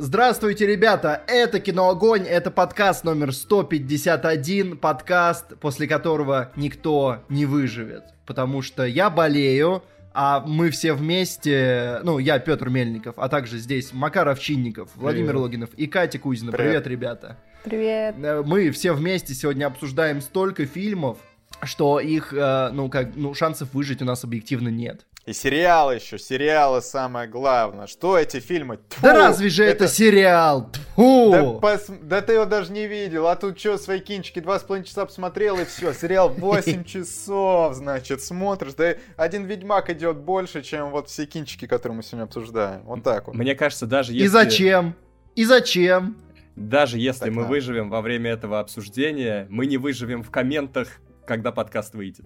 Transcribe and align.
Здравствуйте, 0.00 0.64
ребята! 0.64 1.22
Это 1.26 1.58
Кино 1.58 1.88
Огонь, 1.90 2.22
это 2.22 2.52
подкаст 2.52 3.02
номер 3.02 3.32
151, 3.32 4.76
подкаст, 4.76 5.58
после 5.58 5.88
которого 5.88 6.52
никто 6.54 7.24
не 7.28 7.46
выживет. 7.46 8.04
Потому 8.24 8.62
что 8.62 8.84
я 8.84 9.10
болею, 9.10 9.82
а 10.14 10.38
мы 10.38 10.70
все 10.70 10.92
вместе, 10.92 11.98
ну, 12.04 12.20
я 12.20 12.38
Петр 12.38 12.68
Мельников, 12.68 13.14
а 13.18 13.28
также 13.28 13.58
здесь 13.58 13.92
Макар 13.92 14.28
Овчинников, 14.28 14.90
Владимир 14.94 15.30
Привет. 15.30 15.42
Логинов 15.42 15.70
и 15.74 15.88
Катя 15.88 16.20
Кузина. 16.20 16.52
Привет. 16.52 16.84
Привет, 16.84 16.86
ребята! 16.86 17.36
Привет. 17.64 18.14
Э, 18.22 18.44
Мы 18.46 18.70
все 18.70 18.92
вместе 18.92 19.34
сегодня 19.34 19.66
обсуждаем 19.66 20.20
столько 20.20 20.64
фильмов, 20.64 21.18
что 21.64 21.98
их, 21.98 22.32
э, 22.32 22.70
ну, 22.72 22.88
как, 22.88 23.16
ну, 23.16 23.34
шансов 23.34 23.74
выжить 23.74 24.00
у 24.00 24.04
нас 24.04 24.22
объективно 24.22 24.68
нет. 24.68 25.06
И 25.28 25.34
сериалы 25.34 25.96
еще, 25.96 26.18
сериалы 26.18 26.80
самое 26.80 27.28
главное. 27.28 27.86
Что 27.86 28.16
эти 28.16 28.40
фильмы? 28.40 28.78
Тьфу, 28.88 29.02
да 29.02 29.12
разве 29.12 29.50
же 29.50 29.62
это, 29.62 29.86
сериал? 29.86 30.70
Тьфу! 30.72 31.30
Да, 31.30 31.42
пос- 31.68 31.98
да 32.02 32.22
ты 32.22 32.32
его 32.32 32.46
даже 32.46 32.72
не 32.72 32.86
видел, 32.86 33.26
а 33.26 33.36
тут 33.36 33.60
что, 33.60 33.76
свои 33.76 34.00
кинчики 34.00 34.40
два 34.40 34.58
с 34.58 34.62
половиной 34.62 34.86
часа 34.86 35.04
посмотрел 35.04 35.58
и 35.58 35.66
все, 35.66 35.92
сериал 35.92 36.30
8 36.30 36.82
часов, 36.86 37.74
значит, 37.74 38.22
смотришь, 38.22 38.72
да 38.72 38.94
один 39.18 39.44
Ведьмак 39.44 39.90
идет 39.90 40.16
больше, 40.16 40.62
чем 40.62 40.92
вот 40.92 41.10
все 41.10 41.26
кинчики, 41.26 41.66
которые 41.66 41.96
мы 41.98 42.02
сегодня 42.02 42.24
обсуждаем, 42.24 42.84
вот 42.84 43.02
так 43.02 43.26
вот. 43.26 43.36
Мне 43.36 43.54
кажется, 43.54 43.84
даже 43.84 44.14
если... 44.14 44.24
И 44.24 44.28
зачем? 44.28 44.94
И 45.34 45.44
зачем? 45.44 46.16
Даже 46.56 46.98
если 46.98 47.26
Так 47.26 47.32
мы 47.32 47.42
надо. 47.42 47.50
выживем 47.50 47.90
во 47.90 48.00
время 48.00 48.30
этого 48.30 48.60
обсуждения, 48.60 49.46
мы 49.50 49.66
не 49.66 49.76
выживем 49.76 50.22
в 50.22 50.30
комментах, 50.30 50.88
когда 51.26 51.52
подкаст 51.52 51.92
выйдет. 51.92 52.24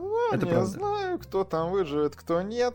Ну, 0.00 0.32
Это 0.32 0.46
не 0.46 0.52
правда. 0.52 0.66
знаю, 0.70 1.18
кто 1.18 1.44
там 1.44 1.70
выживет, 1.70 2.16
кто 2.16 2.42
нет. 2.42 2.74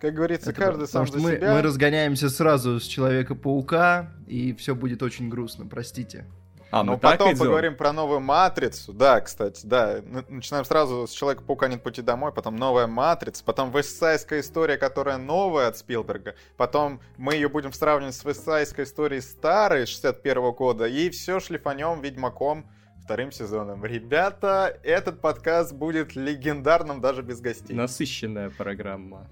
Как 0.00 0.14
говорится, 0.14 0.50
Это 0.50 0.60
каждый 0.60 0.88
сам 0.88 1.06
за 1.06 1.18
мы, 1.18 1.32
себя. 1.36 1.54
мы 1.54 1.62
разгоняемся 1.62 2.30
сразу 2.30 2.80
с 2.80 2.84
Человека-паука, 2.84 4.10
и 4.26 4.54
все 4.54 4.74
будет 4.74 5.02
очень 5.02 5.28
грустно, 5.28 5.66
простите. 5.66 6.26
А, 6.72 6.84
Ну, 6.84 6.92
мы 6.92 6.98
так 6.98 7.12
потом 7.18 7.30
идем? 7.32 7.38
поговорим 7.40 7.76
про 7.76 7.92
новую 7.92 8.20
Матрицу. 8.20 8.92
Да, 8.92 9.20
кстати, 9.20 9.66
да. 9.66 10.00
Начинаем 10.28 10.64
сразу 10.64 11.06
с 11.06 11.10
Человека-паука 11.10 11.66
нет 11.68 11.82
пути 11.82 12.00
домой, 12.00 12.32
потом 12.32 12.56
новая 12.56 12.86
Матрица, 12.86 13.42
потом 13.44 13.72
Вестсайская 13.72 14.40
история, 14.40 14.76
которая 14.78 15.16
новая 15.18 15.66
от 15.68 15.76
Спилберга. 15.78 16.34
Потом 16.56 17.00
мы 17.16 17.34
ее 17.34 17.48
будем 17.48 17.72
сравнивать 17.72 18.14
с 18.14 18.24
Вестсайской 18.24 18.84
историей 18.84 19.20
старой, 19.20 19.84
61 19.86 20.52
года. 20.52 20.86
И 20.86 21.10
все 21.10 21.40
шлифанем 21.40 22.00
Ведьмаком 22.00 22.66
вторым 23.10 23.32
сезоном. 23.32 23.84
Ребята, 23.84 24.78
этот 24.84 25.20
подкаст 25.20 25.72
будет 25.72 26.14
легендарным 26.14 27.00
даже 27.00 27.22
без 27.22 27.40
гостей. 27.40 27.74
Насыщенная 27.74 28.50
программа. 28.50 29.26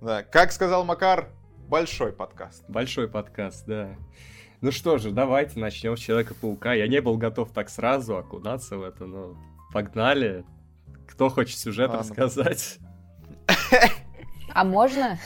Да. 0.00 0.22
Как 0.22 0.52
сказал 0.52 0.86
Макар, 0.86 1.28
большой 1.68 2.14
подкаст. 2.14 2.64
Большой 2.66 3.08
подкаст, 3.08 3.66
да. 3.66 3.94
Ну 4.62 4.72
что 4.72 4.96
же, 4.96 5.10
давайте 5.10 5.60
начнем 5.60 5.98
с 5.98 6.00
Человека-паука. 6.00 6.72
Я 6.72 6.88
не 6.88 7.02
был 7.02 7.18
готов 7.18 7.52
так 7.52 7.68
сразу 7.68 8.16
окунаться 8.16 8.78
в 8.78 8.82
это, 8.82 9.04
но 9.04 9.36
погнали. 9.70 10.46
Кто 11.06 11.28
хочет 11.28 11.58
сюжет 11.58 11.90
Ладно. 11.90 12.00
рассказать? 12.00 12.78
А 14.52 14.64
можно 14.64 15.16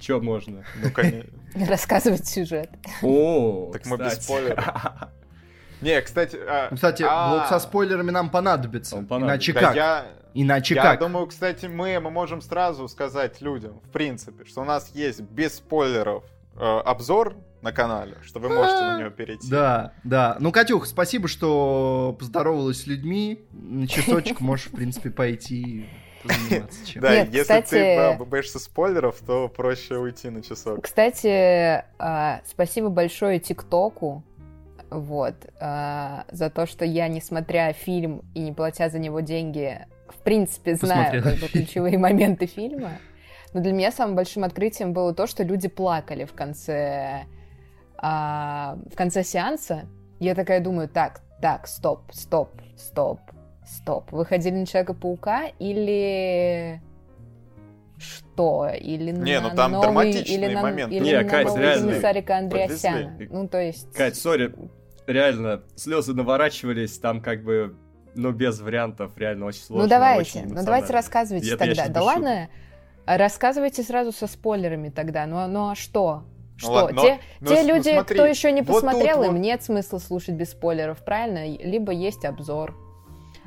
Че 0.00 0.20
можно? 0.20 0.64
Ну, 0.82 0.90
конечно. 0.90 1.30
рассказывать 1.68 2.26
сюжет? 2.26 2.68
О, 3.00 3.70
Так 3.72 3.86
мы 3.86 3.96
без 3.96 4.14
спойлеров. 4.14 4.64
Не, 5.80 6.00
кстати... 6.02 6.36
а, 6.48 6.68
Ну, 6.70 6.76
Кстати, 6.76 7.04
а, 7.08 7.30
блок 7.30 7.46
со 7.48 7.58
спойлерами 7.58 8.10
нам 8.10 8.30
понадобится. 8.30 8.96
Он 8.96 9.06
понадобится. 9.06 9.50
Иначе 9.50 9.52
да 9.52 9.60
как? 9.68 9.76
я- 9.76 10.06
Иначе 10.32 10.74
Я 10.76 10.82
как? 10.82 11.00
думаю, 11.00 11.26
кстати, 11.26 11.66
мы, 11.66 11.98
мы 11.98 12.10
можем 12.10 12.40
сразу 12.40 12.86
сказать 12.88 13.40
людям, 13.40 13.80
в 13.84 13.90
принципе, 13.90 14.44
что 14.44 14.60
у 14.60 14.64
нас 14.64 14.90
есть 14.94 15.20
без 15.22 15.56
спойлеров 15.56 16.22
э, 16.56 16.60
обзор 16.84 17.36
на 17.62 17.72
канале, 17.72 18.16
что 18.22 18.38
вы 18.38 18.48
можете 18.48 18.76
на 18.80 18.98
него 19.00 19.10
перейти. 19.10 19.50
Да, 19.50 19.92
да. 20.04 20.36
Ну, 20.38 20.52
Катюх, 20.52 20.86
спасибо, 20.86 21.26
что 21.26 22.14
поздоровалась 22.18 22.82
с 22.82 22.86
людьми. 22.86 23.40
На 23.52 23.88
часочек 23.88 24.40
можешь, 24.40 24.66
в 24.66 24.72
принципе, 24.76 25.10
пойти. 25.10 25.88
Да, 26.96 27.16
Нет, 27.16 27.28
если 27.28 27.40
кстати- 27.40 28.16
ты 28.18 28.24
боишься 28.24 28.58
спойлеров, 28.58 29.16
то 29.26 29.48
проще 29.48 29.96
уйти 29.96 30.28
на 30.30 30.42
часок. 30.42 30.82
Кстати, 30.84 31.82
а, 31.98 32.40
спасибо 32.46 32.88
большое 32.90 33.40
ТикТоку, 33.40 34.22
вот, 34.90 35.34
а, 35.60 36.24
за 36.30 36.50
то, 36.50 36.66
что 36.66 36.84
я, 36.84 37.08
не 37.08 37.20
смотря 37.20 37.72
фильм 37.72 38.22
и 38.34 38.40
не 38.40 38.52
платя 38.52 38.88
за 38.88 38.98
него 38.98 39.20
деньги, 39.20 39.86
в 40.08 40.18
принципе, 40.22 40.74
знаю 40.74 41.22
как 41.22 41.36
бы, 41.36 41.46
ключевые 41.52 41.98
моменты 41.98 42.46
фильма. 42.46 42.92
Но 43.52 43.60
для 43.60 43.72
меня 43.72 43.90
самым 43.90 44.16
большим 44.16 44.44
открытием 44.44 44.92
было 44.92 45.14
то, 45.14 45.26
что 45.26 45.42
люди 45.42 45.68
плакали 45.68 46.24
в 46.24 46.32
конце, 46.32 47.24
а, 47.96 48.78
в 48.92 48.96
конце 48.96 49.24
сеанса. 49.24 49.86
Я 50.18 50.34
такая 50.34 50.60
думаю, 50.60 50.88
так, 50.88 51.22
так, 51.40 51.66
стоп, 51.66 52.12
стоп, 52.12 52.50
стоп, 52.76 53.20
стоп. 53.66 54.12
Вы 54.12 54.24
ходили 54.24 54.54
на 54.54 54.66
Человека-паука 54.66 55.46
или 55.58 56.80
что? 57.98 58.68
Или 58.68 59.10
Не, 59.10 59.40
на 59.40 59.50
ну 59.50 59.56
там 59.56 59.72
новый, 59.72 59.84
драматичные 59.84 60.38
или 60.38 60.54
на, 60.54 60.62
моменты. 60.62 60.94
Или 60.94 61.04
Не, 61.04 61.20
на 61.22 61.24
Кать, 61.28 61.46
новый 61.46 61.62
реально. 61.62 62.38
Андреасяна. 62.38 63.10
Подвезли. 63.10 63.28
Ну, 63.30 63.48
то 63.48 63.60
есть... 63.60 63.92
Кать, 63.92 64.16
сори, 64.16 64.54
реально, 65.12 65.62
слезы 65.76 66.14
наворачивались, 66.14 66.98
там 66.98 67.20
как 67.20 67.42
бы, 67.44 67.76
ну, 68.14 68.32
без 68.32 68.60
вариантов, 68.60 69.12
реально 69.16 69.46
очень 69.46 69.62
сложно. 69.62 69.84
ну, 69.84 69.88
давайте, 69.90 70.40
очень 70.40 70.54
ну, 70.54 70.64
давайте 70.64 70.92
рассказывайте 70.92 71.48
я 71.48 71.56
тогда. 71.56 71.88
Да 71.88 72.02
ладно, 72.02 72.48
а 73.06 73.18
рассказывайте 73.18 73.82
сразу 73.82 74.12
со 74.12 74.26
спойлерами 74.26 74.88
тогда. 74.88 75.26
Ну, 75.26 75.36
а- 75.38 75.48
ну 75.48 75.70
а 75.70 75.74
что? 75.74 76.24
Что? 76.56 76.72
ладно, 76.72 76.96
но- 76.96 77.02
те 77.02 77.18
но 77.40 77.48
те 77.48 77.56
с- 77.62 77.66
ну, 77.66 77.74
люди, 77.74 77.92
смотри, 77.94 78.14
кто 78.14 78.26
еще 78.26 78.52
не 78.52 78.60
вот 78.60 78.66
тут 78.66 78.82
посмотрел, 78.82 79.22
им 79.22 79.32
вот- 79.32 79.38
нет 79.40 79.62
смысла 79.62 79.98
слушать 79.98 80.34
без 80.34 80.50
спойлеров, 80.50 80.98
правильно? 81.04 81.46
Либо 81.48 81.92
есть 81.92 82.24
обзор. 82.24 82.76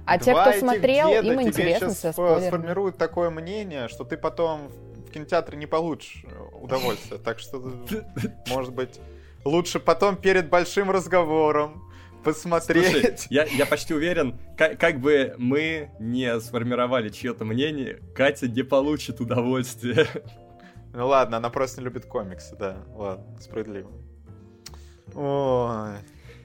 А 0.06 0.18
те, 0.18 0.32
Два 0.32 0.42
кто 0.42 0.50
этих 0.52 0.60
смотрел, 0.62 1.10
деда 1.12 1.28
им 1.28 1.40
тебе 1.40 1.48
интересно 1.50 1.90
со 1.92 2.12
спойлерами. 2.12 2.48
сформируют 2.48 2.98
такое 2.98 3.30
мнение, 3.30 3.88
что 3.88 4.04
ты 4.04 4.18
потом 4.18 4.68
в 5.08 5.12
кинотеатре 5.12 5.58
не 5.58 5.66
получишь 5.68 6.26
удовольствия. 6.60 7.20
Так 7.20 7.40
что, 7.40 7.62
может 8.50 8.74
быть, 8.74 9.00
лучше 9.46 9.80
потом 9.80 10.16
перед 10.16 10.50
большим 10.50 10.90
разговором 10.92 11.90
Слушай, 12.24 12.24
посмотреть. 12.24 13.28
я, 13.30 13.44
я 13.46 13.66
почти 13.66 13.94
уверен, 13.94 14.40
как, 14.58 14.80
как 14.80 15.00
бы 15.00 15.36
мы 15.38 15.92
не 16.00 16.40
сформировали 16.40 17.10
чье-то 17.10 17.44
мнение, 17.46 18.00
Катя 18.16 18.48
не 18.48 18.64
получит 18.64 19.20
удовольствия. 19.20 20.08
Ну 20.94 21.08
ладно, 21.08 21.38
она 21.38 21.50
просто 21.50 21.82
не 21.82 21.86
любит 21.86 22.06
комиксы, 22.06 22.56
да. 22.56 22.78
Ладно, 22.96 23.26
справедливо. 23.42 23.90
Ой. 25.16 25.94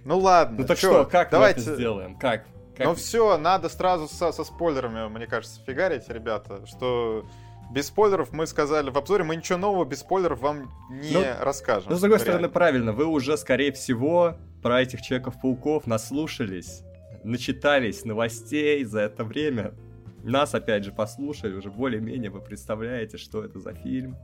Ну 0.04 0.18
ладно. 0.18 0.58
Ну 0.60 0.66
так 0.66 0.78
чё, 0.78 0.90
что, 0.90 1.04
как 1.04 1.30
давайте... 1.30 1.60
мы 1.60 1.66
это 1.66 1.74
сделаем? 1.74 2.18
Как? 2.18 2.44
Как- 2.76 2.86
Ну 2.86 2.94
все, 2.94 3.36
надо 3.38 3.68
сразу 3.68 4.08
со, 4.08 4.32
со 4.32 4.44
спойлерами, 4.44 5.08
мне 5.08 5.26
кажется, 5.26 5.60
фигарить, 5.66 6.08
ребята, 6.08 6.64
что 6.66 7.26
без 7.70 7.86
спойлеров 7.88 8.32
мы 8.32 8.46
сказали 8.46 8.90
в 8.90 8.96
обзоре, 8.96 9.24
мы 9.24 9.36
ничего 9.36 9.58
нового 9.58 9.84
без 9.84 10.00
спойлеров 10.00 10.40
вам 10.40 10.70
не 10.90 11.12
Ну, 11.12 11.24
расскажем. 11.40 11.90
Ну, 11.90 11.96
с 11.96 12.00
другой 12.00 12.18
Реально. 12.18 12.32
стороны, 12.32 12.48
правильно, 12.48 12.92
вы 12.92 13.06
уже, 13.06 13.36
скорее 13.36 13.72
всего, 13.72 14.36
про 14.62 14.82
этих 14.82 15.02
Человеков-пауков 15.02 15.86
наслушались, 15.86 16.82
начитались 17.24 18.04
новостей 18.04 18.84
за 18.84 19.00
это 19.00 19.24
время. 19.24 19.74
Нас, 20.24 20.54
опять 20.54 20.84
же, 20.84 20.92
послушали, 20.92 21.54
уже 21.54 21.70
более-менее 21.70 22.30
вы 22.30 22.40
представляете, 22.40 23.18
что 23.18 23.44
это 23.44 23.60
за 23.60 23.74
фильм. 23.74 24.16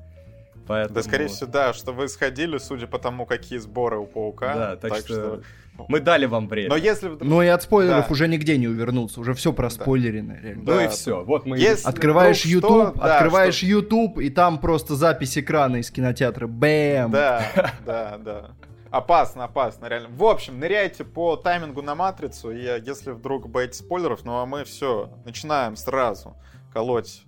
Поэтому... 0.67 0.95
Да, 0.95 1.03
скорее 1.03 1.29
всего, 1.29 1.51
да, 1.51 1.73
что 1.73 1.93
вы 1.93 2.09
сходили, 2.09 2.59
судя 2.59 2.87
по 2.87 2.99
тому, 2.99 3.27
какие 3.27 3.59
сборы 3.59 3.99
у 3.99 4.07
Паука. 4.07 4.55
Да, 4.55 4.77
так, 4.77 4.99
что... 4.99 5.43
Мы 5.89 6.01
дали 6.01 6.27
вам 6.27 6.49
время. 6.49 6.69
Но 6.69 6.77
если 6.77 7.09
вдруг... 7.09 7.23
Ну 7.29 7.43
и 7.43 7.47
от 7.49 7.63
спойлеров 7.63 8.07
Да. 8.07 8.13
уже 8.13 8.29
нигде 8.29 8.57
не 8.59 8.69
увернуться, 8.69 9.21
уже 9.21 9.35
все 9.35 9.53
проспойлерено, 9.53 10.39
реально. 10.41 10.63
Ну 10.63 10.73
Да, 10.73 10.85
и 10.85 10.89
все. 10.89 11.25
Вот 11.25 11.47
мы... 11.47 11.59
Если- 11.59 11.89
Открываешь 11.89 12.45
вдруг 12.45 12.63
что, 12.65 12.79
YouTube, 12.85 12.97
да, 13.03 13.15
открываешь 13.17 13.55
что- 13.57 13.67
YouTube, 13.67 14.19
и 14.19 14.31
там 14.31 14.59
просто 14.59 14.95
запись 14.95 15.37
экрана 15.37 15.77
из 15.77 15.91
кинотеатра. 15.91 16.47
Бэм! 16.47 17.11
Да, 17.11 17.45
да, 17.85 18.19
да. 18.19 18.51
Опасно, 18.91 19.45
опасно, 19.45 19.87
реально. 19.87 20.09
В 20.11 20.23
общем, 20.25 20.61
ныряйте 20.61 21.03
по 21.03 21.35
таймингу 21.35 21.83
на 21.83 21.97
матрицу, 21.97 22.53
и 22.53 22.65
э, 22.65 22.81
если 22.87 23.11
вдруг 23.11 23.49
боитесь 23.49 23.79
спойлеров, 23.81 24.25
ну 24.25 24.39
а 24.39 24.47
мы 24.47 24.63
все, 24.63 25.11
начинаем 25.25 25.75
сразу 25.75 26.37
колоть 26.73 27.23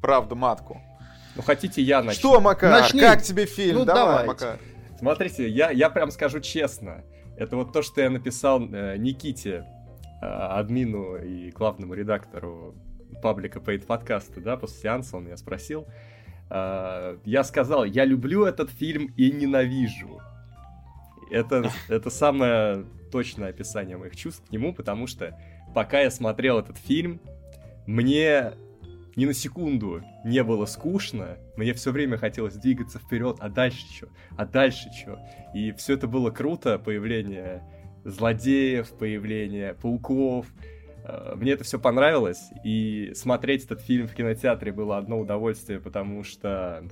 правду 0.00 0.36
матку. 0.36 0.80
Ну, 1.34 1.42
хотите, 1.42 1.82
я 1.82 2.02
начну? 2.02 2.18
Что, 2.30 2.40
Макар, 2.40 2.70
Начни. 2.70 3.00
как 3.00 3.22
тебе 3.22 3.46
фильм? 3.46 3.78
Ну, 3.80 3.84
давай, 3.84 4.04
давайте. 4.26 4.26
Макар. 4.28 4.58
Смотрите, 4.98 5.48
я, 5.48 5.70
я 5.70 5.90
прям 5.90 6.10
скажу 6.12 6.38
честно. 6.38 7.02
Это 7.36 7.56
вот 7.56 7.72
то, 7.72 7.82
что 7.82 8.00
я 8.00 8.10
написал 8.10 8.62
э, 8.62 8.96
Никите, 8.98 9.64
э, 10.20 10.26
админу 10.26 11.16
и 11.16 11.50
главному 11.50 11.94
редактору 11.94 12.74
паблика 13.22 13.58
Paid 13.58 13.86
подкаста, 13.86 14.40
да, 14.40 14.56
после 14.56 14.80
сеанса 14.82 15.16
он 15.16 15.24
меня 15.24 15.36
спросил. 15.36 15.86
Э, 16.50 17.18
я 17.24 17.44
сказал, 17.44 17.84
я 17.84 18.04
люблю 18.04 18.44
этот 18.44 18.70
фильм 18.70 19.12
и 19.16 19.30
ненавижу. 19.30 20.20
Это, 21.30 21.70
это 21.88 22.10
самое 22.10 22.84
точное 23.10 23.50
описание 23.50 23.96
моих 23.96 24.16
чувств 24.16 24.44
к 24.46 24.52
нему, 24.52 24.74
потому 24.74 25.06
что 25.06 25.38
пока 25.74 26.00
я 26.00 26.10
смотрел 26.10 26.58
этот 26.58 26.76
фильм, 26.76 27.20
мне 27.86 28.52
ни 29.16 29.24
на 29.24 29.34
секунду 29.34 30.02
не 30.24 30.42
было 30.42 30.66
скучно. 30.66 31.38
Мне 31.56 31.74
все 31.74 31.92
время 31.92 32.16
хотелось 32.16 32.54
двигаться 32.54 32.98
вперед, 32.98 33.36
а 33.40 33.48
дальше 33.48 33.86
что? 33.94 34.08
А 34.36 34.46
дальше 34.46 34.90
что? 34.92 35.18
И 35.54 35.72
все 35.72 35.94
это 35.94 36.06
было 36.06 36.30
круто, 36.30 36.78
появление 36.78 37.62
злодеев, 38.04 38.90
появление 38.90 39.74
пауков. 39.74 40.46
Э, 41.04 41.34
мне 41.36 41.52
это 41.52 41.64
все 41.64 41.78
понравилось, 41.78 42.50
и 42.64 43.12
смотреть 43.14 43.64
этот 43.64 43.80
фильм 43.80 44.08
в 44.08 44.14
кинотеатре 44.14 44.72
было 44.72 44.98
одно 44.98 45.20
удовольствие, 45.20 45.80
потому 45.80 46.24
что 46.24 46.84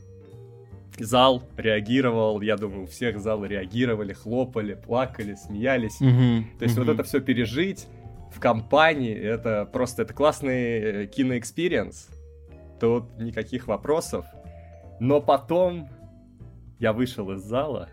зал 0.98 1.42
реагировал, 1.56 2.40
я 2.40 2.56
думаю, 2.56 2.84
у 2.84 2.86
всех 2.86 3.20
залы 3.20 3.48
реагировали, 3.48 4.12
хлопали, 4.12 4.74
плакали, 4.74 5.34
смеялись. 5.34 6.00
Mm-hmm. 6.00 6.58
То 6.58 6.64
есть 6.64 6.76
mm-hmm. 6.76 6.84
вот 6.84 6.88
это 6.88 7.02
все 7.04 7.20
пережить 7.20 7.86
в 8.30 8.40
компании, 8.40 9.14
это 9.14 9.68
просто 9.70 10.02
это 10.02 10.14
классный 10.14 11.04
э, 11.04 11.06
кино 11.06 11.33
experience. 11.33 12.08
Тут 12.80 13.18
никаких 13.18 13.66
вопросов. 13.66 14.24
Но 15.00 15.20
потом 15.20 15.88
я 16.78 16.92
вышел 16.92 17.30
из 17.32 17.42
зала 17.42 17.88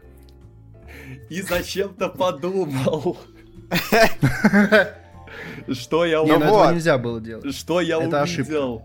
и 1.30 1.42
зачем-то 1.42 2.10
подумал. 2.10 3.18
Что 5.72 6.06
я 6.06 6.22
увидел? 6.22 6.42
этого 6.42 6.72
нельзя 6.74 6.98
было 6.98 7.20
делать. 7.20 7.54
Что 7.54 7.82
я 7.82 8.00
увидел? 8.00 8.84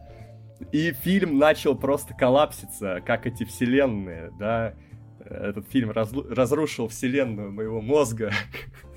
И 0.71 0.93
фильм 0.93 1.39
начал 1.39 1.75
просто 1.75 2.15
коллапситься, 2.15 3.01
как 3.05 3.27
эти 3.27 3.45
вселенные, 3.45 4.33
да. 4.39 4.75
Этот 5.25 5.69
фильм 5.71 5.91
разрушил 5.91 6.89
вселенную 6.89 7.53
моего 7.53 7.81
мозга, 7.81 8.33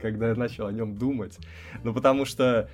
когда 0.00 0.28
я 0.28 0.34
начал 0.34 0.66
о 0.66 0.72
нем 0.72 0.96
думать. 0.96 1.38
Ну, 1.84 1.92
потому 1.92 2.24
что 2.24 2.68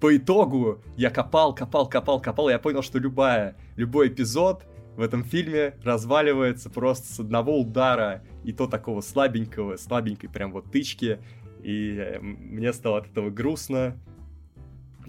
по 0.00 0.16
итогу 0.16 0.82
я 0.96 1.10
копал, 1.10 1.54
копал, 1.54 1.88
копал, 1.88 2.20
копал, 2.20 2.48
и 2.48 2.52
я 2.52 2.58
понял, 2.58 2.82
что 2.82 2.98
любая, 2.98 3.56
любой 3.76 4.08
эпизод 4.08 4.66
в 4.96 5.00
этом 5.00 5.24
фильме 5.24 5.74
разваливается 5.82 6.70
просто 6.70 7.12
с 7.12 7.20
одного 7.20 7.60
удара, 7.60 8.22
и 8.44 8.52
то 8.52 8.66
такого 8.66 9.00
слабенького, 9.00 9.76
слабенькой 9.76 10.28
прям 10.28 10.52
вот 10.52 10.70
тычки, 10.70 11.18
и 11.62 11.96
э, 11.96 12.18
мне 12.20 12.72
стало 12.72 12.98
от 12.98 13.10
этого 13.10 13.30
грустно, 13.30 13.96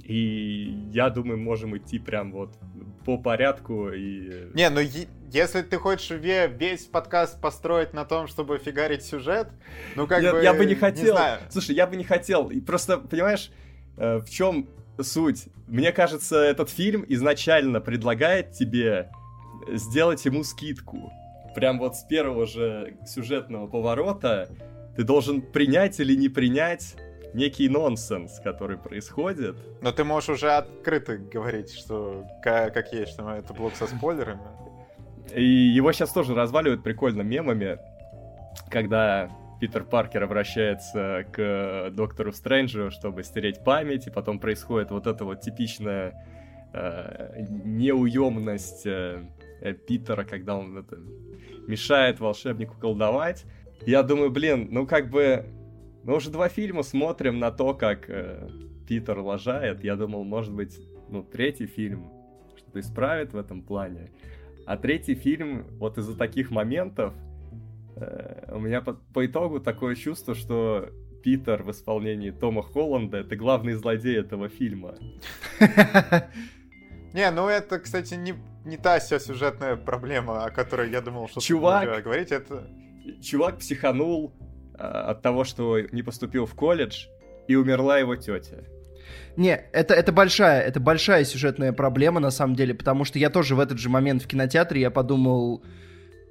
и 0.04 0.90
я 0.92 1.10
думаю, 1.10 1.40
можем 1.40 1.78
идти 1.78 2.00
прям 2.00 2.32
вот 2.32 2.58
по 3.06 3.18
порядку 3.18 3.90
и... 3.90 4.50
Не, 4.54 4.70
ну 4.70 4.82
если 5.32 5.62
ты 5.62 5.78
хочешь 5.78 6.10
весь 6.12 6.86
подкаст 6.86 7.42
построить 7.42 7.94
на 7.94 8.06
том, 8.06 8.28
чтобы 8.28 8.58
фигарить 8.58 9.04
сюжет, 9.04 9.50
ну 9.96 10.08
как 10.08 10.22
я, 10.22 10.32
бы... 10.32 10.44
Я 10.44 10.54
бы 10.54 10.66
не 10.66 10.76
хотел. 10.76 11.04
Не 11.04 11.12
знаю. 11.12 11.40
Слушай, 11.50 11.76
я 11.76 11.88
бы 11.88 11.96
не 11.96 12.04
хотел. 12.04 12.50
И 12.50 12.60
просто, 12.60 12.98
понимаешь, 12.98 13.52
э, 13.98 14.18
в 14.18 14.30
чем 14.30 14.68
суть? 15.02 15.46
Мне 15.68 15.92
кажется, 15.92 16.38
этот 16.38 16.70
фильм 16.70 17.04
изначально 17.08 17.82
предлагает 17.82 18.52
тебе 18.52 19.12
сделать 19.68 20.24
ему 20.26 20.44
скидку. 20.44 21.12
Прям 21.56 21.80
вот 21.80 21.96
с 21.96 22.04
первого 22.04 22.46
же 22.46 22.98
сюжетного 23.08 23.68
поворота 23.68 24.50
ты 24.96 25.04
должен 25.04 25.42
принять 25.42 26.00
или 26.00 26.16
не 26.16 26.30
принять 26.30 26.96
некий 27.34 27.70
нонсенс, 27.70 28.40
который 28.40 28.78
происходит. 28.78 29.56
Но 29.82 29.92
ты 29.92 30.04
можешь 30.04 30.30
уже 30.30 30.52
открыто 30.52 31.18
говорить, 31.18 31.72
что 31.74 32.26
как, 32.42 32.94
есть, 32.94 33.14
что 33.14 33.30
это 33.32 33.54
блок 33.54 33.76
со 33.76 33.88
спойлерами. 33.88 34.42
И 35.34 35.44
его 35.44 35.92
сейчас 35.92 36.12
тоже 36.12 36.36
разваливают 36.36 36.84
прикольно 36.84 37.22
мемами, 37.22 37.80
когда 38.70 39.30
Питер 39.60 39.84
Паркер 39.84 40.24
обращается 40.24 41.26
к 41.32 41.90
доктору 41.92 42.34
Стрэнджу, 42.34 42.92
чтобы 42.92 43.24
стереть 43.24 43.64
память, 43.64 44.08
и 44.08 44.12
потом 44.12 44.40
происходит 44.40 44.92
вот 44.92 45.08
эта 45.08 45.24
вот 45.24 45.42
типичная 45.42 46.14
э, 46.74 47.46
неуемность 47.48 48.86
э, 48.86 49.24
Питера, 49.88 50.26
когда 50.26 50.58
он 50.58 50.78
это, 50.78 50.98
мешает 51.68 52.20
волшебнику 52.20 52.76
колдовать. 52.78 53.46
Я 53.86 54.04
думаю, 54.04 54.32
блин, 54.32 54.68
ну 54.70 54.86
как 54.86 55.10
бы 55.10 55.46
мы 56.04 56.16
уже 56.16 56.30
два 56.30 56.50
фильма 56.50 56.84
смотрим 56.84 57.40
на 57.40 57.52
то, 57.52 57.74
как 57.74 58.10
э, 58.10 58.50
Питер 58.88 59.20
лажает. 59.20 59.84
Я 59.84 59.96
думал, 59.96 60.24
может 60.24 60.54
быть, 60.54 60.80
ну, 61.10 61.24
третий 61.24 61.66
фильм 61.66 62.12
что-то 62.58 62.80
исправит 62.80 63.34
в 63.34 63.38
этом 63.38 63.62
плане. 63.62 64.12
А 64.66 64.78
третий 64.78 65.16
фильм, 65.16 65.66
вот 65.78 65.98
из-за 65.98 66.18
таких 66.18 66.52
моментов, 66.52 67.14
э, 67.96 68.54
у 68.54 68.60
меня 68.60 68.82
по, 68.82 68.94
по 69.14 69.26
итогу 69.26 69.60
такое 69.60 69.96
чувство, 69.96 70.36
что 70.36 70.90
Питер 71.24 71.64
в 71.64 71.72
исполнении 71.72 72.32
Тома 72.32 72.64
Холланда 72.64 73.20
это 73.20 73.36
главный 73.36 73.74
злодей 73.74 74.20
этого 74.20 74.50
фильма. 74.50 74.96
Не, 77.14 77.30
ну 77.32 77.48
это, 77.48 77.80
кстати, 77.80 78.16
не, 78.16 78.34
не 78.66 78.76
та 78.76 78.98
вся 78.98 79.20
сюжетная 79.20 79.76
проблема, 79.76 80.46
о 80.46 80.50
которой 80.50 80.90
я 80.90 81.00
думал, 81.00 81.28
что 81.28 81.42
Чувак, 81.42 82.04
говорить. 82.04 82.32
Это... 82.32 82.68
Чувак 83.22 83.60
психанул, 83.60 84.34
от 84.84 85.22
того, 85.22 85.44
что 85.44 85.80
не 85.80 86.04
поступил 86.04 86.46
в 86.46 86.54
колледж, 86.56 87.08
и 87.48 87.56
умерла 87.56 87.98
его 87.98 88.16
тетя. 88.16 88.64
Не, 89.36 89.62
это, 89.74 89.94
это 89.94 90.12
большая, 90.12 90.62
это 90.62 90.80
большая 90.80 91.26
сюжетная 91.26 91.74
проблема, 91.74 92.20
на 92.20 92.32
самом 92.32 92.56
деле, 92.56 92.74
потому 92.74 93.04
что 93.04 93.20
я 93.20 93.30
тоже 93.30 93.56
в 93.56 93.60
этот 93.60 93.80
же 93.80 93.90
момент 93.90 94.24
в 94.24 94.28
кинотеатре, 94.28 94.82
я 94.82 94.92
подумал, 94.92 95.64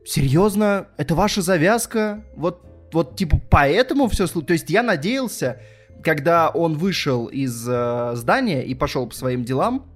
серьезно, 0.05 0.89
это 0.97 1.15
ваша 1.15 1.43
завязка? 1.43 2.25
Вот, 2.37 2.63
вот 2.93 3.17
типа 3.17 3.41
поэтому 3.51 4.09
все... 4.09 4.27
То 4.27 4.53
есть 4.53 4.71
я 4.71 4.83
надеялся, 4.83 5.61
когда 6.03 6.49
он 6.49 6.77
вышел 6.77 7.27
из 7.27 7.67
э, 7.69 8.13
здания 8.15 8.65
и 8.65 8.75
пошел 8.75 9.07
по 9.07 9.15
своим 9.15 9.45
делам, 9.45 9.87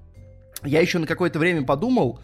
я 0.65 0.81
еще 0.81 0.99
на 0.99 1.07
какое-то 1.07 1.39
время 1.39 1.65
подумал, 1.65 2.21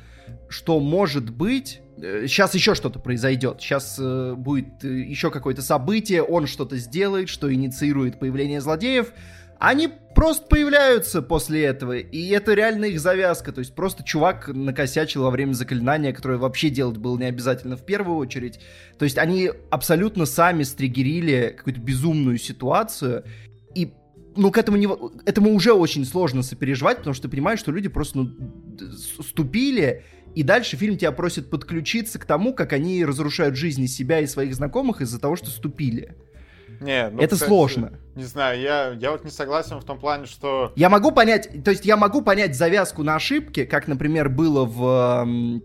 что 0.48 0.80
может 0.80 1.30
быть 1.30 1.81
сейчас 1.98 2.54
э, 2.54 2.58
еще 2.58 2.74
что-то 2.74 2.98
произойдет, 2.98 3.60
сейчас 3.60 3.96
э, 3.98 4.34
будет 4.36 4.84
э, 4.84 4.88
еще 4.88 5.30
какое-то 5.30 5.62
событие, 5.62 6.22
он 6.22 6.46
что-то 6.46 6.76
сделает, 6.76 7.28
что 7.28 7.52
инициирует 7.52 8.18
появление 8.18 8.60
злодеев, 8.60 9.12
они 9.58 9.88
просто 10.14 10.46
появляются 10.46 11.22
после 11.22 11.64
этого, 11.64 11.96
и 11.96 12.28
это 12.30 12.54
реально 12.54 12.86
их 12.86 13.00
завязка, 13.00 13.52
то 13.52 13.60
есть 13.60 13.74
просто 13.74 14.02
чувак 14.02 14.48
накосячил 14.48 15.22
во 15.22 15.30
время 15.30 15.52
заклинания, 15.52 16.12
которое 16.12 16.38
вообще 16.38 16.68
делать 16.68 16.96
было 16.96 17.16
не 17.16 17.26
обязательно 17.26 17.76
в 17.76 17.84
первую 17.84 18.16
очередь, 18.16 18.58
то 18.98 19.04
есть 19.04 19.18
они 19.18 19.50
абсолютно 19.70 20.26
сами 20.26 20.64
стригерили 20.64 21.54
какую-то 21.56 21.80
безумную 21.80 22.38
ситуацию, 22.38 23.24
и 23.74 23.92
ну, 24.34 24.50
к 24.50 24.58
этому, 24.58 24.78
не, 24.78 24.88
этому 25.26 25.54
уже 25.54 25.72
очень 25.72 26.04
сложно 26.04 26.42
сопереживать, 26.42 26.98
потому 26.98 27.14
что 27.14 27.24
ты 27.24 27.28
понимаешь, 27.28 27.60
что 27.60 27.70
люди 27.70 27.88
просто 27.88 28.18
ну, 28.18 28.30
ступили 29.22 30.04
и 30.34 30.42
дальше 30.42 30.76
фильм 30.76 30.96
тебя 30.96 31.12
просит 31.12 31.50
подключиться 31.50 32.18
к 32.18 32.24
тому, 32.24 32.54
как 32.54 32.72
они 32.72 33.04
разрушают 33.04 33.56
жизни 33.56 33.86
себя 33.86 34.20
и 34.20 34.26
своих 34.26 34.54
знакомых 34.54 35.00
из-за 35.00 35.20
того, 35.20 35.36
что 35.36 35.50
ступили. 35.50 36.16
Не, 36.80 37.10
ну, 37.10 37.20
это 37.20 37.34
кстати, 37.34 37.48
сложно. 37.48 37.92
Не 38.14 38.24
знаю, 38.24 38.60
я, 38.60 38.90
я 38.90 39.12
вот 39.12 39.24
не 39.24 39.30
согласен 39.30 39.78
в 39.78 39.84
том 39.84 39.98
плане, 39.98 40.26
что... 40.26 40.72
Я 40.74 40.88
могу 40.88 41.12
понять, 41.12 41.64
то 41.64 41.70
есть 41.70 41.84
я 41.84 41.96
могу 41.96 42.22
понять 42.22 42.56
завязку 42.56 43.02
на 43.02 43.14
ошибке, 43.14 43.66
как, 43.66 43.86
например, 43.86 44.28
было 44.28 44.64
в 44.64 45.60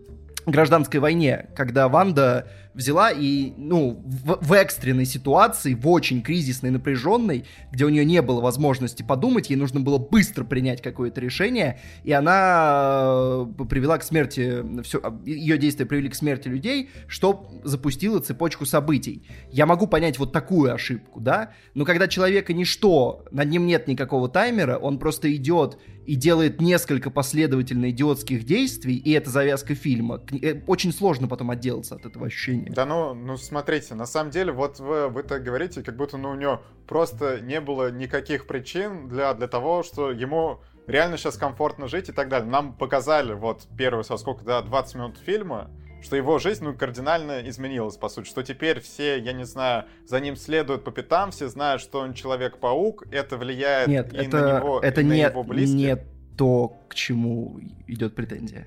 гражданской 0.46 1.00
войне, 1.00 1.48
когда 1.56 1.88
Ванда 1.88 2.48
взяла 2.74 3.10
и, 3.10 3.52
ну, 3.56 4.02
в, 4.04 4.38
в 4.40 4.52
экстренной 4.52 5.04
ситуации, 5.04 5.74
в 5.74 5.86
очень 5.88 6.22
кризисной, 6.22 6.70
напряженной, 6.70 7.44
где 7.72 7.84
у 7.84 7.88
нее 7.88 8.04
не 8.04 8.22
было 8.22 8.40
возможности 8.40 9.02
подумать, 9.02 9.50
ей 9.50 9.56
нужно 9.56 9.80
было 9.80 9.98
быстро 9.98 10.44
принять 10.44 10.82
какое-то 10.82 11.20
решение, 11.20 11.80
и 12.04 12.12
она 12.12 13.46
э, 13.58 13.64
привела 13.68 13.98
к 13.98 14.02
смерти, 14.02 14.64
все, 14.82 15.00
ее 15.24 15.58
действия 15.58 15.86
привели 15.86 16.08
к 16.08 16.14
смерти 16.14 16.48
людей, 16.48 16.90
что 17.06 17.50
запустило 17.64 18.20
цепочку 18.20 18.66
событий. 18.66 19.26
Я 19.50 19.66
могу 19.66 19.86
понять 19.86 20.18
вот 20.18 20.32
такую 20.32 20.72
ошибку, 20.72 21.20
да, 21.20 21.52
но 21.74 21.84
когда 21.84 22.08
человека 22.08 22.52
ничто, 22.52 23.24
над 23.30 23.48
ним 23.48 23.66
нет 23.66 23.88
никакого 23.88 24.28
таймера, 24.28 24.76
он 24.76 24.98
просто 24.98 25.34
идет 25.34 25.78
и 26.08 26.14
делает 26.14 26.60
несколько 26.60 27.10
последовательно 27.10 27.90
идиотских 27.90 28.44
действий, 28.44 28.96
и 28.96 29.10
это 29.10 29.28
завязка 29.28 29.74
фильма, 29.74 30.22
э, 30.40 30.54
очень 30.66 30.90
сложно 30.92 31.28
потом 31.28 31.50
отделаться 31.50 31.96
от 31.96 32.06
этого 32.06 32.26
ощущения. 32.26 32.57
Да 32.68 32.84
ну, 32.86 33.14
ну 33.14 33.36
смотрите, 33.36 33.94
на 33.94 34.06
самом 34.06 34.30
деле, 34.30 34.52
вот 34.52 34.78
вы, 34.78 35.08
вы 35.08 35.22
так 35.22 35.42
говорите, 35.42 35.82
как 35.82 35.96
будто 35.96 36.16
ну, 36.16 36.30
у 36.30 36.34
него 36.34 36.62
просто 36.86 37.40
не 37.40 37.60
было 37.60 37.90
никаких 37.90 38.46
причин 38.46 39.08
для, 39.08 39.34
для 39.34 39.48
того, 39.48 39.82
что 39.82 40.10
ему 40.10 40.60
реально 40.86 41.16
сейчас 41.16 41.36
комфортно 41.36 41.86
жить 41.88 42.08
и 42.08 42.12
так 42.12 42.28
далее. 42.28 42.48
Нам 42.48 42.72
показали 42.72 43.34
вот 43.34 43.66
первые, 43.76 44.04
со 44.04 44.16
сколько, 44.16 44.44
да, 44.44 44.62
20 44.62 44.94
минут 44.96 45.18
фильма, 45.18 45.70
что 46.00 46.16
его 46.16 46.38
жизнь, 46.38 46.64
ну, 46.64 46.74
кардинально 46.74 47.48
изменилась, 47.48 47.96
по 47.96 48.08
сути, 48.08 48.28
что 48.28 48.42
теперь 48.42 48.80
все, 48.80 49.18
я 49.18 49.32
не 49.32 49.44
знаю, 49.44 49.84
за 50.06 50.20
ним 50.20 50.36
следуют 50.36 50.84
по 50.84 50.90
пятам, 50.90 51.30
все 51.30 51.48
знают, 51.48 51.82
что 51.82 52.00
он 52.00 52.14
Человек-паук, 52.14 53.06
это 53.10 53.36
влияет 53.36 53.88
Нет, 53.88 54.12
и 54.12 54.16
это, 54.16 54.40
на 54.40 54.58
него, 54.58 54.80
это 54.80 55.00
и 55.00 55.04
не, 55.04 55.10
на 55.10 55.28
его 55.30 55.42
близких. 55.42 55.76
не 55.76 55.96
то, 56.36 56.76
к 56.88 56.94
чему 56.94 57.58
идет 57.86 58.14
претензия. 58.14 58.66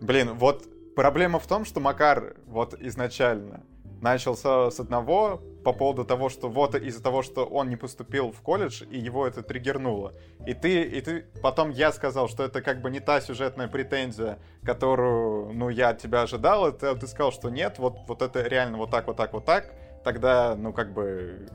Блин, 0.00 0.34
вот 0.34 0.68
Проблема 0.96 1.38
в 1.38 1.46
том, 1.46 1.66
что 1.66 1.78
Макар 1.78 2.36
вот 2.46 2.72
изначально 2.80 3.62
начал 4.00 4.34
с, 4.34 4.80
одного 4.80 5.42
по 5.62 5.74
поводу 5.74 6.06
того, 6.06 6.30
что 6.30 6.48
вот 6.48 6.74
из-за 6.74 7.02
того, 7.02 7.20
что 7.20 7.44
он 7.44 7.68
не 7.68 7.76
поступил 7.76 8.32
в 8.32 8.40
колледж, 8.40 8.82
и 8.90 8.98
его 8.98 9.26
это 9.26 9.42
триггернуло. 9.42 10.14
И 10.46 10.54
ты, 10.54 10.80
и 10.80 11.00
ты, 11.02 11.26
потом 11.42 11.68
я 11.68 11.92
сказал, 11.92 12.28
что 12.28 12.44
это 12.44 12.62
как 12.62 12.80
бы 12.80 12.90
не 12.90 13.00
та 13.00 13.20
сюжетная 13.20 13.68
претензия, 13.68 14.38
которую, 14.62 15.52
ну, 15.52 15.68
я 15.68 15.90
от 15.90 15.98
тебя 15.98 16.22
ожидал, 16.22 16.66
это 16.66 16.94
ты 16.94 17.06
сказал, 17.06 17.30
что 17.30 17.50
нет, 17.50 17.78
вот, 17.78 17.98
вот 18.08 18.22
это 18.22 18.40
реально 18.40 18.78
вот 18.78 18.90
так, 18.90 19.06
вот 19.06 19.18
так, 19.18 19.34
вот 19.34 19.44
так, 19.44 19.74
тогда, 20.02 20.56
ну, 20.56 20.72
как 20.72 20.94
бы, 20.94 21.46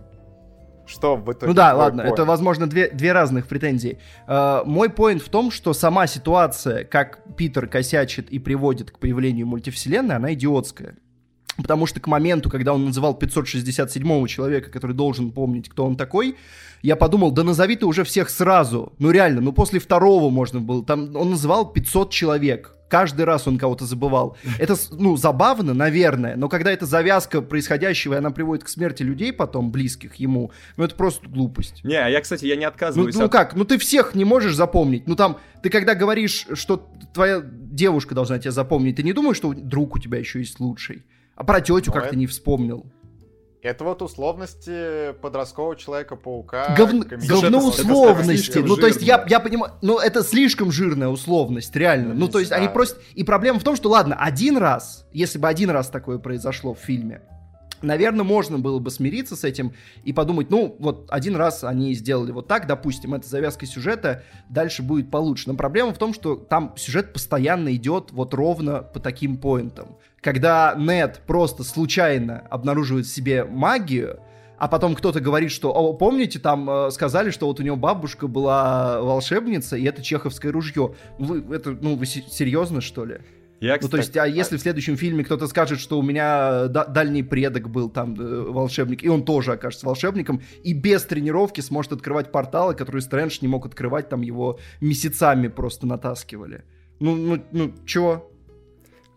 что 0.86 1.16
в 1.16 1.32
итоге? 1.32 1.48
Ну 1.48 1.54
да, 1.54 1.74
ладно, 1.74 2.02
point? 2.02 2.14
это, 2.14 2.26
возможно, 2.26 2.68
две, 2.68 2.90
две 2.90 3.12
разных 3.12 3.48
претензии. 3.48 3.98
Uh, 4.28 4.64
мой 4.66 4.90
поинт 4.90 5.22
в 5.22 5.30
том, 5.30 5.52
что 5.52 5.74
сама 5.74 6.08
ситуация, 6.08 6.84
как 6.84 7.20
Питер 7.36 7.68
косячит 7.68 8.30
и 8.30 8.40
приводит 8.40 8.92
к 8.92 9.00
появлению 9.00 9.48
мультивселенной, 9.48 10.16
она 10.16 10.34
идиотская. 10.34 10.96
Потому 11.58 11.86
что 11.86 12.00
к 12.00 12.08
моменту, 12.08 12.50
когда 12.50 12.74
он 12.74 12.86
называл 12.86 13.18
567-го 13.20 14.28
человека, 14.28 14.72
который 14.72 14.96
должен 14.96 15.32
помнить, 15.32 15.70
кто 15.70 15.86
он 15.86 15.96
такой, 15.96 16.38
я 16.82 16.96
подумал, 16.96 17.32
да 17.32 17.44
назови 17.44 17.76
ты 17.76 17.86
уже 17.86 18.04
всех 18.04 18.30
сразу. 18.30 18.94
Ну 19.00 19.12
реально, 19.12 19.42
ну 19.42 19.52
после 19.52 19.80
второго 19.80 20.30
можно 20.30 20.60
было. 20.60 20.84
Там 20.84 21.16
он 21.16 21.32
называл 21.32 21.72
500 21.72 22.12
человек. 22.12 22.76
Каждый 22.92 23.24
раз 23.24 23.48
он 23.48 23.58
кого-то 23.58 23.86
забывал. 23.86 24.36
Это, 24.60 24.76
ну, 24.92 25.16
забавно, 25.16 25.74
наверное, 25.74 26.36
но 26.36 26.50
когда 26.50 26.74
эта 26.74 26.86
завязка 26.86 27.42
происходящего, 27.42 28.16
и 28.16 28.18
она 28.18 28.32
приводит 28.32 28.66
к 28.66 28.68
смерти 28.68 29.02
людей 29.02 29.32
потом, 29.32 29.72
близких 29.72 30.16
ему, 30.16 30.52
ну, 30.76 30.84
это 30.84 30.96
просто 30.96 31.30
глупость. 31.30 31.86
Не, 31.86 31.96
а 31.96 32.10
я, 32.10 32.20
кстати, 32.20 32.46
я 32.46 32.58
не 32.58 32.66
отказываюсь 32.66 33.16
Ну, 33.16 33.22
ну 33.22 33.30
как, 33.30 33.56
ну 33.56 33.64
ты 33.64 33.78
всех 33.78 34.14
не 34.14 34.26
можешь 34.26 34.56
запомнить. 34.56 35.08
Ну 35.08 35.16
там, 35.16 35.38
ты 35.64 35.70
когда 35.70 35.96
говоришь, 35.96 36.46
что 36.54 36.92
твоя 37.14 37.42
девушка 37.42 38.14
должна 38.14 38.40
тебя 38.40 38.52
запомнить, 38.52 38.98
ты 38.98 39.04
не 39.04 39.14
думаешь, 39.14 39.38
что 39.38 39.54
друг 39.54 39.96
у 39.96 40.00
тебя 40.00 40.20
еще 40.20 40.40
есть 40.40 40.60
лучший? 40.60 41.06
А 41.38 41.46
про 41.46 41.62
тетю 41.62 41.84
ну, 41.88 41.94
как 41.94 42.04
это... 42.04 42.10
ты 42.12 42.18
не 42.18 42.28
вспомнил. 42.28 42.86
Это 43.62 43.84
вот 43.84 44.01
условности 44.01 45.13
подросткового 45.22 45.75
Человека-паука. 45.75 46.74
Говно, 46.75 47.06
говно 47.08 47.60
условности. 47.60 48.58
Ну, 48.58 48.75
то 48.75 48.88
есть, 48.88 49.03
я, 49.03 49.24
я 49.30 49.39
понимаю, 49.39 49.74
ну, 49.84 50.00
это 50.00 50.24
слишком 50.24 50.72
жирная 50.72 51.10
условность, 51.10 51.75
реально. 51.75 52.15
Ну, 52.15 52.22
ну 52.22 52.27
то 52.27 52.39
есть, 52.39 52.51
они 52.51 52.70
просят... 52.70 52.98
И 53.13 53.24
проблема 53.24 53.60
в 53.60 53.63
том, 53.63 53.75
что, 53.75 53.89
ладно, 53.89 54.15
один 54.20 54.58
раз, 54.58 55.06
если 55.13 55.38
бы 55.38 55.48
один 55.48 55.70
раз 55.70 55.89
такое 55.89 56.18
произошло 56.18 56.74
в 56.74 56.80
фильме, 56.80 57.22
наверное, 57.82 58.24
можно 58.24 58.60
было 58.60 58.80
бы 58.80 58.92
смириться 58.92 59.36
с 59.36 59.44
этим 59.44 59.74
и 60.04 60.14
подумать, 60.14 60.50
ну, 60.50 60.76
вот 60.80 61.08
один 61.10 61.36
раз 61.36 61.64
они 61.64 61.94
сделали 61.94 62.32
вот 62.32 62.48
так, 62.48 62.68
допустим, 62.68 63.14
это 63.14 63.28
завязка 63.28 63.66
сюжета, 63.66 64.24
дальше 64.50 64.84
будет 64.84 65.10
получше. 65.12 65.50
Но 65.50 65.56
проблема 65.56 65.94
в 65.94 65.98
том, 65.98 66.14
что 66.14 66.36
там 66.36 66.74
сюжет 66.78 67.14
постоянно 67.14 67.74
идет 67.76 68.12
вот 68.12 68.34
ровно 68.34 68.82
по 68.82 69.00
таким 69.00 69.38
поинтам. 69.38 69.98
Когда 70.22 70.76
Нед 70.78 71.22
просто 71.26 71.64
случайно 71.64 72.44
обнаруживает 72.50 73.06
в 73.06 73.14
себе 73.14 73.44
магию, 73.44 74.20
а 74.62 74.68
потом 74.68 74.94
кто-то 74.94 75.20
говорит, 75.20 75.50
что, 75.50 75.72
о, 75.72 75.94
помните, 75.94 76.38
там 76.38 76.70
э, 76.70 76.92
сказали, 76.92 77.32
что 77.32 77.48
вот 77.48 77.60
у 77.60 77.64
него 77.64 77.78
бабушка 77.78 78.28
была 78.28 79.02
волшебница, 79.02 79.76
и 79.76 79.84
это 79.86 80.04
чеховское 80.04 80.52
ружье. 80.52 80.94
Вы, 81.18 81.44
это, 81.56 81.72
ну, 81.72 81.96
вы 81.96 82.06
серьезно, 82.06 82.80
что 82.80 83.06
ли? 83.06 83.22
Я, 83.62 83.77
кстати, 83.77 83.84
ну, 83.84 83.89
то 83.91 83.98
есть, 83.98 84.18
а 84.18 84.27
если 84.27 84.58
в 84.58 84.60
следующем 84.60 84.98
фильме 84.98 85.24
кто-то 85.24 85.48
скажет, 85.48 85.80
что 85.80 86.00
у 86.00 86.01
меня 86.01 86.68
дальний 86.68 87.22
предок 87.22 87.70
был 87.70 87.91
там 87.91 88.20
э, 88.20 88.41
волшебник, 88.50 89.03
и 89.03 89.08
он 89.08 89.24
тоже 89.24 89.53
окажется 89.53 89.86
волшебником, 89.86 90.41
и 90.63 90.74
без 90.74 91.03
тренировки 91.03 91.62
сможет 91.62 91.91
открывать 91.94 92.32
порталы, 92.32 92.74
которые 92.74 93.03
Стрэндж 93.03 93.38
не 93.41 93.48
мог 93.48 93.68
открывать, 93.68 94.10
там 94.10 94.22
его 94.22 94.60
месяцами 94.82 95.48
просто 95.48 95.86
натаскивали. 95.86 96.65
Ну, 97.00 97.15
ну, 97.15 97.44
ну, 97.51 97.74
чего? 97.86 98.32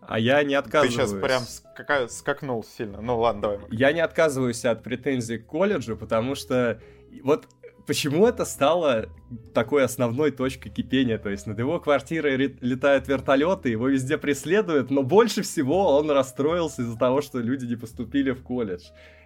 А 0.01 0.19
я 0.19 0.43
не 0.43 0.53
отказываюсь. 0.53 0.95
Ты 0.95 1.01
сейчас 1.01 1.19
прям 1.19 1.41
скака... 1.41 2.07
скакнул 2.07 2.63
сильно. 2.63 3.01
Ну 3.01 3.17
ладно, 3.17 3.41
давай. 3.41 3.59
Я 3.71 3.93
не 3.93 4.01
отказываюсь 4.01 4.63
от 4.63 4.83
претензий 4.83 5.39
к 5.39 5.47
колледжу, 5.47 5.97
потому 5.97 6.35
что 6.35 6.79
вот 7.23 7.47
почему 7.85 8.27
это 8.27 8.45
стало 8.45 9.09
такой 9.53 9.83
основной 9.83 10.31
точкой 10.31 10.69
кипения? 10.69 11.17
То 11.17 11.29
есть 11.29 11.47
над 11.47 11.59
его 11.59 11.79
квартирой 11.79 12.35
летают 12.61 13.07
вертолеты, 13.07 13.69
его 13.69 13.87
везде 13.87 14.17
преследуют, 14.17 14.91
но 14.91 15.03
больше 15.03 15.41
всего 15.41 15.97
он 15.97 16.09
расстроился 16.11 16.81
из-за 16.81 16.97
того, 16.97 17.21
что 17.21 17.39
люди 17.39 17.65
не 17.65 17.75
поступили 17.75 18.31
в 18.31 18.41
колледж. 18.43 18.83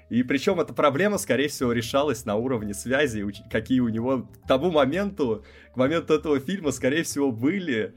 И 0.10 0.24
причем 0.24 0.60
эта 0.60 0.74
проблема, 0.74 1.18
скорее 1.18 1.50
всего, 1.50 1.72
решалась 1.72 2.26
на 2.26 2.36
уровне 2.36 2.74
связи, 2.74 3.26
какие 3.52 3.80
у 3.80 3.90
него 3.90 4.28
к 4.44 4.48
тому 4.48 4.72
моменту, 4.72 5.46
к 5.74 5.78
моменту 5.78 6.14
этого 6.16 6.40
фильма, 6.40 6.72
скорее 6.72 7.04
всего, 7.04 7.32
были. 7.32 7.94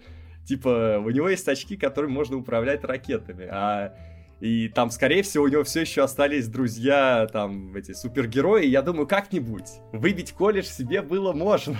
Типа, 0.46 1.00
у 1.02 1.08
него 1.08 1.28
есть 1.28 1.48
очки, 1.48 1.76
которыми 1.76 2.12
можно 2.12 2.36
управлять 2.36 2.84
ракетами, 2.84 3.46
а 3.50 3.94
и 4.42 4.68
там, 4.68 4.90
скорее 4.90 5.22
всего, 5.22 5.44
у 5.44 5.48
него 5.48 5.62
все 5.62 5.82
еще 5.82 6.02
остались 6.02 6.48
друзья, 6.48 7.28
там, 7.32 7.76
эти 7.76 7.92
супергерои. 7.92 8.66
Я 8.66 8.82
думаю, 8.82 9.06
как-нибудь 9.06 9.68
выбить 9.92 10.32
колледж 10.32 10.64
себе 10.64 11.00
было 11.00 11.32
можно. 11.32 11.78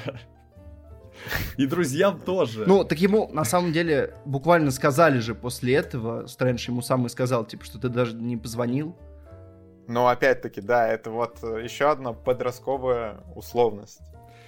И 1.57 1.66
друзьям 1.66 2.21
тоже. 2.21 2.62
Ну, 2.64 2.85
так 2.85 3.00
ему, 3.00 3.28
на 3.33 3.42
самом 3.42 3.73
деле, 3.73 4.14
буквально 4.25 4.71
сказали 4.71 5.19
же 5.19 5.35
после 5.35 5.75
этого, 5.75 6.28
Стрэндж 6.28 6.69
ему 6.69 6.83
сам 6.83 7.04
и 7.04 7.09
сказал, 7.09 7.45
типа, 7.45 7.64
что 7.64 7.81
ты 7.81 7.88
даже 7.88 8.14
не 8.14 8.37
позвонил. 8.37 8.97
Ну, 9.88 10.07
опять-таки, 10.07 10.61
да, 10.61 10.87
это 10.87 11.11
вот 11.11 11.38
э, 11.42 11.64
еще 11.64 11.90
одна 11.90 12.12
подростковая 12.12 13.25
условность. 13.35 14.02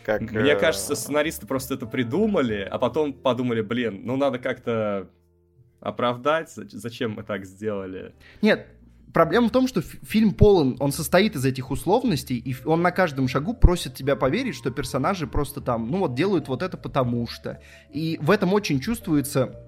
Как, 0.05 0.21
Мне 0.21 0.53
э... 0.53 0.57
кажется, 0.57 0.95
сценаристы 0.95 1.49
просто 1.49 1.75
это 1.75 1.87
придумали, 1.87 2.61
а 2.71 2.79
потом 2.79 3.13
подумали, 3.13 3.61
блин, 3.61 4.03
ну 4.05 4.17
надо 4.17 4.39
как-то 4.39 5.11
оправдать, 5.85 6.51
зачем 6.55 7.13
мы 7.13 7.23
так 7.23 7.45
сделали. 7.45 8.15
Нет, 8.43 8.67
проблема 9.13 9.49
в 9.49 9.53
том, 9.53 9.69
что 9.69 9.81
фильм 9.81 10.35
полон, 10.35 10.77
он 10.81 10.93
состоит 10.93 11.37
из 11.37 11.45
этих 11.45 11.71
условностей, 11.71 12.37
и 12.37 12.55
он 12.65 12.83
на 12.83 12.91
каждом 12.91 13.29
шагу 13.29 13.55
просит 13.55 13.95
тебя 13.95 14.17
поверить, 14.17 14.57
что 14.57 14.71
персонажи 14.71 15.27
просто 15.27 15.61
там, 15.61 15.91
ну 15.91 15.99
вот 15.99 16.15
делают 16.15 16.49
вот 16.49 16.63
это 16.63 16.77
потому 16.77 17.27
что. 17.27 17.61
И 17.91 18.19
в 18.21 18.31
этом 18.31 18.53
очень 18.53 18.81
чувствуется 18.81 19.61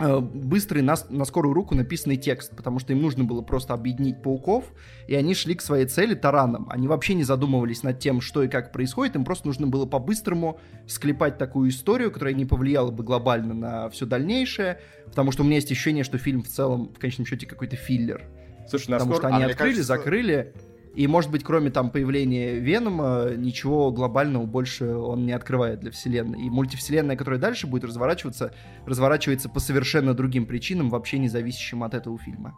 быстрый 0.00 0.82
на, 0.82 0.96
на 1.10 1.24
скорую 1.24 1.54
руку 1.54 1.74
написанный 1.74 2.16
текст, 2.16 2.56
потому 2.56 2.78
что 2.78 2.92
им 2.92 3.02
нужно 3.02 3.24
было 3.24 3.42
просто 3.42 3.74
объединить 3.74 4.22
пауков, 4.22 4.64
и 5.06 5.14
они 5.14 5.34
шли 5.34 5.54
к 5.54 5.62
своей 5.62 5.86
цели 5.86 6.14
тараном. 6.14 6.66
Они 6.70 6.88
вообще 6.88 7.14
не 7.14 7.24
задумывались 7.24 7.82
над 7.82 7.98
тем, 7.98 8.20
что 8.20 8.42
и 8.42 8.48
как 8.48 8.72
происходит, 8.72 9.16
им 9.16 9.24
просто 9.24 9.46
нужно 9.46 9.66
было 9.66 9.86
по-быстрому 9.86 10.58
склепать 10.86 11.36
такую 11.38 11.70
историю, 11.70 12.10
которая 12.10 12.34
не 12.34 12.46
повлияла 12.46 12.90
бы 12.90 13.04
глобально 13.04 13.54
на 13.54 13.90
все 13.90 14.06
дальнейшее, 14.06 14.80
потому 15.06 15.32
что 15.32 15.42
у 15.42 15.46
меня 15.46 15.56
есть 15.56 15.70
ощущение, 15.70 16.04
что 16.04 16.18
фильм 16.18 16.42
в 16.42 16.48
целом, 16.48 16.92
в 16.94 16.98
конечном 16.98 17.26
счете, 17.26 17.46
какой-то 17.46 17.76
филлер. 17.76 18.24
Слушай, 18.68 18.86
потому 18.86 19.14
скоро... 19.14 19.28
что 19.28 19.36
они 19.36 19.44
а 19.44 19.48
открыли, 19.48 19.72
кажется... 19.72 19.84
закрыли, 19.84 20.54
и, 20.94 21.06
может 21.06 21.30
быть, 21.30 21.44
кроме 21.44 21.70
там 21.70 21.90
появления 21.90 22.54
Венома, 22.54 23.30
ничего 23.36 23.92
глобального 23.92 24.44
больше 24.44 24.86
он 24.86 25.24
не 25.24 25.32
открывает 25.32 25.80
для 25.80 25.90
вселенной. 25.90 26.40
И 26.46 26.50
мультивселенная, 26.50 27.16
которая 27.16 27.38
дальше 27.38 27.66
будет 27.66 27.84
разворачиваться, 27.84 28.52
разворачивается 28.86 29.48
по 29.48 29.60
совершенно 29.60 30.14
другим 30.14 30.46
причинам, 30.46 30.90
вообще 30.90 31.18
не 31.18 31.28
зависящим 31.28 31.84
от 31.84 31.94
этого 31.94 32.18
фильма. 32.18 32.54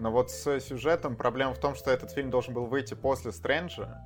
Но 0.00 0.10
вот 0.10 0.30
с 0.30 0.60
сюжетом 0.60 1.14
проблема 1.14 1.54
в 1.54 1.60
том, 1.60 1.74
что 1.74 1.90
этот 1.90 2.10
фильм 2.10 2.30
должен 2.30 2.54
был 2.54 2.66
выйти 2.66 2.94
после 2.94 3.32
Стрэнджа, 3.32 4.00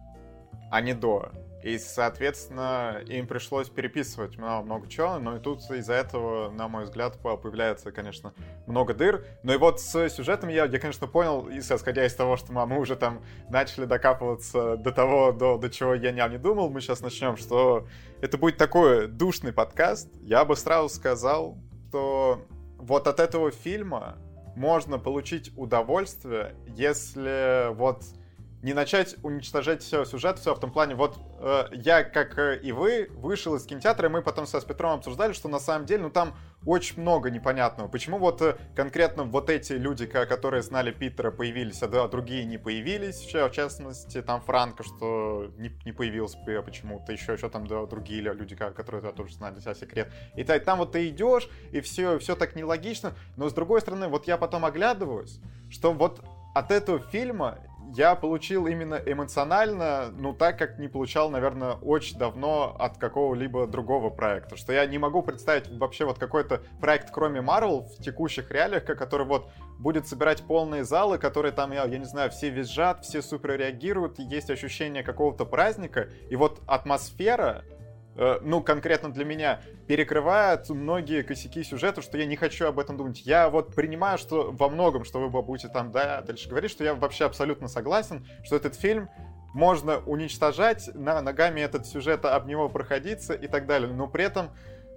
а 0.70 0.80
не 0.80 0.92
до. 0.92 1.30
И, 1.64 1.78
соответственно, 1.78 3.00
им 3.06 3.26
пришлось 3.26 3.70
переписывать 3.70 4.36
много, 4.36 4.66
много 4.66 4.86
чего, 4.86 5.18
но 5.18 5.38
и 5.38 5.40
тут 5.40 5.62
из-за 5.70 5.94
этого, 5.94 6.50
на 6.50 6.68
мой 6.68 6.84
взгляд, 6.84 7.18
появляется, 7.22 7.90
конечно, 7.90 8.34
много 8.66 8.92
дыр. 8.92 9.24
Но 9.42 9.54
и 9.54 9.56
вот 9.56 9.80
с 9.80 10.10
сюжетом 10.10 10.50
я, 10.50 10.66
я 10.66 10.78
конечно, 10.78 11.06
понял, 11.06 11.48
и 11.48 11.60
исходя 11.60 12.04
из 12.04 12.14
того, 12.14 12.36
что 12.36 12.52
мы 12.52 12.78
уже 12.78 12.96
там 12.96 13.22
начали 13.48 13.86
докапываться 13.86 14.76
до 14.76 14.92
того, 14.92 15.32
до, 15.32 15.56
до 15.56 15.70
чего 15.70 15.94
я 15.94 16.12
не, 16.12 16.28
не 16.28 16.38
думал, 16.38 16.68
мы 16.68 16.82
сейчас 16.82 17.00
начнем, 17.00 17.38
что 17.38 17.88
это 18.20 18.36
будет 18.36 18.58
такой 18.58 19.08
душный 19.08 19.54
подкаст. 19.54 20.10
Я 20.20 20.44
бы 20.44 20.56
сразу 20.56 20.90
сказал, 20.90 21.56
что 21.88 22.44
вот 22.76 23.06
от 23.06 23.20
этого 23.20 23.50
фильма 23.50 24.18
можно 24.54 24.98
получить 24.98 25.50
удовольствие, 25.56 26.56
если 26.66 27.72
вот 27.72 28.02
не 28.64 28.72
начать 28.72 29.16
уничтожать 29.22 29.82
все 29.82 30.06
сюжет, 30.06 30.38
все 30.38 30.54
в 30.54 30.58
том 30.58 30.72
плане, 30.72 30.94
вот 30.94 31.18
э, 31.38 31.66
я, 31.72 32.02
как 32.02 32.38
э, 32.38 32.58
и 32.62 32.72
вы, 32.72 33.10
вышел 33.12 33.54
из 33.56 33.66
кинотеатра, 33.66 34.08
и 34.08 34.10
мы 34.10 34.22
потом 34.22 34.46
со 34.46 34.58
с 34.58 34.64
Петром 34.64 34.98
обсуждали, 34.98 35.34
что 35.34 35.48
на 35.48 35.58
самом 35.58 35.84
деле, 35.84 36.04
ну 36.04 36.10
там 36.10 36.34
очень 36.64 37.02
много 37.02 37.30
непонятного. 37.30 37.88
Почему 37.88 38.16
вот 38.16 38.40
э, 38.40 38.56
конкретно 38.74 39.24
вот 39.24 39.50
эти 39.50 39.74
люди, 39.74 40.06
которые 40.06 40.62
знали 40.62 40.92
Питера, 40.92 41.30
появились, 41.30 41.82
а 41.82 42.08
другие 42.08 42.46
не 42.46 42.56
появились, 42.56 43.16
в 43.34 43.50
частности, 43.50 44.22
там 44.22 44.40
Франко, 44.40 44.82
что 44.82 45.52
не, 45.58 45.70
не 45.84 45.92
появился 45.92 46.38
почему-то, 46.64 47.12
еще, 47.12 47.34
еще 47.34 47.50
там 47.50 47.66
да, 47.66 47.84
другие 47.84 48.22
люди, 48.22 48.56
которые 48.56 49.02
да, 49.02 49.12
тоже 49.12 49.34
знали 49.34 49.60
вся 49.60 49.74
секрет. 49.74 50.10
И 50.36 50.42
так, 50.42 50.64
там 50.64 50.78
вот 50.78 50.92
ты 50.92 51.10
идешь, 51.10 51.50
и 51.70 51.82
все, 51.82 52.18
все 52.18 52.34
так 52.34 52.56
нелогично, 52.56 53.12
но 53.36 53.50
с 53.50 53.52
другой 53.52 53.82
стороны, 53.82 54.08
вот 54.08 54.26
я 54.26 54.38
потом 54.38 54.64
оглядываюсь, 54.64 55.38
что 55.68 55.92
вот 55.92 56.22
от 56.54 56.70
этого 56.70 57.00
фильма 57.00 57.58
я 57.92 58.14
получил 58.14 58.66
именно 58.66 59.00
эмоционально, 59.04 60.10
ну, 60.16 60.32
так, 60.32 60.58
как 60.58 60.78
не 60.78 60.88
получал, 60.88 61.30
наверное, 61.30 61.74
очень 61.74 62.18
давно 62.18 62.74
от 62.78 62.98
какого-либо 62.98 63.66
другого 63.66 64.10
проекта. 64.10 64.56
Что 64.56 64.72
я 64.72 64.86
не 64.86 64.98
могу 64.98 65.22
представить 65.22 65.68
вообще 65.68 66.04
вот 66.04 66.18
какой-то 66.18 66.62
проект, 66.80 67.10
кроме 67.10 67.40
Marvel, 67.40 67.86
в 67.86 68.02
текущих 68.02 68.50
реалиях, 68.50 68.84
который 68.84 69.26
вот 69.26 69.50
будет 69.78 70.06
собирать 70.06 70.42
полные 70.42 70.84
залы, 70.84 71.18
которые 71.18 71.52
там, 71.52 71.72
я, 71.72 71.84
я 71.84 71.98
не 71.98 72.04
знаю, 72.04 72.30
все 72.30 72.50
визжат, 72.50 73.04
все 73.04 73.22
супер 73.22 73.56
реагируют, 73.56 74.18
есть 74.18 74.50
ощущение 74.50 75.02
какого-то 75.02 75.44
праздника, 75.44 76.08
и 76.30 76.36
вот 76.36 76.60
атмосфера, 76.66 77.64
ну, 78.16 78.62
конкретно 78.62 79.12
для 79.12 79.24
меня, 79.24 79.60
перекрывает 79.86 80.68
многие 80.68 81.22
косяки 81.22 81.62
сюжета, 81.62 82.02
что 82.02 82.16
я 82.16 82.26
не 82.26 82.36
хочу 82.36 82.66
об 82.66 82.78
этом 82.78 82.96
думать. 82.96 83.22
Я 83.24 83.48
вот 83.48 83.74
принимаю, 83.74 84.18
что 84.18 84.52
во 84.52 84.68
многом, 84.68 85.04
что 85.04 85.18
вы 85.18 85.42
будете 85.42 85.68
там 85.68 85.90
да, 85.90 86.22
дальше 86.22 86.48
говорить, 86.48 86.70
что 86.70 86.84
я 86.84 86.94
вообще 86.94 87.24
абсолютно 87.24 87.68
согласен, 87.68 88.26
что 88.44 88.56
этот 88.56 88.74
фильм 88.76 89.08
можно 89.54 89.98
уничтожать, 89.98 90.90
на 90.94 91.22
ногами 91.22 91.60
этот 91.60 91.86
сюжет 91.86 92.24
об 92.24 92.46
него 92.46 92.68
проходиться 92.68 93.34
и 93.34 93.46
так 93.46 93.66
далее. 93.66 93.90
Но 93.92 94.08
при 94.08 94.24
этом 94.24 94.50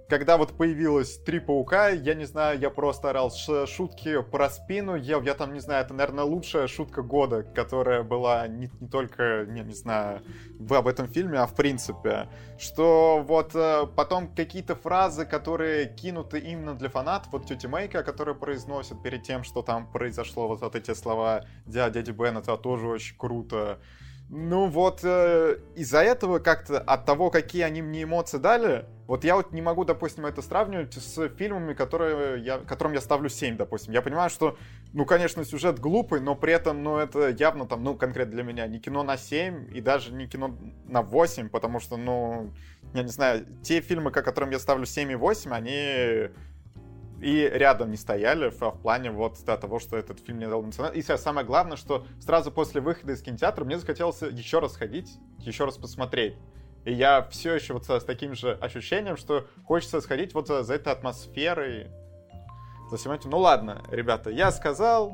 когда 0.08 0.38
вот 0.38 0.56
появилось 0.56 1.18
три 1.18 1.38
паука, 1.38 1.88
я 1.90 2.14
не 2.14 2.24
знаю, 2.24 2.58
я 2.58 2.70
просто 2.70 3.10
орал 3.10 3.30
шутки 3.30 4.22
про 4.22 4.48
спину. 4.48 4.94
Я, 4.94 5.18
я 5.18 5.34
там, 5.34 5.52
не 5.52 5.60
знаю, 5.60 5.84
это, 5.84 5.92
наверное, 5.92 6.24
лучшая 6.24 6.66
шутка 6.66 7.02
года, 7.02 7.42
которая 7.42 8.02
была 8.02 8.48
не, 8.48 8.70
не 8.80 8.88
только, 8.88 9.44
не, 9.46 9.60
не 9.60 9.74
знаю, 9.74 10.22
об 10.70 10.88
этом 10.88 11.08
фильме, 11.08 11.38
а 11.38 11.46
в 11.46 11.54
принципе. 11.54 12.28
Что 12.58 13.22
вот 13.26 13.54
э, 13.54 13.86
потом 13.94 14.34
какие-то 14.34 14.74
фразы, 14.74 15.26
которые 15.26 15.86
кинуты 15.86 16.38
именно 16.38 16.74
для 16.74 16.88
фанатов, 16.88 17.32
вот 17.32 17.46
тети 17.46 17.66
Мейка, 17.66 18.02
которая 18.02 18.34
произносит 18.34 19.02
перед 19.02 19.22
тем, 19.24 19.44
что 19.44 19.62
там 19.62 19.90
произошло, 19.90 20.48
вот, 20.48 20.62
вот 20.62 20.74
эти 20.74 20.94
слова 20.94 21.44
дяди 21.66 22.10
Бен, 22.10 22.38
это 22.38 22.56
тоже 22.56 22.88
очень 22.88 23.16
круто. 23.18 23.78
Ну 24.30 24.66
вот, 24.66 25.00
э, 25.04 25.58
из-за 25.74 26.02
этого 26.02 26.38
как-то 26.38 26.78
от 26.78 27.06
того, 27.06 27.30
какие 27.30 27.62
они 27.62 27.80
мне 27.80 28.02
эмоции 28.02 28.36
дали, 28.36 28.84
вот 29.06 29.24
я 29.24 29.36
вот 29.36 29.52
не 29.52 29.62
могу, 29.62 29.86
допустим, 29.86 30.26
это 30.26 30.42
сравнивать 30.42 30.92
с 30.92 31.28
фильмами, 31.30 31.72
которые 31.72 32.44
я, 32.44 32.58
которым 32.58 32.92
я 32.92 33.00
ставлю 33.00 33.30
7, 33.30 33.56
допустим. 33.56 33.94
Я 33.94 34.02
понимаю, 34.02 34.28
что, 34.28 34.58
ну, 34.92 35.06
конечно, 35.06 35.46
сюжет 35.46 35.78
глупый, 35.78 36.20
но 36.20 36.34
при 36.34 36.52
этом, 36.52 36.82
ну, 36.82 36.98
это 36.98 37.30
явно 37.30 37.66
там, 37.66 37.82
ну, 37.82 37.94
конкретно 37.96 38.34
для 38.34 38.42
меня, 38.42 38.66
не 38.66 38.78
кино 38.80 39.02
на 39.02 39.16
7 39.16 39.74
и 39.74 39.80
даже 39.80 40.12
не 40.12 40.26
кино 40.26 40.54
на 40.84 41.00
8, 41.00 41.48
потому 41.48 41.80
что, 41.80 41.96
ну, 41.96 42.52
я 42.92 43.02
не 43.02 43.08
знаю, 43.08 43.46
те 43.62 43.80
фильмы, 43.80 44.10
которым 44.10 44.50
я 44.50 44.58
ставлю 44.58 44.84
7 44.84 45.10
и 45.10 45.14
8, 45.14 45.52
они 45.54 46.30
и 47.20 47.48
рядом 47.52 47.90
не 47.90 47.96
стояли 47.96 48.50
в, 48.50 48.60
в 48.60 48.80
плане 48.80 49.10
вот 49.10 49.38
да, 49.44 49.56
того, 49.56 49.78
что 49.78 49.96
этот 49.96 50.20
фильм 50.20 50.38
не 50.38 50.48
дал 50.48 50.62
эмоционально. 50.62 50.96
И 50.96 51.02
самое 51.02 51.46
главное, 51.46 51.76
что 51.76 52.06
сразу 52.20 52.50
после 52.50 52.80
выхода 52.80 53.12
из 53.12 53.22
кинотеатра 53.22 53.64
мне 53.64 53.78
захотелось 53.78 54.22
еще 54.22 54.60
раз 54.60 54.76
ходить, 54.76 55.18
еще 55.38 55.64
раз 55.64 55.76
посмотреть. 55.76 56.36
И 56.84 56.92
я 56.92 57.22
все 57.30 57.54
еще 57.54 57.74
вот 57.74 57.84
с 57.84 58.04
таким 58.04 58.34
же 58.34 58.52
ощущением, 58.54 59.16
что 59.16 59.46
хочется 59.64 60.00
сходить 60.00 60.32
вот 60.34 60.46
за, 60.46 60.62
за 60.62 60.74
этой 60.74 60.92
атмосферой, 60.92 61.88
за 62.90 62.96
всем 62.96 63.12
этим. 63.12 63.30
Ну 63.30 63.38
ладно, 63.38 63.82
ребята, 63.90 64.30
я 64.30 64.52
сказал, 64.52 65.12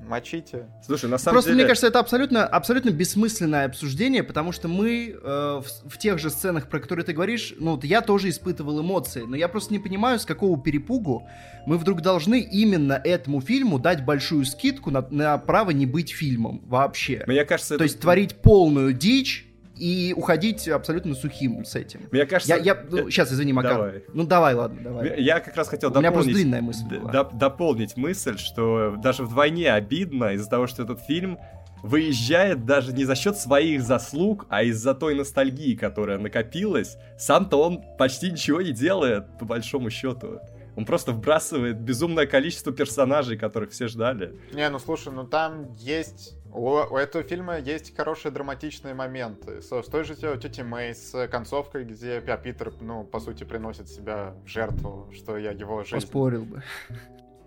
мочите. 0.00 0.66
Слушай, 0.84 1.10
на 1.10 1.18
самом 1.18 1.34
Просто 1.34 1.50
деле... 1.50 1.62
мне 1.62 1.68
кажется, 1.68 1.86
это 1.86 1.98
абсолютно, 2.00 2.46
абсолютно 2.46 2.90
бессмысленное 2.90 3.66
обсуждение, 3.66 4.22
потому 4.22 4.52
что 4.52 4.68
мы 4.68 5.10
э, 5.10 5.16
в, 5.20 5.90
в 5.90 5.98
тех 5.98 6.18
же 6.18 6.30
сценах, 6.30 6.68
про 6.68 6.80
которые 6.80 7.04
ты 7.04 7.12
говоришь, 7.12 7.54
ну, 7.58 7.72
вот 7.72 7.84
я 7.84 8.00
тоже 8.00 8.28
испытывал 8.28 8.80
эмоции, 8.80 9.22
но 9.22 9.36
я 9.36 9.48
просто 9.48 9.72
не 9.72 9.78
понимаю, 9.78 10.18
с 10.18 10.24
какого 10.24 10.60
перепугу 10.60 11.26
мы 11.66 11.78
вдруг 11.78 12.00
должны 12.02 12.40
именно 12.40 13.00
этому 13.02 13.40
фильму 13.40 13.78
дать 13.78 14.04
большую 14.04 14.44
скидку 14.44 14.90
на, 14.90 15.06
на 15.10 15.38
право 15.38 15.70
не 15.70 15.86
быть 15.86 16.12
фильмом 16.12 16.62
вообще. 16.66 17.24
Мне 17.26 17.44
кажется, 17.44 17.70
То 17.70 17.74
это... 17.76 17.84
есть 17.84 18.00
творить 18.00 18.36
полную 18.36 18.92
дичь, 18.92 19.45
и 19.76 20.14
уходить 20.16 20.68
абсолютно 20.68 21.14
сухим 21.14 21.64
с 21.64 21.74
этим. 21.74 22.00
Мне 22.10 22.26
кажется... 22.26 22.54
Я, 22.56 22.62
я, 22.62 22.84
ну, 22.88 23.10
сейчас, 23.10 23.32
извини, 23.32 23.52
Макар. 23.52 23.74
Давай. 23.74 24.04
Ну, 24.12 24.24
давай, 24.24 24.54
ладно, 24.54 24.80
давай. 24.82 25.22
Я 25.22 25.40
как 25.40 25.56
раз 25.56 25.68
хотел 25.68 25.90
У 25.90 25.92
дополнить... 25.92 26.10
меня 26.10 26.12
просто 26.12 26.32
длинная 26.32 26.62
мысль 26.62 26.84
была. 26.84 27.12
Доп 27.12 27.34
дополнить 27.34 27.96
мысль, 27.96 28.38
что 28.38 28.96
даже 28.96 29.24
вдвойне 29.24 29.72
обидно 29.72 30.32
из-за 30.32 30.48
того, 30.48 30.66
что 30.66 30.82
этот 30.82 31.00
фильм 31.00 31.38
выезжает 31.82 32.64
даже 32.64 32.92
не 32.92 33.04
за 33.04 33.14
счет 33.14 33.36
своих 33.36 33.82
заслуг, 33.82 34.46
а 34.48 34.62
из-за 34.62 34.94
той 34.94 35.14
ностальгии, 35.14 35.74
которая 35.74 36.18
накопилась. 36.18 36.96
Сам-то 37.18 37.62
он 37.62 37.82
почти 37.98 38.30
ничего 38.30 38.62
не 38.62 38.72
делает, 38.72 39.24
по 39.38 39.44
большому 39.44 39.90
счету. 39.90 40.40
Он 40.74 40.84
просто 40.84 41.12
вбрасывает 41.12 41.80
безумное 41.80 42.26
количество 42.26 42.72
персонажей, 42.72 43.38
которых 43.38 43.70
все 43.70 43.88
ждали. 43.88 44.34
Не, 44.52 44.68
ну 44.68 44.78
слушай, 44.78 45.10
ну 45.12 45.24
там 45.24 45.74
есть 45.76 46.34
у, 46.56 46.94
у 46.94 46.96
этого 46.96 47.22
фильма 47.22 47.58
есть 47.58 47.94
хорошие 47.94 48.32
драматичные 48.32 48.94
моменты. 48.94 49.60
С, 49.60 49.70
с 49.70 49.86
той 49.86 50.04
же 50.04 50.16
тети 50.16 50.62
Мэй, 50.62 50.94
с 50.94 51.28
концовкой, 51.28 51.84
где 51.84 52.20
Пя 52.20 52.36
Питер, 52.36 52.72
ну, 52.80 53.04
по 53.04 53.20
сути, 53.20 53.44
приносит 53.44 53.88
себя 53.88 54.34
в 54.44 54.48
жертву, 54.48 55.08
что 55.14 55.36
я 55.36 55.52
его 55.52 55.84
жизнь... 55.84 56.06
Поспорил 56.06 56.44
бы. 56.44 56.62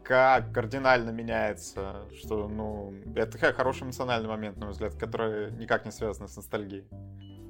Как 0.04 0.52
кардинально 0.52 1.12
меняется, 1.12 2.08
что, 2.19 2.48
ну, 2.48 2.93
это 3.15 3.34
такой 3.34 3.54
хороший 3.54 3.84
эмоциональный 3.84 4.30
момент, 4.30 4.58
на 4.58 4.65
мой 4.65 4.74
взгляд, 4.74 4.95
который 4.95 5.52
никак 5.52 5.86
не 5.86 5.91
связан 5.91 6.28
с 6.28 6.36
ностальгией. 6.36 6.86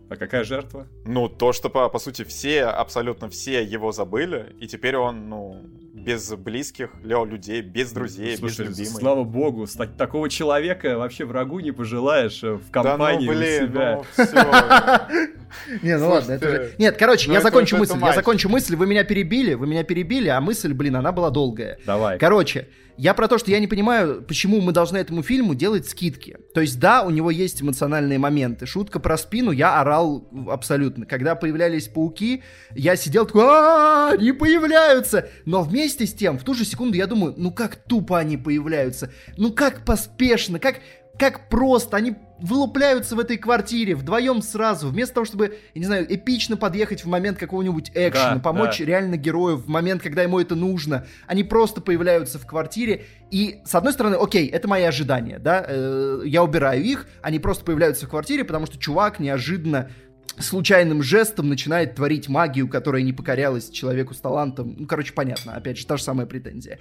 А 0.09 0.15
какая 0.15 0.43
жертва? 0.43 0.87
Ну, 1.05 1.29
то, 1.29 1.53
что, 1.53 1.69
по, 1.69 1.87
по 1.87 1.99
сути, 1.99 2.23
все, 2.23 2.65
абсолютно 2.65 3.29
все 3.29 3.63
его 3.63 3.91
забыли, 3.91 4.55
и 4.59 4.67
теперь 4.67 4.97
он, 4.97 5.29
ну, 5.29 5.63
без 6.03 6.29
близких 6.33 6.89
людей, 7.03 7.61
без 7.61 7.91
друзей, 7.91 8.37
Слушай, 8.37 8.67
без 8.67 8.77
любимых. 8.77 8.99
Слава 8.99 9.23
богу, 9.23 9.67
стать 9.67 9.97
такого 9.97 10.29
человека 10.29 10.97
вообще 10.97 11.25
врагу 11.25 11.59
не 11.59 11.71
пожелаешь 11.71 12.43
э, 12.43 12.53
в 12.53 12.71
компании 12.71 13.27
да 13.27 13.33
ну, 13.33 13.39
блин, 13.39 13.67
себя. 13.67 13.95
Ну, 13.95 14.25
все. 14.25 15.79
Не, 15.81 15.97
ну 15.97 16.09
ладно, 16.09 16.33
это 16.33 16.47
же... 16.47 16.75
Нет, 16.77 16.95
короче, 16.97 17.27
ну, 17.27 17.33
я 17.33 17.41
закончу 17.41 17.77
мысль, 17.77 17.97
я 17.99 18.13
закончу 18.13 18.49
мысль, 18.49 18.75
вы 18.75 18.85
меня 18.85 19.03
перебили, 19.03 19.55
вы 19.55 19.67
меня 19.67 19.83
перебили, 19.83 20.29
а 20.29 20.39
мысль, 20.41 20.73
блин, 20.73 20.95
она 20.95 21.11
была 21.11 21.31
долгая. 21.31 21.79
Давай. 21.85 22.19
Короче, 22.19 22.67
я 22.99 23.13
про 23.13 23.29
то, 23.29 23.37
что 23.37 23.49
я 23.49 23.59
не 23.59 23.67
понимаю, 23.67 24.21
почему 24.27 24.59
мы 24.59 24.73
должны 24.73 24.97
этому 24.97 25.23
фильму 25.23 25.55
делать 25.55 25.87
скидки. 25.87 26.37
То 26.53 26.59
есть, 26.59 26.81
да, 26.81 27.03
у 27.03 27.09
него 27.11 27.31
есть 27.31 27.61
эмоциональные 27.61 28.19
моменты. 28.19 28.65
Шутка 28.65 28.99
про 28.99 29.17
спину, 29.17 29.51
я 29.51 29.79
орал 29.79 30.27
абсолютно. 30.49 31.05
Когда 31.05 31.35
появлялись 31.35 31.87
пауки, 31.87 32.43
я 32.75 32.97
сидел 32.97 33.25
такой, 33.25 33.45
а 33.45 34.11
они 34.11 34.33
появляются! 34.33 35.29
Но 35.45 35.63
вместе 35.63 36.05
с 36.05 36.13
тем, 36.13 36.37
в 36.37 36.43
ту 36.43 36.53
же 36.53 36.65
секунду 36.65 36.97
я 36.97 37.07
думаю, 37.07 37.35
ну 37.37 37.51
как 37.51 37.77
тупо 37.77 38.19
они 38.19 38.35
появляются, 38.35 39.13
ну 39.37 39.53
как 39.53 39.85
поспешно, 39.85 40.59
как 40.59 40.81
как 41.19 41.49
просто 41.49 41.97
они 41.97 42.15
вылупляются 42.39 43.15
в 43.17 43.19
этой 43.19 43.37
квартире 43.37 43.95
вдвоем 43.95 44.41
сразу, 44.41 44.87
вместо 44.87 45.15
того, 45.15 45.25
чтобы, 45.25 45.57
я 45.73 45.79
не 45.79 45.85
знаю, 45.85 46.05
эпично 46.09 46.55
подъехать 46.55 47.03
в 47.03 47.07
момент 47.07 47.37
какого-нибудь 47.37 47.91
экшена, 47.93 48.35
да, 48.35 48.39
помочь 48.39 48.79
да. 48.79 48.85
реально 48.85 49.17
герою 49.17 49.57
в 49.57 49.67
момент, 49.67 50.01
когда 50.01 50.23
ему 50.23 50.39
это 50.39 50.55
нужно. 50.55 51.05
Они 51.27 51.43
просто 51.43 51.81
появляются 51.81 52.39
в 52.39 52.47
квартире. 52.47 53.05
И, 53.29 53.59
с 53.65 53.75
одной 53.75 53.91
стороны, 53.91 54.15
окей, 54.15 54.47
это 54.47 54.69
мои 54.69 54.83
ожидания, 54.83 55.37
да, 55.37 55.65
э, 55.67 56.21
я 56.25 56.41
убираю 56.41 56.81
их, 56.81 57.07
они 57.21 57.39
просто 57.39 57.65
появляются 57.65 58.05
в 58.05 58.09
квартире, 58.09 58.45
потому 58.45 58.65
что 58.65 58.77
чувак 58.77 59.19
неожиданно 59.19 59.91
случайным 60.37 61.03
жестом 61.03 61.49
начинает 61.49 61.95
творить 61.95 62.29
магию, 62.29 62.69
которая 62.69 63.01
не 63.01 63.11
покорялась 63.11 63.69
человеку 63.69 64.13
с 64.13 64.21
талантом. 64.21 64.75
Ну, 64.79 64.87
короче, 64.87 65.11
понятно, 65.11 65.53
опять 65.53 65.77
же, 65.77 65.85
та 65.85 65.97
же 65.97 66.03
самая 66.03 66.25
претензия. 66.25 66.79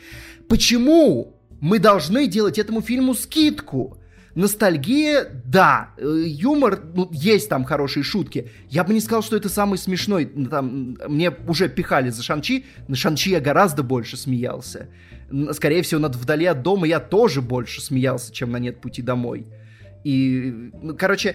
Почему 0.48 1.34
мы 1.60 1.80
должны 1.80 2.28
делать 2.28 2.60
этому 2.60 2.80
фильму 2.82 3.14
скидку? 3.14 3.98
Ностальгия, 4.38 5.26
да. 5.44 5.90
Э, 5.96 6.22
юмор, 6.24 6.80
ну, 6.94 7.08
есть 7.10 7.48
там 7.48 7.64
хорошие 7.64 8.04
шутки. 8.04 8.52
Я 8.70 8.84
бы 8.84 8.94
не 8.94 9.00
сказал, 9.00 9.22
что 9.22 9.36
это 9.36 9.48
самый 9.48 9.78
смешной. 9.78 10.26
Там, 10.26 10.96
мне 11.08 11.32
уже 11.48 11.68
пихали 11.68 12.10
за 12.10 12.22
Шанчи. 12.22 12.64
На 12.86 12.94
Шанчи 12.94 13.30
я 13.30 13.40
гораздо 13.40 13.82
больше 13.82 14.16
смеялся. 14.16 14.90
Скорее 15.50 15.82
всего, 15.82 16.00
над 16.00 16.14
«Вдали 16.14 16.46
от 16.46 16.62
дома» 16.62 16.86
я 16.86 17.00
тоже 17.00 17.42
больше 17.42 17.80
смеялся, 17.80 18.32
чем 18.32 18.52
на 18.52 18.58
«Нет 18.58 18.80
пути 18.80 19.02
домой». 19.02 19.48
И, 20.04 20.70
ну, 20.82 20.96
короче, 20.96 21.34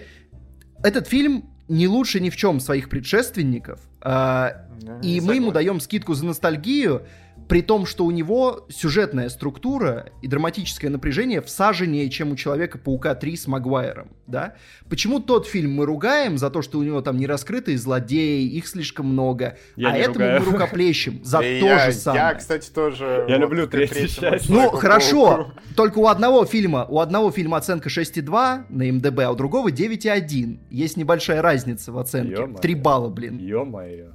этот 0.82 1.06
фильм 1.10 1.44
не 1.68 1.90
лучше 1.90 2.22
ни 2.22 2.30
в 2.30 2.38
чем 2.38 2.62
своих 2.62 2.88
предшественников. 2.88 3.82
А, 4.00 4.66
ну, 4.82 5.02
и 5.02 5.20
мы 5.20 5.36
ему 5.36 5.52
даем 5.52 5.82
скидку 5.82 6.14
за 6.14 6.26
ностальгию, 6.26 7.02
при 7.48 7.62
том, 7.62 7.86
что 7.86 8.06
у 8.06 8.12
него 8.12 8.66
сюжетная 8.70 9.30
структура 9.30 10.12
и 10.22 10.28
драматическое 10.28 10.90
напряжение 10.90 11.42
всаженнее, 11.42 12.10
чем 12.10 12.32
у 12.32 12.36
Человека-паука 12.36 13.16
3 13.16 13.38
с 13.38 13.48
Магуайром, 13.48 14.10
да? 14.28 14.56
Почему 14.90 15.20
тот 15.20 15.48
фильм 15.48 15.74
мы 15.74 15.86
ругаем 15.86 16.38
за 16.38 16.50
то, 16.50 16.62
что 16.62 16.80
у 16.80 16.84
него 16.84 17.02
там 17.02 17.18
не 17.18 17.28
раскрытые 17.28 17.78
злодеи, 17.78 18.48
их 18.48 18.68
слишком 18.68 19.08
много, 19.08 19.58
Я 19.76 19.90
а 19.90 19.98
этому 19.98 20.16
ругаю. 20.16 20.42
мы 20.42 20.52
рукоплещем 20.52 21.24
за 21.24 21.38
то 21.40 21.44
я, 21.44 21.92
же 21.92 21.94
самое. 21.94 22.24
Я, 22.24 22.34
кстати, 22.36 22.70
тоже... 22.70 23.26
Я 23.28 23.36
вот, 23.36 23.42
люблю 23.42 23.68
третью 23.68 24.08
часть. 24.08 24.50
Ну, 24.50 24.70
хорошо, 24.70 25.54
только 25.76 26.00
у 26.00 26.08
одного 26.08 26.46
фильма, 26.46 26.86
у 26.86 27.00
одного 27.00 27.32
фильма 27.32 27.58
оценка 27.58 27.90
6,2 27.90 28.66
на 28.70 28.92
МДБ, 28.92 29.20
а 29.22 29.32
у 29.32 29.36
другого 29.36 29.70
9,1. 29.70 30.60
Есть 30.70 30.98
небольшая 30.98 31.42
разница 31.42 31.92
в 31.92 31.98
оценке. 31.98 32.48
Три 32.62 32.76
балла, 32.76 33.10
блин. 33.10 33.38
Ё-моё. 33.38 34.14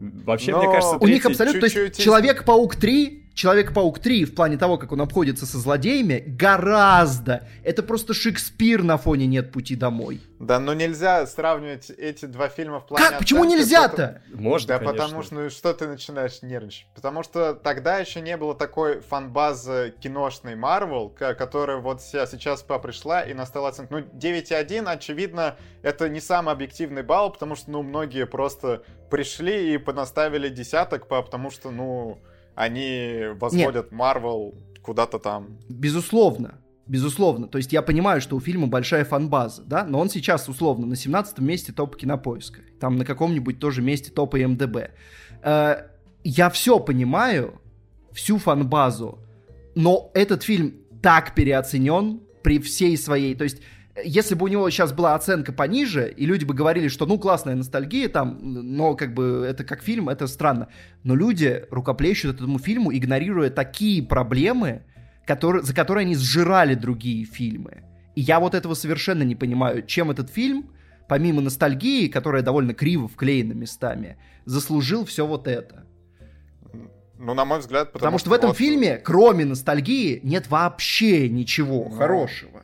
Вообще, 0.00 0.52
Но 0.52 0.62
мне 0.62 0.72
кажется, 0.72 0.96
у 0.98 1.06
них 1.06 1.24
абсолютно... 1.26 1.60
То 1.60 1.66
есть 1.66 1.98
Человек-паук 1.98 2.76
3 2.76 3.27
Человек-паук 3.42 4.00
3 4.00 4.24
в 4.24 4.34
плане 4.34 4.56
того, 4.58 4.78
как 4.78 4.90
он 4.90 5.00
обходится 5.00 5.46
со 5.46 5.58
злодеями, 5.58 6.24
гораздо. 6.26 7.46
Это 7.62 7.84
просто 7.84 8.12
Шекспир 8.12 8.82
на 8.82 8.98
фоне 8.98 9.28
«Нет 9.28 9.52
пути 9.52 9.76
домой». 9.76 10.20
Да, 10.40 10.58
но 10.58 10.74
нельзя 10.74 11.24
сравнивать 11.24 11.88
эти 11.88 12.24
два 12.24 12.48
фильма 12.48 12.80
в 12.80 12.86
плане... 12.88 13.06
Как? 13.10 13.20
Почему 13.20 13.44
нельзя-то? 13.44 14.22
Можно, 14.34 14.66
Да, 14.66 14.78
конечно. 14.80 15.04
потому 15.04 15.22
что, 15.22 15.34
ну 15.36 15.50
что 15.50 15.72
ты 15.72 15.86
начинаешь 15.86 16.42
нервничать? 16.42 16.88
Потому 16.96 17.22
что 17.22 17.54
тогда 17.54 17.98
еще 17.98 18.20
не 18.20 18.36
было 18.36 18.56
такой 18.56 19.02
фан-базы 19.02 19.94
киношной 20.00 20.54
Marvel, 20.56 21.14
которая 21.36 21.76
вот 21.76 22.02
ся- 22.02 22.26
сейчас 22.26 22.64
пришла 22.64 23.22
и 23.22 23.34
настала 23.34 23.68
оценка. 23.68 23.98
Ну, 23.98 24.18
9,1, 24.18 24.84
очевидно, 24.90 25.56
это 25.82 26.08
не 26.08 26.18
самый 26.20 26.52
объективный 26.54 27.04
балл, 27.04 27.30
потому 27.30 27.54
что, 27.54 27.70
ну, 27.70 27.84
многие 27.84 28.26
просто 28.26 28.82
пришли 29.10 29.74
и 29.74 29.78
понаставили 29.78 30.48
десяток, 30.48 31.06
потому 31.06 31.52
что, 31.52 31.70
ну, 31.70 32.18
они 32.58 33.26
возводят 33.38 33.92
Marvel 33.92 34.54
куда-то 34.82 35.18
там. 35.18 35.58
Безусловно. 35.68 36.58
Безусловно. 36.86 37.46
То 37.46 37.58
есть 37.58 37.72
я 37.72 37.82
понимаю, 37.82 38.20
что 38.20 38.34
у 38.34 38.40
фильма 38.40 38.66
большая 38.66 39.04
фанбаза, 39.04 39.62
да, 39.62 39.84
но 39.84 40.00
он 40.00 40.10
сейчас 40.10 40.48
условно 40.48 40.86
на 40.86 40.96
17 40.96 41.38
месте 41.38 41.72
топа 41.72 41.96
кинопоиска. 41.96 42.62
Там 42.80 42.96
на 42.96 43.04
каком-нибудь 43.04 43.60
тоже 43.60 43.80
месте 43.80 44.10
топа 44.10 44.38
МДБ. 44.38 44.90
Э, 45.42 45.76
я 46.24 46.50
все 46.50 46.80
понимаю, 46.80 47.60
всю 48.12 48.38
фанбазу, 48.38 49.20
но 49.76 50.10
этот 50.14 50.42
фильм 50.42 50.74
так 51.00 51.34
переоценен 51.34 52.20
при 52.42 52.58
всей 52.58 52.96
своей... 52.96 53.36
То 53.36 53.44
есть 53.44 53.62
если 54.04 54.34
бы 54.34 54.44
у 54.44 54.48
него 54.48 54.68
сейчас 54.70 54.92
была 54.92 55.14
оценка 55.14 55.52
пониже, 55.52 56.12
и 56.14 56.26
люди 56.26 56.44
бы 56.44 56.54
говорили, 56.54 56.88
что 56.88 57.06
ну 57.06 57.18
классная 57.18 57.54
ностальгия 57.54 58.08
там, 58.08 58.38
но 58.42 58.94
как 58.94 59.14
бы 59.14 59.44
это 59.48 59.64
как 59.64 59.82
фильм, 59.82 60.08
это 60.08 60.26
странно. 60.26 60.68
Но 61.02 61.14
люди 61.14 61.64
рукоплещут 61.70 62.36
этому 62.36 62.58
фильму, 62.58 62.92
игнорируя 62.94 63.50
такие 63.50 64.02
проблемы, 64.02 64.82
которые, 65.26 65.62
за 65.62 65.74
которые 65.74 66.02
они 66.02 66.14
сжирали 66.14 66.74
другие 66.74 67.24
фильмы. 67.24 67.82
И 68.14 68.20
я 68.20 68.40
вот 68.40 68.54
этого 68.54 68.74
совершенно 68.74 69.22
не 69.22 69.36
понимаю, 69.36 69.84
чем 69.86 70.10
этот 70.10 70.30
фильм, 70.30 70.70
помимо 71.08 71.40
ностальгии, 71.40 72.08
которая 72.08 72.42
довольно 72.42 72.74
криво 72.74 73.08
вклеена 73.08 73.52
местами, 73.52 74.16
заслужил 74.44 75.04
все 75.04 75.26
вот 75.26 75.46
это. 75.46 75.84
Ну, 77.18 77.34
на 77.34 77.44
мой 77.44 77.58
взгляд, 77.58 77.92
потому, 77.92 77.98
Потому, 78.00 78.18
что 78.18 78.30
в 78.30 78.32
этом 78.32 78.48
вот- 78.50 78.56
фильме, 78.56 78.96
кроме 78.96 79.44
ностальгии, 79.44 80.20
нет 80.22 80.48
вообще 80.50 81.28
ничего 81.28 81.88
Ну, 81.90 81.96
хорошего. 81.96 82.62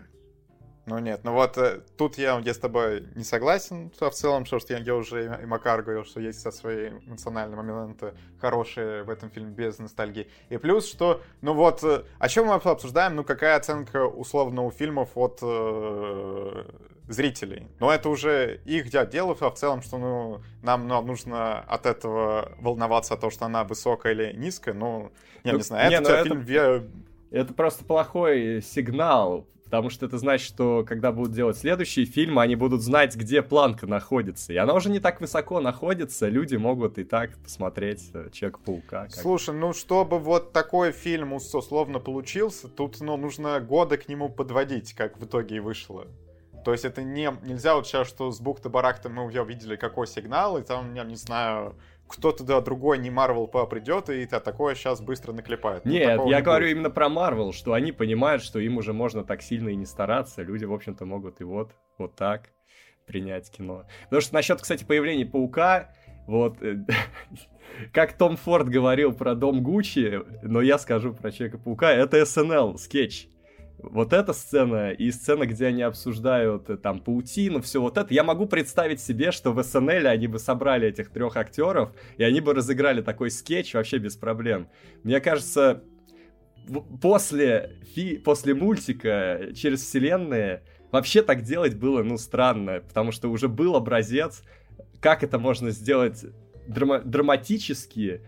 Ну 0.87 0.99
нет, 0.99 1.21
ну 1.25 1.33
вот 1.33 1.57
э, 1.57 1.81
тут 1.97 2.19
я, 2.19 2.39
я 2.45 2.53
с 2.53 2.59
тобой 2.59 3.05
не 3.15 3.25
согласен 3.25 3.91
в 3.99 4.11
целом, 4.11 4.45
что 4.45 4.59
что 4.59 4.75
я, 4.75 4.81
я 4.81 4.95
уже 4.95 5.41
и 5.43 5.47
Макар 5.47 5.83
говорил, 5.83 6.05
что 6.05 6.21
есть 6.21 6.41
со 6.41 6.51
свои 6.51 6.91
эмоциональные 7.07 7.57
моменты 7.57 8.13
хорошие 8.39 9.03
в 9.03 9.09
этом 9.09 9.31
фильме 9.31 9.51
без 9.51 9.79
ностальгии. 9.79 10.29
И 10.51 10.59
плюс, 10.59 10.87
что, 10.87 11.23
ну 11.41 11.55
вот, 11.55 11.83
э, 11.83 12.05
о 12.19 12.29
чем 12.29 12.47
мы 12.47 12.55
обсуждаем, 12.55 13.17
ну 13.17 13.25
какая 13.25 13.57
оценка 13.57 14.05
условно 14.07 14.63
у 14.63 14.71
фильмов 14.71 15.11
от 15.15 15.39
э, 15.41 16.65
зрителей. 17.09 17.67
Но 17.81 17.91
это 17.91 18.09
уже 18.11 18.61
их 18.67 18.91
дело, 18.91 19.37
а 19.41 19.51
в 19.51 19.55
целом, 19.55 19.81
что 19.81 19.99
ну, 19.99 20.43
нам, 20.63 20.87
нам 20.87 21.07
нужно 21.07 21.61
от 21.61 21.87
этого 21.87 22.53
волноваться, 22.59 23.17
то, 23.17 23.31
что 23.31 23.47
она 23.47 23.65
высокая 23.65 24.13
или 24.13 24.33
низкая, 24.35 24.75
ну, 24.75 25.13
я 25.45 25.53
Ну, 25.53 25.59
не 25.59 25.65
знаю, 25.65 25.89
не, 25.91 25.97
это, 25.97 26.09
ну 26.11 26.15
это- 26.15 26.29
фильм 26.29 27.05
Это 27.31 27.55
просто 27.55 27.85
плохой 27.85 28.63
сигнал, 28.63 29.47
потому 29.75 29.91
что 29.91 30.07
это 30.07 30.19
значит, 30.19 30.47
что 30.47 30.85
когда 30.87 31.11
будут 31.11 31.33
делать 31.33 31.59
следующие 31.59 32.07
фильмы, 32.07 32.43
они 32.43 32.55
будут 32.55 32.81
знать, 32.81 33.17
где 33.17 33.43
планка 33.43 33.89
находится. 33.89 34.53
И 34.53 34.57
она 34.57 34.73
уже 34.73 34.89
не 34.89 35.01
так 35.01 35.21
высоко 35.21 35.61
находится, 35.61 36.29
люди 36.29 36.55
могут 36.55 36.97
и 36.99 37.03
так 37.03 37.37
посмотреть 37.39 38.09
э, 38.15 38.31
Человека-паука. 38.33 39.09
Слушай, 39.11 39.57
ну 39.57 39.73
чтобы 39.73 40.21
вот 40.21 40.53
такой 40.53 40.93
фильм 40.93 41.33
ус- 41.33 41.53
условно 41.53 41.99
получился, 41.99 42.69
тут 42.69 43.01
ну, 43.01 43.17
нужно 43.17 43.59
годы 43.59 43.97
к 43.97 44.09
нему 44.09 44.29
подводить, 44.29 44.95
как 44.95 45.19
в 45.19 45.25
итоге 45.25 45.57
и 45.57 45.61
вышло. 45.61 46.07
То 46.65 46.71
есть 46.71 46.85
это 46.85 47.03
не, 47.03 47.37
нельзя 47.43 47.75
вот 47.75 47.89
сейчас, 47.89 48.07
что 48.07 48.31
с 48.31 48.41
бухты-барахта 48.41 49.09
мы 49.09 49.25
уже 49.25 49.45
видели 49.45 49.75
какой 49.75 50.07
сигнал, 50.07 50.57
и 50.57 50.63
там, 50.63 50.95
я 50.95 51.03
не 51.03 51.17
знаю, 51.17 51.75
кто-то 52.09 52.45
да, 52.45 52.61
другой, 52.61 52.99
не 52.99 53.11
Марвел 53.11 53.47
придет, 53.47 54.11
и 54.11 54.27
та- 54.27 54.41
такое 54.41 54.75
сейчас 54.75 55.01
быстро 55.01 55.33
наклепает. 55.33 55.85
Ну, 55.85 55.93
Нет, 55.93 56.21
я 56.27 56.39
не 56.39 56.43
говорю 56.43 56.67
будет. 56.67 56.73
именно 56.77 56.91
про 56.91 57.09
Марвел, 57.09 57.53
что 57.53 57.73
они 57.73 57.93
понимают, 57.93 58.43
что 58.43 58.59
им 58.59 58.77
уже 58.77 58.93
можно 58.93 59.25
так 59.25 59.43
сильно 59.43 59.71
и 59.71 59.77
не 59.77 59.87
стараться. 59.87 60.43
Люди, 60.43 60.65
в 60.65 60.73
общем-то, 60.73 61.05
могут 61.07 61.41
и 61.41 61.45
вот, 61.45 61.73
вот 61.99 62.15
так 62.15 62.51
принять 63.07 63.51
кино. 63.51 63.85
Потому 64.05 64.21
что 64.23 64.35
насчет, 64.35 64.61
кстати, 64.61 64.85
появления 64.85 65.27
Паука, 65.27 65.95
вот, 66.27 66.63
э, 66.63 66.85
как 67.93 68.17
Том 68.17 68.37
Форд 68.37 68.69
говорил 68.69 69.13
про 69.13 69.35
Дом 69.35 69.63
Гуччи, 69.63 70.23
но 70.43 70.61
я 70.61 70.79
скажу 70.79 71.13
про 71.13 71.31
Человека-паука, 71.31 71.91
это 71.91 72.25
SNL, 72.25 72.79
скетч. 72.79 73.29
Вот 73.79 74.13
эта 74.13 74.33
сцена 74.33 74.93
и 74.93 75.11
сцена, 75.11 75.47
где 75.47 75.67
они 75.67 75.83
обсуждают 75.83 76.71
э, 76.71 76.77
там 76.77 77.01
паутину, 77.01 77.61
все 77.61 77.81
вот 77.81 77.99
это, 77.99 78.15
я 78.15 78.25
могу 78.25 78.47
представить 78.47 79.01
себе, 79.01 79.33
что 79.33 79.53
в 79.53 79.63
SNL 79.63 80.07
они 80.07 80.27
бы 80.27 80.39
собрали 80.39 80.89
этих 80.89 81.11
трех 81.11 81.37
актеров, 81.37 81.93
и 82.17 82.23
они 82.23 82.41
бы 82.41 82.55
разыграли 82.55 83.03
такой 83.03 83.31
скетч 83.31 83.75
вообще 83.75 83.99
без 83.99 84.17
проблем. 84.17 84.69
Мне 85.03 85.21
кажется, 85.21 85.83
после, 87.03 87.77
фи- 87.95 88.17
после 88.19 88.55
мультика 88.55 89.49
через 89.55 89.83
вселенные 89.83 90.63
вообще 90.91 91.23
так 91.23 91.43
делать 91.43 91.75
было, 91.75 92.03
ну, 92.03 92.17
странно, 92.17 92.81
потому 92.81 93.13
что 93.13 93.31
уже 93.31 93.49
был 93.49 93.77
образец, 93.77 94.43
как 95.01 95.23
это 95.23 95.39
можно 95.39 95.71
сделать 95.71 96.25
драма- 96.67 97.03
драматически 97.03 98.23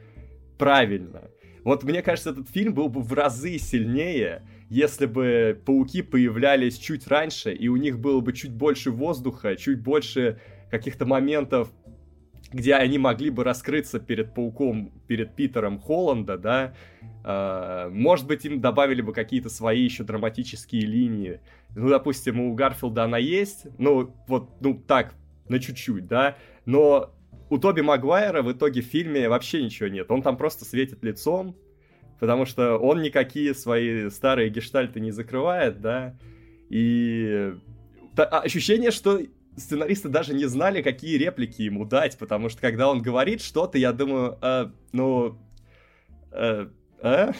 правильно. 0.58 1.30
Вот 1.64 1.82
мне 1.82 2.02
кажется, 2.02 2.30
этот 2.30 2.48
фильм 2.50 2.74
был 2.74 2.88
бы 2.88 3.00
в 3.00 3.12
разы 3.12 3.58
сильнее, 3.58 4.42
если 4.68 5.06
бы 5.06 5.60
пауки 5.64 6.02
появлялись 6.02 6.78
чуть 6.78 7.06
раньше, 7.06 7.52
и 7.52 7.68
у 7.68 7.76
них 7.76 7.98
было 7.98 8.20
бы 8.20 8.32
чуть 8.32 8.52
больше 8.52 8.90
воздуха, 8.90 9.56
чуть 9.56 9.80
больше 9.80 10.40
каких-то 10.70 11.06
моментов, 11.06 11.70
где 12.52 12.74
они 12.74 12.98
могли 12.98 13.30
бы 13.30 13.44
раскрыться 13.44 13.98
перед 14.00 14.34
пауком, 14.34 14.92
перед 15.06 15.34
Питером 15.34 15.78
Холланда, 15.78 16.38
да, 16.38 16.74
А, 17.28 17.90
может 17.90 18.28
быть, 18.28 18.44
им 18.44 18.60
добавили 18.60 19.02
бы 19.02 19.12
какие-то 19.12 19.48
свои 19.48 19.82
еще 19.82 20.04
драматические 20.04 20.82
линии. 20.82 21.40
Ну, 21.74 21.88
допустим, 21.88 22.40
у 22.40 22.54
Гарфилда 22.54 23.02
она 23.02 23.18
есть, 23.18 23.66
ну, 23.78 24.14
вот, 24.28 24.50
ну, 24.60 24.80
так, 24.86 25.14
на 25.48 25.58
чуть-чуть, 25.58 26.06
да, 26.06 26.36
но 26.66 27.12
у 27.50 27.58
Тоби 27.58 27.80
Магуайра 27.80 28.42
в 28.42 28.52
итоге 28.52 28.80
в 28.80 28.84
фильме 28.84 29.28
вообще 29.28 29.62
ничего 29.64 29.88
нет. 29.88 30.08
Он 30.10 30.22
там 30.22 30.36
просто 30.36 30.64
светит 30.64 31.02
лицом, 31.02 31.56
потому 32.18 32.46
что 32.46 32.76
он 32.78 33.02
никакие 33.02 33.54
свои 33.54 34.10
старые 34.10 34.48
гештальты 34.50 35.00
не 35.00 35.10
закрывает, 35.10 35.80
да, 35.80 36.16
и 36.68 37.54
та- 38.14 38.24
а, 38.24 38.40
ощущение, 38.40 38.90
что 38.90 39.20
сценаристы 39.56 40.08
даже 40.08 40.34
не 40.34 40.46
знали, 40.46 40.82
какие 40.82 41.16
реплики 41.16 41.62
ему 41.62 41.84
дать, 41.84 42.18
потому 42.18 42.48
что 42.48 42.60
когда 42.60 42.88
он 42.88 43.02
говорит 43.02 43.40
что-то, 43.40 43.78
я 43.78 43.92
думаю, 43.92 44.38
«А, 44.42 44.70
ну, 44.92 45.38
э, 46.32 46.68
а? 47.02 47.32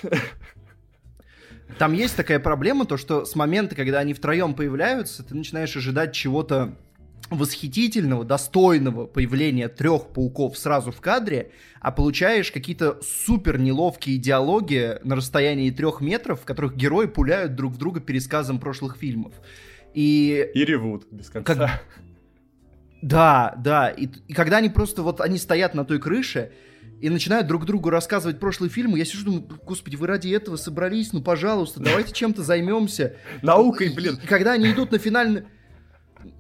Там 1.79 1.93
есть 1.93 2.17
такая 2.17 2.39
проблема, 2.39 2.87
то 2.87 2.97
что 2.97 3.25
с 3.25 3.35
момента, 3.35 3.75
когда 3.75 3.99
они 3.99 4.15
втроем 4.15 4.55
появляются, 4.55 5.25
ты 5.25 5.35
начинаешь 5.35 5.77
ожидать 5.77 6.15
чего-то 6.15 6.77
восхитительного, 7.31 8.25
достойного 8.25 9.07
появления 9.07 9.69
трех 9.69 10.09
пауков 10.09 10.57
сразу 10.57 10.93
в 10.93 11.01
кадре, 11.01 11.51
а 11.81 11.91
получаешь 11.91 12.53
какие-то 12.53 13.01
супер 13.03 13.59
неловкие 13.59 14.19
диалоги 14.19 14.99
на 15.03 15.17
расстоянии 15.17 15.71
трех 15.71 16.01
метров, 16.01 16.43
в 16.43 16.45
которых 16.45 16.77
герои 16.77 17.07
пуляют 17.07 17.57
друг 17.57 17.73
в 17.73 17.79
друга 17.79 18.01
пересказом 18.01 18.61
прошлых 18.61 18.97
фильмов. 18.97 19.33
И 19.93 20.51
И 20.55 20.65
ревут 20.65 21.07
без 21.11 21.31
конца. 21.31 21.55
Как- 21.55 21.85
да, 23.03 23.55
да. 23.59 23.89
И, 23.89 24.09
и 24.29 24.33
когда 24.33 24.59
они 24.59 24.69
просто 24.69 25.03
вот 25.03 25.21
они 25.21 25.39
стоят 25.39 25.75
на 25.75 25.85
той 25.85 25.99
крыше 25.99 26.53
и 27.01 27.11
начинают 27.11 27.47
друг 27.47 27.67
другу 27.67 27.91
рассказывать 27.91 28.39
прошлые 28.41 28.71
фильмы, 28.71 28.99
я 28.99 29.05
сижу, 29.05 29.25
думаю, 29.25 29.49
господи, 29.65 29.97
вы 29.97 30.07
ради 30.07 30.29
этого 30.29 30.57
собрались, 30.57 31.13
ну 31.13 31.23
пожалуйста, 31.23 31.81
давайте 31.81 32.13
чем-то 32.13 32.43
займемся. 32.43 33.17
Наукой, 33.43 33.93
блин. 33.93 34.19
И 34.23 34.27
когда 34.27 34.53
они 34.53 34.71
идут 34.71 34.93
на 34.93 34.99
финальную... 34.99 35.47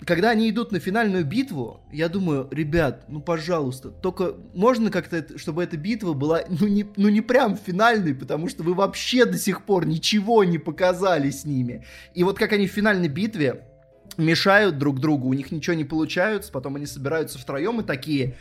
Когда 0.05 0.31
они 0.31 0.51
идут 0.51 0.73
на 0.73 0.81
финальную 0.81 1.25
битву, 1.25 1.81
я 1.93 2.09
думаю, 2.09 2.49
ребят, 2.51 3.05
ну 3.09 3.21
пожалуйста, 3.21 3.91
только 3.91 4.35
можно 4.55 4.91
как-то, 4.91 5.39
чтобы 5.39 5.63
эта 5.63 5.77
битва 5.77 6.13
была, 6.13 6.43
ну 6.49 6.67
не, 6.67 6.87
ну 6.97 7.09
не 7.09 7.21
прям 7.21 7.57
финальной, 7.57 8.15
потому 8.15 8.49
что 8.49 8.63
вы 8.63 8.75
вообще 8.75 9.25
до 9.25 9.39
сих 9.39 9.65
пор 9.65 9.87
ничего 9.87 10.45
не 10.45 10.59
показали 10.59 11.31
с 11.31 11.45
ними. 11.45 11.85
И 12.15 12.25
вот 12.25 12.39
как 12.39 12.53
они 12.53 12.67
в 12.67 12.73
финальной 12.73 13.09
битве 13.09 13.63
мешают 14.17 14.79
друг 14.79 15.01
другу, 15.01 15.29
у 15.29 15.35
них 15.35 15.51
ничего 15.51 15.75
не 15.75 15.85
получается, 15.85 16.53
потом 16.53 16.77
они 16.77 16.87
собираются 16.87 17.39
втроем 17.39 17.81
и 17.81 17.85
такие, 17.85 18.37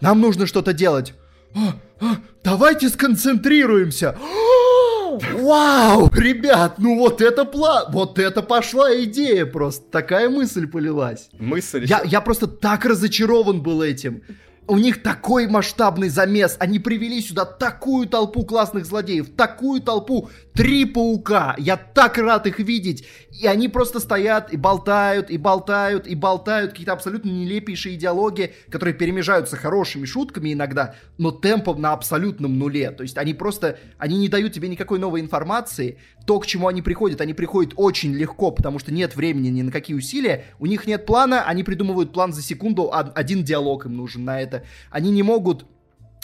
нам 0.00 0.20
нужно 0.20 0.46
что-то 0.46 0.72
делать. 0.72 1.14
«А, 1.56 1.76
а, 2.00 2.16
давайте 2.42 2.88
сконцентрируемся. 2.88 4.10
А, 4.10 4.83
Вау, 5.18 6.10
ребят, 6.14 6.74
ну 6.78 6.98
вот 6.98 7.20
это 7.20 7.44
план, 7.44 7.86
вот 7.90 8.18
это 8.18 8.42
пошла 8.42 8.94
идея 9.04 9.46
просто, 9.46 9.90
такая 9.90 10.28
мысль 10.28 10.66
полилась. 10.66 11.28
Мысль... 11.38 11.84
Я, 11.86 12.02
я 12.04 12.20
просто 12.20 12.46
так 12.46 12.84
разочарован 12.84 13.62
был 13.62 13.82
этим. 13.82 14.22
У 14.66 14.78
них 14.78 15.02
такой 15.02 15.46
масштабный 15.46 16.08
замес. 16.08 16.56
Они 16.58 16.78
привели 16.78 17.20
сюда 17.20 17.44
такую 17.44 18.08
толпу 18.08 18.44
классных 18.44 18.86
злодеев, 18.86 19.30
такую 19.36 19.80
толпу 19.80 20.30
три 20.54 20.84
паука. 20.84 21.54
Я 21.58 21.76
так 21.76 22.16
рад 22.18 22.46
их 22.46 22.58
видеть. 22.58 23.06
И 23.30 23.46
они 23.46 23.68
просто 23.68 23.98
стоят 24.00 24.52
и 24.52 24.56
болтают, 24.56 25.30
и 25.30 25.36
болтают, 25.36 26.06
и 26.06 26.14
болтают. 26.14 26.70
Какие-то 26.70 26.92
абсолютно 26.92 27.30
нелепейшие 27.30 27.96
идеологии, 27.96 28.52
которые 28.70 28.94
перемежаются 28.94 29.56
хорошими 29.56 30.04
шутками 30.04 30.52
иногда, 30.52 30.94
но 31.18 31.32
темпом 31.32 31.80
на 31.80 31.92
абсолютном 31.92 32.58
нуле. 32.58 32.90
То 32.92 33.02
есть 33.02 33.18
они 33.18 33.34
просто, 33.34 33.78
они 33.98 34.18
не 34.18 34.28
дают 34.28 34.52
тебе 34.52 34.68
никакой 34.68 34.98
новой 34.98 35.20
информации. 35.20 35.98
То, 36.26 36.40
к 36.40 36.46
чему 36.46 36.68
они 36.68 36.80
приходят, 36.80 37.20
они 37.20 37.34
приходят 37.34 37.74
очень 37.76 38.14
легко, 38.14 38.50
потому 38.50 38.78
что 38.78 38.92
нет 38.92 39.14
времени 39.14 39.48
ни 39.48 39.62
на 39.62 39.70
какие 39.70 39.96
усилия. 39.96 40.44
У 40.58 40.66
них 40.66 40.86
нет 40.86 41.04
плана, 41.04 41.44
они 41.44 41.64
придумывают 41.64 42.12
план 42.12 42.32
за 42.32 42.42
секунду, 42.42 42.90
один 42.92 43.44
диалог 43.44 43.86
им 43.86 43.96
нужен 43.96 44.24
на 44.24 44.40
это. 44.40 44.64
Они 44.90 45.10
не 45.10 45.22
могут 45.22 45.66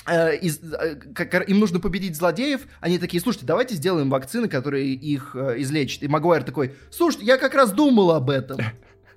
Э, 0.06 0.34
из, 0.34 0.60
э, 0.62 0.96
как, 1.14 1.48
им 1.48 1.60
нужно 1.60 1.78
победить 1.78 2.16
злодеев, 2.16 2.62
они 2.80 2.98
такие, 2.98 3.20
слушайте, 3.20 3.46
давайте 3.46 3.74
сделаем 3.74 4.08
вакцины, 4.08 4.48
которые 4.48 4.94
их 4.94 5.36
э, 5.36 5.56
излечат. 5.58 6.02
И 6.02 6.08
Магуайр 6.08 6.42
такой, 6.42 6.74
слушайте, 6.90 7.26
я 7.26 7.36
как 7.36 7.54
раз 7.54 7.72
думал 7.72 8.12
об 8.12 8.30
этом. 8.30 8.58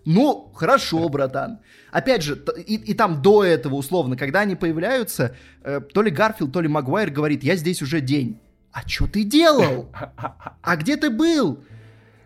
Ну, 0.06 0.52
хорошо, 0.54 1.08
братан. 1.08 1.60
Опять 1.90 2.24
же, 2.24 2.38
и, 2.68 2.76
и 2.76 2.94
там 2.94 3.22
до 3.22 3.42
этого, 3.42 3.76
условно, 3.76 4.18
когда 4.18 4.42
они 4.42 4.58
появляются, 4.58 5.34
э, 5.64 5.80
то 5.80 6.02
ли 6.02 6.12
Гарфилд, 6.12 6.52
то 6.52 6.60
ли 6.60 6.68
Магуайр 6.68 7.10
говорит, 7.10 7.42
я 7.42 7.56
здесь 7.56 7.82
уже 7.82 8.02
день. 8.02 8.38
А 8.74 8.88
что 8.88 9.08
ты 9.08 9.24
делал? 9.24 9.90
А 10.62 10.76
где 10.76 10.98
ты 10.98 11.10
был? 11.10 11.64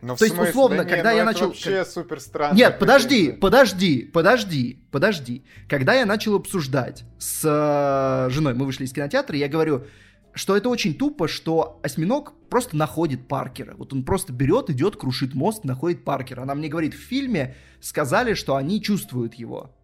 Ну, 0.01 0.15
То 0.15 0.25
есть, 0.25 0.37
условно, 0.37 0.83
да 0.83 0.85
когда 0.85 1.11
не, 1.11 1.17
я 1.17 1.23
ну 1.23 1.31
начал... 1.31 1.47
вообще 1.47 1.83
супер 1.83 2.19
странно. 2.19 2.55
Нет, 2.55 2.77
подожди, 2.79 3.31
подожди, 3.31 4.03
подожди, 4.13 4.79
подожди. 4.91 5.43
Когда 5.67 5.95
я 5.95 6.05
начал 6.05 6.35
обсуждать 6.35 7.03
с 7.17 7.41
э, 7.43 8.29
женой, 8.31 8.53
мы 8.53 8.65
вышли 8.65 8.85
из 8.85 8.93
кинотеатра, 8.93 9.35
я 9.35 9.47
говорю, 9.47 9.85
что 10.33 10.55
это 10.55 10.69
очень 10.69 10.93
тупо, 10.93 11.27
что 11.27 11.79
осьминог 11.83 12.33
просто 12.47 12.77
находит 12.77 13.27
Паркера. 13.27 13.75
Вот 13.75 13.91
он 13.91 14.03
просто 14.03 14.31
берет, 14.31 14.69
идет, 14.69 14.95
крушит 14.95 15.33
мост, 15.33 15.63
находит 15.63 16.05
Паркера. 16.05 16.43
Она 16.43 16.53
мне 16.53 16.69
говорит, 16.69 16.93
в 16.93 16.99
фильме 16.99 17.55
сказали, 17.81 18.35
что 18.35 18.55
они 18.55 18.81
чувствуют 18.81 19.33
его. 19.33 19.75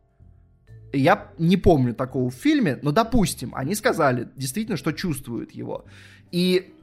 Я 0.94 1.32
не 1.40 1.58
помню 1.58 1.96
такого 1.96 2.30
в 2.30 2.36
фильме, 2.36 2.78
но 2.84 2.92
допустим, 2.92 3.54
они 3.56 3.74
сказали 3.74 4.30
действительно, 4.36 4.78
что 4.78 4.92
чувствуют 4.92 5.52
его. 5.52 5.86
И 6.32 6.76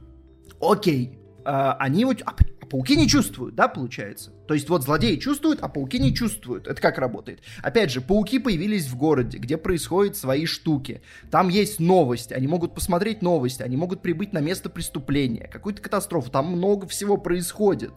окей, 0.59 1.17
э, 1.45 1.73
они 1.79 2.03
вот... 2.03 2.21
А, 2.25 2.35
а 2.61 2.65
пауки 2.65 2.97
не 2.97 3.07
чувствуют, 3.07 3.55
да, 3.55 3.69
получается? 3.69 4.31
То 4.47 4.53
есть 4.53 4.67
вот 4.67 4.83
злодеи 4.83 5.15
чувствуют, 5.15 5.61
а 5.61 5.69
пауки 5.69 5.97
не 5.97 6.13
чувствуют. 6.13 6.67
Это 6.67 6.81
как 6.81 6.97
работает? 6.97 7.39
Опять 7.63 7.89
же, 7.89 8.01
пауки 8.01 8.37
появились 8.37 8.87
в 8.87 8.97
городе, 8.97 9.37
где 9.37 9.57
происходят 9.57 10.17
свои 10.17 10.45
штуки. 10.45 11.01
Там 11.31 11.47
есть 11.47 11.79
новости, 11.79 12.33
они 12.33 12.47
могут 12.47 12.75
посмотреть 12.75 13.21
новости, 13.21 13.63
они 13.63 13.77
могут 13.77 14.01
прибыть 14.01 14.33
на 14.33 14.39
место 14.39 14.69
преступления, 14.69 15.47
какую-то 15.47 15.81
катастрофу. 15.81 16.29
Там 16.29 16.47
много 16.47 16.85
всего 16.85 17.15
происходит. 17.15 17.93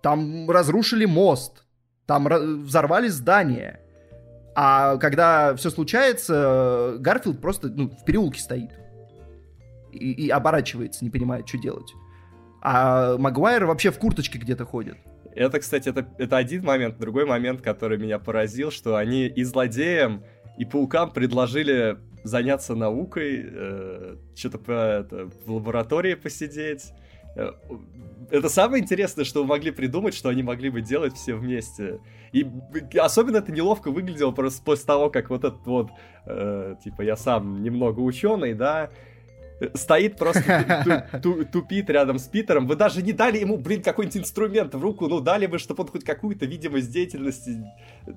Там 0.00 0.50
разрушили 0.50 1.04
мост, 1.04 1.64
там 2.06 2.26
взорвали 2.64 3.08
здание. 3.08 3.83
А 4.54 4.96
когда 4.98 5.54
все 5.56 5.70
случается, 5.70 6.96
Гарфилд 7.00 7.40
просто 7.40 7.68
ну, 7.68 7.90
в 7.90 8.04
переулке 8.04 8.40
стоит. 8.40 8.70
И, 9.92 10.26
и 10.26 10.30
оборачивается, 10.30 11.04
не 11.04 11.10
понимает, 11.10 11.48
что 11.48 11.58
делать. 11.58 11.92
А 12.62 13.16
Магуайр 13.18 13.66
вообще 13.66 13.90
в 13.90 13.98
курточке 13.98 14.38
где-то 14.38 14.64
ходит. 14.64 14.96
Это, 15.34 15.58
кстати, 15.58 15.88
это, 15.88 16.08
это 16.18 16.36
один 16.36 16.64
момент. 16.64 16.98
Другой 16.98 17.26
момент, 17.26 17.60
который 17.60 17.98
меня 17.98 18.18
поразил, 18.18 18.70
что 18.70 18.96
они 18.96 19.26
и 19.26 19.42
злодеям, 19.42 20.24
и 20.56 20.64
паукам 20.64 21.10
предложили 21.10 21.98
заняться 22.22 22.74
наукой, 22.74 23.44
э, 23.44 24.16
что-то 24.34 24.58
по, 24.58 24.72
это, 24.72 25.30
в 25.44 25.52
лаборатории 25.52 26.14
посидеть. 26.14 26.92
Э, 27.36 27.50
это 28.30 28.48
самое 28.48 28.82
интересное, 28.82 29.24
что 29.24 29.42
вы 29.42 29.48
могли 29.48 29.70
придумать, 29.70 30.14
что 30.14 30.28
они 30.28 30.42
могли 30.42 30.70
бы 30.70 30.80
делать 30.80 31.14
все 31.14 31.34
вместе. 31.34 32.00
И 32.32 32.46
особенно 32.98 33.38
это 33.38 33.52
неловко 33.52 33.90
выглядело 33.90 34.30
просто 34.30 34.62
после 34.64 34.86
того, 34.86 35.10
как 35.10 35.30
вот 35.30 35.44
этот 35.44 35.66
вот, 35.66 35.90
э, 36.26 36.76
типа, 36.82 37.02
я 37.02 37.16
сам 37.16 37.62
немного 37.62 38.00
ученый, 38.00 38.54
да, 38.54 38.90
стоит 39.74 40.16
просто 40.16 41.08
тупит 41.52 41.90
рядом 41.90 42.18
с 42.18 42.26
Питером. 42.26 42.66
Вы 42.66 42.76
даже 42.76 43.02
не 43.02 43.12
дали 43.12 43.38
ему, 43.38 43.56
блин, 43.56 43.82
какой-нибудь 43.82 44.18
инструмент 44.18 44.74
в 44.74 44.82
руку, 44.82 45.06
ну 45.06 45.20
дали 45.20 45.46
бы, 45.46 45.58
чтобы 45.58 45.82
он 45.82 45.88
хоть 45.88 46.04
какую-то 46.04 46.46
видимость 46.46 46.90
деятельности 46.90 47.64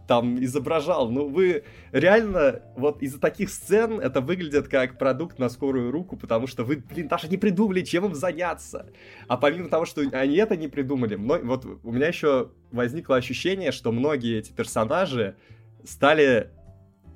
там 0.08 0.44
изображал. 0.44 1.10
Ну 1.10 1.28
вы 1.28 1.64
реально, 1.92 2.62
вот 2.76 3.02
из-за 3.02 3.20
таких 3.20 3.50
сцен 3.50 4.00
это 4.00 4.22
выглядит 4.22 4.68
как 4.68 4.98
продукт 4.98 5.40
на 5.40 5.50
скорую 5.50 5.92
руку, 5.92 6.18
потому 6.18 6.48
что 6.48 6.64
вы, 6.64 6.78
блин, 6.78 7.08
даже 7.08 7.28
не 7.28 7.38
придумали, 7.38 7.82
чем 7.82 8.06
им 8.06 8.16
заняться. 8.16 8.88
А 9.28 9.38
помимо 9.38 9.70
того, 9.70 9.86
что 9.86 10.02
они 10.02 10.38
это 10.38 10.58
не 10.58 10.68
придумали, 10.68 11.16
вот 11.16 11.66
у 11.84 11.92
меня 11.92 12.08
еще 12.08 12.52
возникло 12.72 13.16
ощущение, 13.16 13.72
что 13.72 13.92
многие 13.92 14.40
эти 14.40 14.52
персонажи 14.52 15.36
стали 15.84 16.52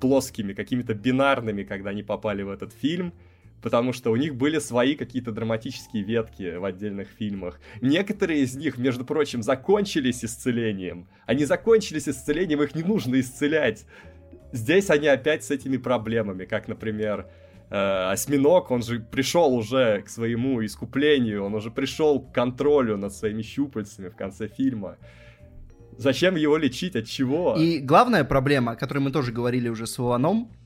плоскими, 0.00 0.52
какими-то 0.52 0.94
бинарными, 0.94 1.62
когда 1.62 1.90
они 1.90 2.02
попали 2.02 2.42
в 2.42 2.50
этот 2.50 2.72
фильм 2.72 3.12
потому 3.62 3.92
что 3.92 4.10
у 4.10 4.16
них 4.16 4.34
были 4.34 4.58
свои 4.58 4.94
какие-то 4.96 5.30
драматические 5.30 6.02
ветки 6.02 6.56
в 6.56 6.64
отдельных 6.64 7.08
фильмах. 7.08 7.60
Некоторые 7.80 8.42
из 8.42 8.56
них, 8.56 8.76
между 8.76 9.04
прочим, 9.04 9.42
закончились 9.42 10.24
исцелением. 10.24 11.08
Они 11.26 11.44
закончились 11.44 12.08
исцелением, 12.08 12.62
их 12.62 12.74
не 12.74 12.82
нужно 12.82 13.20
исцелять. 13.20 13.86
Здесь 14.52 14.90
они 14.90 15.06
опять 15.06 15.44
с 15.44 15.50
этими 15.50 15.76
проблемами, 15.78 16.44
как, 16.44 16.68
например, 16.68 17.28
э, 17.70 18.10
осьминог, 18.10 18.70
он 18.70 18.82
же 18.82 18.98
пришел 19.00 19.54
уже 19.54 20.02
к 20.02 20.08
своему 20.08 20.62
искуплению, 20.64 21.44
он 21.44 21.54
уже 21.54 21.70
пришел 21.70 22.20
к 22.20 22.34
контролю 22.34 22.98
над 22.98 23.14
своими 23.14 23.42
щупальцами 23.42 24.08
в 24.08 24.16
конце 24.16 24.48
фильма. 24.48 24.98
Зачем 25.96 26.36
его 26.36 26.56
лечить? 26.56 26.96
От 26.96 27.06
чего? 27.06 27.56
И 27.56 27.78
главная 27.78 28.24
проблема, 28.24 28.72
о 28.72 28.76
которой 28.76 28.98
мы 28.98 29.12
тоже 29.12 29.30
говорили 29.30 29.68
уже 29.68 29.86
с 29.86 29.98
Иваном, 29.98 30.50
Uh, 30.50 30.61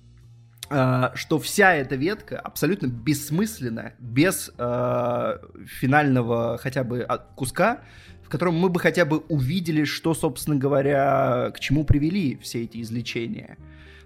что 0.68 1.38
вся 1.38 1.74
эта 1.74 1.96
ветка 1.96 2.40
абсолютно 2.40 2.86
бессмысленна, 2.86 3.92
без 3.98 4.50
uh, 4.58 5.38
финального 5.66 6.58
хотя 6.58 6.82
бы 6.82 7.06
куска, 7.36 7.82
в 8.24 8.28
котором 8.28 8.54
мы 8.54 8.68
бы 8.68 8.80
хотя 8.80 9.04
бы 9.04 9.18
увидели, 9.28 9.84
что, 9.84 10.12
собственно 10.12 10.56
говоря, 10.56 11.52
к 11.54 11.60
чему 11.60 11.84
привели 11.84 12.36
все 12.42 12.64
эти 12.64 12.82
излечения. 12.82 13.56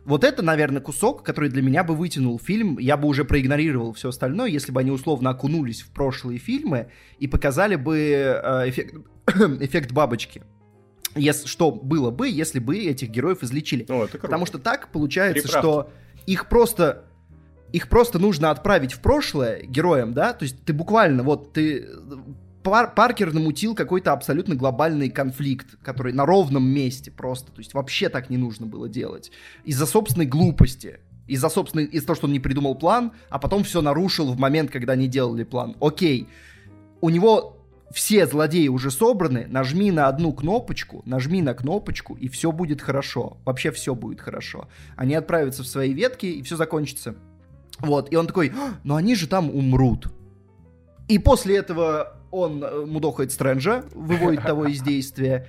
Вот 0.04 0.24
это, 0.24 0.42
наверное, 0.42 0.80
кусок, 0.80 1.22
который 1.22 1.48
для 1.48 1.62
меня 1.62 1.84
бы 1.84 1.94
вытянул 1.94 2.38
фильм. 2.38 2.78
Я 2.78 2.96
бы 2.96 3.08
уже 3.08 3.24
проигнорировал 3.24 3.92
все 3.92 4.10
остальное, 4.10 4.48
если 4.48 4.72
бы 4.72 4.80
они 4.80 4.90
условно 4.90 5.30
окунулись 5.30 5.82
в 5.82 5.90
прошлые 5.90 6.38
фильмы 6.38 6.88
и 7.18 7.26
показали 7.26 7.76
бы 7.76 7.96
uh, 7.98 8.68
эффект, 8.68 8.96
эффект 9.60 9.92
бабочки. 9.92 10.42
Если, 11.16 11.48
что 11.48 11.70
было 11.72 12.10
бы, 12.10 12.28
если 12.28 12.60
бы 12.60 12.78
этих 12.78 13.08
героев 13.08 13.42
излечили. 13.42 13.84
О, 13.88 14.06
Потому 14.06 14.46
что 14.46 14.58
так 14.58 14.88
получается, 14.92 15.42
Приправки. 15.42 15.66
что 15.66 15.92
их 16.26 16.48
просто 16.48 17.04
их 17.72 17.88
просто 17.88 18.18
нужно 18.18 18.50
отправить 18.50 18.92
в 18.92 19.00
прошлое 19.00 19.62
героям, 19.62 20.12
да, 20.12 20.32
то 20.32 20.42
есть 20.42 20.64
ты 20.64 20.72
буквально, 20.72 21.22
вот, 21.22 21.52
ты 21.52 21.88
Пар 22.62 22.94
Паркер 22.94 23.32
намутил 23.32 23.74
какой-то 23.74 24.12
абсолютно 24.12 24.54
глобальный 24.54 25.08
конфликт, 25.08 25.76
который 25.82 26.12
на 26.12 26.26
ровном 26.26 26.64
месте 26.68 27.10
просто, 27.10 27.52
то 27.52 27.60
есть 27.60 27.72
вообще 27.74 28.08
так 28.08 28.28
не 28.28 28.36
нужно 28.36 28.66
было 28.66 28.88
делать, 28.88 29.30
из-за 29.64 29.86
собственной 29.86 30.26
глупости, 30.26 31.00
из-за 31.26 31.48
собственной, 31.48 31.84
из-за 31.84 32.08
того, 32.08 32.16
что 32.16 32.26
он 32.26 32.32
не 32.32 32.40
придумал 32.40 32.74
план, 32.74 33.12
а 33.28 33.38
потом 33.38 33.62
все 33.62 33.80
нарушил 33.80 34.32
в 34.32 34.38
момент, 34.38 34.70
когда 34.70 34.96
не 34.96 35.06
делали 35.06 35.44
план. 35.44 35.76
Окей, 35.80 36.28
у 37.00 37.08
него 37.08 37.59
все 37.92 38.26
злодеи 38.26 38.68
уже 38.68 38.90
собраны, 38.90 39.46
нажми 39.48 39.90
на 39.90 40.08
одну 40.08 40.32
кнопочку, 40.32 41.02
нажми 41.06 41.42
на 41.42 41.54
кнопочку, 41.54 42.14
и 42.14 42.28
все 42.28 42.52
будет 42.52 42.80
хорошо. 42.80 43.38
Вообще 43.44 43.72
все 43.72 43.94
будет 43.94 44.20
хорошо. 44.20 44.68
Они 44.96 45.14
отправятся 45.14 45.62
в 45.62 45.66
свои 45.66 45.92
ветки, 45.92 46.26
и 46.26 46.42
все 46.42 46.56
закончится. 46.56 47.16
Вот, 47.80 48.12
и 48.12 48.16
он 48.16 48.26
такой, 48.26 48.52
«А, 48.56 48.74
но 48.84 48.96
они 48.96 49.14
же 49.14 49.26
там 49.26 49.50
умрут. 49.50 50.12
И 51.08 51.18
после 51.18 51.56
этого 51.56 52.20
он 52.30 52.62
э, 52.62 52.84
мудохает 52.86 53.32
Стрэнджа, 53.32 53.84
выводит 53.94 54.42
того 54.42 54.66
из 54.66 54.82
действия, 54.82 55.48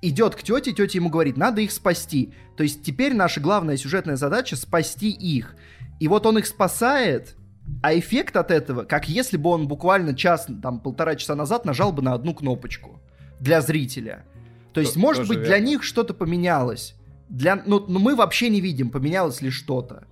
идет 0.00 0.34
к 0.34 0.42
тете, 0.42 0.72
тетя 0.72 0.98
ему 0.98 1.10
говорит, 1.10 1.36
надо 1.36 1.60
их 1.60 1.72
спасти. 1.72 2.32
То 2.56 2.62
есть 2.62 2.82
теперь 2.82 3.14
наша 3.14 3.40
главная 3.40 3.76
сюжетная 3.76 4.16
задача 4.16 4.56
спасти 4.56 5.10
их. 5.10 5.56
И 6.00 6.08
вот 6.08 6.24
он 6.24 6.38
их 6.38 6.46
спасает, 6.46 7.36
а 7.82 7.96
эффект 7.98 8.36
от 8.36 8.50
этого, 8.50 8.84
как 8.84 9.08
если 9.08 9.36
бы 9.36 9.50
он 9.50 9.68
буквально 9.68 10.14
час, 10.14 10.46
там, 10.62 10.80
полтора 10.80 11.16
часа 11.16 11.34
назад 11.34 11.64
нажал 11.64 11.92
бы 11.92 12.02
на 12.02 12.14
одну 12.14 12.34
кнопочку 12.34 13.00
для 13.40 13.60
зрителя. 13.60 14.24
То 14.72 14.80
есть, 14.80 14.94
Т- 14.94 15.00
может 15.00 15.22
быть, 15.28 15.38
верно. 15.38 15.44
для 15.46 15.58
них 15.58 15.82
что-то 15.82 16.14
поменялось. 16.14 16.94
Для, 17.28 17.62
ну, 17.66 17.84
ну, 17.86 17.98
мы 17.98 18.14
вообще 18.14 18.48
не 18.50 18.60
видим, 18.60 18.90
поменялось 18.90 19.40
ли 19.42 19.50
что-то. 19.50 20.04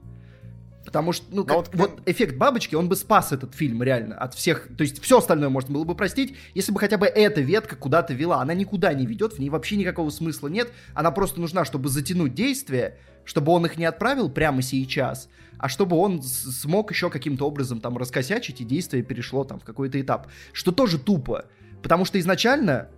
Потому 0.84 1.12
что, 1.12 1.26
ну, 1.30 1.36
Но 1.42 1.44
как- 1.44 1.56
вот 1.56 1.70
вот, 1.74 2.02
эффект 2.06 2.36
бабочки, 2.36 2.74
он 2.74 2.88
бы 2.88 2.96
спас 2.96 3.32
этот 3.32 3.54
фильм 3.54 3.82
реально 3.82 4.16
от 4.16 4.34
всех. 4.34 4.68
То 4.76 4.82
есть 4.82 5.00
все 5.02 5.18
остальное 5.18 5.50
можно 5.50 5.74
было 5.74 5.84
бы 5.84 5.94
простить, 5.94 6.34
если 6.54 6.72
бы 6.72 6.80
хотя 6.80 6.96
бы 6.98 7.06
эта 7.06 7.40
ветка 7.42 7.76
куда-то 7.76 8.14
вела. 8.14 8.40
Она 8.40 8.54
никуда 8.54 8.92
не 8.94 9.06
ведет, 9.06 9.34
в 9.34 9.38
ней 9.38 9.50
вообще 9.50 9.76
никакого 9.76 10.10
смысла 10.10 10.48
нет. 10.48 10.72
Она 10.94 11.10
просто 11.10 11.40
нужна, 11.40 11.64
чтобы 11.64 11.88
затянуть 11.90 12.34
действие, 12.34 12.96
чтобы 13.24 13.52
он 13.52 13.66
их 13.66 13.76
не 13.76 13.84
отправил 13.84 14.30
прямо 14.30 14.62
сейчас, 14.62 15.28
а 15.60 15.68
чтобы 15.68 15.96
он 15.96 16.22
смог 16.22 16.90
еще 16.90 17.10
каким-то 17.10 17.46
образом 17.46 17.80
там 17.80 17.98
раскосячить, 17.98 18.62
и 18.62 18.64
действие 18.64 19.02
перешло 19.02 19.44
там 19.44 19.60
в 19.60 19.64
какой-то 19.64 20.00
этап. 20.00 20.28
Что 20.52 20.72
тоже 20.72 20.98
тупо. 20.98 21.44
Потому 21.82 22.06
что 22.06 22.18
изначально 22.18 22.88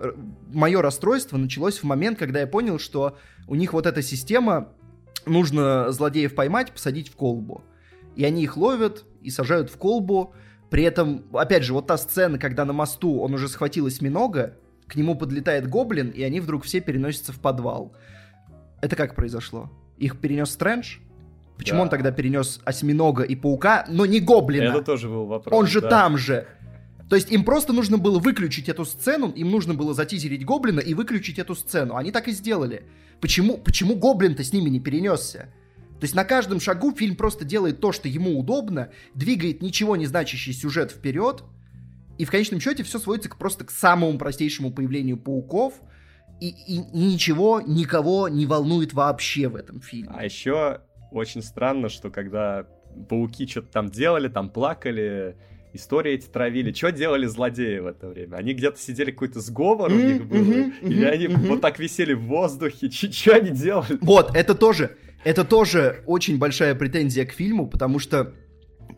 мое 0.52 0.80
расстройство 0.80 1.36
началось 1.36 1.78
в 1.78 1.84
момент, 1.84 2.18
когда 2.18 2.40
я 2.40 2.46
понял, 2.46 2.78
что 2.78 3.18
у 3.48 3.56
них 3.56 3.72
вот 3.72 3.86
эта 3.86 4.00
система 4.00 4.68
нужно 5.26 5.90
злодеев 5.90 6.36
поймать, 6.36 6.72
посадить 6.72 7.08
в 7.08 7.16
колбу. 7.16 7.64
И 8.14 8.24
они 8.24 8.44
их 8.44 8.56
ловят 8.56 9.04
и 9.22 9.30
сажают 9.30 9.68
в 9.68 9.76
колбу. 9.76 10.32
При 10.70 10.84
этом, 10.84 11.24
опять 11.32 11.64
же, 11.64 11.72
вот 11.72 11.88
та 11.88 11.98
сцена, 11.98 12.38
когда 12.38 12.64
на 12.64 12.72
мосту 12.72 13.18
он 13.18 13.34
уже 13.34 13.48
схватил 13.48 13.86
осьминога, 13.86 14.56
к 14.86 14.94
нему 14.94 15.16
подлетает 15.16 15.68
гоблин, 15.68 16.10
и 16.10 16.22
они 16.22 16.38
вдруг 16.38 16.62
все 16.62 16.80
переносятся 16.80 17.32
в 17.32 17.40
подвал. 17.40 17.92
Это 18.80 18.94
как 18.94 19.16
произошло? 19.16 19.70
Их 19.98 20.20
перенес 20.20 20.50
Стрэндж? 20.50 20.98
Почему 21.62 21.78
Да. 21.78 21.82
он 21.84 21.88
тогда 21.88 22.10
перенес 22.10 22.60
осьминога 22.64 23.22
и 23.22 23.36
паука, 23.36 23.84
но 23.88 24.04
не 24.06 24.20
гоблина? 24.20 24.70
Это 24.70 24.82
тоже 24.82 25.08
был 25.08 25.26
вопрос. 25.26 25.54
Он 25.58 25.66
же 25.66 25.80
да. 25.80 25.88
там 25.88 26.18
же. 26.18 26.46
То 27.08 27.16
есть 27.16 27.30
им 27.30 27.44
просто 27.44 27.72
нужно 27.72 27.98
было 27.98 28.18
выключить 28.18 28.68
эту 28.68 28.84
сцену, 28.84 29.30
им 29.30 29.50
нужно 29.50 29.74
было 29.74 29.92
затизерить 29.94 30.44
гоблина 30.44 30.80
и 30.80 30.94
выключить 30.94 31.38
эту 31.38 31.54
сцену. 31.54 31.96
Они 31.96 32.10
так 32.10 32.26
и 32.28 32.32
сделали. 32.32 32.84
Почему, 33.20 33.58
почему 33.58 33.94
гоблин-то 33.96 34.42
с 34.42 34.52
ними 34.52 34.70
не 34.70 34.80
перенесся? 34.80 35.48
То 36.00 36.04
есть 36.04 36.14
на 36.14 36.24
каждом 36.24 36.58
шагу 36.58 36.92
фильм 36.92 37.14
просто 37.14 37.44
делает 37.44 37.80
то, 37.80 37.92
что 37.92 38.08
ему 38.08 38.38
удобно, 38.38 38.88
двигает 39.14 39.62
ничего 39.62 39.94
не 39.96 40.06
значащий 40.06 40.52
сюжет 40.52 40.90
вперед, 40.90 41.44
и 42.18 42.24
в 42.24 42.30
конечном 42.30 42.60
счете 42.60 42.82
все 42.82 42.98
сводится 42.98 43.28
к, 43.28 43.36
просто 43.36 43.64
к 43.64 43.70
самому 43.70 44.18
простейшему 44.18 44.72
появлению 44.72 45.16
пауков, 45.16 45.74
и, 46.40 46.48
и- 46.48 46.76
и 46.76 46.80
ничего 47.12 47.60
никого 47.60 48.28
не 48.28 48.46
волнует 48.46 48.94
вообще 48.94 49.46
в 49.48 49.54
этом 49.54 49.80
фильме. 49.80 50.10
А 50.12 50.24
еще 50.24 50.80
очень 51.12 51.42
странно, 51.42 51.88
что 51.88 52.10
когда 52.10 52.66
пауки 53.08 53.46
что-то 53.46 53.68
там 53.68 53.90
делали, 53.90 54.28
там 54.28 54.50
плакали, 54.50 55.36
истории 55.72 56.12
эти 56.12 56.26
травили, 56.26 56.72
что 56.72 56.92
делали 56.92 57.26
злодеи 57.26 57.78
в 57.78 57.86
это 57.86 58.08
время? 58.08 58.36
Они 58.36 58.52
где-то 58.54 58.78
сидели, 58.78 59.10
какой-то 59.10 59.40
сговор 59.40 59.90
у 59.92 59.96
них 59.96 60.26
был, 60.26 60.44
или 60.82 61.04
они 61.04 61.28
вот 61.28 61.60
так 61.60 61.78
висели 61.78 62.12
в 62.12 62.22
воздухе, 62.22 62.90
что 62.90 63.36
они 63.36 63.50
делали? 63.50 63.98
Вот, 64.00 64.34
это 64.36 64.54
тоже, 64.54 64.96
это 65.24 65.44
тоже 65.44 66.02
очень 66.06 66.38
большая 66.38 66.74
претензия 66.74 67.24
к 67.24 67.32
фильму, 67.32 67.66
потому 67.68 67.98
что 67.98 68.34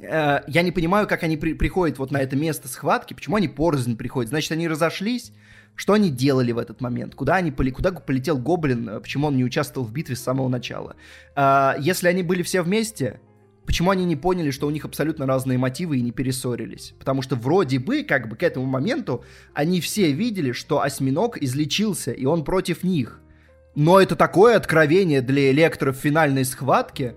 э, 0.01 0.41
я 0.47 0.63
не 0.63 0.73
понимаю, 0.73 1.07
как 1.07 1.23
они 1.23 1.37
при- 1.37 1.55
приходят 1.55 1.99
вот 1.99 2.11
на 2.11 2.19
это 2.19 2.35
место 2.37 2.69
схватки, 2.69 3.15
почему 3.15 3.37
они 3.37 3.49
порознь 3.49 3.97
приходят. 3.97 4.31
Значит, 4.31 4.53
они 4.53 4.67
разошлись. 4.69 5.33
Что 5.77 5.95
они 5.95 6.11
делали 6.11 6.53
в 6.53 6.59
этот 6.59 6.81
момент? 6.81 7.15
Куда 7.15 7.37
они 7.37 7.51
куда 7.51 7.93
полетел 7.93 8.39
Гоблин? 8.39 8.89
Э, 8.89 9.01
Почему 9.01 9.27
он 9.27 9.37
не 9.37 9.45
участвовал 9.45 9.87
в 9.87 9.93
битве 9.93 10.15
с 10.15 10.23
самого 10.23 10.49
начала? 10.49 10.97
А, 11.35 11.77
если 11.81 12.09
они 12.09 12.23
были 12.23 12.43
все 12.43 12.63
вместе, 12.63 13.21
почему 13.67 13.91
они 13.91 14.05
не 14.05 14.15
поняли, 14.15 14.51
что 14.51 14.67
у 14.67 14.71
них 14.71 14.85
абсолютно 14.85 15.27
разные 15.27 15.59
мотивы 15.59 15.99
и 15.99 16.03
не 16.03 16.13
перессорились? 16.13 16.95
Потому 16.99 17.23
что 17.23 17.35
вроде 17.35 17.79
бы, 17.79 18.05
как 18.05 18.29
бы 18.29 18.37
к 18.37 18.43
этому 18.43 18.67
моменту, 18.67 19.25
они 19.53 19.81
все 19.81 20.13
видели, 20.13 20.53
что 20.53 20.81
осьминог 20.81 21.43
излечился, 21.43 22.13
и 22.13 22.25
он 22.25 22.45
против 22.45 22.85
них. 22.85 23.21
Но 23.75 24.01
это 24.01 24.15
такое 24.15 24.57
откровение 24.57 25.21
для 25.21 25.51
Электро 25.51 25.93
в 25.93 25.97
финальной 25.97 26.45
схватке. 26.45 27.17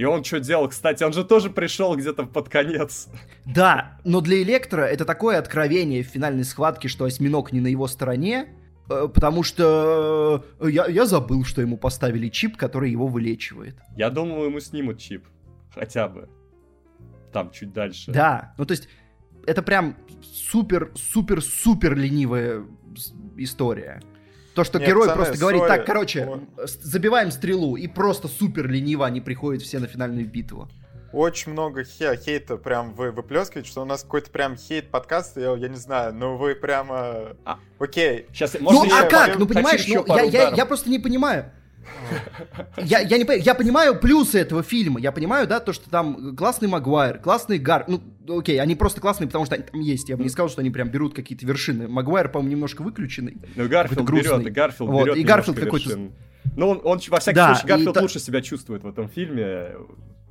И 0.00 0.04
он 0.04 0.24
что 0.24 0.40
делал, 0.40 0.66
кстати, 0.66 1.04
он 1.04 1.12
же 1.12 1.26
тоже 1.26 1.50
пришел 1.50 1.94
где-то 1.94 2.24
под 2.24 2.48
конец. 2.48 3.08
Да, 3.44 3.98
но 4.02 4.22
для 4.22 4.40
Электро 4.40 4.80
это 4.80 5.04
такое 5.04 5.38
откровение 5.38 6.02
в 6.02 6.06
финальной 6.06 6.44
схватке, 6.44 6.88
что 6.88 7.04
осьминог 7.04 7.52
не 7.52 7.60
на 7.60 7.66
его 7.66 7.86
стороне, 7.86 8.48
э, 8.88 9.08
потому 9.12 9.42
что 9.42 10.42
э, 10.58 10.70
я, 10.70 10.86
я 10.86 11.04
забыл, 11.04 11.44
что 11.44 11.60
ему 11.60 11.76
поставили 11.76 12.30
чип, 12.30 12.56
который 12.56 12.90
его 12.90 13.08
вылечивает. 13.08 13.76
Я 13.94 14.08
думал, 14.08 14.46
ему 14.46 14.58
снимут 14.60 15.00
чип. 15.00 15.26
Хотя 15.74 16.08
бы. 16.08 16.30
Там, 17.30 17.50
чуть 17.50 17.74
дальше. 17.74 18.10
Да, 18.10 18.54
ну 18.56 18.64
то 18.64 18.72
есть 18.72 18.88
это 19.46 19.60
прям 19.60 19.98
супер-супер-супер 20.22 21.94
ленивая 21.94 22.64
история. 23.36 24.00
То, 24.54 24.64
что 24.64 24.78
Не, 24.78 24.86
герой 24.86 25.06
пацаны, 25.06 25.24
просто 25.24 25.40
говорит, 25.40 25.66
так, 25.66 25.86
короче, 25.86 26.28
забиваем 26.64 27.30
стрелу, 27.30 27.76
и 27.76 27.86
просто 27.86 28.28
супер 28.28 28.68
лениво 28.68 29.06
они 29.06 29.20
приходят 29.20 29.62
все 29.62 29.78
на 29.78 29.86
финальную 29.86 30.26
битву. 30.26 30.68
Очень 31.12 31.52
много 31.52 31.82
хе- 31.84 32.16
хейта 32.16 32.56
прям 32.56 32.94
вы 32.94 33.10
выплескиваете, 33.10 33.68
что 33.68 33.82
у 33.82 33.84
нас 33.84 34.02
какой-то 34.02 34.30
прям 34.30 34.56
хейт 34.56 34.90
подкаст, 34.90 35.36
я, 35.36 35.52
я 35.56 35.68
не 35.68 35.76
знаю, 35.76 36.14
ну 36.14 36.36
вы 36.36 36.54
прямо... 36.54 37.36
А. 37.44 37.58
Окей. 37.80 38.26
Сейчас, 38.32 38.56
ну, 38.60 38.84
а 38.92 39.04
как? 39.06 39.36
Ну, 39.36 39.46
понимаешь, 39.46 39.82
еще 39.82 40.04
я, 40.06 40.22
я, 40.22 40.48
я 40.50 40.66
просто 40.66 40.88
не 40.88 41.00
понимаю. 41.00 41.52
Я, 42.76 43.00
я 43.00 43.18
не 43.18 43.42
я 43.42 43.54
понимаю 43.54 43.98
плюсы 43.98 44.38
этого 44.38 44.62
фильма, 44.62 45.00
я 45.00 45.12
понимаю, 45.12 45.46
да, 45.46 45.60
то, 45.60 45.72
что 45.72 45.88
там 45.90 46.36
классный 46.36 46.68
Магуайр, 46.68 47.18
классный 47.18 47.58
Гар, 47.58 47.84
ну, 47.88 48.00
окей, 48.38 48.60
они 48.60 48.74
просто 48.74 49.00
классные, 49.00 49.26
потому 49.26 49.46
что 49.46 49.54
они 49.54 49.64
там 49.64 49.80
есть, 49.80 50.08
я 50.08 50.16
бы 50.16 50.22
не 50.22 50.28
сказал, 50.28 50.48
что 50.48 50.60
они 50.60 50.70
прям 50.70 50.88
берут 50.88 51.14
какие-то 51.14 51.46
вершины. 51.46 51.88
Магуайр, 51.88 52.28
по-моему, 52.28 52.52
немножко 52.52 52.82
выключенный. 52.82 53.36
Ну, 53.56 53.68
Гарфилд 53.68 54.10
берет, 54.10 54.46
и 54.46 54.50
Гарфилд 54.50 54.90
Вот, 54.90 55.04
берет 55.04 55.16
и 55.16 55.22
Гарфилд 55.22 55.58
какой-то-. 55.58 55.98
Ну, 56.56 56.68
он, 56.68 56.80
он, 56.84 57.00
во 57.08 57.20
всяком 57.20 57.36
Да, 57.36 57.54
случае, 57.54 57.68
Гарфилд 57.68 57.90
и 57.90 57.94
та- 57.94 58.00
лучше 58.02 58.18
себя 58.20 58.42
чувствует 58.42 58.82
в 58.82 58.88
этом 58.88 59.08
фильме. 59.08 59.72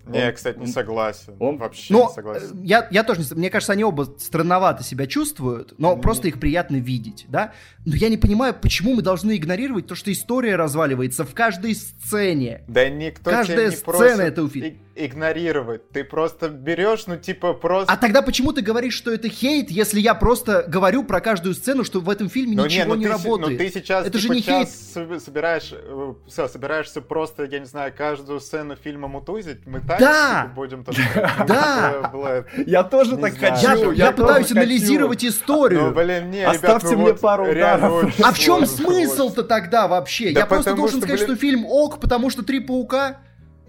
Не, 0.05 0.27
Он- 0.27 0.33
кстати, 0.33 0.57
не 0.57 0.67
согласен. 0.67 1.35
он- 1.39 1.57
Вообще 1.57 1.93
Но 1.93 2.07
не 2.07 2.13
согласен. 2.15 2.59
э, 2.63 2.65
я, 2.65 2.87
я 2.89 3.03
тоже 3.03 3.21
не 3.21 3.35
Мне 3.37 3.49
кажется, 3.49 3.73
они 3.73 3.83
оба 3.83 4.03
странновато 4.17 4.83
себя 4.83 5.05
чувствуют, 5.07 5.75
но 5.77 5.95
Не. 5.95 6.01
просто 6.01 6.27
их 6.27 6.39
приятно 6.39 6.77
видеть, 6.77 7.25
да? 7.29 7.53
Но 7.85 7.95
я 7.95 8.09
не 8.09 8.17
понимаю, 8.17 8.55
почему 8.59 8.95
мы 8.95 9.01
должны 9.01 9.35
игнорировать 9.37 9.87
то, 9.87 9.95
что 9.95 10.11
история 10.11 10.55
разваливается 10.55 11.23
в 11.25 11.33
каждой 11.33 11.75
сцене. 11.75 12.63
Да 12.67 12.89
никто 12.89 13.29
каждая 13.29 13.57
тебя 13.57 13.69
не 13.69 13.75
сцена 13.75 13.85
просит 13.97 14.19
этого 14.19 14.49
фильма. 14.49 14.77
Игнорировать. 15.05 15.89
Ты 15.91 16.03
просто 16.03 16.49
берешь, 16.49 17.05
ну 17.07 17.17
типа 17.17 17.53
просто... 17.53 17.91
А 17.91 17.97
тогда 17.97 18.21
почему 18.21 18.51
ты 18.53 18.61
говоришь, 18.61 18.93
что 18.93 19.11
это 19.11 19.29
хейт, 19.29 19.69
если 19.71 19.99
я 19.99 20.13
просто 20.15 20.63
говорю 20.67 21.03
про 21.03 21.21
каждую 21.21 21.55
сцену, 21.55 21.83
что 21.83 21.99
в 21.99 22.09
этом 22.09 22.29
фильме 22.29 22.55
Ну 22.55 22.65
ничего 22.65 22.93
ну 22.93 22.95
не 22.95 23.05
ты, 23.05 23.11
се- 23.11 23.17
работает? 23.23 23.59
Ну 23.59 23.65
ты 23.65 23.71
сейчас 23.71 24.05
Это 24.05 24.17
же 24.17 24.23
типа, 24.23 24.33
не 24.33 24.43
час 24.43 24.93
с- 24.93 25.23
собираешь, 25.23 25.69
э, 25.71 26.13
всё, 26.27 26.47
собираешься 26.47 27.01
просто, 27.01 27.43
я 27.45 27.59
не 27.59 27.65
знаю, 27.65 27.93
каждую 27.95 28.39
сцену 28.39 28.75
фильма 28.75 29.07
мутузить, 29.07 29.65
мы 29.65 29.79
так 29.79 29.99
Да! 29.99 30.43
типа, 30.43 30.55
будем. 30.55 30.85
Ну, 31.39 31.45
Да! 31.47 32.09
было- 32.13 32.45
Я 32.65 32.83
тоже 32.83 33.15
Не 33.15 33.21
так 33.21 33.37
хочу. 33.37 33.91
я 33.91 34.11
тоже 34.11 34.27
пытаюсь 34.29 34.51
анализировать 34.51 35.23
историю. 35.25 35.81
Ну, 35.87 35.91
блин, 35.93 36.29
не, 36.31 36.43
Оставьте 36.45 36.95
ну 36.95 37.03
мне 37.03 37.13
пару 37.13 37.49
ударов. 37.51 38.13
а 38.23 38.31
в 38.31 38.39
чем 38.39 38.65
смысл-то 38.65 39.43
тогда 39.43 39.87
вообще? 39.87 40.31
Я 40.31 40.45
просто 40.45 40.75
должен 40.75 41.01
сказать, 41.01 41.19
что 41.21 41.35
фильм 41.35 41.65
ок, 41.65 41.99
потому 41.99 42.29
что 42.29 42.43
три 42.43 42.59
паука. 42.59 43.17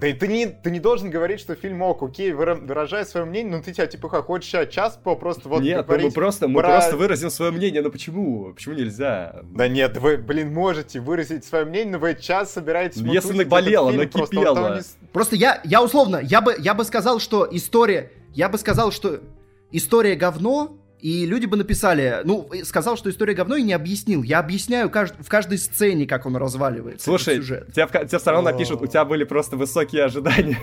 Да 0.00 0.06
и 0.06 0.14
ты 0.14 0.28
не, 0.28 0.46
ты 0.46 0.70
не 0.70 0.80
должен 0.80 1.10
говорить, 1.10 1.40
что 1.40 1.54
фильм 1.54 1.82
ок, 1.82 2.02
окей, 2.02 2.32
выра- 2.32 2.54
выражай 2.54 3.04
свое 3.04 3.26
мнение, 3.26 3.56
но 3.56 3.62
ты 3.62 3.72
тебя 3.72 3.86
типа 3.86 4.08
ха, 4.08 4.22
хочешь 4.22 4.48
сейчас 4.50 4.68
час 4.72 4.98
по 5.02 5.14
просто 5.14 5.48
вот 5.48 5.62
Нет, 5.62 5.76
ну, 5.76 5.82
мы 5.82 5.86
говорить 5.86 6.14
просто, 6.14 6.48
мы 6.48 6.60
про- 6.60 6.68
просто 6.70 6.96
выразим 6.96 7.28
свое 7.30 7.52
мнение. 7.52 7.82
Ну 7.82 7.90
почему? 7.90 8.54
Почему 8.54 8.74
нельзя? 8.74 9.40
Да 9.42 9.68
нет, 9.68 9.98
вы, 9.98 10.16
блин, 10.16 10.54
можете 10.54 11.00
выразить 11.00 11.44
свое 11.44 11.64
мнение, 11.66 11.92
но 11.92 11.98
вы 11.98 12.14
час 12.14 12.52
собираетесь 12.52 13.00
Ну, 13.02 13.12
если 13.12 13.34
наболело, 13.44 13.92
фильм, 13.92 14.08
просто 14.10 14.34
накипело. 14.34 14.54
вот 14.54 14.68
там 14.68 14.76
не 14.78 14.82
Просто 15.12 15.36
я, 15.36 15.60
я 15.64 15.82
условно, 15.82 16.20
я 16.22 16.40
бы, 16.40 16.54
я 16.58 16.72
бы 16.74 16.84
сказал, 16.84 17.20
что 17.20 17.46
история, 17.50 18.10
я 18.32 18.48
бы 18.48 18.56
сказал, 18.56 18.92
что 18.92 19.20
история 19.70 20.14
говно, 20.14 20.76
и 21.02 21.26
люди 21.26 21.46
бы 21.46 21.56
написали, 21.56 22.18
ну, 22.24 22.48
сказал, 22.64 22.96
что 22.96 23.10
история 23.10 23.34
говно, 23.34 23.56
и 23.56 23.62
не 23.62 23.72
объяснил. 23.72 24.22
Я 24.22 24.38
объясняю 24.40 24.88
кажд- 24.88 25.14
в 25.22 25.28
каждой 25.28 25.58
сцене, 25.58 26.06
как 26.06 26.26
он 26.26 26.36
разваливается. 26.36 27.04
Слушай, 27.04 27.34
этот 27.34 27.44
сюжет. 27.46 27.74
ка- 27.90 28.04
тебе 28.04 28.18
все 28.18 28.30
равно 28.30 28.50
напишут, 28.50 28.82
у 28.82 28.86
тебя 28.86 29.04
были 29.04 29.24
просто 29.24 29.56
высокие 29.56 30.04
ожидания. 30.04 30.58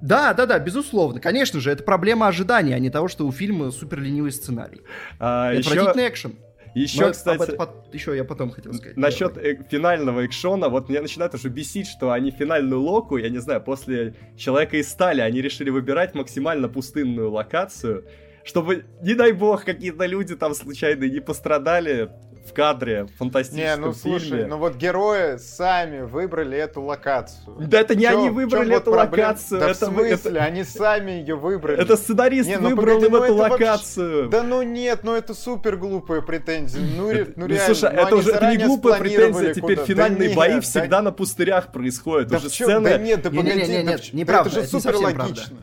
Да, 0.00 0.34
да, 0.34 0.46
да, 0.46 0.58
безусловно. 0.58 1.20
Конечно 1.20 1.60
же, 1.60 1.70
это 1.70 1.82
проблема 1.82 2.26
ожидания, 2.28 2.74
а 2.74 2.78
не 2.78 2.90
того, 2.90 3.08
что 3.08 3.26
у 3.26 3.32
фильма 3.32 3.70
супер 3.70 4.00
ленивый 4.00 4.32
сценарий. 4.32 4.82
А, 5.18 5.52
И 5.52 5.58
еще, 5.58 5.70
Отвратительный 5.70 6.08
экшен. 6.08 6.34
еще, 6.74 7.00
Но 7.00 7.06
об 7.06 7.12
кстати, 7.12 7.42
этом 7.42 7.56
пот- 7.56 7.94
еще 7.94 8.14
я 8.16 8.24
потом 8.24 8.50
хотел 8.50 8.74
сказать. 8.74 8.96
насчет 8.98 9.36
э, 9.38 9.58
финального 9.70 10.26
экшона, 10.26 10.68
вот 10.68 10.88
меня 10.90 11.00
начинает 11.02 11.34
уже 11.34 11.48
бесить, 11.48 11.86
что 11.86 12.12
они 12.12 12.30
финальную 12.30 12.80
локу, 12.82 13.16
я 13.16 13.28
не 13.30 13.38
знаю, 13.38 13.62
после 13.62 14.14
Человека 14.36 14.76
из 14.76 14.88
стали 14.90 15.20
они 15.22 15.40
решили 15.40 15.70
выбирать 15.70 16.14
максимально 16.14 16.68
пустынную 16.68 17.30
локацию, 17.30 18.04
чтобы, 18.44 18.84
не 19.02 19.14
дай 19.14 19.32
бог, 19.32 19.64
какие-то 19.64 20.06
люди 20.06 20.36
там 20.36 20.54
случайно 20.54 21.04
не 21.04 21.20
пострадали 21.20 22.10
в 22.46 22.52
кадре 22.52 23.04
в 23.04 23.16
фантастическом 23.16 23.80
Не, 23.80 23.86
ну 23.86 23.94
слушай, 23.94 24.28
фильме. 24.28 24.46
ну 24.46 24.58
вот 24.58 24.76
герои 24.76 25.38
сами 25.38 26.02
выбрали 26.02 26.58
эту 26.58 26.82
локацию. 26.82 27.56
Да 27.58 27.80
это 27.80 27.94
не 27.94 28.04
Чё- 28.04 28.18
они 28.18 28.28
выбрали 28.28 28.74
вот 28.74 28.82
эту 28.82 28.92
проблема? 28.92 29.28
локацию. 29.28 29.60
Да 29.60 29.70
это, 29.70 29.86
в 29.86 29.88
смысле? 29.88 30.10
это, 30.12 30.42
Они 30.44 30.62
сами 30.62 31.10
ее 31.12 31.36
выбрали. 31.36 31.80
это 31.82 31.96
сценарист 31.96 32.46
Не, 32.46 32.58
ну 32.58 32.68
выбрал 32.68 32.96
погоди, 33.00 33.06
им 33.06 33.12
ну 33.12 33.16
эту 33.16 33.24
это 33.24 33.34
вообще- 33.34 33.64
локацию. 33.64 34.28
Да 34.28 34.42
ну 34.42 34.60
нет, 34.62 35.00
ну 35.04 35.14
это 35.14 35.32
супер 35.32 35.76
глупые 35.78 36.20
претензии. 36.20 36.80
Ну, 36.98 37.10
ре- 37.10 37.24
ну 37.24 37.32
Ну, 37.36 37.46
реально, 37.46 37.74
слушай, 37.74 37.94
ну, 37.96 38.02
это 38.02 38.16
уже 38.16 38.30
это 38.32 38.50
не 38.50 38.58
глупая 38.66 39.00
претензия, 39.00 39.54
теперь 39.54 39.76
куда. 39.76 39.86
финальные 39.86 40.28
Да 40.28 40.34
бои 40.36 40.54
нет, 40.56 40.64
всегда 40.64 40.88
да- 40.98 41.02
на 41.02 41.12
пустырях 41.12 41.72
происходят. 41.72 42.28
Да 42.28 42.36
уже 42.36 42.50
сцены... 42.50 42.90
Да 42.90 42.98
нет, 42.98 43.22
да 43.22 43.30
погоди, 43.30 43.48
да 43.48 43.82
нет, 43.82 44.00
в- 44.04 44.12
неправда, 44.12 44.50
да 44.50 44.60
это 44.60 44.60
же 44.60 44.66
это 44.66 44.76
не 44.76 44.82
супер 44.82 44.96
логично. 44.98 45.56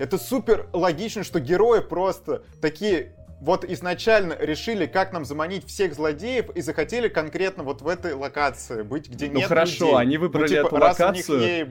Это 0.00 0.16
супер 0.16 0.66
логично, 0.72 1.22
что 1.24 1.40
герои 1.40 1.80
просто 1.80 2.42
такие 2.62 3.12
вот 3.42 3.66
изначально 3.66 4.34
решили, 4.40 4.86
как 4.86 5.12
нам 5.12 5.26
заманить 5.26 5.66
всех 5.66 5.94
злодеев, 5.94 6.48
и 6.56 6.62
захотели 6.62 7.08
конкретно 7.08 7.64
вот 7.64 7.82
в 7.82 7.86
этой 7.86 8.14
локации 8.14 8.80
быть, 8.82 9.10
где 9.10 9.26
Ну 9.28 9.34
нет 9.40 9.48
хорошо, 9.48 9.84
людей. 9.84 9.98
они 9.98 10.16
выбрали 10.16 10.42
ну, 10.42 10.48
типа, 10.64 10.66
эту 10.68 10.74
локацию. 10.76 11.40
ей- 11.40 11.66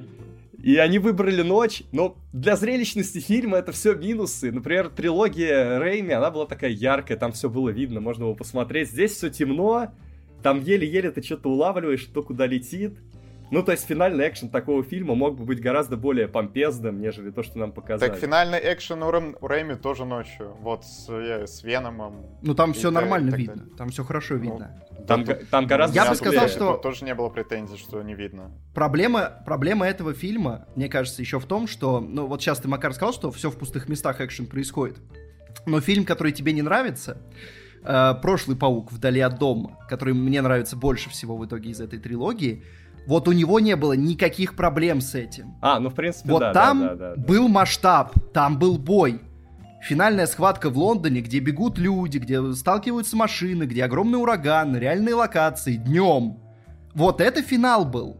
И 0.62 0.76
они 0.78 0.99
выбрали 0.99 1.41
ночь, 1.41 1.82
но 1.91 2.18
для 2.32 2.56
зрелищности 2.56 3.20
фильма 3.20 3.58
это 3.58 3.72
все 3.72 3.95
минусы. 3.95 4.51
Например, 4.51 4.89
трилогия 4.89 5.80
Рейми, 5.80 6.14
она 6.14 6.30
была 6.30 6.45
такая 6.45 6.70
яркая, 6.70 7.18
там 7.18 7.32
все 7.32 7.49
было 7.49 7.70
видно, 7.70 7.99
можно 7.99 8.26
было 8.26 8.36
посмотреть. 8.36 8.89
Здесь 8.91 9.14
все 9.14 9.30
темно, 9.32 9.91
там 10.43 10.62
еле-еле 10.62 11.10
ты 11.10 11.24
что-то 11.24 11.49
улавливаешь, 11.49 12.01
что 12.01 12.22
куда 12.22 12.45
летит. 12.45 12.93
Ну, 13.52 13.64
то 13.64 13.72
есть 13.72 13.86
финальный 13.86 14.28
экшен 14.28 14.50
такого 14.50 14.84
фильма 14.84 15.16
мог 15.16 15.38
бы 15.38 15.45
быть 15.45 15.60
гораздо 15.62 15.97
более 15.97 16.28
помпезным, 16.28 17.02
нежели 17.02 17.32
то, 17.32 17.41
что 17.43 17.58
нам 17.58 17.72
показали. 17.72 18.12
Так 18.12 18.20
финальный 18.20 18.60
экшен 18.60 19.02
у, 19.02 19.10
Рэм- 19.10 19.38
у 19.41 19.47
Рэми 19.47 19.74
тоже 19.76 20.06
ночью. 20.06 20.56
Вот 20.62 20.86
с, 20.86 21.08
э, 21.10 21.47
с 21.47 21.64
Веномом. 21.64 22.26
Ну 22.41 22.54
там 22.54 22.74
все 22.74 22.91
нормально 22.91 23.36
видно, 23.36 23.56
далее. 23.56 23.74
там 23.78 23.89
все 23.89 24.04
хорошо 24.04 24.36
Ну, 24.36 24.41
видно. 24.41 24.84
Там, 25.08 25.24
Да 25.24 25.38
там 25.50 25.66
гораздо 25.66 25.95
Я 25.95 26.10
бы 26.10 26.16
сказал, 26.16 26.43
тут 26.43 26.52
что- 26.52 26.78
Тоже 26.78 27.06
не 27.06 27.16
было 27.16 27.30
претензий, 27.30 27.78
что 27.78 28.02
не 28.04 28.14
видно. 28.14 28.52
Проблема, 28.76 29.41
проблема 29.45 29.88
этого 29.88 30.14
фильма, 30.14 30.68
мне 30.76 30.88
кажется, 30.89 31.22
еще 31.22 31.39
в 31.39 31.45
том, 31.45 31.68
что, 31.68 32.00
ну 32.00 32.28
вот 32.28 32.41
сейчас 32.41 32.60
ты, 32.60 32.68
Макар, 32.68 32.93
сказал, 32.93 33.14
что 33.14 33.32
все 33.32 33.50
в 33.50 33.58
пустых 33.58 33.89
местах 33.89 34.22
экшен 34.22 34.45
происходит. 34.45 34.97
Но 35.66 35.82
фильм, 35.82 36.06
который 36.06 36.32
тебе 36.32 36.54
не 36.54 36.62
нравится, 36.62 37.18
э, 37.84 38.14
прошлый 38.22 38.58
паук 38.58 38.91
вдали 38.91 39.20
от 39.22 39.39
дома, 39.39 39.78
который 39.89 40.14
мне 40.14 40.41
нравится 40.41 40.76
больше 40.76 41.10
всего 41.10 41.38
в 41.38 41.45
итоге 41.45 41.72
из 41.72 41.82
этой 41.82 41.97
трилогии, 42.00 42.64
вот 43.08 43.28
у 43.28 43.32
него 43.32 43.60
не 43.60 43.76
было 43.76 43.93
никаких 43.93 44.56
проблем 44.56 45.02
с 45.02 45.16
этим. 45.16 45.56
А, 45.62 45.80
ну 45.80 45.89
в 45.89 45.95
принципе, 45.95 46.32
Вот 46.32 46.39
да, 46.39 46.54
там 46.54 46.80
да, 46.80 46.88
да, 46.89 46.95
да, 46.95 47.16
да. 47.16 47.22
был 47.22 47.47
масштаб, 47.47 48.14
там 48.34 48.60
был 48.60 48.78
бой. 48.78 49.22
Финальная 49.82 50.28
схватка 50.28 50.70
в 50.70 50.78
Лондоне, 50.78 51.22
где 51.22 51.39
бегут 51.39 51.78
люди, 51.78 52.18
где 52.18 52.54
сталкиваются 52.54 53.16
машины, 53.16 53.64
где 53.64 53.86
огромный 53.86 54.20
ураган, 54.20 54.76
реальные 54.76 55.16
локации, 55.16 55.76
днем. 55.76 56.39
Вот 56.93 57.22
это 57.22 57.41
финал 57.41 57.86
был. 57.86 58.18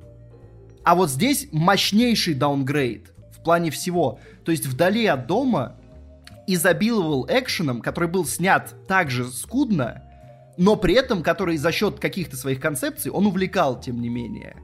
А 0.86 0.95
вот 0.95 1.09
здесь 1.09 1.49
мощнейший 1.51 2.34
даунгрейд 2.34 3.13
в 3.32 3.43
плане 3.43 3.71
всего. 3.71 4.19
То 4.45 4.51
есть 4.51 4.65
вдали 4.65 5.05
от 5.05 5.27
дома 5.27 5.75
изобиловал 6.47 7.27
экшеном, 7.30 7.82
который 7.82 8.09
был 8.09 8.25
снят 8.25 8.73
также 8.88 9.25
скудно, 9.25 10.03
но 10.57 10.75
при 10.75 10.93
этом, 10.95 11.21
который 11.21 11.57
за 11.57 11.71
счет 11.71 11.99
каких-то 11.99 12.36
своих 12.36 12.59
концепций 12.59 13.11
он 13.11 13.27
увлекал, 13.27 13.80
тем 13.80 14.01
не 14.01 14.09
менее. 14.09 14.55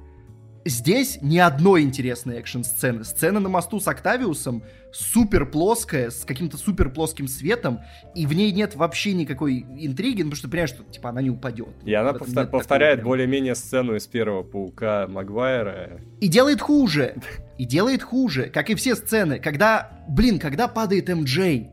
Здесь 0.68 1.20
ни 1.22 1.38
одной 1.38 1.84
интересной 1.84 2.38
экшн-сцены. 2.38 3.04
Сцена 3.04 3.40
на 3.40 3.50
мосту 3.50 3.80
с 3.80 3.88
Октавиусом 3.88 4.64
супер 4.92 5.46
плоская, 5.46 6.10
с 6.10 6.26
каким-то 6.26 6.58
супер 6.58 6.90
плоским 6.90 7.28
светом, 7.28 7.82
и 8.16 8.26
в 8.26 8.34
ней 8.34 8.52
нет 8.52 8.76
вообще 8.76 9.14
никакой 9.14 9.60
интриги, 9.78 10.24
ну, 10.24 10.32
потому 10.32 10.38
что 10.38 10.48
ты 10.48 10.52
понимаешь, 10.52 10.70
что 10.72 10.84
типа 10.84 11.10
она 11.10 11.22
не 11.22 11.30
упадет. 11.30 11.70
И 11.84 11.94
она 11.94 12.14
повтор- 12.14 12.46
такого 12.46 12.60
повторяет 12.62 13.04
более-менее 13.04 13.54
сцену 13.54 13.96
из 13.96 14.08
первого 14.08 14.42
паука 14.42 15.06
Магуайра. 15.08 16.02
И 16.20 16.28
делает 16.28 16.62
хуже. 16.62 17.16
И 17.60 17.66
делает 17.66 18.02
хуже, 18.02 18.50
как 18.52 18.72
и 18.72 18.76
все 18.76 18.96
сцены. 18.96 19.40
Когда, 19.40 20.04
блин, 20.10 20.40
когда 20.40 20.68
падает 20.68 21.10
МД, 21.10 21.68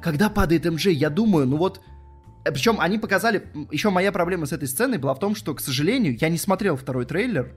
когда 0.00 0.30
падает 0.30 0.66
МД, 0.66 0.84
я 0.86 1.10
думаю, 1.10 1.46
ну 1.46 1.56
вот... 1.56 1.80
Причем 2.44 2.80
они 2.80 2.98
показали... 2.98 3.42
Еще 3.70 3.90
моя 3.90 4.12
проблема 4.12 4.46
с 4.46 4.52
этой 4.52 4.68
сценой 4.68 4.98
была 4.98 5.14
в 5.14 5.18
том, 5.18 5.34
что, 5.34 5.54
к 5.54 5.60
сожалению, 5.60 6.16
я 6.18 6.28
не 6.28 6.38
смотрел 6.38 6.76
второй 6.76 7.04
трейлер, 7.04 7.54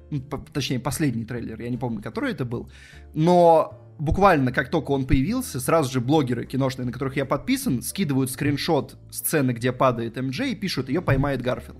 точнее, 0.51 0.79
последний 0.79 1.25
трейлер, 1.25 1.61
я 1.61 1.69
не 1.69 1.77
помню, 1.77 2.01
который 2.01 2.31
это 2.31 2.43
был, 2.45 2.69
но 3.13 3.79
буквально 3.97 4.51
как 4.51 4.69
только 4.69 4.91
он 4.91 5.05
появился, 5.05 5.59
сразу 5.59 5.91
же 5.91 6.01
блогеры 6.01 6.45
киношные, 6.45 6.85
на 6.85 6.91
которых 6.91 7.15
я 7.15 7.25
подписан, 7.25 7.81
скидывают 7.81 8.31
скриншот 8.31 8.97
сцены, 9.11 9.51
где 9.51 9.71
падает 9.71 10.17
МД, 10.17 10.39
и 10.41 10.55
пишут, 10.55 10.89
ее 10.89 11.01
поймает 11.01 11.41
Гарфилд. 11.41 11.77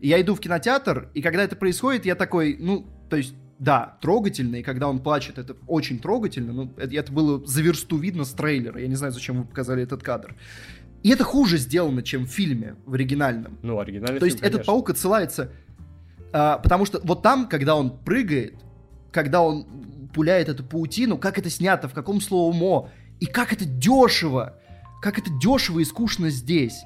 И 0.00 0.08
я 0.08 0.20
иду 0.20 0.34
в 0.34 0.40
кинотеатр, 0.40 1.10
и 1.14 1.22
когда 1.22 1.42
это 1.42 1.56
происходит, 1.56 2.06
я 2.06 2.14
такой, 2.14 2.56
ну, 2.58 2.86
то 3.08 3.16
есть, 3.16 3.34
да, 3.58 3.98
трогательно, 4.00 4.56
и 4.56 4.62
когда 4.62 4.88
он 4.88 5.00
плачет, 5.00 5.38
это 5.38 5.54
очень 5.66 5.98
трогательно, 5.98 6.52
ну, 6.52 6.72
это, 6.78 6.94
это 6.94 7.12
было 7.12 7.44
за 7.46 7.60
версту 7.60 7.98
видно 7.98 8.24
с 8.24 8.32
трейлера, 8.32 8.80
я 8.80 8.88
не 8.88 8.94
знаю, 8.94 9.12
зачем 9.12 9.38
вы 9.38 9.44
показали 9.44 9.82
этот 9.82 10.02
кадр. 10.02 10.34
И 11.02 11.10
это 11.10 11.24
хуже 11.24 11.56
сделано, 11.58 12.02
чем 12.02 12.26
в 12.26 12.30
фильме, 12.30 12.76
в 12.84 12.94
оригинальном. 12.94 13.58
Ну, 13.62 13.78
оригинальный 13.78 14.18
То 14.18 14.26
есть 14.26 14.38
фильм, 14.38 14.48
этот 14.48 14.58
конечно. 14.60 14.72
паук 14.72 14.90
отсылается, 14.90 15.50
а, 16.32 16.58
потому 16.58 16.84
что 16.84 17.00
вот 17.02 17.22
там, 17.22 17.48
когда 17.48 17.74
он 17.74 17.98
прыгает, 17.98 18.56
когда 19.10 19.40
он 19.42 19.66
пуляет 20.14 20.48
эту 20.48 20.62
паутину, 20.64 21.16
как 21.18 21.38
это 21.38 21.48
снято, 21.48 21.88
в 21.88 21.94
каком 21.94 22.20
слоумо, 22.20 22.90
и 23.18 23.26
как 23.26 23.52
это 23.52 23.64
дешево, 23.64 24.56
как 25.00 25.18
это 25.18 25.30
дешево 25.40 25.80
и 25.80 25.84
скучно 25.84 26.30
здесь. 26.30 26.82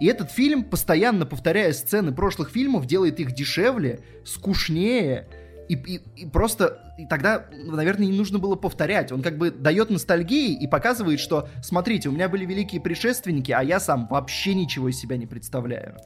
И 0.00 0.06
этот 0.06 0.30
фильм, 0.30 0.64
постоянно 0.64 1.26
повторяя 1.26 1.72
сцены 1.72 2.12
прошлых 2.12 2.50
фильмов, 2.50 2.86
делает 2.86 3.20
их 3.20 3.32
дешевле, 3.32 4.00
скучнее, 4.24 5.28
и, 5.72 5.96
и- 5.96 6.22
и 6.22 6.26
просто 6.26 6.94
и 6.98 7.06
тогда, 7.06 7.46
наверное, 7.64 8.06
не 8.06 8.16
нужно 8.16 8.38
было 8.38 8.54
повторять. 8.54 9.12
Он 9.12 9.22
как 9.22 9.38
бы 9.38 9.50
дает 9.50 9.90
ностальгии 9.90 10.54
и 10.54 10.66
показывает, 10.66 11.20
что, 11.20 11.48
смотрите, 11.62 12.08
у 12.08 12.12
меня 12.12 12.28
были 12.28 12.44
великие 12.44 12.80
предшественники, 12.80 13.50
а 13.52 13.62
я 13.62 13.80
сам 13.80 14.06
вообще 14.08 14.54
ничего 14.54 14.88
из 14.88 14.98
себя 14.98 15.16
не 15.16 15.26
представляю. 15.26 15.96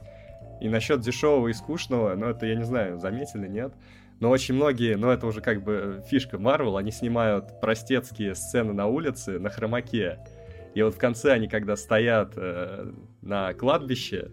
И 0.61 0.69
насчет 0.69 1.01
дешевого 1.01 1.49
и 1.49 1.53
скучного, 1.53 2.15
ну 2.15 2.27
это, 2.27 2.45
я 2.45 2.55
не 2.55 2.63
знаю, 2.65 2.99
заметили, 2.99 3.47
нет? 3.47 3.73
Но 4.19 4.29
очень 4.31 4.55
многие, 4.55 4.95
ну 4.95 5.09
это 5.09 5.27
уже 5.27 5.41
как 5.41 5.63
бы 5.63 6.03
фишка 6.09 6.39
Марвел, 6.39 6.77
они 6.77 6.91
снимают 6.91 7.59
простецкие 7.61 8.33
сцены 8.33 8.73
на 8.73 8.87
улице 8.87 9.37
на 9.37 9.49
хромаке. 9.49 10.17
И 10.73 10.81
вот 10.81 10.95
в 10.95 10.97
конце 10.97 11.33
они, 11.33 11.47
когда 11.47 11.75
стоят 11.75 12.33
э, 12.35 12.91
на 13.21 13.53
кладбище, 13.53 14.31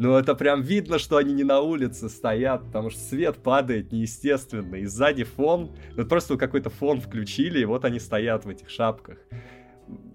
ну 0.00 0.16
это 0.16 0.34
прям 0.34 0.62
видно, 0.62 0.98
что 0.98 1.18
они 1.18 1.34
не 1.34 1.44
на 1.44 1.60
улице 1.60 2.08
стоят, 2.08 2.64
потому 2.64 2.88
что 2.88 2.98
свет 3.00 3.36
падает 3.36 3.92
неестественно, 3.92 4.76
и 4.76 4.86
сзади 4.86 5.24
фон, 5.24 5.72
ну 5.94 6.06
просто 6.06 6.38
какой-то 6.38 6.70
фон 6.70 7.02
включили, 7.02 7.60
и 7.60 7.66
вот 7.66 7.84
они 7.84 8.00
стоят 8.00 8.46
в 8.46 8.48
этих 8.48 8.70
шапках. 8.70 9.18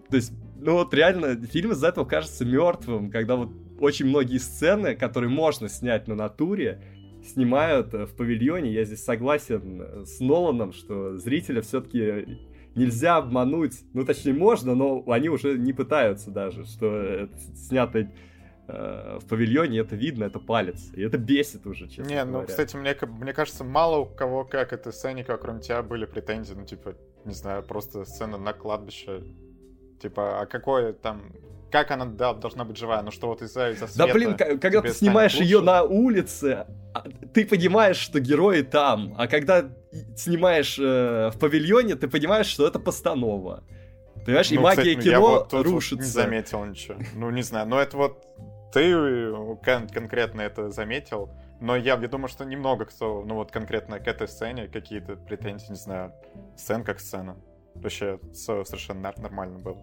То 0.09 0.15
есть, 0.15 0.33
ну 0.59 0.73
вот 0.73 0.91
реально, 0.91 1.35
фильм 1.35 1.71
из-за 1.73 1.89
этого 1.89 2.03
кажется 2.03 2.45
мертвым, 2.45 3.11
когда 3.11 3.35
вот 3.35 3.51
очень 3.79 4.07
многие 4.07 4.39
сцены, 4.39 4.95
которые 4.95 5.29
можно 5.29 5.69
снять 5.69 6.07
на 6.07 6.15
натуре, 6.15 6.81
снимают 7.23 7.93
э, 7.93 8.07
в 8.07 8.15
павильоне. 8.15 8.71
Я 8.71 8.85
здесь 8.85 9.03
согласен 9.03 9.81
э, 9.81 10.03
с 10.05 10.19
Ноланом, 10.19 10.73
что 10.73 11.17
зрителя 11.19 11.61
все-таки 11.61 12.39
нельзя 12.73 13.17
обмануть. 13.17 13.81
Ну, 13.93 14.03
точнее, 14.03 14.33
можно, 14.33 14.73
но 14.73 15.03
они 15.07 15.29
уже 15.29 15.59
не 15.59 15.73
пытаются 15.73 16.31
даже, 16.31 16.65
что 16.65 16.95
это 16.95 17.37
снято 17.55 17.99
э, 17.99 18.09
в 18.67 19.27
павильоне, 19.29 19.79
это 19.79 19.95
видно, 19.95 20.25
это 20.25 20.39
палец. 20.39 20.91
И 20.93 21.01
это 21.01 21.17
бесит 21.17 21.65
уже, 21.67 21.87
честно 21.87 22.09
Не, 22.09 22.23
ну, 22.25 22.31
говоря. 22.31 22.47
кстати, 22.47 22.75
мне, 22.75 22.95
мне 23.19 23.33
кажется, 23.33 23.63
мало 23.63 23.97
у 23.99 24.05
кого 24.05 24.43
как 24.45 24.73
этой 24.73 24.91
сценика, 24.93 25.37
кроме 25.37 25.61
тебя, 25.61 25.81
были 25.83 26.05
претензии. 26.05 26.53
Ну, 26.55 26.65
типа, 26.65 26.95
не 27.25 27.33
знаю, 27.33 27.63
просто 27.63 28.05
сцена 28.05 28.37
на 28.37 28.53
кладбище. 28.53 29.23
Типа, 30.01 30.41
а 30.41 30.45
какое 30.45 30.93
там... 30.93 31.21
Как 31.71 31.91
она 31.91 32.05
да, 32.05 32.33
должна 32.33 32.63
быть 32.63 32.77
живая? 32.77 33.01
Ну 33.01 33.11
что 33.11 33.27
вот 33.27 33.41
из-за 33.41 33.71
из 33.71 33.79
Да 33.79 33.87
света 33.87 34.13
блин, 34.13 34.37
к- 34.37 34.57
когда 34.59 34.81
ты 34.81 34.89
снимаешь 34.93 35.31
станет 35.33 35.49
ее 35.49 35.57
лучше? 35.57 35.65
на 35.65 35.83
улице, 35.83 36.67
а, 36.93 37.03
ты 37.33 37.45
понимаешь, 37.45 37.97
что 37.97 38.19
герои 38.21 38.61
там, 38.61 39.13
а 39.17 39.27
когда 39.27 39.59
и- 39.59 40.15
снимаешь 40.15 40.77
э, 40.79 41.31
в 41.33 41.39
павильоне, 41.39 41.95
ты 41.95 42.07
понимаешь, 42.07 42.45
что 42.45 42.65
это 42.65 42.79
постанова. 42.79 43.63
Понимаешь, 44.25 44.51
и 44.51 44.55
Ну, 44.55 44.61
магия 44.61 44.91
кстати, 44.91 45.07
я 45.07 45.15
кино 45.15 45.21
вот 45.21 45.43
тут 45.49 45.53
вот 45.53 45.65
рушится. 45.65 45.95
не 46.05 46.09
заметил 46.09 46.63
ничего. 46.65 46.95
Ну, 47.15 47.29
не 47.31 47.41
знаю, 47.41 47.67
но 47.67 47.81
это 47.81 47.97
вот 47.97 48.23
ты 48.75 48.91
э, 48.91 49.55
кон- 49.63 49.87
конкретно 49.87 50.41
это 50.41 50.69
заметил, 50.69 51.29
но 51.61 51.77
я, 51.77 51.95
я 51.95 52.07
думаю, 52.09 52.27
что 52.27 52.43
немного 52.43 52.83
кто, 52.83 53.23
ну 53.25 53.35
вот 53.35 53.49
конкретно 53.49 53.99
к 53.99 54.07
этой 54.07 54.27
сцене 54.27 54.67
какие-то 54.67 55.15
претензии, 55.15 55.69
не 55.69 55.77
знаю, 55.77 56.11
сцен 56.57 56.83
как 56.83 56.99
сцена. 56.99 57.37
Вообще 57.75 58.19
всё 58.33 58.65
совершенно 58.65 59.13
нормально 59.15 59.59
было. 59.59 59.77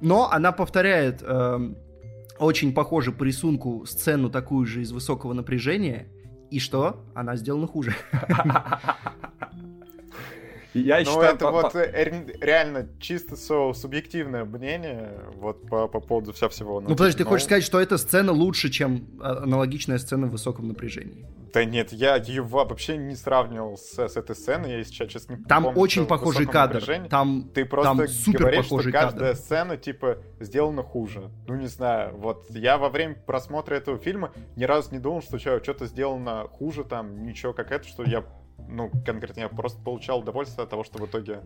Но 0.00 0.28
она 0.32 0.50
повторяет 0.50 1.22
эм, 1.22 1.76
очень 2.40 2.74
похоже 2.74 3.12
по 3.12 3.22
рисунку 3.22 3.86
сцену 3.86 4.30
такую 4.30 4.66
же 4.66 4.82
из 4.82 4.90
высокого 4.90 5.32
напряжения. 5.32 6.08
И 6.50 6.58
что? 6.58 7.04
Она 7.14 7.36
сделана 7.36 7.68
хуже. 7.68 7.94
Я 10.80 10.98
ну, 10.98 11.04
считаю, 11.04 11.34
это 11.34 11.44
по, 11.46 11.52
вот 11.52 11.74
реально 11.74 12.88
чисто 13.00 13.36
субъективное 13.36 14.44
мнение 14.44 15.12
вот 15.36 15.68
по, 15.68 15.88
по 15.88 16.00
поводу 16.00 16.32
вся 16.32 16.48
всего. 16.48 16.80
Ну, 16.80 16.90
подожди, 16.90 17.18
ты 17.18 17.24
ну... 17.24 17.30
хочешь 17.30 17.46
сказать, 17.46 17.64
что 17.64 17.80
эта 17.80 17.98
сцена 17.98 18.32
лучше, 18.32 18.70
чем 18.70 19.06
а, 19.20 19.42
аналогичная 19.42 19.98
сцена 19.98 20.26
в 20.26 20.30
высоком 20.30 20.68
напряжении? 20.68 21.26
Да 21.52 21.64
нет, 21.64 21.92
я 21.92 22.16
ее 22.16 22.42
вообще 22.42 22.98
не 22.98 23.14
сравнивал 23.14 23.78
с, 23.78 23.98
с 23.98 24.16
этой 24.16 24.36
сценой, 24.36 24.72
я 24.72 24.84
сейчас 24.84 25.08
честно 25.08 25.38
Там 25.48 25.64
помню, 25.64 25.80
очень 25.80 26.06
похожий 26.06 26.46
кадр. 26.46 26.84
Там, 27.08 27.48
ты 27.54 27.64
просто 27.64 27.96
там 27.96 28.08
супер 28.08 28.40
говоришь, 28.40 28.64
похожий 28.64 28.92
что 28.92 29.00
каждая 29.00 29.30
кадр. 29.30 29.42
сцена, 29.42 29.76
типа, 29.76 30.18
сделана 30.40 30.82
хуже. 30.82 31.30
Ну, 31.46 31.54
не 31.54 31.66
знаю, 31.66 32.14
вот 32.16 32.46
я 32.50 32.76
во 32.76 32.90
время 32.90 33.14
просмотра 33.14 33.74
этого 33.74 33.96
фильма 33.96 34.32
ни 34.56 34.64
разу 34.64 34.92
не 34.92 34.98
думал, 34.98 35.22
что 35.22 35.38
что-то 35.38 35.86
сделано 35.86 36.46
хуже, 36.50 36.84
там, 36.84 37.24
ничего 37.24 37.54
как 37.54 37.72
это, 37.72 37.88
что 37.88 38.02
я 38.02 38.22
ну, 38.68 38.90
конкретно 39.04 39.40
я 39.40 39.48
просто 39.48 39.80
получал 39.82 40.20
удовольствие 40.20 40.64
от 40.64 40.70
того, 40.70 40.84
что 40.84 40.98
в 40.98 41.06
итоге 41.06 41.40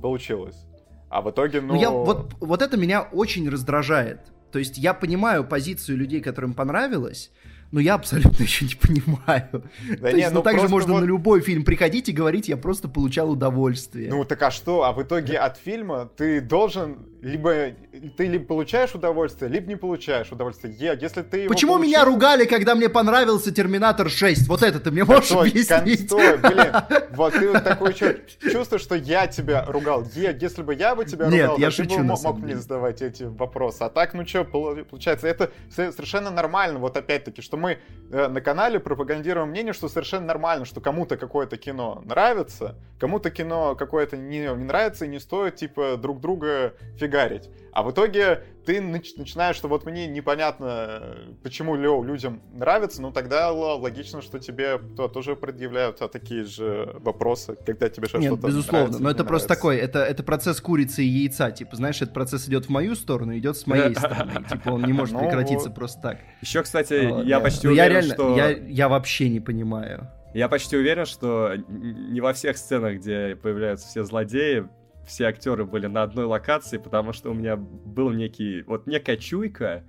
получилось. 0.00 0.66
А 1.08 1.22
в 1.22 1.30
итоге, 1.30 1.60
ну... 1.60 1.74
ну 1.74 1.80
я, 1.80 1.90
вот, 1.90 2.34
вот 2.40 2.62
это 2.62 2.76
меня 2.76 3.02
очень 3.02 3.48
раздражает. 3.48 4.20
То 4.50 4.58
есть 4.58 4.78
я 4.78 4.94
понимаю 4.94 5.44
позицию 5.44 5.98
людей, 5.98 6.20
которым 6.20 6.54
понравилось, 6.54 7.32
но 7.72 7.80
я 7.80 7.94
абсолютно 7.94 8.42
еще 8.42 8.64
не 8.64 8.74
понимаю. 8.74 9.48
Да 9.52 10.10
То 10.10 10.12
не, 10.12 10.20
есть, 10.20 10.30
ну, 10.32 10.38
ну 10.38 10.42
также 10.42 10.68
можно 10.68 10.92
вот... 10.92 11.00
на 11.00 11.04
любой 11.04 11.40
фильм 11.40 11.64
приходить 11.64 12.08
и 12.08 12.12
говорить, 12.12 12.48
я 12.48 12.56
просто 12.56 12.88
получал 12.88 13.30
удовольствие. 13.30 14.10
Ну 14.10 14.24
так 14.24 14.42
а 14.42 14.50
что? 14.50 14.84
А 14.84 14.92
в 14.92 15.02
итоге 15.02 15.38
от 15.38 15.56
фильма 15.56 16.08
ты 16.16 16.40
должен 16.40 16.98
либо 17.24 17.70
ты 18.18 18.26
либо 18.26 18.44
получаешь 18.44 18.94
удовольствие, 18.94 19.50
либо 19.50 19.66
не 19.66 19.76
получаешь 19.76 20.30
удовольствие. 20.30 20.74
Я, 20.78 20.92
если 20.92 21.22
ты 21.22 21.48
Почему 21.48 21.72
получил... 21.72 21.88
меня 21.88 22.04
ругали, 22.04 22.44
когда 22.44 22.74
мне 22.74 22.90
понравился 22.90 23.50
Терминатор 23.50 24.10
6? 24.10 24.46
Вот 24.46 24.62
это 24.62 24.78
ты 24.78 24.90
мне 24.90 25.04
можешь 25.04 25.26
Стой, 25.26 25.48
объяснить? 25.48 26.06
Стой, 26.06 26.36
блин. 26.36 26.72
Вот 27.14 27.32
ты 27.32 27.50
вот 27.50 27.62
такое 27.62 27.94
чувство, 27.94 28.78
что 28.78 28.96
я 28.96 29.26
тебя 29.28 29.64
ругал. 29.64 30.04
Е, 30.14 30.36
если 30.38 30.62
бы 30.62 30.74
я 30.74 30.94
бы 30.94 31.04
тебя 31.04 31.26
Нет, 31.26 31.44
ругал, 31.44 31.58
я 31.58 31.70
шучу, 31.70 31.96
ты 31.96 32.02
бы 32.02 32.14
мог 32.22 32.38
мне 32.38 32.56
задавать 32.56 33.00
эти 33.02 33.22
вопросы. 33.22 33.82
А 33.82 33.88
так, 33.88 34.14
ну 34.14 34.26
что, 34.26 34.44
получается, 34.44 35.28
это 35.28 35.50
совершенно 35.70 36.30
нормально. 36.30 36.78
Вот 36.80 36.96
опять-таки, 36.96 37.40
что 37.40 37.56
мы 37.56 37.78
э, 38.10 38.28
на 38.28 38.40
канале 38.40 38.80
пропагандируем 38.80 39.50
мнение, 39.50 39.72
что 39.72 39.88
совершенно 39.88 40.26
нормально, 40.26 40.64
что 40.66 40.80
кому-то 40.80 41.16
какое-то 41.16 41.56
кино 41.56 42.02
нравится, 42.04 42.74
кому-то 42.98 43.30
кино 43.30 43.76
какое-то 43.76 44.16
не, 44.16 44.40
не 44.40 44.64
нравится 44.64 45.04
и 45.04 45.08
не 45.08 45.20
стоит, 45.20 45.56
типа, 45.56 45.96
друг 45.96 46.20
друга 46.20 46.74
фигарить. 47.14 47.50
А 47.72 47.82
в 47.82 47.90
итоге 47.90 48.44
ты 48.64 48.80
начинаешь, 48.80 49.56
что 49.56 49.68
вот 49.68 49.84
мне 49.84 50.06
непонятно, 50.06 51.16
почему 51.42 51.74
Лео 51.74 52.04
людям 52.04 52.40
нравится, 52.52 53.02
ну 53.02 53.10
тогда 53.10 53.50
логично, 53.50 54.22
что 54.22 54.38
тебе 54.38 54.78
то, 54.96 55.08
тоже 55.08 55.34
предъявляют 55.34 56.00
а 56.00 56.08
такие 56.08 56.44
же 56.44 56.96
вопросы, 57.00 57.56
когда 57.66 57.88
тебе 57.88 58.06
что-то 58.06 58.22
Нет, 58.22 58.40
безусловно, 58.40 58.78
нравится, 58.78 59.02
но 59.02 59.10
это 59.10 59.18
нравится. 59.18 59.24
просто 59.24 59.48
такой, 59.48 59.76
это, 59.78 60.04
это 60.04 60.22
процесс 60.22 60.60
курицы 60.60 61.02
и 61.02 61.06
яйца, 61.06 61.50
типа, 61.50 61.76
знаешь, 61.76 62.00
этот 62.00 62.14
процесс 62.14 62.46
идет 62.48 62.66
в 62.66 62.68
мою 62.68 62.94
сторону, 62.94 63.36
идет 63.36 63.56
с 63.56 63.66
моей 63.66 63.94
стороны, 63.96 64.44
типа, 64.48 64.70
он 64.70 64.84
не 64.84 64.92
может 64.92 65.14
ну 65.14 65.20
прекратиться 65.20 65.70
просто 65.70 66.00
так. 66.00 66.18
Еще, 66.42 66.62
кстати, 66.62 67.26
я 67.26 67.40
почти 67.40 67.68
уверен, 67.68 67.84
я 67.84 67.88
реально, 67.88 68.14
что... 68.14 68.36
Я 68.68 68.88
вообще 68.88 69.28
не 69.28 69.40
понимаю. 69.40 70.08
Я 70.32 70.48
почти 70.48 70.76
уверен, 70.76 71.06
что 71.06 71.52
не 71.68 72.20
во 72.20 72.32
всех 72.32 72.56
сценах, 72.56 72.96
где 72.96 73.36
появляются 73.36 73.86
все 73.86 74.02
злодеи, 74.02 74.68
все 75.06 75.26
актеры 75.26 75.64
были 75.64 75.86
на 75.86 76.02
одной 76.02 76.24
локации, 76.24 76.78
потому 76.78 77.12
что 77.12 77.30
у 77.30 77.34
меня 77.34 77.56
был 77.56 78.10
некий, 78.10 78.62
вот 78.62 78.86
некая 78.86 79.16
чуйка, 79.16 79.84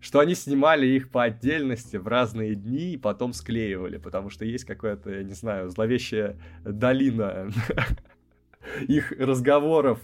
что 0.00 0.20
они 0.20 0.34
снимали 0.34 0.86
их 0.86 1.10
по 1.10 1.24
отдельности 1.24 1.96
в 1.96 2.06
разные 2.06 2.54
дни 2.54 2.92
и 2.92 2.96
потом 2.96 3.32
склеивали, 3.32 3.98
потому 3.98 4.30
что 4.30 4.44
есть 4.44 4.64
какая-то, 4.64 5.10
я 5.10 5.22
не 5.22 5.34
знаю, 5.34 5.70
зловещая 5.70 6.36
долина 6.64 7.50
их 8.88 9.12
разговоров 9.12 10.00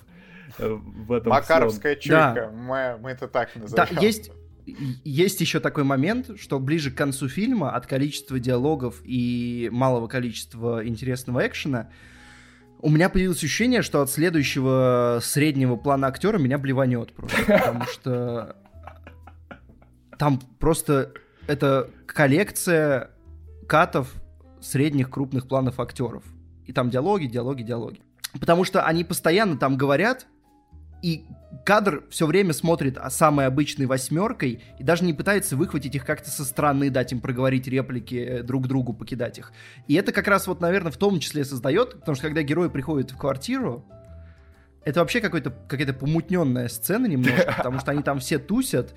э, 0.58 0.68
в 0.68 1.12
этом 1.12 1.30
Макаровская 1.30 1.96
чуйка, 1.96 2.50
мы, 2.52 2.98
мы 3.00 3.10
это 3.10 3.28
так 3.28 3.54
называем. 3.54 3.94
Да, 3.94 4.00
есть, 4.00 4.32
есть 4.66 5.40
еще 5.40 5.60
такой 5.60 5.84
момент, 5.84 6.40
что 6.40 6.58
ближе 6.58 6.90
к 6.90 6.96
концу 6.96 7.28
фильма 7.28 7.70
от 7.72 7.86
количества 7.86 8.38
диалогов 8.40 9.00
и 9.04 9.68
малого 9.72 10.08
количества 10.08 10.86
интересного 10.86 11.46
экшена 11.46 11.90
у 12.84 12.90
меня 12.90 13.08
появилось 13.08 13.38
ощущение, 13.38 13.80
что 13.80 14.02
от 14.02 14.10
следующего 14.10 15.18
среднего 15.22 15.76
плана 15.76 16.06
актера 16.06 16.36
меня 16.36 16.58
блеванет 16.58 17.14
просто. 17.14 17.42
Потому 17.46 17.84
что 17.86 18.56
там 20.18 20.38
просто 20.58 21.14
это 21.46 21.88
коллекция 22.04 23.10
катов 23.66 24.12
средних 24.60 25.08
крупных 25.08 25.48
планов 25.48 25.80
актеров. 25.80 26.24
И 26.66 26.74
там 26.74 26.90
диалоги, 26.90 27.24
диалоги, 27.24 27.62
диалоги. 27.62 28.02
Потому 28.38 28.64
что 28.64 28.82
они 28.82 29.02
постоянно 29.02 29.56
там 29.56 29.78
говорят, 29.78 30.26
и 31.04 31.26
кадр 31.66 32.04
все 32.08 32.26
время 32.26 32.54
смотрит 32.54 32.98
самой 33.10 33.46
обычной 33.46 33.84
восьмеркой 33.84 34.62
и 34.78 34.82
даже 34.82 35.04
не 35.04 35.12
пытается 35.12 35.54
выхватить 35.54 35.94
их 35.94 36.06
как-то 36.06 36.30
со 36.30 36.46
стороны, 36.46 36.88
дать 36.88 37.12
им 37.12 37.20
проговорить 37.20 37.68
реплики 37.68 38.14
э, 38.14 38.42
друг 38.42 38.66
другу, 38.68 38.94
покидать 38.94 39.36
их. 39.36 39.52
И 39.86 39.94
это 39.96 40.12
как 40.12 40.28
раз 40.28 40.46
вот, 40.46 40.62
наверное, 40.62 40.90
в 40.90 40.96
том 40.96 41.20
числе 41.20 41.44
создает, 41.44 42.00
потому 42.00 42.16
что 42.16 42.24
когда 42.24 42.40
герои 42.40 42.70
приходят 42.70 43.10
в 43.10 43.18
квартиру, 43.18 43.84
это 44.82 45.00
вообще 45.00 45.20
какой-то, 45.20 45.50
какая-то 45.50 45.92
помутненная 45.92 46.68
сцена 46.68 47.04
немножко, 47.04 47.52
потому 47.58 47.80
что 47.80 47.90
они 47.90 48.02
там 48.02 48.18
все 48.18 48.38
тусят, 48.38 48.94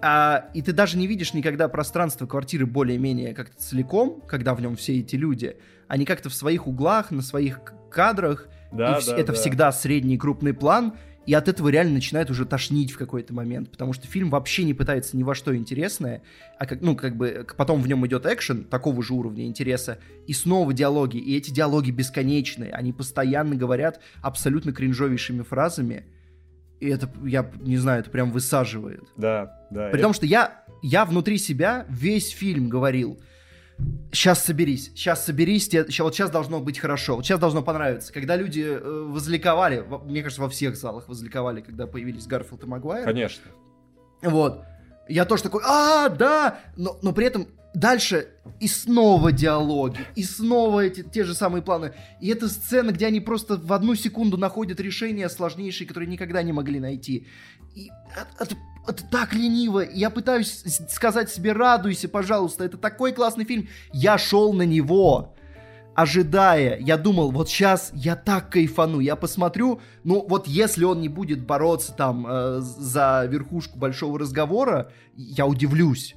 а, 0.00 0.50
и 0.54 0.62
ты 0.62 0.72
даже 0.72 0.96
не 0.96 1.08
видишь 1.08 1.34
никогда 1.34 1.66
пространство 1.66 2.26
квартиры 2.26 2.64
более-менее 2.64 3.34
как-то 3.34 3.60
целиком, 3.60 4.22
когда 4.28 4.54
в 4.54 4.60
нем 4.60 4.76
все 4.76 5.00
эти 5.00 5.16
люди. 5.16 5.56
Они 5.88 6.04
как-то 6.04 6.28
в 6.28 6.34
своих 6.34 6.68
углах, 6.68 7.10
на 7.10 7.22
своих 7.22 7.60
кадрах, 7.90 8.48
да, 8.74 8.98
и 8.98 9.06
да, 9.06 9.16
это 9.16 9.32
да. 9.32 9.38
всегда 9.38 9.72
средний 9.72 10.18
крупный 10.18 10.52
план, 10.52 10.94
и 11.26 11.34
от 11.34 11.48
этого 11.48 11.68
реально 11.68 11.94
начинает 11.94 12.30
уже 12.30 12.44
тошнить 12.44 12.92
в 12.92 12.98
какой-то 12.98 13.32
момент, 13.32 13.70
потому 13.70 13.92
что 13.92 14.06
фильм 14.06 14.30
вообще 14.30 14.64
не 14.64 14.74
пытается 14.74 15.16
ни 15.16 15.22
во 15.22 15.34
что 15.34 15.56
интересное, 15.56 16.22
а 16.58 16.66
как, 16.66 16.80
ну, 16.80 16.96
как 16.96 17.16
бы 17.16 17.46
потом 17.56 17.80
в 17.80 17.88
нем 17.88 18.06
идет 18.06 18.26
экшен 18.26 18.64
такого 18.64 19.02
же 19.02 19.14
уровня 19.14 19.46
интереса, 19.46 19.98
и 20.26 20.32
снова 20.32 20.72
диалоги, 20.72 21.18
и 21.18 21.36
эти 21.36 21.50
диалоги 21.50 21.90
бесконечные, 21.90 22.72
они 22.72 22.92
постоянно 22.92 23.56
говорят 23.56 24.00
абсолютно 24.22 24.72
кринжовейшими 24.72 25.42
фразами, 25.42 26.06
и 26.80 26.88
это, 26.88 27.10
я 27.24 27.50
не 27.60 27.78
знаю, 27.78 28.00
это 28.00 28.10
прям 28.10 28.30
высаживает. 28.30 29.04
Да, 29.16 29.66
да. 29.70 29.88
При 29.88 29.98
это... 29.98 30.02
том, 30.02 30.12
что 30.12 30.26
я, 30.26 30.64
я 30.82 31.04
внутри 31.04 31.38
себя 31.38 31.86
весь 31.88 32.30
фильм 32.30 32.68
говорил– 32.68 33.18
Сейчас 34.12 34.44
соберись, 34.44 34.92
сейчас 34.94 35.24
соберись, 35.24 35.68
тебе, 35.68 35.84
вот 35.98 36.14
сейчас 36.14 36.30
должно 36.30 36.60
быть 36.60 36.78
хорошо, 36.78 37.16
вот 37.16 37.24
сейчас 37.24 37.40
должно 37.40 37.62
понравиться. 37.62 38.12
Когда 38.12 38.36
люди 38.36 38.60
э, 38.60 39.06
возликовали, 39.08 39.84
мне 40.04 40.22
кажется, 40.22 40.40
во 40.40 40.48
всех 40.48 40.76
залах 40.76 41.08
возликовали, 41.08 41.60
когда 41.60 41.88
появились 41.88 42.26
Гарфилд 42.26 42.62
и 42.62 42.66
Магуайр. 42.66 43.04
Конечно. 43.04 43.42
Вот. 44.22 44.62
Я 45.08 45.24
тоже 45.24 45.42
такой, 45.42 45.62
а, 45.66 46.08
да, 46.08 46.60
но, 46.76 46.96
но 47.02 47.12
при 47.12 47.26
этом 47.26 47.48
дальше 47.74 48.28
и 48.60 48.68
снова 48.68 49.32
диалоги, 49.32 49.98
и 50.14 50.22
снова 50.22 50.84
эти 50.84 51.02
те 51.02 51.24
же 51.24 51.34
самые 51.34 51.62
планы. 51.62 51.92
И 52.20 52.28
это 52.28 52.48
сцена, 52.48 52.92
где 52.92 53.06
они 53.06 53.20
просто 53.20 53.56
в 53.56 53.72
одну 53.72 53.96
секунду 53.96 54.36
находят 54.36 54.80
решения 54.80 55.28
сложнейшие, 55.28 55.86
которые 55.86 56.08
никогда 56.08 56.42
не 56.42 56.52
могли 56.52 56.78
найти. 56.78 57.26
И 57.74 57.90
это, 58.16 58.44
это 58.44 58.56
так 58.92 59.32
лениво. 59.32 59.80
Я 59.80 60.10
пытаюсь 60.10 60.64
сказать 60.90 61.30
себе, 61.30 61.52
радуйся, 61.52 62.08
пожалуйста, 62.08 62.64
это 62.64 62.76
такой 62.76 63.12
классный 63.12 63.44
фильм. 63.44 63.68
Я 63.92 64.18
шел 64.18 64.52
на 64.52 64.62
него, 64.62 65.34
ожидая. 65.94 66.78
Я 66.78 66.96
думал, 66.96 67.30
вот 67.30 67.48
сейчас 67.48 67.90
я 67.94 68.16
так 68.16 68.50
кайфану. 68.50 69.00
Я 69.00 69.16
посмотрю, 69.16 69.80
ну 70.02 70.24
вот 70.28 70.46
если 70.46 70.84
он 70.84 71.00
не 71.00 71.08
будет 71.08 71.46
бороться 71.46 71.92
там 71.92 72.26
э, 72.28 72.60
за 72.60 73.26
верхушку 73.28 73.78
большого 73.78 74.18
разговора, 74.18 74.90
я 75.16 75.46
удивлюсь. 75.46 76.14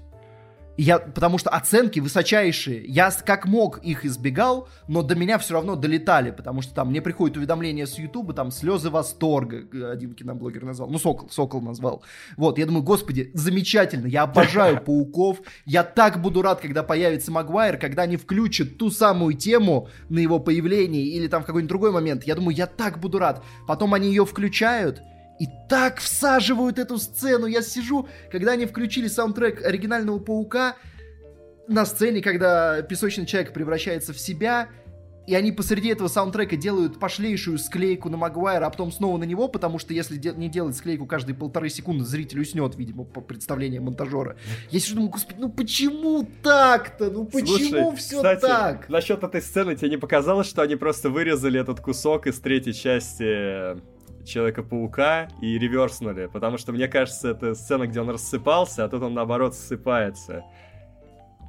Я, 0.77 0.99
потому 0.99 1.39
что 1.39 1.49
оценки 1.49 1.99
высочайшие. 1.99 2.85
Я 2.85 3.09
как 3.25 3.47
мог 3.47 3.79
их 3.79 4.05
избегал, 4.05 4.69
но 4.87 5.01
до 5.01 5.15
меня 5.15 5.39
все 5.39 5.55
равно 5.55 5.75
долетали, 5.75 6.29
потому 6.29 6.61
что 6.61 6.75
там 6.75 6.89
мне 6.89 7.01
приходит 7.01 7.35
уведомление 7.35 7.87
с 7.87 7.97
Ютуба, 7.97 8.33
там 8.33 8.51
слезы 8.51 8.91
восторга, 8.91 9.63
один 9.91 10.13
киноблогер 10.13 10.63
назвал, 10.63 10.89
ну 10.89 10.99
Сокол, 10.99 11.29
Сокол 11.31 11.61
назвал. 11.61 12.03
Вот, 12.37 12.59
я 12.59 12.67
думаю, 12.67 12.83
господи, 12.83 13.31
замечательно, 13.33 14.05
я 14.05 14.23
обожаю 14.23 14.79
пауков, 14.85 15.39
я 15.65 15.83
так 15.83 16.21
буду 16.21 16.43
рад, 16.43 16.61
когда 16.61 16.83
появится 16.83 17.31
Магуайр, 17.31 17.77
когда 17.77 18.03
они 18.03 18.15
включат 18.15 18.77
ту 18.77 18.91
самую 18.91 19.33
тему 19.33 19.89
на 20.09 20.19
его 20.19 20.39
появление 20.39 21.03
или 21.03 21.27
там 21.27 21.41
в 21.41 21.45
какой-нибудь 21.47 21.69
другой 21.69 21.91
момент. 21.91 22.23
Я 22.25 22.35
думаю, 22.35 22.55
я 22.55 22.67
так 22.67 22.99
буду 22.99 23.17
рад. 23.17 23.43
Потом 23.67 23.95
они 23.95 24.09
ее 24.09 24.25
включают, 24.25 25.01
и 25.39 25.47
так 25.69 25.99
всаживают 25.99 26.79
эту 26.79 26.97
сцену. 26.97 27.45
Я 27.45 27.61
сижу, 27.61 28.07
когда 28.31 28.53
они 28.53 28.65
включили 28.65 29.07
саундтрек 29.07 29.63
оригинального 29.63 30.19
Паука 30.19 30.75
на 31.67 31.85
сцене, 31.85 32.21
когда 32.21 32.81
песочный 32.81 33.25
человек 33.25 33.53
превращается 33.53 34.13
в 34.13 34.19
себя, 34.19 34.69
и 35.27 35.35
они 35.35 35.51
посреди 35.51 35.89
этого 35.89 36.07
саундтрека 36.07 36.55
делают 36.55 37.01
пошлейшую 37.01 37.59
склейку 37.59 38.09
на 38.09 38.15
Магуайра, 38.15 38.65
а 38.65 38.69
потом 38.69 38.93
снова 38.93 39.17
на 39.17 39.25
него, 39.25 39.49
потому 39.49 39.77
что 39.77 39.93
если 39.93 40.15
де- 40.15 40.31
не 40.31 40.47
делать 40.47 40.77
склейку 40.77 41.05
каждые 41.05 41.35
полторы 41.35 41.69
секунды, 41.69 42.05
зритель 42.05 42.39
уснет, 42.39 42.77
видимо, 42.77 43.03
по 43.03 43.19
представлению 43.19 43.83
монтажера. 43.83 44.37
Я 44.71 44.79
сижу 44.79 44.95
думаю, 44.95 45.11
господи, 45.11 45.37
ну 45.41 45.49
почему 45.49 46.25
так-то? 46.41 47.11
Ну 47.11 47.25
почему 47.25 47.91
все 47.97 48.15
кстати, 48.15 48.39
так? 48.39 48.87
Насчет 48.87 49.21
этой 49.21 49.41
сцены 49.41 49.75
тебе 49.75 49.89
не 49.89 49.97
показалось, 49.97 50.47
что 50.47 50.61
они 50.61 50.77
просто 50.77 51.09
вырезали 51.09 51.59
этот 51.59 51.81
кусок 51.81 52.27
из 52.27 52.39
третьей 52.39 52.73
части 52.73 53.75
Человека-паука 54.27 55.29
и 55.41 55.57
реверснули? 55.57 56.27
Потому 56.27 56.57
что 56.57 56.71
мне 56.73 56.87
кажется, 56.87 57.29
это 57.29 57.55
сцена, 57.55 57.87
где 57.87 58.01
он 58.01 58.09
рассыпался, 58.09 58.85
а 58.85 58.89
тут 58.89 59.01
он 59.03 59.13
наоборот 59.13 59.55
ссыпается. 59.55 60.43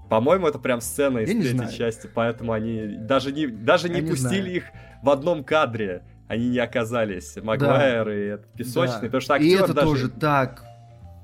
По-моему, 0.08 0.46
это 0.46 0.58
прям 0.58 0.80
сцена 0.80 1.18
из 1.18 1.28
Я 1.30 1.40
третьей 1.40 1.76
части, 1.76 2.08
поэтому 2.12 2.52
они 2.52 2.96
даже 3.00 3.30
не, 3.32 3.46
даже 3.46 3.88
не 3.88 3.96
Я 3.96 4.00
не 4.02 4.10
пустили 4.10 4.40
знаю. 4.40 4.56
их 4.56 4.64
в 5.02 5.10
одном 5.10 5.44
кадре. 5.44 6.02
Они 6.28 6.48
не 6.50 6.58
оказались. 6.58 7.36
Магуайр 7.36 8.08
и 8.10 8.20
этот 8.28 8.52
песочный, 8.52 9.00
Да. 9.00 9.06
потому 9.06 9.20
что 9.20 9.34
И 9.36 9.52
актер 9.52 9.64
это 9.64 9.74
даже... 9.74 9.86
тоже 9.88 10.08
так. 10.10 10.64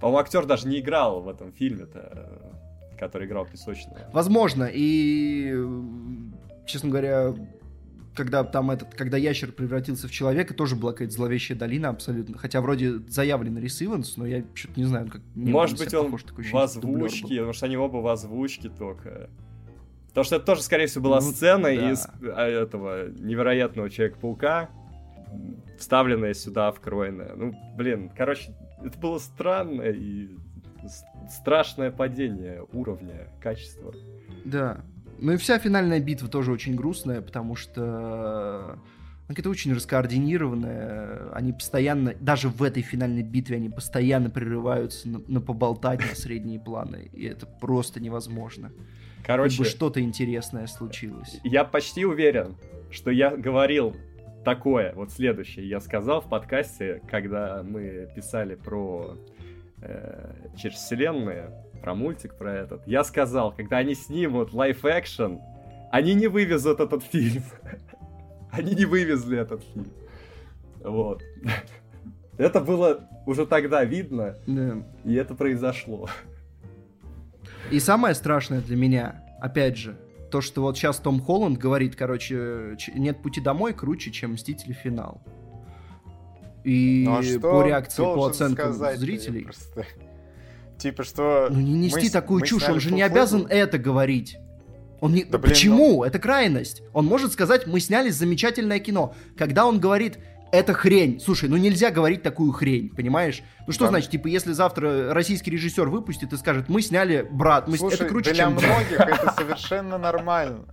По-моему, 0.01 0.19
актер 0.19 0.45
даже 0.47 0.67
не 0.69 0.81
играл 0.81 1.21
в 1.23 1.29
этом 1.29 1.53
фильме-то, 1.53 2.53
который 2.99 3.27
играл 3.27 3.47
песочного. 3.47 3.99
Возможно, 4.13 4.69
и, 4.71 5.55
честно 6.67 6.91
говоря, 6.91 7.35
когда 8.15 8.45
там 8.45 8.71
этот, 8.71 8.95
когда 8.95 9.17
ящер 9.17 9.53
превратился 9.53 10.09
в 10.09 10.11
человека, 10.11 10.55
тоже 10.55 10.77
была 10.77 10.93
какая-то 10.93 11.15
зловещая 11.15 11.59
долина 11.59 11.89
абсолютно. 11.91 12.39
Хотя 12.39 12.61
вроде 12.61 12.99
заявлен 13.09 13.59
Рис 13.59 13.83
Иванс, 13.83 14.17
но 14.17 14.27
я 14.27 14.45
что-то 14.55 14.79
не 14.79 14.87
знаю, 14.87 15.11
как... 15.11 15.21
не 15.35 15.51
Может 15.51 15.79
быть, 15.79 15.93
он 15.95 16.07
похож, 16.07 16.23
такое 16.23 16.45
в 16.51 16.57
озвучке, 16.57 17.37
потому 17.37 17.53
что 17.53 17.67
они 17.67 17.77
оба 17.77 17.97
в 17.99 18.07
озвучке 18.07 18.69
только. 18.69 19.31
Потому 20.09 20.25
что 20.25 20.37
это 20.37 20.45
тоже, 20.45 20.63
скорее 20.63 20.87
всего, 20.87 21.05
была 21.05 21.17
Ну, 21.17 21.33
сцена 21.33 21.65
да. 21.65 21.91
из 21.91 22.07
а, 22.23 22.47
этого 22.47 23.11
невероятного 23.11 23.91
Человека-паука, 23.91 24.71
вставленная 25.77 26.35
сюда, 26.35 26.71
вкроенная. 26.71 27.35
Ну, 27.35 27.53
блин, 27.77 28.13
короче, 28.17 28.55
это 28.85 28.97
было 28.99 29.19
странно 29.19 29.83
и 29.83 30.29
страшное 31.29 31.91
падение 31.91 32.65
уровня, 32.73 33.29
качества. 33.41 33.93
Да. 34.45 34.85
Ну 35.25 35.33
и 35.33 35.37
вся 35.39 35.59
финальная 35.59 36.01
битва 36.01 36.29
тоже 36.29 36.53
очень 36.53 36.75
грустная, 36.75 37.23
потому 37.23 37.57
что 37.57 38.73
она 38.73 39.29
какая-то 39.29 39.49
очень 39.49 39.73
раскоординированная. 39.73 41.31
Они 41.33 41.55
постоянно, 41.55 42.15
даже 42.21 42.51
в 42.51 42.63
этой 42.63 42.83
финальной 42.83 43.23
битве, 43.23 43.57
они 43.57 43.71
постоянно 43.71 44.29
прерываются 44.29 45.09
на, 45.09 45.23
на 45.27 45.41
поболтать 45.41 46.01
на 46.01 46.15
средние 46.15 46.61
планы. 46.61 47.09
И 47.15 47.25
это 47.25 47.47
просто 47.47 48.01
невозможно. 48.01 48.71
Короче, 49.25 49.57
бы 49.57 49.65
что-то 49.65 50.03
интересное 50.03 50.67
случилось. 50.67 51.41
я 51.43 51.65
почти 51.65 52.05
уверен, 52.05 52.57
что 52.91 53.11
я 53.11 53.35
говорил 53.35 53.97
такое, 54.45 54.93
вот 54.93 55.11
следующее, 55.11 55.67
я 55.67 55.81
сказал 55.81 56.21
в 56.21 56.29
подкасте, 56.29 57.01
когда 57.11 57.63
мы 57.63 58.11
писали 58.15 58.57
про 58.57 59.17
э, 59.81 60.35
через 60.59 60.77
вселенные, 60.77 61.64
про 61.85 61.95
мультик 61.95 62.35
про 62.35 62.51
этот, 62.51 62.87
я 62.87 63.05
сказал, 63.05 63.53
когда 63.53 63.77
они 63.77 63.95
снимут 63.95 64.55
лайф-экшен, 64.55 65.39
они 65.93 66.15
не 66.15 66.29
вывезут 66.29 66.81
этот 66.81 67.05
фильм. 67.05 67.43
Они 68.51 68.75
не 68.75 68.85
вывезли 68.85 69.37
этот 69.37 69.63
фильм. 69.65 69.89
Вот. 70.83 71.23
Это 72.39 72.61
было 72.61 73.09
уже 73.27 73.47
тогда 73.47 73.85
видно, 73.85 74.37
Да. 74.47 74.77
и 75.05 75.15
это 75.15 75.35
произошло. 75.35 76.09
И 77.71 77.81
самое 77.81 78.15
страшное 78.15 78.61
для 78.61 78.77
меня, 78.77 79.25
опять 79.41 79.77
же, 79.77 79.97
то, 80.31 80.41
что 80.41 80.63
вот 80.63 80.77
сейчас 80.79 80.99
Том 80.99 81.21
Холланд 81.21 81.59
говорит, 81.59 81.97
короче, 81.97 82.77
нет 82.95 83.23
пути 83.23 83.41
домой 83.41 83.73
круче, 83.75 84.11
чем 84.11 84.33
Мстители 84.35 84.73
финал. 84.73 85.21
И 86.65 87.05
Ну, 87.07 87.17
а 87.19 87.23
что 87.23 87.41
по 87.41 87.67
реакции, 87.67 88.03
по 88.03 88.27
оценкам 88.27 88.73
сказать 88.73 88.99
зрителей. 88.99 89.43
просто? 89.45 89.85
Типа, 90.79 91.05
что... 91.05 91.49
Ну 91.51 91.61
не 91.61 91.73
нести 91.73 92.07
мы 92.07 92.11
такую 92.11 92.41
мы 92.41 92.47
чушь, 92.47 92.69
он 92.69 92.81
же 92.81 92.93
не 92.93 93.03
обязан 93.03 93.47
это 93.49 93.79
говорить. 93.79 94.37
Он 95.01 95.13
не... 95.13 95.25
Да, 95.25 95.39
блин, 95.39 95.53
Почему? 95.53 96.05
Это 96.05 96.19
крайность. 96.19 96.83
Он 96.93 97.05
может 97.05 97.33
сказать, 97.33 97.67
мы 97.67 97.81
сняли 97.81 98.11
замечательное 98.11 98.79
кино. 98.79 99.15
Когда 99.37 99.67
он 99.67 99.79
говорит, 99.79 100.19
это 100.51 100.73
хрень. 100.73 101.21
Слушай, 101.21 101.49
ну 101.49 101.57
нельзя 101.57 101.91
говорить 101.91 102.23
такую 102.23 102.53
хрень, 102.53 102.89
понимаешь? 102.91 103.43
Ну 103.67 103.73
что 103.73 103.85
Да. 103.85 103.91
значит, 103.91 104.11
типа, 104.11 104.29
если 104.29 104.53
завтра 104.53 105.13
российский 105.13 105.51
режиссер 105.51 105.89
выпустит 105.89 106.33
и 106.33 106.37
скажет, 106.37 106.69
мы 106.69 106.81
сняли 106.81 107.27
брат, 107.29 107.67
мы... 107.67 107.77
с- 107.77 107.81
Слушай, 107.81 107.97
это 107.97 108.05
круче, 108.07 108.33
для 108.33 108.45
чем 108.45 108.53
многих 108.53 109.01
это 109.01 109.35
совершенно 109.37 109.99
нормально. 109.99 110.65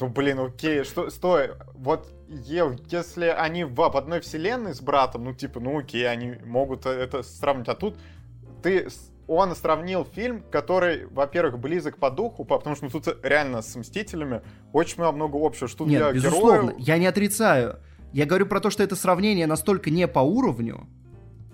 Ну, 0.00 0.08
блин, 0.08 0.38
окей, 0.38 0.84
что, 0.84 1.10
стой, 1.10 1.52
вот 1.74 2.12
если 2.28 3.26
они 3.26 3.64
в, 3.64 3.80
одной 3.82 4.20
вселенной 4.20 4.74
с 4.74 4.80
братом, 4.80 5.24
ну, 5.24 5.34
типа, 5.34 5.60
ну, 5.60 5.78
окей, 5.78 6.08
они 6.08 6.34
могут 6.44 6.86
это 6.86 7.22
сравнить, 7.22 7.68
а 7.68 7.74
тут 7.74 7.96
ты, 8.62 8.88
он 9.26 9.54
сравнил 9.56 10.04
фильм, 10.04 10.42
который, 10.50 11.06
во-первых, 11.06 11.58
близок 11.58 11.98
по 11.98 12.10
духу, 12.10 12.44
по- 12.44 12.58
потому 12.58 12.76
что 12.76 12.84
ну, 12.86 12.90
тут 12.90 13.16
реально 13.22 13.62
с 13.62 13.74
Мстителями 13.76 14.42
очень 14.72 15.02
много 15.02 15.38
общего, 15.44 15.68
что 15.68 15.84
Нет, 15.86 16.00
для 16.02 16.12
безусловно, 16.12 16.70
героев... 16.72 16.86
я 16.86 16.98
не 16.98 17.06
отрицаю. 17.06 17.78
Я 18.12 18.26
говорю 18.26 18.46
про 18.46 18.60
то, 18.60 18.70
что 18.70 18.82
это 18.82 18.94
сравнение 18.96 19.46
настолько 19.46 19.90
не 19.90 20.06
по 20.06 20.20
уровню, 20.20 20.86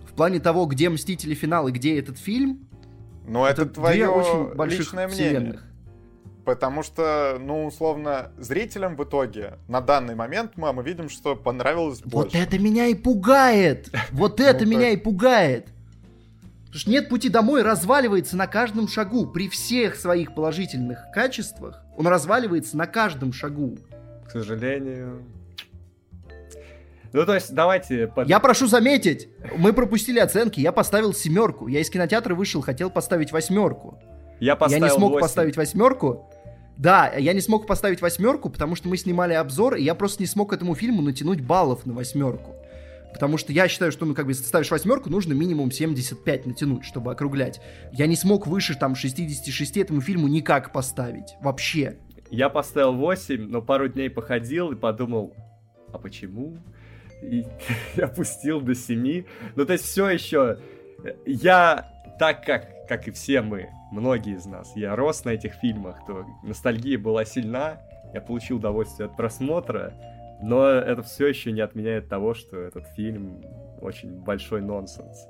в 0.08 0.12
плане 0.14 0.40
того, 0.40 0.66
где 0.66 0.88
Мстители 0.90 1.34
финал 1.34 1.68
и 1.68 1.72
где 1.72 1.98
этот 1.98 2.18
фильм, 2.18 2.68
Но 3.26 3.46
это, 3.46 3.64
две 3.64 3.74
твое 3.74 4.08
очень 4.08 4.54
больших 4.56 4.80
личное 4.80 5.06
мнение. 5.08 5.28
вселенных. 5.30 5.64
Потому 6.44 6.82
что, 6.82 7.36
ну, 7.40 7.66
условно, 7.66 8.32
зрителям 8.38 8.96
в 8.96 9.04
итоге 9.04 9.58
на 9.68 9.80
данный 9.80 10.14
момент 10.16 10.52
мы, 10.56 10.72
мы 10.72 10.82
видим, 10.82 11.08
что 11.08 11.36
понравилось 11.36 12.00
Вот 12.04 12.24
больше. 12.32 12.38
это 12.38 12.58
меня 12.58 12.86
и 12.86 12.94
пугает! 12.94 13.88
Вот 14.10 14.40
это 14.40 14.64
Ну, 14.64 14.70
меня 14.70 14.90
так. 14.90 14.92
и 14.94 14.96
пугает! 14.96 15.68
Потому 16.70 16.80
что 16.82 16.90
нет 16.90 17.08
пути 17.08 17.28
домой 17.28 17.62
разваливается 17.62 18.36
на 18.36 18.46
каждом 18.46 18.86
шагу. 18.86 19.26
При 19.26 19.48
всех 19.48 19.96
своих 19.96 20.36
положительных 20.36 21.00
качествах 21.12 21.82
он 21.96 22.06
разваливается 22.06 22.76
на 22.76 22.86
каждом 22.86 23.32
шагу. 23.32 23.76
К 24.28 24.30
сожалению. 24.30 25.24
Ну, 27.12 27.26
то 27.26 27.34
есть, 27.34 27.52
давайте... 27.52 28.06
под- 28.06 28.28
Я 28.28 28.38
прошу 28.38 28.68
заметить, 28.68 29.28
мы 29.56 29.72
пропустили 29.72 30.20
оценки, 30.20 30.60
я 30.60 30.70
поставил 30.70 31.12
семерку. 31.12 31.66
Я 31.66 31.80
из 31.80 31.90
кинотеатра 31.90 32.36
вышел, 32.36 32.60
хотел 32.62 32.88
поставить 32.88 33.32
восьмерку. 33.32 33.98
Я 34.38 34.54
поставил 34.54 34.84
я 34.84 34.88
не 34.88 34.96
смог 34.96 35.10
8. 35.14 35.20
поставить 35.20 35.56
восьмерку. 35.56 36.30
Да, 36.76 37.12
я 37.18 37.32
не 37.32 37.40
смог 37.40 37.66
поставить 37.66 38.00
восьмерку, 38.00 38.48
потому 38.48 38.76
что 38.76 38.88
мы 38.88 38.96
снимали 38.96 39.34
обзор, 39.34 39.74
и 39.74 39.82
я 39.82 39.96
просто 39.96 40.22
не 40.22 40.28
смог 40.28 40.52
этому 40.52 40.76
фильму 40.76 41.02
натянуть 41.02 41.40
баллов 41.40 41.84
на 41.84 41.94
восьмерку. 41.94 42.54
Потому 43.12 43.36
что 43.36 43.52
я 43.52 43.68
считаю, 43.68 43.92
что, 43.92 44.06
ну, 44.06 44.14
как 44.14 44.26
бы, 44.26 44.32
если 44.32 44.42
ты 44.42 44.48
ставишь 44.48 44.70
восьмерку, 44.70 45.11
нужно 45.11 45.32
минимум 45.32 45.70
75 45.70 46.46
натянуть, 46.46 46.84
чтобы 46.84 47.12
округлять. 47.12 47.61
Я 47.92 48.06
не 48.06 48.16
смог 48.16 48.46
выше, 48.46 48.74
там, 48.74 48.94
66 48.94 49.76
этому 49.76 50.00
фильму 50.00 50.28
никак 50.28 50.72
поставить. 50.72 51.34
Вообще. 51.40 51.98
Я 52.30 52.48
поставил 52.48 52.94
8, 52.94 53.48
но 53.48 53.61
пару 53.61 53.88
дней 53.88 54.08
походил 54.08 54.70
и 54.72 54.76
подумал, 54.76 55.34
а 55.92 55.98
почему? 55.98 56.58
И 57.22 57.44
опустил 58.00 58.61
до 58.61 58.74
7. 58.74 59.24
Ну, 59.56 59.66
то 59.66 59.72
есть 59.72 59.84
все 59.84 60.08
еще... 60.08 60.58
Я, 61.24 61.90
так 62.18 62.44
как, 62.44 62.86
как 62.86 63.08
и 63.08 63.11
все 63.11 63.40
мы, 63.40 63.70
многие 63.90 64.36
из 64.36 64.46
нас, 64.46 64.72
я 64.76 64.94
рос 64.94 65.24
на 65.24 65.30
этих 65.30 65.54
фильмах, 65.54 65.96
то 66.06 66.26
ностальгия 66.42 66.98
была 66.98 67.24
сильна, 67.24 67.80
я 68.12 68.20
получил 68.20 68.58
удовольствие 68.58 69.06
от 69.06 69.16
просмотра, 69.16 69.94
но 70.43 70.68
это 70.68 71.03
все 71.03 71.26
еще 71.26 71.53
не 71.53 71.61
отменяет 71.61 72.09
того, 72.09 72.34
что 72.34 72.59
этот 72.59 72.86
фильм 72.88 73.45
очень 73.80 74.11
большой 74.20 74.61
нонсенс. 74.61 75.26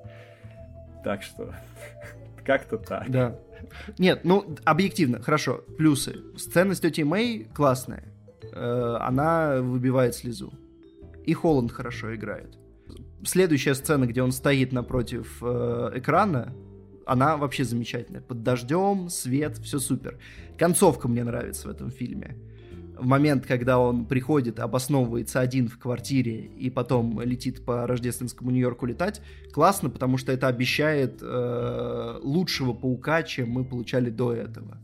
Так 1.04 1.22
что, 1.22 1.54
как-то 2.44 2.78
так. 2.78 3.10
Да. 3.10 3.38
Нет, 3.98 4.20
ну, 4.24 4.56
объективно, 4.64 5.20
хорошо. 5.20 5.64
Плюсы. 5.76 6.16
Сцена 6.36 6.74
с 6.74 6.80
тетей 6.80 7.04
Мэй 7.04 7.44
классная. 7.54 8.04
Э, 8.52 8.96
она 9.00 9.60
выбивает 9.60 10.14
слезу. 10.14 10.52
И 11.24 11.34
Холланд 11.34 11.72
хорошо 11.72 12.14
играет. 12.14 12.58
Следующая 13.24 13.74
сцена, 13.74 14.06
где 14.06 14.22
он 14.22 14.32
стоит 14.32 14.72
напротив 14.72 15.38
э, 15.42 15.90
экрана, 15.94 16.54
она 17.06 17.36
вообще 17.36 17.64
замечательная. 17.64 18.22
Под 18.22 18.42
дождем, 18.42 19.08
свет, 19.08 19.58
все 19.58 19.78
супер. 19.78 20.18
Концовка 20.58 21.08
мне 21.08 21.24
нравится 21.24 21.68
в 21.68 21.70
этом 21.70 21.90
фильме. 21.90 22.36
В 23.00 23.06
момент, 23.06 23.46
когда 23.46 23.78
он 23.78 24.04
приходит, 24.04 24.60
обосновывается 24.60 25.40
один 25.40 25.68
в 25.68 25.78
квартире 25.78 26.38
и 26.38 26.68
потом 26.68 27.18
летит 27.22 27.64
по 27.64 27.86
рождественскому 27.86 28.50
Нью-Йорку 28.50 28.84
летать, 28.84 29.22
классно, 29.54 29.88
потому 29.88 30.18
что 30.18 30.32
это 30.32 30.48
обещает 30.48 31.20
э, 31.22 32.18
лучшего 32.22 32.74
паука, 32.74 33.22
чем 33.22 33.50
мы 33.50 33.64
получали 33.64 34.10
до 34.10 34.34
этого. 34.34 34.76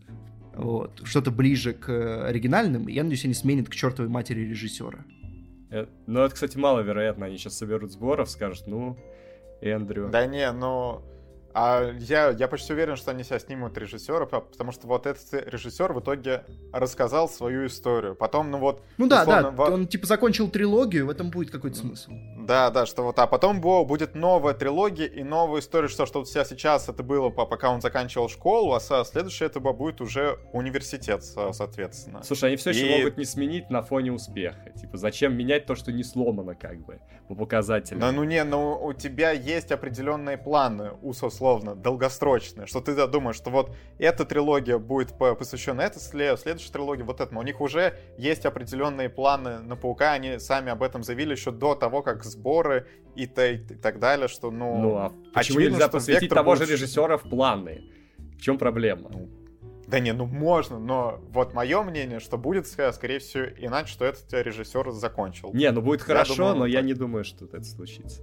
Вот. 0.54 1.02
Что-то 1.04 1.30
ближе 1.30 1.74
к 1.74 2.26
оригинальным, 2.26 2.88
и 2.88 2.92
я 2.94 3.02
надеюсь, 3.02 3.26
они 3.26 3.34
сменят 3.34 3.68
к 3.68 3.74
чертовой 3.74 4.10
матери 4.10 4.40
режиссера. 4.40 5.04
Э, 5.70 5.84
Ну, 6.06 6.20
это, 6.20 6.34
кстати, 6.34 6.56
маловероятно. 6.56 7.26
Они 7.26 7.36
сейчас 7.36 7.58
соберут 7.58 7.92
сборов, 7.92 8.30
скажут, 8.30 8.66
ну, 8.66 8.96
Эндрю. 9.60 10.08
Да 10.10 10.26
не, 10.26 10.50
ну... 10.52 11.02
А 11.58 11.90
я, 12.00 12.28
я 12.32 12.48
почти 12.48 12.74
уверен, 12.74 12.96
что 12.96 13.12
они 13.12 13.24
себя 13.24 13.38
снимут 13.38 13.78
режиссера, 13.78 14.26
потому 14.26 14.72
что 14.72 14.86
вот 14.86 15.06
этот 15.06 15.24
режиссер 15.32 15.94
в 15.94 16.00
итоге 16.00 16.44
рассказал 16.70 17.30
свою 17.30 17.66
историю. 17.66 18.14
Потом, 18.14 18.50
ну 18.50 18.58
вот... 18.58 18.82
Ну 18.98 19.06
да, 19.06 19.22
условно, 19.22 19.52
да, 19.56 19.64
он 19.64 19.86
типа 19.86 20.06
закончил 20.06 20.50
трилогию, 20.50 21.06
в 21.06 21.10
этом 21.10 21.30
будет 21.30 21.50
какой-то 21.50 21.78
смысл. 21.78 22.10
Да, 22.40 22.68
да, 22.68 22.84
что 22.84 23.04
вот, 23.04 23.18
а 23.18 23.26
потом 23.26 23.62
будет 23.62 24.14
новая 24.14 24.52
трилогия 24.52 25.06
и 25.06 25.24
новая 25.24 25.60
история, 25.62 25.88
что, 25.88 26.04
что 26.04 26.18
вот 26.18 26.28
сейчас 26.28 26.90
это 26.90 27.02
было, 27.02 27.30
пока 27.30 27.70
он 27.70 27.80
заканчивал 27.80 28.28
школу, 28.28 28.74
а 28.74 28.80
следующее 28.80 29.46
это 29.46 29.58
будет 29.60 30.02
уже 30.02 30.38
университет, 30.52 31.24
соответственно. 31.24 32.22
Слушай, 32.22 32.50
они 32.50 32.56
все 32.56 32.72
и... 32.72 32.74
еще 32.74 32.98
могут 32.98 33.16
не 33.16 33.24
сменить 33.24 33.70
на 33.70 33.80
фоне 33.80 34.12
успеха. 34.12 34.72
Типа, 34.78 34.98
зачем 34.98 35.34
менять 35.34 35.64
то, 35.64 35.74
что 35.74 35.90
не 35.90 36.04
сломано, 36.04 36.54
как 36.54 36.84
бы, 36.84 37.00
по 37.28 37.34
показателям? 37.34 38.00
Ну, 38.00 38.12
ну 38.12 38.24
не, 38.24 38.44
ну 38.44 38.78
у 38.82 38.92
тебя 38.92 39.32
есть 39.32 39.72
определенные 39.72 40.38
планы, 40.38 40.92
условно, 41.02 41.74
долгосрочные, 41.74 42.66
что 42.66 42.80
ты 42.80 43.06
думаешь, 43.06 43.36
что 43.36 43.50
вот 43.50 43.74
эта 43.98 44.24
трилогия 44.24 44.78
будет 44.78 45.16
посвящена 45.18 45.82
этой, 45.82 46.00
следующая 46.00 46.72
трилогия 46.72 47.04
вот 47.04 47.20
этому. 47.20 47.40
У 47.40 47.42
них 47.42 47.60
уже 47.60 47.94
есть 48.18 48.46
определенные 48.46 49.08
планы 49.08 49.58
на 49.58 49.76
Паука, 49.76 50.12
они 50.12 50.38
сами 50.38 50.70
об 50.70 50.82
этом 50.82 51.02
заявили 51.02 51.32
еще 51.32 51.50
до 51.50 51.74
того, 51.74 52.02
как 52.02 52.24
сборы 52.24 52.86
и, 53.14 53.26
т- 53.26 53.54
и 53.54 53.58
так 53.58 53.98
далее, 53.98 54.28
что, 54.28 54.50
ну... 54.50 54.80
Ну, 54.80 54.96
а 54.96 55.12
почему 55.34 55.58
очевидно, 55.58 55.74
нельзя 55.74 55.88
посвятить 55.88 56.30
того 56.30 56.52
будет... 56.52 56.66
же 56.66 56.72
режиссера 56.72 57.16
в 57.16 57.22
планы? 57.22 57.84
В 58.38 58.40
чем 58.40 58.58
проблема? 58.58 59.08
Ну, 59.10 59.28
да 59.86 60.00
не, 60.00 60.12
ну 60.12 60.26
можно, 60.26 60.78
но 60.78 61.20
вот 61.30 61.54
мое 61.54 61.82
мнение, 61.82 62.20
что 62.20 62.38
будет, 62.38 62.66
скорее 62.66 63.18
всего, 63.18 63.44
иначе, 63.44 63.92
что 63.92 64.04
этот 64.04 64.32
режиссер 64.32 64.90
закончил. 64.90 65.52
Не, 65.52 65.70
ну 65.70 65.80
будет 65.80 66.00
я 66.00 66.06
хорошо, 66.06 66.36
думаю, 66.36 66.54
но 66.54 66.64
так... 66.64 66.72
я 66.72 66.82
не 66.82 66.94
думаю, 66.94 67.24
что 67.24 67.44
это 67.44 67.64
случится. 67.64 68.22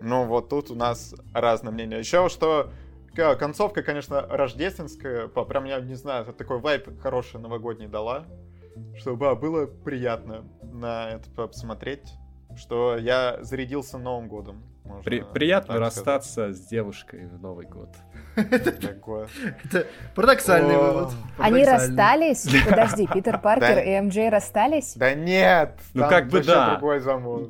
Ну 0.00 0.26
вот 0.26 0.48
тут 0.48 0.70
у 0.70 0.74
нас 0.74 1.14
разное 1.32 1.72
мнение. 1.72 1.98
Еще 1.98 2.28
что 2.28 2.70
концовка, 3.14 3.82
конечно, 3.82 4.22
рождественская, 4.22 5.28
прям, 5.28 5.64
я 5.64 5.80
не 5.80 5.94
знаю, 5.94 6.26
такой 6.32 6.58
вайп 6.58 7.00
хороший 7.00 7.40
новогодний 7.40 7.86
дала, 7.86 8.26
чтобы 8.96 9.34
было 9.36 9.66
приятно 9.66 10.44
на 10.62 11.10
это 11.10 11.30
посмотреть 11.30 12.12
что 12.56 12.96
я 12.96 13.38
зарядился 13.42 13.98
Новым 13.98 14.28
годом. 14.28 14.62
При, 15.02 15.22
приятно 15.22 15.78
расстаться 15.78 16.32
сказать. 16.32 16.56
с 16.56 16.60
девушкой 16.66 17.26
в 17.26 17.40
Новый 17.40 17.66
год. 17.66 17.88
Это 18.36 19.86
парадоксальный 20.14 20.76
вывод. 20.76 21.12
Они 21.38 21.64
расстались? 21.64 22.46
Подожди, 22.68 23.06
Питер 23.06 23.38
Паркер 23.38 23.78
и 23.78 24.00
МД 24.00 24.30
расстались? 24.30 24.94
Да 24.96 25.14
нет! 25.14 25.78
Ну 25.94 26.08
как 26.08 26.28
бы 26.28 26.42
да. 26.42 26.72
другой 26.72 27.00
замуж. 27.00 27.48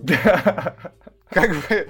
Как 1.30 1.51
бы... 1.51 1.89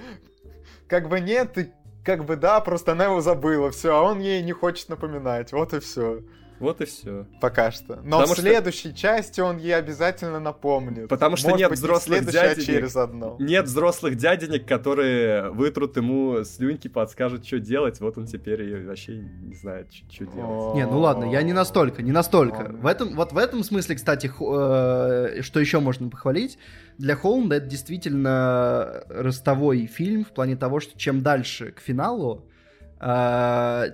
Как 0.87 1.09
бы 1.09 1.21
нет, 1.21 1.59
и 1.59 1.73
как 2.05 2.25
бы 2.25 2.37
да, 2.37 2.61
просто 2.61 2.93
она 2.93 3.05
его 3.05 3.21
забыла, 3.21 3.71
все, 3.71 3.97
а 3.97 4.03
он 4.03 4.21
ей 4.21 4.43
не 4.43 4.53
хочет 4.53 4.89
напоминать, 4.91 5.53
вот 5.53 5.73
и 5.73 5.81
все. 5.81 6.21
Вот 6.65 6.81
и 6.81 6.87
все. 6.87 7.27
Пока 7.43 7.71
что. 7.71 7.97
Но 7.97 8.21
Потому 8.21 8.35
в 8.35 8.39
следующей 8.39 8.89
что... 8.89 8.99
части 8.99 9.41
он 9.43 9.59
ей 9.59 9.77
обязательно 9.77 10.41
напомнит. 10.41 11.11
Потому 11.11 11.37
что 11.37 11.51
Может 11.51 11.61
нет 11.61 11.71
быть, 11.71 11.79
взрослых 11.79 12.25
дяденек. 12.25 12.65
через 12.65 12.97
одно. 12.97 13.37
Нет 13.39 13.67
взрослых 13.67 14.17
дяденек, 14.17 14.67
которые 14.67 15.51
вытрут 15.51 15.99
ему 15.99 16.43
слюньки, 16.45 16.89
подскажут, 16.89 17.47
что 17.47 17.61
делать. 17.61 18.01
Вот 18.01 18.17
он 18.17 18.25
теперь 18.25 18.63
и 18.63 18.87
вообще 18.87 19.17
не 19.17 19.55
знает, 19.55 19.93
что 19.93 20.25
делать. 20.25 20.75
Не, 20.77 20.87
ну 20.87 21.01
ладно, 21.01 21.25
я 21.31 21.43
не 21.43 21.53
настолько, 21.53 22.03
не 22.03 22.13
настолько. 22.13 22.73
В 22.73 22.87
этом, 22.87 23.15
вот 23.15 23.33
в 23.33 23.37
этом 23.37 23.63
смысле, 23.63 23.97
кстати, 23.97 24.29
э, 24.29 25.43
что 25.43 25.61
еще 25.61 25.81
можно 25.81 26.09
похвалить, 26.09 26.59
для 26.97 27.15
Холмда 27.15 27.57
это 27.57 27.67
действительно 27.67 29.05
ростовой 29.11 29.85
фильм 29.85 30.25
в 30.25 30.29
плане 30.29 30.57
того, 30.57 30.81
что 30.81 30.99
чем 30.99 31.23
дальше 31.23 31.73
к 31.73 31.81
финалу, 31.81 32.47
а, 32.47 32.54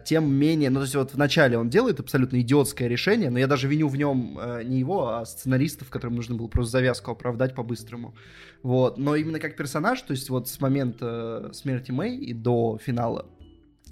тем 0.04 0.32
менее, 0.32 0.70
ну, 0.70 0.76
то 0.76 0.82
есть 0.82 0.94
вот 0.94 1.14
в 1.14 1.18
начале 1.18 1.58
он 1.58 1.68
делает 1.68 1.98
абсолютно 1.98 2.40
идиотское 2.40 2.86
решение, 2.86 3.30
но 3.30 3.40
я 3.40 3.48
даже 3.48 3.66
виню 3.66 3.88
в 3.88 3.96
нем 3.96 4.38
э, 4.40 4.62
не 4.62 4.78
его, 4.78 5.08
а 5.08 5.24
сценаристов, 5.24 5.90
которым 5.90 6.14
нужно 6.14 6.36
было 6.36 6.46
просто 6.46 6.72
завязку 6.72 7.10
оправдать 7.10 7.56
по-быстрому. 7.56 8.14
Вот, 8.62 8.98
но 8.98 9.16
именно 9.16 9.40
как 9.40 9.56
персонаж, 9.56 10.00
то 10.02 10.12
есть 10.12 10.30
вот 10.30 10.48
с 10.48 10.60
момента 10.60 11.48
э, 11.48 11.52
смерти 11.54 11.90
Мэй 11.90 12.18
и 12.18 12.32
до 12.32 12.78
финала, 12.80 13.26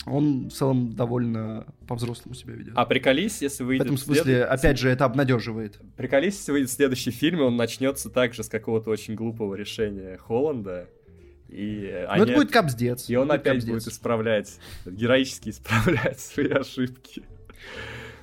он 0.07 0.51
в 0.51 0.53
целом 0.53 0.93
довольно 0.93 1.67
по-взрослому 1.89 2.37
себя 2.37 2.55
ведет. 2.55 2.75
А 2.77 2.87
приколись, 2.87 3.43
если 3.43 3.65
выйдет... 3.65 3.83
В 3.83 3.87
этом 3.87 3.99
смысле, 3.99 4.23
след... 4.23 4.49
опять 4.49 4.79
же, 4.79 4.89
это 4.89 5.05
обнадеживает. 5.05 5.81
Приколись, 5.97 6.37
если 6.37 6.53
выйдет 6.53 6.71
следующий 6.71 7.11
фильм, 7.11 7.41
и 7.41 7.43
он 7.43 7.57
начнется 7.57 8.09
также 8.09 8.45
с 8.45 8.49
какого-то 8.49 8.91
очень 8.91 9.17
глупого 9.17 9.57
решения 9.57 10.17
Холланда, 10.19 10.89
и 11.49 12.05
ну, 12.07 12.13
они... 12.13 12.23
это 12.25 12.35
будет 12.35 12.53
капздец. 12.53 13.09
И 13.09 13.17
он 13.17 13.29
будет 13.29 13.41
опять 13.41 13.55
капздец. 13.55 13.85
будет 13.85 13.89
исправлять, 13.89 14.59
героически 14.87 15.51
исправлять 15.51 16.21
свои 16.21 16.51
ошибки. 16.51 17.23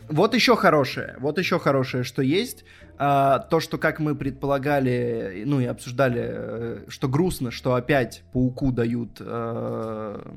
Вот 0.08 0.36
еще 0.36 0.56
хорошее, 0.56 1.16
вот 1.20 1.40
еще 1.40 1.58
хорошее, 1.58 2.04
что 2.04 2.22
есть. 2.22 2.64
А, 2.98 3.40
то, 3.40 3.60
что, 3.60 3.78
как 3.78 4.00
мы 4.00 4.16
предполагали, 4.16 5.44
ну 5.46 5.60
и 5.60 5.66
обсуждали, 5.66 6.24
э, 6.26 6.86
что 6.88 7.10
грустно, 7.10 7.52
что 7.52 7.74
опять 7.74 8.24
пауку 8.32 8.72
дают 8.72 9.18
э, 9.20 10.32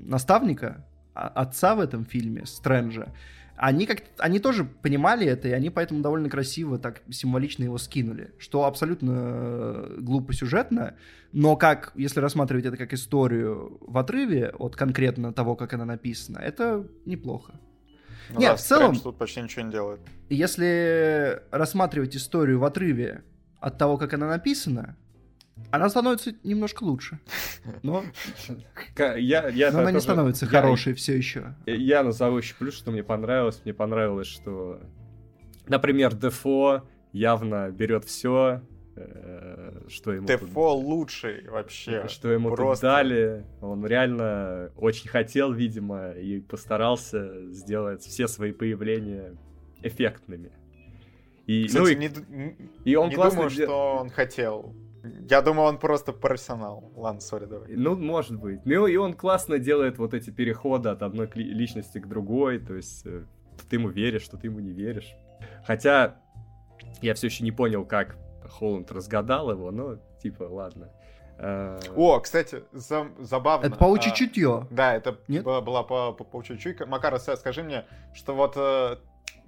наставника, 0.00 0.84
а, 1.14 1.28
отца 1.28 1.74
в 1.74 1.80
этом 1.80 2.04
фильме, 2.04 2.44
Стрэнджа 2.44 3.12
они 3.56 3.86
как 3.86 4.02
они 4.18 4.38
тоже 4.38 4.64
понимали 4.64 5.26
это, 5.26 5.48
и 5.48 5.52
они 5.52 5.70
поэтому 5.70 6.02
довольно 6.02 6.28
красиво 6.28 6.78
так 6.78 7.02
символично 7.10 7.64
его 7.64 7.78
скинули, 7.78 8.32
что 8.38 8.64
абсолютно 8.64 9.12
э, 9.14 9.96
глупо 10.00 10.34
сюжетно, 10.34 10.96
но 11.32 11.56
как, 11.56 11.92
если 11.94 12.20
рассматривать 12.20 12.66
это 12.66 12.76
как 12.76 12.92
историю 12.92 13.78
в 13.80 13.96
отрыве 13.98 14.50
от 14.50 14.76
конкретно 14.76 15.32
того, 15.32 15.56
как 15.56 15.72
она 15.72 15.84
написана, 15.84 16.38
это 16.38 16.86
неплохо. 17.04 17.54
Ну, 18.30 18.40
Нет, 18.40 18.50
да, 18.50 18.56
в 18.56 18.60
целом... 18.60 18.98
тут 18.98 19.18
почти 19.18 19.40
ничего 19.40 19.64
не 19.64 19.70
делает. 19.70 20.00
Если 20.28 21.42
рассматривать 21.50 22.16
историю 22.16 22.58
в 22.58 22.64
отрыве 22.64 23.22
от 23.60 23.78
того, 23.78 23.96
как 23.96 24.12
она 24.14 24.28
написана, 24.28 24.96
она 25.70 25.88
становится 25.88 26.34
немножко 26.42 26.84
лучше. 26.84 27.18
Но, 27.82 28.04
я, 28.98 29.48
я 29.48 29.72
но 29.72 29.80
она 29.80 29.92
не 29.92 30.00
становится 30.00 30.46
я, 30.46 30.50
хорошей 30.50 30.94
все 30.94 31.16
еще. 31.16 31.54
Я 31.66 32.02
назову 32.02 32.38
еще 32.38 32.54
плюс, 32.54 32.74
что 32.74 32.90
мне 32.90 33.02
понравилось. 33.02 33.60
Мне 33.64 33.74
понравилось, 33.74 34.26
что, 34.26 34.80
например, 35.66 36.14
Дефо 36.14 36.86
явно 37.12 37.70
берет 37.70 38.04
все, 38.04 38.62
э, 38.96 39.82
что 39.88 40.12
ему 40.12 40.26
Дефо 40.26 40.74
тут... 40.74 40.84
лучший 40.84 41.48
вообще. 41.48 42.06
Что 42.08 42.30
ему 42.30 42.54
Просто... 42.54 42.86
тут 42.86 42.94
дали. 42.94 43.44
Он 43.60 43.84
реально 43.86 44.70
очень 44.76 45.08
хотел, 45.08 45.52
видимо, 45.52 46.12
и 46.12 46.40
постарался 46.40 47.50
сделать 47.50 48.02
все 48.02 48.28
свои 48.28 48.52
появления 48.52 49.34
эффектными. 49.82 50.52
И, 51.46 51.66
Кстати, 51.66 51.82
ну, 51.82 51.88
и, 51.88 51.96
не, 51.96 52.56
и 52.84 52.96
он 52.96 53.08
не 53.08 53.14
классно 53.14 53.36
думаю, 53.36 53.50
что 53.50 53.96
он 54.00 54.10
хотел. 54.10 54.74
Я 55.28 55.42
думаю, 55.42 55.68
он 55.68 55.78
просто 55.78 56.12
профессионал. 56.12 56.90
Ладно, 56.94 57.20
сори, 57.20 57.46
давай. 57.46 57.68
Ну, 57.74 57.96
может 57.96 58.38
быть. 58.38 58.64
Ну, 58.64 58.86
и 58.86 58.96
он 58.96 59.14
классно 59.14 59.58
делает 59.58 59.98
вот 59.98 60.14
эти 60.14 60.30
переходы 60.30 60.88
от 60.88 61.02
одной 61.02 61.30
личности 61.34 61.98
к 61.98 62.06
другой. 62.06 62.58
То 62.58 62.74
есть 62.74 63.06
э, 63.06 63.24
ты 63.68 63.76
ему 63.76 63.88
веришь, 63.88 64.22
что 64.22 64.36
ты 64.36 64.46
ему 64.46 64.60
не 64.60 64.72
веришь. 64.72 65.14
Хотя 65.66 66.16
я 67.02 67.14
все 67.14 67.26
еще 67.26 67.44
не 67.44 67.52
понял, 67.52 67.84
как 67.84 68.16
Холланд 68.48 68.90
разгадал 68.92 69.50
его, 69.50 69.70
но 69.70 69.96
типа, 70.22 70.44
ладно. 70.44 70.90
Э, 71.38 71.78
О, 71.94 72.20
кстати, 72.20 72.64
за, 72.72 73.08
забавно. 73.18 73.66
Это 73.66 73.76
паучье 73.76 74.12
а, 74.12 74.14
чутье. 74.14 74.66
Да, 74.70 74.94
это 74.94 75.18
Нет? 75.28 75.44
была 75.44 75.82
по, 75.82 76.12
по 76.12 76.24
паучье 76.24 76.56
чутье. 76.56 76.86
Макар, 76.86 77.18
скажи 77.18 77.62
мне, 77.62 77.84
что 78.14 78.34
вот 78.34 78.54
э, 78.56 78.96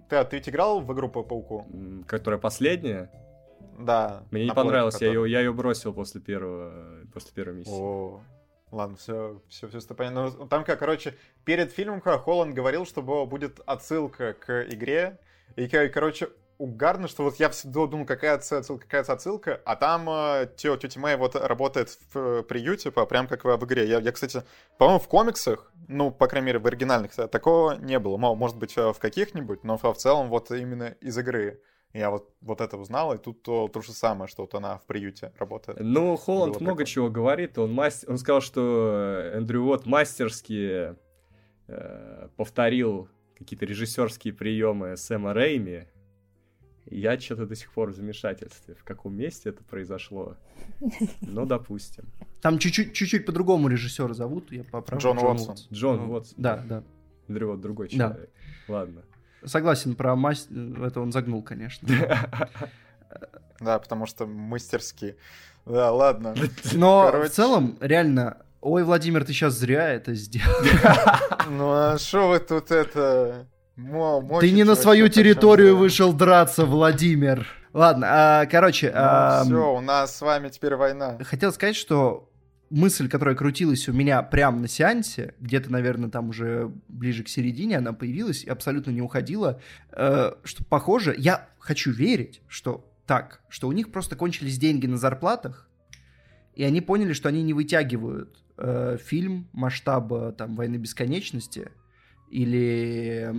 ты, 0.09 0.17
а 0.17 0.25
ты 0.25 0.37
ведь 0.37 0.49
играл 0.49 0.81
в 0.81 0.93
игру 0.93 1.09
по 1.09 1.23
пауку? 1.23 1.67
Которая 2.07 2.39
последняя? 2.39 3.11
Да. 3.79 4.25
Мне 4.31 4.47
не 4.47 4.53
понравилось, 4.53 4.95
который... 4.95 5.15
я, 5.15 5.21
ее, 5.21 5.31
я 5.31 5.39
ее 5.41 5.53
бросил 5.53 5.93
после 5.95 6.21
первого, 6.21 7.05
после 7.13 7.33
первой 7.33 7.55
миссии. 7.55 7.71
О, 7.73 8.21
ладно, 8.71 8.97
все, 8.97 9.41
все, 9.49 9.69
все, 9.69 9.81
понятно. 9.95 10.31
Ну, 10.37 10.47
там 10.49 10.65
как, 10.65 10.79
короче, 10.79 11.15
перед 11.45 11.73
фильмом 11.73 12.01
Холланд 12.01 12.55
говорил, 12.55 12.85
что 12.85 13.03
будет 13.03 13.61
отсылка 13.67 14.35
к 14.35 14.67
игре, 14.69 15.19
и, 15.57 15.69
короче, 15.69 16.29
угарно, 16.59 17.09
что 17.09 17.23
вот 17.23 17.37
я 17.37 17.49
всегда 17.49 17.87
думал, 17.87 18.05
какая 18.05 18.35
отсылка, 18.35 18.85
какая 18.85 19.03
отсылка, 19.03 19.61
а 19.65 19.77
там 19.77 20.11
э, 20.11 20.49
тетя 20.57 21.01
Мэй 21.01 21.17
вот 21.17 21.37
работает 21.37 21.97
в 22.13 22.19
э, 22.19 22.43
приюте, 22.43 22.91
по, 22.91 23.07
прям 23.07 23.29
как 23.29 23.45
в, 23.45 23.57
в 23.57 23.65
игре. 23.65 23.89
Я, 23.89 24.01
я, 24.01 24.13
кстати, 24.13 24.43
по-моему, 24.77 25.01
в 25.01 25.09
комиксах, 25.09 25.73
ну, 25.87 26.11
по 26.11 26.27
крайней 26.27 26.47
мере, 26.47 26.59
в 26.59 26.67
оригинальных, 26.67 27.13
такого 27.31 27.75
не 27.75 27.99
было. 27.99 28.17
Может 28.17 28.57
быть, 28.59 28.77
э, 28.77 28.93
в 28.93 28.99
каких-нибудь, 28.99 29.65
но 29.65 29.79
в 29.79 29.95
целом 29.95 30.29
вот 30.29 30.51
именно 30.51 30.97
из 31.01 31.17
игры. 31.17 31.63
Я 31.95 32.11
вот, 32.11 32.35
вот 32.43 32.61
это 32.61 32.77
узнал, 32.77 33.15
и 33.15 33.19
тут 33.19 33.43
то, 33.43 33.67
то 33.69 33.81
же 33.81 33.93
самое, 33.93 34.29
что 34.29 34.43
вот 34.43 34.55
она 34.55 34.77
в 34.77 34.85
приюте 34.85 35.33
работает. 35.39 35.79
Ну, 35.81 36.17
Холланд 36.17 36.55
Было 36.55 36.63
много 36.63 36.85
чего 36.85 37.09
говорит. 37.11 37.57
Он, 37.59 37.73
мастер, 37.73 38.11
он 38.11 38.19
сказал, 38.19 38.41
что 38.43 39.31
Эндрю 39.35 39.63
Уотт 39.65 39.87
мастерски 39.87 40.95
э, 41.67 42.29
повторил 42.37 43.09
какие-то 43.39 43.65
режиссерские 43.65 44.35
приемы 44.35 44.97
Сэма 44.97 45.33
Рейми. 45.33 45.89
Я 46.91 47.19
что-то 47.19 47.47
до 47.47 47.55
сих 47.55 47.73
пор 47.73 47.91
в 47.91 47.95
замешательстве. 47.95 48.75
В 48.75 48.85
каком 48.85 49.15
месте 49.17 49.51
это 49.51 49.63
произошло? 49.65 50.37
Ну, 51.23 51.45
допустим. 51.47 52.05
Там 52.41 52.59
чуть-чуть, 52.59 52.95
чуть-чуть 52.95 53.27
по-другому 53.27 53.69
режиссера 53.69 54.13
зовут, 54.15 54.53
я 54.53 54.65
поправлю. 54.65 55.03
Джон 55.03 55.19
Уотсон. 55.19 55.57
Джон 55.73 55.97
Ну, 56.07 56.13
Уотсон. 56.13 56.35
Да, 56.39 56.57
да. 56.67 56.83
Др- 57.29 57.47
Вот 57.47 57.61
другой 57.61 57.89
Да. 57.93 58.09
человек. 58.11 58.31
Ладно. 58.69 59.03
Согласен, 59.45 59.95
про 59.95 60.17
мастер... 60.17 60.83
Это 60.83 61.01
он 61.01 61.13
загнул, 61.13 61.43
конечно. 61.43 61.89
Да, 63.61 63.81
потому 63.81 64.07
что 64.07 64.25
мастерски. 64.25 65.17
Да, 65.67 65.91
ладно. 65.91 66.35
Но 66.75 67.07
Короче. 67.11 67.29
в 67.29 67.33
целом, 67.33 67.77
реально, 67.81 68.37
ой, 68.61 68.85
Владимир, 68.85 69.25
ты 69.25 69.33
сейчас 69.33 69.55
зря 69.55 69.89
это 69.89 70.15
сделал. 70.15 70.55
Ну 71.51 71.73
а 71.73 71.99
что 71.99 72.29
вы 72.29 72.39
тут 72.41 72.71
это... 72.71 73.47
Ты 74.41 74.51
не 74.51 74.65
на 74.65 74.75
свою 74.75 75.09
территорию 75.09 75.77
вышел 75.77 76.13
драться, 76.13 76.67
Владимир. 76.67 77.47
Ладно, 77.73 78.07
а, 78.11 78.47
короче, 78.47 78.93
ам, 78.95 79.47
все, 79.47 79.75
у 79.75 79.81
нас 79.81 80.17
с 80.17 80.21
вами 80.21 80.49
теперь 80.49 80.75
война. 80.75 81.19
хотел 81.23 81.53
сказать, 81.53 81.77
что 81.77 82.28
мысль, 82.71 83.09
которая 83.09 83.35
крутилась 83.35 83.89
у 83.89 83.93
меня 83.93 84.23
прямо 84.23 84.59
на 84.59 84.69
сеансе, 84.69 85.35
где-то, 85.41 85.71
наверное, 85.71 86.11
там 86.11 86.31
уже 86.31 86.73
ближе 86.89 87.25
к 87.25 87.29
середине 87.29 87.79
она 87.79 87.93
появилась 87.93 88.45
и 88.45 88.51
абсолютно 88.51 88.91
не 88.91 89.03
уходила, 89.03 89.61
э, 89.93 90.33
что 90.45 90.65
похоже, 90.65 91.15
я 91.17 91.49
хочу 91.59 91.91
верить, 91.91 92.41
что 92.49 92.91
так, 93.07 93.41
что 93.49 93.69
у 93.69 93.73
них 93.73 93.91
просто 93.91 94.17
кончились 94.17 94.59
деньги 94.59 94.87
на 94.87 94.99
зарплатах, 94.99 95.69
и 96.55 96.65
они 96.65 96.81
поняли, 96.81 97.13
что 97.13 97.29
они 97.29 97.43
не 97.43 97.55
вытягивают 97.55 98.37
э, 98.57 98.99
фильм 99.03 99.49
масштаба 99.53 100.33
там 100.33 100.57
«Войны 100.57 100.77
бесконечности», 100.77 101.71
или 102.31 103.31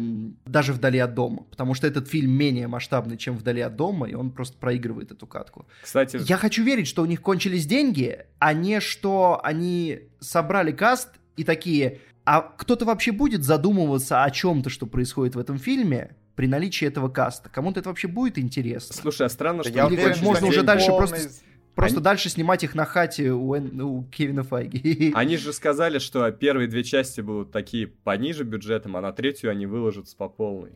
даже 0.46 0.74
«Вдали 0.74 1.00
от 1.00 1.14
дома», 1.14 1.44
потому 1.50 1.74
что 1.74 1.88
этот 1.88 2.08
фильм 2.08 2.32
менее 2.32 2.68
масштабный, 2.68 3.18
чем 3.18 3.38
«Вдали 3.38 3.62
от 3.62 3.76
дома», 3.76 4.08
и 4.10 4.14
он 4.14 4.32
просто 4.32 4.58
проигрывает 4.58 5.12
эту 5.12 5.28
катку. 5.28 5.68
Кстати, 5.82 6.20
Я 6.28 6.38
хочу 6.38 6.64
верить, 6.64 6.88
что 6.88 7.02
у 7.02 7.06
них 7.06 7.22
кончились 7.22 7.66
деньги, 7.66 8.20
а 8.40 8.54
не 8.54 8.80
что 8.80 9.40
они 9.44 10.00
собрали 10.20 10.72
каст 10.72 11.10
и 11.38 11.44
такие, 11.44 12.00
а 12.26 12.42
кто-то 12.42 12.86
вообще 12.86 13.12
будет 13.12 13.44
задумываться 13.44 14.24
о 14.24 14.30
чем-то, 14.32 14.70
что 14.70 14.86
происходит 14.86 15.36
в 15.36 15.40
этом 15.40 15.58
фильме 15.58 16.16
при 16.36 16.48
наличии 16.48 16.88
этого 16.88 17.10
каста? 17.10 17.50
Кому-то 17.50 17.80
это 17.80 17.90
вообще 17.90 18.08
будет 18.08 18.38
интересно? 18.38 18.96
слушай, 18.96 19.26
а 19.26 19.30
странно, 19.30 19.64
что... 19.64 19.74
Я 19.74 19.88
Или 19.88 19.96
уверен, 19.96 20.24
можно 20.24 20.48
уже 20.48 20.64
дальше 20.64 20.88
полный- 20.90 21.08
просто- 21.10 21.44
Просто 21.80 22.00
Они- 22.00 22.04
дальше 22.04 22.28
снимать 22.28 22.62
их 22.66 22.76
на 22.76 22.84
хате 22.84 23.32
у, 23.32 23.56
Эн- 23.56 23.80
у 23.82 24.04
Кевина 24.04 24.44
Файги. 24.44 25.14
Они 25.16 25.38
же 25.38 25.54
сказали, 25.54 25.98
что 26.00 26.30
первые 26.32 26.68
две 26.68 26.84
части 26.84 27.22
будут 27.22 27.54
такие 27.54 27.88
пониже 27.88 28.44
бюджетом, 28.44 28.98
а 28.98 29.02
на 29.02 29.14
третью 29.14 29.50
они 29.50 29.66
выложатся 29.66 30.18
по 30.18 30.28
полной. 30.28 30.74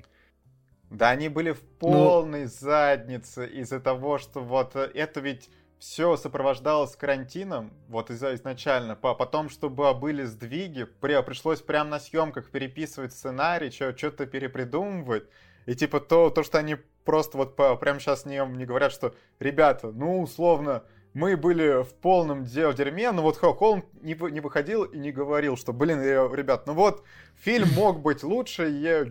Да 0.90 1.10
они 1.10 1.28
были 1.28 1.52
в 1.52 1.62
Ну- 1.62 1.68
полной 1.92 2.46
заднице 2.46 3.46
из-за 3.48 3.82
того, 3.82 4.18
что 4.18 4.40
вот 4.40 4.78
э, 4.78 4.90
это 4.94 5.20
ведь 5.20 5.50
все 5.78 6.16
сопровождалось 6.16 6.96
карантином, 6.96 7.74
вот 7.90 8.10
из 8.10 8.24
изначально, 8.24 8.96
по 8.96 9.14
потом, 9.14 9.50
чтобы 9.50 9.94
были 9.94 10.24
сдвиги, 10.24 10.86
при- 11.02 11.22
пришлось 11.22 11.60
прямо 11.60 11.90
на 11.90 12.00
съемках 12.00 12.50
переписывать 12.50 13.12
сценарий, 13.12 13.72
что-то 13.72 14.26
перепридумывать, 14.26 15.26
и 15.66 15.76
типа 15.76 16.00
то, 16.00 16.30
то, 16.30 16.44
что 16.44 16.58
они 16.60 16.78
просто 17.06 17.38
вот 17.38 17.56
по- 17.56 17.76
прямо 17.76 18.00
сейчас 18.00 18.26
не, 18.26 18.46
не 18.56 18.66
говорят, 18.66 18.92
что 18.92 19.14
ребята, 19.40 19.92
ну 19.92 20.22
условно, 20.22 20.84
мы 21.14 21.38
были 21.38 21.84
в 21.84 21.94
полном 21.94 22.44
де- 22.44 22.74
дерьме, 22.74 23.12
но 23.12 23.22
вот 23.22 23.38
Хо- 23.38 23.54
Холм 23.54 23.86
не, 24.02 24.16
не 24.32 24.40
выходил 24.40 24.84
и 24.84 24.98
не 24.98 25.12
говорил, 25.12 25.56
что, 25.58 25.72
блин, 25.72 26.00
э, 26.00 26.28
ребят, 26.36 26.66
ну 26.66 26.74
вот, 26.74 27.04
фильм 27.36 27.68
мог 27.76 28.02
быть 28.02 28.24
лучше, 28.24 28.64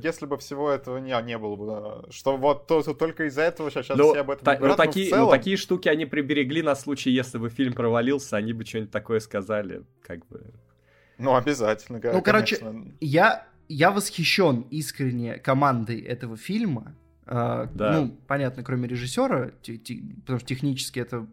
если 0.02 0.26
бы 0.26 0.36
всего 0.38 0.68
этого 0.70 0.96
не, 0.98 1.14
не 1.22 1.38
было 1.38 1.54
бы. 1.54 1.66
да. 1.66 2.10
Что 2.10 2.36
вот 2.36 2.66
то, 2.66 2.82
то 2.82 2.92
только 2.94 3.26
из-за 3.28 3.42
этого 3.42 3.70
сейчас, 3.70 3.96
Ну, 3.96 4.10
все 4.12 4.20
об 4.22 4.30
этом 4.30 4.44
та- 4.44 4.52
ну, 4.54 4.58
говорят, 4.58 4.78
но 4.78 4.82
в 4.82 4.86
такие, 4.86 5.10
целом- 5.10 5.24
ну, 5.26 5.30
такие 5.30 5.56
штуки 5.56 5.88
они 5.88 6.04
приберегли 6.06 6.62
на 6.62 6.74
случай, 6.74 7.10
если 7.10 7.38
бы 7.38 7.50
фильм 7.50 7.72
провалился, 7.72 8.36
они 8.36 8.52
бы 8.52 8.64
что-нибудь 8.64 8.90
такое 8.90 9.20
сказали, 9.20 9.84
как 10.02 10.26
бы. 10.26 10.42
Ну, 11.18 11.36
обязательно, 11.36 12.00
Ну, 12.02 12.20
короче, 12.20 12.56
конечно. 12.56 12.92
Я, 13.00 13.46
я 13.72 13.90
восхищен 13.90 14.66
искренне 14.70 15.34
командой 15.38 16.00
этого 16.00 16.36
фильма. 16.36 16.94
А, 17.26 17.68
Да. 17.74 17.92
Ну, 18.00 18.16
понятно, 18.26 18.62
кроме 18.62 18.88
режиссера, 18.88 19.50
те- 19.62 19.76
те- 19.78 20.02
потому 20.20 20.38
что 20.38 20.48
технически 20.48 21.00
это 21.00 21.26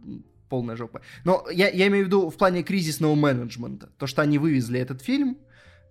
полная 0.49 0.75
жопа. 0.75 1.01
Но 1.25 1.45
я, 1.51 1.69
я 1.69 1.87
имею 1.87 2.05
в 2.05 2.07
виду 2.07 2.29
в 2.29 2.37
плане 2.37 2.63
кризисного 2.63 3.15
менеджмента. 3.15 3.89
То, 3.97 4.07
что 4.07 4.21
они 4.21 4.37
вывезли 4.37 4.79
этот 4.79 5.01
фильм, 5.01 5.37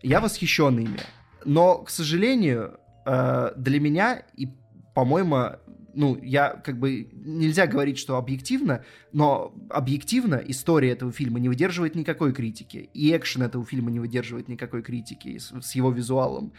я 0.03 0.21
восхищен 0.21 0.79
ими. 0.79 1.01
Но, 1.45 1.79
к 1.79 1.91
сожалению, 1.91 2.79
э, 3.07 3.53
для 3.57 3.81
меня 3.81 4.23
и, 4.37 4.49
по-моему, 4.95 5.57
ну, 5.99 6.17
я 6.23 6.51
как 6.51 6.79
бы 6.79 7.09
нельзя 7.13 7.67
говорить, 7.67 7.99
что 7.99 8.19
объективно, 8.19 8.85
но 9.13 9.53
объективно 9.69 10.37
история 10.37 10.93
этого 10.93 11.11
фильма 11.11 11.41
не 11.41 11.49
выдерживает 11.49 11.97
никакой 11.97 12.33
критики. 12.33 12.89
И 12.95 13.11
экшен 13.17 13.43
этого 13.43 13.65
фильма 13.65 13.91
не 13.91 13.99
выдерживает 13.99 14.47
никакой 14.47 14.83
критики 14.83 15.39
с, 15.39 15.53
с 15.61 15.75
его 15.75 15.91
визуалом. 15.91 16.53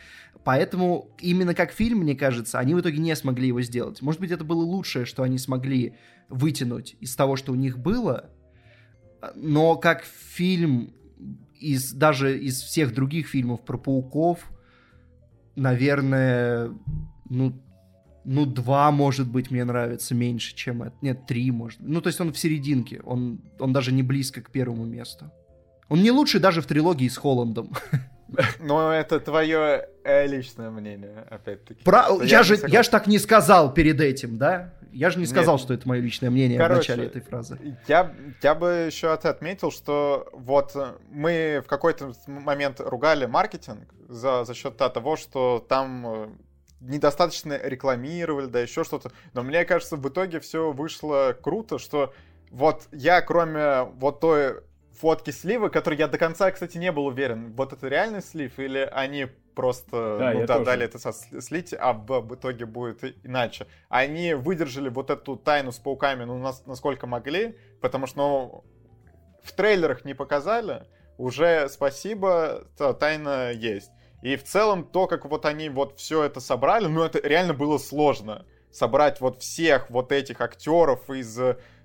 Поэтому 0.43 1.15
именно 1.21 1.55
как 1.55 1.71
фильм, 1.71 1.99
мне 1.99 2.15
кажется, 2.15 2.59
они 2.59 2.75
в 2.75 2.81
итоге 2.81 2.97
не 2.97 3.15
смогли 3.15 3.47
его 3.47 3.61
сделать. 3.61 4.01
Может 4.01 4.19
быть, 4.19 4.31
это 4.31 4.43
было 4.43 4.61
лучшее, 4.61 5.05
что 5.05 5.23
они 5.23 5.37
смогли 5.37 5.95
вытянуть 6.27 6.97
из 6.99 7.15
того, 7.15 7.37
что 7.37 7.53
у 7.53 7.55
них 7.55 7.79
было. 7.79 8.31
Но 9.35 9.77
как 9.77 10.03
фильм 10.03 10.93
из 11.57 11.93
даже 11.93 12.37
из 12.37 12.61
всех 12.61 12.93
других 12.93 13.27
фильмов 13.27 13.63
про 13.63 13.77
пауков, 13.77 14.51
наверное, 15.55 16.77
ну, 17.29 17.63
ну, 18.23 18.45
два, 18.45 18.91
может 18.91 19.27
быть, 19.27 19.51
мне 19.51 19.63
нравится 19.63 20.13
меньше, 20.13 20.55
чем 20.55 20.83
это. 20.83 20.95
Нет, 21.01 21.25
три, 21.25 21.51
может. 21.51 21.79
Ну, 21.79 22.01
то 22.01 22.07
есть 22.07 22.19
он 22.19 22.33
в 22.33 22.37
серединке. 22.37 23.01
Он, 23.03 23.41
он 23.59 23.73
даже 23.73 23.91
не 23.91 24.03
близко 24.03 24.41
к 24.41 24.51
первому 24.51 24.85
месту. 24.85 25.31
Он 25.87 26.01
не 26.01 26.11
лучший 26.11 26.39
даже 26.39 26.61
в 26.61 26.65
трилогии 26.65 27.07
с 27.07 27.17
Холландом. 27.17 27.71
Но 28.59 28.91
это 28.93 29.19
твое 29.19 29.87
э, 30.03 30.27
личное 30.27 30.69
мнение, 30.69 31.25
опять-таки. 31.29 31.83
Про... 31.83 32.23
Я, 32.23 32.39
не 32.39 32.43
же, 32.43 32.59
я 32.67 32.83
же 32.83 32.89
так 32.89 33.07
не 33.07 33.17
сказал 33.17 33.73
перед 33.73 33.99
этим, 33.99 34.37
да? 34.37 34.73
Я 34.91 35.09
же 35.09 35.19
не 35.19 35.25
сказал, 35.25 35.55
Нет. 35.55 35.63
что 35.63 35.73
это 35.73 35.87
мое 35.87 36.01
личное 36.01 36.29
мнение 36.29 36.57
в 36.57 36.61
Короче, 36.61 36.93
начале 36.93 37.07
этой 37.07 37.21
фразы. 37.21 37.77
Я, 37.87 38.13
я 38.41 38.55
бы 38.55 38.85
еще 38.87 39.11
от- 39.11 39.25
отметил, 39.25 39.71
что 39.71 40.27
вот 40.33 40.71
э, 40.75 40.93
мы 41.09 41.61
в 41.63 41.67
какой-то 41.67 42.13
момент 42.27 42.79
ругали 42.79 43.25
маркетинг 43.25 43.93
за, 44.07 44.45
за 44.45 44.53
счет 44.53 44.77
того, 44.77 45.15
что 45.15 45.63
там 45.67 46.07
э, 46.07 46.29
недостаточно 46.81 47.57
рекламировали, 47.61 48.47
да 48.47 48.59
еще 48.59 48.83
что-то. 48.83 49.11
Но 49.33 49.43
мне 49.43 49.65
кажется, 49.65 49.95
в 49.95 50.07
итоге 50.07 50.39
все 50.39 50.71
вышло 50.71 51.35
круто, 51.41 51.77
что 51.79 52.13
вот 52.51 52.87
я, 52.91 53.21
кроме 53.21 53.83
вот 53.83 54.19
той 54.19 54.61
фотки 54.99 55.31
слива, 55.31 55.69
которой 55.69 55.97
я 55.97 56.07
до 56.07 56.17
конца, 56.17 56.51
кстати, 56.51 56.77
не 56.77 56.91
был 56.91 57.05
уверен, 57.05 57.53
вот 57.53 57.73
это 57.73 57.87
реальный 57.87 58.21
слив 58.21 58.57
или 58.59 58.79
они 58.91 59.27
просто 59.55 60.17
Да, 60.19 60.31
ну, 60.33 60.45
да, 60.45 60.53
тоже. 60.55 60.65
дали 60.65 60.85
это 60.85 61.11
слить, 61.41 61.73
а 61.77 61.93
в, 61.93 62.05
в 62.21 62.35
итоге 62.35 62.65
будет 62.65 63.03
иначе. 63.25 63.67
Они 63.89 64.33
выдержали 64.33 64.89
вот 64.89 65.09
эту 65.09 65.35
тайну 65.35 65.71
с 65.71 65.77
пауками, 65.77 66.23
ну, 66.23 66.37
нас- 66.37 66.65
насколько 66.65 67.07
могли, 67.07 67.57
потому 67.81 68.07
что, 68.07 68.17
ну, 68.17 68.63
в 69.43 69.51
трейлерах 69.53 70.05
не 70.05 70.13
показали, 70.13 70.85
уже 71.17 71.67
спасибо, 71.69 72.65
та- 72.77 72.93
тайна 72.93 73.51
есть. 73.51 73.91
И 74.21 74.35
в 74.35 74.43
целом 74.43 74.83
то, 74.83 75.07
как 75.07 75.25
вот 75.25 75.45
они 75.45 75.69
вот 75.69 75.97
все 75.97 76.23
это 76.23 76.39
собрали, 76.39 76.87
ну, 76.87 77.03
это 77.03 77.19
реально 77.19 77.53
было 77.53 77.77
сложно. 77.77 78.45
Собрать 78.71 79.21
вот 79.21 79.41
всех 79.41 79.89
вот 79.89 80.11
этих 80.11 80.41
актеров 80.41 81.09
из 81.09 81.39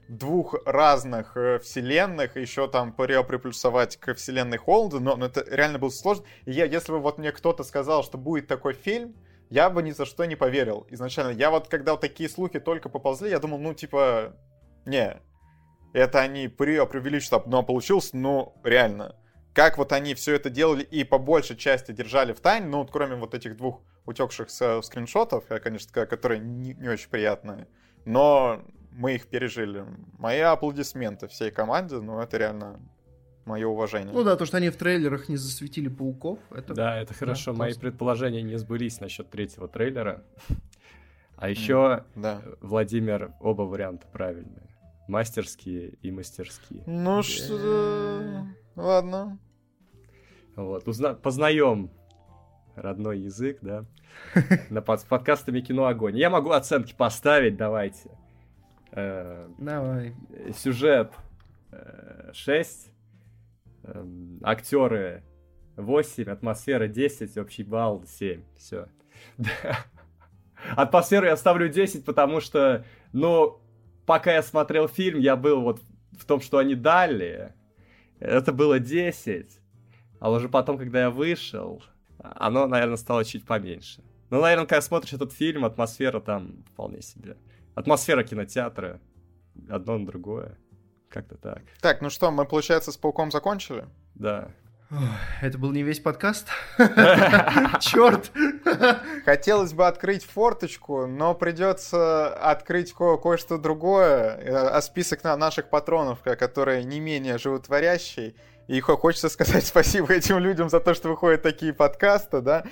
двух 0.08 0.54
разных 0.66 1.36
э, 1.36 1.58
вселенных, 1.58 2.36
еще 2.36 2.68
там 2.68 2.92
при- 2.92 3.22
приплюсовать 3.22 3.96
к 3.96 4.14
вселенной 4.14 4.58
Холда, 4.58 5.00
но, 5.00 5.16
но 5.16 5.26
это 5.26 5.44
реально 5.48 5.78
было 5.78 5.90
сложно. 5.90 6.24
И 6.44 6.52
я, 6.52 6.66
если 6.66 6.92
бы 6.92 6.98
вот 6.98 7.18
мне 7.18 7.32
кто-то 7.32 7.64
сказал, 7.64 8.04
что 8.04 8.18
будет 8.18 8.46
такой 8.46 8.74
фильм, 8.74 9.14
я 9.50 9.70
бы 9.70 9.82
ни 9.82 9.92
за 9.92 10.04
что 10.04 10.24
не 10.24 10.36
поверил 10.36 10.86
изначально. 10.90 11.30
Я 11.30 11.50
вот, 11.50 11.68
когда 11.68 11.92
вот 11.92 12.00
такие 12.00 12.28
слухи 12.28 12.60
только 12.60 12.88
поползли, 12.88 13.30
я 13.30 13.38
думал, 13.38 13.58
ну, 13.58 13.74
типа, 13.74 14.36
не, 14.84 15.20
это 15.92 16.20
они 16.20 16.48
при 16.48 16.84
преувеличивают, 16.84 17.46
но 17.46 17.62
получилось, 17.62 18.10
ну, 18.12 18.54
реально. 18.64 19.16
Как 19.54 19.78
вот 19.78 19.92
они 19.92 20.14
все 20.14 20.34
это 20.34 20.50
делали 20.50 20.82
и 20.82 21.04
по 21.04 21.18
большей 21.18 21.56
части 21.56 21.92
держали 21.92 22.32
в 22.32 22.40
тайне, 22.40 22.66
ну, 22.66 22.78
вот 22.78 22.90
кроме 22.90 23.14
вот 23.14 23.34
этих 23.34 23.56
двух 23.56 23.80
утекших 24.04 24.50
с- 24.50 24.82
скриншотов, 24.82 25.44
э, 25.48 25.60
конечно, 25.60 26.06
которые 26.06 26.40
не, 26.40 26.74
не 26.74 26.88
очень 26.88 27.08
приятные, 27.08 27.68
но 28.04 28.62
мы 28.90 29.14
их 29.14 29.28
пережили. 29.28 29.84
Мои 30.18 30.40
аплодисменты 30.40 31.28
всей 31.28 31.50
команде, 31.52 31.96
ну, 32.00 32.20
это 32.20 32.36
реально 32.36 32.80
мое 33.44 33.66
уважение. 33.68 34.12
Ну 34.12 34.24
да, 34.24 34.36
то, 34.36 34.44
что 34.44 34.56
они 34.56 34.70
в 34.70 34.76
трейлерах 34.76 35.28
не 35.28 35.36
засветили 35.36 35.88
пауков, 35.88 36.38
это... 36.50 36.74
Да, 36.74 37.00
это 37.00 37.14
хорошо. 37.14 37.52
Мои 37.52 37.70
классно. 37.70 37.80
предположения 37.80 38.42
не 38.42 38.56
сбылись 38.58 39.00
насчет 39.00 39.30
третьего 39.30 39.68
трейлера. 39.68 40.24
А 41.36 41.48
еще, 41.48 42.04
Да. 42.14 42.42
Владимир, 42.60 43.34
оба 43.40 43.62
варианта 43.62 44.06
правильные. 44.12 44.68
Мастерские 45.08 45.90
и 46.00 46.12
мастерские. 46.12 46.84
Ну 46.86 47.22
что... 47.24 48.46
Ладно. 48.76 49.38
Вот, 50.56 50.86
узна... 50.88 51.14
познаем 51.14 51.90
родной 52.76 53.20
язык, 53.20 53.58
да, 53.60 53.84
на 54.70 54.82
под, 54.82 55.00
с 55.00 55.04
подкастами 55.04 55.60
«Кино 55.60 55.86
Огонь». 55.86 56.16
Я 56.16 56.30
могу 56.30 56.50
оценки 56.50 56.94
поставить, 56.94 57.56
давайте. 57.56 58.10
Э, 58.92 59.48
Давай. 59.58 60.14
Сюжет 60.56 61.12
6, 62.32 62.92
э, 63.82 63.90
эм, 63.92 64.40
актеры 64.42 65.24
8, 65.76 66.30
атмосфера 66.30 66.86
10, 66.86 67.36
общий 67.38 67.64
балл 67.64 68.04
7. 68.06 68.42
Все. 68.56 68.86
Атмосферу 70.76 71.26
я 71.26 71.36
ставлю 71.36 71.68
10, 71.68 72.04
потому 72.04 72.40
что, 72.40 72.84
ну, 73.12 73.60
пока 74.06 74.32
я 74.32 74.42
смотрел 74.42 74.88
фильм, 74.88 75.18
я 75.18 75.36
был 75.36 75.60
вот 75.60 75.82
в 76.12 76.24
том, 76.24 76.40
что 76.40 76.58
они 76.58 76.74
дали. 76.74 77.52
Это 78.20 78.52
было 78.52 78.78
10. 78.78 79.60
А 80.20 80.30
уже 80.30 80.48
потом, 80.48 80.78
когда 80.78 81.02
я 81.02 81.10
вышел, 81.10 81.82
оно, 82.18 82.66
наверное, 82.66 82.96
стало 82.96 83.24
чуть 83.24 83.44
поменьше. 83.44 84.02
Ну, 84.30 84.40
наверное, 84.40 84.66
когда 84.66 84.80
смотришь 84.80 85.12
этот 85.12 85.32
фильм, 85.32 85.64
атмосфера 85.64 86.20
там 86.20 86.64
вполне 86.72 87.02
себе. 87.02 87.36
Атмосфера 87.74 88.24
кинотеатра 88.24 89.00
одно 89.68 89.98
на 89.98 90.06
другое. 90.06 90.56
Как-то 91.08 91.36
так. 91.36 91.62
Так, 91.80 92.00
ну 92.00 92.10
что, 92.10 92.30
мы, 92.30 92.44
получается, 92.44 92.90
с 92.90 92.96
пауком 92.96 93.30
закончили? 93.30 93.86
Да. 94.14 94.50
Это 95.40 95.58
был 95.58 95.72
не 95.72 95.82
весь 95.82 96.00
подкаст. 96.00 96.48
Черт! 97.80 98.30
Хотелось 99.24 99.72
бы 99.72 99.86
открыть 99.86 100.24
форточку, 100.24 101.06
но 101.06 101.34
придется 101.34 102.28
открыть 102.34 102.92
ко- 102.92 103.16
кое-что 103.16 103.58
другое. 103.58 104.36
Э, 104.36 104.68
а 104.68 104.82
список 104.82 105.24
на 105.24 105.36
наших 105.36 105.70
патронов, 105.70 106.20
которые 106.22 106.84
не 106.84 107.00
менее 107.00 107.38
животворящие. 107.38 108.34
И 108.68 108.80
хочется 108.80 109.28
сказать 109.28 109.66
спасибо 109.66 110.12
этим 110.12 110.38
людям 110.38 110.68
за 110.68 110.80
то, 110.80 110.94
что 110.94 111.08
выходят 111.08 111.42
такие 111.42 111.72
подкасты, 111.72 112.40
да. 112.40 112.64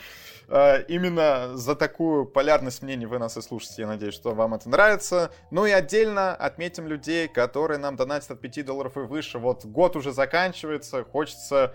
Э, 0.49 0.83
именно 0.89 1.57
за 1.57 1.75
такую 1.75 2.27
полярность 2.27 2.83
мнений 2.83 3.07
вы 3.07 3.19
нас 3.19 3.37
и 3.37 3.43
слушаете. 3.43 3.83
Я 3.83 3.89
надеюсь, 3.89 4.15
что 4.15 4.35
вам 4.35 4.55
это 4.55 4.69
нравится. 4.69 5.31
Ну 5.51 5.67
и 5.67 5.71
отдельно 5.71 6.35
отметим 6.35 6.87
людей, 6.87 7.27
которые 7.27 7.79
нам 7.79 7.97
донатят 7.97 8.33
от 8.33 8.41
5 8.41 8.65
долларов 8.67 8.97
и 8.97 9.01
выше. 9.01 9.39
Вот 9.39 9.65
год 9.65 9.97
уже 9.97 10.13
заканчивается, 10.13 11.05
хочется... 11.05 11.75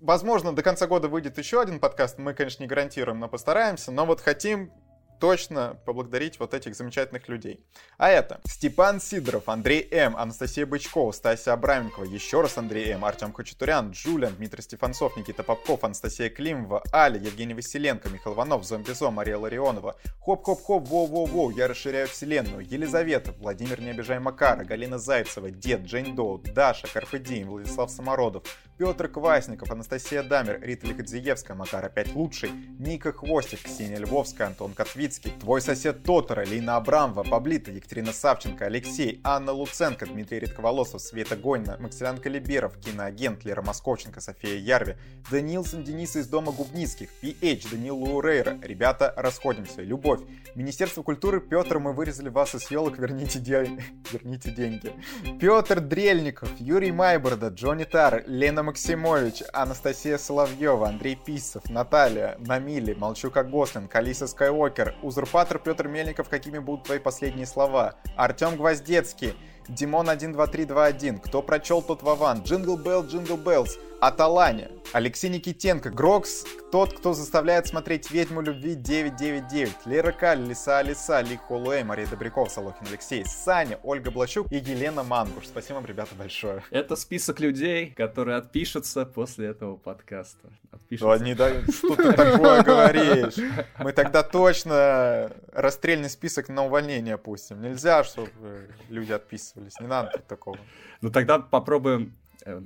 Возможно, 0.00 0.54
до 0.54 0.62
конца 0.62 0.86
года 0.86 1.08
выйдет 1.08 1.36
еще 1.36 1.60
один 1.60 1.78
подкаст. 1.78 2.18
Мы, 2.18 2.32
конечно, 2.32 2.62
не 2.62 2.68
гарантируем, 2.68 3.18
но 3.18 3.28
постараемся. 3.28 3.92
Но 3.92 4.06
вот 4.06 4.20
хотим 4.20 4.72
точно 5.20 5.78
поблагодарить 5.84 6.40
вот 6.40 6.54
этих 6.54 6.74
замечательных 6.74 7.28
людей. 7.28 7.64
А 7.98 8.08
это 8.08 8.40
Степан 8.46 9.00
Сидоров, 9.00 9.48
Андрей 9.48 9.86
М, 9.90 10.16
Анастасия 10.16 10.66
Бычкова, 10.66 11.12
Стасия 11.12 11.52
Абраменкова, 11.52 12.04
еще 12.04 12.40
раз 12.40 12.56
Андрей 12.56 12.90
М, 12.92 13.04
Артем 13.04 13.32
Кочетурян, 13.32 13.90
Джулиан, 13.90 14.34
Дмитрий 14.34 14.62
Стефанцов, 14.62 15.16
Никита 15.16 15.42
Попков, 15.42 15.84
Анастасия 15.84 16.30
Климова, 16.30 16.82
Аля, 16.92 17.20
Евгений 17.20 17.54
Василенко, 17.54 18.08
Михаил 18.08 18.34
Иванов, 18.34 18.64
Зомбизо, 18.64 19.10
Мария 19.10 19.36
Ларионова, 19.36 19.96
Хоп-хоп-хоп, 20.24 20.88
воу-воу-воу, 20.88 21.52
я 21.52 21.68
расширяю 21.68 22.08
вселенную, 22.08 22.66
Елизавета, 22.66 23.32
Владимир 23.32 23.80
Не 23.80 23.90
обижай 23.90 24.18
Макара, 24.18 24.64
Галина 24.64 24.98
Зайцева, 24.98 25.50
Дед, 25.50 25.82
Джейн 25.82 26.14
Доу, 26.14 26.38
Даша, 26.38 26.88
Карпедин, 26.92 27.48
Владислав 27.48 27.90
Самородов, 27.90 28.44
Петр 28.80 29.08
Квасников, 29.08 29.70
Анастасия 29.70 30.22
Дамер, 30.22 30.58
Рита 30.62 30.86
Лиходзиевская, 30.86 31.54
Макар 31.54 31.84
опять 31.84 32.14
лучший, 32.14 32.50
Ника 32.78 33.12
Хвостик, 33.12 33.62
Ксения 33.64 33.98
Львовская, 33.98 34.46
Антон 34.46 34.72
Котвицкий, 34.72 35.34
твой 35.38 35.60
сосед 35.60 36.02
Тотора, 36.02 36.46
Лина 36.46 36.76
Абрамова, 36.76 37.22
Паблита, 37.22 37.70
Екатерина 37.70 38.14
Савченко, 38.14 38.64
Алексей, 38.64 39.20
Анна 39.22 39.52
Луценко, 39.52 40.06
Дмитрий 40.06 40.38
Редковолосов, 40.38 41.02
Света 41.02 41.36
Гонина, 41.36 41.76
Максилян 41.78 42.16
Калиберов, 42.16 42.78
киноагент 42.78 43.44
Лера 43.44 43.60
Московченко, 43.60 44.22
София 44.22 44.56
Ярви, 44.56 44.96
Данилсон 45.30 45.84
Денис 45.84 46.16
из 46.16 46.26
Дома 46.26 46.50
Губницких, 46.50 47.10
PH, 47.22 47.70
Данил 47.70 47.98
Лурейра, 47.98 48.58
ребята, 48.62 49.12
расходимся, 49.14 49.82
Любовь, 49.82 50.20
Министерство 50.54 51.02
культуры, 51.02 51.42
Петр, 51.42 51.80
мы 51.80 51.92
вырезали 51.92 52.30
вас 52.30 52.54
из 52.54 52.70
елок, 52.70 52.98
верните, 52.98 53.40
де... 53.40 53.78
верните 54.10 54.50
деньги, 54.52 54.90
Петр 55.38 55.80
Дрельников, 55.80 56.48
Юрий 56.58 56.92
Майборда, 56.92 57.48
Джонни 57.48 57.84
Тар, 57.84 58.24
Лена 58.26 58.69
Максимович, 58.70 59.42
Анастасия 59.52 60.16
Соловьева, 60.16 60.88
Андрей 60.88 61.16
Писов, 61.16 61.68
Наталья, 61.70 62.36
Намили, 62.38 62.94
Молчука 62.94 63.42
Гослин, 63.42 63.88
Калиса 63.88 64.28
Скайуокер, 64.28 64.94
Узурпатор 65.02 65.58
Петр 65.58 65.88
Мельников, 65.88 66.28
какими 66.28 66.60
будут 66.60 66.84
твои 66.84 67.00
последние 67.00 67.46
слова? 67.46 67.96
Артем 68.14 68.56
Гвоздецкий, 68.56 69.34
Димон 69.66 70.06
12321, 70.06 71.18
кто 71.18 71.42
прочел 71.42 71.82
тот 71.82 72.04
Вован, 72.04 72.42
Джингл 72.42 72.76
Белл, 72.76 73.04
Джингл 73.04 73.36
Беллс, 73.36 73.76
Аталане, 74.00 74.70
Алексей 74.94 75.28
Никитенко, 75.28 75.90
Грокс, 75.90 76.44
тот, 76.72 76.94
кто 76.98 77.12
заставляет 77.12 77.66
смотреть 77.66 78.10
«Ведьму 78.10 78.40
любви» 78.40 78.74
999, 78.74 79.84
Лера 79.84 80.12
Каль, 80.12 80.40
Лиса 80.40 80.80
Лиса, 80.80 81.20
Ли 81.20 81.36
Холуэй, 81.36 81.84
Мария 81.84 82.06
Добряков, 82.06 82.50
Солохин 82.50 82.86
Алексей, 82.86 83.24
Саня, 83.26 83.78
Ольга 83.82 84.10
Блащук 84.10 84.50
и 84.50 84.56
Елена 84.56 85.02
Мангуш. 85.02 85.46
Спасибо 85.46 85.74
вам, 85.74 85.86
ребята, 85.86 86.14
большое. 86.14 86.62
Это 86.70 86.96
список 86.96 87.40
людей, 87.40 87.90
которые 87.90 88.38
отпишутся 88.38 89.04
после 89.04 89.48
этого 89.48 89.76
подкаста. 89.76 90.48
Отпишутся. 90.70 91.04
Ну, 91.04 91.10
они, 91.12 91.34
да, 91.34 91.50
что 91.70 91.94
ты 91.96 92.12
такое 92.14 92.62
говоришь? 92.62 93.34
Мы 93.78 93.92
тогда 93.92 94.22
точно 94.22 95.30
расстрельный 95.52 96.08
список 96.08 96.48
на 96.48 96.64
увольнение 96.64 97.18
пустим. 97.18 97.60
Нельзя, 97.60 98.02
чтобы 98.04 98.70
люди 98.88 99.12
отписывались. 99.12 99.78
Не 99.78 99.88
надо 99.88 100.18
такого. 100.26 100.58
Ну 101.02 101.10
тогда 101.10 101.38
попробуем 101.38 102.16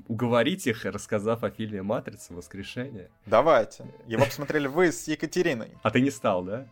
уговорить 0.08 0.66
их, 0.66 0.84
рассказав 0.84 1.44
о 1.44 1.50
фильме 1.50 1.82
«Матрица. 1.82 2.34
Воскрешение». 2.34 3.10
Давайте. 3.26 3.84
Его 4.06 4.24
посмотрели 4.24 4.66
вы 4.66 4.92
с 4.92 5.08
Екатериной. 5.08 5.72
А 5.82 5.90
ты 5.90 6.00
не 6.00 6.10
стал, 6.10 6.44
да? 6.44 6.68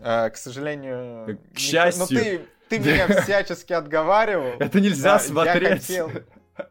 А, 0.00 0.30
к 0.30 0.36
сожалению... 0.36 1.38
К 1.54 1.58
счастью. 1.58 2.06
Ну 2.10 2.20
ты, 2.20 2.40
ты 2.68 2.78
меня 2.78 3.06
всячески 3.22 3.72
отговаривал. 3.72 4.58
Это 4.58 4.80
нельзя 4.80 5.14
да, 5.14 5.18
смотреть. 5.18 5.88
Я 5.88 6.06
хотел, 6.06 6.10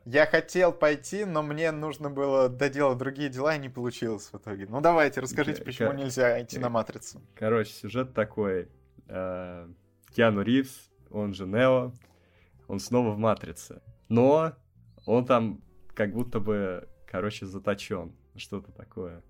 я 0.05 0.25
хотел 0.25 0.71
пойти, 0.71 1.25
но 1.25 1.43
мне 1.43 1.71
нужно 1.71 2.09
было 2.09 2.49
доделать 2.49 2.97
другие 2.97 3.29
дела, 3.29 3.55
и 3.55 3.59
не 3.59 3.69
получилось 3.69 4.29
в 4.31 4.37
итоге. 4.37 4.67
Ну 4.69 4.81
давайте, 4.81 5.21
расскажите, 5.21 5.63
почему 5.63 5.93
нельзя 5.93 6.41
идти 6.41 6.59
на 6.59 6.69
«Матрицу». 6.69 7.21
Короче, 7.35 7.71
сюжет 7.71 8.13
такой. 8.13 8.69
Э, 9.07 9.67
Киану 10.15 10.41
Ривз, 10.41 10.89
он 11.11 11.33
же 11.33 11.45
Нео, 11.45 11.93
он 12.67 12.79
снова 12.79 13.11
в 13.11 13.17
«Матрице». 13.17 13.81
Но 14.09 14.53
он 15.05 15.25
там 15.25 15.61
как 15.97 16.13
будто 16.13 16.39
бы, 16.39 16.87
короче, 17.07 17.47
заточен, 17.47 18.15
что-то 18.35 18.71
такое. 18.71 19.23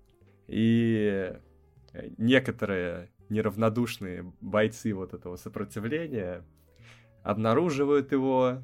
И 0.46 1.32
э, 1.94 2.08
некоторые 2.18 3.10
неравнодушные 3.30 4.30
бойцы 4.42 4.92
вот 4.92 5.14
этого 5.14 5.36
сопротивления 5.36 6.44
обнаруживают 7.22 8.12
его 8.12 8.62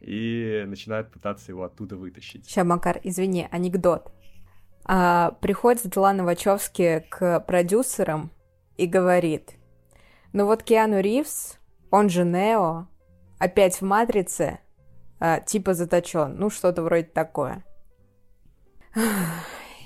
и 0.00 0.64
начинают 0.66 1.12
пытаться 1.12 1.52
его 1.52 1.64
оттуда 1.64 1.96
вытащить. 1.96 2.46
Сейчас, 2.46 2.66
Макар, 2.66 3.00
извини, 3.04 3.46
анекдот. 3.50 4.10
А, 4.86 5.32
приходит 5.42 5.82
Светлана 5.82 6.24
Вачовски 6.24 7.04
к 7.10 7.40
продюсерам 7.40 8.30
и 8.78 8.86
говорит, 8.86 9.56
ну 10.32 10.46
вот 10.46 10.62
Киану 10.62 11.00
Ривз, 11.00 11.58
он 11.90 12.08
же 12.08 12.24
Нео, 12.24 12.88
опять 13.38 13.76
в 13.76 13.82
«Матрице», 13.82 14.60
а, 15.18 15.40
типа 15.40 15.74
заточен. 15.74 16.36
Ну, 16.36 16.50
что-то 16.50 16.82
вроде 16.82 17.04
такое. 17.04 17.64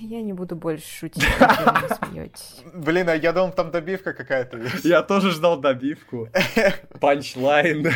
Я 0.01 0.23
не 0.23 0.33
буду 0.33 0.57
больше 0.57 0.87
шутить, 0.87 1.23
вы 2.13 2.31
Блин, 2.75 3.09
а 3.11 3.15
я 3.15 3.33
думал, 3.33 3.53
там 3.53 3.71
добивка 3.71 4.15
какая-то 4.15 4.57
есть. 4.57 4.85
Я 4.85 5.03
тоже 5.03 5.31
ждал 5.31 5.61
добивку. 5.61 6.29
Панчлайн. 7.01 7.87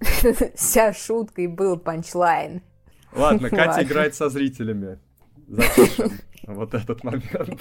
Вся 0.54 0.92
шутка 0.92 1.42
и 1.42 1.46
был 1.46 1.78
панчлайн. 1.78 2.62
Ладно, 3.12 3.48
Катя 3.48 3.84
играет 3.84 4.14
со 4.14 4.28
зрителями. 4.28 4.98
Запишем 5.48 6.18
вот 6.46 6.74
этот 6.74 7.04
момент. 7.04 7.60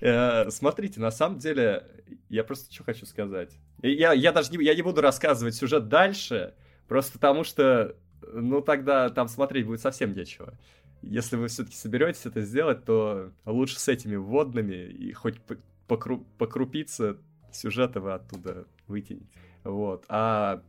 Э, 0.00 0.50
смотрите, 0.50 1.00
на 1.00 1.10
самом 1.10 1.38
деле, 1.38 1.86
я 2.28 2.44
просто 2.44 2.72
что 2.72 2.84
хочу 2.84 3.06
сказать. 3.06 3.58
Я, 3.82 4.12
я 4.12 4.32
даже 4.32 4.50
не, 4.50 4.62
я 4.64 4.74
не 4.74 4.82
буду 4.82 5.00
рассказывать 5.00 5.54
сюжет 5.54 5.88
дальше, 5.88 6.54
Просто 6.88 7.14
потому 7.14 7.44
что, 7.44 7.96
ну, 8.32 8.60
тогда 8.60 9.08
там 9.10 9.28
смотреть 9.28 9.66
будет 9.66 9.80
совсем 9.80 10.14
нечего. 10.14 10.54
Если 11.02 11.36
вы 11.36 11.48
все-таки 11.48 11.76
соберетесь 11.76 12.26
это 12.26 12.40
сделать, 12.40 12.84
то 12.84 13.30
лучше 13.44 13.78
с 13.78 13.88
этими 13.88 14.16
вводными 14.16 14.74
и 14.74 15.12
хоть 15.12 15.36
покру 15.86 16.26
покрупиться 16.38 17.18
сюжета 17.52 18.00
вы 18.00 18.14
оттуда 18.14 18.66
вытянете. 18.86 19.26
Вот. 19.64 20.04
А 20.08 20.62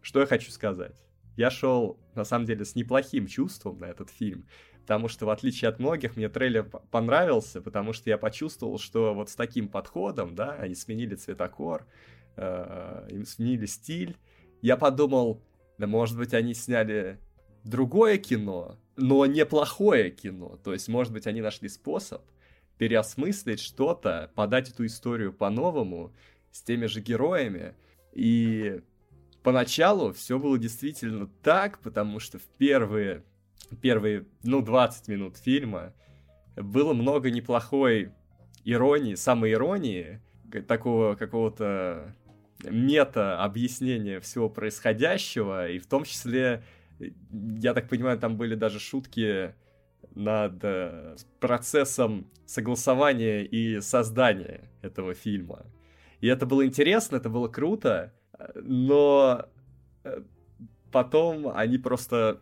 что 0.00 0.20
я 0.20 0.26
хочу 0.26 0.50
сказать? 0.50 0.96
Я 1.36 1.50
шел, 1.50 1.98
на 2.14 2.24
самом 2.24 2.46
деле, 2.46 2.64
с 2.64 2.74
неплохим 2.74 3.26
чувством 3.26 3.78
на 3.78 3.86
этот 3.86 4.10
фильм, 4.10 4.46
потому 4.82 5.08
что, 5.08 5.26
в 5.26 5.30
отличие 5.30 5.68
от 5.68 5.78
многих, 5.78 6.16
мне 6.16 6.28
трейлер 6.28 6.64
понравился, 6.64 7.62
потому 7.62 7.92
что 7.92 8.10
я 8.10 8.18
почувствовал, 8.18 8.78
что 8.78 9.14
вот 9.14 9.30
с 9.30 9.34
таким 9.34 9.68
подходом, 9.68 10.34
да, 10.34 10.52
они 10.52 10.74
сменили 10.74 11.14
цветокор, 11.14 11.86
э, 12.36 13.22
сменили 13.24 13.66
стиль, 13.66 14.16
я 14.60 14.76
подумал, 14.76 15.42
да, 15.82 15.88
может 15.88 16.16
быть, 16.16 16.32
они 16.32 16.54
сняли 16.54 17.18
другое 17.64 18.16
кино, 18.16 18.78
но 18.94 19.26
неплохое 19.26 20.12
кино. 20.12 20.60
То 20.62 20.72
есть, 20.72 20.86
может 20.86 21.12
быть, 21.12 21.26
они 21.26 21.40
нашли 21.40 21.68
способ 21.68 22.22
переосмыслить 22.78 23.58
что-то, 23.58 24.30
подать 24.36 24.70
эту 24.70 24.86
историю 24.86 25.32
по-новому, 25.32 26.12
с 26.52 26.62
теми 26.62 26.86
же 26.86 27.00
героями. 27.00 27.74
И 28.12 28.80
поначалу 29.42 30.12
все 30.12 30.38
было 30.38 30.56
действительно 30.56 31.28
так, 31.42 31.80
потому 31.80 32.20
что 32.20 32.38
в 32.38 32.44
первые, 32.58 33.24
первые, 33.80 34.24
ну, 34.44 34.62
20 34.62 35.08
минут 35.08 35.36
фильма 35.36 35.94
было 36.54 36.92
много 36.92 37.32
неплохой 37.32 38.12
иронии, 38.64 39.16
самой 39.16 39.50
иронии, 39.50 40.20
такого 40.68 41.16
какого-то 41.16 42.14
мета-объяснения 42.64 44.20
всего 44.20 44.48
происходящего, 44.48 45.68
и 45.68 45.78
в 45.78 45.86
том 45.86 46.04
числе, 46.04 46.62
я 46.98 47.74
так 47.74 47.88
понимаю, 47.88 48.18
там 48.18 48.36
были 48.36 48.54
даже 48.54 48.78
шутки 48.78 49.54
над 50.14 50.58
э, 50.62 51.16
процессом 51.40 52.26
согласования 52.46 53.44
и 53.44 53.80
создания 53.80 54.70
этого 54.82 55.14
фильма. 55.14 55.66
И 56.20 56.26
это 56.26 56.46
было 56.46 56.66
интересно, 56.66 57.16
это 57.16 57.28
было 57.28 57.48
круто, 57.48 58.12
но 58.54 59.46
э, 60.04 60.22
потом 60.90 61.48
они 61.54 61.78
просто... 61.78 62.40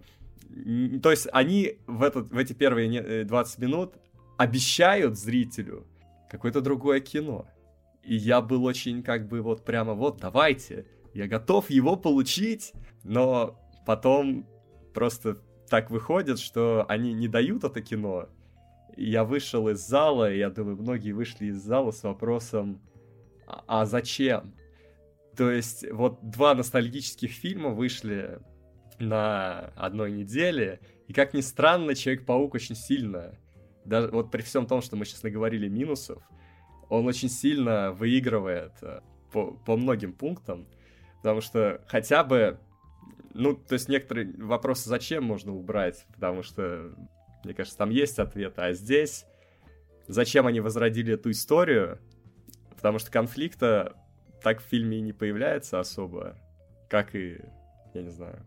То 1.02 1.10
есть 1.10 1.28
они 1.32 1.78
в, 1.86 2.02
этот, 2.02 2.30
в 2.30 2.36
эти 2.36 2.52
первые 2.52 3.24
20 3.24 3.58
э, 3.58 3.62
минут 3.62 3.94
обещают 4.36 5.18
зрителю 5.18 5.86
какое-то 6.28 6.60
другое 6.60 7.00
кино. 7.00 7.46
И 8.02 8.14
я 8.14 8.40
был 8.40 8.64
очень 8.64 9.02
как 9.02 9.28
бы 9.28 9.42
вот 9.42 9.64
прямо 9.64 9.94
вот, 9.94 10.18
давайте, 10.20 10.86
я 11.12 11.26
готов 11.26 11.70
его 11.70 11.96
получить, 11.96 12.72
но 13.04 13.58
потом 13.86 14.46
просто 14.94 15.38
так 15.68 15.90
выходит, 15.90 16.38
что 16.38 16.84
они 16.88 17.12
не 17.12 17.28
дают 17.28 17.64
это 17.64 17.80
кино. 17.80 18.28
Я 18.96 19.24
вышел 19.24 19.68
из 19.68 19.78
зала, 19.86 20.32
и 20.32 20.38
я 20.38 20.50
думаю, 20.50 20.76
многие 20.76 21.12
вышли 21.12 21.46
из 21.46 21.62
зала 21.62 21.90
с 21.90 22.02
вопросом, 22.02 22.82
а, 23.46 23.64
а 23.66 23.86
зачем? 23.86 24.54
То 25.36 25.50
есть 25.50 25.90
вот 25.90 26.18
два 26.22 26.54
ностальгических 26.54 27.30
фильма 27.30 27.70
вышли 27.70 28.40
на 28.98 29.72
одной 29.76 30.12
неделе, 30.12 30.80
и 31.06 31.12
как 31.12 31.34
ни 31.34 31.40
странно, 31.40 31.94
Человек-паук 31.94 32.54
очень 32.54 32.74
сильно, 32.74 33.38
даже 33.84 34.08
вот 34.08 34.30
при 34.30 34.42
всем 34.42 34.66
том, 34.66 34.82
что 34.82 34.96
мы 34.96 35.04
сейчас 35.04 35.22
наговорили 35.22 35.68
минусов, 35.68 36.22
он 36.90 37.06
очень 37.06 37.30
сильно 37.30 37.92
выигрывает 37.92 38.72
э, 38.82 39.00
по, 39.32 39.52
по 39.52 39.76
многим 39.76 40.12
пунктам, 40.12 40.66
потому 41.18 41.40
что 41.40 41.82
хотя 41.86 42.24
бы, 42.24 42.58
ну, 43.32 43.54
то 43.54 43.74
есть 43.74 43.88
некоторые 43.88 44.34
вопросы 44.36 44.88
зачем 44.88 45.24
можно 45.24 45.54
убрать, 45.54 46.04
потому 46.12 46.42
что, 46.42 46.92
мне 47.44 47.54
кажется, 47.54 47.78
там 47.78 47.90
есть 47.90 48.18
ответ, 48.18 48.58
а 48.58 48.72
здесь 48.72 49.24
зачем 50.08 50.46
они 50.46 50.60
возродили 50.60 51.14
эту 51.14 51.30
историю, 51.30 52.00
потому 52.74 52.98
что 52.98 53.10
конфликта 53.10 53.96
так 54.42 54.60
в 54.60 54.64
фильме 54.64 54.98
и 54.98 55.02
не 55.02 55.12
появляется 55.12 55.78
особо, 55.78 56.36
как 56.88 57.14
и, 57.14 57.40
я 57.94 58.02
не 58.02 58.10
знаю, 58.10 58.44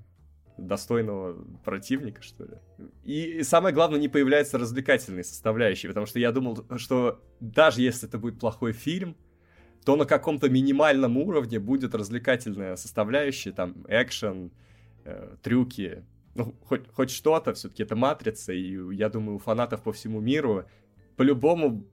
достойного 0.68 1.38
противника, 1.64 2.22
что 2.22 2.45
ли. 2.45 2.57
И 3.03 3.43
самое 3.43 3.74
главное, 3.74 3.99
не 3.99 4.07
появляется 4.07 4.57
развлекательной 4.57 5.24
составляющей, 5.24 5.88
потому 5.88 6.05
что 6.05 6.20
я 6.20 6.32
думал, 6.32 6.66
что 6.78 7.22
даже 7.39 7.82
если 7.82 8.07
это 8.07 8.18
будет 8.18 8.39
плохой 8.39 8.74
фильм, 8.74 9.16
то 9.86 9.95
на 9.95 10.05
каком-то 10.05 10.49
минимальном 10.49 11.18
уровне 11.18 11.59
будет 11.59 11.93
развлекательная 11.93 12.76
составляющая, 12.76 13.51
там, 13.51 13.86
экшен, 13.88 14.51
э, 15.03 15.36
трюки, 15.41 16.05
ну, 16.36 16.55
хоть, 16.66 16.88
хоть 16.91 17.11
что-то, 17.11 17.53
все-таки 17.53 17.84
это 17.84 17.95
матрица, 17.95 18.53
и 18.53 18.95
я 18.95 19.09
думаю, 19.09 19.36
у 19.36 19.39
фанатов 19.39 19.84
по 19.84 19.91
всему 19.91 20.20
миру 20.20 20.66
по-любому 21.16 21.86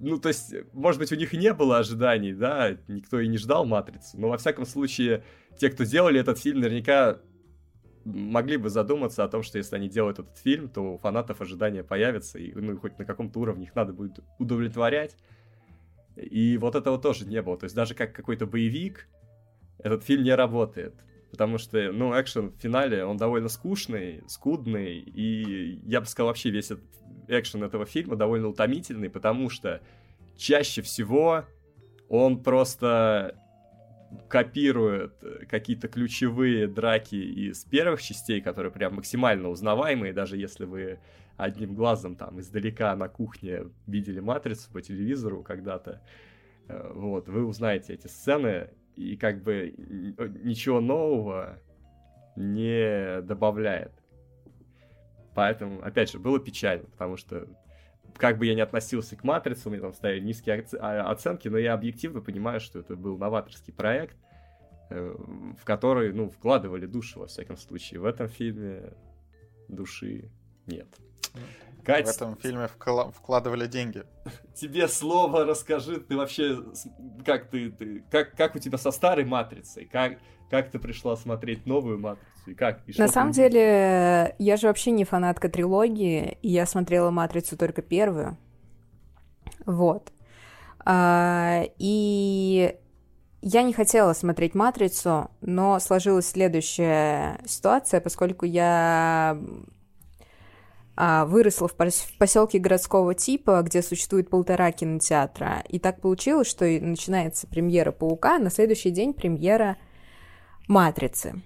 ну, 0.00 0.18
то 0.18 0.28
есть, 0.28 0.54
может 0.72 1.00
быть, 1.00 1.10
у 1.10 1.16
них 1.16 1.32
не 1.32 1.52
было 1.52 1.78
ожиданий, 1.78 2.32
да, 2.32 2.76
никто 2.86 3.18
и 3.20 3.26
не 3.26 3.38
ждал 3.38 3.64
«Матрицу», 3.64 4.20
но, 4.20 4.28
во 4.28 4.38
всяком 4.38 4.64
случае, 4.64 5.24
те, 5.58 5.68
кто 5.68 5.84
делали 5.84 6.20
этот 6.20 6.38
фильм, 6.38 6.60
наверняка 6.60 7.18
могли 8.04 8.56
бы 8.56 8.70
задуматься 8.70 9.24
о 9.24 9.28
том, 9.28 9.42
что 9.42 9.58
если 9.58 9.76
они 9.76 9.88
делают 9.88 10.18
этот 10.18 10.38
фильм, 10.38 10.68
то 10.68 10.94
у 10.94 10.98
фанатов 10.98 11.40
ожидания 11.40 11.82
появятся, 11.82 12.38
и 12.38 12.52
ну, 12.52 12.76
хоть 12.78 12.98
на 12.98 13.04
каком-то 13.04 13.40
уровне 13.40 13.64
их 13.64 13.74
надо 13.74 13.92
будет 13.92 14.20
удовлетворять. 14.38 15.16
И 16.16 16.58
вот 16.58 16.74
этого 16.74 16.98
тоже 16.98 17.26
не 17.26 17.40
было. 17.42 17.56
То 17.56 17.64
есть 17.64 17.76
даже 17.76 17.94
как 17.94 18.12
какой-то 18.12 18.46
боевик, 18.46 19.08
этот 19.78 20.04
фильм 20.04 20.24
не 20.24 20.34
работает. 20.34 20.94
Потому 21.30 21.58
что, 21.58 21.92
ну, 21.92 22.18
экшен 22.20 22.50
в 22.50 22.56
финале, 22.56 23.04
он 23.04 23.16
довольно 23.16 23.48
скучный, 23.48 24.24
скудный, 24.26 24.98
и 24.98 25.80
я 25.86 26.00
бы 26.00 26.06
сказал, 26.06 26.28
вообще 26.28 26.50
весь 26.50 26.72
этот 26.72 26.84
экшен 27.28 27.62
этого 27.62 27.86
фильма 27.86 28.16
довольно 28.16 28.48
утомительный, 28.48 29.08
потому 29.08 29.48
что 29.48 29.80
чаще 30.36 30.82
всего 30.82 31.44
он 32.08 32.42
просто 32.42 33.39
копирует 34.28 35.14
э, 35.22 35.46
какие-то 35.46 35.88
ключевые 35.88 36.66
драки 36.66 37.14
из 37.14 37.64
первых 37.64 38.02
частей, 38.02 38.40
которые 38.40 38.72
прям 38.72 38.96
максимально 38.96 39.48
узнаваемые, 39.48 40.12
даже 40.12 40.36
если 40.36 40.64
вы 40.64 40.98
одним 41.36 41.74
глазом 41.74 42.16
там 42.16 42.40
издалека 42.40 42.94
на 42.96 43.08
кухне 43.08 43.66
видели 43.86 44.20
«Матрицу» 44.20 44.70
по 44.72 44.82
телевизору 44.82 45.42
когда-то, 45.42 46.02
э, 46.68 46.92
вот, 46.94 47.28
вы 47.28 47.44
узнаете 47.44 47.94
эти 47.94 48.08
сцены, 48.08 48.70
и 48.96 49.16
как 49.16 49.42
бы 49.42 49.74
ничего 50.42 50.80
нового 50.80 51.58
не 52.36 53.22
добавляет. 53.22 53.92
Поэтому, 55.34 55.80
опять 55.82 56.10
же, 56.10 56.18
было 56.18 56.38
печально, 56.38 56.86
потому 56.86 57.16
что 57.16 57.46
как 58.16 58.38
бы 58.38 58.46
я 58.46 58.54
не 58.54 58.60
относился 58.60 59.16
к 59.16 59.24
«Матрице», 59.24 59.70
мне 59.70 59.80
там 59.80 59.92
ставили 59.92 60.20
низкие 60.20 60.66
а, 60.80 61.10
оценки, 61.10 61.48
но 61.48 61.58
я 61.58 61.74
объективно 61.74 62.20
понимаю, 62.20 62.60
что 62.60 62.78
это 62.78 62.96
был 62.96 63.18
новаторский 63.18 63.72
проект, 63.72 64.16
э, 64.90 65.16
в 65.58 65.64
который, 65.64 66.12
ну, 66.12 66.28
вкладывали 66.28 66.86
душу, 66.86 67.20
во 67.20 67.26
всяком 67.26 67.56
случае. 67.56 68.00
В 68.00 68.04
этом 68.04 68.28
фильме 68.28 68.92
души 69.68 70.30
нет. 70.66 70.88
Кать, 71.84 72.06
в 72.06 72.10
этом 72.10 72.36
фильме 72.36 72.68
вкла- 72.78 73.10
вкладывали 73.12 73.66
деньги. 73.66 74.04
Тебе 74.54 74.88
слово 74.88 75.44
расскажи, 75.44 76.00
ты 76.00 76.16
вообще, 76.16 76.62
как 77.24 77.48
ты, 77.48 77.70
ты 77.70 78.04
как, 78.10 78.36
как 78.36 78.54
у 78.54 78.58
тебя 78.58 78.78
со 78.78 78.90
старой 78.90 79.24
матрицей, 79.24 79.86
как, 79.86 80.18
как 80.50 80.70
ты 80.70 80.78
пришла 80.78 81.16
смотреть 81.16 81.64
новую 81.66 81.98
матрицу? 81.98 82.26
И 82.46 82.54
как? 82.54 82.80
И 82.86 83.00
На 83.00 83.08
самом 83.08 83.32
ты... 83.32 83.48
деле, 83.48 84.34
я 84.38 84.56
же 84.56 84.66
вообще 84.66 84.90
не 84.90 85.04
фанатка 85.04 85.48
трилогии, 85.48 86.38
и 86.42 86.48
я 86.48 86.66
смотрела 86.66 87.10
матрицу 87.10 87.56
только 87.56 87.82
первую. 87.82 88.36
Вот. 89.64 90.12
А, 90.84 91.62
и 91.78 92.74
я 93.42 93.62
не 93.62 93.72
хотела 93.72 94.12
смотреть 94.12 94.54
«Матрицу», 94.54 95.30
но 95.40 95.78
сложилась 95.78 96.28
следующая 96.28 97.40
ситуация, 97.46 98.00
поскольку 98.00 98.44
я 98.44 99.38
а, 100.96 101.24
выросла 101.26 101.68
в, 101.68 101.72
в 101.72 102.18
поселке 102.18 102.58
городского 102.58 103.14
типа, 103.14 103.62
где 103.62 103.82
существует 103.82 104.28
полтора 104.28 104.72
кинотеатра. 104.72 105.62
И 105.68 105.78
так 105.78 106.00
получилось, 106.00 106.48
что 106.48 106.64
начинается 106.66 107.46
премьера 107.46 107.92
«Паука», 107.92 108.38
на 108.38 108.50
следующий 108.50 108.90
день 108.90 109.14
премьера 109.14 109.76
«Матрицы». 110.70 111.42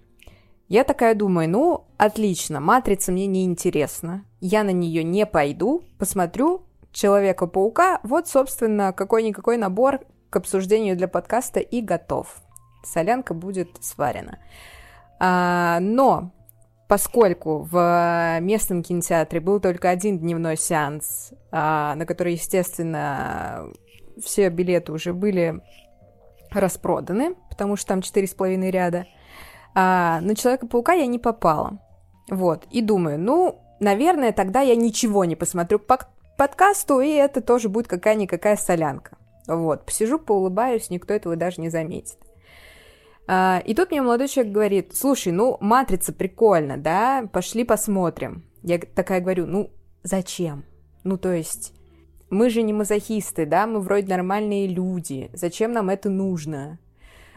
Я 0.69 0.85
такая 0.85 1.15
думаю, 1.15 1.49
ну, 1.49 1.87
отлично, 1.97 2.61
«Матрица» 2.61 3.11
мне 3.11 3.27
не 3.27 3.45
интересна, 3.45 4.25
я 4.41 4.63
на 4.65 4.71
нее 4.71 5.03
не 5.03 5.27
пойду, 5.27 5.83
посмотрю 5.99 6.67
Человека-паука, 6.93 7.99
вот, 8.05 8.29
собственно, 8.29 8.93
какой-никакой 8.93 9.57
набор 9.57 10.01
к 10.31 10.37
обсуждению 10.37 10.97
для 10.97 11.09
подкаста 11.09 11.59
и 11.59 11.81
готов. 11.81 12.37
Солянка 12.85 13.35
будет 13.35 13.69
сварена. 13.81 14.39
А, 15.19 15.81
но 15.81 16.31
поскольку 16.87 17.67
в 17.69 18.39
местном 18.41 18.85
кинотеатре 18.85 19.41
был 19.41 19.59
только 19.59 19.91
один 19.91 20.21
дневной 20.21 20.57
сеанс, 20.57 21.33
а, 21.51 21.97
на 21.97 22.07
который, 22.07 22.35
естественно, 22.35 23.67
все 24.23 24.51
билеты 24.51 24.93
уже 24.93 25.13
были 25.13 25.61
распроданы, 26.53 27.35
потому 27.51 27.77
что 27.77 27.89
там 27.89 28.03
четыре 28.03 28.29
с 28.29 28.35
половиной 28.35 28.71
ряда, 28.71 29.07
а, 29.75 30.21
на 30.21 30.35
Человека-паука 30.35 30.93
я 30.93 31.07
не 31.07 31.19
попала. 31.19 31.79
Вот, 32.31 32.65
и 32.71 32.81
думаю, 32.81 33.19
ну, 33.19 33.61
наверное, 33.81 34.33
тогда 34.33 34.61
я 34.61 34.77
ничего 34.77 35.25
не 35.25 35.37
посмотрю 35.37 35.79
по 35.79 35.99
подкасту, 36.39 37.01
и 37.01 37.11
это 37.11 37.41
тоже 37.41 37.69
будет 37.69 37.87
какая-никакая 37.87 38.57
солянка. 38.57 39.19
Вот, 39.47 39.85
посижу, 39.85 40.19
поулыбаюсь, 40.19 40.91
никто 40.91 41.13
этого 41.13 41.37
даже 41.37 41.61
не 41.61 41.69
заметит. 41.69 42.19
А, 43.27 43.63
и 43.65 43.75
тут 43.75 43.91
мне 43.91 44.03
молодой 44.03 44.29
человек 44.29 44.53
говорит, 44.53 44.97
слушай, 44.97 45.33
ну, 45.33 45.57
матрица 45.61 46.13
прикольно, 46.13 46.77
да, 46.77 47.29
пошли 47.33 47.65
посмотрим. 47.65 48.45
Я 48.63 48.79
такая 48.79 49.21
говорю, 49.21 49.47
ну, 49.47 49.71
зачем? 50.03 50.65
Ну, 51.05 51.19
то 51.19 51.33
есть, 51.33 51.75
мы 52.31 52.51
же 52.51 52.63
не 52.63 52.73
мазохисты, 52.73 53.47
да, 53.47 53.67
мы 53.67 53.81
вроде 53.81 54.09
нормальные 54.09 54.67
люди, 54.67 55.31
зачем 55.33 55.73
нам 55.73 55.91
это 55.91 56.09
нужно? 56.09 56.79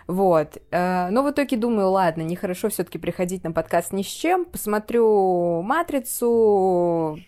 Вот. 0.08 0.58
Э, 0.72 1.10
но 1.10 1.24
в 1.24 1.32
итоге 1.32 1.58
думаю, 1.58 1.90
ладно, 1.90 2.22
нехорошо 2.22 2.70
все-таки 2.70 2.98
приходить 2.98 3.44
на 3.44 3.52
подкаст 3.52 3.94
ни 3.94 4.02
с 4.02 4.08
чем. 4.08 4.46
Посмотрю 4.46 5.62
«Матрицу», 5.62 7.20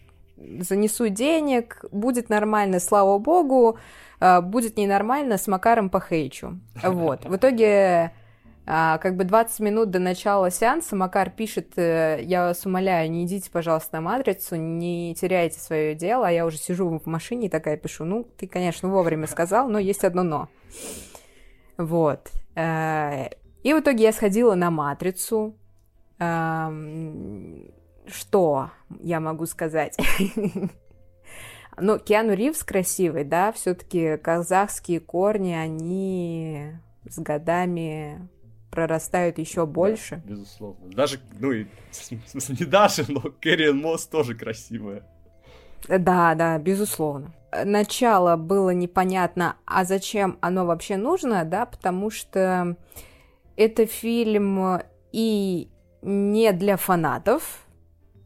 занесу 0.59 1.09
денег, 1.09 1.83
будет 1.91 2.29
нормально, 2.29 2.79
слава 2.79 3.17
богу, 3.17 3.77
а, 4.19 4.41
будет 4.41 4.77
ненормально, 4.77 5.37
с 5.37 5.47
Макаром 5.47 5.89
похейчу. 5.89 6.59
Вот. 6.83 7.25
В 7.25 7.35
итоге 7.35 8.13
а, 8.65 8.97
как 8.99 9.15
бы 9.15 9.23
20 9.23 9.59
минут 9.61 9.89
до 9.89 9.99
начала 9.99 10.51
сеанса 10.51 10.95
Макар 10.95 11.29
пишет, 11.29 11.77
э, 11.77 12.19
я 12.23 12.47
вас 12.47 12.65
умоляю, 12.65 13.09
не 13.11 13.25
идите, 13.25 13.49
пожалуйста, 13.51 13.95
на 13.97 14.01
матрицу, 14.01 14.55
не 14.55 15.15
теряйте 15.15 15.59
свое 15.59 15.95
дело, 15.95 16.27
а 16.27 16.31
я 16.31 16.45
уже 16.45 16.57
сижу 16.57 16.99
в 16.99 17.05
машине 17.05 17.47
и 17.47 17.49
такая 17.49 17.77
пишу, 17.77 18.05
ну, 18.05 18.27
ты, 18.37 18.47
конечно, 18.47 18.89
вовремя 18.89 19.27
сказал, 19.27 19.69
но 19.69 19.79
есть 19.79 20.03
одно 20.03 20.23
но. 20.23 20.49
Вот. 21.77 22.29
Э, 22.59 23.29
и 23.63 23.73
в 23.73 23.79
итоге 23.79 24.03
я 24.03 24.11
сходила 24.11 24.55
на 24.55 24.69
матрицу. 24.69 25.55
Что 28.07 28.71
я 28.99 29.19
могу 29.19 29.45
сказать? 29.45 29.97
Ну, 31.81 31.97
Киану 31.97 32.33
Ривз 32.33 32.65
красивый, 32.65 33.23
да, 33.23 33.53
все-таки 33.53 34.17
казахские 34.17 34.99
корни, 34.99 35.53
они 35.53 36.73
с 37.09 37.17
годами 37.19 38.27
прорастают 38.69 39.37
еще 39.37 39.65
больше. 39.65 40.21
Да, 40.25 40.31
безусловно. 40.31 40.89
Даже, 40.89 41.21
ну 41.39 41.53
и, 41.53 41.67
в 41.91 42.29
смысле, 42.29 42.57
не 42.59 42.65
даже, 42.65 43.05
но 43.07 43.21
Кэррион 43.21 43.77
Мосс 43.77 44.05
тоже 44.07 44.35
красивая. 44.35 45.03
Да, 45.87 46.35
да, 46.35 46.57
безусловно. 46.59 47.33
Начало 47.51 48.35
было 48.35 48.71
непонятно, 48.71 49.55
а 49.65 49.83
зачем 49.85 50.37
оно 50.41 50.65
вообще 50.65 50.97
нужно, 50.97 51.45
да, 51.45 51.65
потому 51.65 52.09
что 52.09 52.75
это 53.55 53.85
фильм 53.85 54.81
и 55.11 55.69
не 56.01 56.51
для 56.53 56.77
фанатов, 56.77 57.65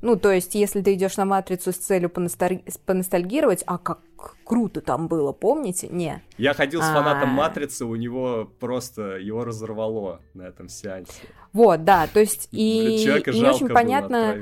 ну, 0.04 0.18
то 0.18 0.34
есть, 0.34 0.54
если 0.54 0.82
ты 0.82 0.96
идешь 0.96 1.16
на 1.16 1.24
матрицу 1.24 1.72
с 1.72 1.78
целью 1.78 2.10
поносталь... 2.10 2.62
поностальгировать, 2.86 3.64
а 3.66 3.78
как 3.78 4.02
круто 4.44 4.82
там 4.82 5.08
было, 5.08 5.32
помните? 5.32 5.88
Не. 5.88 6.22
Я 6.38 6.54
ходил 6.54 6.82
с 6.82 6.86
фанатом 6.86 7.30
а. 7.30 7.34
матрицы, 7.34 7.86
у 7.86 7.96
него 7.96 8.52
просто 8.60 9.16
его 9.16 9.46
разорвало 9.46 10.20
на 10.34 10.42
этом 10.42 10.68
сеансе. 10.68 11.14
Вот, 11.54 11.86
да, 11.86 12.08
то 12.08 12.20
есть 12.20 12.50
и 12.52 13.02
не 13.28 13.50
очень 13.50 13.70
понятно. 13.70 14.36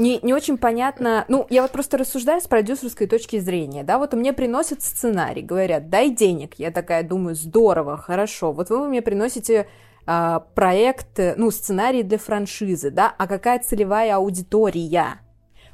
Не, 0.00 0.18
не 0.22 0.32
очень 0.32 0.56
понятно. 0.56 1.26
Ну, 1.28 1.46
я 1.50 1.60
вот 1.60 1.72
просто 1.72 1.98
рассуждаю 1.98 2.40
с 2.40 2.46
продюсерской 2.46 3.06
точки 3.06 3.38
зрения, 3.38 3.84
да, 3.84 3.98
вот 3.98 4.14
мне 4.14 4.32
приносят 4.32 4.82
сценарий, 4.82 5.42
говорят, 5.42 5.90
дай 5.90 6.08
денег. 6.08 6.54
Я 6.56 6.70
такая 6.70 7.02
думаю, 7.02 7.34
здорово, 7.34 7.98
хорошо. 7.98 8.50
Вот 8.52 8.70
вы 8.70 8.88
мне 8.88 9.02
приносите 9.02 9.68
а, 10.06 10.40
проект, 10.54 11.20
ну, 11.36 11.50
сценарий 11.50 12.02
для 12.02 12.16
франшизы, 12.16 12.90
да, 12.90 13.14
а 13.18 13.26
какая 13.26 13.58
целевая 13.58 14.16
аудитория? 14.16 15.20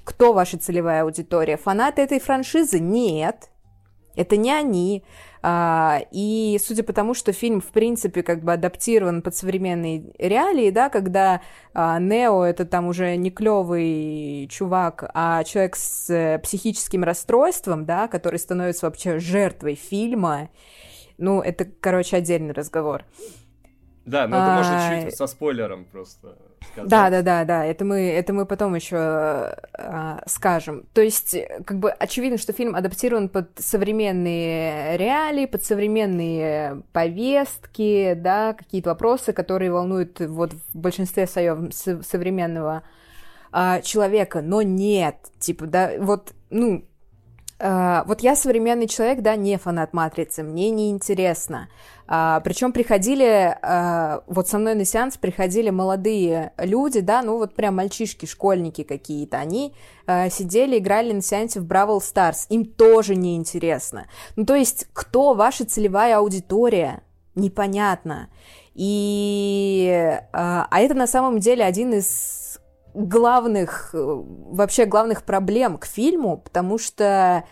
Кто 0.02 0.32
ваша 0.32 0.58
целевая 0.58 1.04
аудитория? 1.04 1.56
Фанаты 1.56 2.02
этой 2.02 2.18
франшизы? 2.18 2.80
Нет. 2.80 3.50
Это 4.16 4.36
не 4.36 4.52
они. 4.52 5.04
А, 5.42 6.00
и 6.10 6.58
судя 6.62 6.82
по 6.82 6.92
тому, 6.92 7.14
что 7.14 7.32
фильм, 7.32 7.60
в 7.60 7.68
принципе, 7.68 8.22
как 8.22 8.42
бы 8.42 8.52
адаптирован 8.52 9.22
под 9.22 9.36
современные 9.36 10.12
реалии, 10.18 10.70
да, 10.70 10.88
когда 10.88 11.42
а, 11.74 11.98
Нео 11.98 12.44
это 12.44 12.64
там 12.64 12.86
уже 12.86 13.16
не 13.16 13.30
клевый 13.30 14.48
чувак, 14.50 15.10
а 15.14 15.44
человек 15.44 15.76
с 15.76 16.10
э, 16.10 16.38
психическим 16.38 17.04
расстройством, 17.04 17.84
да, 17.84 18.08
который 18.08 18.38
становится 18.38 18.86
вообще 18.86 19.18
жертвой 19.18 19.74
фильма, 19.74 20.50
ну, 21.18 21.40
это, 21.40 21.64
короче, 21.64 22.16
отдельный 22.16 22.52
разговор. 22.52 23.04
Да, 24.04 24.28
но 24.28 24.36
это 24.36 24.54
а... 24.54 24.56
можно 24.56 25.02
чуть 25.04 25.16
со 25.16 25.26
спойлером 25.26 25.84
просто 25.84 26.38
сказать. 26.72 26.90
Да, 26.90 27.10
да, 27.10 27.22
да, 27.22 27.44
да, 27.44 27.64
это 27.64 27.84
мы, 27.84 28.10
это 28.10 28.32
мы 28.32 28.46
потом 28.46 28.74
еще 28.74 28.96
а, 28.96 30.22
скажем. 30.26 30.84
То 30.92 31.00
есть, 31.00 31.36
как 31.64 31.78
бы 31.78 31.90
очевидно, 31.90 32.38
что 32.38 32.52
фильм 32.52 32.74
адаптирован 32.74 33.28
под 33.28 33.50
современные 33.58 34.96
реалии, 34.96 35.46
под 35.46 35.64
современные 35.64 36.82
повестки, 36.92 38.14
да, 38.14 38.54
какие-то 38.54 38.90
вопросы, 38.90 39.32
которые 39.32 39.72
волнуют 39.72 40.20
вот 40.20 40.52
в 40.52 40.78
большинстве 40.78 41.26
своем 41.26 41.70
современного 41.72 42.82
а, 43.52 43.80
человека, 43.80 44.42
но 44.42 44.62
нет, 44.62 45.16
типа, 45.38 45.66
да, 45.66 45.92
вот, 45.98 46.32
ну, 46.50 46.84
Uh, 47.58 48.02
вот 48.06 48.20
я 48.20 48.36
современный 48.36 48.86
человек, 48.86 49.22
да, 49.22 49.34
не 49.34 49.56
фанат 49.56 49.94
матрицы, 49.94 50.42
мне 50.42 50.68
не 50.68 50.90
интересно. 50.90 51.70
Uh, 52.06 52.42
причем 52.44 52.70
приходили, 52.70 53.56
uh, 53.62 54.22
вот 54.26 54.46
со 54.46 54.58
мной 54.58 54.74
на 54.74 54.84
сеанс 54.84 55.16
приходили 55.16 55.70
молодые 55.70 56.52
люди, 56.58 57.00
да, 57.00 57.22
ну 57.22 57.38
вот 57.38 57.54
прям 57.54 57.76
мальчишки, 57.76 58.26
школьники 58.26 58.82
какие-то, 58.82 59.38
они 59.38 59.74
сидели, 60.06 60.78
играли 60.78 61.14
на 61.14 61.22
сеансе 61.22 61.60
в 61.60 61.64
Бравл 61.64 62.02
Старс, 62.02 62.44
им 62.50 62.66
тоже 62.66 63.16
не 63.16 63.36
интересно. 63.36 64.06
Ну 64.36 64.44
то 64.44 64.54
есть, 64.54 64.86
кто 64.92 65.32
ваша 65.32 65.64
целевая 65.64 66.18
аудитория? 66.18 67.00
Непонятно. 67.34 68.28
И, 68.74 70.20
а 70.32 70.68
это 70.78 70.94
на 70.94 71.06
самом 71.06 71.40
деле 71.40 71.64
один 71.64 71.94
из 71.94 72.45
главных, 72.96 73.90
э, 73.92 73.98
вообще 73.98 74.86
главных 74.86 75.22
проблем 75.22 75.76
к 75.76 75.84
фильму, 75.84 76.38
потому 76.38 76.78
что 76.78 77.44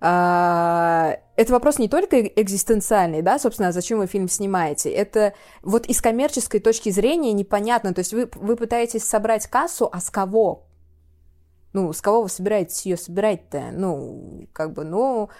э, 0.00 1.16
это 1.36 1.52
вопрос 1.52 1.78
не 1.78 1.88
только 1.88 2.20
экзистенциальный, 2.20 3.20
да, 3.20 3.38
собственно, 3.38 3.68
а 3.68 3.72
зачем 3.72 3.98
вы 3.98 4.06
фильм 4.06 4.28
снимаете. 4.28 4.90
Это 4.90 5.34
вот 5.62 5.86
из 5.86 6.00
коммерческой 6.00 6.60
точки 6.60 6.90
зрения 6.90 7.32
непонятно. 7.32 7.92
То 7.92 8.00
есть 8.00 8.12
вы, 8.12 8.30
вы 8.34 8.56
пытаетесь 8.56 9.04
собрать 9.04 9.46
кассу, 9.48 9.88
а 9.92 10.00
с 10.00 10.10
кого? 10.10 10.66
Ну, 11.72 11.92
с 11.92 12.00
кого 12.00 12.22
вы 12.22 12.28
собираетесь 12.28 12.86
ее 12.86 12.96
собирать-то? 12.96 13.70
Ну, 13.72 14.46
как 14.52 14.72
бы, 14.72 14.84
ну, 14.84 15.30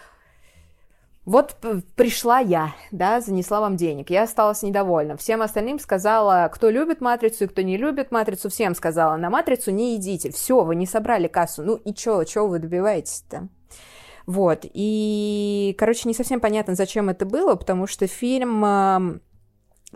вот 1.25 1.57
пришла 1.95 2.41
я, 2.41 2.75
да, 2.91 3.21
занесла 3.21 3.61
вам 3.61 3.77
денег, 3.77 4.11
я 4.11 4.25
осталась 4.25 4.63
недовольна. 4.63 5.17
Всем 5.17 5.41
остальным 5.41 5.79
сказала, 5.79 6.51
кто 6.53 6.69
любит 6.69 7.01
матрицу 7.01 7.45
и 7.45 7.47
кто 7.47 7.63
не 7.63 7.77
любит 7.77 8.11
матрицу, 8.11 8.51
всем 8.51 8.75
сказала, 8.75 9.17
на 9.17 9.31
матрицу 9.31 9.71
не 9.71 9.95
идите, 9.97 10.33
все, 10.33 10.65
вы 10.65 10.75
не 10.75 10.87
собрали 10.87 11.29
кассу, 11.29 11.63
ну 11.63 11.77
и 11.77 11.95
чё, 11.95 12.25
чё 12.25 12.49
вы 12.49 12.59
добиваетесь-то? 12.59 13.49
Вот, 14.27 14.61
и, 14.65 15.75
короче, 15.79 16.09
не 16.09 16.15
совсем 16.15 16.41
понятно, 16.41 16.75
зачем 16.75 17.09
это 17.09 17.25
было, 17.25 17.55
потому 17.55 17.87
что 17.87 18.07
фильм 18.07 18.65
э, 18.65 19.19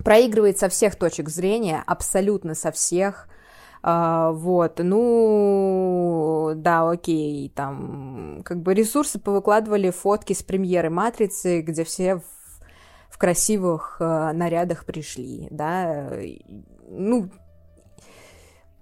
проигрывает 0.03 0.59
со 0.59 0.69
всех 0.69 0.97
точек 0.97 1.29
зрения, 1.29 1.83
абсолютно 1.87 2.55
со 2.55 2.71
всех, 2.71 3.29
а, 3.89 4.33
вот, 4.33 4.81
ну, 4.83 6.55
да, 6.57 6.91
окей, 6.91 7.53
там, 7.55 8.43
как 8.45 8.61
бы 8.61 8.75
ресурсы 8.75 9.21
повыкладывали 9.21 9.91
фотки 9.91 10.33
с 10.33 10.43
премьеры 10.43 10.91
«Матрицы», 10.91 11.61
где 11.61 11.85
все 11.85 12.17
в, 12.17 12.25
в 13.09 13.17
красивых 13.17 13.99
э, 14.01 14.33
нарядах 14.33 14.87
пришли, 14.87 15.47
да, 15.53 16.11
ну, 16.89 17.31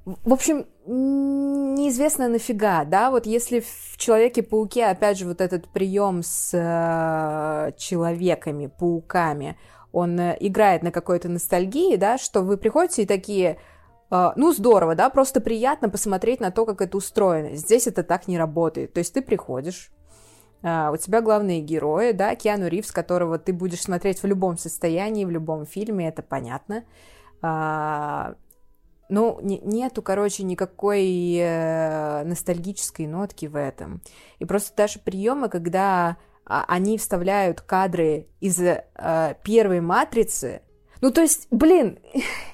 в 0.06 0.32
общем, 0.32 0.64
неизвестно 0.86 2.28
нафига, 2.28 2.86
да, 2.86 3.10
вот 3.10 3.26
если 3.26 3.60
в 3.60 3.98
Человеке-пауке, 3.98 4.86
опять 4.86 5.18
же, 5.18 5.26
вот 5.26 5.42
этот 5.42 5.68
прием 5.68 6.22
с 6.22 6.54
э, 6.54 7.72
человеками, 7.76 8.68
пауками, 8.68 9.58
он 9.92 10.18
э, 10.18 10.34
играет 10.40 10.82
на 10.82 10.90
какой-то 10.90 11.28
ностальгии, 11.28 11.96
да, 11.96 12.16
что 12.16 12.40
вы 12.40 12.56
приходите 12.56 13.02
и 13.02 13.06
такие, 13.06 13.58
ну, 14.10 14.52
здорово, 14.52 14.94
да, 14.94 15.10
просто 15.10 15.40
приятно 15.40 15.88
посмотреть 15.88 16.40
на 16.40 16.50
то, 16.50 16.66
как 16.66 16.80
это 16.80 16.96
устроено. 16.96 17.56
Здесь 17.56 17.86
это 17.86 18.02
так 18.02 18.28
не 18.28 18.38
работает. 18.38 18.92
То 18.92 18.98
есть 18.98 19.12
ты 19.12 19.22
приходишь, 19.22 19.90
а, 20.64 20.90
у 20.90 20.96
тебя 20.96 21.20
главные 21.20 21.60
герои, 21.60 22.12
да, 22.12 22.34
Киану 22.34 22.68
Ривз, 22.68 22.90
которого 22.90 23.38
ты 23.38 23.52
будешь 23.52 23.82
смотреть 23.82 24.22
в 24.22 24.26
любом 24.26 24.56
состоянии, 24.56 25.26
в 25.26 25.30
любом 25.30 25.66
фильме, 25.66 26.08
это 26.08 26.22
понятно. 26.22 26.84
А, 27.42 28.34
ну, 29.10 29.38
не, 29.42 29.58
нету, 29.58 30.00
короче, 30.00 30.42
никакой 30.42 31.36
э, 31.36 32.24
ностальгической 32.24 33.06
нотки 33.06 33.44
в 33.44 33.56
этом. 33.56 34.00
И 34.38 34.46
просто 34.46 34.74
даже 34.74 34.98
приемы, 34.98 35.50
когда 35.50 36.16
они 36.46 36.96
вставляют 36.96 37.60
кадры 37.60 38.28
из 38.40 38.58
э, 38.58 38.84
первой 39.44 39.82
матрицы, 39.82 40.62
ну, 41.02 41.10
то 41.10 41.20
есть, 41.20 41.46
блин, 41.50 41.98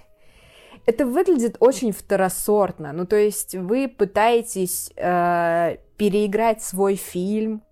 это 0.91 1.07
выглядит 1.07 1.57
очень 1.61 1.93
второсортно. 1.93 2.93
Ну, 2.93 3.07
то 3.07 3.17
есть 3.17 3.55
вы 3.55 3.89
пытаетесь 3.89 4.93
э, 4.97 5.77
переиграть 5.97 6.63
свой 6.63 6.97
фильм, 6.97 7.63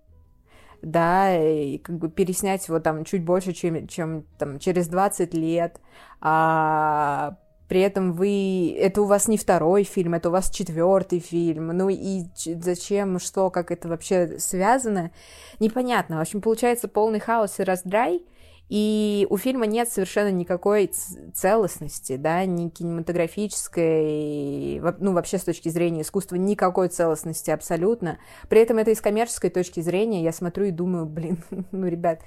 да, 0.82 1.36
и 1.36 1.78
как 1.78 1.98
бы 1.98 2.08
переснять 2.08 2.68
его 2.68 2.78
там 2.78 3.04
чуть 3.04 3.24
больше, 3.24 3.52
чем, 3.52 3.88
чем 3.88 4.24
там 4.38 4.60
через 4.60 4.86
20 4.86 5.34
лет, 5.34 5.80
а 6.20 7.36
при 7.68 7.80
этом 7.80 8.12
вы, 8.12 8.76
это 8.78 9.02
у 9.02 9.06
вас 9.06 9.26
не 9.26 9.36
второй 9.36 9.82
фильм, 9.82 10.14
это 10.14 10.28
у 10.28 10.32
вас 10.32 10.48
четвертый 10.50 11.18
фильм, 11.18 11.66
ну 11.76 11.88
и 11.88 12.22
зачем, 12.36 13.18
что, 13.18 13.50
как 13.50 13.72
это 13.72 13.88
вообще 13.88 14.38
связано, 14.38 15.10
непонятно. 15.58 16.18
В 16.18 16.20
общем, 16.20 16.40
получается 16.40 16.86
полный 16.86 17.18
хаос 17.18 17.58
и 17.58 17.64
раздрай, 17.64 18.22
И 18.68 19.26
у 19.30 19.38
фильма 19.38 19.66
нет 19.66 19.88
совершенно 19.88 20.30
никакой 20.30 20.92
целостности, 21.34 22.16
да, 22.16 22.44
ни 22.44 22.68
кинематографической, 22.68 24.80
ну, 24.98 25.14
вообще 25.14 25.38
с 25.38 25.44
точки 25.44 25.70
зрения 25.70 26.02
искусства, 26.02 26.36
никакой 26.36 26.88
целостности 26.88 27.50
абсолютно. 27.50 28.18
При 28.50 28.60
этом 28.60 28.76
это 28.76 28.90
из 28.90 29.00
коммерческой 29.00 29.48
точки 29.48 29.80
зрения 29.80 30.22
я 30.22 30.32
смотрю 30.32 30.66
и 30.66 30.70
думаю, 30.70 31.06
блин, 31.06 31.42
ну, 31.72 31.86
ребят, 31.86 32.20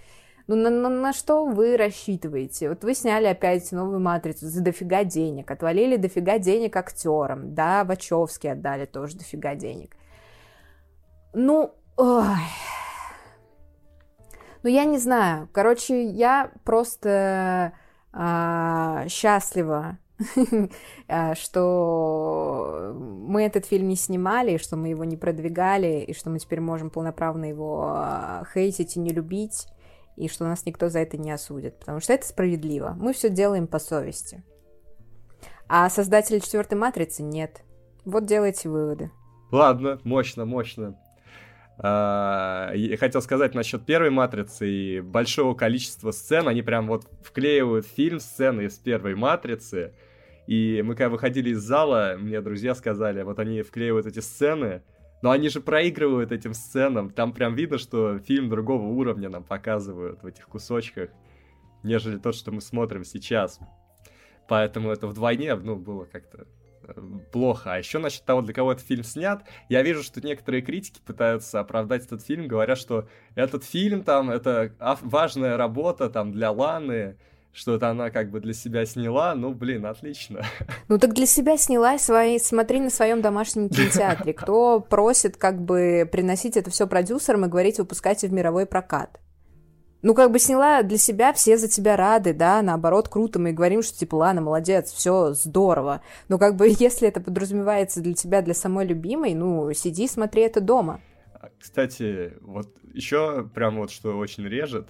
ну 0.47 0.55
на, 0.55 0.71
на, 0.71 0.89
на 0.89 1.13
что 1.13 1.45
вы 1.45 1.77
рассчитываете? 1.77 2.69
Вот 2.69 2.83
вы 2.83 2.95
сняли 2.95 3.27
опять 3.27 3.71
новую 3.71 3.99
матрицу 3.99 4.47
за 4.47 4.63
дофига 4.63 5.03
денег, 5.03 5.51
отвалили 5.51 5.95
дофига 5.95 6.39
денег 6.39 6.75
актерам, 6.75 7.53
да, 7.53 7.83
Вачовски 7.83 8.47
отдали 8.47 8.85
тоже 8.85 9.17
дофига 9.17 9.53
денег. 9.53 9.95
Ну, 11.33 11.75
ой. 11.97 12.25
Ну, 14.63 14.69
я 14.69 14.85
не 14.85 14.97
знаю. 14.97 15.49
Короче, 15.51 16.03
я 16.09 16.51
просто 16.63 17.73
а, 18.13 19.07
счастлива, 19.07 19.97
а, 21.07 21.35
что 21.35 22.93
мы 22.95 23.43
этот 23.43 23.65
фильм 23.65 23.87
не 23.87 23.95
снимали, 23.95 24.57
что 24.57 24.75
мы 24.75 24.89
его 24.89 25.03
не 25.03 25.17
продвигали, 25.17 26.03
и 26.07 26.13
что 26.13 26.29
мы 26.29 26.39
теперь 26.39 26.61
можем 26.61 26.89
полноправно 26.89 27.45
его 27.45 27.93
а, 27.95 28.43
хейтить 28.53 28.97
и 28.97 28.99
не 28.99 29.09
любить, 29.11 29.67
и 30.15 30.27
что 30.27 30.45
нас 30.45 30.65
никто 30.65 30.89
за 30.89 30.99
это 30.99 31.17
не 31.17 31.31
осудит, 31.31 31.79
потому 31.79 31.99
что 31.99 32.13
это 32.13 32.27
справедливо. 32.27 32.95
Мы 32.99 33.13
все 33.13 33.29
делаем 33.29 33.67
по 33.67 33.79
совести. 33.79 34.43
А 35.67 35.89
создатели 35.89 36.39
четвертой 36.39 36.77
матрицы 36.77 37.23
нет. 37.23 37.63
Вот 38.03 38.25
делайте 38.25 38.67
выводы. 38.67 39.09
Ладно, 39.51 39.99
мощно, 40.03 40.45
мощно. 40.45 40.97
А, 41.77 42.71
я 42.73 42.97
хотел 42.97 43.21
сказать 43.21 43.55
насчет 43.55 43.85
первой 43.85 44.09
матрицы 44.09 44.69
и 44.69 45.01
большого 45.01 45.53
количества 45.53 46.11
сцен. 46.11 46.47
Они 46.47 46.61
прям 46.61 46.87
вот 46.87 47.05
вклеивают 47.23 47.85
фильм 47.85 48.19
сцены 48.19 48.63
из 48.63 48.77
первой 48.77 49.15
матрицы. 49.15 49.93
И 50.47 50.81
мы 50.83 50.95
когда 50.95 51.09
выходили 51.09 51.51
из 51.51 51.59
зала, 51.59 52.15
мне 52.19 52.41
друзья 52.41 52.75
сказали, 52.75 53.21
вот 53.23 53.39
они 53.39 53.61
вклеивают 53.61 54.05
эти 54.05 54.19
сцены, 54.19 54.83
но 55.21 55.31
они 55.31 55.49
же 55.49 55.61
проигрывают 55.61 56.31
этим 56.31 56.53
сценам. 56.53 57.09
Там 57.09 57.31
прям 57.31 57.55
видно, 57.55 57.77
что 57.77 58.19
фильм 58.19 58.49
другого 58.49 58.87
уровня 58.87 59.29
нам 59.29 59.43
показывают 59.43 60.23
в 60.23 60.25
этих 60.25 60.47
кусочках, 60.47 61.09
нежели 61.83 62.17
тот, 62.17 62.35
что 62.35 62.51
мы 62.51 62.61
смотрим 62.61 63.03
сейчас. 63.03 63.59
Поэтому 64.47 64.91
это 64.91 65.07
вдвойне, 65.07 65.55
ну, 65.55 65.75
было 65.75 66.05
как-то 66.05 66.47
плохо. 67.31 67.73
А 67.73 67.77
еще 67.77 67.99
насчет 67.99 68.23
того, 68.23 68.41
для 68.41 68.53
кого 68.53 68.73
этот 68.73 68.85
фильм 68.85 69.03
снят, 69.03 69.43
я 69.69 69.81
вижу, 69.81 70.03
что 70.03 70.21
некоторые 70.21 70.61
критики 70.61 71.01
пытаются 71.05 71.59
оправдать 71.59 72.05
этот 72.05 72.23
фильм, 72.23 72.47
говоря, 72.47 72.75
что 72.75 73.07
этот 73.35 73.63
фильм 73.63 74.03
там, 74.03 74.29
это 74.29 74.73
важная 75.01 75.57
работа 75.57 76.09
там 76.09 76.31
для 76.31 76.51
Ланы, 76.51 77.17
что 77.53 77.75
это 77.75 77.89
она 77.89 78.09
как 78.09 78.31
бы 78.31 78.39
для 78.39 78.53
себя 78.53 78.85
сняла, 78.85 79.35
ну, 79.35 79.53
блин, 79.53 79.85
отлично. 79.85 80.41
Ну, 80.87 80.97
так 80.97 81.13
для 81.13 81.25
себя 81.25 81.57
сняла, 81.57 81.97
свои, 81.97 82.37
смотри 82.39 82.79
на 82.79 82.89
своем 82.89 83.21
домашнем 83.21 83.69
кинотеатре. 83.69 84.33
Кто 84.33 84.79
просит 84.79 85.37
как 85.37 85.61
бы 85.61 86.07
приносить 86.11 86.57
это 86.57 86.69
все 86.69 86.87
продюсерам 86.87 87.45
и 87.45 87.49
говорить, 87.49 87.79
выпускайте 87.79 88.27
в 88.27 88.33
мировой 88.33 88.65
прокат? 88.65 89.19
Ну, 90.01 90.13
как 90.13 90.31
бы 90.31 90.39
сняла 90.39 90.83
для 90.83 90.97
себя, 90.97 91.33
все 91.33 91.57
за 91.57 91.67
тебя 91.67 91.95
рады, 91.95 92.33
да, 92.33 92.61
наоборот, 92.61 93.07
круто, 93.07 93.39
мы 93.39 93.51
говорим, 93.51 93.81
что, 93.81 93.97
типа, 93.97 94.15
ладно, 94.15 94.41
молодец, 94.41 94.91
все 94.91 95.33
здорово, 95.33 96.01
но, 96.27 96.37
как 96.37 96.55
бы, 96.55 96.67
если 96.79 97.07
это 97.07 97.21
подразумевается 97.21 98.01
для 98.01 98.13
тебя, 98.13 98.41
для 98.41 98.53
самой 98.53 98.85
любимой, 98.85 99.33
ну, 99.33 99.71
сиди, 99.73 100.07
смотри 100.07 100.43
это 100.43 100.61
дома. 100.61 101.01
А, 101.33 101.49
кстати, 101.59 102.33
вот 102.41 102.69
еще 102.93 103.49
прям 103.53 103.77
вот 103.77 103.91
что 103.91 104.17
очень 104.17 104.45
режет, 104.47 104.89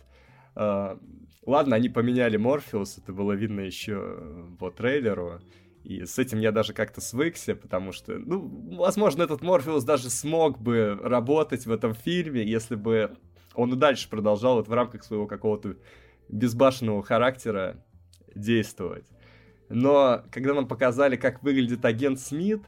uh, 0.56 1.00
ладно, 1.46 1.76
они 1.76 1.90
поменяли 1.90 2.38
Морфеус, 2.38 2.98
это 2.98 3.14
было 3.14 3.34
видно 3.34 3.62
еще 3.62 4.18
по 4.60 4.72
трейлеру, 4.72 5.40
и 5.84 6.06
с 6.06 6.20
этим 6.20 6.40
я 6.40 6.52
даже 6.52 6.74
как-то 6.74 7.02
свыкся, 7.02 7.56
потому 7.56 7.92
что, 7.92 8.14
ну, 8.14 8.78
возможно, 8.78 9.24
этот 9.24 9.42
Морфеус 9.42 9.84
даже 9.84 10.10
смог 10.10 10.60
бы 10.60 10.98
работать 11.02 11.66
в 11.66 11.72
этом 11.72 11.96
фильме, 11.96 12.44
если 12.44 12.76
бы 12.76 13.18
он 13.56 13.74
и 13.74 13.76
дальше 13.76 14.10
продолжал 14.10 14.56
вот 14.56 14.68
в 14.68 14.74
рамках 14.74 15.04
своего 15.04 15.28
какого-то 15.28 15.76
безбашенного 16.30 17.04
характера 17.04 17.84
действовать. 18.36 19.06
Но 19.70 20.24
когда 20.32 20.54
нам 20.54 20.68
показали, 20.68 21.16
как 21.16 21.44
выглядит 21.44 21.86
агент 21.86 22.20
Смит, 22.20 22.64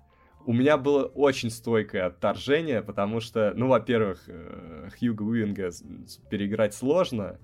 у 0.46 0.54
меня 0.54 0.78
было 0.78 1.06
очень 1.06 1.50
стойкое 1.50 2.06
отторжение, 2.08 2.82
потому 2.82 3.20
что, 3.20 3.54
ну, 3.56 3.68
во-первых, 3.68 4.24
э, 4.28 4.90
Хьюга 4.98 5.24
Уинга 5.24 5.72
переиграть 6.30 6.74
сложно, 6.74 7.40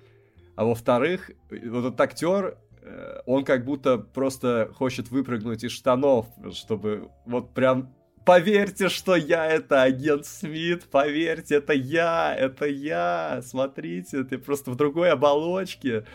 а 0.56 0.66
во-вторых, 0.66 1.32
вот 1.50 1.86
этот 1.86 2.02
актер, 2.02 2.58
э, 2.82 3.22
он 3.26 3.46
как 3.46 3.64
будто 3.64 3.98
просто 3.98 4.72
хочет 4.76 5.10
выпрыгнуть 5.12 5.64
из 5.64 5.72
штанов, 5.72 6.28
чтобы 6.52 7.10
вот 7.26 7.54
прям 7.54 7.94
Поверьте, 8.30 8.90
что 8.90 9.16
я 9.16 9.48
это 9.48 9.82
агент 9.82 10.24
Смит, 10.24 10.84
поверьте, 10.84 11.56
это 11.56 11.74
я, 11.74 12.36
это 12.38 12.68
я, 12.68 13.42
смотрите, 13.44 14.24
ты 14.24 14.38
просто 14.38 14.70
в 14.70 14.76
другой 14.76 15.10
оболочке. 15.10 16.06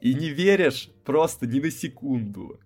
И 0.00 0.14
не 0.14 0.28
веришь 0.28 0.90
просто 1.04 1.48
ни 1.48 1.58
на 1.58 1.72
секунду. 1.72 2.60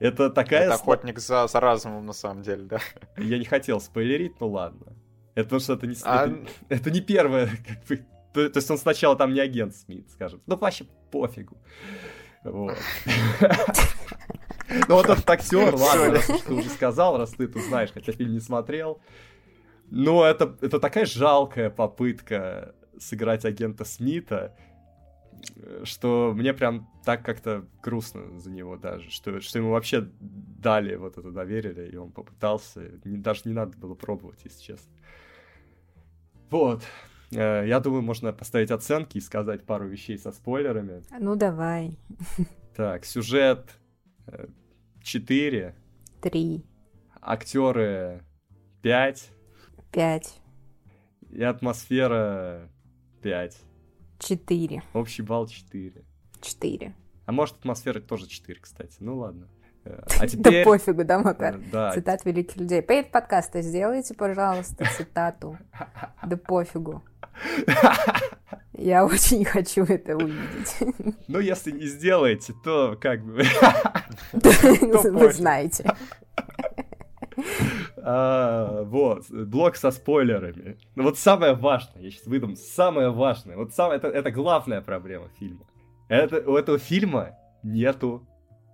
Это 0.00 0.28
такая... 0.28 0.64
Это 0.64 0.74
охотник 0.74 1.18
за, 1.18 1.46
за 1.46 1.60
разумом, 1.60 2.04
на 2.04 2.12
самом 2.12 2.42
деле, 2.42 2.64
да? 2.64 2.80
Я 3.16 3.38
не 3.38 3.46
хотел 3.46 3.80
спойлерить, 3.80 4.38
ну 4.38 4.48
ладно. 4.50 4.92
Это 5.34 5.44
потому 5.44 5.60
что 5.60 5.72
это 5.72 5.86
не, 5.86 5.96
а... 6.04 6.26
это, 6.26 6.46
это 6.68 6.90
не 6.90 7.00
первое, 7.00 7.46
как 7.66 7.86
бы... 7.86 8.04
То, 8.34 8.50
то 8.50 8.58
есть 8.58 8.70
он 8.70 8.76
сначала 8.76 9.16
там 9.16 9.32
не 9.32 9.40
агент 9.40 9.74
Смит, 9.74 10.10
скажем. 10.10 10.42
Ну 10.46 10.56
вообще 10.56 10.84
пофигу. 11.10 11.56
Вот. 12.44 12.76
Ну 14.88 14.94
вот 14.94 15.08
этот 15.08 15.28
актер, 15.28 15.74
ладно, 15.74 16.12
раз 16.12 16.26
ты 16.26 16.54
уже 16.54 16.68
сказал, 16.68 17.18
раз 17.18 17.30
ты 17.30 17.44
это 17.44 17.60
знаешь, 17.60 17.90
хотя 17.92 18.12
фильм 18.12 18.32
не 18.32 18.40
смотрел. 18.40 19.00
Но 19.90 20.24
это, 20.24 20.56
это 20.60 20.78
такая 20.78 21.04
жалкая 21.04 21.70
попытка 21.70 22.74
сыграть 22.98 23.44
агента 23.44 23.84
Смита, 23.84 24.56
что 25.84 26.32
мне 26.36 26.52
прям 26.52 26.88
так 27.04 27.24
как-то 27.24 27.66
грустно 27.82 28.38
за 28.38 28.50
него 28.50 28.76
даже, 28.76 29.10
что, 29.10 29.40
что 29.40 29.58
ему 29.58 29.70
вообще 29.70 30.08
дали 30.20 30.94
вот 30.96 31.18
это 31.18 31.30
доверие, 31.30 31.90
и 31.90 31.96
он 31.96 32.12
попытался. 32.12 32.82
Не, 33.04 33.18
даже 33.18 33.42
не 33.46 33.52
надо 33.52 33.76
было 33.76 33.94
пробовать, 33.94 34.40
если 34.44 34.62
честно. 34.62 34.92
Вот. 36.50 36.82
Э, 37.32 37.64
я 37.66 37.80
думаю, 37.80 38.02
можно 38.02 38.32
поставить 38.32 38.70
оценки 38.70 39.18
и 39.18 39.20
сказать 39.20 39.64
пару 39.64 39.86
вещей 39.86 40.18
со 40.18 40.32
спойлерами. 40.32 41.02
Ну, 41.18 41.36
давай. 41.36 41.98
Так, 42.76 43.04
сюжет 43.04 43.70
э, 44.26 44.46
4. 45.10 45.74
3. 46.20 46.64
Актеры 47.20 48.22
5. 48.82 49.30
5. 49.90 50.40
И 51.30 51.42
атмосфера 51.42 52.70
5. 53.20 53.58
4. 54.20 54.82
Общий 54.92 55.22
балл 55.22 55.48
4. 55.48 56.04
4. 56.40 56.94
А 57.26 57.32
может 57.32 57.56
атмосфера 57.56 57.98
тоже 57.98 58.28
4, 58.28 58.60
кстати. 58.60 58.98
Ну 59.00 59.18
ладно. 59.18 59.48
Э, 59.84 60.00
а 60.20 60.26
теперь... 60.28 60.64
Да 60.64 60.70
пофигу, 60.70 61.04
да, 61.04 61.18
Макар? 61.18 61.56
Э, 61.56 61.62
да. 61.72 61.90
Цитат 61.90 62.24
великих 62.24 62.56
людей. 62.58 62.80
Перед 62.80 63.10
подкаста 63.10 63.62
сделайте, 63.62 64.14
пожалуйста, 64.14 64.84
цитату. 64.96 65.58
Да 66.24 66.36
пофигу. 66.36 67.02
Я 68.74 69.04
очень 69.04 69.44
хочу 69.44 69.82
это 69.82 70.16
увидеть. 70.16 70.76
Ну, 71.26 71.40
если 71.40 71.72
не 71.72 71.86
сделаете, 71.86 72.54
то 72.62 72.96
как 73.00 73.24
бы... 73.24 73.42
Вы 74.32 75.32
знаете. 75.32 75.94
А, 78.02 78.82
вот, 78.84 79.30
блок 79.30 79.76
со 79.76 79.90
спойлерами. 79.90 80.78
Ну 80.94 81.04
вот 81.04 81.18
самое 81.18 81.54
важное, 81.54 82.02
я 82.02 82.10
сейчас 82.10 82.26
выдам, 82.26 82.56
самое 82.56 83.10
важное, 83.10 83.56
вот 83.56 83.74
самое, 83.74 83.98
это, 83.98 84.08
это 84.08 84.30
главная 84.30 84.80
проблема 84.80 85.28
фильма. 85.38 85.66
Это, 86.08 86.38
у 86.50 86.56
этого 86.56 86.78
фильма 86.78 87.36
нету 87.62 88.26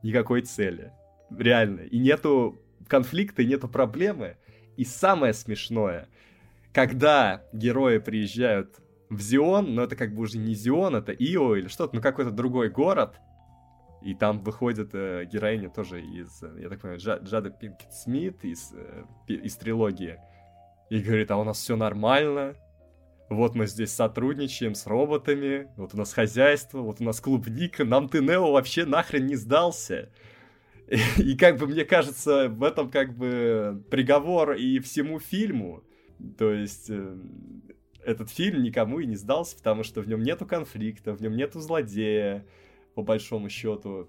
никакой 0.03 0.43
цели. 0.43 0.93
Реально. 1.37 1.81
И 1.83 1.99
нету 1.99 2.59
конфликта, 2.89 3.43
и 3.43 3.47
нету 3.47 3.69
проблемы. 3.69 4.37
И 4.77 4.85
самое 4.85 5.33
смешное, 5.33 6.09
когда 6.73 7.43
герои 7.53 7.99
приезжают 7.99 8.77
в 9.09 9.21
Зион, 9.21 9.75
но 9.75 9.83
это 9.83 9.97
как 9.97 10.15
бы 10.15 10.23
уже 10.23 10.39
не 10.39 10.55
Зион, 10.55 10.97
это 10.97 11.13
Ио 11.13 11.57
или 11.57 11.69
что-то, 11.69 11.97
ну 11.97 12.03
какой-то 12.03 12.31
другой 12.31 12.69
город. 12.71 13.17
И 14.03 14.15
там 14.15 14.41
выходит 14.41 14.91
э, 14.95 15.25
героиня 15.25 15.71
тоже 15.71 16.01
из, 16.01 16.43
э, 16.43 16.61
я 16.61 16.69
так 16.69 16.81
понимаю, 16.81 17.01
Джа, 17.01 17.17
Джада 17.17 17.51
Пинкет 17.51 17.93
Смит 17.93 18.45
из, 18.45 18.73
э, 18.75 19.05
из 19.29 19.57
трилогии. 19.57 20.19
И 20.91 21.01
говорит, 21.01 21.31
а 21.31 21.39
у 21.39 21.45
нас 21.45 21.59
все 21.59 21.77
нормально, 21.77 22.55
вот 23.29 23.57
мы 23.57 23.67
здесь 23.67 23.93
сотрудничаем 23.93 24.75
с 24.75 24.87
роботами, 24.87 25.69
вот 25.77 25.95
у 25.95 25.97
нас 25.97 26.13
хозяйство, 26.13 26.81
вот 26.81 27.01
у 27.01 27.05
нас 27.05 27.21
клубника, 27.21 27.85
нам 27.85 28.09
ты, 28.09 28.21
Нео, 28.21 28.53
вообще 28.53 28.85
нахрен 28.85 29.27
не 29.27 29.35
сдался. 29.35 30.11
И, 30.89 31.01
и 31.23 31.37
как 31.37 31.59
бы 31.59 31.67
мне 31.67 31.85
кажется, 31.85 32.49
в 32.49 32.63
этом 32.63 32.91
как 32.91 33.17
бы 33.17 33.85
приговор 33.91 34.53
и 34.53 34.79
всему 34.79 35.19
фильму. 35.19 35.83
То 36.39 36.53
есть 36.53 36.89
э, 36.89 37.19
этот 38.05 38.31
фильм 38.31 38.63
никому 38.63 39.01
и 39.01 39.07
не 39.07 39.17
сдался, 39.17 39.57
потому 39.57 39.83
что 39.83 40.01
в 40.01 40.09
нем 40.09 40.23
нету 40.23 40.47
конфликта, 40.47 41.13
в 41.13 41.21
нем 41.21 41.35
нету 41.35 41.61
злодея, 41.61 42.47
по 42.97 43.03
большому 43.03 43.51
счету. 43.51 44.09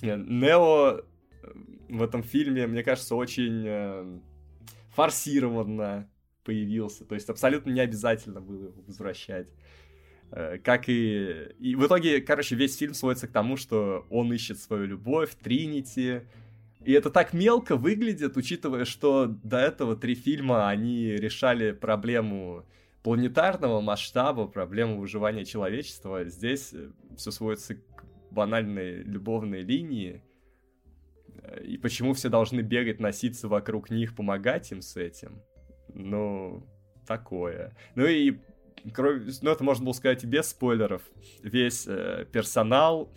Нео 0.00 1.02
в 1.88 2.02
этом 2.02 2.22
фильме, 2.22 2.66
мне 2.66 2.84
кажется, 2.84 3.16
очень 3.16 3.64
э, 3.66 4.18
форсированно 4.90 6.08
появился. 6.44 7.04
То 7.04 7.14
есть 7.14 7.28
абсолютно 7.28 7.70
не 7.70 7.80
обязательно 7.80 8.40
было 8.40 8.68
его 8.68 8.82
возвращать. 8.86 9.48
Э, 10.30 10.58
как 10.58 10.88
и... 10.88 11.48
И 11.58 11.74
в 11.74 11.84
итоге, 11.86 12.20
короче, 12.20 12.54
весь 12.54 12.76
фильм 12.76 12.94
сводится 12.94 13.26
к 13.26 13.32
тому, 13.32 13.56
что 13.56 14.06
он 14.08 14.32
ищет 14.32 14.58
свою 14.58 14.86
любовь, 14.86 15.34
Тринити. 15.42 16.22
И 16.84 16.92
это 16.92 17.10
так 17.10 17.32
мелко 17.32 17.76
выглядит, 17.76 18.36
учитывая, 18.36 18.84
что 18.84 19.26
до 19.26 19.58
этого 19.58 19.96
три 19.96 20.14
фильма, 20.14 20.68
они 20.68 21.08
решали 21.08 21.72
проблему 21.72 22.64
планетарного 23.02 23.80
масштаба, 23.80 24.46
проблему 24.46 25.00
выживания 25.00 25.44
человечества. 25.44 26.24
Здесь 26.24 26.72
э, 26.72 26.90
все 27.16 27.32
сводится 27.32 27.74
к 27.74 27.80
банальной 28.30 29.02
любовной 29.02 29.62
линии. 29.62 30.22
И 31.62 31.78
почему 31.78 32.12
все 32.12 32.28
должны 32.28 32.60
бегать, 32.60 33.00
носиться 33.00 33.48
вокруг 33.48 33.90
них, 33.90 34.14
помогать 34.14 34.70
им 34.72 34.82
с 34.82 34.96
этим? 34.96 35.42
Ну, 35.94 36.66
такое. 37.06 37.74
Ну 37.94 38.06
и 38.06 38.38
ну 38.96 39.50
это 39.50 39.64
можно 39.64 39.84
было 39.84 39.92
сказать 39.92 40.24
и 40.24 40.26
без 40.26 40.48
спойлеров. 40.48 41.02
Весь 41.42 41.86
э, 41.86 42.26
персонал 42.30 43.12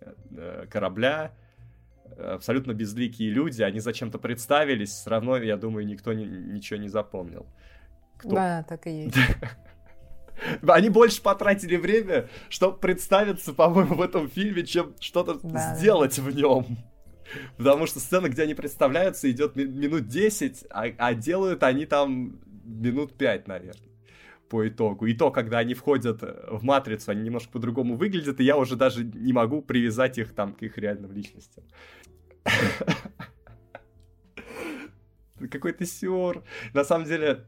э, 0.00 0.66
корабля, 0.70 1.32
абсолютно 2.16 2.72
безликие 2.72 3.30
люди, 3.30 3.62
они 3.62 3.80
зачем-то 3.80 4.18
представились, 4.18 4.90
все 4.90 5.10
равно, 5.10 5.36
я 5.36 5.56
думаю, 5.56 5.86
никто 5.86 6.12
ни, 6.12 6.24
ничего 6.24 6.78
не 6.80 6.88
запомнил. 6.88 7.46
Кто... 8.18 8.30
Да, 8.30 8.64
так 8.68 8.86
и 8.86 9.04
есть. 9.04 9.16
Они 10.66 10.88
больше 10.88 11.22
потратили 11.22 11.76
время, 11.76 12.28
чтобы 12.48 12.78
представиться, 12.78 13.52
по-моему, 13.52 13.94
в 13.94 14.02
этом 14.02 14.28
фильме, 14.28 14.64
чем 14.64 14.94
что-то 15.00 15.38
да, 15.42 15.74
сделать 15.74 16.18
в 16.18 16.34
нем. 16.34 16.78
Потому 17.56 17.86
что 17.86 18.00
сцена, 18.00 18.28
где 18.28 18.42
они 18.42 18.54
представляются, 18.54 19.30
идет 19.30 19.56
минут 19.56 20.08
10, 20.08 20.64
а, 20.70 20.86
а 20.96 21.14
делают 21.14 21.62
они 21.62 21.86
там 21.86 22.40
минут 22.64 23.16
5, 23.16 23.48
наверное 23.48 23.88
по 24.48 24.66
итогу. 24.66 25.06
И 25.06 25.14
то, 25.14 25.30
когда 25.30 25.58
они 25.58 25.74
входят 25.74 26.22
в 26.22 26.64
матрицу, 26.64 27.10
они 27.10 27.22
немножко 27.22 27.52
по-другому 27.52 27.96
выглядят, 27.96 28.40
и 28.40 28.44
я 28.44 28.56
уже 28.56 28.76
даже 28.76 29.04
не 29.04 29.32
могу 29.32 29.62
привязать 29.62 30.18
их 30.18 30.34
там 30.34 30.54
к 30.54 30.62
их 30.62 30.78
реальным 30.78 31.12
личностям. 31.12 31.64
Какой-то 35.50 35.86
сюр. 35.86 36.42
На 36.74 36.84
самом 36.84 37.06
деле, 37.06 37.44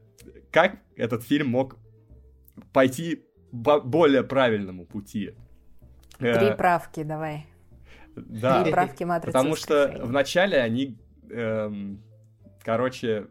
как 0.51 0.77
этот 0.95 1.23
фильм 1.23 1.47
мог 1.49 1.77
пойти 2.73 3.25
более 3.51 4.23
правильному 4.23 4.85
пути? 4.85 5.35
Три 6.17 6.29
э, 6.29 6.55
правки, 6.55 7.03
давай. 7.03 7.47
Да, 8.15 8.63
Три 8.63 8.71
правки 8.71 9.03
матрицы. 9.03 9.33
Потому 9.33 9.55
что 9.55 10.01
вначале 10.03 10.57
они, 10.57 10.97
эм, 11.29 12.03
короче, 12.63 13.27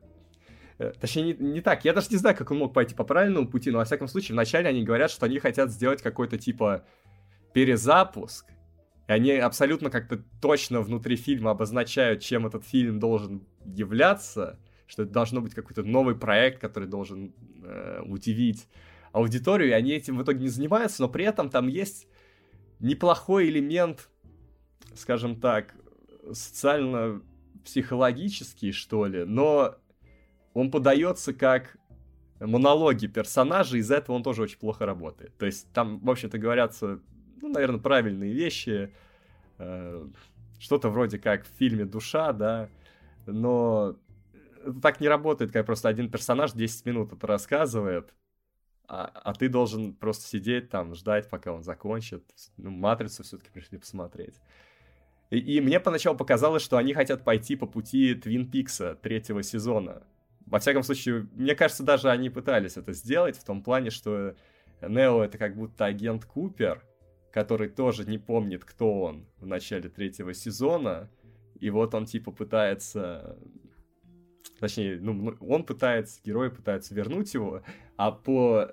э, 0.79 0.93
Точнее, 1.01 1.35
не, 1.35 1.53
не 1.53 1.61
так. 1.61 1.85
Я 1.85 1.93
даже 1.93 2.09
не 2.11 2.17
знаю, 2.17 2.37
как 2.37 2.51
он 2.51 2.59
мог 2.59 2.73
пойти 2.73 2.95
по 2.95 3.05
правильному 3.05 3.47
пути, 3.47 3.71
но, 3.71 3.79
во 3.79 3.85
всяком 3.85 4.09
случае, 4.09 4.35
вначале 4.35 4.69
они 4.69 4.83
говорят, 4.83 5.11
что 5.11 5.27
они 5.27 5.39
хотят 5.39 5.71
сделать 5.71 6.03
какой-то, 6.03 6.39
типа, 6.39 6.85
перезапуск. 7.53 8.47
И 9.07 9.13
они 9.13 9.33
абсолютно 9.33 9.91
как-то 9.91 10.23
точно 10.41 10.81
внутри 10.81 11.17
фильма 11.17 11.51
обозначают, 11.51 12.23
чем 12.23 12.47
этот 12.47 12.65
фильм 12.65 12.99
должен 12.99 13.47
являться, 13.65 14.59
что 14.87 15.03
это 15.03 15.13
должно 15.13 15.41
быть 15.41 15.55
какой-то 15.55 15.83
новый 15.83 16.17
проект, 16.17 16.61
который 16.61 16.89
должен 16.89 17.35
э, 17.63 18.03
удивить 18.05 18.67
аудиторию, 19.12 19.70
и 19.70 19.73
они 19.73 19.93
этим 19.93 20.19
в 20.19 20.23
итоге 20.23 20.41
не 20.41 20.49
занимаются, 20.49 21.03
но 21.03 21.09
при 21.09 21.24
этом 21.24 21.51
там 21.51 21.69
есть 21.69 22.07
неплохой 22.78 23.49
элемент 23.49 24.11
скажем 24.95 25.41
так, 25.41 25.74
социально-психологический, 26.32 28.73
что 28.73 29.07
ли, 29.07 29.24
но 29.24 29.77
он 30.55 30.70
подается 30.70 31.32
как 31.32 31.78
монологи 32.41 33.07
персонажей, 33.07 33.81
из-за 33.81 33.97
этого 33.97 34.16
он 34.16 34.23
тоже 34.23 34.43
очень 34.43 34.59
плохо 34.59 34.85
работает. 34.87 35.37
То 35.37 35.47
есть 35.47 35.73
там, 35.73 35.99
в 36.01 36.11
общем-то, 36.11 36.39
говорятся, 36.39 37.01
ну, 37.41 37.49
наверное, 37.49 37.81
правильные 37.81 38.32
вещи, 38.32 38.93
э, 39.59 40.07
что-то 40.59 40.91
вроде 40.91 41.19
как 41.19 41.45
в 41.45 41.49
фильме 41.59 41.85
«Душа», 41.85 42.32
да, 42.32 42.69
но 43.27 43.97
так 44.82 45.01
не 45.01 45.09
работает, 45.09 45.53
как 45.53 45.66
просто 45.66 45.89
один 45.89 46.11
персонаж 46.11 46.53
10 46.53 46.87
минут 46.87 47.12
это 47.12 47.27
рассказывает, 47.27 48.15
а, 48.91 49.09
а 49.15 49.35
ты 49.35 49.49
должен 49.49 49.95
просто 49.95 50.27
сидеть 50.27 50.69
там, 50.69 50.97
ждать, 50.97 51.29
пока 51.29 51.53
он 51.53 51.62
закончит. 51.62 52.25
Ну, 52.57 52.71
«Матрицу» 52.71 53.23
все-таки 53.23 53.49
пришли 53.53 53.79
посмотреть. 53.79 54.35
И, 55.31 55.39
и 55.39 55.61
мне 55.61 55.79
поначалу 55.79 56.17
показалось, 56.17 56.62
что 56.62 56.77
они 56.77 56.93
хотят 56.93 57.23
пойти 57.23 57.55
по 57.55 57.67
пути 57.67 58.17
Твин 58.17 58.51
Пикса 58.51 58.97
третьего 59.01 59.45
сезона. 59.45 60.03
Во 60.45 60.59
всяком 60.59 60.83
случае, 60.83 61.29
мне 61.35 61.55
кажется, 61.55 61.85
даже 61.85 62.11
они 62.11 62.31
пытались 62.31 62.77
это 62.77 62.93
сделать 62.93 63.39
в 63.39 63.45
том 63.45 63.62
плане, 63.62 63.91
что 63.91 64.35
Нео 64.81 65.23
это 65.23 65.39
как 65.39 65.55
будто 65.55 65.85
агент 65.85 66.25
Купер, 66.25 66.83
который 67.31 67.69
тоже 67.69 68.05
не 68.05 68.19
помнит, 68.19 68.65
кто 68.65 69.03
он 69.03 69.27
в 69.39 69.47
начале 69.47 69.89
третьего 69.89 70.35
сезона, 70.35 71.09
и 71.61 71.71
вот 71.71 71.95
он 71.95 72.07
типа 72.07 72.33
пытается 72.33 73.39
точнее, 74.61 74.99
ну, 75.01 75.35
он 75.41 75.65
пытается, 75.65 76.20
герои 76.24 76.49
пытаются 76.49 76.95
вернуть 76.95 77.35
его, 77.35 77.62
а 77.97 78.12
по, 78.12 78.70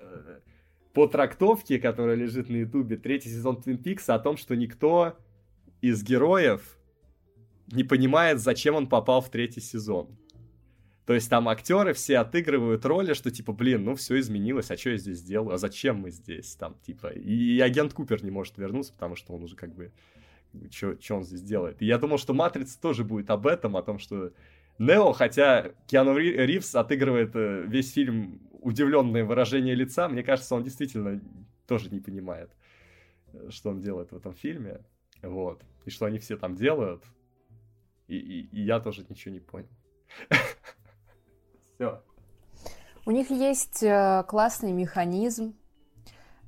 по 0.92 1.06
трактовке, 1.06 1.78
которая 1.78 2.16
лежит 2.16 2.48
на 2.48 2.56
ютубе, 2.56 2.96
третий 2.96 3.30
сезон 3.30 3.60
Твин 3.60 3.78
Пикса 3.78 4.14
о 4.14 4.18
том, 4.18 4.36
что 4.36 4.54
никто 4.54 5.18
из 5.80 6.02
героев 6.02 6.78
не 7.68 7.84
понимает, 7.84 8.40
зачем 8.40 8.74
он 8.74 8.88
попал 8.88 9.20
в 9.20 9.30
третий 9.30 9.60
сезон. 9.60 10.16
То 11.06 11.14
есть 11.14 11.30
там 11.30 11.48
актеры 11.48 11.94
все 11.94 12.18
отыгрывают 12.18 12.84
роли, 12.84 13.14
что 13.14 13.30
типа, 13.30 13.52
блин, 13.52 13.84
ну 13.84 13.94
все 13.94 14.18
изменилось, 14.18 14.70
а 14.70 14.76
что 14.76 14.90
я 14.90 14.98
здесь 14.98 15.22
делаю, 15.22 15.54
а 15.54 15.58
зачем 15.58 15.96
мы 15.96 16.10
здесь, 16.10 16.54
там, 16.54 16.76
типа. 16.84 17.06
И, 17.08 17.56
и 17.56 17.60
агент 17.60 17.94
Купер 17.94 18.22
не 18.22 18.30
может 18.30 18.58
вернуться, 18.58 18.92
потому 18.92 19.16
что 19.16 19.32
он 19.32 19.42
уже 19.42 19.56
как 19.56 19.74
бы, 19.74 19.90
что 20.70 20.96
он 21.10 21.24
здесь 21.24 21.40
делает. 21.40 21.80
И 21.80 21.86
я 21.86 21.96
думал, 21.96 22.18
что 22.18 22.34
Матрица 22.34 22.78
тоже 22.78 23.04
будет 23.04 23.30
об 23.30 23.46
этом, 23.46 23.78
о 23.78 23.82
том, 23.82 23.98
что 23.98 24.32
Нео, 24.78 25.12
хотя 25.12 25.72
Киану 25.86 26.16
Ривз 26.16 26.74
отыгрывает 26.74 27.34
э, 27.34 27.64
весь 27.66 27.92
фильм 27.92 28.40
удивленное 28.60 29.24
выражение 29.24 29.74
лица, 29.74 30.08
мне 30.08 30.22
кажется, 30.22 30.54
он 30.54 30.62
действительно 30.62 31.20
тоже 31.66 31.90
не 31.90 32.00
понимает, 32.00 32.50
э, 33.32 33.50
что 33.50 33.70
он 33.70 33.80
делает 33.80 34.12
в 34.12 34.16
этом 34.16 34.34
фильме. 34.34 34.80
Вот. 35.22 35.62
И 35.84 35.90
что 35.90 36.06
они 36.06 36.18
все 36.18 36.36
там 36.36 36.54
делают. 36.54 37.02
И, 38.06 38.16
и, 38.16 38.40
и 38.52 38.62
я 38.62 38.80
тоже 38.80 39.04
ничего 39.08 39.34
не 39.34 39.40
понял. 39.40 39.68
Все. 41.74 42.02
У 43.04 43.10
них 43.10 43.30
есть 43.30 43.82
э, 43.82 44.24
классный 44.28 44.72
механизм, 44.72 45.56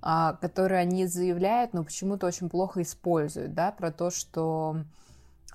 а, 0.02 0.34
который 0.34 0.80
они 0.80 1.06
заявляют, 1.06 1.74
но 1.74 1.84
почему-то 1.84 2.26
очень 2.26 2.48
плохо 2.48 2.82
используют, 2.82 3.54
да, 3.54 3.72
про 3.72 3.90
то, 3.90 4.10
что 4.10 4.84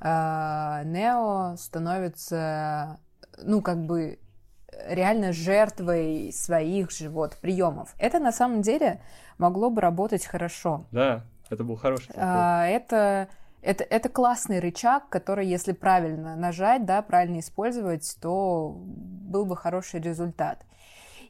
Нео 0.02 1.56
становится, 1.58 3.00
ну, 3.42 3.62
как 3.62 3.86
бы 3.86 4.20
реально 4.88 5.32
жертвой 5.34 6.32
своих 6.34 6.92
же 6.92 7.10
вот 7.10 7.38
приемов. 7.38 7.94
Это 7.98 8.20
на 8.20 8.32
самом 8.32 8.62
деле 8.62 9.02
могло 9.38 9.70
бы 9.70 9.82
работать 9.82 10.26
хорошо. 10.26 10.86
Да, 10.92 11.24
это 11.50 11.64
был 11.64 11.76
хороший. 11.76 12.12
А, 12.16 12.66
это, 12.68 13.28
это, 13.62 13.84
это 13.84 14.10
классный 14.10 14.60
рычаг, 14.60 15.10
который, 15.10 15.48
если 15.48 15.72
правильно 15.72 16.36
нажать, 16.36 16.86
да, 16.86 17.02
правильно 17.02 17.40
использовать, 17.40 18.18
то 18.22 18.76
был 18.78 19.46
бы 19.46 19.56
хороший 19.56 20.02
результат. 20.02 20.66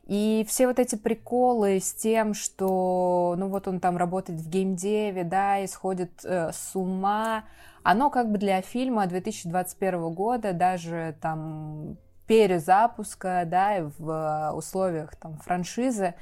И 0.05 0.45
все 0.47 0.67
вот 0.67 0.77
эти 0.77 0.95
приколы 0.95 1.79
с 1.79 1.91
тем, 1.93 2.35
что, 2.35 3.35
ну 3.39 3.47
вот 3.47 3.67
он 3.67 3.79
там 3.79 3.97
работает 3.97 4.39
в 4.39 4.49
геймдеве, 4.49 5.23
да, 5.23 5.59
и 5.59 5.67
сходит 5.67 6.23
э, 6.23 6.51
с 6.53 6.75
ума, 6.75 7.45
оно 7.85 8.09
как 8.09 8.31
бы 8.31 8.39
для 8.39 8.63
фильма 8.63 9.05
2021 9.05 10.11
года, 10.11 10.53
даже 10.53 11.15
там 11.21 11.97
перезапуска, 12.25 13.43
да, 13.45 13.91
в 13.99 14.53
условиях 14.55 15.15
там 15.15 15.37
франшизы, 15.37 16.15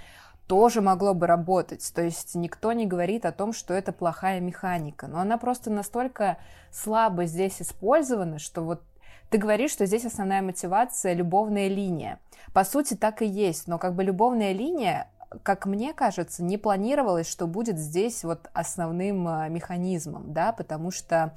тоже 0.46 0.82
могло 0.82 1.14
бы 1.14 1.26
работать. 1.26 1.90
То 1.96 2.02
есть 2.02 2.36
никто 2.36 2.74
не 2.74 2.86
говорит 2.86 3.26
о 3.26 3.32
том, 3.32 3.54
что 3.54 3.74
это 3.74 3.94
плохая 3.94 4.42
механика. 4.42 5.08
Но 5.08 5.22
она 5.22 5.38
просто 5.38 5.72
настолько 5.72 6.36
слабо 6.70 7.24
здесь 7.28 7.62
использована, 7.62 8.40
что 8.40 8.62
вот 8.62 8.82
ты 9.30 9.38
говоришь, 9.38 9.72
что 9.72 9.86
здесь 9.86 10.04
основная 10.04 10.42
мотивация— 10.42 11.14
любовная 11.16 11.70
линия. 11.70 12.20
По 12.52 12.66
сути, 12.66 12.96
так 12.96 13.22
и 13.22 13.26
есть, 13.26 13.68
но 13.70 13.80
как 13.80 13.96
бы 13.96 14.04
любовная 14.04 14.52
линия, 14.52 15.08
как 15.44 15.66
мне 15.66 15.94
кажется, 15.94 16.44
не 16.44 16.58
планировалось, 16.58 17.30
что 17.30 17.48
будет 17.48 17.78
здесь 17.78 18.24
вот 18.24 18.50
основным 18.54 19.28
э, 19.28 19.50
механизмом, 19.50 20.34
да, 20.34 20.52
потому 20.52 20.92
что 20.92 21.34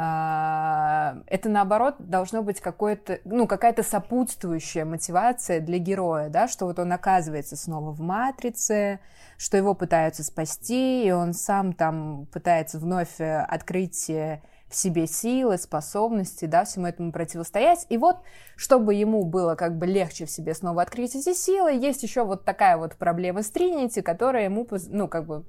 а, 0.00 1.16
это 1.26 1.48
наоборот 1.48 1.96
должно 1.98 2.44
быть 2.44 2.60
какое-то, 2.60 3.18
ну, 3.24 3.48
какая-то 3.48 3.82
сопутствующая 3.82 4.84
мотивация 4.84 5.58
для 5.58 5.78
героя, 5.78 6.28
да, 6.28 6.46
что 6.46 6.66
вот 6.66 6.78
он 6.78 6.92
оказывается 6.92 7.56
снова 7.56 7.90
в 7.90 8.00
матрице, 8.00 9.00
что 9.36 9.56
его 9.56 9.74
пытаются 9.74 10.22
спасти, 10.22 11.04
и 11.04 11.10
он 11.10 11.32
сам 11.32 11.72
там 11.72 12.26
пытается 12.26 12.78
вновь 12.78 13.20
э, 13.20 13.40
открыть 13.40 14.08
э, 14.08 14.40
в 14.68 14.74
себе 14.74 15.06
силы, 15.06 15.56
способности, 15.56 16.44
да, 16.44 16.64
всему 16.64 16.86
этому 16.86 17.10
противостоять. 17.10 17.86
И 17.88 17.96
вот, 17.96 18.18
чтобы 18.56 18.94
ему 18.94 19.24
было 19.24 19.54
как 19.54 19.78
бы 19.78 19.86
легче 19.86 20.26
в 20.26 20.30
себе 20.30 20.54
снова 20.54 20.82
открыть 20.82 21.14
эти 21.14 21.32
силы, 21.32 21.72
есть 21.72 22.02
еще 22.02 22.24
вот 22.24 22.44
такая 22.44 22.76
вот 22.76 22.96
проблема 22.96 23.42
с 23.42 23.50
Тринити, 23.50 24.02
которая 24.02 24.44
ему, 24.44 24.66
ну, 24.90 25.08
как 25.08 25.26
бы 25.26 25.44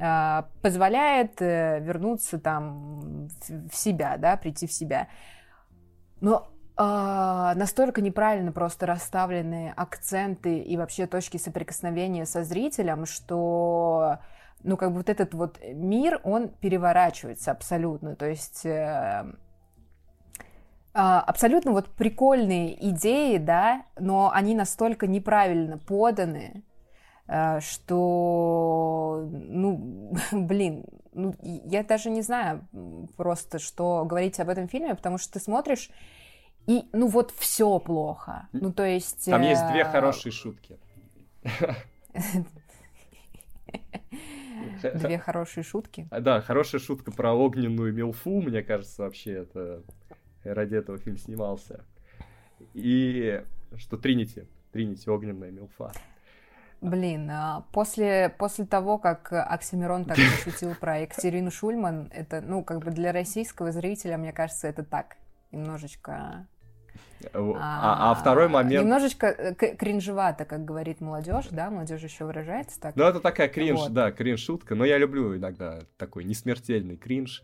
а, 0.00 0.48
позволяет 0.62 1.42
э, 1.42 1.80
вернуться 1.80 2.38
там 2.38 3.28
в 3.48 3.74
себя, 3.74 4.16
да, 4.16 4.36
прийти 4.36 4.68
в 4.68 4.72
себя. 4.72 5.08
Но 6.20 6.48
э, 6.76 6.82
настолько 7.56 8.00
неправильно 8.00 8.52
просто 8.52 8.86
расставлены 8.86 9.72
акценты 9.76 10.58
и 10.58 10.76
вообще 10.76 11.06
точки 11.06 11.36
соприкосновения 11.36 12.26
со 12.26 12.44
зрителем, 12.44 13.06
что 13.06 14.18
ну, 14.62 14.76
как 14.76 14.90
бы 14.90 14.98
вот 14.98 15.08
этот 15.08 15.34
вот 15.34 15.58
мир, 15.62 16.20
он 16.24 16.48
переворачивается 16.48 17.50
абсолютно. 17.50 18.16
То 18.16 18.26
есть 18.26 18.66
э, 18.66 19.32
абсолютно 20.92 21.72
вот 21.72 21.88
прикольные 21.90 22.88
идеи, 22.90 23.38
да, 23.38 23.82
но 23.98 24.30
они 24.32 24.54
настолько 24.54 25.06
неправильно 25.06 25.78
поданы, 25.78 26.64
Э, 27.28 27.60
что, 27.60 29.28
ну, 29.30 30.14
блин, 30.32 30.84
ну, 31.12 31.34
я 31.42 31.84
даже 31.84 32.10
не 32.10 32.22
знаю 32.22 32.66
просто, 33.16 33.58
что 33.58 34.04
говорить 34.04 34.40
об 34.40 34.48
этом 34.48 34.66
фильме, 34.68 34.94
потому 34.94 35.18
что 35.18 35.34
ты 35.34 35.40
смотришь, 35.40 35.90
и, 36.66 36.88
ну, 36.92 37.06
вот 37.06 37.32
все 37.36 37.78
плохо. 37.78 38.48
Ну, 38.52 38.72
то 38.72 38.84
есть... 38.84 39.26
Там 39.26 39.42
есть 39.42 39.66
две 39.68 39.82
э, 39.82 39.84
хорошие 39.84 40.32
шутки. 40.32 40.78
Две 44.94 45.18
хорошие 45.18 45.64
шутки. 45.64 46.08
Да, 46.10 46.40
хорошая 46.40 46.80
шутка 46.80 47.12
про 47.12 47.32
огненную 47.32 47.92
милфу, 47.92 48.40
мне 48.40 48.62
кажется, 48.62 49.02
вообще 49.02 49.32
это 49.32 49.82
ради 50.44 50.76
этого 50.76 50.98
фильм 50.98 51.18
снимался. 51.18 51.84
И 52.74 53.42
что 53.76 53.96
Тринити, 53.96 54.46
Тринити 54.72 55.08
огненная 55.08 55.50
милфа. 55.50 55.92
Блин, 56.80 57.28
а 57.30 57.64
после, 57.72 58.32
после 58.38 58.64
того, 58.64 58.98
как 58.98 59.32
Оксимирон 59.32 60.04
так 60.04 60.16
пошутил 60.44 60.74
про 60.76 60.98
Екатерину 61.00 61.50
Шульман, 61.50 62.08
это, 62.12 62.40
ну, 62.40 62.62
как 62.62 62.84
бы 62.84 62.90
для 62.90 63.12
российского 63.12 63.72
зрителя, 63.72 64.16
мне 64.16 64.32
кажется, 64.32 64.68
это 64.68 64.84
так, 64.84 65.16
немножечко... 65.50 66.46
А, 67.34 67.38
а, 67.38 68.10
а 68.12 68.14
второй 68.14 68.48
момент... 68.48 68.84
Немножечко 68.84 69.26
э, 69.26 69.54
кринжевато, 69.54 70.44
как 70.44 70.64
говорит 70.64 71.00
молодежь, 71.00 71.46
да, 71.50 71.70
молодежь 71.70 72.02
еще 72.02 72.24
выражается 72.24 72.80
так. 72.80 72.96
Ну, 72.96 73.04
это 73.04 73.20
такая 73.20 73.48
кринж, 73.48 73.80
вот. 73.80 73.92
да, 73.92 74.12
кринж-шутка, 74.12 74.74
но 74.74 74.84
я 74.84 74.98
люблю 74.98 75.36
иногда 75.36 75.80
такой 75.96 76.24
несмертельный 76.24 76.96
кринж. 76.96 77.42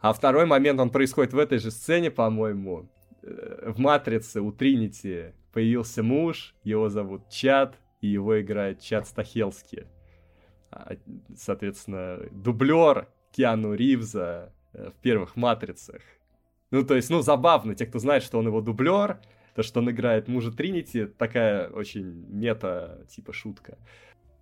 А 0.00 0.12
второй 0.12 0.46
момент, 0.46 0.80
он 0.80 0.90
происходит 0.90 1.32
в 1.32 1.38
этой 1.38 1.58
же 1.58 1.70
сцене, 1.70 2.10
по-моему. 2.10 2.88
Э, 3.22 3.70
в 3.70 3.78
«Матрице» 3.78 4.40
у 4.40 4.52
Тринити 4.52 5.32
появился 5.52 6.02
муж, 6.02 6.54
его 6.64 6.88
зовут 6.88 7.28
Чад, 7.28 7.76
и 8.00 8.08
его 8.08 8.40
играет 8.40 8.80
Чад 8.80 9.06
Стахелский. 9.06 9.84
А, 10.70 10.94
соответственно, 11.36 12.20
дублер 12.30 13.08
Киану 13.32 13.74
Ривза 13.74 14.52
э, 14.72 14.90
в 14.90 15.00
первых 15.00 15.36
«Матрицах». 15.36 16.02
Ну, 16.70 16.84
то 16.84 16.94
есть, 16.94 17.10
ну, 17.10 17.22
забавно, 17.22 17.74
те, 17.74 17.86
кто 17.86 17.98
знает, 17.98 18.22
что 18.22 18.38
он 18.38 18.46
его 18.46 18.60
дублер, 18.60 19.20
то, 19.54 19.62
что 19.62 19.80
он 19.80 19.90
играет 19.90 20.28
мужа 20.28 20.52
Тринити, 20.52 21.06
такая 21.06 21.68
очень 21.68 22.04
мета, 22.28 23.04
типа, 23.08 23.32
шутка. 23.32 23.78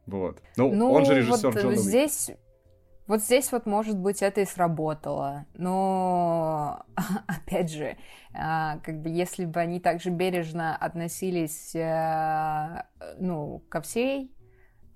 Вот. 0.06 0.42
Ну, 0.56 0.72
ну 0.72 0.92
он 0.92 1.04
же 1.04 1.14
режиссер 1.14 1.50
вот 1.50 1.62
Джона 1.62 1.76
здесь... 1.76 2.30
Вот 3.06 3.22
здесь 3.22 3.52
вот, 3.52 3.66
может 3.66 3.96
быть, 3.96 4.20
это 4.20 4.40
и 4.40 4.44
сработало. 4.44 5.46
Но, 5.54 6.84
опять 7.28 7.70
же, 7.70 7.96
а, 8.34 8.78
как 8.78 9.00
бы 9.00 9.08
если 9.08 9.44
бы 9.44 9.60
они 9.60 9.78
также 9.78 10.10
бережно 10.10 10.76
относились, 10.76 11.74
э, 11.76 12.82
ну, 13.20 13.62
ко 13.68 13.80
всей 13.80 14.34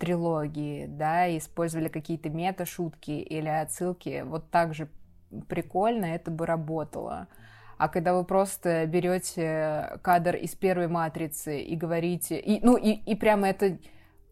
трилогии, 0.01 0.86
да, 0.86 1.36
использовали 1.36 1.89
какие-то 1.89 2.31
мета-шутки 2.31 3.12
или 3.12 3.48
отсылки, 3.48 4.24
вот 4.27 4.51
так 4.51 4.74
же 4.74 4.89
прикольно 5.48 6.07
это 6.07 6.31
бы 6.31 6.47
работало. 6.47 7.28
А 7.78 7.89
когда 7.89 8.15
вы 8.15 8.24
просто 8.24 8.86
берете 8.86 9.98
кадр 10.02 10.36
из 10.36 10.55
первой 10.55 10.89
матрицы 10.89 11.61
и 11.61 11.77
говорите, 11.77 12.39
и, 12.39 12.65
ну 12.65 12.77
и, 12.77 12.90
и 12.90 13.15
прямо 13.15 13.48
это 13.48 13.78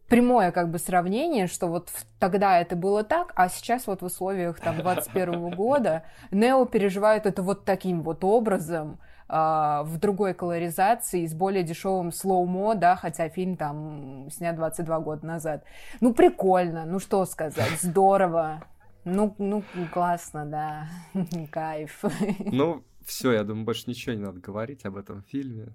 прямое 0.09 0.51
как 0.53 0.71
бы 0.71 0.79
сравнение, 0.79 1.47
что 1.47 1.67
вот 1.67 1.91
тогда 2.19 2.61
это 2.61 2.77
было 2.77 3.05
так, 3.05 3.33
а 3.37 3.49
сейчас 3.49 3.87
вот 3.87 4.03
в 4.03 4.07
условиях 4.07 4.61
там 4.61 4.79
21 4.83 5.51
года 5.51 6.03
Нео 6.31 6.65
переживает 6.65 7.27
это 7.27 7.43
вот 7.43 7.65
таким 7.65 8.03
вот 8.03 8.25
образом, 8.25 8.99
Uh, 9.31 9.83
в 9.83 9.99
другой 9.99 10.33
колоризации, 10.33 11.27
с 11.27 11.35
более 11.35 11.63
дешевым 11.63 12.13
слоумо, 12.13 12.75
да, 12.75 12.97
хотя 12.97 13.29
фильм 13.29 13.59
там 13.59 14.31
снят 14.31 14.57
22 14.57 15.01
года 15.01 15.27
назад. 15.27 15.65
Ну, 16.01 16.15
прикольно, 16.15 16.87
ну 16.87 16.99
что 16.99 17.27
сказать, 17.27 17.73
здорово. 17.83 18.63
Ну, 19.11 19.35
ну, 19.39 19.65
классно, 19.93 20.45
да, 20.45 20.89
кайф. 21.51 22.05
Ну, 22.41 22.85
все, 23.05 23.33
я 23.33 23.43
думаю, 23.43 23.65
больше 23.65 23.85
ничего 23.87 24.15
не 24.15 24.21
надо 24.21 24.39
говорить 24.39 24.85
об 24.85 24.97
этом 24.97 25.23
фильме. 25.23 25.75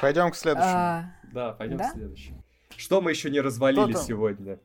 Пойдем 0.00 0.30
к 0.30 0.36
следующему. 0.36 0.72
А, 0.74 1.14
да, 1.32 1.52
пойдем 1.52 1.76
да? 1.76 1.90
к 1.90 1.92
следующему. 1.92 2.42
Что 2.76 3.00
мы 3.00 3.10
еще 3.10 3.30
не 3.30 3.40
развалили 3.40 3.92
сегодня? 3.94 4.58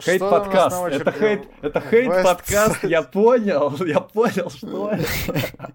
Хейт 0.00 0.20
подкаст. 0.20 0.76
Это 0.92 1.12
хейт, 1.12 1.48
это 1.62 1.80
хейт 1.80 2.24
подкаст. 2.24 2.84
Я 2.84 3.02
понял, 3.02 3.76
я 3.84 4.00
понял, 4.00 4.50
что 4.50 4.92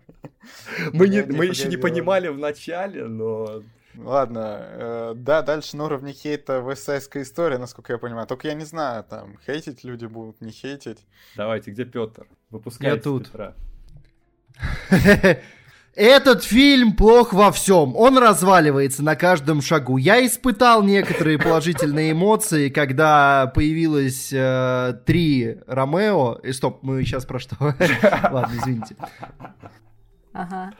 мы 0.93 1.07
не, 1.07 1.21
мы 1.21 1.45
еще 1.45 1.67
не 1.69 1.77
понимали 1.77 2.27
в 2.27 2.37
начале, 2.37 3.05
но 3.05 3.61
Ладно, 3.97 4.57
э, 4.59 5.13
да, 5.15 5.41
дальше 5.41 5.77
на 5.77 5.85
уровне 5.85 6.13
хейта 6.13 6.59
вестсайдская 6.59 7.23
история, 7.23 7.57
насколько 7.57 7.93
я 7.93 7.99
понимаю. 7.99 8.27
Только 8.27 8.47
я 8.47 8.53
не 8.53 8.65
знаю, 8.65 9.03
там, 9.03 9.37
хейтить 9.45 9.83
люди 9.83 10.05
будут, 10.05 10.41
не 10.41 10.51
хейтить. 10.51 11.05
Давайте, 11.35 11.71
где 11.71 11.85
Петр? 11.85 12.27
Выпускайте 12.49 12.95
я 12.95 13.01
тут. 13.01 13.31
Петра. 13.31 13.53
Этот 15.95 16.43
фильм 16.43 16.93
плох 16.93 17.31
во 17.31 17.53
всем. 17.53 17.95
Он 17.95 18.17
разваливается 18.17 19.01
на 19.01 19.15
каждом 19.15 19.61
шагу. 19.61 19.95
Я 19.95 20.25
испытал 20.25 20.83
некоторые 20.83 21.39
положительные 21.39 22.11
эмоции, 22.11 22.67
когда 22.67 23.47
появилось 23.55 24.29
э, 24.33 24.99
три 25.05 25.59
Ромео. 25.67 26.39
И 26.43 26.51
стоп, 26.51 26.83
мы 26.83 27.01
сейчас 27.03 27.25
про 27.25 27.39
что? 27.39 27.55
Ладно, 27.61 28.51
извините. 28.57 28.97
Ага. 30.33 30.73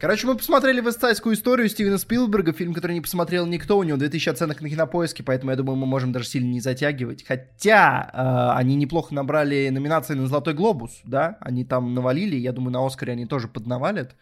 Короче, 0.00 0.28
мы 0.28 0.36
посмотрели 0.36 0.80
«Вестсайдскую 0.80 1.34
историю» 1.34 1.68
Стивена 1.68 1.98
Спилберга, 1.98 2.52
фильм, 2.52 2.72
который 2.72 2.92
не 2.92 3.00
посмотрел 3.00 3.46
никто, 3.46 3.76
у 3.76 3.82
него 3.82 3.98
2000 3.98 4.28
оценок 4.28 4.60
на 4.60 4.70
кинопоиске, 4.70 5.24
поэтому 5.24 5.50
я 5.50 5.56
думаю, 5.56 5.76
мы 5.76 5.86
можем 5.86 6.12
даже 6.12 6.26
сильно 6.26 6.48
не 6.48 6.60
затягивать. 6.60 7.24
Хотя 7.26 8.08
э, 8.12 8.58
они 8.58 8.76
неплохо 8.76 9.12
набрали 9.12 9.68
номинации 9.70 10.14
на 10.14 10.28
«Золотой 10.28 10.54
глобус», 10.54 11.00
да, 11.04 11.36
они 11.40 11.64
там 11.64 11.94
навалили, 11.94 12.36
я 12.36 12.52
думаю, 12.52 12.72
на 12.72 12.86
«Оскаре» 12.86 13.14
они 13.14 13.26
тоже 13.26 13.48
поднавалят. 13.48 14.14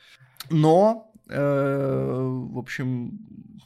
Но, 0.49 1.13
э, 1.29 1.39
в 1.39 2.59
общем, 2.59 3.19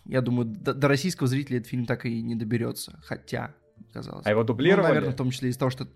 я 0.04 0.20
думаю, 0.20 0.46
до, 0.46 0.74
до 0.74 0.88
российского 0.88 1.28
зрителя 1.28 1.58
этот 1.58 1.68
фильм 1.68 1.86
так 1.86 2.06
и 2.06 2.22
не 2.22 2.34
доберется, 2.34 2.98
хотя, 3.04 3.54
казалось. 3.92 4.26
А 4.26 4.30
его 4.30 4.42
дублировали? 4.42 4.82
Ну, 4.82 4.88
наверное, 4.88 5.12
в 5.12 5.16
том 5.16 5.30
числе 5.30 5.50
из-за 5.50 5.60
того, 5.60 5.70
что... 5.70 5.86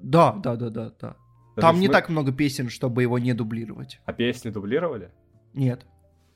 Да, 0.00 0.32
да, 0.32 0.56
да, 0.56 0.70
да, 0.70 0.90
да. 1.00 1.16
Даже 1.54 1.68
Там 1.68 1.78
не 1.78 1.86
мы... 1.86 1.92
так 1.92 2.08
много 2.08 2.32
песен, 2.32 2.68
чтобы 2.68 3.02
его 3.02 3.18
не 3.20 3.32
дублировать. 3.32 4.00
А 4.04 4.12
песни 4.12 4.50
дублировали? 4.50 5.10
Нет. 5.56 5.84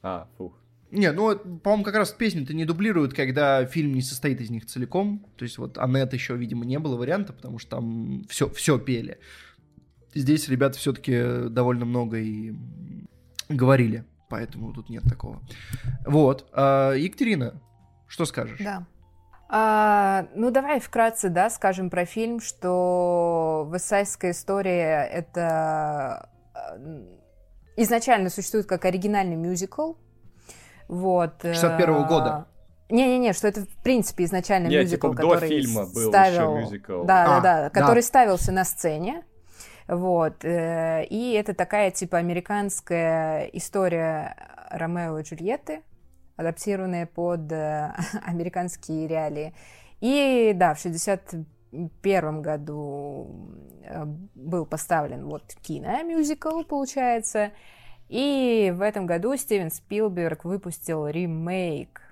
А, 0.02 0.26
фух. 0.36 0.58
Не, 0.90 1.12
ну, 1.12 1.38
по-моему, 1.38 1.84
как 1.84 1.94
раз 1.94 2.10
песни-то 2.10 2.52
не 2.52 2.64
дублируют, 2.64 3.14
когда 3.14 3.64
фильм 3.64 3.94
не 3.94 4.02
состоит 4.02 4.40
из 4.40 4.50
них 4.50 4.66
целиком. 4.66 5.24
То 5.36 5.44
есть 5.44 5.56
вот 5.58 5.78
Аннет 5.78 6.12
еще, 6.12 6.36
видимо, 6.36 6.64
не 6.64 6.80
было 6.80 6.96
варианта, 6.96 7.32
потому 7.32 7.58
что 7.60 7.76
там 7.76 8.24
все, 8.28 8.48
все 8.50 8.78
пели. 8.78 9.20
Здесь 10.14 10.48
ребята 10.48 10.78
все-таки 10.78 11.48
довольно 11.48 11.84
много 11.84 12.18
и 12.18 12.54
говорили, 13.48 14.04
поэтому 14.28 14.72
тут 14.72 14.88
нет 14.88 15.04
такого. 15.04 15.40
Вот. 16.04 16.48
А, 16.52 16.94
Екатерина, 16.94 17.62
что 18.08 18.24
скажешь? 18.24 18.58
Да. 18.58 18.84
А, 19.48 20.26
ну, 20.34 20.50
давай 20.50 20.80
вкратце, 20.80 21.28
да, 21.28 21.50
скажем 21.50 21.90
про 21.90 22.04
фильм, 22.04 22.40
что 22.40 23.66
«Высайская 23.68 24.30
история»— 24.30 25.04
это 25.12 26.30
изначально 27.76 28.30
существует 28.30 28.66
как 28.66 28.84
оригинальный 28.84 29.36
мюзикл. 29.36 29.94
Вот. 30.88 31.34
61 31.42 31.88
-го 31.88 32.08
года. 32.08 32.46
Не-не-не, 32.90 33.32
что 33.32 33.48
это 33.48 33.62
в 33.62 33.82
принципе 33.82 34.24
изначально 34.24 34.66
Нет, 34.66 34.82
мюзикл, 34.82 35.10
типа, 35.10 35.16
который 35.16 35.40
до 35.40 35.46
фильма 35.46 35.86
был 35.86 36.08
ставил, 36.08 36.56
еще 36.56 36.64
мюзикл. 36.64 37.04
Да, 37.04 37.38
а, 37.38 37.40
да, 37.40 37.62
да, 37.62 37.70
который 37.70 38.02
да. 38.02 38.06
ставился 38.06 38.52
на 38.52 38.64
сцене. 38.64 39.22
Вот. 39.86 40.44
э, 40.44 41.04
И 41.06 41.32
это 41.32 41.54
такая, 41.54 41.90
типа, 41.90 42.18
американская 42.18 43.44
история 43.52 44.36
Ромео 44.70 45.18
и 45.18 45.22
Джульетты, 45.22 45.82
адаптированная 46.36 47.06
под 47.06 47.50
э, 47.52 47.92
американские 48.24 49.06
реалии. 49.06 49.54
И 50.00 50.52
да, 50.54 50.74
в 50.74 50.80
61 51.72 52.42
году 52.42 53.54
э, 53.84 54.04
был 54.34 54.66
поставлен 54.66 55.26
вот 55.26 55.54
киномюзикл, 55.62 56.62
получается. 56.62 57.52
И 58.08 58.72
в 58.74 58.82
этом 58.82 59.06
году 59.06 59.36
Стивен 59.36 59.70
Спилберг 59.70 60.44
выпустил 60.44 61.06
ремейк. 61.06 62.02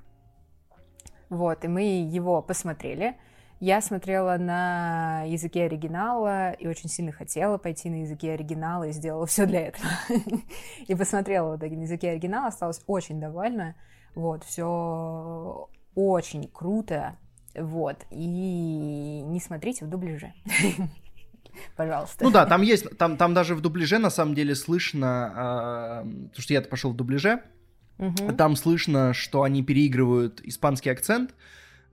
Вот, 1.28 1.64
и 1.64 1.68
мы 1.68 1.82
его 1.82 2.40
посмотрели. 2.40 3.16
Я 3.60 3.80
смотрела 3.80 4.36
на 4.38 5.24
языке 5.24 5.64
оригинала 5.64 6.52
и 6.52 6.68
очень 6.68 6.88
сильно 6.88 7.10
хотела 7.10 7.58
пойти 7.58 7.90
на 7.90 8.02
языке 8.02 8.32
оригинала 8.32 8.84
и 8.84 8.92
сделала 8.92 9.26
все 9.26 9.46
для 9.46 9.66
этого. 9.66 9.88
И 10.86 10.94
посмотрела 10.94 11.50
вот 11.50 11.60
на 11.60 11.64
языке 11.64 12.10
оригинала, 12.10 12.46
осталась 12.46 12.80
очень 12.86 13.18
довольна. 13.20 13.74
Вот, 14.14 14.44
все 14.44 15.68
очень 15.96 16.46
круто. 16.46 17.18
Вот, 17.60 18.06
и 18.10 18.26
не 18.26 19.40
смотрите 19.40 19.84
в 19.84 19.88
дубляже. 19.88 20.32
Пожалуйста. 21.76 22.24
Ну 22.24 22.30
да, 22.30 22.46
там 22.46 22.62
есть, 22.62 22.96
там, 22.98 23.16
там 23.16 23.34
даже 23.34 23.54
в 23.54 23.60
дубляже 23.60 23.98
на 23.98 24.10
самом 24.10 24.34
деле 24.34 24.54
слышно, 24.54 25.32
а, 25.34 26.02
потому 26.02 26.42
что 26.42 26.52
я-то 26.52 26.68
пошел 26.68 26.92
в 26.92 26.96
дубляже, 26.96 27.42
там 28.36 28.54
слышно, 28.54 29.12
что 29.12 29.42
они 29.42 29.64
переигрывают 29.64 30.40
испанский 30.42 30.90
акцент, 30.90 31.34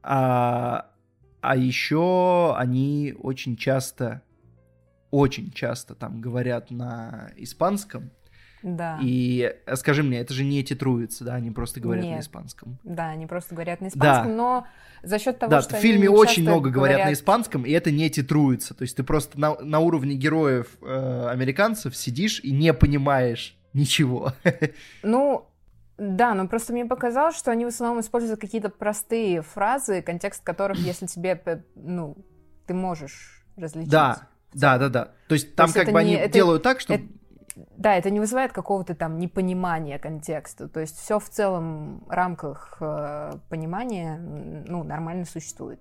а, 0.03 0.91
а 1.41 1.55
еще 1.55 2.55
они 2.57 3.15
очень 3.17 3.57
часто, 3.57 4.21
очень 5.09 5.51
часто 5.51 5.95
там 5.95 6.21
говорят 6.21 6.69
на 6.69 7.31
испанском. 7.37 8.11
Да. 8.65 8.97
И 8.99 9.55
э, 9.67 9.75
скажи 9.75 10.01
мне, 10.01 10.19
это 10.21 10.33
же 10.33 10.43
не 10.43 10.63
титруется, 10.63 11.23
да, 11.23 11.35
они 11.35 11.51
просто 11.51 11.79
говорят 11.79 12.03
на 12.03 12.09
Нет. 12.09 12.23
испанском. 12.23 12.79
Да, 12.83 13.09
они 13.09 13.27
просто 13.27 13.53
говорят 13.53 13.79
на 13.79 13.89
испанском, 13.89 14.35
но 14.35 14.65
за 15.03 15.19
счет 15.19 15.37
того, 15.37 15.51
да, 15.51 15.61
что 15.61 15.75
в 15.75 15.79
фильме 15.79 16.09
очень 16.09 16.41
много 16.41 16.71
говорят, 16.71 17.05
на 17.05 17.13
испанском, 17.13 17.63
и 17.63 17.71
это 17.71 17.91
не 17.91 18.09
титруется. 18.09 18.73
То 18.73 18.81
есть 18.81 18.97
ты 18.97 19.03
просто 19.03 19.39
на, 19.39 19.55
на 19.61 19.79
уровне 19.79 20.15
героев 20.15 20.77
э, 20.81 21.27
американцев 21.29 21.95
сидишь 21.95 22.39
и 22.39 22.51
не 22.51 22.73
понимаешь 22.73 23.55
ничего. 23.73 24.33
Ну, 25.03 25.47
да, 25.99 26.33
но 26.33 26.47
просто 26.47 26.73
мне 26.73 26.85
показалось, 26.85 27.37
что 27.37 27.51
они 27.51 27.65
в 27.65 27.67
основном 27.67 27.99
используют 28.01 28.41
какие-то 28.41 28.69
простые 28.69 29.43
фразы, 29.43 30.01
контекст 30.01 30.43
которых, 30.43 30.79
если 30.79 31.05
тебе, 31.05 31.63
ну, 31.75 32.17
ты 32.65 32.73
можешь 32.73 33.45
различить. 33.57 33.91
Да, 33.91 34.27
да, 34.55 34.79
да, 34.79 34.89
да. 34.89 35.11
То 35.27 35.35
есть 35.35 35.55
там 35.55 35.67
есть 35.67 35.75
как 35.77 35.85
бы 35.93 36.03
не- 36.03 36.15
они 36.15 36.15
это- 36.15 36.33
делают 36.33 36.63
так, 36.63 36.79
что... 36.79 36.95
это- 36.95 37.05
Да, 37.77 37.95
это 37.95 38.09
не 38.09 38.19
вызывает 38.19 38.51
какого-то 38.51 38.95
там 38.95 39.17
непонимания 39.17 39.97
контекста. 39.97 40.67
То 40.67 40.79
есть 40.81 40.97
все 40.97 41.19
в 41.19 41.29
целом 41.29 42.03
рамках 42.09 42.77
э, 42.81 43.31
понимания, 43.49 44.17
ну, 44.67 44.83
нормально 44.83 45.25
существует. 45.25 45.79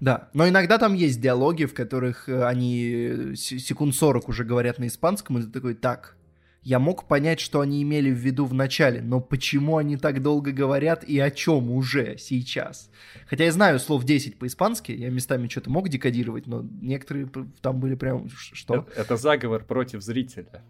Да, 0.00 0.28
но 0.34 0.48
иногда 0.48 0.78
там 0.78 0.94
есть 0.94 1.20
диалоги, 1.20 1.64
в 1.64 1.74
которых 1.74 2.28
э, 2.28 2.44
они 2.44 3.34
с- 3.34 3.58
секунд 3.58 3.94
40 3.94 4.28
уже 4.28 4.44
говорят 4.44 4.78
на 4.78 4.86
испанском, 4.86 5.38
и 5.38 5.42
ты 5.42 5.48
такой, 5.48 5.74
так, 5.74 6.16
я 6.62 6.78
мог 6.78 7.06
понять, 7.06 7.40
что 7.40 7.60
они 7.60 7.82
имели 7.82 8.10
в 8.10 8.16
виду 8.18 8.44
в 8.44 8.52
начале, 8.52 9.00
но 9.00 9.20
почему 9.20 9.76
они 9.76 9.96
так 9.96 10.20
долго 10.20 10.50
говорят 10.50 11.04
и 11.04 11.18
о 11.20 11.30
чем 11.30 11.70
уже 11.70 12.18
сейчас? 12.18 12.90
Хотя 13.28 13.44
я 13.44 13.52
знаю 13.52 13.78
слов 13.78 14.04
10 14.04 14.38
по-испански, 14.38 14.92
я 14.92 15.10
местами 15.10 15.46
что-то 15.48 15.70
мог 15.70 15.88
декодировать, 15.88 16.46
но 16.46 16.62
некоторые 16.82 17.28
там 17.60 17.78
были 17.80 17.94
прям, 17.94 18.28
что? 18.30 18.74
Это, 18.74 19.00
это 19.00 19.16
заговор 19.16 19.64
против 19.64 20.02
зрителя. 20.02 20.62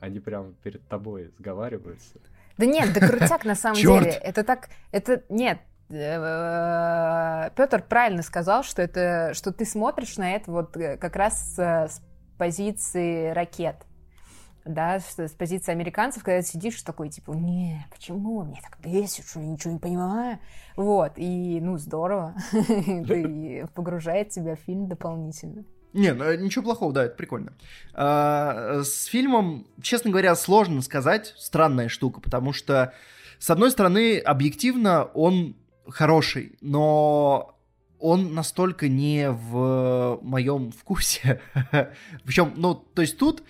Они 0.00 0.18
прямо 0.18 0.52
перед 0.62 0.86
тобой 0.88 1.30
сговариваются. 1.38 2.18
Да 2.56 2.66
нет, 2.66 2.92
да 2.92 3.06
крутяк 3.06 3.44
на 3.44 3.54
самом 3.54 3.76
деле. 3.76 4.10
Это 4.10 4.44
так, 4.44 4.68
это 4.92 5.22
нет. 5.28 5.58
Петр 5.88 7.82
правильно 7.82 8.22
сказал, 8.22 8.62
что 8.62 8.80
это, 8.80 9.32
что 9.34 9.52
ты 9.52 9.64
смотришь 9.64 10.18
на 10.18 10.36
это 10.36 10.50
вот 10.52 10.76
э, 10.76 10.96
как 10.96 11.16
раз 11.16 11.54
с, 11.56 12.00
позиции 12.38 13.30
ракет, 13.30 13.74
да, 14.64 15.00
с, 15.00 15.18
с 15.18 15.32
позиции 15.32 15.72
американцев, 15.72 16.22
когда 16.22 16.42
ты 16.42 16.46
сидишь 16.46 16.80
такой 16.82 17.08
типа, 17.08 17.32
не, 17.32 17.84
почему 17.90 18.44
меня 18.44 18.60
так 18.62 18.78
бесит, 18.80 19.26
что 19.26 19.40
я 19.40 19.46
ничего 19.48 19.72
не 19.72 19.80
понимаю, 19.80 20.38
вот 20.76 21.14
и 21.16 21.58
ну 21.60 21.76
здорово, 21.76 22.36
погружает 23.74 24.28
тебя 24.28 24.54
в 24.54 24.60
фильм 24.60 24.86
дополнительно. 24.86 25.64
Не, 25.92 26.14
ну 26.14 26.32
ничего 26.34 26.64
плохого, 26.64 26.92
да, 26.92 27.04
это 27.04 27.16
прикольно. 27.16 27.52
А, 27.94 28.82
с 28.84 29.06
фильмом, 29.06 29.66
честно 29.82 30.10
говоря, 30.10 30.34
сложно 30.36 30.82
сказать, 30.82 31.34
странная 31.36 31.88
штука, 31.88 32.20
потому 32.20 32.52
что, 32.52 32.94
с 33.38 33.50
одной 33.50 33.70
стороны, 33.70 34.18
объективно 34.18 35.04
он 35.04 35.56
хороший, 35.88 36.56
но 36.60 37.56
он 37.98 38.34
настолько 38.34 38.88
не 38.88 39.30
в 39.30 40.20
моем 40.22 40.72
вкусе. 40.72 41.40
Причем, 42.24 42.54
ну, 42.56 42.74
то 42.74 43.02
есть 43.02 43.18
тут 43.18 43.42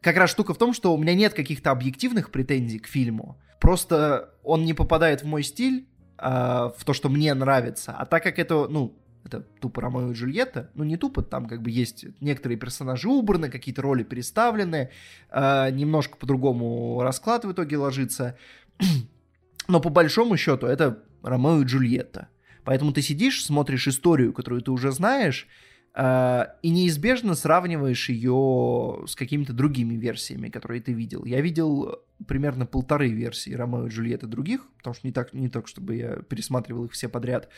как 0.00 0.16
раз 0.16 0.30
штука 0.30 0.54
в 0.54 0.58
том, 0.58 0.72
что 0.72 0.94
у 0.94 0.98
меня 0.98 1.14
нет 1.14 1.34
каких-то 1.34 1.70
объективных 1.70 2.30
претензий 2.30 2.78
к 2.78 2.86
фильму. 2.86 3.36
Просто 3.60 4.34
он 4.44 4.64
не 4.64 4.72
попадает 4.72 5.22
в 5.22 5.26
мой 5.26 5.42
стиль, 5.42 5.88
а, 6.16 6.72
в 6.76 6.84
то, 6.84 6.92
что 6.92 7.08
мне 7.08 7.34
нравится. 7.34 7.94
А 7.96 8.06
так 8.06 8.22
как 8.22 8.38
это, 8.38 8.66
ну, 8.68 8.96
это 9.28 9.42
тупо 9.60 9.82
Ромео 9.82 10.10
и 10.10 10.14
Джульетта, 10.14 10.70
ну 10.74 10.84
не 10.84 10.96
тупо, 10.96 11.22
там 11.22 11.46
как 11.46 11.62
бы 11.62 11.70
есть 11.70 12.06
некоторые 12.20 12.58
персонажи 12.58 13.08
убраны, 13.08 13.50
какие-то 13.50 13.82
роли 13.82 14.02
переставлены, 14.02 14.90
э, 15.30 15.70
немножко 15.70 16.16
по-другому 16.16 17.00
расклад 17.02 17.44
в 17.44 17.52
итоге 17.52 17.76
ложится, 17.76 18.36
но 19.68 19.80
по 19.80 19.90
большому 19.90 20.36
счету 20.36 20.66
это 20.66 21.02
Ромео 21.22 21.62
и 21.62 21.64
Джульетта. 21.64 22.28
Поэтому 22.64 22.92
ты 22.92 23.02
сидишь, 23.02 23.44
смотришь 23.44 23.88
историю, 23.88 24.32
которую 24.32 24.62
ты 24.62 24.70
уже 24.70 24.90
знаешь, 24.92 25.46
э, 25.94 26.44
и 26.62 26.70
неизбежно 26.70 27.34
сравниваешь 27.34 28.08
ее 28.08 29.04
с 29.06 29.14
какими-то 29.14 29.52
другими 29.52 29.94
версиями, 29.94 30.48
которые 30.48 30.80
ты 30.80 30.92
видел. 30.92 31.24
Я 31.24 31.40
видел 31.40 32.02
примерно 32.26 32.66
полторы 32.66 33.10
версии 33.10 33.52
Ромео 33.52 33.86
и 33.86 33.90
Джульетты 33.90 34.26
других, 34.26 34.66
потому 34.78 34.94
что 34.94 35.06
не 35.06 35.12
так, 35.12 35.32
не 35.32 35.48
так, 35.48 35.68
чтобы 35.68 35.96
я 35.96 36.16
пересматривал 36.16 36.86
их 36.86 36.92
все 36.92 37.08
подряд. 37.08 37.48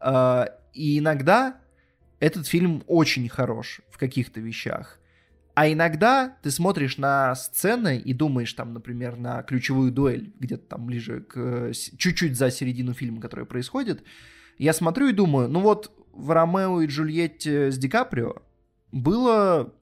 Э, 0.00 0.46
и 0.72 0.98
иногда 0.98 1.60
этот 2.20 2.46
фильм 2.46 2.84
очень 2.86 3.28
хорош 3.28 3.80
в 3.90 3.98
каких-то 3.98 4.40
вещах. 4.40 4.98
А 5.54 5.68
иногда 5.70 6.36
ты 6.42 6.50
смотришь 6.50 6.98
на 6.98 7.34
сцены 7.36 7.98
и 7.98 8.12
думаешь 8.12 8.52
там, 8.54 8.72
например, 8.72 9.16
на 9.16 9.42
ключевую 9.42 9.92
дуэль, 9.92 10.32
где-то 10.40 10.66
там 10.66 10.86
ближе 10.86 11.20
к... 11.20 11.72
чуть-чуть 11.72 12.36
за 12.36 12.50
середину 12.50 12.92
фильма, 12.92 13.20
которая 13.20 13.46
происходит. 13.46 14.02
Я 14.58 14.72
смотрю 14.72 15.08
и 15.08 15.12
думаю, 15.12 15.48
ну 15.48 15.60
вот 15.60 15.92
в 16.12 16.30
Ромео 16.30 16.80
и 16.80 16.86
Джульетте 16.86 17.70
с 17.70 17.78
Ди 17.78 17.88
Каприо 17.88 18.42
было 18.90 19.72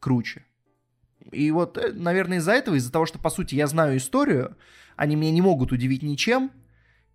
круче. 0.00 0.44
И 1.32 1.50
вот, 1.50 1.76
э, 1.78 1.92
наверное, 1.92 2.38
из-за 2.38 2.52
этого, 2.52 2.76
из-за 2.76 2.92
того, 2.92 3.06
что, 3.06 3.18
по 3.18 3.30
сути, 3.30 3.54
я 3.54 3.66
знаю 3.66 3.96
историю, 3.96 4.56
они 4.96 5.16
меня 5.16 5.32
не 5.32 5.42
могут 5.42 5.72
удивить 5.72 6.02
ничем, 6.02 6.50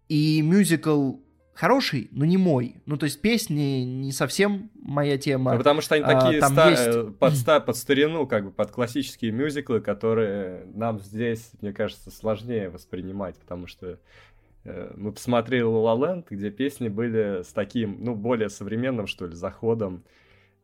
и 0.10 0.42
мюзикл 0.42 1.16
хороший, 1.54 2.08
но 2.12 2.24
не 2.26 2.38
мой. 2.38 2.76
Ну, 2.86 2.98
то 2.98 3.06
есть 3.06 3.20
песни 3.22 3.84
не 3.84 4.12
совсем 4.12 4.70
моя 4.76 5.18
тема. 5.18 5.54
Ну, 5.54 5.58
потому 5.58 5.82
что 5.82 5.96
они 5.96 6.04
а, 6.04 6.20
такие 6.22 6.40
там 6.40 6.52
ста- 6.52 6.70
есть- 6.70 6.88
э, 6.88 7.12
под, 7.20 7.34
ста- 7.36 7.60
под 7.60 7.78
старину, 7.78 8.28
как 8.28 8.46
бы 8.46 8.52
под 8.52 8.72
классические 8.72 9.32
мюзиклы, 9.32 9.82
которые 9.82 10.66
нам 10.76 11.00
здесь, 11.00 11.52
мне 11.62 11.74
кажется, 11.74 12.12
сложнее 12.12 12.70
воспринимать, 12.70 13.38
потому 13.40 13.66
что 13.66 13.98
э, 14.66 14.94
мы 14.96 15.12
посмотрели 15.12 15.64
La 15.66 15.84
La 15.96 15.98
Land, 16.00 16.26
где 16.30 16.52
песни 16.52 16.90
были 16.90 17.42
с 17.44 17.48
таким, 17.54 17.98
ну, 18.04 18.16
более 18.16 18.50
современным, 18.50 19.08
что 19.08 19.26
ли, 19.26 19.34
заходом, 19.34 20.04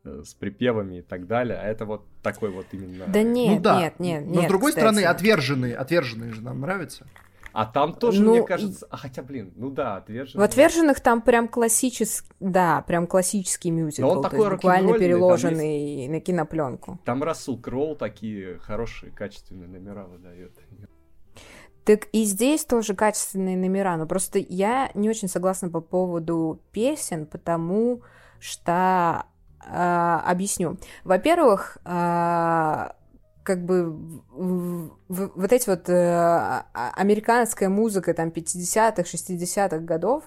с 0.03 0.33
припевами 0.33 0.99
и 0.99 1.01
так 1.01 1.27
далее, 1.27 1.57
а 1.57 1.65
это 1.65 1.85
вот 1.85 2.05
такой 2.21 2.49
вот 2.51 2.65
именно... 2.71 3.05
Да 3.07 3.23
нет, 3.23 3.55
ну 3.55 3.61
да. 3.61 3.79
нет, 3.81 3.99
нет, 3.99 4.25
Но 4.25 4.33
нет, 4.33 4.45
с 4.45 4.47
другой 4.47 4.71
кстати. 4.71 4.85
стороны, 4.85 5.05
отверженные, 5.05 5.75
отверженные 5.75 6.33
же 6.33 6.41
нам 6.41 6.59
нравятся. 6.61 7.07
А 7.53 7.65
там 7.67 7.93
тоже, 7.93 8.23
Ну, 8.23 8.31
мне 8.31 8.43
кажется... 8.43 8.87
А 8.89 8.97
хотя, 8.97 9.21
блин, 9.21 9.53
ну 9.55 9.69
да, 9.69 9.97
отверженные. 9.97 10.41
В 10.41 10.49
«Отверженных» 10.49 10.99
там 11.01 11.21
прям 11.21 11.47
классический, 11.47 12.27
да, 12.39 12.81
прям 12.81 13.05
классический 13.05 13.69
мюзикл, 13.69 14.07
Но 14.07 14.09
он 14.09 14.23
то 14.23 14.29
такой 14.29 14.39
есть 14.39 14.51
буквально 14.53 14.97
переложенный 14.97 16.07
на 16.07 16.19
кинопленку. 16.19 16.99
Там 17.05 17.21
Рассел 17.21 17.57
Кроу 17.57 17.95
такие 17.95 18.57
хорошие, 18.57 19.11
качественные 19.11 19.67
номера 19.67 20.05
выдает. 20.05 20.51
Так 21.85 22.07
и 22.11 22.23
здесь 22.23 22.65
тоже 22.65 22.95
качественные 22.95 23.57
номера, 23.57 23.97
но 23.97 24.07
просто 24.07 24.39
я 24.39 24.89
не 24.95 25.09
очень 25.09 25.27
согласна 25.27 25.69
по 25.69 25.81
поводу 25.81 26.61
песен, 26.71 27.25
потому 27.25 28.01
что 28.39 29.25
объясню. 29.69 30.77
Во-первых, 31.03 31.77
а, 31.85 32.95
как 33.43 33.65
бы 33.65 33.93
вот 35.09 35.51
эти 35.51 35.69
вот 35.69 35.89
э, 35.89 35.93
а- 35.93 36.93
американская 36.95 37.69
музыка 37.69 38.13
там 38.13 38.29
50-х, 38.29 39.03
60-х 39.03 39.79
годов, 39.79 40.23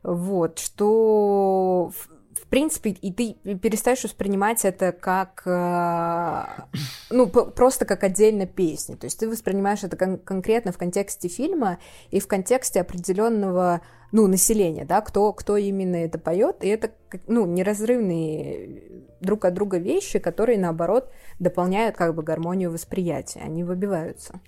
вот, 0.02 0.58
что 0.58 1.90
в 2.38 2.46
принципе, 2.46 2.90
и 2.90 3.12
ты 3.12 3.34
перестаешь 3.56 4.04
воспринимать 4.04 4.64
это 4.64 4.92
как, 4.92 5.42
э, 5.44 6.62
ну, 7.10 7.26
просто 7.26 7.84
как 7.84 8.04
отдельно 8.04 8.46
песни. 8.46 8.94
То 8.94 9.04
есть 9.06 9.18
ты 9.18 9.28
воспринимаешь 9.28 9.84
это 9.84 9.96
кон- 9.96 10.18
конкретно 10.18 10.72
в 10.72 10.78
контексте 10.78 11.28
фильма 11.28 11.78
и 12.10 12.20
в 12.20 12.26
контексте 12.26 12.80
определенного, 12.80 13.80
ну, 14.12 14.26
населения, 14.26 14.84
да, 14.84 15.00
кто, 15.00 15.32
кто 15.32 15.56
именно 15.56 15.96
это 15.96 16.18
поет. 16.18 16.64
И 16.64 16.68
это, 16.68 16.90
ну, 17.26 17.46
неразрывные 17.46 18.82
друг 19.20 19.44
от 19.44 19.54
друга 19.54 19.78
вещи, 19.78 20.18
которые, 20.18 20.58
наоборот, 20.58 21.10
дополняют 21.38 21.96
как 21.96 22.14
бы 22.14 22.22
гармонию 22.22 22.70
восприятия. 22.70 23.40
Они 23.40 23.64
выбиваются. 23.64 24.40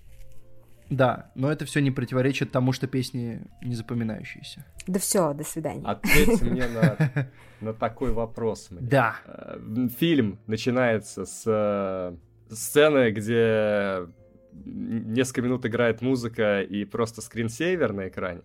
Да, 0.90 1.30
но 1.36 1.50
это 1.50 1.64
все 1.64 1.80
не 1.80 1.92
противоречит 1.92 2.50
тому, 2.50 2.72
что 2.72 2.88
песни 2.88 3.42
не 3.62 3.74
запоминающиеся. 3.74 4.66
Да 4.88 4.98
все, 4.98 5.32
до 5.32 5.44
свидания. 5.44 5.84
Ответь 5.84 6.42
мне 6.42 6.66
на, 6.66 7.28
на 7.60 7.72
такой 7.72 8.12
вопрос. 8.12 8.70
Мне. 8.70 8.80
Да. 8.80 9.16
Э, 9.24 9.88
фильм 9.98 10.40
начинается 10.48 11.24
с 11.24 11.44
э, 11.46 12.16
сцены, 12.52 13.12
где 13.12 14.08
несколько 14.52 15.42
минут 15.42 15.64
играет 15.64 16.02
музыка 16.02 16.60
и 16.60 16.84
просто 16.84 17.22
скринсейвер 17.22 17.92
на 17.92 18.08
экране. 18.08 18.42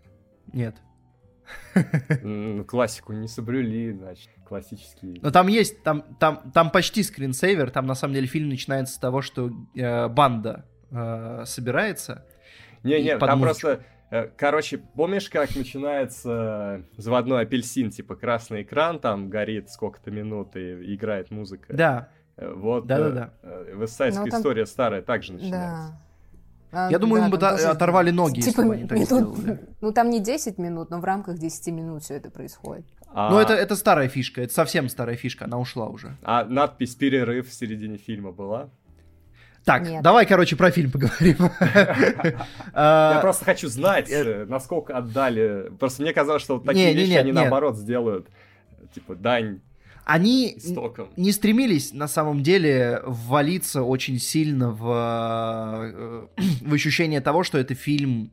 Нет. 0.54 0.76
Классику 2.68 3.14
не 3.14 3.28
соблюли, 3.28 3.92
значит, 3.92 4.30
классический. 4.48 5.20
Но 5.22 5.32
там 5.32 5.48
есть, 5.48 5.84
там, 5.84 6.04
там, 6.20 6.52
там 6.54 6.70
почти 6.70 7.04
скринсейвер, 7.04 7.72
там 7.72 7.86
на 7.86 7.96
самом 7.96 8.14
деле 8.14 8.28
фильм 8.28 8.50
начинается 8.50 8.96
с 8.96 8.98
того, 8.98 9.22
что 9.22 9.52
э, 9.76 10.08
банда 10.08 10.66
э, 10.92 11.44
собирается, 11.46 12.26
не-не, 12.86 13.18
там 13.18 13.42
просто... 13.42 13.82
Э, 14.12 14.28
короче, 14.38 14.78
помнишь, 14.78 15.30
как 15.30 15.56
начинается 15.56 16.84
заводной 16.96 17.42
апельсин, 17.42 17.90
типа 17.90 18.16
красный 18.16 18.62
экран, 18.62 19.00
там 19.00 19.30
горит 19.30 19.70
сколько-то 19.70 20.12
минут 20.12 20.56
и 20.56 20.94
играет 20.96 21.32
музыка? 21.32 21.76
Да. 21.76 22.10
Э, 22.38 22.54
вот 22.54 22.86
да, 22.86 23.10
да, 23.10 23.10
да. 23.10 23.32
Вестсайдская 23.74 24.30
там... 24.30 24.40
история 24.40 24.66
старая 24.66 25.02
также 25.02 25.34
начинается. 25.34 26.00
Да. 26.72 26.90
Я 26.90 27.00
думаю, 27.00 27.22
да, 27.22 27.26
им 27.26 27.32
бы 27.32 27.38
тоже... 27.38 27.68
оторвали 27.68 28.12
ноги, 28.12 28.42
типа, 28.42 28.48
если 28.48 28.64
бы 28.64 28.74
они 28.74 28.84
так 28.88 28.98
минут... 28.98 29.38
сделали. 29.38 29.60
Ну, 29.82 29.92
там 29.94 30.10
не 30.10 30.20
10 30.20 30.58
минут, 30.58 30.90
но 30.90 31.00
в 31.00 31.06
рамках 31.06 31.38
10 31.38 31.68
минут 31.74 32.04
все 32.04 32.16
это 32.16 32.30
происходит. 32.30 32.86
А... 33.08 33.30
Ну, 33.32 33.40
это, 33.40 33.54
это 33.54 33.76
старая 33.78 34.10
фишка, 34.10 34.42
это 34.42 34.54
совсем 34.54 34.90
старая 34.90 35.16
фишка, 35.16 35.46
она 35.46 35.58
ушла 35.58 35.88
уже. 35.88 36.18
А 36.22 36.44
надпись 36.44 36.96
«Перерыв» 36.96 37.50
в 37.50 37.54
середине 37.54 37.98
фильма 37.98 38.34
была? 38.34 38.70
Так, 39.66 39.82
Нет. 39.82 40.04
давай, 40.04 40.28
короче, 40.28 40.56
про 40.56 40.70
фильм 40.70 40.92
поговорим. 40.92 41.38
Я 42.76 43.18
просто 43.20 43.46
хочу 43.46 43.68
знать, 43.68 44.12
э, 44.12 44.46
насколько 44.48 44.96
отдали. 44.96 45.72
Просто 45.80 46.04
мне 46.04 46.14
казалось, 46.14 46.44
что 46.44 46.60
такие 46.60 46.94
вещи 46.94 47.14
они 47.14 47.32
наоборот 47.32 47.76
сделают. 47.76 48.28
Типа, 48.94 49.16
дань 49.16 49.60
они 50.06 50.56
не 51.18 51.32
стремились 51.32 51.92
на 51.92 52.08
самом 52.08 52.44
деле 52.44 53.02
ввалиться 53.06 53.82
очень 53.82 54.20
сильно 54.20 54.70
в, 54.70 56.28
э, 56.38 56.42
в 56.62 56.74
ощущение 56.74 57.22
того, 57.22 57.44
что 57.44 57.58
это 57.58 57.74
фильм 57.74 58.32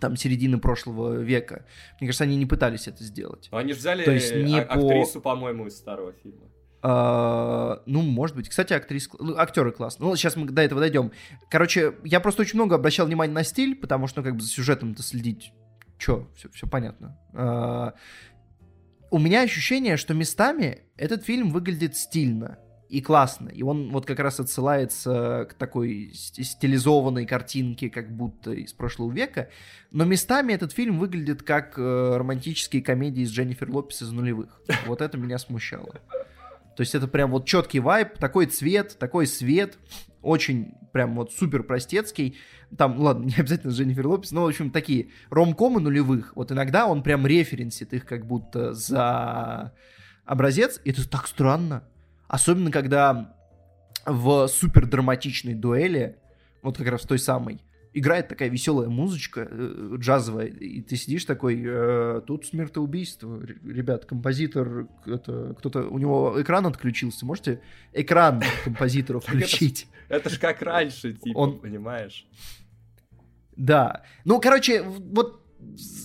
там 0.00 0.16
середины 0.16 0.58
прошлого 0.58 1.20
века. 1.20 1.66
Мне 2.00 2.08
кажется, 2.08 2.24
они 2.24 2.36
не 2.36 2.46
пытались 2.46 2.88
это 2.88 3.04
сделать. 3.04 3.48
Они 3.50 3.74
же 3.74 3.78
взяли 3.78 4.04
То 4.04 4.12
есть 4.12 4.34
не 4.34 4.58
а- 4.58 4.62
актрису, 4.62 5.20
по... 5.20 5.34
по-моему, 5.34 5.66
из 5.66 5.76
старого 5.76 6.12
фильма. 6.22 6.48
Uh, 6.82 7.80
ну, 7.86 8.02
может 8.02 8.36
быть. 8.36 8.48
Кстати, 8.48 8.72
актрис... 8.72 9.08
ну, 9.18 9.36
актеры 9.36 9.72
классные. 9.72 10.08
Ну, 10.08 10.16
сейчас 10.16 10.36
мы 10.36 10.46
до 10.46 10.62
этого 10.62 10.80
дойдем. 10.80 11.10
Короче, 11.50 11.94
я 12.04 12.20
просто 12.20 12.42
очень 12.42 12.56
много 12.56 12.76
обращал 12.76 13.06
внимание 13.06 13.34
на 13.34 13.42
стиль, 13.42 13.74
потому 13.74 14.06
что, 14.06 14.20
ну, 14.20 14.24
как 14.24 14.36
бы 14.36 14.42
за 14.42 14.48
сюжетом-то 14.48 15.02
следить. 15.02 15.52
Чё, 15.98 16.28
все, 16.36 16.48
все 16.50 16.66
понятно. 16.66 17.18
Uh, 17.32 17.92
у 19.10 19.18
меня 19.18 19.42
ощущение, 19.42 19.96
что 19.96 20.14
местами 20.14 20.82
этот 20.96 21.24
фильм 21.24 21.50
выглядит 21.50 21.96
стильно 21.96 22.58
и 22.88 23.00
классно. 23.00 23.48
И 23.48 23.62
он 23.62 23.90
вот 23.90 24.06
как 24.06 24.20
раз 24.20 24.40
отсылается 24.40 25.46
к 25.50 25.54
такой 25.54 26.12
стилизованной 26.12 27.26
картинке, 27.26 27.90
как 27.90 28.14
будто 28.14 28.52
из 28.52 28.72
прошлого 28.72 29.12
века. 29.12 29.48
Но 29.90 30.04
местами 30.04 30.52
этот 30.52 30.72
фильм 30.72 30.98
выглядит 30.98 31.42
как 31.42 31.78
э, 31.78 32.16
романтические 32.16 32.82
комедии 32.82 33.24
с 33.24 33.30
Дженнифер 33.30 33.70
Лопес 33.70 34.02
из 34.02 34.10
нулевых. 34.10 34.60
Вот 34.86 35.00
это 35.00 35.18
меня 35.18 35.38
смущало. 35.38 36.00
То 36.76 36.82
есть 36.82 36.94
это 36.94 37.08
прям 37.08 37.30
вот 37.30 37.46
четкий 37.46 37.80
вайб, 37.80 38.18
такой 38.18 38.46
цвет, 38.46 38.96
такой 38.98 39.26
свет, 39.26 39.78
очень 40.22 40.74
прям 40.92 41.14
вот 41.16 41.32
супер 41.32 41.62
простецкий. 41.62 42.36
Там, 42.76 42.98
ладно, 42.98 43.24
не 43.28 43.34
обязательно 43.34 43.70
Дженнифер 43.70 44.06
Лопес, 44.06 44.30
но, 44.32 44.44
в 44.44 44.48
общем, 44.48 44.70
такие 44.70 45.08
ромкомы 45.30 45.80
нулевых. 45.80 46.36
Вот 46.36 46.52
иногда 46.52 46.86
он 46.86 47.02
прям 47.02 47.26
референсит 47.26 47.94
их 47.94 48.04
как 48.04 48.26
будто 48.26 48.74
за 48.74 49.72
образец, 50.26 50.80
и 50.84 50.90
это 50.90 51.08
так 51.08 51.26
странно. 51.26 51.84
Особенно, 52.28 52.70
когда 52.70 53.34
в 54.04 54.46
супер 54.48 54.86
драматичной 54.86 55.54
дуэли, 55.54 56.18
вот 56.62 56.76
как 56.76 56.88
раз 56.88 57.02
той 57.02 57.18
самой, 57.18 57.62
играет 57.96 58.28
такая 58.28 58.50
веселая 58.50 58.88
музычка 58.88 59.48
э, 59.50 59.96
джазовая, 59.98 60.46
и 60.48 60.82
ты 60.82 60.96
сидишь 60.96 61.24
такой, 61.24 61.62
э, 61.64 62.20
тут 62.26 62.44
смертоубийство, 62.44 63.40
ребят, 63.64 64.04
композитор, 64.04 64.86
это 65.06 65.54
кто-то, 65.58 65.88
у 65.88 65.98
него 65.98 66.34
экран 66.38 66.66
отключился, 66.66 67.24
можете 67.24 67.62
экран 67.94 68.42
композитора 68.64 69.20
включить? 69.20 69.88
Это 70.10 70.28
ж 70.28 70.38
как 70.38 70.60
раньше, 70.60 71.14
типа, 71.14 71.38
Он... 71.38 71.58
понимаешь? 71.58 72.26
Да. 73.56 74.02
Ну, 74.26 74.40
короче, 74.40 74.82
вот 74.82 75.42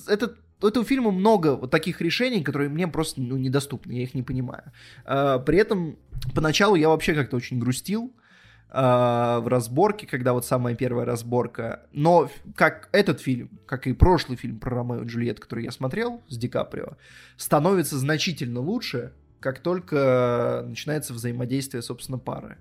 этот 0.07 0.37
у 0.61 0.67
этого 0.67 0.85
фильма 0.85 1.11
много 1.11 1.57
вот 1.57 1.71
таких 1.71 1.99
решений, 1.99 2.41
которые 2.41 2.69
мне 2.69 2.87
просто 2.87 3.19
ну, 3.19 3.35
недоступны, 3.35 3.91
я 3.91 4.03
их 4.03 4.13
не 4.13 4.23
понимаю. 4.23 4.71
А, 5.03 5.39
при 5.39 5.57
этом 5.57 5.97
поначалу 6.33 6.75
я 6.75 6.87
вообще 6.87 7.13
как-то 7.13 7.35
очень 7.35 7.59
грустил, 7.59 8.13
Э, 8.13 8.20
в 8.71 9.43
разборке, 9.47 10.07
когда 10.07 10.31
вот 10.31 10.45
самая 10.45 10.75
первая 10.75 11.05
разборка. 11.05 11.87
Но 11.91 12.29
как 12.55 12.87
этот 12.93 13.19
фильм, 13.19 13.49
как 13.65 13.85
и 13.85 13.93
прошлый 13.93 14.37
фильм 14.37 14.59
про 14.59 14.77
Ромео 14.77 15.03
и 15.03 15.05
Джульет, 15.07 15.41
который 15.41 15.65
я 15.65 15.71
смотрел 15.71 16.21
с 16.29 16.37
Ди 16.37 16.47
Каприо, 16.47 16.95
становится 17.35 17.97
значительно 17.97 18.61
лучше, 18.61 19.11
как 19.41 19.59
только 19.59 20.63
начинается 20.65 21.13
взаимодействие, 21.13 21.81
собственно, 21.81 22.17
пары. 22.17 22.57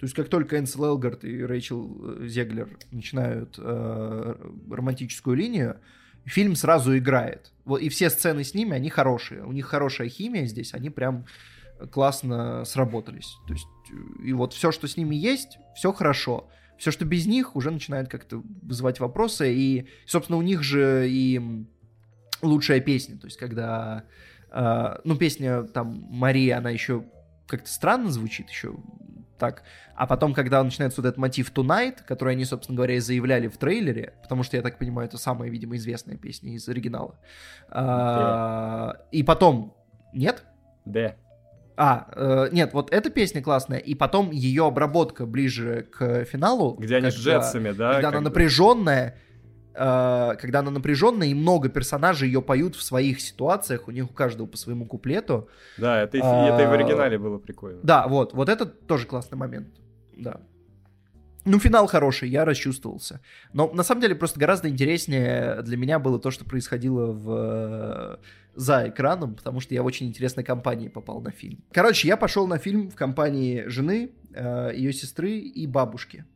То 0.00 0.06
есть 0.06 0.16
как 0.16 0.28
только 0.28 0.58
Энсел 0.58 0.84
Элгард 0.84 1.22
и 1.22 1.44
Рэйчел 1.44 2.18
э, 2.18 2.26
Зеглер 2.26 2.76
начинают 2.90 3.54
э, 3.56 4.34
романтическую 4.68 5.36
линию, 5.36 5.76
фильм 6.24 6.56
сразу 6.56 6.98
играет. 6.98 7.52
Вот, 7.64 7.80
и 7.80 7.88
все 7.88 8.10
сцены 8.10 8.42
с 8.42 8.52
ними, 8.52 8.72
они 8.72 8.90
хорошие. 8.90 9.44
У 9.44 9.52
них 9.52 9.66
хорошая 9.66 10.08
химия 10.08 10.46
здесь, 10.46 10.74
они 10.74 10.90
прям 10.90 11.24
классно 11.92 12.64
сработались. 12.64 13.36
То 13.46 13.52
есть, 13.52 13.68
и 14.22 14.32
вот 14.32 14.52
все, 14.52 14.72
что 14.72 14.88
с 14.88 14.96
ними 14.96 15.14
есть, 15.14 15.58
все 15.74 15.92
хорошо. 15.92 16.48
Все, 16.78 16.90
что 16.90 17.04
без 17.04 17.26
них, 17.26 17.54
уже 17.54 17.70
начинает 17.70 18.08
как-то 18.08 18.42
вызывать 18.62 18.98
вопросы. 18.98 19.54
И, 19.54 19.88
собственно, 20.06 20.38
у 20.38 20.42
них 20.42 20.62
же 20.62 21.08
и 21.08 21.66
лучшая 22.42 22.80
песня, 22.80 23.16
то 23.18 23.26
есть 23.26 23.38
когда, 23.38 24.04
э, 24.50 24.96
ну, 25.04 25.16
песня 25.16 25.62
там 25.62 26.06
Мария, 26.10 26.58
она 26.58 26.70
еще 26.70 27.04
как-то 27.46 27.70
странно 27.70 28.10
звучит, 28.10 28.50
еще 28.50 28.74
так, 29.38 29.64
а 29.96 30.06
потом, 30.06 30.34
когда 30.34 30.62
начинается 30.62 31.00
вот 31.00 31.08
этот 31.08 31.18
мотив 31.18 31.52
Tonight, 31.52 32.04
который 32.06 32.34
они, 32.34 32.44
собственно 32.44 32.76
говоря, 32.76 32.94
и 32.94 33.00
заявляли 33.00 33.48
в 33.48 33.56
трейлере, 33.56 34.14
потому 34.22 34.42
что, 34.42 34.56
я 34.56 34.62
так 34.62 34.78
понимаю, 34.78 35.08
это 35.08 35.18
самая, 35.18 35.50
видимо, 35.50 35.76
известная 35.76 36.16
песня 36.16 36.54
из 36.54 36.68
оригинала, 36.68 37.18
а, 37.68 38.96
и 39.10 39.22
потом, 39.22 39.76
нет? 40.12 40.44
Да. 40.84 41.16
А, 41.76 42.08
э, 42.14 42.48
нет, 42.52 42.74
вот 42.74 42.92
эта 42.92 43.10
песня 43.10 43.42
классная, 43.42 43.78
и 43.78 43.94
потом 43.94 44.30
ее 44.30 44.66
обработка 44.66 45.26
ближе 45.26 45.86
к 45.90 46.24
финалу. 46.24 46.76
Где 46.78 46.96
они 46.96 47.10
с 47.10 47.16
джетсами, 47.16 47.70
да? 47.70 47.94
Когда 47.94 48.08
она 48.08 48.20
напряженная, 48.20 49.18
э, 49.74 50.34
когда 50.38 50.58
она 50.58 50.70
напряженная, 50.70 51.28
и 51.28 51.34
много 51.34 51.68
персонажей 51.68 52.28
ее 52.28 52.42
поют 52.42 52.76
в 52.76 52.82
своих 52.82 53.20
ситуациях, 53.20 53.88
у 53.88 53.90
них 53.90 54.10
у 54.10 54.12
каждого 54.12 54.46
по 54.46 54.56
своему 54.56 54.86
куплету. 54.86 55.48
Да, 55.78 56.02
это, 56.02 56.18
а, 56.22 56.48
это 56.48 56.62
и 56.62 56.66
в 56.66 56.72
оригинале 56.72 57.18
было 57.18 57.38
прикольно. 57.38 57.80
Да, 57.82 58.06
вот, 58.06 58.34
вот 58.34 58.48
это 58.48 58.66
тоже 58.66 59.06
классный 59.06 59.38
момент, 59.38 59.68
да. 60.16 60.40
Ну, 61.44 61.58
финал 61.58 61.86
хороший, 61.86 62.28
я 62.28 62.44
расчувствовался. 62.44 63.20
Но 63.52 63.70
на 63.72 63.82
самом 63.82 64.00
деле 64.00 64.14
просто 64.14 64.38
гораздо 64.38 64.68
интереснее 64.68 65.62
для 65.62 65.76
меня 65.76 65.98
было 65.98 66.18
то, 66.18 66.30
что 66.30 66.44
происходило 66.44 67.12
в 67.12 68.20
за 68.54 68.88
экраном, 68.88 69.34
потому 69.34 69.60
что 69.60 69.74
я 69.74 69.82
в 69.82 69.86
очень 69.86 70.08
интересной 70.08 70.44
компании 70.44 70.88
попал 70.88 71.20
на 71.20 71.30
фильм. 71.30 71.64
Короче, 71.72 72.06
я 72.06 72.16
пошел 72.16 72.46
на 72.46 72.58
фильм 72.58 72.90
в 72.90 72.94
компании 72.94 73.64
жены, 73.66 74.12
э, 74.34 74.72
ее 74.74 74.92
сестры 74.92 75.38
и 75.38 75.66
бабушки. 75.66 76.26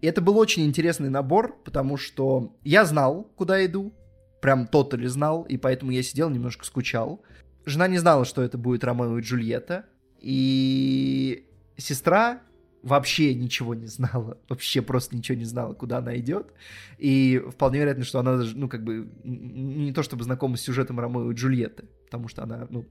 И 0.00 0.06
это 0.06 0.20
был 0.20 0.36
очень 0.38 0.66
интересный 0.66 1.10
набор, 1.10 1.56
потому 1.62 1.96
что 1.96 2.56
я 2.64 2.84
знал, 2.84 3.30
куда 3.36 3.64
иду, 3.64 3.92
прям 4.40 4.66
тот 4.66 4.94
или 4.94 5.06
знал, 5.06 5.42
и 5.42 5.56
поэтому 5.56 5.90
я 5.90 6.02
сидел, 6.02 6.30
немножко 6.30 6.64
скучал. 6.64 7.22
Жена 7.66 7.86
не 7.86 7.98
знала, 7.98 8.24
что 8.24 8.42
это 8.42 8.58
будет 8.58 8.82
Ромео 8.82 9.18
и 9.18 9.22
Джульетта, 9.22 9.84
и 10.18 11.46
сестра 11.76 12.40
вообще 12.82 13.34
ничего 13.34 13.74
не 13.74 13.86
знала, 13.86 14.38
вообще 14.48 14.82
просто 14.82 15.16
ничего 15.16 15.36
не 15.38 15.44
знала, 15.44 15.74
куда 15.74 15.98
она 15.98 16.16
идет. 16.18 16.52
И 16.98 17.42
вполне 17.50 17.80
вероятно, 17.80 18.04
что 18.04 18.20
она 18.20 18.36
даже, 18.36 18.56
ну, 18.56 18.68
как 18.68 18.84
бы, 18.84 19.10
не 19.24 19.92
то 19.92 20.02
чтобы 20.02 20.24
знакома 20.24 20.56
с 20.56 20.62
сюжетом 20.62 20.98
Ромео 20.98 21.30
и 21.30 21.34
Джульетты, 21.34 21.84
потому 22.04 22.28
что 22.28 22.42
она, 22.42 22.66
ну, 22.70 22.86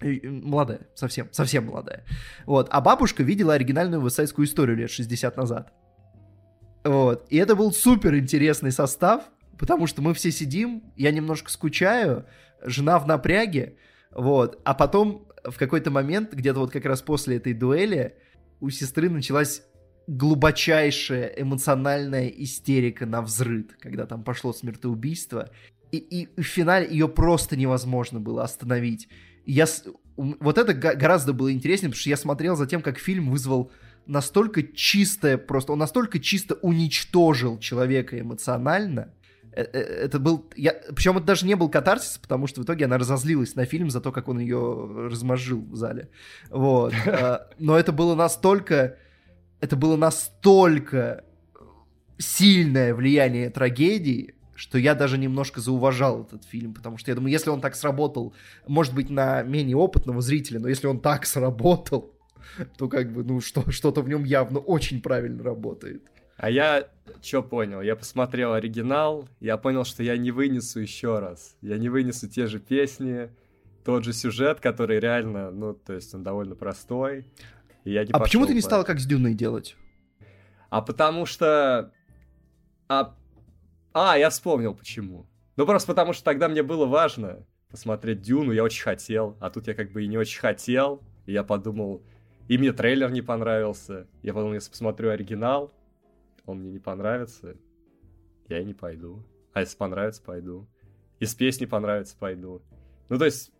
молодая, 0.00 0.88
совсем, 0.94 1.28
совсем 1.32 1.66
молодая. 1.66 2.04
Вот. 2.46 2.68
А 2.70 2.80
бабушка 2.80 3.22
видела 3.22 3.54
оригинальную 3.54 4.00
высайскую 4.00 4.46
историю 4.46 4.76
лет 4.76 4.90
60 4.90 5.36
назад. 5.36 5.72
Вот. 6.84 7.26
И 7.30 7.36
это 7.36 7.56
был 7.56 7.72
супер 7.72 8.16
интересный 8.16 8.72
состав, 8.72 9.24
потому 9.58 9.86
что 9.86 10.02
мы 10.02 10.14
все 10.14 10.30
сидим, 10.30 10.82
я 10.96 11.10
немножко 11.12 11.50
скучаю, 11.50 12.26
жена 12.62 12.98
в 12.98 13.06
напряге, 13.06 13.76
вот. 14.10 14.60
А 14.64 14.74
потом 14.74 15.28
в 15.44 15.58
какой-то 15.58 15.90
момент, 15.90 16.32
где-то 16.32 16.60
вот 16.60 16.70
как 16.70 16.84
раз 16.84 17.02
после 17.02 17.36
этой 17.36 17.52
дуэли, 17.52 18.16
у 18.60 18.70
сестры 18.70 19.10
началась 19.10 19.62
глубочайшая 20.06 21.26
эмоциональная 21.36 22.28
истерика 22.28 23.06
на 23.06 23.22
взрыд, 23.22 23.76
когда 23.80 24.06
там 24.06 24.22
пошло 24.22 24.52
смертоубийство. 24.52 25.50
И, 25.92 25.98
и 25.98 26.40
в 26.40 26.44
финале 26.44 26.88
ее 26.88 27.08
просто 27.08 27.56
невозможно 27.56 28.20
было 28.20 28.42
остановить. 28.42 29.08
Я, 29.46 29.66
вот 30.16 30.58
это 30.58 30.74
гораздо 30.74 31.32
было 31.32 31.52
интереснее, 31.52 31.90
потому 31.90 32.00
что 32.00 32.10
я 32.10 32.16
смотрел 32.16 32.56
за 32.56 32.66
тем, 32.66 32.82
как 32.82 32.98
фильм 32.98 33.30
вызвал 33.30 33.70
настолько 34.06 34.62
чистое, 34.62 35.38
просто 35.38 35.72
он 35.72 35.78
настолько 35.78 36.18
чисто 36.18 36.54
уничтожил 36.56 37.58
человека 37.58 38.20
эмоционально, 38.20 39.14
это 39.54 40.18
был... 40.18 40.50
Я... 40.56 40.74
Причем 40.94 41.16
это 41.16 41.26
даже 41.26 41.46
не 41.46 41.54
был 41.54 41.68
катарсис, 41.68 42.18
потому 42.18 42.46
что 42.46 42.60
в 42.60 42.64
итоге 42.64 42.86
она 42.86 42.98
разозлилась 42.98 43.54
на 43.54 43.64
фильм 43.64 43.90
за 43.90 44.00
то, 44.00 44.12
как 44.12 44.28
он 44.28 44.38
ее 44.38 45.08
размозжил 45.10 45.62
в 45.62 45.76
зале. 45.76 46.08
Вот. 46.50 46.92
А, 47.06 47.48
но 47.58 47.78
это 47.78 47.92
было 47.92 48.14
настолько... 48.14 48.96
Это 49.60 49.76
было 49.76 49.96
настолько 49.96 51.24
сильное 52.18 52.94
влияние 52.94 53.50
трагедии, 53.50 54.34
что 54.54 54.78
я 54.78 54.94
даже 54.94 55.18
немножко 55.18 55.60
зауважал 55.60 56.22
этот 56.22 56.44
фильм, 56.44 56.74
потому 56.74 56.98
что 56.98 57.10
я 57.10 57.14
думаю, 57.14 57.32
если 57.32 57.50
он 57.50 57.60
так 57.60 57.74
сработал, 57.74 58.34
может 58.66 58.94
быть, 58.94 59.10
на 59.10 59.42
менее 59.42 59.76
опытного 59.76 60.20
зрителя, 60.20 60.60
но 60.60 60.68
если 60.68 60.86
он 60.86 61.00
так 61.00 61.26
сработал, 61.26 62.14
то 62.76 62.88
как 62.88 63.12
бы, 63.12 63.24
ну, 63.24 63.40
что, 63.40 63.70
что-то 63.70 64.02
в 64.02 64.08
нем 64.08 64.24
явно 64.24 64.58
очень 64.58 65.00
правильно 65.00 65.42
работает. 65.42 66.10
А 66.36 66.50
я 66.50 66.88
что 67.22 67.42
понял? 67.42 67.80
Я 67.80 67.96
посмотрел 67.96 68.52
оригинал, 68.54 69.28
я 69.40 69.56
понял, 69.56 69.84
что 69.84 70.02
я 70.02 70.16
не 70.16 70.30
вынесу 70.30 70.80
еще 70.80 71.18
раз. 71.18 71.56
Я 71.60 71.78
не 71.78 71.88
вынесу 71.88 72.28
те 72.28 72.46
же 72.46 72.58
песни, 72.58 73.30
тот 73.84 74.04
же 74.04 74.12
сюжет, 74.12 74.60
который 74.60 74.98
реально, 74.98 75.50
ну, 75.50 75.74
то 75.74 75.92
есть 75.92 76.14
он 76.14 76.22
довольно 76.22 76.54
простой. 76.54 77.26
И 77.84 77.92
я 77.92 78.04
не 78.04 78.12
а 78.12 78.18
почему 78.18 78.46
ты 78.46 78.54
не 78.54 78.60
стал 78.60 78.84
как 78.84 78.98
с 78.98 79.06
Дюной 79.06 79.34
делать? 79.34 79.76
А 80.70 80.80
потому 80.82 81.26
что... 81.26 81.92
А... 82.88 83.14
а, 83.92 84.18
я 84.18 84.30
вспомнил 84.30 84.74
почему. 84.74 85.26
Ну, 85.56 85.66
просто 85.66 85.88
потому 85.88 86.12
что 86.12 86.24
тогда 86.24 86.48
мне 86.48 86.62
было 86.62 86.86
важно 86.86 87.46
посмотреть 87.70 88.22
Дюну, 88.22 88.52
я 88.52 88.64
очень 88.64 88.82
хотел, 88.82 89.36
а 89.40 89.50
тут 89.50 89.66
я 89.66 89.74
как 89.74 89.92
бы 89.92 90.04
и 90.04 90.08
не 90.08 90.16
очень 90.16 90.40
хотел, 90.40 91.02
и 91.26 91.32
я 91.32 91.42
подумал, 91.42 92.02
и 92.48 92.58
мне 92.58 92.72
трейлер 92.72 93.10
не 93.10 93.22
понравился, 93.22 94.06
я 94.22 94.32
подумал, 94.32 94.54
если 94.54 94.70
посмотрю 94.70 95.10
оригинал, 95.10 95.72
он 96.46 96.60
мне 96.60 96.70
не 96.70 96.78
понравится, 96.78 97.56
я 98.48 98.60
и 98.60 98.64
не 98.64 98.74
пойду. 98.74 99.24
А 99.52 99.60
если 99.60 99.76
понравится, 99.76 100.22
пойду. 100.22 100.66
Из 101.20 101.34
песни 101.34 101.64
понравится, 101.64 102.16
пойду. 102.18 102.62
Ну, 103.08 103.18
то 103.18 103.24
есть, 103.24 103.52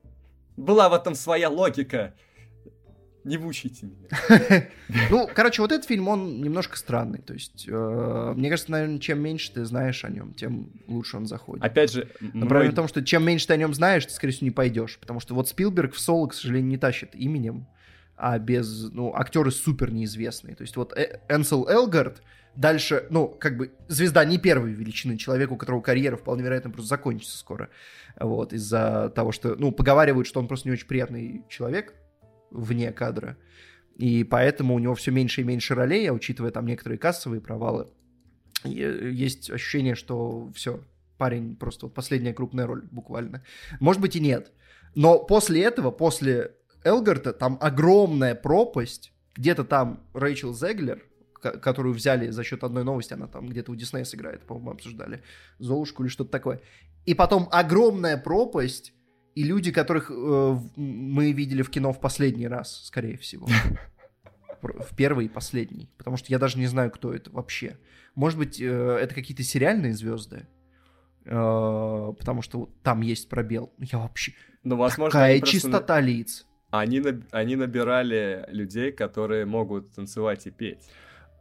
была 0.56 0.88
в 0.88 0.94
этом 0.94 1.14
своя 1.14 1.48
логика. 1.48 2.14
Не 3.24 3.38
мучайте 3.38 3.86
меня. 3.86 4.68
Ну, 5.10 5.28
короче, 5.34 5.62
вот 5.62 5.72
этот 5.72 5.86
фильм, 5.86 6.08
он 6.08 6.42
немножко 6.42 6.76
странный. 6.76 7.20
То 7.20 7.32
есть, 7.32 7.66
э, 7.66 8.32
мне 8.36 8.50
кажется, 8.50 8.70
наверное, 8.70 8.98
чем 8.98 9.20
меньше 9.20 9.50
ты 9.52 9.64
знаешь 9.64 10.04
о 10.04 10.10
нем, 10.10 10.34
тем 10.34 10.70
лучше 10.86 11.16
он 11.16 11.26
заходит. 11.26 11.64
Опять 11.64 11.92
же... 11.92 12.08
Но 12.20 12.46
проблема 12.46 12.72
в 12.72 12.76
том, 12.76 12.86
что 12.86 13.02
чем 13.02 13.24
меньше 13.24 13.46
ты 13.46 13.54
о 13.54 13.56
нем 13.56 13.72
знаешь, 13.72 14.04
ты, 14.04 14.12
скорее 14.12 14.32
всего, 14.34 14.44
не 14.46 14.50
пойдешь. 14.50 14.98
Потому 15.00 15.20
что 15.20 15.34
вот 15.34 15.48
Спилберг 15.48 15.94
в 15.94 15.98
соло, 15.98 16.26
к 16.26 16.34
сожалению, 16.34 16.68
не 16.68 16.76
тащит 16.76 17.14
именем, 17.14 17.66
а 18.16 18.38
без... 18.38 18.90
Ну, 18.92 19.14
актеры 19.14 19.50
супер 19.50 19.92
неизвестные. 19.92 20.54
То 20.54 20.62
есть, 20.62 20.76
вот 20.76 20.92
э, 20.96 21.20
Энсел 21.28 21.68
Элгард, 21.68 22.22
Дальше, 22.56 23.06
ну, 23.10 23.28
как 23.28 23.56
бы, 23.56 23.72
звезда 23.88 24.24
не 24.24 24.38
первой 24.38 24.72
величины, 24.72 25.16
человек, 25.16 25.50
у 25.50 25.56
которого 25.56 25.80
карьера 25.80 26.16
вполне 26.16 26.44
вероятно 26.44 26.70
просто 26.70 26.90
закончится 26.90 27.36
скоро. 27.36 27.68
Вот, 28.20 28.52
из-за 28.52 29.12
того, 29.14 29.32
что, 29.32 29.56
ну, 29.56 29.72
поговаривают, 29.72 30.28
что 30.28 30.38
он 30.38 30.46
просто 30.46 30.68
не 30.68 30.72
очень 30.72 30.86
приятный 30.86 31.44
человек 31.48 31.94
вне 32.50 32.92
кадра. 32.92 33.36
И 33.96 34.22
поэтому 34.22 34.74
у 34.74 34.78
него 34.78 34.94
все 34.94 35.10
меньше 35.10 35.40
и 35.40 35.44
меньше 35.44 35.74
ролей, 35.74 36.08
а 36.08 36.12
учитывая 36.12 36.52
там 36.52 36.66
некоторые 36.66 36.98
кассовые 36.98 37.40
провалы, 37.40 37.88
есть 38.64 39.50
ощущение, 39.50 39.96
что 39.96 40.50
все, 40.54 40.80
парень 41.18 41.56
просто 41.56 41.86
вот 41.86 41.94
последняя 41.94 42.32
крупная 42.32 42.66
роль 42.66 42.82
буквально. 42.90 43.44
Может 43.80 44.00
быть 44.00 44.16
и 44.16 44.20
нет. 44.20 44.52
Но 44.94 45.18
после 45.18 45.62
этого, 45.64 45.90
после 45.90 46.52
Элгарта, 46.84 47.32
там 47.32 47.58
огромная 47.60 48.34
пропасть. 48.34 49.12
Где-то 49.34 49.64
там 49.64 50.06
Рэйчел 50.12 50.54
Зеглер, 50.54 51.02
которую 51.40 51.94
взяли 51.94 52.30
за 52.30 52.44
счет 52.44 52.62
одной 52.62 52.84
новости, 52.84 53.14
она 53.14 53.26
там 53.26 53.48
где-то 53.48 53.72
у 53.72 53.74
Диснея 53.74 54.04
сыграет, 54.04 54.46
по-моему, 54.46 54.70
обсуждали, 54.72 55.22
Золушку 55.58 56.02
или 56.02 56.10
что-то 56.10 56.30
такое. 56.30 56.60
И 57.04 57.14
потом 57.14 57.48
огромная 57.50 58.16
пропасть, 58.16 58.94
и 59.34 59.42
люди, 59.42 59.72
которых 59.72 60.10
э, 60.10 60.58
мы 60.76 61.32
видели 61.32 61.62
в 61.62 61.70
кино 61.70 61.92
в 61.92 62.00
последний 62.00 62.46
раз, 62.46 62.84
скорее 62.84 63.16
всего. 63.18 63.48
В 64.62 64.96
первый 64.96 65.26
и 65.26 65.28
последний. 65.28 65.90
Потому 65.98 66.16
что 66.16 66.32
я 66.32 66.38
даже 66.38 66.58
не 66.58 66.66
знаю, 66.66 66.90
кто 66.90 67.12
это 67.12 67.30
вообще. 67.30 67.78
Может 68.14 68.38
быть, 68.38 68.58
э, 68.58 68.98
это 69.02 69.14
какие-то 69.14 69.42
сериальные 69.42 69.92
звезды? 69.92 70.46
Э, 71.26 72.14
потому 72.18 72.40
что 72.40 72.70
там 72.82 73.02
есть 73.02 73.28
пробел. 73.28 73.74
Я 73.78 73.98
вообще... 73.98 74.32
Ну, 74.62 74.76
возможно, 74.76 75.10
Какая 75.10 75.40
чистота 75.40 76.00
лиц. 76.00 76.46
Они, 76.78 77.00
они 77.30 77.54
набирали 77.54 78.44
людей, 78.48 78.90
которые 78.90 79.44
могут 79.44 79.92
танцевать 79.92 80.46
и 80.46 80.50
петь. 80.50 80.90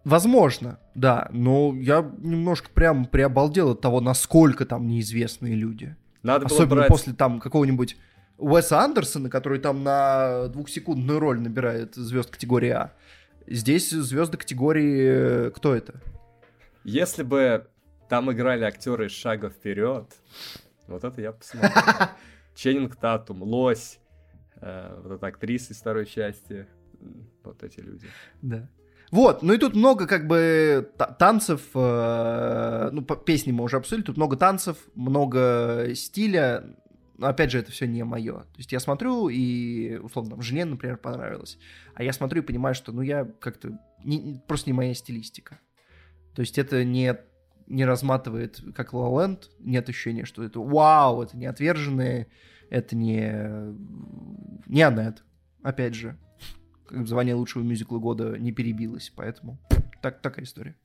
Возможно, 0.03 0.79
да, 0.93 1.27
но 1.31 1.73
я 1.75 2.01
немножко 2.19 2.69
прям 2.69 3.05
приобалдел 3.05 3.71
от 3.71 3.81
того, 3.81 3.99
насколько 3.99 4.65
там 4.65 4.85
неизвестные 4.85 5.55
люди. 5.55 5.95
Надо 6.21 6.45
было 6.45 6.55
Особенно 6.55 6.75
брать... 6.81 6.89
после 6.89 7.13
там 7.13 7.39
какого-нибудь 7.39 7.97
Уэса 8.37 8.81
Андерсона, 8.81 9.29
который 9.29 9.59
там 9.59 9.83
на 9.83 10.49
двухсекундную 10.49 11.19
роль 11.19 11.39
набирает 11.39 11.95
звезд 11.95 12.29
категории 12.29 12.69
А. 12.69 12.93
Здесь 13.47 13.89
звезды 13.89 14.37
категории... 14.37 15.49
Кто 15.51 15.73
это? 15.73 16.01
Если 16.83 17.23
бы 17.23 17.67
там 18.07 18.31
играли 18.31 18.65
актеры 18.65 19.09
шага 19.09 19.49
вперед, 19.49 20.13
вот 20.87 21.03
это 21.03 21.21
я 21.21 21.31
посмотрел. 21.31 21.71
Ченнинг 22.55 22.95
Татум, 22.97 23.41
Лось, 23.41 23.97
э, 23.97 24.02
вот 25.03 25.11
эта 25.13 25.27
актриса 25.27 25.73
из 25.73 25.77
второй 25.77 26.05
части, 26.05 26.67
вот 27.43 27.63
эти 27.63 27.79
люди. 27.79 28.07
Да. 28.41 28.69
Вот, 29.11 29.43
ну 29.43 29.53
и 29.53 29.57
тут 29.59 29.75
много 29.75 30.07
как 30.07 30.27
бы 30.27 30.89
танцев, 31.19 31.61
э, 31.75 32.89
ну, 32.91 33.03
песни 33.03 33.51
мы 33.51 33.63
уже 33.63 33.77
обсудили, 33.77 34.03
тут 34.03 34.17
много 34.17 34.37
танцев, 34.37 34.77
много 34.95 35.91
стиля, 35.93 36.75
Но 37.17 37.27
опять 37.27 37.51
же, 37.51 37.59
это 37.59 37.71
все 37.71 37.85
не 37.85 38.03
мое. 38.03 38.39
То 38.39 38.57
есть 38.57 38.71
я 38.71 38.79
смотрю 38.79 39.29
и, 39.29 39.97
условно, 39.97 40.31
там, 40.31 40.41
жене, 40.41 40.65
например, 40.65 40.97
понравилось. 40.97 41.59
А 41.93 42.03
я 42.03 42.11
смотрю 42.11 42.41
и 42.41 42.45
понимаю, 42.45 42.73
что, 42.73 42.91
ну, 42.91 43.01
я 43.01 43.25
как-то... 43.39 43.77
Не, 44.03 44.41
просто 44.47 44.69
не 44.69 44.73
моя 44.73 44.93
стилистика. 44.93 45.59
То 46.35 46.41
есть 46.41 46.57
это 46.57 46.83
не, 46.83 47.15
не 47.67 47.85
разматывает, 47.85 48.61
как 48.75 48.93
Land. 48.93 49.43
Нет 49.59 49.87
ощущения, 49.89 50.25
что 50.25 50.43
это 50.43 50.59
вау, 50.59 51.21
это 51.21 51.37
не 51.37 51.45
отверженные, 51.45 52.27
это 52.69 52.95
не... 52.95 53.75
Не 54.67 54.81
Аннет, 54.81 55.23
опять 55.61 55.93
же. 55.93 56.17
Звание 56.89 57.35
лучшего 57.35 57.63
мюзикла 57.63 57.97
года 57.97 58.37
не 58.37 58.51
перебилось, 58.51 59.11
поэтому 59.15 59.57
так, 60.01 60.21
такая 60.21 60.45
история. 60.45 60.75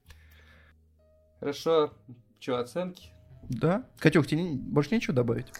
Хорошо. 1.40 1.92
Что, 2.40 2.58
оценки? 2.58 3.10
Да. 3.48 3.84
Катюх, 3.98 4.26
тебе 4.26 4.42
не- 4.42 4.56
больше 4.56 4.94
нечего 4.94 5.14
добавить? 5.14 5.52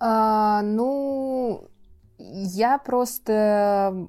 А, 0.00 0.62
ну, 0.62 1.68
я 2.18 2.78
просто 2.78 4.08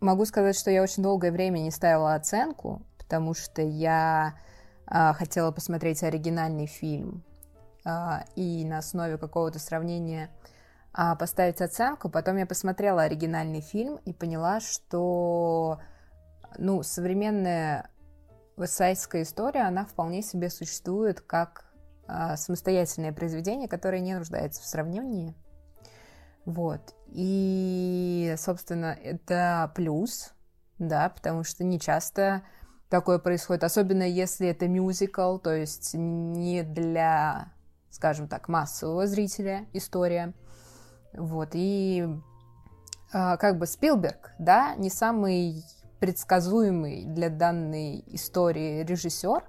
могу 0.00 0.24
сказать, 0.24 0.58
что 0.58 0.70
я 0.70 0.82
очень 0.82 1.02
долгое 1.02 1.32
время 1.32 1.58
не 1.58 1.70
ставила 1.70 2.14
оценку, 2.14 2.82
потому 2.98 3.34
что 3.34 3.62
я 3.62 4.34
а, 4.86 5.12
хотела 5.12 5.50
посмотреть 5.52 6.02
оригинальный 6.02 6.66
фильм 6.66 7.22
а, 7.84 8.24
и 8.36 8.64
на 8.64 8.78
основе 8.78 9.18
какого-то 9.18 9.58
сравнения 9.58 10.30
а, 10.92 11.16
поставить 11.16 11.60
оценку. 11.60 12.08
Потом 12.08 12.36
я 12.36 12.46
посмотрела 12.46 13.02
оригинальный 13.02 13.60
фильм 13.60 13.96
и 14.04 14.12
поняла, 14.12 14.60
что 14.60 15.80
ну, 16.58 16.82
современная 16.82 17.90
вестсайдская 18.56 19.22
история, 19.22 19.62
она 19.62 19.84
вполне 19.84 20.22
себе 20.22 20.50
существует 20.50 21.20
как 21.20 21.72
а, 22.06 22.36
самостоятельное 22.36 23.12
произведение, 23.12 23.68
которое 23.68 24.00
не 24.00 24.14
нуждается 24.14 24.62
в 24.62 24.66
сравнении. 24.66 25.34
Вот. 26.44 26.94
И, 27.08 28.34
собственно, 28.38 28.96
это 29.02 29.72
плюс, 29.74 30.32
да, 30.78 31.08
потому 31.08 31.44
что 31.44 31.64
не 31.64 31.78
часто 31.78 32.42
такое 32.88 33.18
происходит, 33.18 33.64
особенно 33.64 34.02
если 34.02 34.48
это 34.48 34.68
мюзикл, 34.68 35.38
то 35.38 35.54
есть 35.54 35.94
не 35.94 36.62
для, 36.62 37.52
скажем 37.90 38.28
так, 38.28 38.48
массового 38.48 39.06
зрителя 39.06 39.66
история. 39.72 40.34
Вот. 41.14 41.50
И 41.54 42.06
а, 43.12 43.36
как 43.36 43.58
бы 43.58 43.66
Спилберг, 43.66 44.32
да, 44.38 44.74
не 44.76 44.90
самый 44.90 45.64
предсказуемый 46.00 47.04
для 47.04 47.28
данной 47.28 48.02
истории 48.08 48.82
режиссер, 48.82 49.44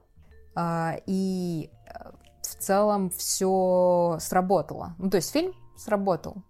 а, 0.55 0.97
и 1.07 1.71
э, 1.87 2.11
в 2.41 2.55
целом 2.59 3.09
все 3.09 4.17
сработало. 4.19 4.95
Ну, 4.99 5.09
то 5.09 5.17
есть 5.17 5.31
фильм 5.31 5.53
сработал 5.77 6.43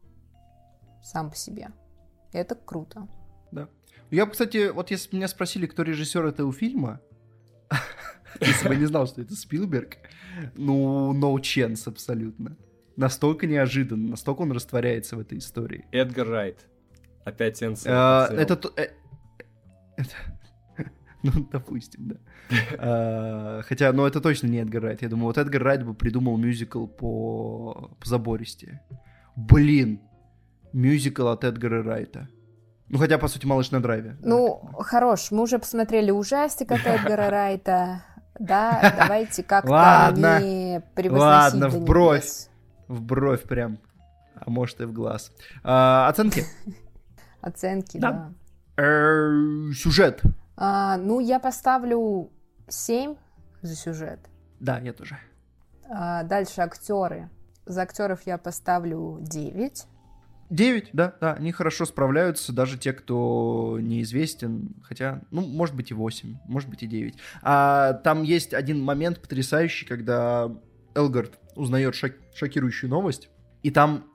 сам 1.02 1.30
по 1.30 1.36
себе. 1.36 1.70
Это 2.34 2.56
круто. 2.56 3.08
Я 4.14 4.28
бы, 4.28 4.34
кстати, 4.34 4.70
вот 4.70 4.92
если 4.92 5.16
меня 5.16 5.28
спросили, 5.28 5.66
кто 5.66 5.82
режиссер 5.82 6.24
этого 6.24 6.54
фильма, 6.54 7.02
если 8.42 8.68
бы 8.68 8.76
не 8.76 8.86
знал, 8.86 9.08
что 9.08 9.22
это 9.22 9.36
Спилберг, 9.36 9.98
ну, 10.56 11.14
no 11.14 11.34
chance 11.42 11.88
абсолютно. 11.88 12.56
Настолько 12.96 13.48
неожиданно, 13.48 14.10
настолько 14.12 14.42
он 14.42 14.52
растворяется 14.52 15.16
в 15.16 15.20
этой 15.20 15.38
истории. 15.40 15.86
Эдгар 15.92 16.28
Райт. 16.28 16.68
Опять 17.26 17.64
Энсон. 17.64 17.92
А, 17.94 18.28
Это... 18.32 18.56
то- 18.56 18.74
э, 18.78 18.90
это- 19.98 20.10
Ну, 21.24 21.32
допустим, 21.52 22.08
да. 22.10 22.16
А, 22.78 23.62
Хотя, 23.64 23.92
ну, 23.94 24.06
это 24.06 24.22
точно 24.22 24.48
не 24.48 24.58
Эдгар 24.60 24.84
Райт. 24.84 25.02
Я 25.02 25.10
думаю, 25.10 25.26
вот 25.28 25.38
Эдгар 25.38 25.64
Райт 25.64 25.86
бы 25.86 25.94
придумал 25.94 26.38
мюзикл 26.38 26.86
по, 26.86 27.96
по 28.00 28.08
забористе. 28.08 28.82
Блин, 29.36 30.02
мюзикл 30.74 31.28
от 31.28 31.44
Эдгара 31.44 31.82
Райта. 31.84 32.28
Ну, 32.90 33.00
хотя, 33.00 33.18
по 33.18 33.28
сути, 33.28 33.48
«Малыш 33.48 33.72
на 33.72 33.82
драйве». 33.82 34.18
да. 34.22 34.30
Ну, 34.30 34.70
хорош, 34.80 35.32
мы 35.32 35.42
уже 35.44 35.58
посмотрели 35.58 36.12
ужастик 36.12 36.72
от 36.72 36.82
Эдгара 36.86 37.30
Райта. 37.32 38.04
Да, 38.38 38.94
давайте 39.00 39.42
как-то 39.44 40.12
не 40.16 40.82
превозносить 40.94 41.54
ладно, 41.62 41.70
вбрось. 41.70 42.50
В 42.88 43.02
бровь 43.02 43.44
прям. 43.44 43.80
А 44.36 44.50
может 44.50 44.82
и 44.82 44.86
в 44.86 44.94
глаз. 44.94 45.32
А, 45.64 46.08
оценки. 46.08 46.44
Оценки, 47.42 47.98
Да. 47.98 48.32
Э, 48.78 49.30
Сюжет. 49.76 50.22
А, 50.56 50.98
ну, 50.98 51.20
я 51.20 51.40
поставлю 51.40 52.32
7 52.68 53.16
за 53.62 53.76
сюжет. 53.76 54.20
Да, 54.60 54.80
я 54.80 54.94
тоже. 54.94 55.18
А, 55.90 56.24
дальше 56.24 56.62
актеры. 56.62 57.30
За 57.66 57.82
актеров 57.82 58.22
я 58.26 58.38
поставлю 58.38 59.20
9. 59.22 59.86
Девять, 60.50 60.90
да, 60.94 61.16
да, 61.20 61.34
они 61.34 61.52
хорошо 61.52 61.86
справляются, 61.86 62.54
даже 62.54 62.78
те, 62.78 62.94
кто 62.94 63.80
неизвестен, 63.82 64.76
хотя, 64.84 65.22
ну, 65.32 65.42
может 65.42 65.76
быть 65.76 65.90
и 65.90 65.94
восемь, 65.96 66.36
может 66.46 66.70
быть 66.70 66.84
и 66.84 66.88
девять. 66.88 67.16
А 67.42 67.94
там 67.94 68.22
есть 68.22 68.54
один 68.54 68.80
момент 68.84 69.20
потрясающий, 69.20 69.86
когда 69.86 70.52
Элгард 70.94 71.40
узнает 71.56 71.96
шок- 71.96 72.20
шокирующую 72.36 72.90
новость, 72.90 73.30
и 73.62 73.72
там, 73.72 74.06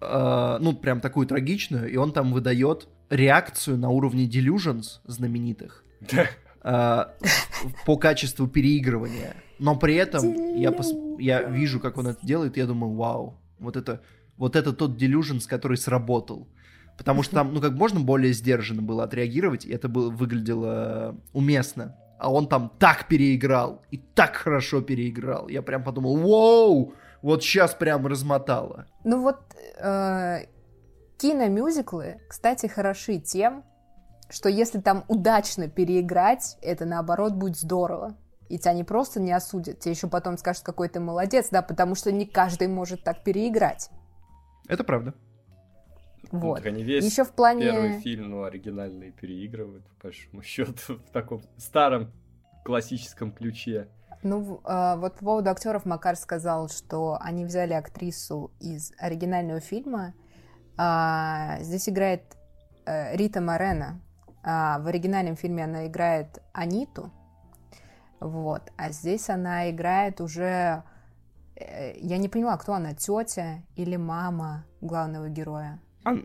э, 0.00 0.58
ну, 0.60 0.74
прям 0.74 1.00
такую 1.00 1.26
трагичную, 1.26 1.90
и 1.90 1.96
он 1.96 2.12
там 2.12 2.32
выдает 2.32 2.88
реакцию 3.10 3.78
на 3.78 3.88
уровне 3.88 4.26
Delusions 4.26 5.00
знаменитых 5.04 5.84
э, 6.62 7.04
по 7.84 7.96
качеству 7.96 8.48
переигрывания. 8.48 9.36
Но 9.58 9.76
при 9.76 9.94
этом 9.94 10.56
я, 10.56 10.70
пос- 10.70 11.16
я 11.20 11.42
вижу, 11.42 11.80
как 11.80 11.96
он 11.98 12.08
это 12.08 12.26
делает, 12.26 12.56
и 12.56 12.60
я 12.60 12.66
думаю, 12.66 12.94
вау, 12.94 13.40
вот 13.58 13.76
это, 13.76 14.02
вот 14.36 14.56
это 14.56 14.72
тот 14.72 15.00
Delusions, 15.00 15.48
который 15.48 15.76
сработал. 15.76 16.48
Потому 16.98 17.22
что 17.22 17.34
там, 17.34 17.52
ну, 17.54 17.60
как 17.60 17.72
можно 17.72 18.00
более 18.00 18.32
сдержанно 18.32 18.82
было 18.82 19.04
отреагировать, 19.04 19.66
и 19.66 19.70
это 19.70 19.88
было, 19.88 20.10
выглядело 20.10 21.16
уместно. 21.32 21.96
А 22.18 22.32
он 22.32 22.48
там 22.48 22.72
так 22.78 23.08
переиграл, 23.08 23.82
и 23.90 23.98
так 23.98 24.36
хорошо 24.36 24.80
переиграл. 24.80 25.48
Я 25.48 25.62
прям 25.62 25.84
подумал, 25.84 26.16
вау, 26.16 26.94
вот 27.22 27.42
сейчас 27.42 27.74
прям 27.74 28.06
размотало. 28.06 28.86
Ну 29.04 29.20
вот, 29.20 29.38
э, 29.78 30.46
киномюзиклы, 31.18 32.20
кстати, 32.28 32.66
хороши 32.66 33.18
тем, 33.18 33.64
что 34.28 34.48
если 34.48 34.80
там 34.80 35.04
удачно 35.08 35.68
переиграть, 35.68 36.58
это 36.62 36.84
наоборот 36.84 37.34
будет 37.34 37.56
здорово. 37.56 38.16
И 38.48 38.58
тебя 38.58 38.72
не 38.74 38.84
просто 38.84 39.20
не 39.20 39.32
осудят, 39.32 39.80
тебе 39.80 39.92
еще 39.92 40.06
потом 40.06 40.38
скажут, 40.38 40.62
какой 40.62 40.88
ты 40.88 41.00
молодец, 41.00 41.48
да, 41.50 41.62
потому 41.62 41.94
что 41.94 42.12
не 42.12 42.26
каждый 42.26 42.68
может 42.68 43.02
так 43.02 43.24
переиграть. 43.24 43.90
Это 44.68 44.84
правда. 44.84 45.14
Ну, 46.32 46.40
Вот. 46.40 46.56
так 46.56 46.66
они 46.66 46.82
весь 46.82 47.04
Еще 47.04 47.24
в 47.24 47.32
плане... 47.32 47.62
первый 47.62 48.00
фильм, 48.00 48.30
ну, 48.30 48.42
оригинальный 48.44 49.10
переигрывают, 49.12 49.86
по 49.88 50.04
большому 50.08 50.42
счету, 50.42 50.96
в 51.06 51.10
таком 51.12 51.42
старом 51.56 52.10
классическом 52.64 53.32
ключе. 53.32 53.88
Ну, 54.22 54.60
а, 54.64 54.96
вот 54.96 55.14
по 55.14 55.24
поводу 55.24 55.50
актеров 55.50 55.84
Макар 55.84 56.16
сказал, 56.16 56.68
что 56.68 57.16
они 57.20 57.44
взяли 57.44 57.74
актрису 57.74 58.50
из 58.60 58.92
оригинального 58.98 59.60
фильма. 59.60 60.14
А, 60.76 61.58
здесь 61.60 61.88
играет 61.88 62.22
э, 62.86 63.16
Рита 63.16 63.40
Морено. 63.40 64.00
А, 64.42 64.78
в 64.80 64.86
оригинальном 64.88 65.36
фильме 65.36 65.64
она 65.64 65.86
играет 65.86 66.42
Аниту. 66.52 67.12
Вот. 68.20 68.62
А 68.76 68.90
здесь 68.90 69.28
она 69.30 69.70
играет 69.70 70.20
уже... 70.20 70.82
э, 71.54 71.94
Я 71.98 72.16
не 72.18 72.28
поняла, 72.28 72.56
кто 72.56 72.72
она, 72.74 72.94
тетя 72.94 73.62
или 73.76 73.96
мама 73.96 74.64
главного 74.80 75.28
героя, 75.28 75.78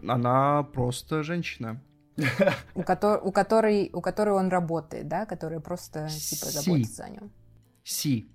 Она 0.08 0.64
просто 0.64 1.24
женщина. 1.24 1.82
у, 2.76 2.82
котор- 2.82 3.22
у, 3.24 3.32
которой, 3.32 3.90
у 3.94 4.02
которой 4.02 4.32
он 4.36 4.50
работает, 4.50 5.08
да, 5.08 5.26
которая 5.26 5.60
просто 5.60 6.08
типа 6.10 6.46
заботится 6.48 7.06
о 7.06 7.10
нем. 7.10 7.32
Си. 7.84 8.30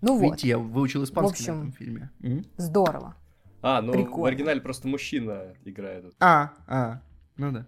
Ну 0.00 0.16
вот, 0.18 0.22
Видите, 0.32 0.48
я 0.48 0.58
выучил 0.58 1.04
испанский 1.04 1.44
В 1.44 1.48
общем, 1.48 1.54
на 1.54 1.58
этом 1.60 1.72
фильме. 1.72 2.10
М? 2.22 2.44
здорово. 2.56 3.14
А, 3.62 3.82
ну, 3.82 3.92
в 3.92 3.94
Прикольно. 3.94 4.28
оригинале 4.28 4.60
просто 4.60 4.88
мужчина 4.88 5.54
играет. 5.64 6.12
А, 6.18 6.52
а, 6.66 7.02
ну 7.36 7.52
да. 7.52 7.66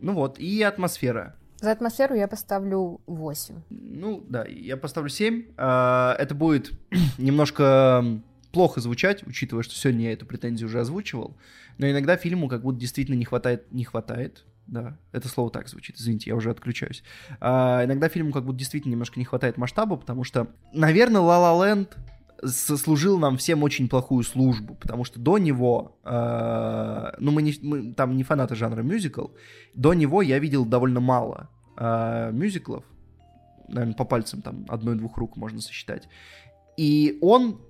Ну 0.00 0.12
вот, 0.14 0.38
и 0.38 0.62
атмосфера. 0.62 1.34
За 1.56 1.72
атмосферу 1.72 2.14
я 2.14 2.28
поставлю 2.28 3.00
8. 3.06 3.62
Ну, 3.70 4.24
да, 4.28 4.44
я 4.44 4.76
поставлю 4.76 5.08
7. 5.10 5.54
А, 5.56 6.14
Это 6.18 6.34
будет 6.34 6.72
немножко 7.18 8.04
плохо 8.52 8.80
звучать, 8.80 9.26
учитывая, 9.26 9.62
что 9.62 9.74
сегодня 9.74 10.06
я 10.06 10.12
эту 10.12 10.26
претензию 10.26 10.68
уже 10.68 10.80
озвучивал. 10.80 11.36
Но 11.78 11.88
иногда 11.88 12.16
фильму 12.16 12.48
как 12.48 12.62
будто 12.62 12.78
действительно 12.78 13.16
не 13.16 13.24
хватает... 13.24 13.70
Не 13.72 13.84
хватает, 13.84 14.44
да, 14.66 14.96
это 15.12 15.28
слово 15.28 15.50
так 15.50 15.68
звучит, 15.68 15.96
извините, 15.96 16.30
я 16.30 16.36
уже 16.36 16.50
отключаюсь. 16.50 17.02
А, 17.40 17.84
иногда 17.84 18.08
фильму 18.08 18.32
как 18.32 18.44
будто 18.44 18.58
действительно 18.58 18.92
немножко 18.92 19.18
не 19.18 19.24
хватает 19.24 19.56
масштаба, 19.56 19.96
потому 19.96 20.24
что, 20.24 20.48
наверное, 20.72 21.20
La 21.20 21.38
La 21.38 21.58
Land 21.58 21.88
сослужил 22.44 23.18
нам 23.18 23.36
всем 23.36 23.62
очень 23.62 23.88
плохую 23.88 24.24
службу, 24.24 24.74
потому 24.74 25.04
что 25.04 25.20
до 25.20 25.38
него, 25.38 25.98
э, 26.04 27.12
ну 27.18 27.32
мы, 27.32 27.42
не, 27.42 27.54
мы 27.62 27.92
там 27.92 28.16
не 28.16 28.22
фанаты 28.22 28.54
жанра 28.54 28.82
мюзикл, 28.82 29.26
до 29.74 29.92
него 29.92 30.22
я 30.22 30.38
видел 30.38 30.64
довольно 30.64 31.00
мало 31.00 31.50
э, 31.76 32.30
мюзиклов, 32.32 32.84
наверное, 33.68 33.94
по 33.94 34.04
пальцам 34.04 34.42
там 34.42 34.64
одной-двух 34.68 35.16
рук 35.16 35.36
можно 35.36 35.60
сосчитать. 35.60 36.08
И 36.76 37.18
он, 37.20 37.60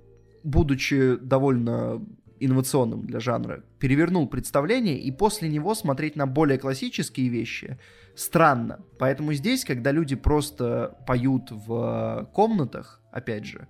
будучи 0.42 1.16
довольно 1.16 2.04
инновационным 2.40 3.04
для 3.04 3.20
жанра, 3.20 3.62
перевернул 3.78 4.26
представление, 4.26 4.98
и 4.98 5.10
после 5.12 5.48
него 5.48 5.74
смотреть 5.74 6.16
на 6.16 6.26
более 6.26 6.58
классические 6.58 7.28
вещи 7.28 7.78
странно. 8.14 8.80
Поэтому 8.98 9.32
здесь, 9.34 9.64
когда 9.64 9.92
люди 9.92 10.16
просто 10.16 10.96
поют 11.06 11.50
в 11.50 12.28
комнатах, 12.32 13.00
опять 13.12 13.44
же, 13.44 13.68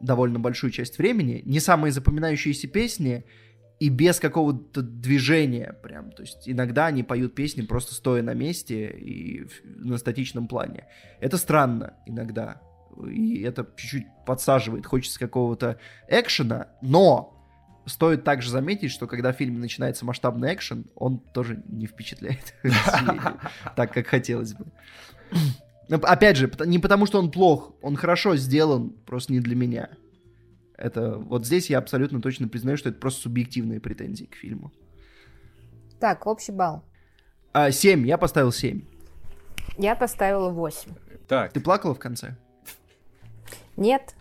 довольно 0.00 0.38
большую 0.38 0.70
часть 0.70 0.98
времени, 0.98 1.42
не 1.44 1.60
самые 1.60 1.92
запоминающиеся 1.92 2.68
песни 2.68 3.24
и 3.80 3.88
без 3.88 4.20
какого-то 4.20 4.82
движения 4.82 5.76
прям. 5.82 6.12
То 6.12 6.22
есть 6.22 6.48
иногда 6.48 6.86
они 6.86 7.02
поют 7.02 7.34
песни 7.34 7.62
просто 7.62 7.94
стоя 7.94 8.22
на 8.22 8.34
месте 8.34 8.88
и 8.90 9.48
на 9.64 9.98
статичном 9.98 10.46
плане. 10.46 10.86
Это 11.20 11.36
странно 11.36 11.94
иногда. 12.06 12.60
И 13.08 13.42
это 13.42 13.66
чуть-чуть 13.76 14.06
подсаживает. 14.26 14.86
Хочется 14.86 15.18
какого-то 15.18 15.78
экшена, 16.08 16.68
но 16.80 17.32
стоит 17.86 18.24
также 18.24 18.50
заметить, 18.50 18.90
что 18.90 19.06
когда 19.06 19.32
в 19.32 19.36
фильме 19.36 19.58
начинается 19.58 20.04
масштабный 20.04 20.54
экшен, 20.54 20.86
он 20.94 21.18
тоже 21.18 21.62
не 21.68 21.86
впечатляет 21.86 22.54
так, 23.76 23.92
как 23.92 24.06
хотелось 24.06 24.54
бы. 24.54 24.66
Опять 25.88 26.36
же, 26.36 26.50
не 26.64 26.78
потому 26.78 27.06
что 27.06 27.18
он 27.18 27.30
плох, 27.30 27.74
он 27.82 27.96
хорошо 27.96 28.36
сделан, 28.36 28.90
просто 29.04 29.32
не 29.32 29.40
для 29.40 29.56
меня. 29.56 29.90
Это 30.76 31.16
вот 31.16 31.46
здесь 31.46 31.70
я 31.70 31.78
абсолютно 31.78 32.20
точно 32.20 32.48
признаю, 32.48 32.76
что 32.76 32.88
это 32.88 32.98
просто 32.98 33.22
субъективные 33.22 33.80
претензии 33.80 34.24
к 34.24 34.34
фильму. 34.34 34.72
Так, 36.00 36.26
общий 36.26 36.52
балл. 36.52 36.84
А, 37.52 37.70
7, 37.70 38.06
я 38.06 38.18
поставил 38.18 38.52
7. 38.52 38.82
Я 39.78 39.94
поставила 39.94 40.50
8. 40.50 40.90
Так. 41.28 41.52
Ты 41.52 41.60
плакала 41.60 41.94
в 41.94 41.98
конце? 41.98 42.36
Нет. 43.76 44.14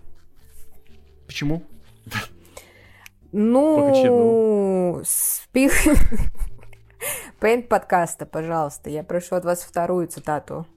Почему? 1.28 1.64
Ну, 3.32 5.02
спих... 5.06 5.74
Пейнт 7.40 7.70
подкаста, 7.70 8.26
пожалуйста. 8.26 8.90
Я 8.90 9.04
прошу 9.04 9.36
от 9.36 9.46
вас 9.46 9.64
вторую 9.64 10.08
цитату. 10.08 10.68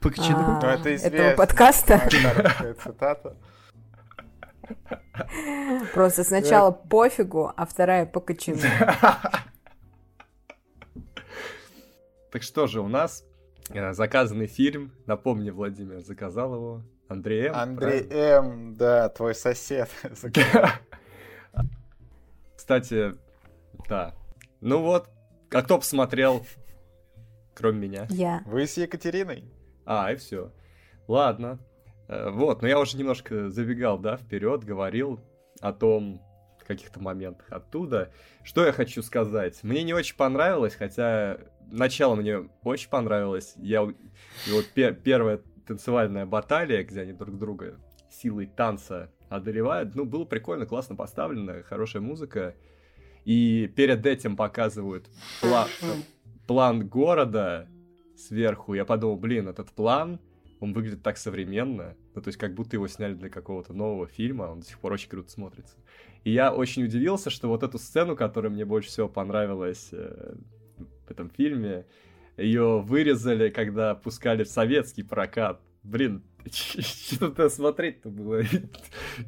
Почему? 0.00 0.38
А, 0.38 0.60
ну, 0.60 0.68
это 0.68 0.88
этого 0.90 1.36
подкаста. 1.36 2.00
цитата. 2.82 3.36
Просто 5.94 6.24
сначала 6.24 6.70
пофигу, 6.70 7.52
а 7.56 7.66
вторая 7.66 8.06
по 8.06 8.20
кочану. 8.20 8.60
Так 12.30 12.42
что 12.42 12.66
же, 12.66 12.80
у 12.80 12.88
нас 12.88 13.24
э, 13.70 13.92
заказанный 13.92 14.46
фильм. 14.46 14.92
Напомни, 15.06 15.50
Владимир 15.50 16.00
заказал 16.00 16.54
его. 16.54 16.82
Андрей 17.12 17.46
М. 17.46 17.54
Андрей 17.54 18.06
М, 18.10 18.76
да, 18.76 19.08
твой 19.08 19.34
сосед. 19.34 19.88
Кстати, 22.56 23.14
да. 23.88 24.14
Ну 24.60 24.82
вот, 24.82 25.08
а 25.50 25.62
кто 25.62 25.78
посмотрел, 25.78 26.44
кроме 27.54 27.88
меня? 27.88 28.06
Я. 28.10 28.42
Вы 28.46 28.66
с 28.66 28.76
Екатериной? 28.76 29.44
А, 29.84 30.12
и 30.12 30.16
все. 30.16 30.52
Ладно. 31.08 31.58
Э, 32.08 32.30
вот, 32.30 32.62
но 32.62 32.68
я 32.68 32.78
уже 32.78 32.96
немножко 32.96 33.50
забегал, 33.50 33.98
да, 33.98 34.16
вперед, 34.16 34.64
говорил 34.64 35.20
о 35.60 35.72
том, 35.72 36.20
каких-то 36.72 37.00
моментах 37.00 37.46
оттуда. 37.50 38.10
Что 38.42 38.64
я 38.64 38.72
хочу 38.72 39.02
сказать? 39.02 39.62
Мне 39.62 39.82
не 39.82 39.92
очень 39.92 40.16
понравилось, 40.16 40.74
хотя 40.74 41.38
начало 41.70 42.14
мне 42.14 42.48
очень 42.64 42.88
понравилось. 42.88 43.54
Я 43.56 43.82
вот 43.82 43.94
пер 44.74 44.94
первая 44.94 45.40
танцевальная 45.66 46.26
баталия, 46.26 46.82
где 46.84 47.02
они 47.02 47.12
друг 47.12 47.38
друга 47.38 47.78
силой 48.10 48.46
танца 48.46 49.10
одолевают, 49.28 49.94
ну, 49.94 50.04
было 50.04 50.24
прикольно, 50.24 50.66
классно 50.66 50.96
поставлено, 50.96 51.62
хорошая 51.62 52.02
музыка. 52.02 52.54
И 53.24 53.72
перед 53.76 54.04
этим 54.04 54.36
показывают 54.36 55.08
пла 55.40 55.68
план 56.46 56.86
города 56.88 57.68
сверху. 58.16 58.74
Я 58.74 58.84
подумал, 58.84 59.16
блин, 59.16 59.48
этот 59.48 59.70
план, 59.70 60.20
он 60.60 60.72
выглядит 60.72 61.02
так 61.02 61.16
современно. 61.16 61.96
Ну, 62.14 62.20
то 62.20 62.28
есть, 62.28 62.38
как 62.38 62.54
будто 62.54 62.76
его 62.76 62.88
сняли 62.88 63.14
для 63.14 63.30
какого-то 63.30 63.72
нового 63.72 64.06
фильма, 64.06 64.44
он 64.44 64.60
до 64.60 64.66
сих 64.66 64.78
пор 64.78 64.92
очень 64.92 65.08
круто 65.08 65.30
смотрится. 65.30 65.76
И 66.24 66.30
я 66.30 66.52
очень 66.52 66.84
удивился, 66.84 67.30
что 67.30 67.48
вот 67.48 67.62
эту 67.62 67.78
сцену, 67.78 68.16
которая 68.16 68.52
мне 68.52 68.64
больше 68.64 68.88
всего 68.88 69.08
понравилась 69.08 69.88
э, 69.92 70.34
в 71.06 71.10
этом 71.10 71.30
фильме, 71.30 71.86
ее 72.36 72.80
вырезали, 72.80 73.50
когда 73.50 73.94
пускали 73.94 74.44
в 74.44 74.48
советский 74.48 75.02
прокат. 75.02 75.60
Блин, 75.82 76.22
что-то 76.50 77.48
смотреть-то 77.48 78.08
было, 78.08 78.40
я 78.42 78.48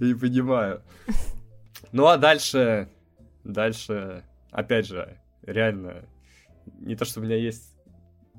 не 0.01 0.15
понимаю. 0.15 0.83
Ну 1.93 2.07
а 2.07 2.17
дальше, 2.17 2.89
дальше, 3.45 4.25
опять 4.51 4.87
же, 4.87 5.19
реально, 5.43 6.07
не 6.81 6.97
то, 6.97 7.05
что 7.05 7.21
у 7.21 7.23
меня 7.23 7.37
есть... 7.37 7.75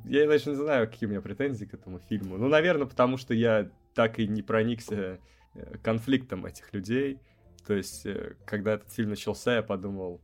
Я 0.03 0.27
даже 0.27 0.49
не 0.49 0.55
знаю, 0.55 0.87
какие 0.87 1.07
у 1.07 1.11
меня 1.11 1.21
претензии 1.21 1.65
к 1.65 1.73
этому 1.73 1.99
фильму. 1.99 2.37
Ну, 2.37 2.47
наверное, 2.47 2.85
потому 2.85 3.17
что 3.17 3.33
я 3.33 3.71
так 3.95 4.19
и 4.19 4.27
не 4.27 4.43
проникся 4.43 5.19
э, 5.55 5.77
конфликтом 5.81 6.45
этих 6.45 6.71
людей. 6.73 7.19
То 7.65 7.73
есть, 7.73 8.05
э, 8.05 8.35
когда 8.45 8.73
этот 8.73 8.91
фильм 8.91 9.09
начался, 9.09 9.55
я 9.55 9.63
подумал, 9.63 10.21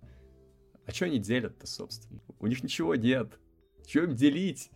а 0.86 0.92
что 0.92 1.06
они 1.06 1.18
делят-то, 1.18 1.66
собственно? 1.66 2.20
У 2.40 2.48
них 2.48 2.62
ничего 2.62 2.96
нет. 2.96 3.40
Им 3.94 4.16
делить? 4.16 4.72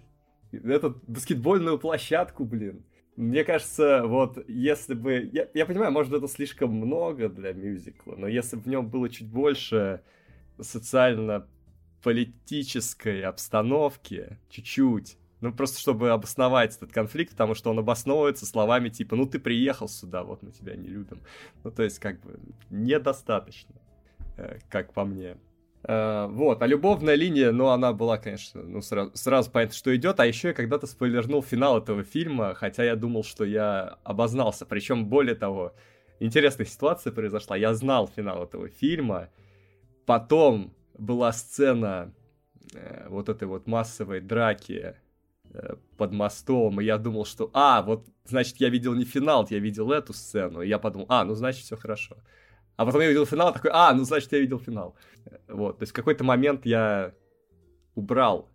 Эту 0.52 1.02
баскетбольную 1.08 1.80
площадку, 1.80 2.46
блин. 2.46 2.86
Мне 3.16 3.44
кажется, 3.44 4.04
вот 4.06 4.48
если 4.50 4.94
бы... 4.94 5.28
Я, 5.32 5.48
я 5.54 5.66
понимаю, 5.66 5.92
может, 5.92 6.14
это 6.14 6.28
слишком 6.28 6.72
много 6.72 7.30
для 7.30 7.54
мюзикла, 7.54 8.16
но 8.18 8.28
если 8.28 8.58
бы 8.58 8.64
в 8.64 8.68
нем 8.68 8.90
было 8.90 9.08
чуть 9.10 9.30
больше 9.30 10.02
социально-политической 10.60 13.24
обстановки, 13.24 14.38
чуть-чуть, 14.50 15.18
ну, 15.42 15.54
просто 15.54 15.80
чтобы 15.80 16.12
обосновать 16.12 16.76
этот 16.76 16.92
конфликт, 16.92 17.32
потому 17.32 17.56
что 17.56 17.70
он 17.70 17.80
обосновывается 17.80 18.46
словами 18.46 18.90
типа, 18.90 19.16
ну, 19.16 19.26
ты 19.26 19.40
приехал 19.40 19.88
сюда, 19.88 20.24
вот 20.24 20.44
мы 20.44 20.52
тебя 20.52 20.76
не 20.76 20.88
любим. 20.88 21.22
Ну, 21.64 21.72
то 21.72 21.84
есть, 21.84 22.00
как 22.00 22.20
бы, 22.22 22.38
недостаточно, 22.70 23.76
э, 24.38 24.60
как 24.70 24.94
по 24.94 25.06
мне. 25.06 25.38
Uh, 25.88 26.28
вот, 26.32 26.64
а 26.64 26.68
любовная 26.68 27.14
линия, 27.14 27.52
ну, 27.52 27.68
она 27.68 27.94
была, 27.94 28.18
конечно, 28.18 28.64
ну, 28.64 28.82
сразу, 28.82 29.12
сразу 29.14 29.52
понятно, 29.52 29.76
что 29.76 29.96
идет, 29.96 30.20
а 30.20 30.26
еще 30.26 30.48
я 30.48 30.54
когда-то 30.56 30.88
спойлернул 30.88 31.44
финал 31.44 31.78
этого 31.78 32.04
фильма, 32.04 32.56
хотя 32.56 32.84
я 32.84 32.96
думал, 32.96 33.24
что 33.24 33.46
я 33.46 34.00
обознался, 34.04 34.66
причем, 34.66 35.06
более 35.06 35.36
того, 35.36 35.76
интересная 36.20 36.66
ситуация 36.66 37.14
произошла, 37.14 37.56
я 37.56 37.76
знал 37.76 38.08
финал 38.08 38.46
этого 38.46 38.68
фильма, 38.68 39.30
потом 40.08 40.74
была 40.98 41.32
сцена 41.32 42.12
э, 42.74 43.06
вот 43.10 43.30
этой 43.30 43.48
вот 43.48 43.68
массовой 43.68 44.22
драки 44.22 44.96
э, 45.52 45.76
под 45.98 46.12
мостом, 46.14 46.82
и 46.82 46.86
я 46.86 46.98
думал, 46.98 47.26
что, 47.26 47.52
а, 47.54 47.84
вот, 47.84 48.08
значит, 48.24 48.58
я 48.58 48.70
видел 48.70 48.96
не 48.96 49.06
финал, 49.06 49.46
я 49.52 49.60
видел 49.60 49.92
эту 49.92 50.14
сцену, 50.14 50.64
и 50.64 50.68
я 50.68 50.80
подумал, 50.80 51.06
а, 51.10 51.24
ну, 51.26 51.36
значит, 51.36 51.64
все 51.64 51.78
хорошо. 51.78 52.18
А 52.76 52.86
потом 52.86 53.02
я 53.02 53.08
видел 53.08 53.26
финал, 53.26 53.54
такой, 53.54 53.72
а, 53.74 53.94
ну 53.94 54.04
значит, 54.04 54.32
я 54.32 54.40
видел 54.40 54.60
финал. 54.60 54.96
Вот, 55.48 55.80
то 55.80 55.84
есть 55.84 55.92
в 55.92 55.96
какой-то 55.96 56.24
момент 56.24 56.66
я 56.66 57.14
убрал 57.96 58.50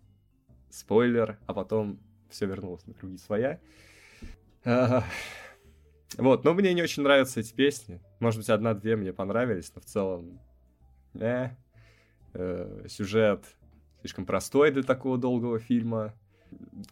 спойлер, 0.69 1.39
а 1.47 1.55
потом 1.55 1.99
все 2.29 2.47
вернулось 2.47 2.87
на 2.87 2.95
круги 2.95 3.19
своя. 3.19 3.61
Вот, 4.65 6.45
но 6.45 6.55
мне 6.55 6.75
не 6.75 6.83
очень 6.83 7.03
нравятся 7.03 7.41
эти 7.41 7.55
песни. 7.55 8.01
Может 8.19 8.41
быть, 8.41 8.51
одна-две 8.51 8.97
мне 8.97 9.13
понравились, 9.13 9.73
но 9.75 9.81
в 9.81 9.85
целом... 9.85 10.41
Э, 11.15 11.51
э, 12.35 12.87
сюжет 12.89 13.45
слишком 14.01 14.27
простой 14.27 14.71
для 14.71 14.83
такого 14.83 15.19
долгого 15.19 15.59
фильма. 15.59 16.15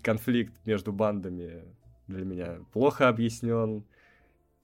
Конфликт 0.03 0.55
между 0.65 0.93
бандами 0.93 1.65
для 2.07 2.25
меня 2.25 2.59
плохо 2.73 3.09
объяснен. 3.09 3.85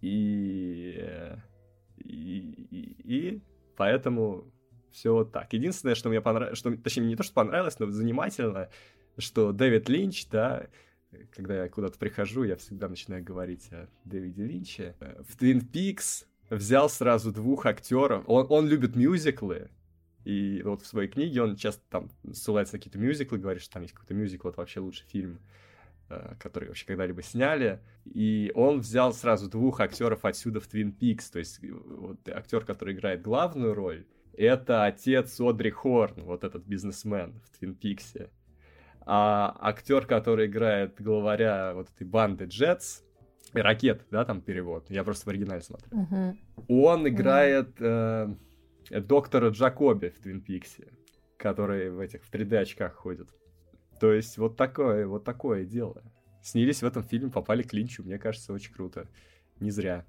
И... 0.01 1.03
И, 2.05 2.97
и, 3.05 3.43
поэтому 3.77 4.53
все 4.93 5.13
вот 5.13 5.33
так. 5.33 5.53
Единственное, 5.53 5.95
что 5.95 6.09
мне 6.09 6.21
понравилось, 6.21 6.59
что, 6.59 6.77
точнее, 6.77 7.07
не 7.07 7.17
то, 7.17 7.23
что 7.23 7.35
понравилось, 7.35 7.79
но 7.79 7.91
занимательно, 7.91 8.71
что 9.19 9.53
Дэвид 9.53 9.89
Линч, 9.89 10.29
да, 10.29 10.69
когда 11.33 11.63
я 11.63 11.69
куда-то 11.69 11.99
прихожу, 11.99 12.45
я 12.45 12.57
всегда 12.57 12.89
начинаю 12.89 13.25
говорить 13.25 13.73
о 13.73 13.89
Дэвиде 14.05 14.45
Линче. 14.45 14.95
В 15.29 15.37
Twin 15.41 15.61
Peaks 15.61 16.27
взял 16.51 16.89
сразу 16.89 17.33
двух 17.33 17.67
актеров. 17.67 18.25
Он, 18.27 18.47
он 18.49 18.69
любит 18.69 18.97
мюзиклы, 18.97 19.71
и 20.25 20.63
вот 20.65 20.83
в 20.83 20.87
своей 20.87 21.09
книге 21.09 21.43
он 21.43 21.57
часто 21.57 21.83
там 21.91 22.11
ссылается 22.33 22.75
на 22.75 22.79
какие-то 22.79 22.99
мюзиклы, 22.99 23.39
говорит, 23.39 23.63
что 23.63 23.75
там 23.75 23.83
есть 23.83 23.95
какой-то 23.95 24.15
мюзикл, 24.15 24.49
это 24.49 24.59
вообще 24.59 24.81
лучший 24.81 25.07
фильм 25.07 25.39
который 26.39 26.69
вообще 26.69 26.87
когда-либо 26.87 27.23
сняли. 27.23 27.81
И 28.05 28.53
он 28.55 28.81
взял 28.81 29.13
сразу 29.13 29.49
двух 29.49 29.81
актеров 29.81 30.25
отсюда 30.25 30.61
в 30.61 30.69
Twin 30.73 30.97
Peaks. 30.97 31.31
То 31.33 31.39
есть 31.39 31.61
вот, 31.63 32.29
актер, 32.29 32.65
который 32.65 32.95
играет 32.95 33.23
главную 33.23 33.75
роль, 33.75 34.07
это 34.37 34.85
отец 34.85 35.41
Одри 35.41 35.71
Хорн, 35.71 36.23
вот 36.25 36.45
этот 36.45 36.65
бизнесмен 36.65 37.41
в 37.45 37.59
Твин 37.59 37.75
Пиксе. 37.75 38.31
А 39.07 39.57
актер, 39.61 40.07
который 40.07 40.47
играет 40.47 41.01
главаря 41.01 41.75
вот 41.75 41.89
этой 41.95 42.07
банды 42.07 42.47
Джетс, 42.47 43.03
ракет, 43.53 44.07
да, 44.11 44.25
там 44.25 44.41
перевод. 44.41 44.91
Я 44.91 45.05
просто 45.05 45.27
в 45.27 45.29
оригинале 45.29 45.61
смотрю. 45.61 45.89
Uh-huh. 45.93 46.37
Он 46.69 47.07
играет 47.07 47.79
uh-huh. 47.81 48.37
э, 48.91 49.01
доктора 49.01 49.51
Джакоби 49.51 50.09
в 50.09 50.19
Твин 50.21 50.41
Пиксе, 50.41 50.89
который 51.37 51.91
в 51.91 52.01
этих 52.01 52.25
в 52.25 52.33
3D 52.33 52.57
очках 52.57 52.95
ходит. 52.95 53.29
То 54.01 54.13
есть 54.13 54.39
вот 54.39 54.57
такое, 54.57 55.07
вот 55.07 55.25
такое 55.25 55.65
дело. 55.65 56.03
Снились 56.43 56.83
в 56.83 56.87
этом 56.87 57.03
фильме, 57.03 57.31
попали 57.31 57.63
к 57.63 57.73
Линчу, 57.73 58.03
мне 58.03 58.19
кажется, 58.19 58.53
очень 58.53 58.73
круто. 58.73 59.07
Не 59.61 59.71
зря. 59.71 60.05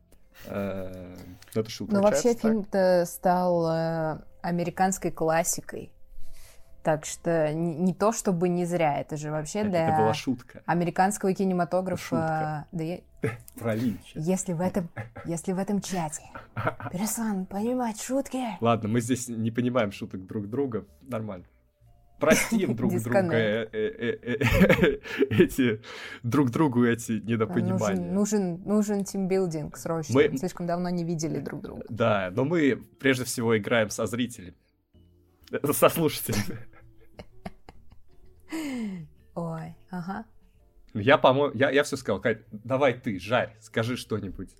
Э, 0.48 1.16
это 1.53 1.70
шутка. 1.70 1.95
Ну, 1.95 2.02
вообще, 2.02 2.34
фильм-то 2.34 3.06
стал 3.06 3.68
э, 3.70 4.20
американской 4.41 5.12
классикой. 5.12 5.91
Так 6.84 7.06
что 7.06 7.52
не, 7.52 7.74
не 7.76 7.94
то, 7.95 8.12
чтобы 8.12 8.48
не 8.48 8.66
зря, 8.66 8.99
это 8.99 9.18
же 9.18 9.32
вообще 9.32 9.60
это, 9.60 9.70
для 9.70 9.88
это 9.88 9.98
была 9.98 10.14
шутка. 10.14 10.62
американского 10.66 11.34
кинематографа. 11.34 12.03
Шутка. 12.03 12.68
Да 12.72 12.84
я... 12.84 12.99
Про 13.60 13.74
Линча. 13.74 14.20
Если 14.20 14.53
в 14.53 14.62
этом, 14.62 14.90
если 15.26 15.53
в 15.53 15.57
этом 15.57 15.82
чате 15.82 16.22
перестан 16.91 17.48
понимать 17.48 17.99
шутки. 17.99 18.40
Ладно, 18.62 18.90
мы 18.90 19.02
здесь 19.02 19.28
не 19.30 19.49
понимаем 19.49 19.91
шуток 19.91 20.28
друг 20.28 20.48
друга, 20.48 20.86
нормально. 21.02 21.45
Простим 22.20 22.76
друг 22.78 22.94
друга 23.02 23.36
э, 23.36 23.68
э, 23.72 24.18
э, 24.22 25.00
эти 25.30 25.82
друг 26.24 26.50
другу 26.50 26.86
эти 26.86 27.14
недопонимания. 27.14 28.12
Нужен, 28.12 28.62
нужен, 28.64 29.04
тимбилдинг 29.04 29.78
срочно. 29.78 30.16
Мы 30.16 30.38
слишком 30.38 30.66
давно 30.66 30.90
не 30.90 31.04
видели 31.04 31.40
друг 31.40 31.62
друга. 31.62 31.84
Да, 31.90 32.32
но 32.32 32.46
мы 32.46 32.82
прежде 33.00 33.26
всего 33.26 33.58
играем 33.58 33.90
со 33.90 34.06
зрителями, 34.06 34.56
со 35.72 35.90
слушателями. 35.90 36.60
Ой, 39.36 39.76
ага. 39.90 40.26
Я, 40.94 41.18
по-моему, 41.18 41.54
я, 41.56 41.70
я 41.72 41.84
все 41.84 41.98
сказал. 41.98 42.22
Кать, 42.22 42.40
давай 42.52 42.94
ты, 42.94 43.20
жарь, 43.20 43.58
скажи 43.60 43.98
что-нибудь. 43.98 44.56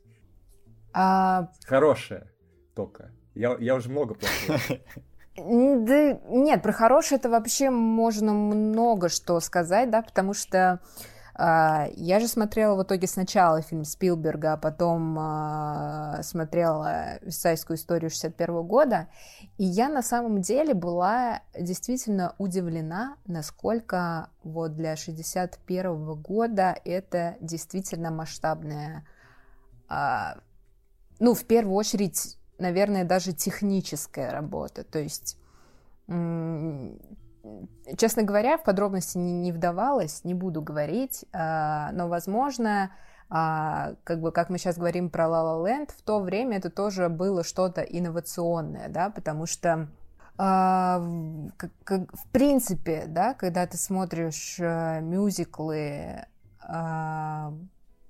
А... 0.94 1.49
Хорошее 1.65 2.30
только. 2.76 3.11
Я, 3.34 3.56
я 3.60 3.76
уже 3.76 3.90
много 3.90 4.15
плохого. 4.15 4.60
Да 5.37 6.19
нет, 6.29 6.61
про 6.61 6.71
хорошее 6.71 7.19
это 7.19 7.29
вообще 7.29 7.69
можно 7.69 8.31
много 8.31 9.09
что 9.09 9.39
сказать, 9.39 9.89
да, 9.89 10.01
потому 10.01 10.33
что 10.33 10.79
Uh, 11.37 11.91
я 11.97 12.21
же 12.21 12.29
смотрела 12.29 12.75
в 12.75 12.83
итоге 12.83 13.07
сначала 13.07 13.61
фильм 13.61 13.83
Спилберга, 13.83 14.53
а 14.53 14.57
потом 14.57 15.19
uh, 15.19 16.23
смотрела 16.23 17.17
«Исайскую 17.23 17.75
историю» 17.75 18.09
61 18.09 18.63
года, 18.63 19.09
и 19.57 19.65
я 19.65 19.89
на 19.89 20.01
самом 20.01 20.39
деле 20.39 20.73
была 20.73 21.41
действительно 21.59 22.35
удивлена, 22.37 23.17
насколько 23.27 24.29
вот 24.43 24.77
для 24.77 24.95
61 24.95 26.13
года 26.21 26.73
это 26.85 27.35
действительно 27.41 28.11
масштабная, 28.11 29.05
uh, 29.89 30.39
ну, 31.19 31.33
в 31.33 31.43
первую 31.43 31.75
очередь, 31.75 32.37
наверное, 32.57 33.03
даже 33.06 33.34
техническая 33.34 34.32
работа, 34.32 34.84
то 34.84 34.99
есть 34.99 35.38
Честно 37.98 38.23
говоря, 38.23 38.57
в 38.57 38.64
подробности 38.64 39.18
не, 39.18 39.32
не 39.32 39.52
вдавалась, 39.52 40.23
не 40.23 40.34
буду 40.34 40.61
говорить, 40.61 41.26
э, 41.32 41.90
но, 41.91 42.07
возможно, 42.07 42.91
э, 43.30 43.95
как 44.03 44.19
бы, 44.19 44.32
как 44.32 44.49
мы 44.49 44.57
сейчас 44.57 44.77
говорим 44.77 45.11
про 45.11 45.26
La 45.26 45.44
La 45.44 45.64
Land, 45.64 45.91
в 45.95 46.02
то 46.02 46.19
время 46.19 46.57
это 46.57 46.72
тоже 46.72 47.07
было 47.07 47.44
что-то 47.44 47.82
инновационное, 47.82 48.90
да, 48.90 49.10
потому 49.10 49.45
что 49.45 49.88
как, 50.38 51.72
в 52.14 52.27
принципе, 52.34 53.06
да, 53.07 53.34
когда 53.36 53.65
ты 53.68 53.77
смотришь 53.77 54.60
uh, 54.60 54.99
мюзиклы, 54.99 56.26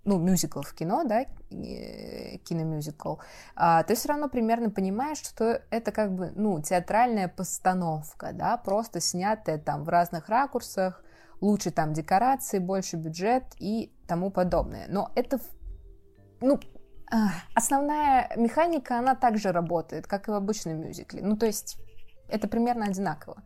ну, 0.05 0.19
мюзикл 0.19 0.61
в 0.61 0.73
кино, 0.73 1.03
да, 1.03 1.25
киномюзикл, 1.49 3.15
а, 3.55 3.83
ты 3.83 3.95
все 3.95 4.09
равно 4.09 4.29
примерно 4.29 4.69
понимаешь, 4.69 5.17
что 5.17 5.61
это 5.71 5.91
как 5.91 6.13
бы, 6.13 6.31
ну, 6.35 6.61
театральная 6.61 7.27
постановка, 7.27 8.31
да, 8.31 8.57
просто 8.57 9.01
снятая 9.01 9.57
там 9.57 9.83
в 9.83 9.89
разных 9.89 10.29
ракурсах, 10.29 11.03
лучше 11.41 11.71
там 11.71 11.93
декорации, 11.93 12.59
больше 12.59 12.97
бюджет 12.97 13.43
и 13.59 13.91
тому 14.07 14.29
подобное. 14.29 14.85
Но 14.87 15.11
это, 15.15 15.39
ну, 16.39 16.59
основная 17.55 18.31
механика, 18.35 18.99
она 18.99 19.15
также 19.15 19.51
работает, 19.51 20.07
как 20.07 20.27
и 20.27 20.31
в 20.31 20.35
обычном 20.35 20.81
мюзикле. 20.81 21.21
Ну, 21.23 21.35
то 21.35 21.45
есть 21.45 21.77
это 22.29 22.47
примерно 22.47 22.85
одинаково. 22.85 23.43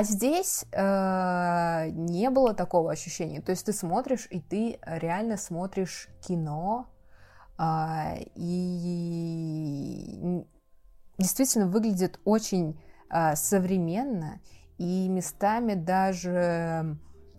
А 0.00 0.02
здесь 0.02 0.64
э, 0.72 1.90
не 1.90 2.30
было 2.30 2.54
такого 2.54 2.90
ощущения. 2.90 3.42
То 3.42 3.50
есть 3.50 3.66
ты 3.66 3.74
смотришь, 3.74 4.28
и 4.30 4.40
ты 4.40 4.78
реально 4.86 5.36
смотришь 5.36 6.08
кино, 6.26 6.86
э, 7.58 8.22
и 8.34 10.42
действительно 11.18 11.66
выглядит 11.66 12.18
очень 12.24 12.80
э, 13.10 13.36
современно, 13.36 14.40
и 14.78 15.06
местами 15.10 15.74
даже... 15.74 16.96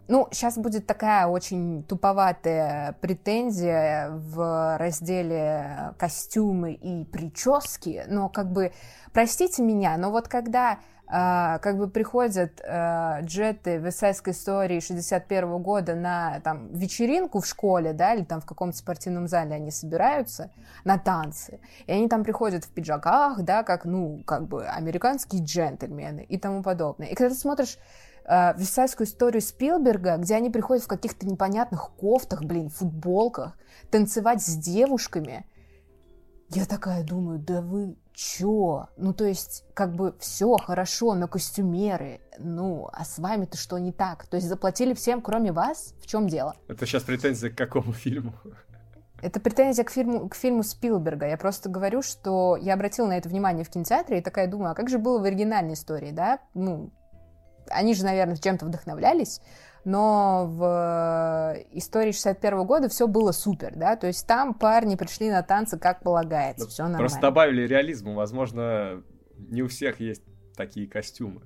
Ну, 0.08 0.28
сейчас 0.32 0.56
будет 0.56 0.86
такая 0.86 1.26
очень 1.26 1.84
туповатая 1.86 2.96
претензия 3.02 4.12
в 4.12 4.78
разделе 4.78 5.96
костюмы 5.98 6.74
и 6.74 7.06
прически, 7.06 8.04
но 8.08 8.30
как 8.30 8.52
бы, 8.52 8.72
простите 9.14 9.64
меня, 9.64 9.98
но 9.98 10.12
вот 10.12 10.28
когда 10.28 10.78
как 11.12 11.78
бы 11.78 11.90
приходят 11.90 12.62
а, 12.66 13.20
джеты 13.22 13.82
в 13.82 13.90
эссайской 13.90 14.32
истории 14.32 14.80
61 14.80 15.62
года 15.62 15.94
на 15.94 16.40
там, 16.40 16.70
вечеринку 16.74 17.42
в 17.42 17.46
школе, 17.46 17.92
да, 17.92 18.14
или 18.14 18.24
там 18.24 18.40
в 18.40 18.46
каком-то 18.46 18.78
спортивном 18.78 19.28
зале 19.28 19.56
они 19.56 19.72
собираются 19.72 20.52
на 20.86 20.98
танцы, 20.98 21.60
и 21.86 21.92
они 21.92 22.08
там 22.08 22.24
приходят 22.24 22.64
в 22.64 22.70
пиджаках, 22.70 23.42
да, 23.42 23.64
как, 23.64 23.84
ну, 23.84 24.24
как 24.26 24.48
бы 24.48 24.66
американские 24.66 25.44
джентльмены 25.44 26.22
и 26.24 26.38
тому 26.38 26.64
подобное. 26.64 27.08
И 27.08 27.16
когда 27.16 27.36
ты 27.36 27.40
смотришь 27.40 27.78
э, 28.26 28.54
Версальскую 28.58 29.06
историю 29.06 29.42
Спилберга, 29.42 30.16
где 30.16 30.36
они 30.36 30.50
приходят 30.50 30.86
в 30.86 30.88
каких-то 30.88 31.26
непонятных 31.26 31.92
кофтах, 31.98 32.44
блин, 32.44 32.70
футболках, 32.70 33.58
танцевать 33.90 34.42
с 34.42 34.56
девушками, 34.56 35.46
я 36.54 36.66
такая 36.66 37.04
думаю, 37.04 37.40
да 37.40 37.62
вы 37.62 37.98
чё? 38.14 38.88
Ну, 38.98 39.14
то 39.14 39.26
есть, 39.26 39.64
как 39.74 39.94
бы 39.94 40.16
все 40.20 40.56
хорошо, 40.58 41.14
но 41.16 41.28
костюмеры, 41.28 42.22
ну, 42.38 42.90
а 42.92 43.06
с 43.06 43.20
вами-то 43.20 43.58
что 43.58 43.78
не 43.78 43.92
так? 43.92 44.28
То 44.28 44.36
есть 44.36 44.48
заплатили 44.48 44.94
всем, 44.94 45.22
кроме 45.22 45.52
вас? 45.52 45.94
В 46.02 46.08
чем 46.08 46.28
дело? 46.28 46.56
Это 46.68 46.86
сейчас 46.86 47.04
претензия 47.04 47.50
к 47.50 47.56
какому 47.56 47.94
фильму? 47.94 48.34
Это 49.22 49.40
претензия 49.40 49.84
к 49.84 49.92
фильму, 49.92 50.28
к 50.30 50.36
фильму 50.36 50.64
Спилберга. 50.64 51.28
Я 51.28 51.38
просто 51.38 51.70
говорю, 51.70 52.02
что 52.02 52.58
я 52.58 52.74
обратила 52.74 53.08
на 53.08 53.18
это 53.18 53.30
внимание 53.30 53.64
в 53.64 53.70
кинотеатре 53.70 54.20
и 54.20 54.22
такая 54.22 54.48
думаю, 54.48 54.72
а 54.72 54.76
как 54.76 54.90
же 54.90 54.98
было 54.98 55.20
в 55.20 55.24
оригинальной 55.24 55.74
истории, 55.74 56.12
да? 56.12 56.40
Ну, 56.56 56.92
они 57.73 57.93
же, 57.93 58.03
наверное, 58.03 58.38
чем-то 58.38 58.65
вдохновлялись, 58.65 59.41
но 59.84 60.45
в 60.48 61.56
э, 61.56 61.64
истории 61.72 62.11
61 62.11 62.65
года 62.65 62.89
все 62.89 63.07
было 63.07 63.31
супер, 63.31 63.73
да, 63.76 63.95
то 63.95 64.07
есть 64.07 64.27
там 64.27 64.53
парни 64.53 64.95
пришли 64.95 65.30
на 65.30 65.41
танцы 65.41 65.80
как 65.80 66.02
полагается, 66.02 66.68
все 66.68 66.84
нормально. 66.84 66.99
Просто 66.99 67.22
добавили 67.22 67.68
реализму, 67.68 68.14
возможно, 68.14 69.03
не 69.38 69.64
у 69.64 69.68
всех 69.68 69.99
есть 69.99 70.23
такие 70.56 70.88
костюмы. 70.88 71.41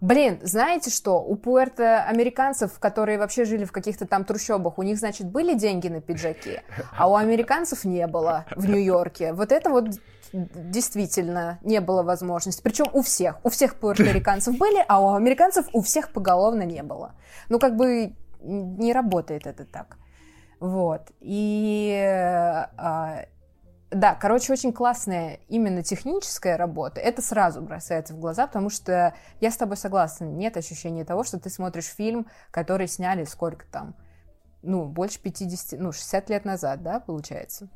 Блин, 0.00 0.38
знаете 0.42 0.90
что, 0.90 1.22
у 1.22 1.36
пуэрто-американцев, 1.36 2.78
которые 2.78 3.18
вообще 3.18 3.44
жили 3.44 3.64
в 3.64 3.72
каких-то 3.72 4.06
там 4.06 4.24
трущобах, 4.24 4.78
у 4.78 4.82
них, 4.82 4.98
значит, 4.98 5.26
были 5.26 5.54
деньги 5.54 5.88
на 5.88 6.00
пиджаки, 6.00 6.60
а 6.96 7.10
у 7.10 7.14
американцев 7.14 7.84
не 7.84 8.06
было 8.06 8.44
в 8.54 8.68
Нью-Йорке. 8.68 9.32
Вот 9.32 9.52
это 9.52 9.70
вот 9.70 9.88
действительно 10.32 11.58
не 11.62 11.80
было 11.80 12.02
возможности. 12.02 12.62
Причем 12.62 12.86
у 12.92 13.02
всех. 13.02 13.38
У 13.44 13.48
всех 13.48 13.76
пуэрториканцев 13.76 14.56
были, 14.58 14.84
а 14.88 15.00
у 15.00 15.14
американцев 15.14 15.66
у 15.72 15.82
всех 15.82 16.12
поголовно 16.12 16.62
не 16.62 16.82
было. 16.82 17.14
Ну, 17.48 17.58
как 17.58 17.76
бы 17.76 18.14
не 18.40 18.92
работает 18.92 19.46
это 19.46 19.64
так. 19.64 19.98
Вот. 20.60 21.10
И 21.20 21.92
а, 22.76 23.26
да, 23.90 24.14
короче, 24.14 24.52
очень 24.52 24.72
классная 24.72 25.38
именно 25.48 25.82
техническая 25.82 26.56
работа. 26.56 27.00
Это 27.00 27.22
сразу 27.22 27.62
бросается 27.62 28.14
в 28.14 28.18
глаза, 28.18 28.46
потому 28.46 28.68
что 28.68 29.14
я 29.40 29.50
с 29.50 29.56
тобой 29.56 29.76
согласна. 29.76 30.24
Нет 30.24 30.56
ощущения 30.56 31.04
того, 31.04 31.22
что 31.22 31.38
ты 31.38 31.50
смотришь 31.50 31.86
фильм, 31.86 32.26
который 32.50 32.88
сняли 32.88 33.24
сколько 33.24 33.64
там, 33.70 33.94
ну, 34.62 34.86
больше 34.86 35.20
50, 35.20 35.78
ну, 35.80 35.92
60 35.92 36.30
лет 36.30 36.44
назад, 36.44 36.82
да, 36.82 36.98
получается? 36.98 37.68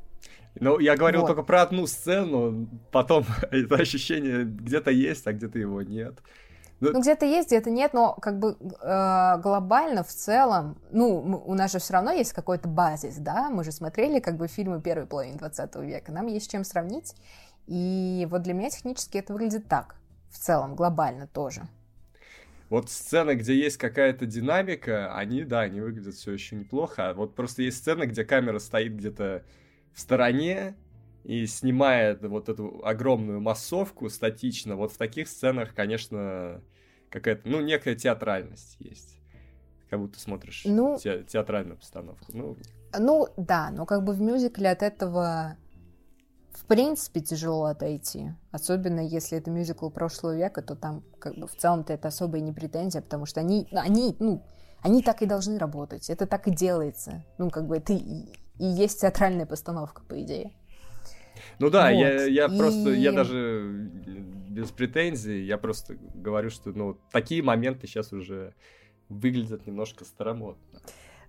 Ну, 0.59 0.79
я 0.79 0.95
говорил 0.95 1.21
вот. 1.21 1.27
только 1.27 1.43
про 1.43 1.61
одну 1.61 1.87
сцену, 1.87 2.67
потом 2.91 3.25
это 3.51 3.75
ощущение 3.75 4.43
где-то 4.43 4.91
есть, 4.91 5.25
а 5.27 5.33
где-то 5.33 5.57
его 5.59 5.81
нет. 5.81 6.19
Ну, 6.81 6.91
ну 6.93 7.01
где-то 7.01 7.25
есть, 7.25 7.49
где-то 7.49 7.69
нет, 7.69 7.93
но 7.93 8.15
как 8.15 8.39
бы 8.39 8.57
э, 8.59 9.37
глобально 9.39 10.03
в 10.03 10.07
целом, 10.07 10.77
ну, 10.91 11.43
у 11.45 11.53
нас 11.53 11.71
же 11.71 11.79
все 11.79 11.93
равно 11.93 12.11
есть 12.11 12.33
какой-то 12.33 12.67
базис, 12.67 13.17
да, 13.17 13.51
мы 13.51 13.63
же 13.63 13.71
смотрели 13.71 14.19
как 14.19 14.35
бы 14.37 14.47
фильмы 14.47 14.81
первой 14.81 15.05
половины 15.05 15.37
20 15.37 15.75
века, 15.75 16.11
нам 16.11 16.25
есть 16.25 16.49
чем 16.49 16.63
сравнить, 16.63 17.13
и 17.67 18.27
вот 18.31 18.41
для 18.41 18.53
меня 18.53 18.71
технически 18.71 19.19
это 19.19 19.31
выглядит 19.31 19.67
так, 19.67 19.95
в 20.31 20.39
целом, 20.39 20.75
глобально 20.75 21.27
тоже. 21.27 21.61
Вот 22.71 22.89
сцены, 22.89 23.35
где 23.35 23.53
есть 23.53 23.77
какая-то 23.77 24.25
динамика, 24.25 25.15
они, 25.15 25.43
да, 25.43 25.59
они 25.59 25.81
выглядят 25.81 26.15
все 26.15 26.31
еще 26.31 26.55
неплохо, 26.55 27.09
а 27.09 27.13
вот 27.13 27.35
просто 27.35 27.61
есть 27.61 27.77
сцены, 27.77 28.05
где 28.05 28.25
камера 28.25 28.57
стоит 28.57 28.95
где-то 28.95 29.43
в 29.93 29.99
стороне, 29.99 30.75
и 31.23 31.45
снимает 31.45 32.23
вот 32.23 32.49
эту 32.49 32.81
огромную 32.83 33.41
массовку 33.41 34.09
статично, 34.09 34.75
вот 34.75 34.91
в 34.91 34.97
таких 34.97 35.27
сценах, 35.27 35.75
конечно, 35.75 36.61
какая-то, 37.09 37.47
ну, 37.47 37.61
некая 37.61 37.95
театральность 37.95 38.77
есть. 38.79 39.19
Как 39.89 39.99
будто 39.99 40.19
смотришь 40.19 40.63
ну, 40.65 40.97
те, 40.97 41.23
театральную 41.23 41.77
постановку. 41.77 42.25
Ну, 42.33 42.57
ну, 42.97 43.27
да, 43.35 43.71
но 43.71 43.85
как 43.85 44.03
бы 44.03 44.13
в 44.13 44.21
мюзикле 44.21 44.69
от 44.69 44.83
этого 44.83 45.57
в 46.51 46.65
принципе 46.65 47.19
тяжело 47.19 47.65
отойти. 47.65 48.33
Особенно 48.51 49.01
если 49.01 49.37
это 49.37 49.51
мюзикл 49.51 49.89
прошлого 49.89 50.35
века, 50.35 50.61
то 50.61 50.75
там 50.75 51.03
как 51.19 51.35
бы 51.35 51.47
в 51.47 51.55
целом-то 51.55 51.93
это 51.93 52.07
особая 52.07 52.41
не 52.41 52.53
претензия, 52.53 53.01
потому 53.01 53.25
что 53.25 53.41
они, 53.41 53.67
они, 53.71 54.15
ну, 54.19 54.43
они 54.81 55.03
так 55.03 55.21
и 55.21 55.25
должны 55.25 55.57
работать. 55.57 56.09
Это 56.09 56.25
так 56.25 56.47
и 56.47 56.51
делается. 56.51 57.23
Ну, 57.37 57.49
как 57.49 57.67
бы 57.67 57.77
это 57.77 57.93
и, 57.93 58.33
и 58.59 58.65
есть 58.65 59.01
театральная 59.01 59.45
постановка, 59.45 60.03
по 60.03 60.21
идее. 60.21 60.53
Ну 61.59 61.69
да, 61.69 61.91
вот. 61.91 61.99
я, 61.99 62.25
я 62.25 62.45
и... 62.45 62.57
просто, 62.57 62.89
я 62.91 63.11
даже 63.11 63.89
без 64.49 64.69
претензий, 64.71 65.43
я 65.43 65.57
просто 65.57 65.95
говорю, 66.13 66.49
что 66.49 66.71
ну, 66.71 66.97
такие 67.11 67.41
моменты 67.41 67.87
сейчас 67.87 68.11
уже 68.11 68.53
выглядят 69.09 69.65
немножко 69.65 70.05
старомодно. 70.05 70.61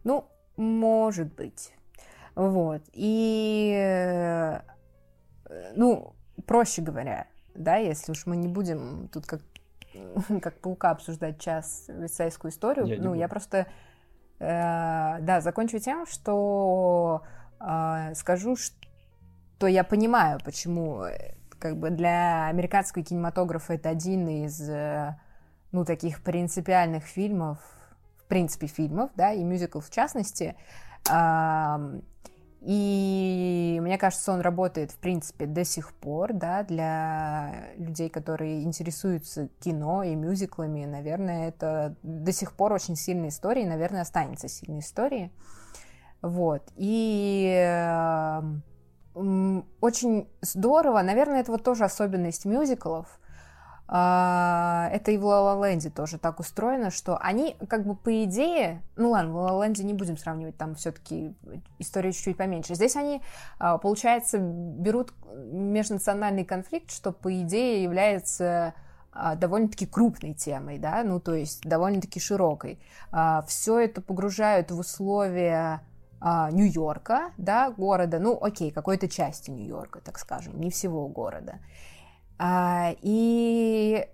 Ну, 0.04 0.28
может 0.56 1.34
быть. 1.34 1.72
Вот. 2.34 2.82
И, 2.92 3.72
э, 3.76 4.60
ну, 5.76 6.14
проще 6.46 6.82
говоря, 6.82 7.28
да, 7.54 7.76
если 7.76 8.12
уж 8.12 8.26
мы 8.26 8.36
не 8.36 8.48
будем 8.48 9.08
тут 9.12 9.26
как, 9.26 9.42
как 10.42 10.60
паука 10.60 10.90
обсуждать 10.90 11.40
час 11.40 11.86
висайскую 11.88 12.50
историю, 12.50 12.86
я 12.86 12.98
ну, 12.98 13.14
я 13.14 13.28
просто, 13.28 13.58
э, 13.58 13.66
да, 14.46 15.40
закончу 15.40 15.78
тем, 15.78 16.06
что 16.06 17.22
э, 17.60 18.14
скажу, 18.14 18.56
что 18.56 19.66
я 19.66 19.84
понимаю, 19.84 20.40
почему 20.44 21.04
э, 21.04 21.34
как 21.58 21.76
бы 21.76 21.90
для 21.90 22.46
американского 22.48 23.04
кинематографа 23.04 23.74
это 23.74 23.88
один 23.88 24.28
из, 24.28 24.60
э, 24.68 25.16
ну, 25.70 25.84
таких 25.84 26.22
принципиальных 26.22 27.04
фильмов, 27.04 27.58
принципе, 28.32 28.66
фильмов, 28.66 29.10
да, 29.14 29.34
и 29.34 29.44
мюзикл 29.44 29.80
в 29.80 29.90
частности. 29.90 30.56
И 32.64 33.80
мне 33.82 33.98
кажется, 33.98 34.32
он 34.32 34.40
работает, 34.40 34.92
в 34.92 34.98
принципе, 34.98 35.46
до 35.46 35.64
сих 35.64 35.92
пор, 35.94 36.32
да, 36.32 36.62
для 36.62 37.72
людей, 37.76 38.08
которые 38.08 38.62
интересуются 38.62 39.48
кино 39.58 40.04
и 40.04 40.14
мюзиклами. 40.14 40.84
Наверное, 40.84 41.48
это 41.48 41.96
до 42.04 42.30
сих 42.30 42.52
пор 42.52 42.72
очень 42.72 42.94
сильная 42.94 43.30
история, 43.30 43.62
и, 43.62 43.68
наверное, 43.68 44.02
останется 44.02 44.46
сильной 44.46 44.78
историей. 44.78 45.32
Вот. 46.22 46.62
И 46.76 47.50
очень 49.14 50.28
здорово, 50.40 51.02
наверное, 51.02 51.40
это 51.40 51.50
вот 51.50 51.64
тоже 51.64 51.84
особенность 51.84 52.44
мюзиклов, 52.44 53.18
это 53.94 55.10
и 55.10 55.18
в 55.18 55.26
Ла 55.26 55.68
Ленде 55.68 55.90
тоже 55.90 56.16
так 56.16 56.40
устроено, 56.40 56.90
что 56.90 57.18
они 57.18 57.56
как 57.68 57.84
бы 57.84 57.94
по 57.94 58.24
идее, 58.24 58.80
ну 58.96 59.10
ладно, 59.10 59.32
в 59.32 59.36
Ла 59.36 59.66
Ленде 59.66 59.84
не 59.84 59.92
будем 59.92 60.16
сравнивать, 60.16 60.56
там 60.56 60.76
все-таки 60.76 61.34
история 61.78 62.10
чуть-чуть 62.12 62.38
поменьше. 62.38 62.74
Здесь 62.74 62.96
они, 62.96 63.20
а, 63.58 63.76
получается, 63.76 64.38
берут 64.38 65.12
межнациональный 65.34 66.46
конфликт, 66.46 66.90
что 66.90 67.12
по 67.12 67.38
идее 67.42 67.82
является 67.82 68.72
а, 69.12 69.34
довольно-таки 69.34 69.84
крупной 69.84 70.32
темой, 70.32 70.78
да, 70.78 71.02
ну 71.04 71.20
то 71.20 71.34
есть 71.34 71.60
довольно-таки 71.60 72.18
широкой. 72.18 72.78
Все 73.46 73.78
это 73.78 74.00
погружают 74.00 74.70
в 74.70 74.78
условия 74.78 75.82
Нью-Йорка, 76.22 77.32
да, 77.36 77.70
города, 77.70 78.18
ну 78.18 78.42
окей, 78.42 78.70
какой-то 78.70 79.06
части 79.06 79.50
Нью-Йорка, 79.50 80.00
так 80.00 80.18
скажем, 80.18 80.58
не 80.58 80.70
всего 80.70 81.08
города. 81.08 81.58
А, 82.38 82.94
и 83.00 84.06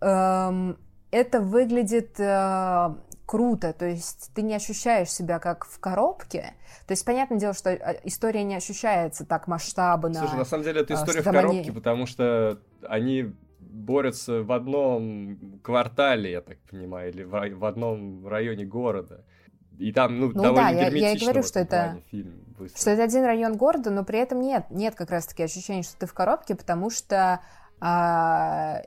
эм, 0.00 0.78
это 1.10 1.40
выглядит 1.40 2.18
э, 2.18 2.94
круто, 3.26 3.72
то 3.72 3.86
есть 3.86 4.30
ты 4.34 4.42
не 4.42 4.54
ощущаешь 4.54 5.10
себя 5.10 5.38
как 5.38 5.64
в 5.64 5.78
коробке. 5.78 6.54
То 6.86 6.92
есть, 6.92 7.04
понятное 7.04 7.38
дело, 7.38 7.54
что 7.54 7.70
э, 7.70 8.00
история 8.04 8.42
не 8.44 8.56
ощущается 8.56 9.24
так 9.24 9.46
масштабно. 9.46 10.14
Слушай, 10.14 10.36
на 10.38 10.44
самом 10.44 10.64
деле 10.64 10.80
это 10.82 10.94
история 10.94 11.22
в 11.22 11.24
коробке, 11.24 11.60
они... 11.60 11.70
потому 11.70 12.06
что 12.06 12.60
они 12.86 13.34
борются 13.58 14.42
в 14.42 14.52
одном 14.52 15.60
квартале, 15.62 16.32
я 16.32 16.40
так 16.40 16.58
понимаю, 16.70 17.10
или 17.10 17.22
в, 17.22 17.64
одном 17.64 18.26
районе 18.26 18.64
города. 18.64 19.24
И 19.78 19.92
там, 19.92 20.18
ну, 20.18 20.28
ну 20.28 20.42
довольно 20.42 20.68
да, 20.68 20.68
я, 20.70 20.88
я 20.88 21.12
и 21.12 21.18
говорю, 21.18 21.42
что 21.42 21.58
это, 21.60 22.00
фильм 22.10 22.42
что 22.76 22.90
это 22.90 23.02
один 23.04 23.24
район 23.24 23.56
города, 23.56 23.90
но 23.90 24.04
при 24.04 24.18
этом 24.18 24.40
нет, 24.40 24.66
нет 24.70 24.94
как 24.94 25.10
раз-таки 25.10 25.42
ощущения, 25.42 25.82
что 25.82 25.96
ты 25.98 26.06
в 26.06 26.14
коробке, 26.14 26.54
потому 26.54 26.90
что 26.90 27.40
а, 27.80 28.82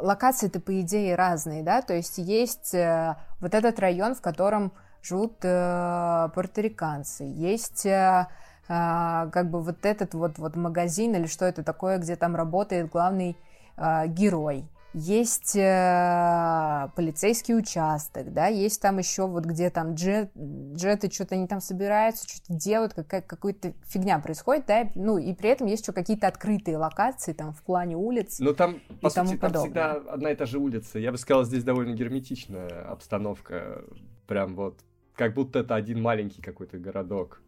локации-то, 0.00 0.60
по 0.60 0.80
идее, 0.80 1.14
разные, 1.14 1.62
да, 1.62 1.82
то 1.82 1.94
есть 1.94 2.18
есть 2.18 2.74
э, 2.74 3.16
вот 3.40 3.54
этот 3.54 3.78
район, 3.78 4.14
в 4.14 4.20
котором 4.20 4.72
живут 5.02 5.36
э, 5.42 6.28
порториканцы, 6.34 7.24
есть 7.24 7.86
э, 7.86 8.26
э, 8.68 8.68
как 8.68 9.50
бы 9.50 9.62
вот 9.62 9.86
этот 9.86 10.14
вот, 10.14 10.38
вот 10.38 10.56
магазин 10.56 11.14
или 11.14 11.26
что 11.26 11.46
это 11.46 11.62
такое, 11.62 11.98
где 11.98 12.16
там 12.16 12.36
работает 12.36 12.90
главный 12.90 13.36
э, 13.76 14.06
герой 14.08 14.68
есть 14.94 15.54
э, 15.54 16.88
полицейский 16.96 17.54
участок, 17.56 18.32
да, 18.32 18.46
есть 18.46 18.80
там 18.80 18.98
еще 18.98 19.26
вот 19.26 19.44
где 19.44 19.70
там 19.70 19.94
джет, 19.94 20.30
джеты 20.36 21.10
что-то 21.10 21.34
они 21.34 21.46
там 21.46 21.60
собираются, 21.60 22.26
что-то 22.28 22.58
делают, 22.58 22.94
какая- 22.94 23.22
какая-то 23.22 23.74
фигня 23.86 24.18
происходит, 24.18 24.66
да, 24.66 24.90
ну 24.94 25.18
и 25.18 25.34
при 25.34 25.50
этом 25.50 25.66
есть 25.66 25.82
еще 25.82 25.92
какие-то 25.92 26.26
открытые 26.26 26.78
локации 26.78 27.32
там 27.32 27.52
в 27.52 27.62
плане 27.62 27.96
улиц. 27.96 28.38
Ну 28.40 28.54
там, 28.54 28.80
по 29.02 29.10
сути, 29.10 29.36
там 29.36 29.52
всегда 29.52 29.92
одна 29.92 30.30
и 30.32 30.34
та 30.34 30.46
же 30.46 30.58
улица. 30.58 30.98
Я 30.98 31.12
бы 31.12 31.18
сказал, 31.18 31.44
здесь 31.44 31.64
довольно 31.64 31.94
герметичная 31.94 32.90
обстановка, 32.90 33.84
прям 34.26 34.56
вот, 34.56 34.80
как 35.14 35.34
будто 35.34 35.58
это 35.60 35.74
один 35.74 36.00
маленький 36.00 36.40
какой-то 36.40 36.78
городок. 36.78 37.42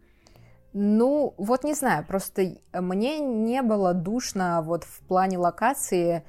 Ну, 0.72 1.34
вот 1.36 1.64
не 1.64 1.74
знаю, 1.74 2.04
просто 2.06 2.56
мне 2.72 3.18
не 3.18 3.62
было 3.62 3.92
душно 3.92 4.62
вот 4.62 4.84
в 4.84 5.00
плане 5.00 5.38
локации, 5.38 6.22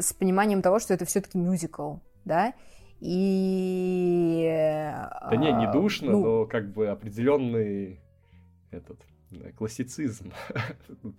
с 0.00 0.12
пониманием 0.12 0.62
того, 0.62 0.78
что 0.78 0.94
это 0.94 1.04
все-таки 1.04 1.38
мюзикл, 1.38 1.96
да, 2.24 2.54
и... 3.00 4.50
Да 5.30 5.36
не, 5.36 5.52
не 5.52 5.66
а, 5.66 5.72
душно, 5.72 6.12
ну, 6.12 6.24
но 6.24 6.46
как 6.46 6.72
бы 6.72 6.88
определенный 6.88 8.00
этот 8.70 8.98
классицизм. 9.56 10.32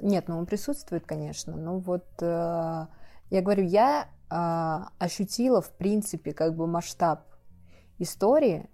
Нет, 0.00 0.28
ну 0.28 0.38
он 0.38 0.46
присутствует, 0.46 1.06
конечно, 1.06 1.56
но 1.56 1.78
вот 1.78 2.06
э, 2.22 2.86
я 3.30 3.42
говорю, 3.42 3.64
я 3.64 4.08
э, 4.30 4.34
ощутила 4.98 5.60
в 5.60 5.70
принципе 5.76 6.32
как 6.32 6.56
бы 6.56 6.66
масштаб 6.66 7.26
истории 7.98 8.68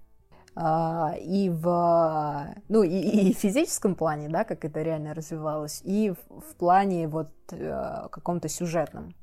э, 0.54 1.18
и 1.20 1.50
в 1.50 2.54
ну 2.68 2.84
и, 2.84 2.96
и 2.96 3.34
в 3.34 3.38
физическом 3.38 3.96
плане, 3.96 4.28
да, 4.28 4.44
как 4.44 4.64
это 4.64 4.82
реально 4.82 5.14
развивалось, 5.14 5.82
и 5.84 6.10
в, 6.10 6.40
в 6.40 6.54
плане 6.54 7.08
вот 7.08 7.32
э, 7.50 8.08
каком-то 8.10 8.48
сюжетном 8.48 9.14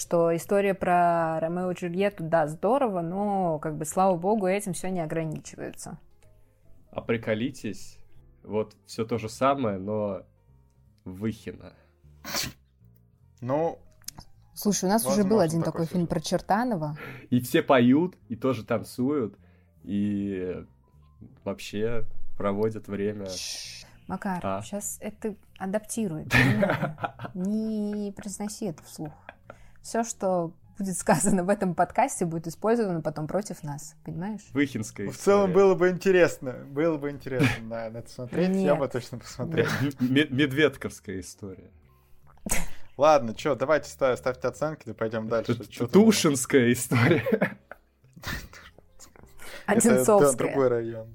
что 0.00 0.34
история 0.34 0.72
про 0.72 1.38
Ромео 1.40 1.72
и 1.72 1.74
Джульетту, 1.74 2.24
да, 2.24 2.46
здорово, 2.46 3.02
но, 3.02 3.58
как 3.58 3.76
бы, 3.76 3.84
слава 3.84 4.16
богу, 4.16 4.46
этим 4.46 4.72
все 4.72 4.90
не 4.90 5.00
ограничивается. 5.00 5.98
А 6.90 7.02
приколитесь, 7.02 7.98
вот 8.42 8.76
все 8.86 9.04
то 9.04 9.18
же 9.18 9.28
самое, 9.28 9.78
но 9.78 10.22
Выхина. 11.04 11.74
Ну, 13.42 13.78
Слушай, 14.54 14.86
у 14.86 14.88
нас 14.88 15.04
Возможно, 15.04 15.22
уже 15.22 15.30
был 15.30 15.40
один 15.40 15.60
такой, 15.60 15.84
такой 15.84 15.86
фильм 15.86 16.06
про 16.06 16.20
Чертанова. 16.20 16.96
И 17.28 17.40
все 17.40 17.62
поют, 17.62 18.16
и 18.28 18.36
тоже 18.36 18.64
танцуют, 18.64 19.38
и 19.82 20.64
вообще 21.44 22.06
проводят 22.36 22.88
время. 22.88 23.26
Макар, 24.08 24.40
а? 24.42 24.62
сейчас 24.62 24.98
это 25.00 25.36
адаптирует. 25.58 26.32
Не 27.34 28.12
произноси 28.12 28.66
это 28.66 28.82
вслух 28.82 29.12
все, 29.82 30.04
что 30.04 30.54
будет 30.78 30.96
сказано 30.96 31.44
в 31.44 31.50
этом 31.50 31.74
подкасте, 31.74 32.24
будет 32.24 32.46
использовано 32.46 33.02
потом 33.02 33.26
против 33.26 33.62
нас, 33.62 33.94
понимаешь? 34.04 34.40
Выхинская 34.52 35.06
история. 35.06 35.18
В 35.18 35.22
целом 35.22 35.52
было 35.52 35.74
бы 35.74 35.90
интересно, 35.90 36.52
было 36.52 36.96
бы 36.96 37.10
интересно 37.10 37.48
на, 37.62 37.90
на 37.90 37.98
это 37.98 38.10
смотреть, 38.10 38.56
я 38.56 38.74
бы 38.74 38.88
точно 38.88 39.18
посмотрел. 39.18 39.66
Медведковская 40.00 41.20
история. 41.20 41.70
Ладно, 42.96 43.36
что, 43.36 43.54
давайте 43.54 43.88
ставь, 43.90 44.18
ставьте 44.18 44.48
оценки, 44.48 44.88
и 44.88 44.92
пойдем 44.92 45.28
дальше. 45.28 45.54
Тушинская 45.86 46.72
история. 46.72 47.24
Одинцовская. 49.66 50.28
Это 50.28 50.36
другой 50.36 50.68
район. 50.68 51.14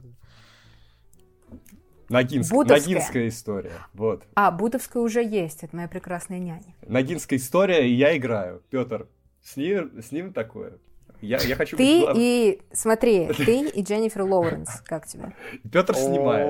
Ногинск, 2.10 2.54
Ногинская 2.54 3.28
история. 3.28 3.72
Вот. 3.94 4.24
А, 4.36 4.52
Бутовская 4.52 5.02
уже 5.02 5.24
есть, 5.24 5.64
это 5.64 5.76
моя 5.76 5.88
прекрасная 5.88 6.40
няня. 6.40 6.76
Ногинская 6.88 7.40
история, 7.40 7.88
и 7.88 7.94
я 7.94 8.16
играю. 8.16 8.62
Петр, 8.70 9.08
с 9.44 9.58
ним, 9.58 10.02
с 10.02 10.12
ним 10.12 10.34
такое. 10.34 10.74
Я, 11.22 11.40
я 11.40 11.56
хочу 11.56 11.78
Ты 11.78 12.06
быть 12.06 12.16
и, 12.16 12.62
смотри, 12.72 13.28
ты 13.34 13.68
и 13.70 13.82
Дженнифер 13.82 14.24
Лоуренс, 14.24 14.82
как 14.86 15.08
тебе? 15.08 15.34
Петр 15.72 15.96
снимает. 15.96 16.48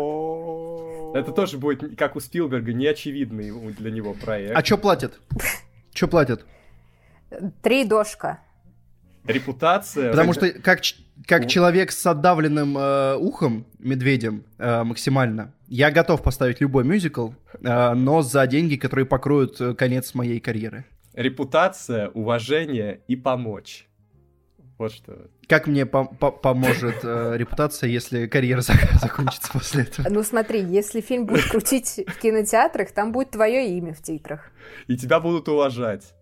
Это 1.16 1.32
тоже 1.32 1.58
будет, 1.58 1.98
как 1.98 2.18
у 2.18 2.20
Спилберга, 2.20 2.74
неочевидный 2.74 3.52
для 3.74 3.92
него 3.92 4.14
проект. 4.14 4.56
А 4.56 4.64
что 4.64 4.78
платят? 4.78 5.20
Что 5.94 6.10
платят? 6.10 6.46
Три 7.62 7.86
дошка. 7.86 8.42
Репутация. 9.28 10.12
Потому 10.12 10.34
что 10.34 10.50
как, 10.52 10.82
как 11.26 11.48
человек 11.48 11.92
с 11.92 12.06
отдавленным 12.06 12.78
э, 12.78 13.16
ухом, 13.16 13.66
медведем, 13.80 14.44
э, 14.58 14.84
максимально, 14.84 15.54
я 15.68 15.92
готов 15.92 16.22
поставить 16.22 16.62
любой 16.62 16.84
мюзикл, 16.84 17.30
э, 17.62 17.94
но 17.94 18.22
за 18.22 18.46
деньги, 18.48 18.76
которые 18.76 19.06
покроют 19.06 19.60
конец 19.78 20.14
моей 20.14 20.40
карьеры. 20.40 20.86
Репутация, 21.14 22.10
уважение 22.10 23.02
и 23.08 23.16
помочь. 23.16 23.88
Вот 24.78 24.92
что. 24.92 25.30
Как 25.48 25.68
мне 25.68 25.86
по 25.86 26.06
по 26.06 26.32
поможет 26.32 26.96
э, 27.04 27.36
репутация, 27.38 27.88
если 27.88 28.28
карьера 28.28 28.62
закончится 28.62 29.52
после 29.54 29.84
этого? 29.84 30.08
Ну 30.10 30.24
смотри, 30.24 30.62
если 30.62 31.02
фильм 31.02 31.26
будет 31.26 31.46
крутить 31.46 32.02
в 32.06 32.20
кинотеатрах, 32.20 32.92
там 32.92 33.12
будет 33.12 33.32
твое 33.32 33.78
имя 33.78 33.94
в 33.94 34.02
титрах. 34.02 34.52
И 34.88 34.98
тебя 34.98 35.20
будут 35.20 35.48
уважать. 35.48 36.14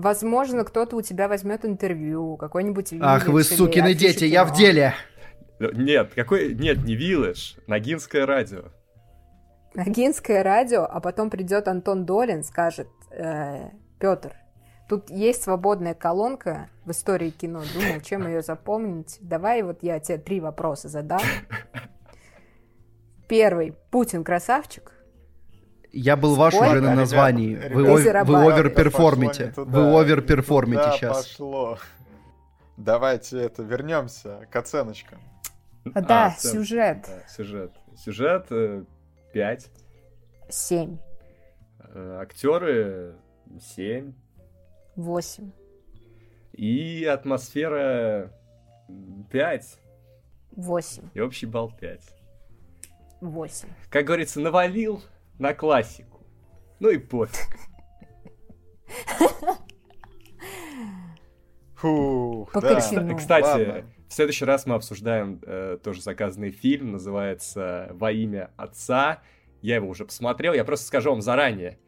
Возможно, 0.00 0.64
кто-то 0.64 0.96
у 0.96 1.02
тебя 1.02 1.28
возьмет 1.28 1.66
интервью, 1.66 2.38
какой-нибудь 2.38 2.94
Ах, 3.00 3.28
вы 3.28 3.44
сукины 3.44 3.92
дети, 3.92 4.24
я 4.24 4.46
в 4.46 4.56
деле! 4.56 4.94
Нет, 5.58 6.14
какой... 6.14 6.54
Нет, 6.54 6.78
не 6.84 6.94
Вилледж, 6.94 7.56
Ногинское 7.66 8.24
радио. 8.24 8.64
Ногинское 9.74 10.42
радио, 10.42 10.84
а 10.90 11.00
потом 11.00 11.28
придет 11.28 11.68
Антон 11.68 12.06
Долин, 12.06 12.42
скажет, 12.44 12.88
э, 13.10 13.68
Петр, 13.98 14.32
тут 14.88 15.10
есть 15.10 15.42
свободная 15.42 15.92
колонка 15.92 16.70
в 16.86 16.92
истории 16.92 17.28
кино, 17.28 17.62
думал, 17.74 18.00
чем 18.00 18.26
ее 18.26 18.40
заполнить. 18.40 19.18
Давай 19.20 19.62
вот 19.62 19.82
я 19.82 20.00
тебе 20.00 20.16
три 20.16 20.40
вопроса 20.40 20.88
задам. 20.88 21.20
Первый. 23.28 23.74
Путин 23.90 24.24
красавчик? 24.24 24.92
Я 25.92 26.16
был 26.16 26.36
ваш 26.36 26.54
уже 26.54 26.80
на 26.80 26.94
названии. 26.94 27.56
Вы, 27.56 28.02
ребят, 28.02 28.26
вы 28.26 28.52
overperform 28.52 29.25
ите. 29.25 29.52
Вы 29.56 29.98
overperform 29.98 30.72
ите 30.72 30.92
сейчас. 30.96 31.26
пошло. 31.26 31.78
Давайте 32.76 33.40
это 33.40 33.62
вернемся 33.62 34.46
к 34.50 34.56
оценочкам. 34.56 35.20
А, 35.94 36.00
да, 36.00 36.26
а, 36.26 36.30
сюжет. 36.30 37.06
Да, 37.06 37.28
сюжет. 37.28 37.72
Сюжет 37.96 38.48
5. 39.32 39.66
Э, 39.66 40.52
7. 40.52 40.98
Э, 41.78 42.18
актеры 42.22 43.16
7. 43.60 44.12
8. 44.96 45.50
И 46.52 47.04
атмосфера 47.04 48.32
5. 49.30 49.78
8. 50.52 51.02
И 51.14 51.20
общий 51.20 51.46
балл 51.46 51.72
5. 51.72 52.00
8. 53.20 53.68
Как 53.90 54.04
говорится, 54.04 54.40
навалил 54.40 55.02
на 55.40 55.54
классику. 55.54 56.24
Ну 56.78 56.90
и 56.90 56.98
пофиг. 56.98 57.56
Фух, 61.76 62.52
да. 62.52 62.76
Кстати, 63.16 63.44
Ладно. 63.44 63.90
в 64.06 64.12
следующий 64.12 64.44
раз 64.44 64.66
мы 64.66 64.74
обсуждаем 64.74 65.40
э, 65.42 65.78
тоже 65.82 66.02
заказанный 66.02 66.50
фильм, 66.50 66.92
называется 66.92 67.88
«Во 67.92 68.12
имя 68.12 68.50
отца». 68.56 69.22
Я 69.62 69.76
его 69.76 69.88
уже 69.88 70.04
посмотрел, 70.04 70.52
я 70.52 70.64
просто 70.64 70.86
скажу 70.86 71.10
вам 71.10 71.22
заранее. 71.22 71.78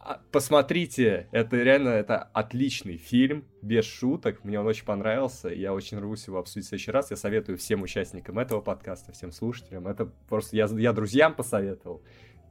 А, 0.00 0.20
посмотрите, 0.32 1.28
это 1.32 1.56
реально 1.56 1.90
это 1.90 2.22
отличный 2.32 2.96
фильм, 2.96 3.44
без 3.62 3.84
шуток. 3.84 4.42
Мне 4.42 4.58
он 4.58 4.66
очень 4.66 4.84
понравился, 4.84 5.48
я 5.48 5.74
очень 5.74 5.98
рвусь 5.98 6.26
его 6.26 6.38
обсудить 6.38 6.66
в 6.66 6.68
следующий 6.68 6.90
раз. 6.92 7.10
Я 7.10 7.16
советую 7.16 7.58
всем 7.58 7.82
участникам 7.82 8.38
этого 8.38 8.60
подкаста, 8.60 9.12
всем 9.12 9.32
слушателям. 9.32 9.86
Это 9.86 10.06
просто 10.28 10.56
я, 10.56 10.66
я 10.66 10.92
друзьям 10.92 11.34
посоветовал. 11.34 12.02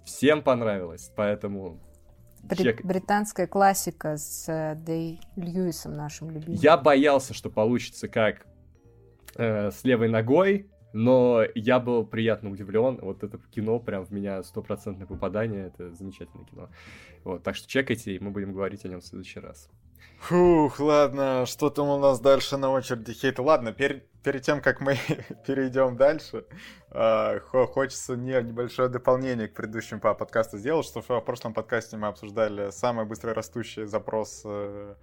Всем 0.07 0.41
понравилось, 0.41 1.11
поэтому... 1.17 1.81
Бри- 2.41 2.63
чек... 2.63 2.85
Британская 2.85 3.45
классика 3.45 4.15
с 4.15 4.47
э, 4.47 4.75
Дэй 4.75 5.19
Льюисом 5.35 5.93
нашим 5.93 6.29
любимым. 6.29 6.57
Я 6.61 6.77
боялся, 6.77 7.33
что 7.33 7.49
получится 7.49 8.07
как 8.07 8.47
э, 9.35 9.69
с 9.69 9.83
левой 9.83 10.07
ногой, 10.07 10.71
но 10.93 11.43
я 11.55 11.81
был 11.81 12.05
приятно 12.05 12.49
удивлен. 12.49 12.97
Вот 13.01 13.21
это 13.21 13.37
кино 13.51 13.81
прям 13.81 14.05
в 14.05 14.11
меня 14.11 14.41
стопроцентное 14.43 15.07
попадание. 15.07 15.67
Это 15.67 15.93
замечательное 15.93 16.45
кино. 16.45 16.69
Вот, 17.25 17.43
так 17.43 17.57
что 17.57 17.67
чекайте, 17.67 18.15
и 18.15 18.19
мы 18.19 18.31
будем 18.31 18.53
говорить 18.53 18.85
о 18.85 18.87
нем 18.87 19.01
в 19.01 19.05
следующий 19.05 19.41
раз. 19.41 19.69
Фух, 20.19 20.79
ладно, 20.79 21.45
что 21.45 21.69
там 21.69 21.87
у 21.87 21.99
нас 21.99 22.19
дальше 22.19 22.57
на 22.57 22.71
очереди 22.71 23.13
хейт? 23.13 23.39
Ладно, 23.39 23.71
перед, 23.71 24.07
перед 24.23 24.41
тем, 24.41 24.61
как 24.61 24.81
мы 24.81 24.97
перейдем 25.47 25.95
дальше, 25.95 26.45
э, 26.91 27.39
хочется 27.39 28.15
не, 28.15 28.41
небольшое 28.41 28.89
дополнение 28.89 29.47
к 29.47 29.53
предыдущему 29.53 30.01
по 30.01 30.13
подкасту 30.13 30.57
сделать, 30.57 30.85
что 30.85 31.01
в 31.01 31.21
прошлом 31.21 31.53
подкасте 31.53 31.97
мы 31.97 32.07
обсуждали 32.07 32.71
самый 32.71 33.05
быстро 33.05 33.33
растущий 33.33 33.85
запрос 33.85 34.41
э, 34.43 34.95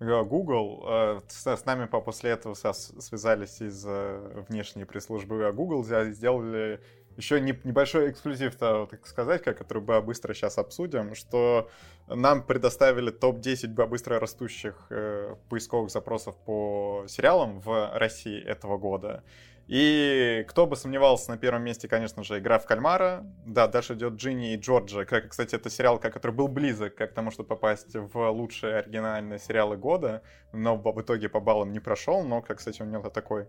Google. 0.00 0.84
Э, 0.88 1.20
с, 1.28 1.64
нами 1.66 1.86
после 1.86 2.30
этого 2.30 2.54
связались 2.54 3.60
из 3.60 3.84
э, 3.86 4.44
внешней 4.48 4.84
пресс-службы 4.84 5.52
Google, 5.52 5.84
сделали 5.84 6.80
еще 7.16 7.40
не, 7.40 7.58
небольшой 7.64 8.10
эксклюзив, 8.10 8.56
так 8.56 9.06
сказать, 9.06 9.42
который 9.42 9.82
бы 9.82 10.00
быстро 10.00 10.34
сейчас 10.34 10.58
обсудим, 10.58 11.14
что 11.14 11.68
нам 12.06 12.42
предоставили 12.42 13.10
топ-10 13.10 13.86
быстро 13.86 14.18
растущих 14.18 14.86
э, 14.90 15.34
поисковых 15.48 15.90
запросов 15.90 16.36
по 16.44 17.04
сериалам 17.08 17.60
в 17.60 17.98
России 17.98 18.42
этого 18.42 18.78
года. 18.78 19.22
И 19.70 20.44
кто 20.48 20.66
бы 20.66 20.74
сомневался, 20.74 21.30
на 21.30 21.38
первом 21.38 21.62
месте, 21.62 21.86
конечно 21.86 22.24
же, 22.24 22.40
игра 22.40 22.58
в 22.58 22.66
кальмара. 22.66 23.24
Да, 23.46 23.68
дальше 23.68 23.94
идет 23.94 24.14
Джинни 24.14 24.52
и 24.52 24.56
Джорджа. 24.56 25.04
Кстати, 25.04 25.54
это 25.54 25.70
сериал, 25.70 26.00
который 26.00 26.32
был 26.32 26.48
близок 26.48 26.96
к 26.96 27.06
тому, 27.06 27.30
чтобы 27.30 27.50
попасть 27.50 27.94
в 27.94 28.30
лучшие 28.30 28.78
оригинальные 28.78 29.38
сериалы 29.38 29.76
года, 29.76 30.22
но 30.52 30.76
в 30.76 31.00
итоге 31.00 31.28
по 31.28 31.38
баллам 31.38 31.70
не 31.72 31.78
прошел. 31.78 32.24
Но, 32.24 32.42
как, 32.42 32.58
кстати, 32.58 32.82
у 32.82 32.84
него 32.84 33.10
такой 33.10 33.46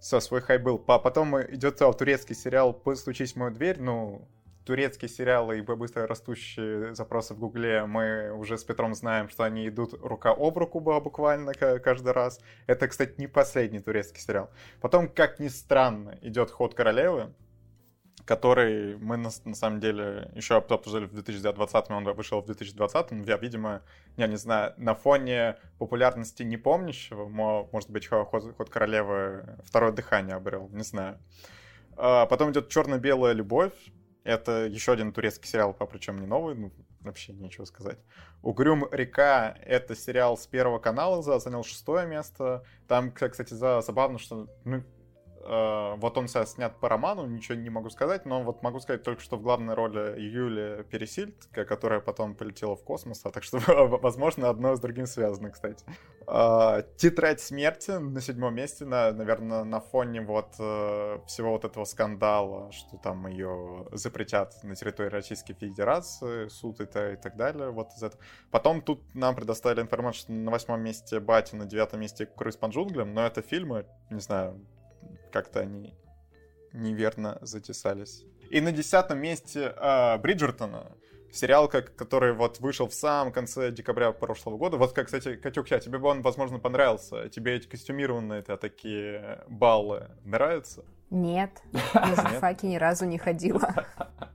со 0.00 0.20
свой 0.20 0.40
хай 0.40 0.58
был. 0.58 0.78
Потом 0.78 1.40
идет 1.42 1.78
турецкий 1.78 2.34
сериал 2.34 2.72
«Постучись 2.72 3.32
в 3.32 3.36
мою 3.36 3.52
дверь». 3.52 3.80
Ну, 3.80 4.28
турецкие 4.68 5.08
сериалы 5.08 5.58
и 5.58 5.62
быстро 5.62 6.06
растущие 6.06 6.94
запросы 6.94 7.32
в 7.32 7.38
Гугле, 7.38 7.86
мы 7.86 8.30
уже 8.32 8.58
с 8.58 8.64
Петром 8.64 8.94
знаем, 8.94 9.30
что 9.30 9.44
они 9.44 9.66
идут 9.66 9.94
рука 10.02 10.30
об 10.30 10.58
руку 10.58 10.80
буквально 10.80 11.54
каждый 11.54 12.12
раз. 12.12 12.38
Это, 12.66 12.86
кстати, 12.86 13.14
не 13.16 13.28
последний 13.28 13.80
турецкий 13.80 14.20
сериал. 14.20 14.50
Потом, 14.82 15.08
как 15.08 15.40
ни 15.40 15.48
странно, 15.48 16.18
идет 16.20 16.50
«Ход 16.50 16.74
королевы», 16.74 17.32
который 18.28 18.98
мы 18.98 19.16
на, 19.16 19.30
на 19.46 19.54
самом 19.54 19.80
деле 19.80 20.30
еще 20.34 20.56
обсуждали 20.56 21.06
в 21.06 21.14
2020, 21.14 21.90
он 21.90 22.04
вышел 22.12 22.42
в 22.42 22.44
2020, 22.44 23.26
я, 23.26 23.38
видимо, 23.38 23.80
я 24.18 24.26
не 24.26 24.36
знаю, 24.36 24.74
на 24.76 24.94
фоне 24.94 25.56
популярности 25.78 26.42
непомнящего, 26.42 27.26
может 27.26 27.88
быть, 27.88 28.06
ход, 28.06 28.28
ход 28.28 28.68
королевы 28.68 29.56
второе 29.64 29.92
дыхание 29.92 30.36
обрел, 30.36 30.68
не 30.68 30.84
знаю. 30.84 31.18
А 31.96 32.26
потом 32.26 32.52
идет 32.52 32.68
черно-белая 32.68 33.32
любовь, 33.32 33.72
это 34.24 34.66
еще 34.66 34.92
один 34.92 35.14
турецкий 35.14 35.48
сериал, 35.48 35.72
причем 35.72 36.18
не 36.18 36.26
новый, 36.26 36.54
ну, 36.54 36.70
вообще 37.00 37.32
нечего 37.32 37.64
сказать. 37.64 37.98
«Угрюм 38.42 38.86
река»— 38.92 39.56
это 39.64 39.96
сериал 39.96 40.36
с 40.36 40.46
Первого 40.46 40.78
канала, 40.78 41.22
занял 41.22 41.64
шестое 41.64 42.06
место. 42.06 42.62
Там, 42.88 43.10
кстати, 43.10 43.54
забавно, 43.54 44.18
что 44.18 44.48
ну, 44.66 44.84
вот 45.48 46.18
он 46.18 46.28
сейчас 46.28 46.52
снят 46.54 46.78
по 46.78 46.88
роману, 46.88 47.26
ничего 47.26 47.56
не 47.56 47.70
могу 47.70 47.90
сказать, 47.90 48.26
но 48.26 48.42
вот 48.42 48.62
могу 48.62 48.80
сказать 48.80 49.02
только, 49.02 49.22
что 49.22 49.36
в 49.36 49.42
главной 49.42 49.74
роли 49.74 50.20
Юлия 50.20 50.82
Пересильд, 50.84 51.46
которая 51.52 52.00
потом 52.00 52.34
полетела 52.34 52.76
в 52.76 52.84
космос, 52.84 53.22
а 53.24 53.30
так 53.30 53.42
что, 53.44 53.58
возможно, 53.58 54.48
одно 54.50 54.76
с 54.76 54.80
другим 54.80 55.06
связано, 55.06 55.50
кстати. 55.50 55.84
А, 56.26 56.82
Тетрадь 56.96 57.40
смерти 57.40 57.92
на 57.92 58.20
седьмом 58.20 58.54
месте, 58.54 58.84
на, 58.84 59.12
наверное, 59.12 59.64
на 59.64 59.80
фоне 59.80 60.20
вот 60.20 60.54
э, 60.58 61.18
всего 61.26 61.52
вот 61.52 61.64
этого 61.64 61.84
скандала, 61.84 62.70
что 62.72 62.98
там 62.98 63.26
ее 63.26 63.86
запретят 63.92 64.62
на 64.62 64.74
территории 64.74 65.08
Российской 65.08 65.54
Федерации, 65.54 66.48
суд 66.48 66.80
и, 66.80 66.84
и 66.84 67.16
так 67.16 67.36
далее, 67.36 67.70
вот 67.70 67.88
из 67.96 68.02
этого. 68.02 68.22
Потом 68.50 68.82
тут 68.82 69.02
нам 69.14 69.34
предоставили 69.34 69.80
информацию, 69.80 70.20
что 70.20 70.32
на 70.32 70.50
восьмом 70.50 70.82
месте 70.82 71.20
Батя, 71.20 71.56
на 71.56 71.64
девятом 71.64 72.00
месте 72.00 72.26
Круиз 72.26 72.56
по 72.56 72.66
джунглям, 72.66 73.14
но 73.14 73.26
это 73.26 73.40
фильмы, 73.40 73.86
не 74.10 74.20
знаю, 74.20 74.60
как-то 75.30 75.60
они 75.60 75.94
неверно 76.72 77.38
затесались. 77.42 78.24
И 78.50 78.60
на 78.60 78.72
десятом 78.72 79.18
месте 79.18 79.74
э, 79.76 80.18
Бриджертона, 80.18 80.92
сериал, 81.30 81.68
как, 81.68 81.94
который 81.94 82.32
вот 82.32 82.60
вышел 82.60 82.88
в 82.88 82.94
самом 82.94 83.32
конце 83.32 83.70
декабря 83.70 84.12
прошлого 84.12 84.56
года. 84.56 84.76
Вот, 84.76 84.92
как, 84.92 85.06
кстати, 85.06 85.36
Катюк, 85.36 85.68
я, 85.70 85.78
тебе 85.78 85.98
бы 85.98 86.08
он, 86.08 86.22
возможно, 86.22 86.58
понравился. 86.58 87.28
Тебе 87.28 87.56
эти 87.56 87.66
костюмированные 87.66 88.42
-то 88.42 88.56
такие 88.56 89.44
баллы 89.48 90.08
нравятся? 90.24 90.84
Нет, 91.10 91.50
я 91.94 92.22
на 92.22 92.40
факи 92.40 92.66
ни 92.66 92.76
разу 92.76 93.06
не 93.06 93.18
ходила. 93.18 93.86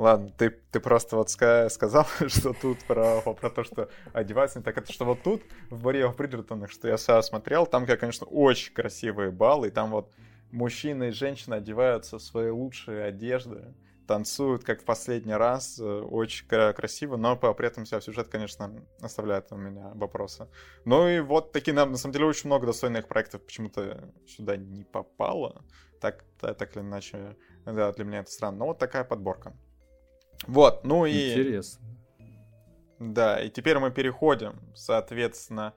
Ладно, 0.00 0.30
ты, 0.30 0.48
ты 0.48 0.80
просто 0.80 1.16
вот 1.16 1.28
сказал, 1.28 2.06
что 2.26 2.54
тут 2.54 2.78
про, 2.84 3.20
про 3.20 3.50
то, 3.50 3.64
что 3.64 3.90
одеваться 4.14 4.58
не 4.58 4.64
так. 4.64 4.78
Это 4.78 4.90
что 4.90 5.04
вот 5.04 5.22
тут, 5.22 5.42
в 5.68 5.82
баре 5.82 6.06
в 6.06 6.16
Бриджертонах, 6.16 6.70
что 6.70 6.88
я 6.88 6.96
сам 6.96 7.22
смотрел, 7.22 7.66
там, 7.66 7.84
конечно, 7.84 8.26
очень 8.26 8.72
красивые 8.72 9.30
баллы, 9.30 9.68
и 9.68 9.70
там 9.70 9.90
вот 9.90 10.10
мужчины 10.52 11.08
и 11.08 11.10
женщины 11.10 11.56
одеваются 11.56 12.16
в 12.16 12.22
свои 12.22 12.48
лучшие 12.48 13.04
одежды. 13.04 13.74
танцуют, 14.06 14.64
как 14.64 14.80
в 14.80 14.84
последний 14.86 15.34
раз, 15.34 15.78
э, 15.78 15.84
очень 15.84 16.46
красиво, 16.48 17.18
но 17.18 17.36
при 17.36 17.66
этом 17.66 17.84
вся 17.84 18.00
сюжет, 18.00 18.28
конечно, 18.28 18.72
оставляет 19.02 19.52
у 19.52 19.56
меня 19.56 19.90
вопросы. 19.94 20.48
Ну 20.86 21.08
и 21.08 21.20
вот 21.20 21.52
такие, 21.52 21.74
на, 21.74 21.84
на 21.84 21.98
самом 21.98 22.14
деле, 22.14 22.24
очень 22.24 22.46
много 22.46 22.66
достойных 22.66 23.06
проектов 23.06 23.44
почему-то 23.44 24.10
сюда 24.26 24.56
не 24.56 24.82
попало, 24.82 25.62
так, 26.00 26.24
так 26.40 26.74
или 26.74 26.82
иначе, 26.82 27.36
да, 27.66 27.92
для 27.92 28.04
меня 28.06 28.20
это 28.20 28.30
странно, 28.30 28.60
но 28.60 28.66
вот 28.68 28.78
такая 28.78 29.04
подборка. 29.04 29.54
Вот, 30.46 30.84
ну 30.84 31.06
и... 31.06 31.32
Интересно. 31.32 31.86
Да, 32.98 33.40
и 33.40 33.48
теперь 33.48 33.78
мы 33.78 33.90
переходим, 33.90 34.60
соответственно, 34.74 35.72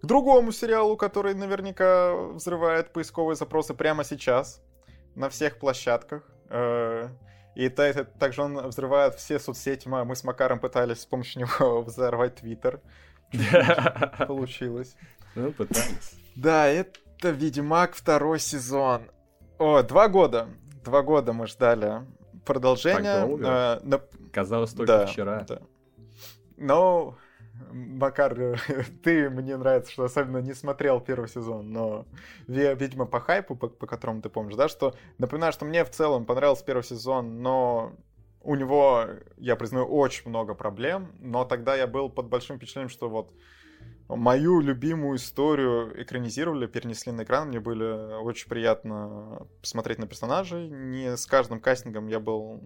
к 0.00 0.06
другому 0.06 0.52
сериалу, 0.52 0.96
который 0.96 1.34
наверняка 1.34 2.14
взрывает 2.14 2.92
поисковые 2.92 3.36
запросы 3.36 3.74
прямо 3.74 4.04
сейчас 4.04 4.62
на 5.16 5.28
всех 5.28 5.58
площадках. 5.58 6.22
Э, 6.50 7.08
и 7.56 7.68
также 7.68 8.42
он 8.42 8.68
взрывает 8.68 9.16
все 9.16 9.40
соцсети. 9.40 9.88
Мы 9.88 10.14
с 10.14 10.22
Макаром 10.22 10.60
пытались 10.60 11.00
с 11.00 11.06
помощью 11.06 11.42
него 11.42 11.82
взорвать 11.86 12.36
Твиттер. 12.36 12.80
Получилось. 14.28 14.94
Ну, 15.34 15.52
пытались. 15.52 16.14
Да, 16.36 16.68
это 16.68 17.30
Ведьмак 17.30 17.94
второй 17.94 18.38
сезон. 18.38 19.02
О, 19.58 19.82
два 19.82 20.06
года. 20.06 20.48
Два 20.84 21.02
года 21.02 21.32
мы 21.32 21.48
ждали 21.48 22.06
продолжения. 22.44 23.20
Так 23.20 23.28
долго? 23.28 24.00
Казалось, 24.32 24.72
только 24.72 25.06
вчера. 25.06 25.44
Да. 25.48 25.60
Но 26.56 27.16
Макар, 27.72 28.60
ты, 29.02 29.30
мне 29.30 29.56
нравится, 29.56 29.92
что 29.92 30.04
особенно 30.04 30.38
не 30.38 30.54
смотрел 30.54 31.00
первый 31.00 31.28
сезон, 31.28 31.72
но, 31.72 32.06
видимо, 32.46 33.06
по 33.06 33.20
хайпу, 33.20 33.56
по, 33.56 33.68
по 33.68 33.86
которому 33.86 34.22
ты 34.22 34.28
помнишь, 34.28 34.56
да, 34.56 34.68
что, 34.68 34.94
напоминаю, 35.18 35.52
что 35.52 35.64
мне 35.64 35.84
в 35.84 35.90
целом 35.90 36.24
понравился 36.24 36.64
первый 36.64 36.82
сезон, 36.82 37.42
но 37.42 37.92
у 38.42 38.54
него, 38.54 39.06
я 39.36 39.56
признаю, 39.56 39.86
очень 39.86 40.28
много 40.28 40.54
проблем, 40.54 41.12
но 41.18 41.44
тогда 41.44 41.74
я 41.74 41.86
был 41.86 42.08
под 42.08 42.28
большим 42.28 42.56
впечатлением, 42.56 42.88
что 42.88 43.08
вот 43.08 43.32
мою 44.08 44.60
любимую 44.60 45.16
историю 45.16 46.02
экранизировали, 46.02 46.66
перенесли 46.66 47.12
на 47.12 47.22
экран. 47.22 47.48
Мне 47.48 47.60
было 47.60 48.18
очень 48.20 48.48
приятно 48.48 49.46
посмотреть 49.60 49.98
на 49.98 50.06
персонажей. 50.06 50.68
Не 50.68 51.16
с 51.16 51.26
каждым 51.26 51.60
кастингом 51.60 52.06
я 52.08 52.18
был 52.18 52.62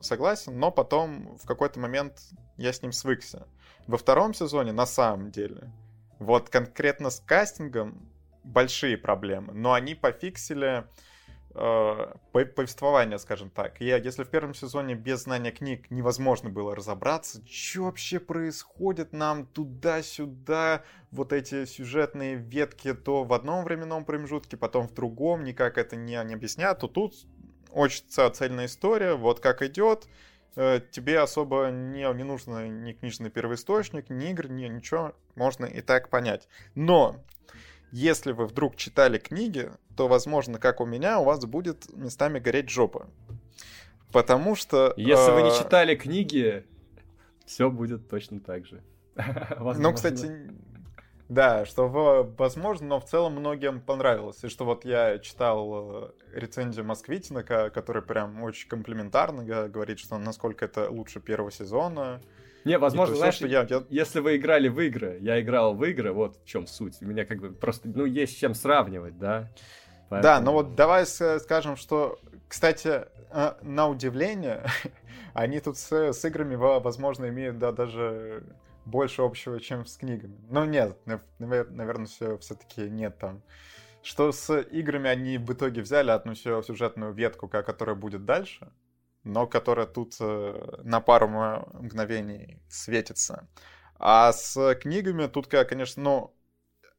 согласен, 0.00 0.58
но 0.58 0.70
потом 0.70 1.36
в 1.36 1.46
какой-то 1.46 1.80
момент 1.80 2.20
я 2.56 2.72
с 2.72 2.82
ним 2.82 2.92
свыкся. 2.92 3.46
Во 3.86 3.98
втором 3.98 4.32
сезоне, 4.32 4.72
на 4.72 4.86
самом 4.86 5.30
деле, 5.30 5.72
вот 6.18 6.48
конкретно 6.48 7.10
с 7.10 7.20
кастингом 7.20 8.10
большие 8.42 8.96
проблемы, 8.96 9.52
но 9.52 9.74
они 9.74 9.94
пофиксили 9.94 10.86
э, 11.56 12.14
повествование, 12.32 13.18
скажем 13.18 13.50
так. 13.50 13.80
Я, 13.80 13.96
если 13.96 14.24
в 14.24 14.28
первом 14.28 14.54
сезоне 14.54 14.94
без 14.94 15.22
знания 15.22 15.50
книг 15.50 15.90
невозможно 15.90 16.50
было 16.50 16.74
разобраться, 16.74 17.42
что 17.46 17.84
вообще 17.84 18.20
происходит 18.20 19.12
нам 19.12 19.46
туда-сюда, 19.46 20.82
вот 21.10 21.32
эти 21.32 21.64
сюжетные 21.64 22.36
ветки 22.36 22.92
то 22.92 23.24
в 23.24 23.32
одном 23.32 23.64
временном 23.64 24.04
промежутке, 24.04 24.56
потом 24.56 24.88
в 24.88 24.94
другом, 24.94 25.44
никак 25.44 25.78
это 25.78 25.96
не, 25.96 26.22
не 26.24 26.34
объясняют, 26.34 26.80
то 26.80 26.88
тут 26.88 27.14
очень 27.70 28.04
цельная 28.08 28.66
история, 28.66 29.14
вот 29.14 29.40
как 29.40 29.62
идет, 29.62 30.06
э, 30.56 30.80
тебе 30.90 31.20
особо 31.20 31.70
не, 31.70 32.12
не 32.14 32.24
нужно 32.24 32.68
ни 32.68 32.92
книжный 32.92 33.30
первоисточник, 33.30 34.10
ни 34.10 34.30
игр, 34.30 34.48
ни 34.48 34.66
ничего, 34.66 35.14
можно 35.34 35.64
и 35.64 35.80
так 35.80 36.10
понять. 36.10 36.48
Но 36.74 37.16
если 37.96 38.32
вы 38.32 38.44
вдруг 38.44 38.76
читали 38.76 39.16
книги, 39.16 39.70
то, 39.96 40.06
возможно, 40.06 40.58
как 40.58 40.82
у 40.82 40.84
меня, 40.84 41.18
у 41.18 41.24
вас 41.24 41.44
будет 41.46 41.90
местами 41.96 42.38
гореть 42.38 42.68
жопа. 42.68 43.08
Потому 44.12 44.54
что... 44.54 44.92
Если 44.98 45.30
э... 45.30 45.34
вы 45.34 45.42
не 45.42 45.48
э, 45.48 45.58
читали 45.58 45.94
книги, 45.94 46.66
все 47.46 47.70
будет 47.70 48.08
точно 48.08 48.40
так 48.40 48.66
же. 48.66 48.82
Ну, 49.78 49.94
кстати, 49.94 50.50
да, 51.30 51.64
что 51.64 51.88
возможно, 52.36 52.86
но 52.86 53.00
в 53.00 53.06
целом 53.06 53.32
многим 53.32 53.80
понравилось. 53.80 54.44
И 54.44 54.48
что 54.48 54.66
вот 54.66 54.84
я 54.84 55.18
читал 55.18 56.04
э, 56.04 56.10
рецензию 56.34 56.84
Москвитина, 56.84 57.42
который 57.42 58.02
прям 58.02 58.42
очень 58.42 58.68
комплиментарно 58.68 59.42
говорит, 59.68 59.98
что 59.98 60.18
насколько 60.18 60.66
это 60.66 60.90
лучше 60.90 61.20
первого 61.20 61.50
сезона. 61.50 62.20
Не, 62.66 62.78
возможно, 62.78 63.14
то, 63.14 63.18
знаешь, 63.18 63.36
все, 63.36 63.46
я, 63.46 63.64
я... 63.70 63.84
если 63.90 64.18
вы 64.18 64.36
играли 64.36 64.66
в 64.66 64.80
игры, 64.80 65.18
я 65.20 65.40
играл 65.40 65.74
в 65.74 65.84
игры, 65.84 66.12
вот 66.12 66.36
в 66.42 66.44
чем 66.44 66.66
суть. 66.66 67.00
У 67.00 67.06
меня 67.06 67.24
как 67.24 67.38
бы 67.38 67.50
просто, 67.52 67.88
ну, 67.88 68.04
есть 68.04 68.32
с 68.32 68.36
чем 68.40 68.54
сравнивать, 68.54 69.16
да. 69.18 69.48
Поэтому... 70.08 70.22
Да, 70.22 70.40
но 70.40 70.52
вот 70.52 70.74
давай 70.74 71.06
скажем, 71.06 71.76
что, 71.76 72.18
кстати, 72.48 73.04
э, 73.30 73.54
на 73.62 73.88
удивление, 73.88 74.66
они 75.32 75.60
тут 75.60 75.78
с, 75.78 75.92
с 75.92 76.24
играми, 76.24 76.56
возможно, 76.56 77.28
имеют 77.28 77.58
да, 77.58 77.70
даже 77.70 78.42
больше 78.84 79.22
общего, 79.22 79.60
чем 79.60 79.86
с 79.86 79.96
книгами. 79.96 80.36
Но 80.50 80.64
нет, 80.64 80.98
наверное, 81.38 82.06
все 82.06 82.36
все-таки 82.38 82.90
нет 82.90 83.16
там. 83.18 83.42
Что 84.02 84.32
с 84.32 84.60
играми 84.60 85.08
они 85.08 85.38
в 85.38 85.52
итоге 85.52 85.82
взяли 85.82 86.10
одну 86.10 86.34
сюжетную 86.34 87.12
ветку, 87.12 87.46
которая 87.46 87.94
будет 87.94 88.24
дальше, 88.24 88.72
но 89.26 89.46
которая 89.46 89.86
тут 89.86 90.16
э, 90.20 90.80
на 90.84 91.00
пару 91.00 91.28
мгновений 91.28 92.60
светится. 92.68 93.48
А 93.98 94.32
с 94.32 94.74
книгами 94.76 95.26
тут, 95.26 95.48
конечно, 95.48 96.02
ну, 96.02 96.36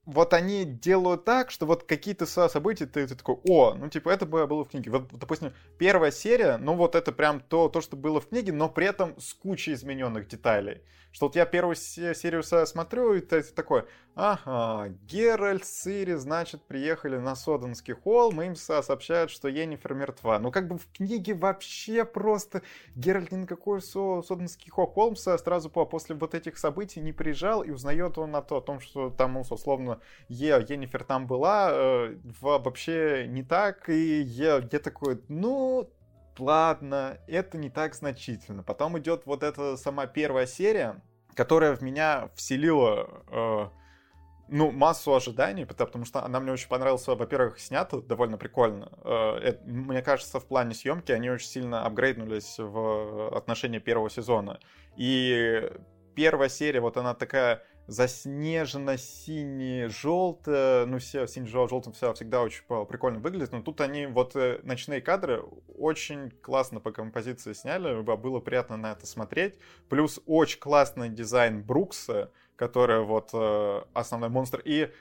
вот 0.08 0.34
они 0.34 0.64
делают 0.64 1.26
так, 1.26 1.52
что 1.52 1.66
вот 1.66 1.84
какие-то 1.84 2.26
события, 2.26 2.86
ты, 2.86 3.06
ты 3.08 3.14
такой, 3.14 3.36
о, 3.48 3.74
ну 3.74 3.90
типа 3.90 4.10
это 4.10 4.26
было 4.26 4.64
в 4.64 4.70
книге. 4.70 4.90
Вот, 4.90 5.10
допустим, 5.12 5.54
первая 5.78 6.12
серия, 6.12 6.58
ну 6.58 6.76
вот 6.76 6.96
это 6.96 7.12
прям 7.12 7.42
то, 7.42 7.68
то, 7.68 7.82
что 7.82 7.98
было 7.98 8.22
в 8.22 8.30
книге, 8.30 8.54
но 8.54 8.70
при 8.70 8.88
этом 8.88 9.20
с 9.20 9.34
кучей 9.34 9.74
измененных 9.74 10.28
деталей. 10.30 10.82
Что 11.18 11.26
вот 11.26 11.36
я 11.36 11.48
первую 11.48 11.76
серию 11.76 12.44
смотрю, 12.44 13.16
и 13.16 13.22
ты 13.22 13.42
такой, 13.42 13.86
ага, 14.14 14.90
Геральт, 15.08 15.66
Цири, 15.66 16.14
значит, 16.14 16.62
приехали 16.62 17.18
на 17.18 17.36
Соденский 17.36 17.96
холм, 17.96 18.40
им 18.44 18.56
сообщают, 18.56 19.32
что 19.32 19.48
Енифер 19.48 19.96
мертва. 19.96 20.38
Ну 20.38 20.52
как 20.52 20.68
бы 20.68 20.78
в 20.78 20.88
книге 20.92 21.34
вообще 21.34 22.06
просто 22.06 22.62
Геральт 22.94 23.32
ни 23.32 23.38
на 23.38 23.48
какой 23.48 23.82
Соденский 23.82 24.70
холм 24.70 25.16
сразу 25.16 25.72
после 25.72 26.16
вот 26.16 26.36
этих 26.36 26.60
событий 26.60 27.00
не 27.00 27.14
приезжал, 27.14 27.64
и 27.64 27.72
узнает 27.72 28.20
он 28.20 28.36
о 28.36 28.44
том, 28.44 28.80
что 28.80 29.10
там, 29.10 29.34
ну, 29.34 29.42
условно, 29.42 30.00
Е, 30.30 30.64
Енифер 30.70 31.04
там 31.04 31.26
была, 31.26 31.72
э, 31.72 32.16
вообще 32.42 33.26
не 33.28 33.42
так, 33.42 33.90
и 33.90 34.22
я, 34.22 34.58
я 34.72 34.78
такой, 34.78 35.20
ну, 35.30 35.90
ладно, 36.38 37.18
это 37.26 37.58
не 37.58 37.72
так 37.72 37.96
значительно. 37.96 38.62
Потом 38.62 39.00
идет 39.00 39.26
вот 39.26 39.42
эта 39.42 39.78
сама 39.78 40.06
первая 40.06 40.46
серия, 40.46 41.02
которая 41.38 41.76
в 41.76 41.84
меня 41.84 42.32
вселила 42.34 43.08
э, 43.30 43.70
ну, 44.50 44.72
массу 44.72 45.14
ожиданий, 45.14 45.66
потому 45.66 46.04
что 46.04 46.24
она 46.26 46.40
мне 46.40 46.52
очень 46.52 46.68
понравилась, 46.68 47.06
во-первых, 47.06 47.60
снята 47.60 48.02
довольно 48.02 48.40
прикольно. 48.40 48.92
Э, 49.04 49.38
это, 49.44 49.64
мне 49.64 50.02
кажется, 50.02 50.40
в 50.40 50.48
плане 50.48 50.74
съемки 50.74 51.12
они 51.12 51.30
очень 51.30 51.48
сильно 51.48 51.86
апгрейднулись 51.86 52.56
в 52.58 53.38
отношении 53.38 53.78
первого 53.78 54.10
сезона. 54.10 54.60
И 54.98 55.72
первая 56.16 56.50
серия, 56.50 56.80
вот 56.80 56.98
она 56.98 57.14
такая 57.14 57.62
заснежено 57.88 58.98
сине-желтое, 58.98 60.86
ну, 60.86 61.00
все 61.00 61.26
сине-желтым 61.26 61.94
все 61.94 62.14
всегда 62.14 62.42
очень 62.42 62.64
прикольно 62.86 63.20
выглядит, 63.20 63.54
но 63.54 63.62
тут 63.62 63.80
они, 63.80 64.08
вот 64.08 64.36
э, 64.36 64.60
ночные 64.64 65.02
кадры 65.02 65.42
очень 65.78 66.30
классно 66.30 66.82
по 66.82 66.92
композиции 66.92 67.54
сняли, 67.54 68.02
было 68.02 68.40
приятно 68.42 68.76
на 68.76 68.92
это 68.92 69.08
смотреть, 69.08 69.58
плюс 69.90 70.20
очень 70.26 70.60
классный 70.60 71.10
дизайн 71.10 71.64
Брукса, 71.64 72.32
который 72.58 73.04
вот 73.04 73.30
э, 73.34 73.82
основной 73.94 74.30
монстр, 74.30 74.62
и 74.66 74.92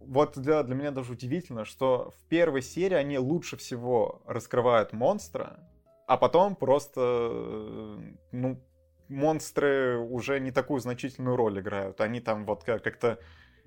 вот 0.00 0.36
для, 0.36 0.64
для 0.64 0.74
меня 0.74 0.90
даже 0.90 1.12
удивительно, 1.12 1.64
что 1.64 2.12
в 2.18 2.28
первой 2.28 2.62
серии 2.62 2.96
они 2.96 3.18
лучше 3.18 3.56
всего 3.56 4.22
раскрывают 4.26 4.92
монстра, 4.92 5.60
а 6.08 6.16
потом 6.16 6.56
просто, 6.56 7.00
э, 7.30 7.98
ну, 8.32 8.60
монстры 9.08 9.98
уже 9.98 10.40
не 10.40 10.50
такую 10.50 10.80
значительную 10.80 11.36
роль 11.36 11.60
играют. 11.60 12.00
Они 12.00 12.20
там 12.20 12.44
вот 12.44 12.64
как-то 12.64 13.18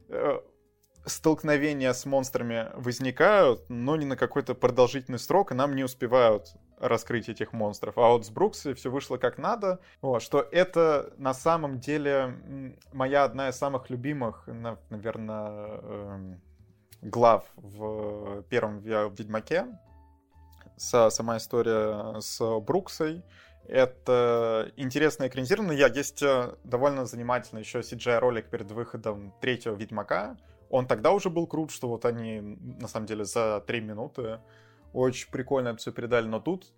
э, 0.09 0.39
столкновения 1.05 1.93
с 1.93 2.05
монстрами 2.05 2.69
возникают, 2.75 3.69
но 3.69 3.95
не 3.95 4.05
на 4.05 4.15
какой-то 4.15 4.53
продолжительный 4.53 5.19
срок, 5.19 5.51
и 5.51 5.55
нам 5.55 5.75
не 5.75 5.83
успевают 5.83 6.53
раскрыть 6.79 7.29
этих 7.29 7.53
монстров. 7.53 7.97
А 7.97 8.09
вот 8.09 8.25
с 8.25 8.29
Брукси 8.29 8.73
все 8.73 8.89
вышло 8.89 9.17
как 9.17 9.37
надо. 9.37 9.79
Вот, 10.01 10.21
что 10.21 10.41
это 10.51 11.13
на 11.17 11.33
самом 11.33 11.79
деле 11.79 12.75
моя 12.91 13.23
одна 13.23 13.49
из 13.49 13.55
самых 13.55 13.89
любимых, 13.89 14.47
наверное, 14.89 15.79
эм, 15.81 16.41
глав 17.01 17.45
в 17.55 18.43
первом 18.43 18.79
Ведьмаке. 18.79 19.67
Сама 20.77 21.37
история 21.37 22.19
с 22.19 22.59
Бруксой. 22.61 23.23
Это 23.71 24.69
интересно 24.75 25.27
экранизировано. 25.27 25.71
Я 25.71 25.87
есть 25.87 26.21
э, 26.21 26.55
довольно 26.65 27.05
занимательный 27.05 27.61
еще 27.61 27.79
CGI-ролик 27.79 28.49
перед 28.49 28.69
выходом 28.69 29.33
третьего 29.39 29.75
Ведьмака. 29.75 30.35
Он 30.69 30.85
тогда 30.85 31.11
уже 31.11 31.29
был 31.29 31.47
крут, 31.47 31.71
что 31.71 31.87
вот 31.87 32.03
они, 32.03 32.41
на 32.41 32.89
самом 32.89 33.05
деле, 33.05 33.23
за 33.23 33.63
три 33.65 33.79
минуты 33.79 34.41
очень 34.91 35.31
прикольно 35.31 35.77
все 35.77 35.93
передали, 35.93 36.27
но 36.27 36.41
тут 36.41 36.73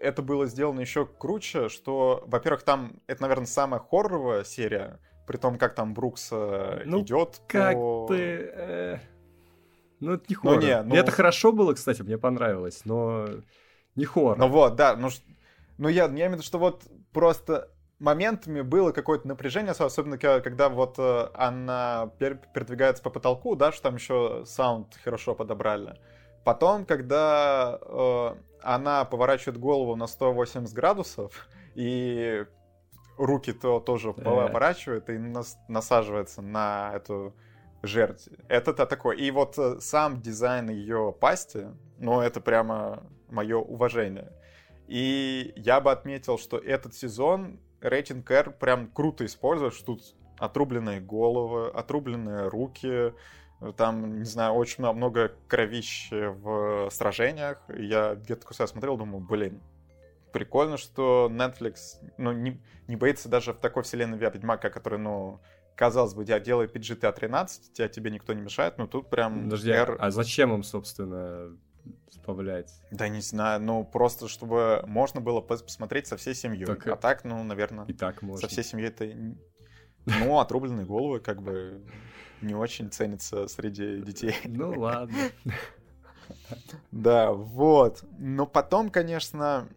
это 0.00 0.22
было 0.22 0.46
сделано 0.46 0.80
еще 0.80 1.06
круче, 1.06 1.68
что, 1.68 2.24
во-первых, 2.26 2.64
там, 2.64 2.94
это, 3.06 3.22
наверное, 3.22 3.46
самая 3.46 3.80
хорроровая 3.80 4.42
серия, 4.42 4.98
при 5.28 5.36
том, 5.36 5.56
как 5.56 5.76
там 5.76 5.94
Брукс 5.94 6.30
э, 6.32 6.82
ну, 6.84 7.02
идет 7.02 7.40
как 7.46 7.74
по... 7.74 8.06
бы... 8.08 8.16
Э... 8.18 8.98
Ну, 10.00 10.14
это 10.14 10.24
не 10.28 10.34
хоррор. 10.34 10.56
Ну, 10.56 10.66
не, 10.66 10.82
ну... 10.82 10.94
Это 10.96 11.12
хорошо 11.12 11.52
было, 11.52 11.74
кстати, 11.74 12.02
мне 12.02 12.18
понравилось, 12.18 12.80
но 12.84 13.28
не 13.94 14.04
хоррор. 14.04 14.36
Ну 14.36 14.48
вот, 14.48 14.74
да, 14.74 14.96
ну, 14.96 15.08
ну 15.78 15.88
я, 15.88 16.04
я 16.04 16.08
имею 16.08 16.30
в 16.30 16.32
виду, 16.34 16.42
что 16.42 16.58
вот 16.58 16.84
просто 17.12 17.70
моментами 17.98 18.62
было 18.62 18.92
какое-то 18.92 19.28
напряжение, 19.28 19.72
особенно 19.72 20.18
когда 20.18 20.68
вот 20.68 20.96
э, 20.98 21.28
она 21.34 22.10
передвигается 22.18 23.02
по 23.02 23.10
потолку, 23.10 23.54
да, 23.54 23.70
что 23.72 23.82
там 23.84 23.94
еще 23.94 24.42
саунд 24.44 24.98
хорошо 25.04 25.34
подобрали. 25.34 25.98
Потом, 26.44 26.84
когда 26.84 27.78
э, 27.80 28.34
она 28.62 29.04
поворачивает 29.04 29.58
голову 29.58 29.94
на 29.94 30.06
180 30.06 30.72
градусов 30.74 31.48
и 31.74 32.44
руки 33.16 33.52
то 33.52 33.78
тоже 33.80 34.10
э. 34.10 34.22
поворачивает 34.22 35.08
и 35.08 35.18
нас, 35.18 35.56
насаживается 35.68 36.42
на 36.42 36.92
эту 36.94 37.34
жертву. 37.82 38.32
Это-то 38.48 38.86
такое. 38.86 39.16
И 39.16 39.30
вот 39.30 39.58
э, 39.58 39.80
сам 39.80 40.20
дизайн 40.20 40.70
ее 40.70 41.14
пасти, 41.18 41.68
ну, 41.98 42.20
это 42.20 42.40
прямо 42.40 43.04
мое 43.28 43.58
уважение. 43.58 44.32
И 44.92 45.54
я 45.56 45.80
бы 45.80 45.90
отметил, 45.90 46.36
что 46.36 46.58
этот 46.58 46.94
сезон 46.94 47.58
рейтинг 47.80 48.30
R 48.30 48.50
прям 48.50 48.88
круто 48.88 49.24
использует, 49.24 49.72
что 49.72 49.94
тут 49.94 50.02
отрубленные 50.38 51.00
головы, 51.00 51.70
отрубленные 51.70 52.48
руки, 52.48 53.14
там, 53.78 54.18
не 54.18 54.26
знаю, 54.26 54.52
очень 54.52 54.84
много 54.84 55.32
кровища 55.48 56.32
в 56.32 56.90
сражениях. 56.90 57.62
Я 57.74 58.16
где-то 58.16 58.46
кусая 58.46 58.66
смотрел, 58.66 58.98
думаю, 58.98 59.24
блин, 59.24 59.62
прикольно, 60.30 60.76
что 60.76 61.30
Netflix 61.32 61.96
ну, 62.18 62.32
не, 62.32 62.60
не 62.86 62.96
боится 62.96 63.30
даже 63.30 63.54
в 63.54 63.60
такой 63.60 63.84
вселенной 63.84 64.18
Ведьмака, 64.18 64.68
который, 64.68 64.98
ну, 64.98 65.40
казалось 65.74 66.12
бы, 66.12 66.26
делает 66.26 66.76
PG-13, 66.76 67.72
тебя 67.72 67.88
тебе 67.88 68.10
никто 68.10 68.34
не 68.34 68.42
мешает, 68.42 68.76
но 68.76 68.86
тут 68.86 69.08
прям... 69.08 69.44
Подожди, 69.44 69.70
R... 69.70 69.96
а 69.98 70.10
зачем 70.10 70.52
им, 70.52 70.62
собственно, 70.62 71.56
добавлять? 72.14 72.72
Да 72.90 73.08
не 73.08 73.20
знаю, 73.20 73.60
ну 73.60 73.84
просто 73.84 74.28
чтобы 74.28 74.82
можно 74.86 75.20
было 75.20 75.40
посмотреть 75.40 76.06
со 76.06 76.16
всей 76.16 76.34
семьей. 76.34 76.66
Так... 76.66 76.86
А 76.86 76.96
так, 76.96 77.24
ну, 77.24 77.42
наверное, 77.42 77.86
и 77.86 77.92
так 77.92 78.22
можно. 78.22 78.40
со 78.40 78.48
всей 78.48 78.64
семьей 78.64 78.88
это... 78.88 79.08
Ну, 80.04 80.40
отрубленные 80.40 80.84
головы, 80.84 81.20
как 81.20 81.42
бы 81.42 81.80
не 82.40 82.54
очень 82.54 82.90
ценится 82.90 83.46
среди 83.46 84.02
детей. 84.02 84.34
Ну 84.44 84.78
ладно. 84.80 85.16
Да, 86.90 87.32
вот. 87.32 88.04
Но 88.18 88.46
потом, 88.46 88.90
конечно, 88.90 89.68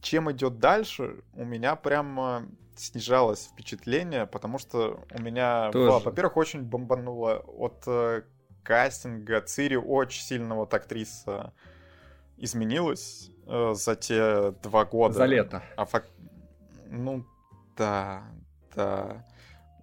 чем 0.00 0.32
идет 0.32 0.58
дальше, 0.58 1.22
у 1.34 1.44
меня 1.44 1.76
прямо 1.76 2.48
снижалось 2.76 3.50
впечатление, 3.52 4.26
потому 4.26 4.58
что 4.58 5.04
у 5.12 5.22
меня, 5.22 5.70
во-первых, 5.72 6.36
очень 6.36 6.62
бомбануло 6.62 7.36
от 7.38 7.82
э, 7.86 8.22
кастинга. 8.62 9.40
Цири 9.40 9.76
очень 9.76 10.22
сильно 10.22 10.56
вот 10.56 10.74
актриса 10.74 11.52
изменилась 12.36 13.30
э, 13.46 13.74
за 13.74 13.96
те 13.96 14.52
два 14.62 14.84
года. 14.84 15.14
За 15.14 15.26
лето. 15.26 15.62
А 15.76 15.84
фак... 15.84 16.06
Ну, 16.86 17.24
да, 17.76 18.24
да. 18.74 19.26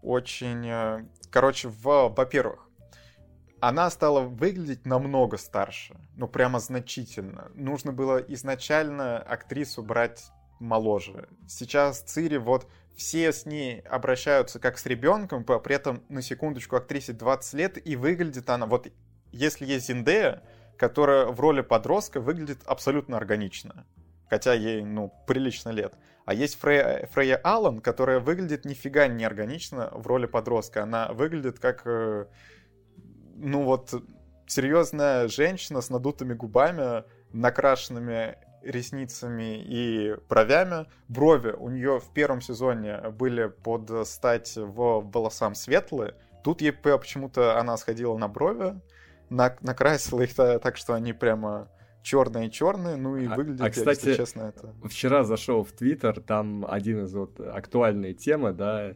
Очень 0.01 0.67
э, 0.67 1.05
Короче, 1.29 1.67
в, 1.69 1.83
во-первых, 1.83 2.67
она 3.59 3.89
стала 3.89 4.21
выглядеть 4.21 4.85
намного 4.85 5.37
старше. 5.37 5.95
Ну, 6.15 6.27
прямо 6.27 6.59
значительно. 6.59 7.51
Нужно 7.53 7.91
было 7.91 8.17
изначально 8.17 9.19
актрису 9.19 9.83
брать 9.83 10.31
моложе. 10.59 11.27
Сейчас 11.47 12.01
Цири, 12.01 12.37
вот 12.37 12.67
все 12.99 13.31
с 13.31 13.45
ней 13.45 13.79
обращаются 13.79 14.59
как 14.59 14.77
с 14.77 14.85
ребенком, 14.85 15.45
при 15.45 15.73
этом, 15.73 16.03
на 16.09 16.21
секундочку, 16.21 16.75
актрисе 16.75 17.13
20 17.13 17.53
лет, 17.53 17.87
и 17.87 17.95
выглядит 17.95 18.49
она, 18.49 18.65
вот 18.65 18.89
если 19.31 19.65
есть 19.65 19.87
Зиндея, 19.87 20.43
которая 20.77 21.27
в 21.27 21.39
роли 21.39 21.61
подростка 21.61 22.19
выглядит 22.19 22.59
абсолютно 22.65 23.15
органично, 23.15 23.85
хотя 24.29 24.53
ей, 24.53 24.83
ну, 24.83 25.13
прилично 25.27 25.69
лет. 25.69 25.93
А 26.25 26.33
есть 26.33 26.59
Фрея, 26.59 27.07
Фрея 27.13 27.37
Аллан, 27.37 27.79
которая 27.79 28.19
выглядит 28.19 28.65
нифига 28.65 29.07
не 29.07 29.23
органично 29.23 29.89
в 29.93 30.05
роли 30.05 30.25
подростка. 30.25 30.83
Она 30.83 31.07
выглядит 31.13 31.57
как, 31.57 31.83
э, 31.85 32.25
ну 33.37 33.63
вот, 33.63 33.93
серьезная 34.45 35.29
женщина 35.29 35.79
с 35.79 35.89
надутыми 35.89 36.33
губами, 36.33 37.05
накрашенными 37.31 38.37
ресницами 38.63 39.63
и 39.63 40.15
бровями. 40.27 40.85
Брови 41.07 41.51
у 41.51 41.69
нее 41.69 41.99
в 41.99 42.13
первом 42.13 42.41
сезоне 42.41 43.09
были 43.11 43.47
под 43.47 44.07
стать 44.07 44.55
в 44.55 45.09
волосам 45.11 45.55
светлые. 45.55 46.15
Тут 46.43 46.61
ей 46.61 46.71
почему-то 46.71 47.59
она 47.59 47.77
сходила 47.77 48.17
на 48.17 48.27
брови, 48.27 48.79
накрасила 49.29 50.21
их 50.21 50.33
так, 50.33 50.77
что 50.77 50.93
они 50.93 51.13
прямо 51.13 51.69
черные-черные, 52.01 52.95
ну 52.95 53.17
и 53.17 53.27
а, 53.27 53.35
выглядит, 53.35 53.61
а, 53.61 53.69
кстати, 53.69 54.07
если 54.07 54.15
честно, 54.15 54.41
это... 54.43 54.73
Вчера 54.87 55.23
зашел 55.23 55.63
в 55.63 55.71
Твиттер, 55.71 56.21
там 56.21 56.65
один 56.67 57.03
из 57.03 57.13
вот 57.13 57.39
актуальной 57.39 58.13
темы, 58.13 58.53
да, 58.53 58.91
э, 58.91 58.95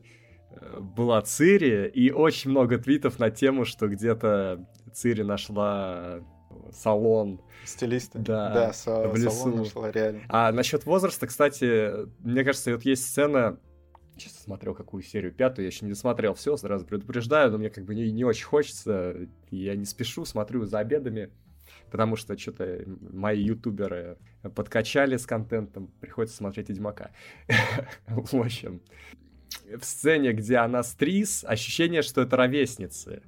была 0.79 1.21
Цири, 1.21 1.89
и 1.89 2.11
очень 2.11 2.51
много 2.51 2.77
твитов 2.77 3.19
на 3.19 3.29
тему, 3.29 3.65
что 3.65 3.87
где-то 3.87 4.65
Цири 4.93 5.23
нашла 5.23 6.21
салон. 6.71 7.41
Стилисты. 7.65 8.19
Да, 8.19 8.53
да 8.53 8.73
со- 8.73 9.07
в 9.07 9.15
лесу. 9.15 9.31
салон 9.31 9.57
нашла, 9.57 9.91
реально. 9.91 10.21
А 10.29 10.51
насчет 10.51 10.85
возраста, 10.85 11.27
кстати, 11.27 12.07
мне 12.19 12.43
кажется, 12.43 12.71
вот 12.71 12.83
есть 12.83 13.05
сцена, 13.05 13.57
Честно 14.15 14.41
смотрел 14.41 14.75
какую 14.75 15.01
серию, 15.01 15.31
пятую, 15.31 15.65
я 15.65 15.69
еще 15.69 15.85
не 15.85 15.91
досмотрел 15.91 16.35
все, 16.35 16.55
сразу 16.55 16.85
предупреждаю, 16.85 17.51
но 17.51 17.57
мне 17.57 17.71
как 17.71 17.83
бы 17.83 17.95
не, 17.95 18.11
не 18.11 18.23
очень 18.23 18.45
хочется, 18.45 19.15
я 19.49 19.75
не 19.75 19.85
спешу, 19.85 20.23
смотрю 20.23 20.65
за 20.65 20.77
обедами, 20.77 21.31
потому 21.89 22.15
что 22.15 22.37
что-то 22.37 22.83
мои 22.85 23.41
ютуберы 23.41 24.19
подкачали 24.55 25.17
с 25.17 25.25
контентом, 25.25 25.87
приходится 25.99 26.37
смотреть 26.37 26.69
Ведьмака. 26.69 27.09
В 28.07 28.39
общем, 28.39 28.81
в 29.75 29.83
сцене, 29.83 30.33
где 30.33 30.57
она 30.57 30.83
стрис, 30.83 31.43
ощущение, 31.43 32.01
что 32.01 32.21
это 32.21 32.37
ровесницы. 32.37 33.23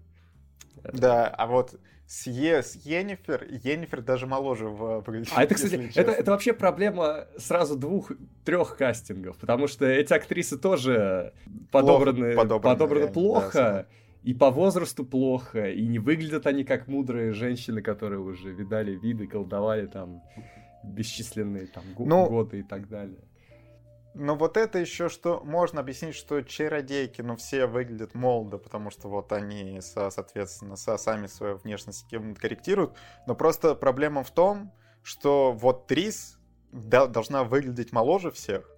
Да, 0.93 1.27
а 1.27 1.47
вот 1.47 1.79
с, 2.07 2.27
е, 2.27 2.61
с 2.61 2.75
Йеннифер, 2.75 3.47
Йеннифер 3.63 4.01
даже 4.01 4.27
моложе 4.27 4.67
выглядит. 4.67 5.33
А 5.35 5.43
это, 5.43 5.55
кстати, 5.55 5.91
это, 5.95 6.11
это 6.11 6.31
вообще 6.31 6.53
проблема 6.53 7.27
сразу 7.37 7.75
двух-трех 7.75 8.77
кастингов, 8.77 9.37
потому 9.37 9.67
что 9.67 9.85
эти 9.85 10.13
актрисы 10.13 10.57
тоже 10.57 11.33
подобраны, 11.71 12.35
подобраны, 12.35 12.61
подобраны 12.61 13.11
плохо. 13.11 13.53
Да, 13.53 13.85
и 14.23 14.33
по 14.33 14.49
возрасту 14.49 15.05
плохо, 15.05 15.69
и 15.69 15.85
не 15.87 15.99
выглядят 15.99 16.47
они 16.47 16.63
как 16.63 16.87
мудрые 16.87 17.31
женщины, 17.31 17.81
которые 17.83 18.19
уже 18.19 18.51
видали 18.51 18.95
виды, 18.95 19.27
колдовали 19.27 19.85
там 19.85 20.23
бесчисленные 20.83 21.67
там 21.67 21.83
ну, 21.97 22.27
годы 22.27 22.59
и 22.59 22.63
так 22.63 22.87
далее. 22.87 23.19
Но 24.17 24.35
вот 24.35 24.55
это 24.55 24.79
еще 24.79 25.09
что 25.09 25.41
можно 25.43 25.81
объяснить, 25.81 26.15
что 26.15 26.41
чародейки, 26.41 27.21
ну, 27.21 27.35
все 27.35 27.65
выглядят 27.65 28.15
молодо, 28.15 28.57
потому 28.57 28.89
что 28.89 29.09
вот 29.09 29.33
они, 29.33 29.81
соответственно, 29.81 30.77
сами 30.77 31.27
свою 31.27 31.57
внешность 31.57 32.07
корректируют. 32.09 32.95
Но 33.27 33.35
просто 33.35 33.75
проблема 33.75 34.23
в 34.23 34.31
том, 34.31 34.71
что 35.03 35.51
вот 35.51 35.87
Трис 35.87 36.39
должна 36.71 37.43
выглядеть 37.43 37.91
моложе 37.91 38.31
всех, 38.31 38.69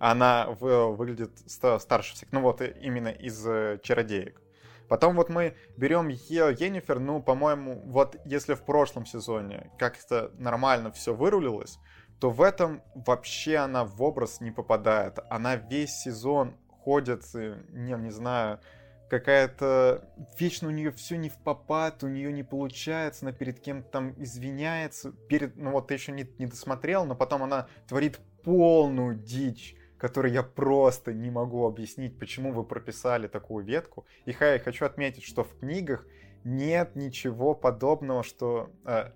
она 0.00 0.50
выглядит 0.50 1.38
старше 1.46 2.14
всех. 2.14 2.32
Ну 2.32 2.40
вот 2.40 2.60
именно 2.60 3.08
из 3.08 3.46
э, 3.46 3.78
чародеек. 3.84 4.42
Потом 4.88 5.14
вот 5.14 5.28
мы 5.28 5.54
берем 5.76 6.08
Енифер, 6.08 6.98
ну, 6.98 7.22
по-моему, 7.22 7.80
вот 7.84 8.16
если 8.24 8.54
в 8.54 8.64
прошлом 8.64 9.06
сезоне 9.06 9.70
как-то 9.78 10.32
нормально 10.36 10.90
все 10.90 11.14
вырулилось, 11.14 11.78
то 12.20 12.30
в 12.30 12.42
этом 12.42 12.82
вообще 12.94 13.56
она 13.56 13.84
в 13.84 14.02
образ 14.02 14.40
не 14.40 14.50
попадает. 14.50 15.18
Она 15.30 15.56
весь 15.56 15.94
сезон 15.94 16.54
ходит, 16.68 17.24
не, 17.34 17.92
не 17.94 18.10
знаю, 18.10 18.60
какая-то... 19.08 20.04
Вечно 20.38 20.68
у 20.68 20.70
нее 20.70 20.92
все 20.92 21.16
не 21.16 21.30
в 21.30 21.38
попад, 21.38 22.04
у 22.04 22.08
нее 22.08 22.32
не 22.32 22.42
получается, 22.42 23.24
она 23.24 23.32
перед 23.32 23.58
кем-то 23.60 23.90
там 23.90 24.14
извиняется. 24.22 25.12
Перед... 25.12 25.56
Ну 25.56 25.72
вот 25.72 25.88
ты 25.88 25.94
еще 25.94 26.12
не, 26.12 26.28
не 26.38 26.46
досмотрел, 26.46 27.06
но 27.06 27.14
потом 27.14 27.42
она 27.42 27.68
творит 27.88 28.20
полную 28.44 29.16
дичь 29.16 29.76
который 30.00 30.32
я 30.32 30.42
просто 30.42 31.12
не 31.12 31.30
могу 31.30 31.66
объяснить, 31.66 32.18
почему 32.18 32.52
вы 32.52 32.64
прописали 32.64 33.28
такую 33.28 33.66
ветку. 33.66 34.06
И 34.24 34.32
хай, 34.32 34.58
хочу 34.58 34.86
отметить, 34.86 35.24
что 35.24 35.44
в 35.44 35.58
книгах 35.58 36.06
нет 36.42 36.96
ничего 36.96 37.54
подобного, 37.54 38.22
что... 38.22 38.70
Э, 38.86 39.10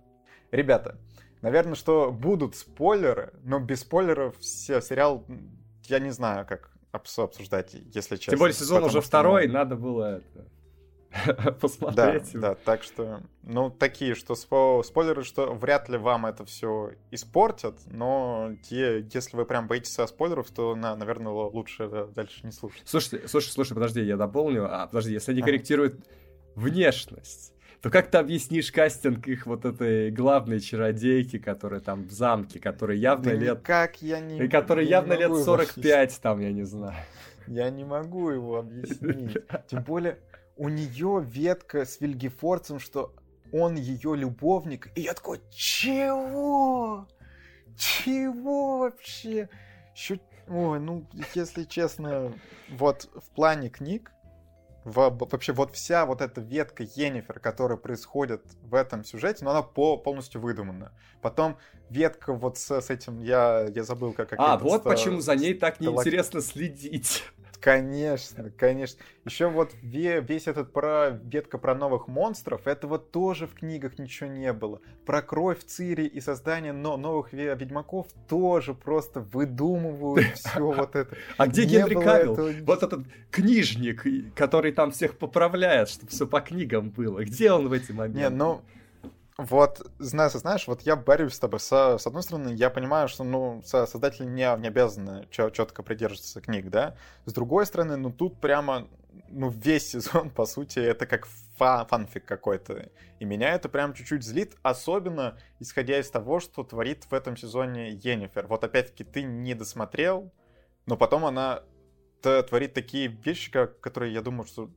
ребята, 0.51 0.99
наверное, 1.45 1.75
что 1.75 2.11
будут 2.11 2.57
спойлеры, 2.57 3.33
но 3.43 3.61
без 3.61 3.81
спойлеров 3.81 4.37
все, 4.39 4.81
сериал, 4.81 5.27
я 5.85 5.99
не 5.99 6.11
знаю, 6.11 6.47
как 6.47 6.71
обсуждать, 6.91 7.75
если 7.75 8.17
честно. 8.17 8.33
Тем 8.33 8.39
более 8.39 8.55
сезон 8.55 8.85
уже 8.85 9.01
второй, 9.01 9.45
что... 9.45 9.53
надо 9.53 9.77
было 9.77 10.17
это... 10.17 11.53
посмотреть. 11.61 12.33
Да, 12.33 12.41
да, 12.41 12.55
так 12.55 12.83
что, 12.83 13.21
ну, 13.43 13.71
такие, 13.71 14.15
что 14.15 14.35
спо- 14.35 14.83
спойлеры, 14.83 15.23
что 15.23 15.53
вряд 15.55 15.89
ли 15.89 15.99
вам 15.99 16.27
это 16.27 16.45
все 16.45 16.93
испортят, 17.11 17.79
но 17.87 18.53
те, 18.69 19.07
если 19.13 19.37
вы 19.37 19.45
прям 19.45 19.69
боитесь 19.69 19.93
со 19.93 20.07
спойлеров, 20.07 20.51
то, 20.51 20.75
на, 20.75 20.97
наверное, 20.97 21.33
лучше 21.33 22.09
дальше 22.15 22.41
не 22.45 22.53
слушать. 22.53 22.83
Слушай, 22.85 23.29
слушай, 23.29 23.51
слушай, 23.51 23.75
подожди, 23.75 24.03
я 24.03 24.17
дополню. 24.17 24.67
А, 24.69 24.87
подожди, 24.87 25.13
если 25.13 25.33
они 25.33 25.43
корректируют 25.43 26.05
внешность, 26.57 27.54
то 27.85 27.91
как 27.91 28.11
ты 28.11 28.17
объяснишь 28.17 28.73
кастинг 28.73 29.29
их 29.29 29.45
вот 29.45 29.67
этой 29.67 30.11
главной 30.11 30.59
чародейки, 30.59 31.39
которая 31.39 31.81
там 31.81 32.05
в 32.05 32.11
замке, 32.13 32.59
которая 32.59 32.97
явно 32.97 33.25
да 33.25 33.33
лет... 33.35 33.61
Как 33.63 34.01
я 34.01 34.21
не... 34.21 34.39
И 34.39 34.49
которая 34.49 34.87
явно 34.87 35.13
не 35.13 35.19
лет 35.19 35.29
могу 35.29 35.45
45 35.45 36.21
там, 36.23 36.41
я 36.41 36.51
не 36.51 36.63
знаю. 36.63 36.97
Я 37.47 37.69
не 37.69 37.85
могу 37.85 38.31
его 38.31 38.57
объяснить. 38.57 39.37
Тем 39.67 39.85
более, 39.85 40.19
у 40.57 40.71
нее 40.71 41.23
ветка 41.29 41.85
с 41.85 42.01
Вильгефорцем, 42.01 42.79
что 42.79 43.15
он 43.53 43.75
ее 43.75 44.17
любовник. 44.17 44.89
И 44.95 45.03
я 45.03 45.13
такой, 45.13 45.43
чего? 45.51 47.07
Чего 47.77 48.79
вообще? 48.79 49.51
Ой, 50.49 50.81
ну, 50.81 51.07
если 51.35 51.65
честно, 51.65 52.33
вот 52.71 53.11
в 53.15 53.29
плане 53.35 53.69
книг, 53.69 54.11
в, 54.85 55.17
вообще 55.31 55.53
вот 55.53 55.75
вся 55.75 56.05
вот 56.05 56.21
эта 56.21 56.41
ветка 56.41 56.83
Енифер, 56.83 57.41
которая 57.41 57.79
происходит 57.79 58.43
в 58.63 58.75
этом 58.75 59.05
сюжете, 59.05 59.45
но 59.45 59.51
она 59.51 59.63
по, 59.63 59.97
полностью 59.97 60.41
выдумана. 60.41 60.93
Потом 61.23 61.57
ветка 61.89 62.35
вот 62.35 62.59
с, 62.59 62.81
с 62.81 62.91
этим, 62.91 63.21
я, 63.21 63.67
я 63.75 63.83
забыл, 63.83 64.13
как... 64.13 64.29
как 64.29 64.39
а, 64.41 64.59
вот 64.59 64.85
почему 64.85 65.21
за 65.21 65.37
ней 65.37 65.55
так 65.55 65.81
неинтересно 65.81 66.43
следить. 66.43 67.25
Конечно, 67.61 68.51
конечно. 68.57 69.01
Еще 69.25 69.49
вот 69.49 69.73
весь 69.83 70.47
этот 70.47 70.73
про 70.73 71.11
ветка 71.11 71.59
про 71.59 71.75
новых 71.75 72.09
монстров, 72.09 72.67
этого 72.67 72.99
тоже 72.99 73.47
в 73.47 73.55
книгах 73.55 73.99
ничего 73.99 74.29
не 74.29 74.53
было. 74.53 74.81
Про 75.07 75.23
кровь 75.23 75.65
Цири 75.65 76.07
и 76.07 76.21
создание 76.21 76.73
новых 76.73 77.33
ведьмаков 77.33 78.07
тоже 78.29 78.75
просто 78.75 79.21
выдумывают 79.21 80.27
все 80.35 80.61
вот 80.61 80.95
это. 80.95 81.17
А 81.37 81.47
где 81.47 81.65
Генри 81.65 81.95
Кавилл? 81.95 82.37
Вот 82.65 82.83
этот 82.83 83.07
книжник, 83.31 84.05
который 84.35 84.73
там 84.73 84.91
всех 84.91 85.17
поправляет, 85.17 85.89
чтобы 85.89 86.11
все 86.11 86.27
по 86.27 86.41
книгам 86.41 86.91
было. 86.91 87.25
Где 87.25 87.53
он 87.53 87.69
в 87.69 87.73
эти 87.73 87.93
моменты? 87.93 88.21
Не, 88.21 88.29
ну, 88.29 88.63
вот, 89.37 89.85
знаешь, 89.99 90.33
знаешь, 90.33 90.69
вот 90.69 90.83
я 90.83 90.95
борюсь 90.95 91.35
с 91.35 91.41
тобой. 91.41 91.59
Со, 91.59 91.99
с 91.99 92.07
одной 92.07 92.23
стороны, 92.23 92.51
я 92.51 92.71
понимаю, 92.71 93.09
что, 93.09 93.25
ну, 93.25 93.63
создатели 93.65 94.27
не, 94.27 94.61
не 94.61 94.69
обязаны 94.69 95.27
четко 95.31 95.83
придерживаться 95.83 96.41
книг, 96.41 96.71
да. 96.71 96.97
С 97.25 97.33
другой 97.33 97.67
стороны, 97.67 97.97
ну, 97.97 98.13
тут 98.13 98.41
прямо, 98.41 98.87
ну, 99.29 99.51
весь 99.51 99.89
сезон, 99.91 100.31
по 100.31 100.47
сути, 100.47 100.79
это 100.79 101.07
как 101.07 101.27
фа 101.57 101.85
фанфик 101.87 102.25
какой-то. 102.25 102.91
И 103.19 103.25
меня 103.25 103.55
это 103.55 103.69
прям 103.69 103.93
чуть-чуть 103.95 104.23
злит, 104.23 104.57
особенно 104.63 105.37
исходя 105.59 105.99
из 105.99 106.09
того, 106.11 106.39
что 106.39 106.63
творит 106.63 107.05
в 107.11 107.13
этом 107.13 107.37
сезоне 107.37 107.91
Енифер. 107.91 108.47
Вот 108.47 108.63
опять-таки, 108.63 109.03
ты 109.03 109.25
не 109.25 109.55
досмотрел, 109.55 110.33
но 110.87 110.97
потом 110.97 111.25
она 111.25 111.65
творит 112.23 112.73
такие 112.73 113.09
вещи, 113.09 113.51
как, 113.51 113.81
которые 113.81 114.13
я 114.15 114.23
думаю, 114.23 114.47
что 114.47 114.71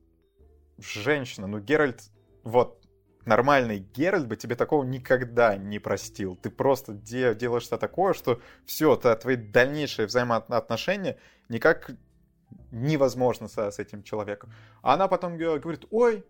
женщина, 0.80 1.46
ну, 1.46 1.60
Геральт, 1.60 2.10
вот, 2.44 2.87
нормальный 3.28 3.80
Геральт 3.80 4.28
бы 4.28 4.36
тебе 4.36 4.56
такого 4.56 4.84
никогда 4.84 5.56
не 5.58 5.80
простил. 5.80 6.36
Ты 6.36 6.50
просто 6.50 6.94
де- 6.94 7.36
делаешь 7.36 7.64
что-то 7.64 7.82
такое, 7.82 8.14
что 8.14 8.42
все, 8.66 8.96
твои 8.96 9.36
дальнейшие 9.36 10.08
взаимоотношения 10.08 11.18
никак 11.50 11.92
невозможно 12.72 13.48
с, 13.48 13.58
с 13.58 13.80
этим 13.80 14.04
человеком. 14.04 14.52
А 14.82 14.94
она 14.94 15.08
потом 15.08 15.38
говорит, 15.38 15.86
ой, 15.92 16.26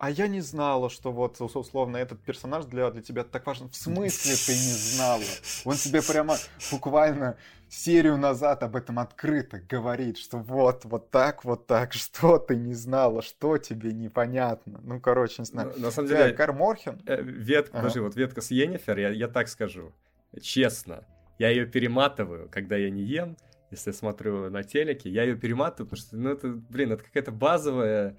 а 0.00 0.10
я 0.10 0.28
не 0.28 0.40
знала, 0.40 0.88
что 0.88 1.12
вот, 1.12 1.38
условно, 1.40 1.98
этот 1.98 2.22
персонаж 2.22 2.64
для, 2.64 2.90
для 2.90 3.02
тебя 3.02 3.22
так 3.22 3.46
важен. 3.46 3.68
В 3.68 3.76
смысле 3.76 4.32
ты 4.32 4.52
не 4.52 4.72
знала? 4.72 5.22
Он 5.66 5.76
тебе 5.76 6.00
прямо 6.02 6.36
буквально 6.72 7.36
серию 7.68 8.16
назад 8.16 8.62
об 8.62 8.76
этом 8.76 8.98
открыто 8.98 9.60
говорит, 9.60 10.16
что 10.16 10.38
вот, 10.38 10.86
вот 10.86 11.10
так, 11.10 11.44
вот 11.44 11.66
так, 11.66 11.92
что 11.92 12.38
ты 12.38 12.56
не 12.56 12.72
знала, 12.72 13.20
что 13.20 13.58
тебе 13.58 13.92
непонятно. 13.92 14.80
Ну, 14.82 15.00
короче, 15.00 15.36
не 15.40 15.44
знаю. 15.44 15.74
На, 15.76 15.84
на 15.84 15.90
самом 15.90 16.08
деле... 16.08 16.32
Кар 16.32 16.54
Морхен? 16.54 17.02
Э, 17.04 17.20
ветка, 17.20 17.72
ага. 17.74 17.80
подожди, 17.82 18.00
вот 18.00 18.16
ветка 18.16 18.40
с 18.40 18.50
Йеннифер, 18.50 18.98
я, 18.98 19.10
я 19.10 19.28
так 19.28 19.48
скажу, 19.48 19.92
честно, 20.40 21.04
я 21.38 21.50
ее 21.50 21.66
перематываю, 21.66 22.48
когда 22.50 22.76
я 22.76 22.88
не 22.88 23.02
ем, 23.02 23.36
если 23.70 23.90
я 23.90 23.94
смотрю 23.94 24.48
на 24.48 24.62
телеке, 24.62 25.10
я 25.10 25.24
ее 25.24 25.36
перематываю, 25.36 25.90
потому 25.90 26.06
что, 26.06 26.16
ну, 26.16 26.30
это, 26.30 26.48
блин, 26.48 26.92
это 26.92 27.04
какая-то 27.04 27.32
базовая 27.32 28.16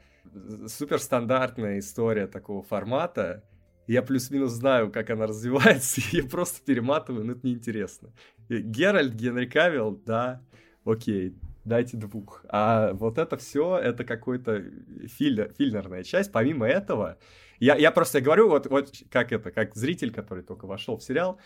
суперстандартная 0.67 1.79
история 1.79 2.27
такого 2.27 2.63
формата. 2.63 3.43
Я 3.87 4.01
плюс-минус 4.01 4.51
знаю, 4.51 4.91
как 4.91 5.09
она 5.09 5.27
развивается, 5.27 6.01
и 6.11 6.17
я 6.17 6.23
просто 6.23 6.63
перематываю, 6.63 7.25
но 7.25 7.33
это 7.33 7.45
неинтересно. 7.45 8.09
Геральт, 8.49 9.13
Генри 9.13 9.45
Кавилл, 9.45 10.01
да, 10.05 10.41
окей, 10.85 11.35
дайте 11.65 11.97
двух. 11.97 12.45
А 12.49 12.93
вот 12.93 13.17
это 13.17 13.37
все, 13.37 13.77
это 13.77 14.03
какой-то 14.03 14.63
фильр, 15.07 15.53
фильнерная 15.57 16.03
часть. 16.03 16.31
Помимо 16.31 16.67
этого, 16.67 17.17
я, 17.59 17.75
я 17.75 17.91
просто 17.91 18.21
говорю, 18.21 18.49
вот, 18.49 18.67
вот 18.67 18.91
как 19.09 19.31
это, 19.31 19.51
как 19.51 19.75
зритель, 19.75 20.11
который 20.11 20.43
только 20.43 20.65
вошел 20.65 20.97
в 20.97 21.03
сериал, 21.03 21.39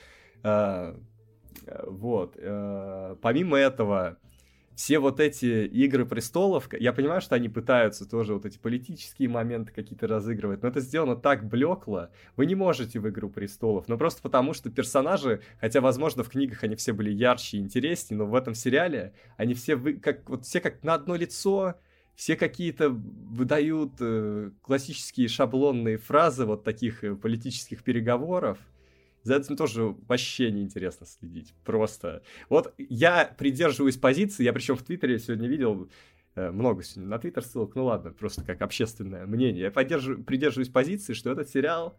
э, 0.43 0.95
вот, 1.87 2.35
э, 2.37 3.15
помимо 3.21 3.57
этого, 3.57 4.17
все 4.75 4.99
вот 4.99 5.19
эти 5.19 5.65
игры 5.65 6.05
престолов, 6.05 6.69
я 6.73 6.93
понимаю, 6.93 7.21
что 7.21 7.35
они 7.35 7.49
пытаются 7.49 8.07
тоже 8.07 8.33
вот 8.33 8.45
эти 8.45 8.57
политические 8.57 9.29
моменты 9.29 9.71
какие-то 9.71 10.07
разыгрывать, 10.07 10.61
но 10.61 10.69
это 10.69 10.81
сделано 10.81 11.15
так 11.15 11.47
блекло. 11.47 12.09
Вы 12.35 12.45
не 12.45 12.55
можете 12.55 12.99
в 12.99 13.09
игру 13.09 13.29
престолов, 13.29 13.87
но 13.87 13.97
просто 13.97 14.21
потому, 14.21 14.53
что 14.53 14.69
персонажи, 14.69 15.41
хотя, 15.59 15.81
возможно, 15.81 16.23
в 16.23 16.29
книгах 16.29 16.63
они 16.63 16.75
все 16.75 16.93
были 16.93 17.11
ярче 17.11 17.57
и 17.57 17.61
интереснее, 17.61 18.17
но 18.17 18.25
в 18.25 18.35
этом 18.35 18.53
сериале 18.53 19.13
они 19.37 19.53
все 19.53 19.75
вы, 19.75 19.93
как 19.93 20.29
вот 20.29 20.45
все 20.45 20.59
как 20.59 20.83
на 20.83 20.93
одно 20.93 21.15
лицо, 21.15 21.75
все 22.15 22.35
какие-то 22.35 22.89
выдают 22.89 23.93
э, 23.99 24.51
классические 24.61 25.27
шаблонные 25.27 25.97
фразы 25.97 26.45
вот 26.45 26.63
таких 26.63 27.03
э, 27.03 27.15
политических 27.15 27.83
переговоров. 27.83 28.57
За 29.25 29.37
этим 29.37 29.57
тоже 29.57 29.95
вообще 30.07 30.51
неинтересно 30.51 31.07
следить. 31.07 31.55
Просто. 31.63 32.21
Вот 32.47 32.75
я 32.77 33.25
придерживаюсь 33.25 33.97
позиции, 33.97 34.43
я 34.43 34.53
причем 34.53 34.75
в 34.75 34.83
Твиттере 34.83 35.17
сегодня 35.17 35.47
видел 35.47 35.89
э, 36.35 36.51
много 36.51 36.83
сегодня 36.83 37.09
на 37.09 37.17
Твиттер 37.17 37.43
ссылок, 37.43 37.73
ну 37.73 37.85
ладно, 37.85 38.11
просто 38.11 38.43
как 38.43 38.61
общественное 38.61 39.25
мнение. 39.25 39.63
Я 39.63 39.71
поддерживаю, 39.71 40.23
придерживаюсь 40.23 40.69
позиции, 40.69 41.13
что 41.13 41.31
этот 41.31 41.49
сериал, 41.49 41.97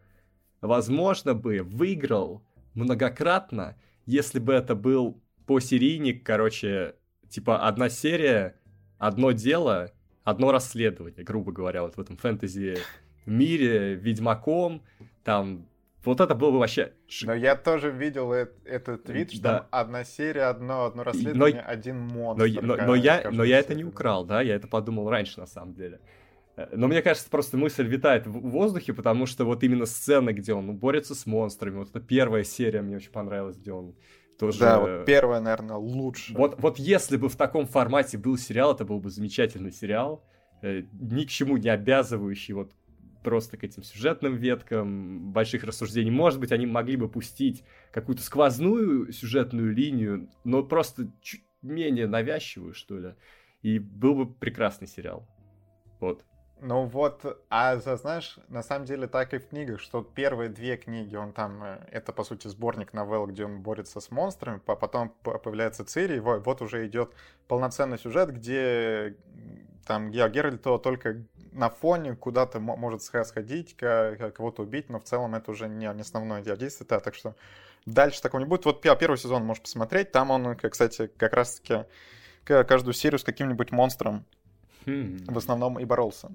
возможно, 0.60 1.34
бы 1.34 1.62
выиграл 1.64 2.44
многократно, 2.74 3.76
если 4.04 4.38
бы 4.38 4.52
это 4.52 4.76
был 4.76 5.20
посерийник, 5.46 6.24
короче, 6.24 6.94
типа 7.28 7.66
одна 7.66 7.88
серия, 7.88 8.54
одно 8.98 9.32
дело, 9.32 9.92
одно 10.22 10.52
расследование, 10.52 11.24
грубо 11.24 11.50
говоря, 11.50 11.82
вот 11.82 11.96
в 11.96 12.00
этом 12.00 12.16
фэнтези 12.16 12.78
мире, 13.26 13.96
Ведьмаком, 13.96 14.84
там 15.24 15.66
вот 16.06 16.20
это 16.20 16.34
было 16.34 16.50
бы 16.50 16.58
вообще... 16.58 16.92
Но 17.22 17.34
я 17.34 17.56
тоже 17.56 17.90
видел 17.90 18.32
э- 18.32 18.48
этот 18.64 19.04
твит, 19.04 19.32
что 19.32 19.42
да. 19.42 19.66
одна 19.70 20.04
серия, 20.04 20.44
одно, 20.44 20.84
одно 20.84 21.04
расследование, 21.04 21.62
но, 21.62 21.70
один 21.70 21.98
монстр. 21.98 22.62
Но, 22.62 22.76
но, 22.76 22.86
но, 22.86 22.94
я, 22.94 23.28
но 23.30 23.44
я 23.44 23.58
это 23.58 23.74
не 23.74 23.84
украл, 23.84 24.24
да, 24.24 24.40
я 24.40 24.54
это 24.54 24.68
подумал 24.68 25.10
раньше, 25.10 25.40
на 25.40 25.46
самом 25.46 25.74
деле. 25.74 26.00
Э, 26.56 26.68
но 26.72 26.88
мне 26.88 27.02
кажется, 27.02 27.28
просто 27.30 27.56
мысль 27.56 27.86
витает 27.86 28.26
в 28.26 28.32
воздухе, 28.32 28.92
потому 28.92 29.26
что 29.26 29.44
вот 29.44 29.62
именно 29.62 29.86
сцены, 29.86 30.30
где 30.30 30.54
он 30.54 30.76
борется 30.76 31.14
с 31.14 31.26
монстрами, 31.26 31.76
вот 31.76 31.90
эта 31.90 32.00
первая 32.00 32.44
серия 32.44 32.82
мне 32.82 32.96
очень 32.96 33.12
понравилась, 33.12 33.56
где 33.56 33.72
он 33.72 33.94
тоже... 34.38 34.60
Да, 34.60 34.80
вот 34.80 35.04
первая, 35.06 35.40
наверное, 35.40 35.76
лучше. 35.76 36.34
Вот, 36.34 36.56
вот 36.58 36.78
если 36.78 37.16
бы 37.16 37.28
в 37.28 37.36
таком 37.36 37.66
формате 37.66 38.18
был 38.18 38.36
сериал, 38.38 38.74
это 38.74 38.84
был 38.84 39.00
бы 39.00 39.10
замечательный 39.10 39.72
сериал, 39.72 40.24
э, 40.62 40.82
ни 40.92 41.24
к 41.24 41.28
чему 41.28 41.56
не 41.56 41.68
обязывающий 41.68 42.54
вот 42.54 42.72
просто 43.26 43.56
к 43.56 43.64
этим 43.64 43.82
сюжетным 43.82 44.36
веткам, 44.36 45.32
больших 45.32 45.64
рассуждений. 45.64 46.12
Может 46.12 46.38
быть, 46.38 46.52
они 46.52 46.64
могли 46.64 46.94
бы 46.94 47.08
пустить 47.08 47.64
какую-то 47.90 48.22
сквозную 48.22 49.12
сюжетную 49.12 49.74
линию, 49.74 50.30
но 50.44 50.62
просто 50.62 51.10
чуть 51.20 51.44
менее 51.60 52.06
навязчивую, 52.06 52.72
что 52.72 52.98
ли. 53.00 53.14
И 53.62 53.80
был 53.80 54.14
бы 54.14 54.32
прекрасный 54.32 54.86
сериал. 54.86 55.26
Вот. 55.98 56.24
Ну 56.60 56.84
вот, 56.84 57.24
а 57.50 57.78
знаешь, 57.78 58.38
на 58.46 58.62
самом 58.62 58.86
деле 58.86 59.08
так 59.08 59.34
и 59.34 59.38
в 59.38 59.48
книгах, 59.48 59.80
что 59.80 60.04
первые 60.04 60.48
две 60.48 60.76
книги, 60.76 61.16
он 61.16 61.32
там, 61.32 61.64
э, 61.64 61.80
это 61.90 62.12
по 62.12 62.22
сути 62.22 62.46
сборник 62.46 62.92
новелл, 62.92 63.26
где 63.26 63.44
он 63.44 63.60
борется 63.60 63.98
с 63.98 64.12
монстрами, 64.12 64.60
потом 64.64 65.10
появляется 65.22 65.84
Цири, 65.84 66.20
вот, 66.20 66.46
вот 66.46 66.62
уже 66.62 66.86
идет 66.86 67.12
полноценный 67.48 67.98
сюжет, 67.98 68.30
где 68.30 69.16
там 69.86 70.10
Геральт 70.10 70.62
только 70.62 71.22
на 71.52 71.70
фоне 71.70 72.14
куда-то 72.14 72.60
может 72.60 73.02
сходить, 73.02 73.76
кого-то 73.76 74.62
убить, 74.62 74.90
но 74.90 74.98
в 74.98 75.04
целом 75.04 75.34
это 75.34 75.50
уже 75.50 75.68
не, 75.68 75.86
не 75.94 76.00
основное 76.02 76.42
действие, 76.42 76.86
да, 76.88 77.00
так 77.00 77.14
что 77.14 77.34
дальше 77.86 78.20
такого 78.20 78.40
не 78.40 78.46
будет. 78.46 78.64
Вот 78.64 78.82
первый 78.82 79.16
сезон 79.16 79.44
можешь 79.44 79.62
посмотреть, 79.62 80.12
там 80.12 80.30
он, 80.30 80.56
кстати, 80.56 81.10
как 81.16 81.32
раз-таки 81.32 81.84
каждую 82.44 82.94
серию 82.94 83.18
с 83.18 83.24
каким-нибудь 83.24 83.72
монстром 83.72 84.24
хм. 84.84 85.18
в 85.26 85.38
основном 85.38 85.78
и 85.78 85.84
боролся. 85.84 86.30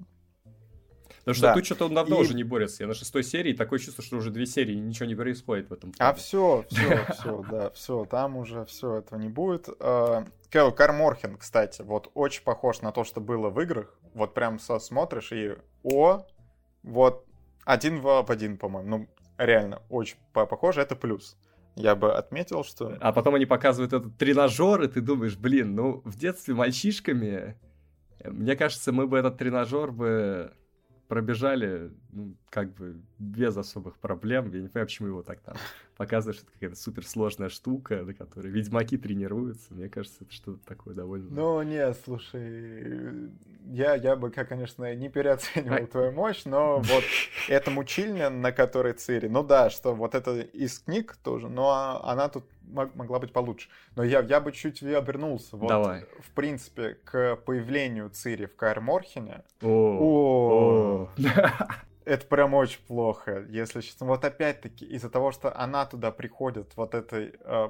Потому 1.24 1.34
что 1.34 1.42
да. 1.42 1.54
тут 1.54 1.64
что-то 1.64 1.86
он 1.86 1.94
давно 1.94 2.16
и... 2.16 2.20
уже 2.20 2.34
не 2.34 2.42
борется. 2.42 2.82
Я 2.82 2.88
на 2.88 2.94
шестой 2.94 3.22
серии, 3.22 3.52
такое 3.52 3.78
чувство, 3.78 4.02
что 4.02 4.16
уже 4.16 4.30
две 4.30 4.44
серии, 4.44 4.74
ничего 4.74 5.06
не 5.06 5.14
происходит 5.14 5.70
в 5.70 5.72
этом. 5.72 5.92
А 5.98 6.12
все, 6.14 6.64
все, 6.68 7.06
все, 7.12 7.44
да, 7.48 7.70
все, 7.70 8.04
там 8.06 8.36
уже 8.36 8.64
все 8.64 8.98
этого 8.98 9.18
не 9.20 9.28
будет. 9.28 9.68
А, 9.78 10.24
Кэл 10.50 10.72
Карморхен, 10.72 11.36
кстати, 11.36 11.82
вот 11.82 12.10
очень 12.14 12.42
похож 12.42 12.80
на 12.80 12.90
то, 12.90 13.04
что 13.04 13.20
было 13.20 13.50
в 13.50 13.60
играх. 13.60 13.96
Вот 14.14 14.34
прям 14.34 14.58
смотришь 14.58 15.30
и 15.30 15.56
о, 15.84 16.26
вот 16.82 17.24
один 17.64 18.00
в 18.00 18.28
один, 18.28 18.58
по-моему. 18.58 18.88
Ну, 18.88 19.08
реально, 19.38 19.80
очень 19.88 20.16
похоже, 20.32 20.80
это 20.80 20.96
плюс 20.96 21.36
я 21.74 21.94
бы 21.94 22.14
отметил, 22.14 22.64
что... 22.64 22.96
А 23.00 23.12
потом 23.12 23.34
они 23.34 23.46
показывают 23.46 23.92
этот 23.92 24.18
тренажер, 24.18 24.82
и 24.82 24.88
ты 24.88 25.00
думаешь, 25.00 25.36
блин, 25.36 25.74
ну, 25.74 26.02
в 26.04 26.16
детстве 26.16 26.54
мальчишками, 26.54 27.56
мне 28.24 28.56
кажется, 28.56 28.92
мы 28.92 29.06
бы 29.06 29.18
этот 29.18 29.38
тренажер 29.38 29.90
бы 29.90 30.52
пробежали, 31.12 31.90
ну, 32.10 32.34
как 32.48 32.72
бы 32.72 32.96
без 33.18 33.54
особых 33.58 33.98
проблем. 33.98 34.50
Я 34.50 34.62
не 34.62 34.68
понимаю, 34.68 34.86
почему 34.86 35.08
его 35.08 35.22
так 35.22 35.40
там 35.40 35.56
показывают, 35.96 36.36
что 36.36 36.46
это 36.46 36.52
какая-то 36.54 36.76
суперсложная 36.76 37.48
штука, 37.48 38.02
на 38.02 38.14
которой 38.14 38.48
ведьмаки 38.48 38.96
тренируются. 38.96 39.74
Мне 39.74 39.88
кажется, 39.88 40.24
это 40.24 40.32
что-то 40.32 40.64
такое 40.66 40.94
довольно... 40.94 41.30
Ну, 41.30 41.62
нет, 41.62 41.96
слушай, 42.04 43.30
я, 43.66 43.94
я 43.94 44.16
бы, 44.16 44.30
конечно, 44.30 44.94
не 44.94 45.08
переоценивал 45.08 45.86
твою 45.86 46.12
мощь, 46.12 46.44
но 46.44 46.78
вот 46.84 47.04
эта 47.48 47.70
мучильня, 47.70 48.30
на 48.30 48.52
которой 48.52 48.92
Цири, 48.92 49.28
ну 49.28 49.42
да, 49.42 49.70
что 49.70 49.94
вот 49.94 50.14
это 50.14 50.40
из 50.40 50.78
книг 50.80 51.16
тоже, 51.22 51.48
но 51.48 52.00
она 52.04 52.28
тут 52.28 52.44
могла 52.62 53.18
быть 53.18 53.32
получше. 53.32 53.68
Но 53.96 54.02
я, 54.02 54.20
я 54.20 54.40
бы 54.40 54.52
чуть 54.52 54.82
обернулся. 54.82 55.56
Вот, 55.56 55.68
Давай. 55.68 56.06
В 56.20 56.30
принципе, 56.32 56.96
к 57.04 57.36
появлению 57.36 58.10
Цири 58.10 58.46
в 58.46 58.56
Каэр 58.56 58.80
Морхене. 58.80 59.42
О, 59.62 61.08
это 62.04 62.26
прям 62.26 62.54
очень 62.54 62.80
плохо, 62.86 63.44
если 63.48 63.80
честно. 63.80 64.06
Вот 64.06 64.24
опять-таки 64.24 64.84
из-за 64.84 65.10
того, 65.10 65.32
что 65.32 65.56
она 65.56 65.86
туда 65.86 66.10
приходит 66.10 66.76
вот 66.76 66.94
этой 66.94 67.34
э, 67.38 67.68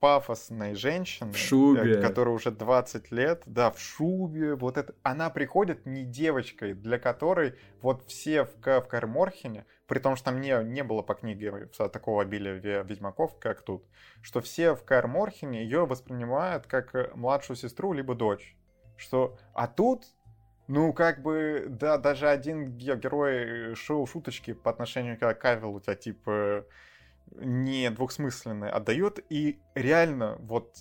пафосной 0.00 0.74
женщины, 0.74 1.32
в 1.32 1.36
шубе. 1.36 1.98
Э, 1.98 2.02
которая 2.02 2.34
уже 2.34 2.50
20 2.50 3.10
лет, 3.12 3.42
да, 3.46 3.70
в 3.70 3.78
шубе, 3.78 4.54
вот 4.56 4.78
это, 4.78 4.94
она 5.02 5.30
приходит 5.30 5.86
не 5.86 6.04
девочкой, 6.04 6.72
для 6.72 6.98
которой 6.98 7.54
вот 7.82 8.04
все 8.08 8.44
в, 8.44 8.54
в 8.62 8.88
Карморхене, 8.88 9.66
при 9.86 9.98
том, 9.98 10.16
что 10.16 10.26
там 10.26 10.40
не, 10.40 10.64
не 10.64 10.82
было 10.82 11.02
по 11.02 11.14
книге 11.14 11.68
такого 11.92 12.22
обилия 12.22 12.82
ведьмаков, 12.82 13.38
как 13.38 13.62
тут, 13.62 13.84
что 14.22 14.40
все 14.40 14.74
в 14.74 14.84
Карморхене 14.84 15.62
ее 15.62 15.86
воспринимают 15.86 16.66
как 16.66 16.94
э, 16.94 17.10
младшую 17.14 17.56
сестру 17.56 17.92
либо 17.92 18.14
дочь. 18.14 18.56
Что, 18.96 19.38
а 19.54 19.66
тут 19.66 20.04
ну, 20.70 20.92
как 20.92 21.20
бы, 21.20 21.66
да, 21.68 21.98
даже 21.98 22.28
один 22.28 22.76
герой 22.76 23.74
шоу 23.74 24.06
шуточки 24.06 24.52
по 24.52 24.70
отношению 24.70 25.18
к 25.18 25.34
Кавилу 25.34 25.72
у 25.72 25.80
тебя, 25.80 25.96
типа, 25.96 26.64
не 27.32 27.90
двухсмысленный 27.90 28.70
отдает, 28.70 29.18
и 29.30 29.58
реально 29.74 30.36
вот 30.38 30.76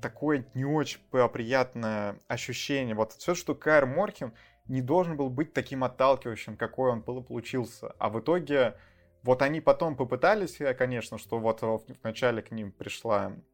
такое 0.00 0.46
не 0.54 0.64
очень 0.64 1.00
приятное 1.10 2.18
ощущение. 2.26 2.94
Вот 2.94 3.12
все, 3.12 3.34
что 3.34 3.54
Кайр 3.54 3.84
Морхен 3.84 4.32
не 4.66 4.80
должен 4.80 5.18
был 5.18 5.28
быть 5.28 5.52
таким 5.52 5.84
отталкивающим, 5.84 6.56
какой 6.56 6.92
он 6.92 7.02
был 7.02 7.22
получился. 7.22 7.94
А 7.98 8.08
в 8.08 8.20
итоге, 8.20 8.78
вот 9.22 9.42
они 9.42 9.60
потом 9.60 9.94
попытались, 9.94 10.56
конечно, 10.78 11.18
что 11.18 11.38
вот 11.38 11.62
вначале 12.02 12.40
к 12.40 12.50
ним 12.50 12.72
пришла 12.72 13.30
э, 13.30 13.53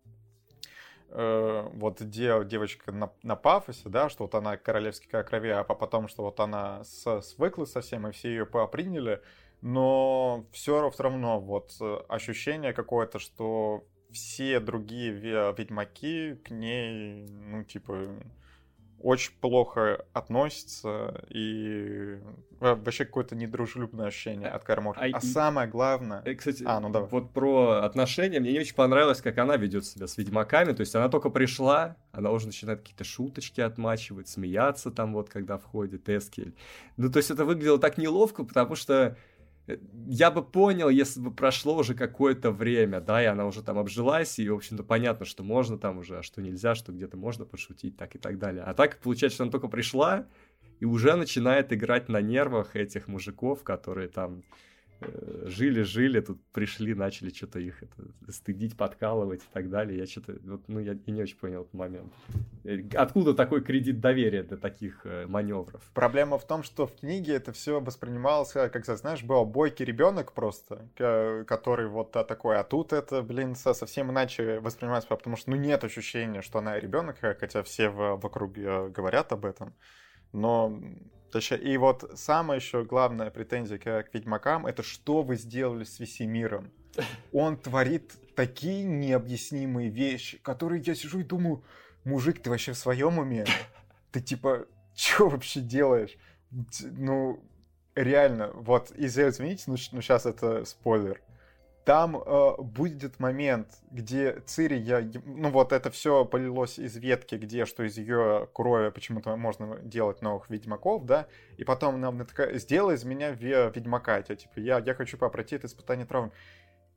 вот 1.13 1.97
де, 2.01 2.45
девочка 2.45 2.93
на, 2.93 3.13
на 3.23 3.37
пафосе, 3.37 3.89
да, 3.89 4.09
что 4.09 4.25
вот 4.25 4.35
она 4.35 4.57
королевский 4.57 5.09
крови, 5.09 5.51
а 5.51 5.65
потом, 5.65 6.09
что 6.09 6.23
вот 6.23 6.41
она 6.41 6.85
с, 6.85 7.21
свыкла 7.23 7.65
совсем, 7.65 8.07
и 8.07 8.13
все 8.13 8.29
ее 8.29 8.47
приняли 8.47 9.21
но 9.63 10.47
все 10.53 10.81
равно 11.03 11.39
вот 11.41 11.77
э, 11.81 11.99
ощущение 12.09 12.73
какое-то, 12.73 13.19
что 13.19 13.85
все 14.11 14.59
другие 14.59 15.13
ведьмаки 15.13 16.35
к 16.37 16.51
ней, 16.51 17.27
ну, 17.29 17.63
типа, 17.65 18.09
очень 19.03 19.33
плохо 19.41 20.05
относятся 20.13 21.25
и 21.29 22.19
вообще 22.61 23.05
какое-то 23.05 23.35
недружелюбное 23.35 24.09
ощущение 24.09 24.49
от 24.49 24.65
Кармор. 24.65 24.97
А, 24.99 25.07
а 25.13 25.21
самое 25.21 25.69
главное... 25.69 26.23
Э, 26.25 26.35
кстати, 26.35 26.63
а, 26.67 26.81
ну 26.81 26.91
давай. 26.91 27.09
вот 27.09 27.33
про 27.33 27.85
отношения, 27.85 28.41
мне 28.41 28.53
не 28.53 28.61
очень 28.61 28.75
понравилось, 28.75 29.21
как 29.23 29.39
она 29.39 29.57
ведет 29.57 29.87
себя 29.87 30.07
с 30.07 30.19
ведьмаками, 30.19 30.73
то 30.73 30.81
есть 30.81 30.95
она 30.95 31.09
только 31.09 31.31
пришла, 31.31 31.97
она 32.13 32.31
уже 32.31 32.47
начинает 32.47 32.81
какие-то 32.81 33.05
шуточки 33.05 33.61
отмачивать, 33.61 34.29
смеяться 34.29 34.91
там 34.91 35.15
вот, 35.15 35.31
когда 35.31 35.57
входит 35.57 36.09
Эскель. 36.09 36.55
Ну, 36.97 37.11
то 37.11 37.19
есть 37.19 37.31
это 37.31 37.45
выглядело 37.45 37.79
так 37.79 37.97
неловко, 37.97 38.45
потому 38.45 38.75
что 38.75 39.17
я 40.07 40.31
бы 40.31 40.43
понял, 40.43 40.89
если 40.89 41.21
бы 41.21 41.31
прошло 41.31 41.77
уже 41.77 41.95
какое-то 41.95 42.51
время, 42.51 43.01
да, 43.01 43.23
и 43.23 43.27
она 43.27 43.47
уже 43.47 43.63
там 43.63 43.79
обжилась, 43.79 44.39
и, 44.39 44.49
в 44.49 44.55
общем-то, 44.55 44.83
понятно, 44.83 45.27
что 45.27 45.43
можно 45.43 45.79
там 45.79 45.99
уже, 45.99 46.19
а 46.19 46.23
что 46.23 46.43
нельзя, 46.43 46.75
что 46.75 46.93
где-то 46.93 47.17
можно 47.17 47.45
пошутить, 47.45 47.97
так 47.97 48.15
и 48.15 48.19
так 48.19 48.39
далее. 48.39 48.63
А 48.65 48.75
так 48.75 48.99
получается, 48.99 49.37
что 49.37 49.45
она 49.45 49.53
только 49.53 49.69
пришла 49.69 50.27
и 50.81 50.85
уже 50.85 51.15
начинает 51.17 51.73
играть 51.73 52.09
на 52.09 52.21
нервах 52.21 52.75
этих 52.75 53.09
мужиков, 53.09 53.63
которые 53.63 54.09
там 54.09 54.43
жили-жили, 55.45 56.21
э, 56.21 56.23
тут 56.23 56.43
пришли, 56.53 56.95
начали 56.95 57.31
что-то 57.31 57.59
их 57.59 57.83
это, 57.83 58.33
стыдить, 58.33 58.77
подкалывать 58.77 59.41
и 59.43 59.53
так 59.53 59.71
далее. 59.71 59.99
Я 59.99 60.07
что-то, 60.07 60.37
вот, 60.45 60.63
ну, 60.69 60.81
я, 60.81 60.93
я 60.93 61.13
не 61.13 61.23
очень 61.23 61.37
понял 61.37 61.63
этот 61.63 61.75
момент. 61.75 62.13
Э, 62.65 62.79
откуда 62.95 63.35
такой 63.35 63.63
кредит 63.63 64.01
доверия 64.01 64.43
для 64.43 64.57
таких 64.57 65.01
э, 65.05 65.27
маневров? 65.27 65.83
Проблема 65.95 66.39
в 66.39 66.47
том, 66.47 66.63
что 66.63 66.87
в 66.87 66.97
книге 66.97 67.35
это 67.35 67.53
все 67.53 67.81
воспринималось, 67.81 68.53
как, 68.53 68.85
знаешь, 68.85 69.23
был 69.23 69.45
бойкий 69.45 69.85
ребенок 69.85 70.33
просто, 70.33 70.89
который 70.95 71.89
вот 71.89 72.17
а, 72.17 72.25
такой, 72.25 72.59
а 72.59 72.65
тут 72.65 72.93
это, 72.93 73.23
блин, 73.23 73.55
совсем 73.55 74.11
иначе 74.11 74.61
воспринимается, 74.61 75.09
потому 75.09 75.37
что, 75.37 75.51
ну, 75.51 75.57
нет 75.57 75.85
ощущения, 75.85 76.43
что 76.43 76.59
она 76.59 76.79
ребенок, 76.79 77.19
хотя 77.21 77.63
все 77.63 77.89
вокруг 77.89 78.53
говорят 78.53 79.33
об 79.33 79.45
этом. 79.45 79.75
Но 80.33 80.81
и 81.39 81.77
вот 81.77 82.11
самая 82.17 82.59
еще 82.59 82.85
главная 82.85 83.31
претензия 83.31 83.79
к, 83.79 84.09
Ведьмакам, 84.13 84.67
это 84.67 84.83
что 84.83 85.23
вы 85.23 85.37
сделали 85.37 85.85
с 85.85 86.01
Весемиром? 86.01 86.71
Он 87.33 87.57
творит 87.57 88.13
такие 88.35 88.85
необъяснимые 88.85 89.91
вещи, 89.91 90.39
которые 90.39 90.83
я 90.83 90.95
сижу 90.95 91.21
и 91.21 91.25
думаю, 91.25 91.63
мужик, 92.05 92.43
ты 92.43 92.51
вообще 92.51 92.73
в 92.73 92.79
своем 92.79 93.19
уме? 93.19 93.47
Ты 94.13 94.21
типа, 94.21 94.67
что 94.95 95.29
вообще 95.29 95.61
делаешь? 95.61 96.17
Ну, 96.83 97.43
реально, 97.95 98.51
вот, 98.55 98.93
извините, 98.97 99.65
ну, 99.69 99.77
ну 99.93 100.01
сейчас 100.03 100.27
это 100.27 100.65
спойлер 100.65 101.21
там 101.85 102.17
э, 102.17 102.55
будет 102.59 103.19
момент, 103.19 103.69
где 103.91 104.41
Цири, 104.47 104.77
я, 104.79 105.03
ну 105.25 105.51
вот 105.51 105.73
это 105.73 105.91
все 105.91 106.25
полилось 106.25 106.79
из 106.79 106.97
ветки, 106.97 107.37
где 107.37 107.65
что 107.65 107.83
из 107.83 107.97
ее 107.97 108.49
крови 108.53 108.91
почему-то 108.91 109.35
можно 109.37 109.79
делать 109.81 110.21
новых 110.23 110.51
ведьмаков, 110.51 111.07
да, 111.07 111.27
и 111.57 111.65
потом 111.65 112.01
нам 112.01 112.25
такая, 112.27 112.59
сделай 112.59 112.97
из 112.97 113.05
меня 113.05 113.31
ведьмака, 113.31 114.19
я, 114.19 114.23
типа, 114.23 114.59
я, 114.59 114.79
я 114.79 114.95
хочу 114.95 115.17
пройти 115.17 115.57
это 115.57 115.67
испытание 115.67 116.07
травм. 116.07 116.33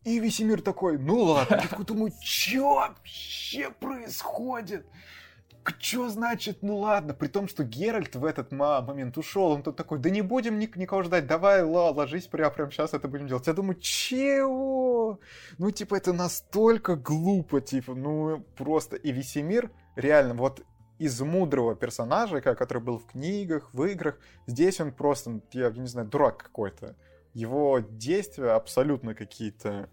И 0.04 0.20
Весемир 0.20 0.62
такой, 0.62 0.98
ну 0.98 1.22
ладно, 1.22 1.56
я 1.62 1.68
такой 1.68 1.86
думаю, 1.86 2.12
что 2.22 2.76
вообще 2.76 3.70
происходит? 3.70 4.86
Что 5.80 6.10
значит, 6.10 6.60
ну 6.62 6.78
ладно, 6.78 7.14
при 7.14 7.28
том, 7.28 7.48
что 7.48 7.64
Геральт 7.64 8.16
в 8.16 8.26
этот 8.26 8.52
момент 8.52 9.18
ушел, 9.18 9.52
он 9.52 9.64
тут 9.64 9.76
такой, 9.76 10.00
да 10.00 10.10
не 10.10 10.22
будем 10.22 10.60
ник 10.60 10.76
никого 10.76 11.04
ждать, 11.04 11.26
давай, 11.28 11.64
ла, 11.64 11.92
ложись 11.92 12.28
прямо, 12.28 12.54
прямо 12.54 12.72
сейчас 12.72 12.94
это 12.94 13.08
будем 13.08 13.28
делать. 13.28 13.48
Я 13.48 13.54
думаю, 13.54 13.80
чего? 13.80 15.20
Ну, 15.58 15.72
типа, 15.72 15.96
это 15.96 16.14
настолько 16.14 16.96
глупо, 16.96 17.62
типа, 17.62 17.96
ну, 17.96 18.46
просто. 18.56 18.96
И 18.98 19.12
Весемир, 19.12 19.72
реально, 19.96 20.34
вот 20.34 20.64
из 21.00 21.20
мудрого 21.22 21.76
персонажа, 21.76 22.42
который 22.42 22.82
был 22.82 23.00
в 23.00 23.06
книгах, 23.06 23.74
в 23.74 23.84
играх, 23.84 24.18
здесь 24.48 24.80
он 24.80 24.92
просто, 24.92 25.42
я 25.52 25.70
не 25.72 25.88
знаю, 25.88 26.08
дурак 26.08 26.38
какой-то. 26.38 26.96
Его 27.34 27.80
действия 27.80 28.52
абсолютно 28.52 29.16
какие-то 29.16 29.90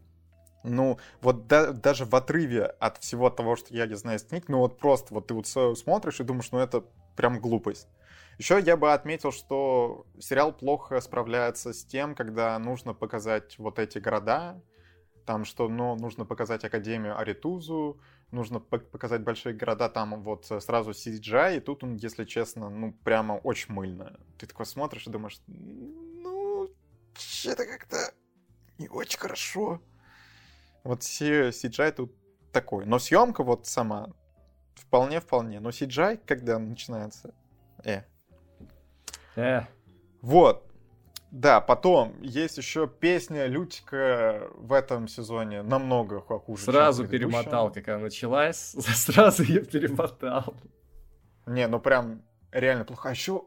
ну, 0.63 0.99
вот 1.21 1.47
да, 1.47 1.73
даже 1.73 2.05
в 2.05 2.15
отрыве 2.15 2.65
от 2.65 2.99
всего 2.99 3.31
того, 3.31 3.57
что 3.57 3.75
я 3.75 3.87
не 3.87 3.95
знаю 3.95 4.19
из 4.19 4.25
книг, 4.25 4.45
ну 4.49 4.59
вот 4.59 4.79
просто 4.79 5.15
вот 5.15 5.27
ты 5.29 5.35
вот 5.35 5.47
смотришь 5.47 6.21
и 6.21 6.25
думаешь, 6.25 6.51
ну 6.53 6.59
это 6.59 6.85
прям 7.17 7.41
глупость. 7.41 7.89
Еще 8.39 8.59
я 8.61 8.77
бы 8.77 8.93
отметил, 8.93 9.33
что 9.33 10.07
сериал 10.19 10.53
плохо 10.53 11.01
справляется 11.01 11.73
с 11.73 11.85
тем, 11.85 12.15
когда 12.15 12.59
нужно 12.59 12.95
показать 12.95 13.59
вот 13.59 13.79
эти 13.79 13.99
города, 13.99 14.63
там 15.27 15.45
что, 15.45 15.69
ну, 15.69 15.95
нужно 15.95 16.25
показать 16.25 16.65
Академию 16.65 17.19
Аритузу, 17.19 18.01
нужно 18.31 18.59
показать 18.59 19.23
большие 19.23 19.55
города, 19.55 19.89
там 19.91 20.23
вот 20.23 20.47
сразу 20.47 20.93
CGI, 20.93 21.59
и 21.59 21.61
тут 21.61 21.85
он, 21.85 21.97
если 21.97 22.25
честно, 22.25 22.71
ну, 22.71 22.93
прямо 23.05 23.35
очень 23.35 23.75
мыльно. 23.75 24.19
Ты 24.39 24.47
такой 24.47 24.65
смотришь 24.65 25.07
и 25.07 25.11
думаешь, 25.11 25.41
ну, 25.47 26.71
что-то 27.15 27.67
как-то 27.67 28.15
не 28.79 28.89
очень 28.89 29.19
хорошо. 29.19 29.83
Вот 30.85 31.01
CGI 31.01 31.93
тут 31.93 32.13
такой. 32.53 32.87
Но 32.87 32.99
съемка 32.99 33.43
вот 33.43 33.67
сама 33.67 34.11
вполне-вполне. 34.75 35.61
Но 35.61 35.71
CGI, 35.71 36.21
когда 36.27 36.59
начинается... 36.59 37.35
Э. 37.85 38.03
Э. 39.37 39.63
Вот. 40.21 40.67
Да, 41.31 41.61
потом 41.61 42.21
есть 42.23 42.59
еще 42.59 42.89
песня 42.89 43.47
Лютика 43.47 44.49
в 44.57 44.73
этом 44.73 45.07
сезоне 45.07 45.63
намного 45.63 46.21
хуже. 46.21 46.65
Сразу 46.65 47.07
перемотал, 47.07 47.73
как 47.73 47.87
она 47.89 47.99
началась, 47.99 48.75
сразу 48.79 49.45
ее 49.45 49.65
перемотал. 49.65 50.55
Не, 51.47 51.69
ну 51.69 51.79
прям 51.79 52.23
реально 52.51 52.85
плохо. 52.85 53.11
А 53.11 53.13
еще 53.13 53.45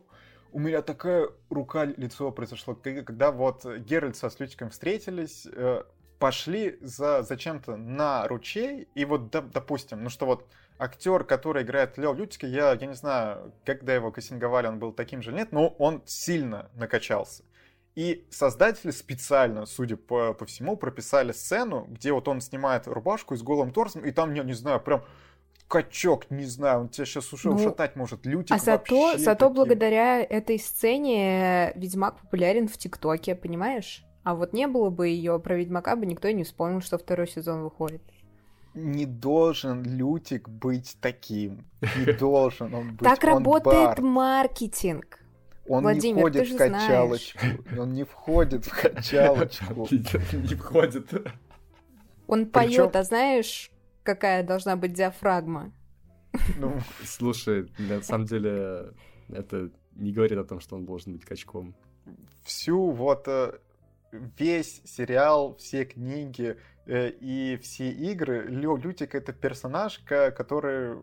у 0.54 0.60
меня 0.60 0.82
такая 0.82 1.30
рука 1.50 1.84
лицо 1.84 2.32
произошло, 2.32 2.74
когда 2.76 3.32
вот 3.32 3.66
Геральт 3.66 4.16
со 4.16 4.30
Слютиком 4.30 4.70
встретились, 4.70 5.46
э, 5.52 5.84
пошли 6.24 6.78
за 6.80 7.22
зачем-то 7.22 7.76
на 7.76 8.26
ручей, 8.30 8.88
и 8.96 9.04
вот, 9.04 9.30
допустим, 9.30 10.06
ну 10.06 10.10
что 10.10 10.26
вот 10.26 10.48
актер, 10.80 11.26
который 11.26 11.64
играет 11.64 11.98
Лео 11.98 12.14
Лютика, 12.14 12.48
я, 12.48 12.72
я 12.72 12.88
не 12.88 12.94
знаю, 12.94 13.52
когда 13.66 13.94
его 13.94 14.10
кассинговали, 14.10 14.68
он 14.68 14.80
был 14.80 14.94
таким 14.94 15.22
же 15.22 15.34
нет, 15.34 15.52
но 15.52 15.68
он 15.80 16.02
сильно 16.06 16.70
накачался. 16.76 17.44
И 17.96 18.26
создатели 18.30 18.92
специально, 18.92 19.66
судя 19.66 19.98
по, 19.98 20.34
по 20.34 20.46
всему, 20.46 20.78
прописали 20.78 21.34
сцену, 21.34 21.88
где 21.90 22.14
вот 22.14 22.30
он 22.30 22.40
снимает 22.40 22.88
рубашку 22.88 23.36
с 23.36 23.44
голым 23.44 23.74
торсом, 23.74 24.06
и 24.06 24.12
там, 24.12 24.34
я 24.34 24.44
не 24.44 24.54
знаю, 24.54 24.80
прям 24.80 25.04
качок, 25.68 26.32
не 26.32 26.46
знаю, 26.46 26.80
он 26.80 26.88
тебя 26.88 27.06
сейчас 27.06 27.34
уже 27.34 27.50
ну, 27.50 27.56
ушатать 27.56 27.98
может, 27.98 28.26
лютик 28.26 28.56
А 28.56 28.60
зато, 28.60 29.18
зато 29.18 29.50
благодаря 29.50 30.22
этой 30.22 30.58
сцене 30.58 31.74
Ведьмак 31.76 32.22
популярен 32.22 32.70
в 32.70 32.78
ТикТоке, 32.78 33.36
понимаешь? 33.36 34.06
А 34.24 34.36
вот 34.36 34.54
не 34.54 34.68
было 34.68 34.90
бы 34.90 35.08
ее 35.08 35.40
про 35.40 35.58
Ведьмака 35.58 35.96
бы 35.96 36.06
никто 36.06 36.28
и 36.28 36.34
не 36.34 36.44
вспомнил, 36.44 36.82
что 36.82 36.98
второй 36.98 37.28
сезон 37.28 37.64
выходит. 37.64 38.02
Не 38.74 39.06
должен 39.06 39.84
Лютик 39.84 40.50
быть 40.50 40.98
таким. 41.02 41.66
Не 41.82 42.14
должен 42.20 42.74
он 42.74 42.96
быть. 42.96 43.08
Так 43.08 43.24
работает 43.24 44.00
маркетинг. 44.00 45.20
Он 45.68 45.84
Владимир, 45.84 46.16
не 46.16 46.22
входит 46.22 46.50
в 46.50 46.58
качалочку. 46.58 47.40
Знаешь. 47.40 47.80
Он 47.80 47.94
не 47.94 48.04
входит 48.04 48.66
в 48.66 48.82
качалочку. 48.82 49.88
Не 50.34 50.56
входит. 50.56 51.34
Он 52.28 52.48
поет, 52.48 52.96
а 52.96 53.04
знаешь, 53.04 53.72
какая 54.04 54.44
должна 54.44 54.76
быть 54.76 54.94
диафрагма. 54.94 55.72
Ну, 56.58 56.74
слушай, 57.06 57.72
на 57.78 58.02
самом 58.02 58.26
деле 58.26 58.94
это 59.30 59.70
не 59.96 60.12
говорит 60.12 60.38
о 60.38 60.44
том, 60.44 60.60
что 60.60 60.76
он 60.76 60.86
должен 60.86 61.14
быть 61.14 61.24
качком. 61.24 61.76
Всю 62.44 62.92
вот 62.92 63.28
э, 63.28 63.54
весь 64.38 64.82
сериал, 64.86 65.56
все 65.58 65.86
книги 65.86 66.58
э, 66.86 67.10
и 67.10 67.58
все 67.62 67.90
игры 67.90 68.46
Лё 68.48 68.78
Лютик 68.78 69.16
это 69.16 69.34
персонаж, 69.34 70.00
который 70.00 70.98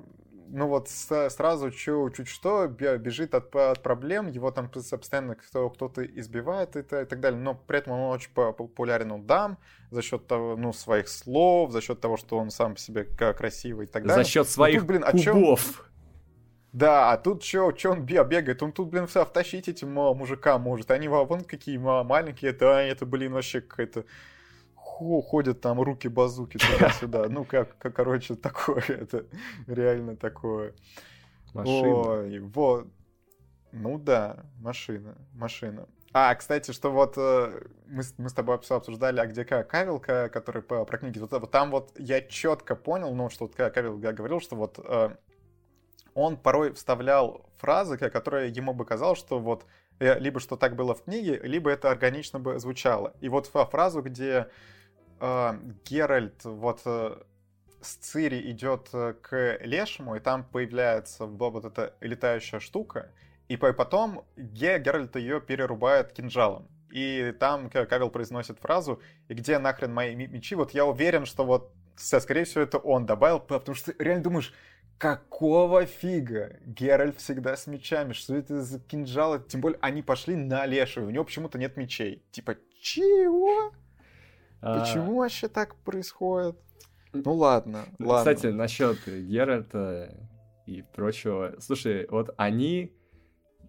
ну 0.52 0.66
вот 0.66 0.88
сразу 0.88 1.70
чуть, 1.70 2.16
чуть 2.16 2.28
что 2.28 2.66
бежит 2.66 3.34
от, 3.34 3.54
от 3.54 3.82
проблем, 3.82 4.26
его 4.28 4.50
там 4.50 4.68
постоянно 4.68 5.36
кто, 5.36 5.70
кто-то 5.70 6.04
избивает 6.04 6.76
и, 6.76 6.80
и 6.80 6.82
так 6.82 7.20
далее, 7.20 7.40
но 7.40 7.54
при 7.54 7.78
этом 7.78 7.92
он 7.92 8.14
очень 8.14 8.32
популярен 8.32 9.12
у 9.12 9.18
дам 9.18 9.58
за 9.90 10.02
счет 10.02 10.26
того, 10.26 10.56
ну, 10.56 10.72
своих 10.72 11.08
слов, 11.08 11.72
за 11.72 11.80
счет 11.80 12.00
того, 12.00 12.16
что 12.16 12.36
он 12.36 12.50
сам 12.50 12.74
по 12.74 12.80
себе 12.80 13.04
красивый 13.04 13.86
и 13.86 13.88
так 13.88 14.04
далее. 14.04 14.24
За 14.24 14.28
счет 14.28 14.48
своих 14.48 14.80
тут, 14.80 14.88
блин, 14.88 15.02
кубов. 15.02 15.60
Чё... 15.60 15.89
Да, 16.72 17.12
а 17.12 17.16
тут 17.16 17.42
что, 17.42 17.76
что 17.76 17.90
он 17.90 18.02
бегает? 18.04 18.62
Он 18.62 18.72
тут, 18.72 18.88
блин, 18.88 19.06
все 19.06 19.24
втащить 19.24 19.68
этим 19.68 19.92
мужикам 19.92 20.62
может. 20.62 20.90
Они 20.90 21.08
вон 21.08 21.44
какие 21.44 21.78
маленькие, 21.78 22.52
да, 22.52 22.80
это, 22.82 23.06
блин, 23.06 23.32
вообще 23.32 23.60
какая-то 23.60 24.04
ходят 24.74 25.60
там 25.60 25.80
руки-базуки 25.80 26.58
туда-сюда. 26.58 27.26
Ну, 27.30 27.44
как, 27.44 27.76
как, 27.78 27.94
короче, 27.94 28.34
такое, 28.34 28.82
это 28.88 29.26
реально 29.66 30.16
такое. 30.16 30.74
Машина. 31.54 31.88
Ой, 31.88 32.38
вот. 32.40 32.86
Ну 33.72 33.98
да, 33.98 34.44
машина, 34.58 35.16
машина. 35.32 35.88
А, 36.12 36.34
кстати, 36.34 36.72
что 36.72 36.90
вот 36.90 37.14
э, 37.16 37.66
мы, 37.86 38.02
мы 38.18 38.28
с 38.28 38.32
тобой 38.32 38.56
обсуждали, 38.56 39.20
а 39.20 39.26
где 39.26 39.44
Кавил, 39.44 40.00
который 40.00 40.60
по, 40.60 40.84
про 40.84 40.98
книги, 40.98 41.20
вот, 41.20 41.30
вот 41.30 41.50
там 41.52 41.70
вот 41.70 41.92
я 41.96 42.20
четко 42.20 42.74
понял, 42.74 43.14
ну, 43.14 43.30
что 43.30 43.46
вот 43.46 43.54
Кавил 43.54 43.96
говорил, 43.96 44.40
что 44.40 44.56
вот 44.56 44.80
э, 44.82 45.10
он 46.14 46.36
порой 46.36 46.72
вставлял 46.72 47.46
фразы, 47.58 47.96
которые 47.96 48.50
ему 48.50 48.72
бы 48.74 48.84
казалось, 48.84 49.18
что 49.18 49.38
вот 49.38 49.66
э, 49.98 50.18
либо 50.18 50.40
что 50.40 50.56
так 50.56 50.76
было 50.76 50.94
в 50.94 51.04
книге, 51.04 51.40
либо 51.42 51.70
это 51.70 51.90
органично 51.90 52.38
бы 52.38 52.58
звучало. 52.58 53.14
И 53.20 53.28
вот 53.28 53.46
фразу, 53.46 54.02
где 54.02 54.48
э, 55.20 55.58
Геральт 55.84 56.44
вот 56.44 56.82
э, 56.84 57.22
с 57.80 57.96
Цири 57.96 58.50
идет 58.50 58.88
э, 58.92 59.14
к 59.20 59.58
Лешему, 59.60 60.16
и 60.16 60.20
там 60.20 60.44
появляется 60.44 61.26
вот 61.26 61.64
эта 61.64 61.94
летающая 62.00 62.60
штука, 62.60 63.10
и 63.48 63.56
потом 63.56 64.24
Ге, 64.36 64.78
Геральт 64.78 65.16
ее 65.16 65.40
перерубает 65.40 66.12
кинжалом. 66.12 66.68
И 66.92 67.34
там 67.38 67.70
Кавил 67.70 68.10
произносит 68.10 68.58
фразу 68.58 69.00
«И 69.28 69.34
где 69.34 69.58
нахрен 69.58 69.92
мои 69.92 70.14
мечи?» 70.14 70.54
Вот 70.54 70.72
я 70.72 70.84
уверен, 70.84 71.24
что 71.24 71.44
вот, 71.44 71.72
скорее 71.96 72.44
всего, 72.44 72.62
это 72.62 72.78
он 72.78 73.06
добавил, 73.06 73.40
потому 73.40 73.74
что 73.74 73.92
реально 73.98 74.24
думаешь, 74.24 74.52
какого 75.00 75.86
фига? 75.86 76.58
Геральт 76.66 77.16
всегда 77.16 77.56
с 77.56 77.66
мечами, 77.66 78.12
что 78.12 78.36
это 78.36 78.60
за 78.60 78.78
кинжалы? 78.78 79.42
Тем 79.48 79.62
более, 79.62 79.78
они 79.80 80.02
пошли 80.02 80.36
на 80.36 80.66
Лешу, 80.66 81.06
у 81.06 81.10
него 81.10 81.24
почему-то 81.24 81.58
нет 81.58 81.78
мечей. 81.78 82.22
Типа, 82.30 82.56
чего? 82.82 83.72
А, 84.60 84.80
Почему 84.80 85.16
вообще 85.16 85.48
так 85.48 85.74
происходит? 85.76 86.56
Ну 87.14 87.32
ладно, 87.32 87.86
ладно. 87.98 88.34
Кстати, 88.34 88.52
насчет 88.52 88.98
Геральта 89.06 90.14
и 90.66 90.82
прочего. 90.82 91.54
Слушай, 91.60 92.06
вот 92.10 92.34
они 92.36 92.92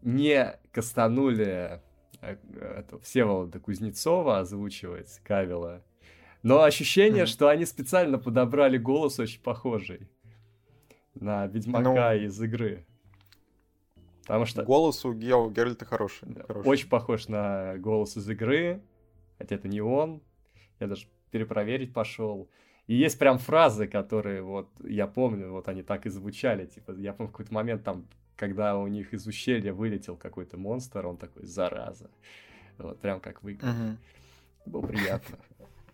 не 0.02 0.60
кастанули 0.74 1.82
э, 2.20 2.36
это, 2.60 3.00
Всеволода 3.00 3.62
Кузнецова 3.62 4.40
озвучивать 4.40 5.22
Кавила, 5.24 5.82
но 6.44 6.62
ощущение, 6.64 7.26
что 7.26 7.48
они 7.48 7.66
специально 7.66 8.18
подобрали 8.18 8.78
голос 8.78 9.18
очень 9.18 9.42
похожий 9.42 10.10
на 11.16 11.48
Ведьмака 11.48 12.14
ну, 12.14 12.26
из 12.26 12.42
игры. 12.42 12.86
Потому 14.22 14.46
что... 14.46 14.64
Голос 14.64 15.04
у 15.04 15.14
Геральта 15.14 15.86
хороший, 15.86 16.34
хороший. 16.48 16.68
Очень 16.68 16.90
похож 16.90 17.28
на 17.28 17.78
голос 17.78 18.18
из 18.18 18.30
игры, 18.30 18.82
хотя 19.38 19.56
это 19.56 19.68
не 19.68 19.82
он. 19.82 20.22
Я 20.80 20.88
даже 20.88 21.08
перепроверить 21.32 21.94
пошел. 21.94 22.50
И 22.88 22.96
есть 22.96 23.18
прям 23.20 23.38
фразы, 23.38 23.88
которые 23.88 24.42
вот 24.42 24.70
я 24.84 25.08
помню, 25.08 25.52
вот 25.52 25.68
они 25.68 25.84
так 25.84 26.06
и 26.06 26.10
звучали. 26.10 26.66
Типа, 26.66 26.92
я 26.94 27.14
помню 27.14 27.30
в 27.30 27.32
какой-то 27.32 27.54
момент 27.54 27.84
там, 27.84 28.06
когда 28.36 28.78
у 28.78 28.88
них 28.88 29.14
из 29.14 29.26
ущелья 29.28 29.74
вылетел 29.74 30.18
какой-то 30.18 30.58
монстр, 30.58 31.06
он 31.06 31.18
такой, 31.18 31.46
зараза. 31.46 32.10
Вот 32.78 33.00
прям 33.00 33.20
как 33.20 33.44
вы. 33.44 33.54
Угу. 33.54 34.72
Было 34.72 34.88
приятно. 34.88 35.38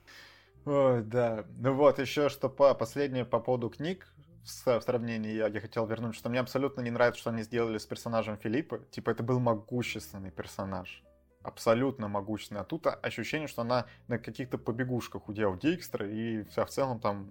Ой, 0.65 1.01
да. 1.01 1.45
Ну 1.57 1.73
вот, 1.73 1.99
еще 1.99 2.29
что 2.29 2.49
по 2.49 2.73
последнее 2.73 3.25
по 3.25 3.39
поводу 3.39 3.69
книг 3.69 4.13
в 4.47 4.81
сравнении 4.81 5.33
я, 5.33 5.47
я 5.47 5.59
хотел 5.59 5.85
вернуть, 5.85 6.15
что 6.15 6.29
мне 6.29 6.39
абсолютно 6.39 6.81
не 6.81 6.91
нравится, 6.91 7.21
что 7.21 7.29
они 7.31 7.43
сделали 7.43 7.77
с 7.77 7.85
персонажем 7.85 8.37
Филиппа. 8.37 8.79
Типа, 8.91 9.09
это 9.11 9.23
был 9.23 9.39
могущественный 9.39 10.31
персонаж 10.31 11.03
абсолютно 11.47 12.07
могущественная. 12.07 12.63
А 12.63 12.65
тут 12.65 12.87
ощущение, 12.87 13.47
что 13.47 13.61
она 13.61 13.85
на 14.07 14.19
каких-то 14.19 14.57
побегушках 14.57 15.29
у 15.29 15.33
Дио 15.33 15.55
Дикстра, 15.55 16.07
и 16.07 16.43
вся 16.43 16.65
в 16.65 16.69
целом 16.69 16.99
там, 16.99 17.29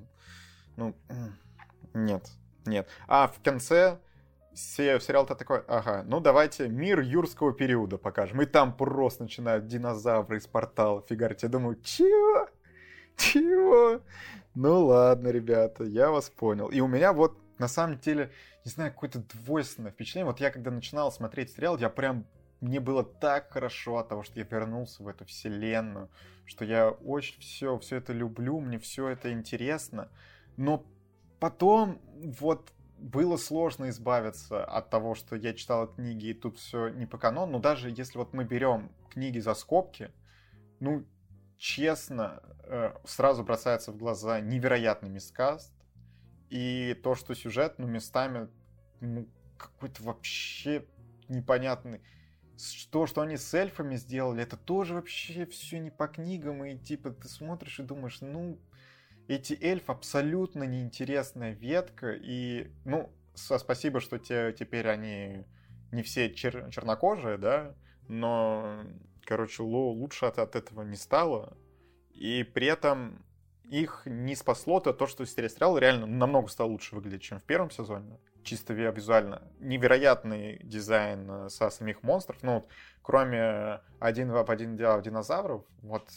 ну, 0.76 0.96
нет, 1.92 2.26
нет. 2.64 2.88
А 3.06 3.28
в 3.28 3.42
конце 3.42 3.98
сериал-то 4.54 5.34
такой, 5.34 5.62
ага, 5.68 6.02
ну 6.06 6.20
давайте 6.20 6.68
мир 6.68 7.00
юрского 7.00 7.52
периода 7.52 7.98
покажем. 7.98 8.40
И 8.42 8.46
там 8.46 8.74
просто 8.74 9.24
начинают 9.24 9.66
динозавры 9.66 10.38
из 10.38 10.46
портала 10.46 11.02
фигарить. 11.02 11.42
Я 11.42 11.50
думаю, 11.50 11.78
чего? 11.82 12.48
Чего? 13.16 14.00
Ну 14.56 14.86
ладно, 14.86 15.28
ребята, 15.28 15.84
я 15.84 16.10
вас 16.10 16.30
понял. 16.30 16.68
И 16.68 16.80
у 16.80 16.88
меня 16.88 17.12
вот 17.12 17.38
на 17.58 17.68
самом 17.68 17.98
деле, 17.98 18.32
не 18.64 18.70
знаю, 18.70 18.90
какое-то 18.90 19.18
двойственное 19.34 19.90
впечатление. 19.90 20.24
Вот 20.24 20.40
я 20.40 20.50
когда 20.50 20.70
начинал 20.70 21.12
смотреть 21.12 21.50
сериал, 21.50 21.76
я 21.76 21.90
прям 21.90 22.24
мне 22.62 22.80
было 22.80 23.04
так 23.04 23.52
хорошо 23.52 23.98
от 23.98 24.08
того, 24.08 24.22
что 24.22 24.38
я 24.40 24.46
вернулся 24.50 25.02
в 25.02 25.08
эту 25.08 25.26
вселенную, 25.26 26.08
что 26.46 26.64
я 26.64 26.88
очень 26.88 27.38
все, 27.38 27.78
все 27.80 27.96
это 27.96 28.14
люблю, 28.14 28.58
мне 28.60 28.78
все 28.78 29.08
это 29.08 29.30
интересно. 29.30 30.08
Но 30.56 30.86
потом 31.38 32.00
вот 32.40 32.72
было 32.96 33.36
сложно 33.36 33.90
избавиться 33.90 34.64
от 34.64 34.88
того, 34.88 35.14
что 35.14 35.36
я 35.36 35.52
читал 35.52 35.86
книги, 35.86 36.28
и 36.28 36.34
тут 36.34 36.56
все 36.56 36.88
не 36.88 37.04
по 37.04 37.18
канону. 37.18 37.52
Но 37.52 37.58
даже 37.58 37.90
если 37.90 38.16
вот 38.16 38.32
мы 38.32 38.44
берем 38.44 38.90
книги 39.10 39.38
за 39.38 39.52
скобки, 39.52 40.10
ну, 40.80 41.04
честно, 41.58 42.42
э, 42.64 42.94
сразу 43.04 43.42
бросается 43.44 43.92
в 43.92 43.96
глаза 43.96 44.40
невероятный 44.40 45.08
мискаст. 45.08 45.72
И 46.50 46.98
то, 47.02 47.14
что 47.14 47.34
сюжет, 47.34 47.74
ну, 47.78 47.86
местами, 47.86 48.48
ну, 49.00 49.28
какой-то 49.58 50.02
вообще 50.02 50.86
непонятный. 51.28 52.00
То, 52.90 53.06
что 53.06 53.20
они 53.20 53.36
с 53.36 53.52
эльфами 53.52 53.96
сделали, 53.96 54.42
это 54.42 54.56
тоже 54.56 54.94
вообще 54.94 55.44
все 55.46 55.78
не 55.78 55.90
по 55.90 56.06
книгам, 56.06 56.64
и 56.64 56.78
типа 56.78 57.10
ты 57.10 57.28
смотришь 57.28 57.80
и 57.80 57.82
думаешь, 57.82 58.20
ну, 58.20 58.58
эти 59.28 59.58
эльфы 59.60 59.92
абсолютно 59.92 60.62
неинтересная 60.62 61.52
ветка, 61.52 62.12
и, 62.12 62.70
ну, 62.84 63.12
спасибо, 63.34 64.00
что 64.00 64.18
те, 64.18 64.54
теперь 64.58 64.88
они 64.88 65.44
не 65.92 66.02
все 66.02 66.32
чер 66.32 66.70
чернокожие, 66.70 67.36
да, 67.36 67.74
но 68.08 68.84
короче, 69.26 69.62
Ло 69.62 69.92
лучше 69.92 70.26
от, 70.26 70.38
от 70.38 70.56
этого 70.56 70.82
не 70.82 70.96
стало. 70.96 71.56
И 72.12 72.44
при 72.44 72.66
этом 72.66 73.24
их 73.64 74.02
не 74.06 74.34
спасло 74.34 74.80
то, 74.80 74.92
то 74.92 75.06
что 75.06 75.26
сериал 75.26 75.76
реально 75.76 76.06
намного 76.06 76.48
стал 76.48 76.70
лучше 76.70 76.94
выглядеть, 76.94 77.22
чем 77.22 77.40
в 77.40 77.42
первом 77.42 77.70
сезоне. 77.70 78.18
Чисто 78.42 78.72
визуально. 78.74 79.42
Невероятный 79.58 80.60
дизайн 80.62 81.28
э, 81.30 81.48
со 81.48 81.68
самих 81.70 82.02
монстров. 82.02 82.42
Ну, 82.42 82.54
вот, 82.54 82.68
кроме 83.02 83.80
один 83.98 84.30
в 84.30 84.50
один 84.50 84.76
динозавров, 84.76 85.64
вот 85.82 86.08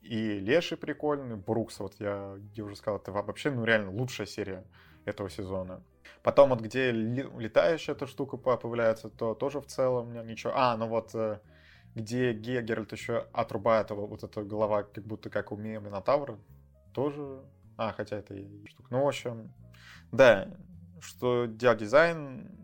и 0.00 0.38
Леший 0.40 0.76
прикольный, 0.76 1.36
Брукс, 1.36 1.78
вот 1.78 1.94
я, 2.00 2.36
я 2.54 2.64
уже 2.64 2.74
сказал, 2.74 2.98
это 2.98 3.12
вообще, 3.12 3.50
ну, 3.50 3.64
реально 3.64 3.92
лучшая 3.92 4.26
серия 4.26 4.64
этого 5.04 5.30
сезона. 5.30 5.82
Потом 6.22 6.50
вот 6.50 6.60
где 6.60 6.90
летающая 6.90 7.94
эта 7.94 8.06
штука 8.06 8.36
появляется, 8.36 9.08
то 9.08 9.34
тоже 9.34 9.60
в 9.60 9.66
целом 9.66 10.12
ничего. 10.26 10.52
А, 10.54 10.76
ну 10.76 10.86
вот 10.88 11.14
где 11.94 12.32
Геральт 12.32 12.92
еще 12.92 13.26
отрубает 13.32 13.90
его, 13.90 14.06
вот 14.06 14.22
эта 14.22 14.42
голова, 14.42 14.84
как 14.84 15.04
будто 15.04 15.30
как 15.30 15.52
у 15.52 15.56
Минотавра, 15.56 16.38
тоже... 16.92 17.42
А, 17.76 17.92
хотя 17.92 18.18
это 18.18 18.34
и 18.34 18.66
штука. 18.66 18.88
Ну, 18.90 19.04
в 19.04 19.08
общем, 19.08 19.54
да, 20.12 20.48
что 21.00 21.46
дизайн 21.46 22.60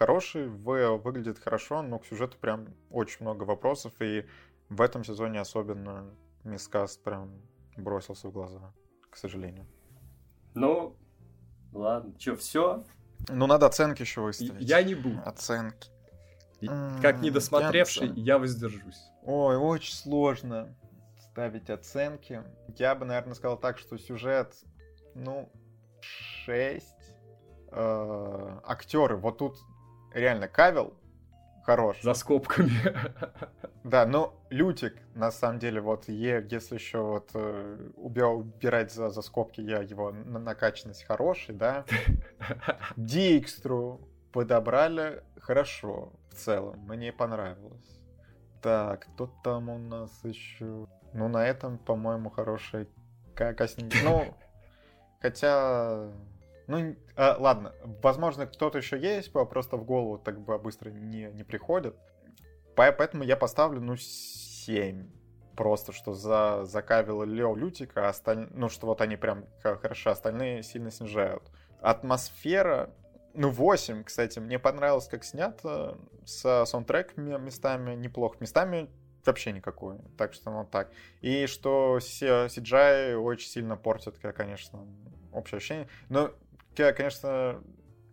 хороший, 0.00 0.48
в, 0.48 0.96
выглядит 0.98 1.38
хорошо, 1.38 1.82
но 1.82 1.98
к 1.98 2.06
сюжету 2.06 2.38
прям 2.38 2.68
очень 2.88 3.18
много 3.20 3.44
вопросов, 3.44 3.92
и 4.00 4.26
в 4.68 4.80
этом 4.80 5.04
сезоне 5.04 5.40
особенно 5.40 6.14
мискаст 6.44 7.02
прям 7.02 7.42
бросился 7.76 8.28
в 8.28 8.32
глаза, 8.32 8.72
к 9.10 9.16
сожалению. 9.16 9.66
Ну, 10.54 10.96
ладно, 11.72 12.14
что, 12.18 12.36
все? 12.36 12.84
Ну, 13.28 13.46
надо 13.46 13.66
оценки 13.66 14.02
еще 14.02 14.20
выставить. 14.20 14.60
Я 14.60 14.82
не 14.82 14.94
буду. 14.94 15.20
Оценки. 15.24 15.90
Как 17.00 17.20
недосмотревший, 17.20 18.12
я 18.16 18.38
воздержусь. 18.38 19.00
Ой, 19.22 19.56
очень 19.56 19.94
сложно 19.94 20.74
ставить 21.18 21.70
оценки. 21.70 22.42
Я 22.76 22.94
бы, 22.94 23.04
наверное, 23.04 23.34
сказал 23.34 23.58
так, 23.58 23.78
что 23.78 23.96
сюжет, 23.98 24.54
ну, 25.14 25.50
6. 26.44 26.86
Э, 27.72 28.60
актеры, 28.64 29.16
вот 29.16 29.38
тут 29.38 29.56
реально 30.12 30.48
Кавел 30.48 30.94
хорош. 31.64 32.02
За 32.02 32.14
скобками. 32.14 32.70
Да, 33.84 34.04
но 34.04 34.34
Лютик, 34.50 34.94
на 35.14 35.30
самом 35.30 35.58
деле, 35.58 35.80
вот 35.80 36.08
е, 36.08 36.46
если 36.50 36.74
еще 36.74 37.00
вот 37.00 37.30
э, 37.32 37.90
убирать 37.96 38.92
за, 38.92 39.08
за 39.08 39.22
скобки, 39.22 39.60
я 39.62 39.78
его 39.78 40.10
на 40.10 40.38
накачанность 40.38 41.04
хороший, 41.04 41.54
да. 41.54 41.84
Дикстру 42.96 44.09
подобрали 44.32 45.22
хорошо 45.38 46.12
в 46.30 46.34
целом, 46.34 46.78
мне 46.86 47.12
понравилось. 47.12 48.00
Так, 48.62 49.08
кто 49.14 49.26
там 49.42 49.68
у 49.70 49.78
нас 49.78 50.10
еще? 50.22 50.86
Ну, 51.12 51.28
на 51.28 51.46
этом, 51.46 51.78
по-моему, 51.78 52.30
хороший 52.30 52.88
кастинг. 53.34 53.92
Ну, 54.04 54.34
хотя... 55.20 56.12
Ну, 56.66 56.94
а, 57.16 57.36
ладно, 57.38 57.74
возможно, 58.02 58.46
кто-то 58.46 58.78
еще 58.78 58.98
есть, 58.98 59.32
просто 59.32 59.76
в 59.76 59.84
голову 59.84 60.18
так 60.18 60.40
бы 60.40 60.56
быстро 60.58 60.90
не, 60.90 61.30
не 61.32 61.42
приходит. 61.42 61.96
Поэтому 62.76 63.24
я 63.24 63.36
поставлю, 63.36 63.80
ну, 63.80 63.96
7. 63.96 65.10
Просто, 65.56 65.92
что 65.92 66.14
за, 66.14 66.64
за 66.64 66.80
Кавила 66.80 67.24
Лео 67.24 67.56
Лютика, 67.56 68.06
а 68.06 68.10
осталь... 68.10 68.48
ну, 68.52 68.68
что 68.68 68.86
вот 68.86 69.00
они 69.00 69.16
прям 69.16 69.46
хорошо, 69.62 70.10
остальные 70.10 70.62
сильно 70.62 70.90
снижают. 70.90 71.42
Атмосфера, 71.80 72.94
ну, 73.34 73.50
8, 73.50 74.04
кстати, 74.04 74.38
мне 74.38 74.58
понравилось, 74.58 75.08
как 75.08 75.24
снято, 75.24 75.98
с 76.24 76.64
саундтреками 76.66 77.38
местами 77.38 77.94
неплохо, 77.94 78.36
местами 78.40 78.90
вообще 79.24 79.52
никакой. 79.52 79.98
Так 80.16 80.32
что 80.32 80.50
ну 80.50 80.64
так. 80.64 80.90
И 81.20 81.46
что 81.46 81.98
CGI 81.98 83.16
очень 83.16 83.48
сильно 83.48 83.76
портит, 83.76 84.18
конечно, 84.18 84.86
общее 85.32 85.58
ощущение. 85.58 85.88
Но, 86.08 86.32
конечно, 86.74 87.62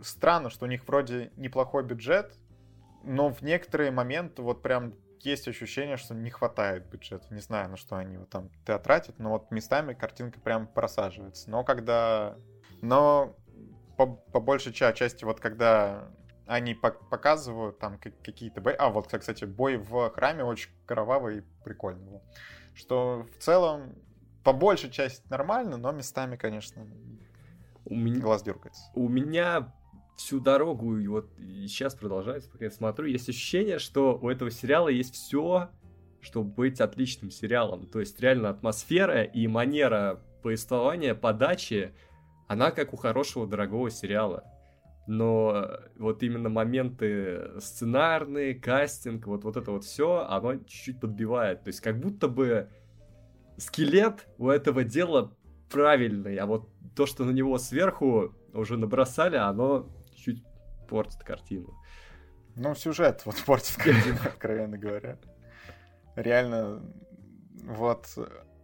странно, 0.01 0.49
что 0.49 0.65
у 0.65 0.67
них 0.67 0.87
вроде 0.87 1.31
неплохой 1.37 1.83
бюджет, 1.83 2.33
но 3.03 3.29
в 3.29 3.41
некоторые 3.41 3.91
моменты 3.91 4.41
вот 4.41 4.61
прям 4.61 4.93
есть 5.21 5.47
ощущение, 5.47 5.97
что 5.97 6.13
не 6.13 6.29
хватает 6.29 6.85
бюджета. 6.87 7.33
Не 7.33 7.41
знаю, 7.41 7.69
на 7.69 7.77
что 7.77 7.95
они 7.95 8.17
вот 8.17 8.29
там 8.29 8.49
тратят, 8.65 9.17
но 9.17 9.31
вот 9.31 9.49
местами 9.49 9.93
картинка 9.93 10.39
прям 10.39 10.67
просаживается. 10.67 11.49
Но 11.49 11.63
когда... 11.63 12.35
Но 12.81 13.35
по, 13.98 14.06
по 14.06 14.40
большей 14.40 14.72
части, 14.72 15.26
вот 15.26 15.40
когда 15.40 16.08
они 16.45 16.74
показывают 16.76 17.77
там 17.77 18.00
какие-то 18.00 18.61
бои. 18.61 18.74
А, 18.77 18.90
вот, 18.90 19.08
кстати, 19.08 19.43
бой 19.43 19.77
в 19.77 20.09
храме 20.11 20.43
очень 20.43 20.69
кровавый 20.85 21.40
и 21.40 21.43
прикольный 21.64 22.06
был. 22.06 22.22
Что 22.74 23.27
в 23.38 23.43
целом, 23.43 23.95
по 24.43 24.53
большей 24.53 24.90
части 24.90 25.27
нормально, 25.30 25.77
но 25.77 25.92
местами, 25.92 26.38
конечно, 26.38 26.88
у 27.85 27.95
меня, 27.95 28.22
глаз 28.22 28.43
дергается. 28.43 28.84
У 28.93 29.09
меня 29.09 29.74
всю 30.16 30.40
дорогу, 30.40 30.98
и 30.98 31.08
вот 31.08 31.30
и 31.38 31.67
сейчас 31.67 31.95
продолжается, 31.95 32.50
пока 32.50 32.66
я 32.66 32.72
смотрю, 32.72 33.08
есть 33.08 33.27
ощущение, 33.30 33.77
что 33.77 34.17
у 34.17 34.30
этого 34.30 34.50
сериала 34.50 34.88
есть 34.88 35.16
все, 35.16 35.69
чтобы 36.22 36.50
быть 36.50 36.80
отличным 36.80 37.30
сериалом. 37.30 37.88
То 37.88 38.00
есть 38.00 38.19
реально 38.19 38.50
атмосфера 38.50 39.24
и 39.24 39.48
манера 39.48 40.22
повествования, 40.43 41.14
подачи, 41.14 41.93
она 42.48 42.72
как 42.72 42.93
у 42.93 42.98
хорошего 42.98 43.48
дорогого 43.48 43.90
сериала 43.90 44.43
но 45.08 45.80
вот 45.98 46.22
именно 46.22 46.50
моменты 46.50 47.59
сценарные, 47.61 48.53
кастинг, 48.53 49.26
вот, 49.26 49.45
вот 49.45 49.56
это 49.56 49.72
вот 49.72 49.85
все, 49.85 50.27
оно 50.30 50.56
чуть-чуть 50.58 51.00
подбивает. 51.00 51.64
То 51.64 51.69
есть 51.69 51.80
как 51.80 51.98
будто 52.00 52.27
бы 52.27 52.69
скелет 53.58 54.27
у 54.38 54.50
этого 54.50 54.84
дела 54.84 55.34
правильный, 55.72 56.35
а 56.35 56.45
вот 56.45 56.69
то, 56.95 57.06
что 57.06 57.24
на 57.24 57.32
него 57.32 57.58
сверху 57.58 58.35
уже 58.53 58.77
набросали, 58.77 59.38
оно 59.38 59.90
чуть 60.14 60.43
портит 60.90 61.24
картину. 61.24 61.74
Ну, 62.56 62.76
сюжет 62.76 63.22
вот 63.26 63.42
портит 63.45 63.77
картину, 63.77 64.17
откровенно 64.26 64.77
говоря. 64.77 65.17
Реально, 66.16 66.82
вот 67.64 68.08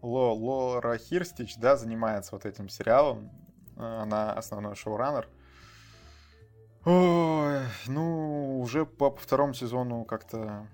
Ло, 0.01 0.33
Лора 0.33 0.97
Хирстич, 0.97 1.55
да, 1.55 1.77
занимается 1.77 2.35
вот 2.35 2.45
этим 2.45 2.67
сериалом. 2.67 3.31
Она 3.77 4.33
основной 4.33 4.75
шоураннер. 4.75 5.27
Ой, 6.85 7.59
ну, 7.87 8.59
уже 8.59 8.85
по 8.85 9.15
второму 9.15 9.53
сезону 9.53 10.03
как-то 10.03 10.67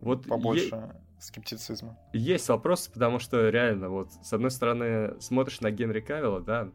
вот 0.00 0.26
побольше 0.26 0.74
е... 0.76 1.00
скептицизма. 1.20 1.98
Есть 2.12 2.48
вопрос, 2.48 2.88
потому 2.88 3.18
что 3.18 3.50
реально, 3.50 3.90
вот, 3.90 4.12
с 4.12 4.32
одной 4.32 4.50
стороны, 4.50 5.20
смотришь 5.20 5.60
на 5.60 5.70
Генри 5.70 6.00
Кавилла, 6.00 6.40
да, 6.40 6.70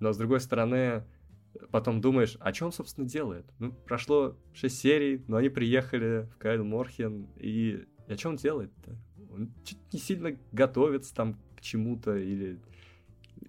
но 0.00 0.12
с 0.12 0.16
другой 0.16 0.40
стороны, 0.40 1.04
потом 1.70 2.00
думаешь, 2.00 2.36
а 2.40 2.52
что 2.52 2.66
он, 2.66 2.72
собственно, 2.72 3.06
делает? 3.06 3.46
Ну, 3.60 3.72
прошло 3.72 4.36
6 4.54 4.76
серий, 4.76 5.24
но 5.28 5.36
они 5.36 5.48
приехали 5.48 6.28
в 6.34 6.38
Кайл 6.38 6.64
Морхен, 6.64 7.28
и, 7.36 7.86
а 8.08 8.16
что 8.16 8.30
он 8.30 8.36
делает-то? 8.36 8.96
Он 9.32 9.52
не 9.92 9.98
сильно 10.00 10.36
готовится 10.50 11.14
там 11.14 11.38
к 11.56 11.60
чему-то, 11.60 12.16
или 12.16 12.60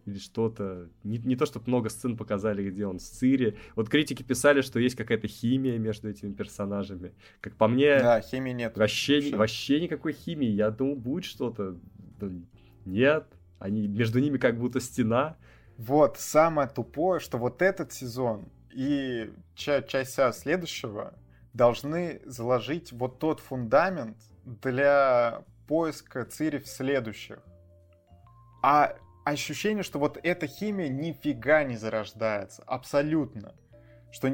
или 0.05 0.17
что-то. 0.17 0.89
Не, 1.03 1.17
не 1.19 1.35
то, 1.35 1.45
чтобы 1.45 1.67
много 1.67 1.89
сцен 1.89 2.17
показали, 2.17 2.69
где 2.69 2.85
он 2.85 2.99
с 2.99 3.03
Цири. 3.03 3.57
Вот 3.75 3.89
критики 3.89 4.23
писали, 4.23 4.61
что 4.61 4.79
есть 4.79 4.95
какая-то 4.95 5.27
химия 5.27 5.77
между 5.77 6.09
этими 6.09 6.33
персонажами. 6.33 7.13
Как 7.41 7.55
по 7.55 7.67
мне... 7.67 7.99
Да, 7.99 8.21
химии 8.21 8.51
нет. 8.51 8.77
Вообще, 8.77 9.15
вообще. 9.15 9.35
вообще 9.35 9.81
никакой 9.81 10.13
химии. 10.13 10.49
Я 10.49 10.71
думал, 10.71 10.95
будет 10.95 11.25
что-то. 11.25 11.77
Нет. 12.85 13.25
Они, 13.59 13.87
между 13.87 14.19
ними 14.19 14.37
как 14.37 14.59
будто 14.59 14.79
стена. 14.79 15.37
Вот, 15.77 16.17
самое 16.17 16.67
тупое, 16.67 17.19
что 17.19 17.37
вот 17.37 17.61
этот 17.61 17.91
сезон 17.93 18.49
и 18.73 19.31
часть, 19.55 19.87
часть 19.87 20.19
следующего 20.39 21.13
должны 21.53 22.21
заложить 22.25 22.91
вот 22.91 23.19
тот 23.19 23.39
фундамент 23.39 24.17
для 24.45 25.43
поиска 25.67 26.25
Цири 26.25 26.59
в 26.59 26.67
следующих. 26.67 27.39
А 28.61 28.95
ощущение, 29.23 29.83
что 29.83 29.99
вот 29.99 30.19
эта 30.21 30.47
химия 30.47 30.89
нифига 30.89 31.63
не 31.63 31.77
зарождается. 31.77 32.63
Абсолютно. 32.65 33.55
Что, 34.11 34.29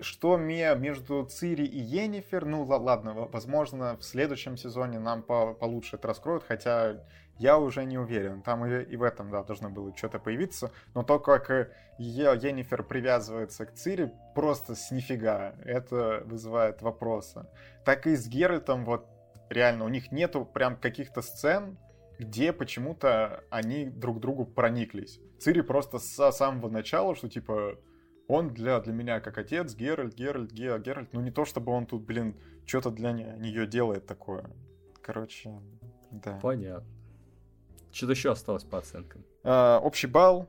что 0.00 0.36
между 0.36 1.24
Цири 1.24 1.64
и 1.64 1.78
Енифер, 1.78 2.44
ну 2.44 2.64
ладно, 2.64 3.14
возможно, 3.32 3.96
в 3.96 4.04
следующем 4.04 4.56
сезоне 4.56 4.98
нам 4.98 5.22
по 5.22 5.54
получше 5.54 5.96
это 5.96 6.08
раскроют, 6.08 6.44
хотя 6.44 7.02
я 7.38 7.58
уже 7.58 7.84
не 7.84 7.98
уверен. 7.98 8.42
Там 8.42 8.66
и, 8.66 8.82
и 8.84 8.96
в 8.96 9.02
этом, 9.02 9.30
да, 9.30 9.42
должно 9.42 9.70
было 9.70 9.96
что-то 9.96 10.18
появиться. 10.18 10.70
Но 10.94 11.02
то, 11.02 11.18
как 11.18 11.50
Енифер 11.98 12.82
привязывается 12.82 13.66
к 13.66 13.72
Цири, 13.72 14.12
просто 14.34 14.74
с 14.74 14.90
нифига. 14.90 15.54
Это 15.64 16.22
вызывает 16.26 16.82
вопросы. 16.82 17.46
Так 17.84 18.06
и 18.06 18.14
с 18.14 18.28
Геральтом, 18.28 18.84
вот 18.84 19.06
реально, 19.48 19.84
у 19.84 19.88
них 19.88 20.12
нету 20.12 20.44
прям 20.44 20.76
каких-то 20.76 21.22
сцен, 21.22 21.78
где 22.22 22.52
почему-то 22.52 23.44
они 23.50 23.86
друг 23.86 24.20
другу 24.20 24.44
прониклись. 24.46 25.20
Цири 25.38 25.60
просто 25.60 25.98
с 25.98 26.32
самого 26.32 26.68
начала, 26.68 27.14
что 27.14 27.28
типа 27.28 27.78
Он 28.28 28.48
для, 28.54 28.80
для 28.80 28.92
меня 28.92 29.20
как 29.20 29.36
отец, 29.38 29.74
Геральт, 29.74 30.14
Геральт, 30.14 30.52
Ге- 30.52 30.78
Геральт. 30.78 31.12
Ну 31.12 31.20
не 31.20 31.30
то, 31.30 31.44
чтобы 31.44 31.72
он 31.72 31.86
тут, 31.86 32.02
блин, 32.04 32.34
что-то 32.64 32.90
для 32.90 33.12
не- 33.12 33.36
нее 33.38 33.66
делает 33.66 34.06
такое. 34.06 34.48
Короче, 35.02 35.50
да. 36.10 36.38
Понятно. 36.40 36.86
Что-то 37.90 38.12
еще 38.12 38.30
осталось 38.30 38.64
по 38.64 38.78
оценкам. 38.78 39.24
А, 39.42 39.80
общий 39.80 40.06
балл. 40.06 40.48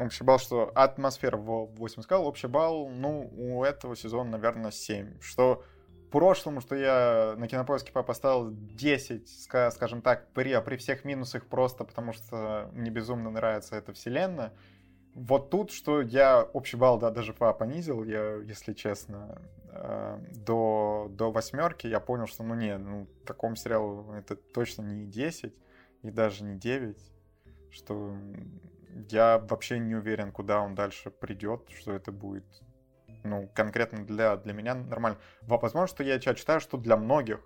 Общий 0.00 0.24
балл, 0.24 0.38
что 0.38 0.72
атмосфера 0.74 1.36
в 1.36 1.66
8 1.76 2.02
сказал. 2.02 2.26
Общий 2.26 2.48
балл, 2.48 2.88
ну, 2.88 3.30
у 3.36 3.62
этого 3.62 3.94
сезона, 3.94 4.30
наверное, 4.30 4.72
7. 4.72 5.20
Что 5.20 5.62
прошлому, 6.14 6.60
что 6.60 6.76
я 6.76 7.34
на 7.36 7.48
кинопоиске 7.48 7.90
поставил 7.90 8.52
10, 8.52 9.26
ска- 9.26 9.72
скажем 9.72 10.00
так, 10.00 10.28
при, 10.32 10.56
при 10.60 10.76
всех 10.76 11.04
минусах 11.04 11.44
просто 11.46 11.82
потому, 11.82 12.12
что 12.12 12.70
мне 12.72 12.90
безумно 12.90 13.30
нравится 13.30 13.74
эта 13.74 13.92
вселенная. 13.92 14.52
Вот 15.14 15.50
тут, 15.50 15.72
что 15.72 16.00
я 16.00 16.42
общий 16.42 16.76
балл, 16.76 16.98
да, 17.00 17.10
даже 17.10 17.32
по- 17.32 17.52
понизил, 17.52 18.04
я, 18.04 18.36
если 18.36 18.74
честно, 18.74 19.42
э, 19.72 20.20
до, 20.46 21.08
до 21.10 21.32
восьмерки, 21.32 21.88
я 21.88 21.98
понял, 21.98 22.28
что, 22.28 22.44
ну, 22.44 22.54
не, 22.54 22.78
ну, 22.78 23.08
такому 23.26 23.56
сериалу 23.56 24.12
это 24.12 24.36
точно 24.36 24.82
не 24.82 25.06
10 25.06 25.52
и 26.02 26.10
даже 26.12 26.44
не 26.44 26.56
9, 26.56 26.96
что 27.70 28.16
я 29.10 29.38
вообще 29.38 29.80
не 29.80 29.96
уверен, 29.96 30.30
куда 30.30 30.60
он 30.60 30.76
дальше 30.76 31.10
придет, 31.10 31.70
что 31.70 31.92
это 31.92 32.12
будет, 32.12 32.44
ну, 33.24 33.48
конкретно 33.54 34.04
для, 34.06 34.36
для 34.36 34.52
меня 34.52 34.74
нормально. 34.74 35.18
Во- 35.42 35.58
Возможно, 35.58 35.88
что 35.88 36.04
я 36.04 36.18
ча- 36.20 36.34
читаю, 36.34 36.60
что 36.60 36.76
для 36.76 36.96
многих 36.96 37.40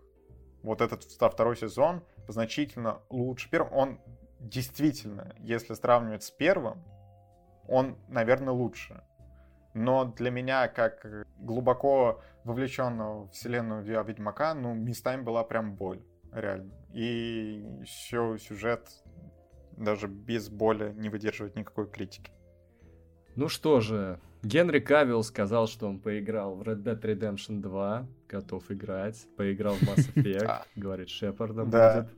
вот 0.62 0.81
этот 0.81 1.05
вта- 1.05 1.31
второй 1.31 1.57
сезон 1.57 2.05
значительно 2.26 3.00
лучше 3.08 3.48
первого. 3.48 3.74
Он 3.74 4.00
действительно, 4.40 5.34
если 5.39 5.74
сравнивать 5.74 6.24
с 6.24 6.31
первым, 6.31 6.84
он, 7.66 7.97
наверное, 8.08 8.52
лучше. 8.52 9.02
Но 9.74 10.05
для 10.05 10.31
меня, 10.31 10.68
как 10.68 11.07
глубоко 11.39 12.20
вовлеченного 12.44 13.26
в 13.26 13.31
вселенную 13.32 13.82
Ведьмака, 14.05 14.55
ну, 14.55 14.74
местами 14.74 15.23
была 15.23 15.44
прям 15.44 15.76
боль, 15.76 16.02
реально. 16.32 16.73
И 16.92 17.82
все 17.84 18.36
сюжет 18.39 18.89
даже 19.76 20.08
без 20.08 20.48
боли 20.48 20.92
не 20.92 21.08
выдерживает 21.08 21.55
никакой 21.55 21.89
критики. 21.89 22.32
Ну 23.36 23.48
что 23.48 23.81
же, 23.81 24.18
Генри 24.42 24.78
Кавилл 24.81 25.23
сказал, 25.25 25.67
что 25.67 25.89
он 25.89 25.99
поиграл 25.99 26.55
в 26.55 26.62
Red 26.62 26.83
Dead 26.83 27.00
Redemption 27.00 27.60
2, 27.60 28.07
готов 28.28 28.70
играть, 28.70 29.26
поиграл 29.36 29.75
в 29.75 29.83
Mass 29.83 30.15
Effect, 30.15 30.60
говорит, 30.76 31.08
Шепардом 31.08 31.70
Да. 31.70 32.02
будет. 32.02 32.10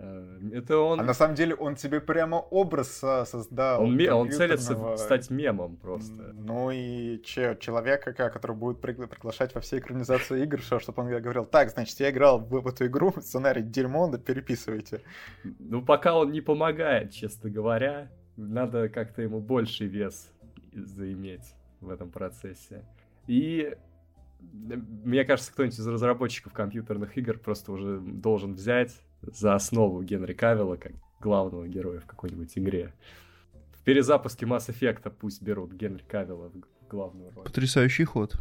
Э, 0.00 0.38
Это 0.54 0.78
он... 0.78 0.98
А 1.00 1.04
на 1.04 1.14
самом 1.14 1.36
деле 1.36 1.54
он 1.54 1.76
тебе 1.76 2.00
прямо 2.00 2.36
образ 2.36 2.90
со- 2.90 3.24
создал. 3.24 3.82
Он, 3.84 3.96
ме- 3.96 4.12
он 4.12 4.30
целится 4.32 4.96
стать 4.96 5.30
мемом 5.30 5.76
просто. 5.76 6.32
Ну 6.34 6.72
и 6.72 7.22
че, 7.22 7.56
человека, 7.60 8.12
ка- 8.12 8.30
который 8.30 8.56
будет 8.56 8.78
пригла- 8.84 9.06
приглашать 9.06 9.54
во 9.54 9.60
все 9.60 9.78
экранизации 9.78 10.42
игр, 10.42 10.60
чтобы 10.60 11.02
он 11.02 11.22
говорил, 11.22 11.44
так, 11.44 11.70
значит, 11.70 12.00
я 12.00 12.10
играл 12.10 12.40
в, 12.40 12.48
в 12.60 12.66
эту 12.66 12.86
игру, 12.86 13.14
сценарий 13.20 13.62
дерьмо, 13.62 14.08
да 14.08 14.18
переписывайте. 14.18 15.02
Ну, 15.60 15.82
пока 15.82 16.16
он 16.18 16.32
не 16.32 16.40
помогает, 16.40 17.12
честно 17.12 17.48
говоря. 17.48 18.10
Надо 18.36 18.88
как-то 18.88 19.22
ему 19.22 19.38
больший 19.38 19.86
вес 19.86 20.28
заиметь 20.74 21.54
в 21.80 21.90
этом 21.90 22.10
процессе. 22.10 22.84
И 23.26 23.72
э, 23.72 24.76
мне 25.04 25.24
кажется, 25.24 25.52
кто-нибудь 25.52 25.78
из 25.78 25.86
разработчиков 25.86 26.52
компьютерных 26.52 27.16
игр 27.16 27.38
просто 27.38 27.72
уже 27.72 27.98
должен 28.00 28.54
взять 28.54 28.94
за 29.22 29.54
основу 29.54 30.02
Генри 30.02 30.32
Кавилла 30.34 30.76
как 30.76 30.92
главного 31.20 31.66
героя 31.66 32.00
в 32.00 32.06
какой-нибудь 32.06 32.52
игре. 32.58 32.92
В 33.72 33.82
перезапуске 33.84 34.46
Mass 34.46 34.68
Effect 34.68 35.10
пусть 35.18 35.42
берут 35.42 35.72
Генри 35.72 36.02
Кавилла 36.02 36.50
в 36.50 36.88
главную 36.88 37.30
роль. 37.34 37.44
Потрясающий 37.44 38.04
ход. 38.04 38.36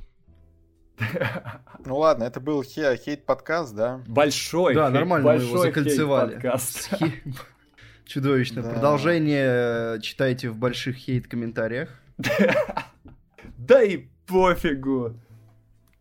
Ну 1.86 1.98
ладно, 1.98 2.24
это 2.26 2.40
был 2.40 2.62
хе- 2.64 2.96
хейт-подкаст, 2.98 3.74
да? 3.76 4.02
Большой 4.08 4.76
Да, 4.76 4.88
хейт- 4.90 4.94
нормально 4.94 5.26
мы 5.28 5.34
его 5.36 5.52
большой 5.54 5.68
закольцевали. 5.70 6.40
Схи- 6.58 7.24
Чудовищно. 8.06 8.62
Да. 8.62 8.70
Продолжение 8.72 10.00
читайте 10.02 10.50
в 10.50 10.58
больших 10.58 10.96
хейт-комментариях. 10.98 12.00
Да 13.58 13.82
и 13.82 14.08
пофигу. 14.26 15.14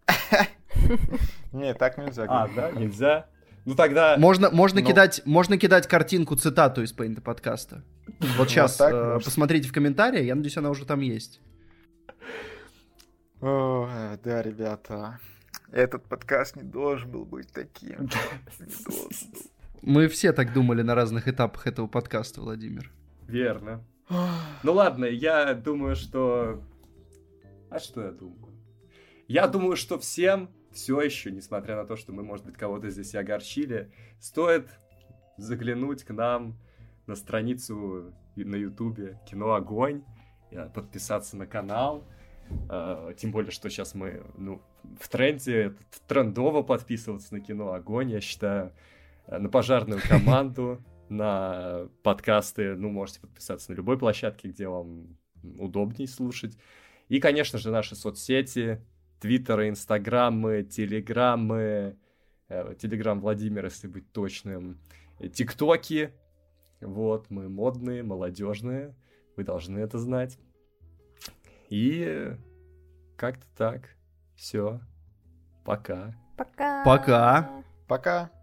Не, 1.53 1.75
так 1.75 1.99
нельзя. 1.99 2.27
А, 2.29 2.49
да, 2.49 2.71
нельзя. 2.73 3.27
Ну 3.65 3.75
тогда... 3.77 4.17
Можно, 4.19 4.51
можно, 4.51 4.81
Ну. 4.81 4.87
кидать, 4.87 5.23
можно 5.25 5.57
кидать 5.59 5.87
картинку, 5.87 6.35
цитату 6.35 6.83
из 6.83 6.93
Пейнта 6.93 7.21
подкаста. 7.21 7.85
Вот 8.37 8.51
сейчас 8.51 8.77
так 8.77 8.93
э, 8.93 9.21
посмотрите 9.25 9.69
в 9.69 9.73
комментарии, 9.73 10.25
я 10.25 10.35
надеюсь, 10.35 10.57
она 10.57 10.71
уже 10.71 10.85
там 10.85 11.01
есть. 11.01 11.41
О, 13.41 13.89
да, 14.25 14.43
ребята. 14.43 15.19
Этот 15.71 16.05
подкаст 16.05 16.57
не 16.57 16.63
должен 16.63 17.11
был 17.11 17.25
быть 17.25 17.53
таким. 17.53 18.09
Мы 19.83 20.09
все 20.09 20.33
так 20.33 20.53
думали 20.53 20.83
на 20.83 20.95
разных 20.95 21.29
этапах 21.29 21.67
этого 21.67 21.87
подкаста, 21.87 22.41
Владимир. 22.41 22.91
Верно. 23.27 23.85
Ну 24.63 24.73
ладно, 24.73 25.05
я 25.07 25.55
думаю, 25.55 25.97
что... 25.97 26.63
А 27.71 27.79
что 27.79 28.03
я 28.03 28.11
думаю? 28.11 28.55
Я 29.29 29.49
думаю, 29.49 29.77
что 29.77 29.99
всем 29.99 30.51
все 30.73 31.01
еще, 31.01 31.31
несмотря 31.31 31.77
на 31.77 31.85
то, 31.85 31.97
что 31.97 32.13
мы, 32.13 32.23
может 32.23 32.47
быть, 32.47 32.57
кого-то 32.57 32.91
здесь 32.91 33.15
и 33.15 33.19
огорчили, 33.19 33.91
стоит 34.21 34.69
заглянуть 35.37 36.05
к 36.05 36.11
нам 36.11 36.59
на 37.07 37.15
страницу 37.15 38.13
на 38.37 38.57
Ютубе 38.57 39.21
Кино 39.27 39.55
Огонь, 39.55 40.03
э, 40.51 40.69
подписаться 40.71 41.37
на 41.37 41.47
канал. 41.47 42.05
Э, 42.71 43.15
Тем 43.17 43.33
более, 43.33 43.51
что 43.51 43.69
сейчас 43.71 43.95
мы 43.95 44.23
ну, 44.37 44.63
в 45.01 45.09
тренде, 45.09 45.75
трендово 46.07 46.63
подписываться 46.63 47.35
на 47.35 47.41
Кино 47.41 47.73
Огонь, 47.73 48.11
я 48.11 48.21
считаю, 48.21 48.73
э, 49.27 49.39
на 49.39 49.49
пожарную 49.49 50.01
команду, 50.09 50.83
на 51.13 51.89
подкасты, 52.03 52.75
ну, 52.75 52.91
можете 52.91 53.21
подписаться 53.21 53.71
на 53.71 53.77
любой 53.77 53.99
площадке, 53.99 54.49
где 54.49 54.69
вам 54.69 55.19
удобнее 55.43 56.09
слушать. 56.09 56.57
И, 57.09 57.21
конечно 57.21 57.59
же, 57.59 57.71
наши 57.71 57.95
соцсети, 57.95 58.81
твиттеры, 59.21 59.69
инстаграмы, 59.69 60.63
телеграммы, 60.63 61.97
э, 62.49 62.75
телеграм 62.79 63.21
Владимир, 63.21 63.65
если 63.65 63.87
быть 63.87 64.11
точным, 64.13 64.81
э, 65.21 65.29
тиктоки. 65.29 66.13
Вот, 66.81 67.31
мы 67.31 67.49
модные, 67.49 68.03
молодежные, 68.03 68.97
вы 69.37 69.45
должны 69.45 69.79
это 69.79 69.99
знать. 69.99 70.39
И 71.71 72.33
как-то 73.17 73.47
так. 73.57 73.97
Все. 74.35 74.81
Пока. 75.65 76.15
Пока. 76.37 76.85
Пока. 76.85 77.65
Пока. 77.87 78.42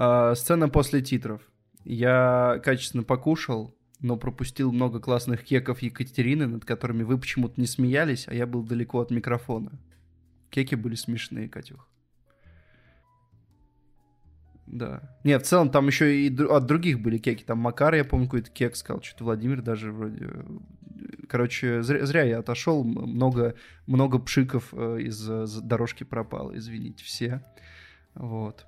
А, 0.00 0.36
сцена 0.36 0.68
после 0.68 1.02
титров. 1.02 1.42
Я 1.84 2.60
качественно 2.64 3.02
покушал, 3.02 3.76
но 3.98 4.16
пропустил 4.16 4.70
много 4.70 5.00
классных 5.00 5.42
кеков 5.42 5.82
Екатерины, 5.82 6.46
над 6.46 6.64
которыми 6.64 7.02
вы 7.02 7.18
почему-то 7.18 7.60
не 7.60 7.66
смеялись, 7.66 8.28
а 8.28 8.34
я 8.34 8.46
был 8.46 8.62
далеко 8.62 9.00
от 9.00 9.10
микрофона. 9.10 9.72
Кеки 10.50 10.76
были 10.76 10.94
смешные, 10.94 11.48
Катюх. 11.48 11.88
Да. 14.68 15.18
Не, 15.24 15.36
в 15.36 15.42
целом 15.42 15.68
там 15.68 15.88
еще 15.88 16.14
и 16.14 16.42
от 16.44 16.66
других 16.66 17.00
были 17.00 17.18
кеки. 17.18 17.42
Там 17.42 17.58
Макар, 17.58 17.92
я 17.94 18.04
помню, 18.04 18.26
какой-то 18.26 18.50
кек 18.50 18.76
сказал, 18.76 19.02
что-то 19.02 19.24
Владимир 19.24 19.62
даже 19.62 19.90
вроде... 19.90 20.30
Короче, 21.28 21.82
зря, 21.82 22.06
зря 22.06 22.22
я 22.22 22.38
отошел, 22.38 22.84
много, 22.84 23.56
много 23.86 24.20
пшиков 24.20 24.68
э, 24.72 25.00
из 25.00 25.28
э, 25.28 25.46
дорожки 25.60 26.04
пропало, 26.04 26.56
извините 26.56 27.02
все. 27.04 27.42
Вот. 28.14 28.66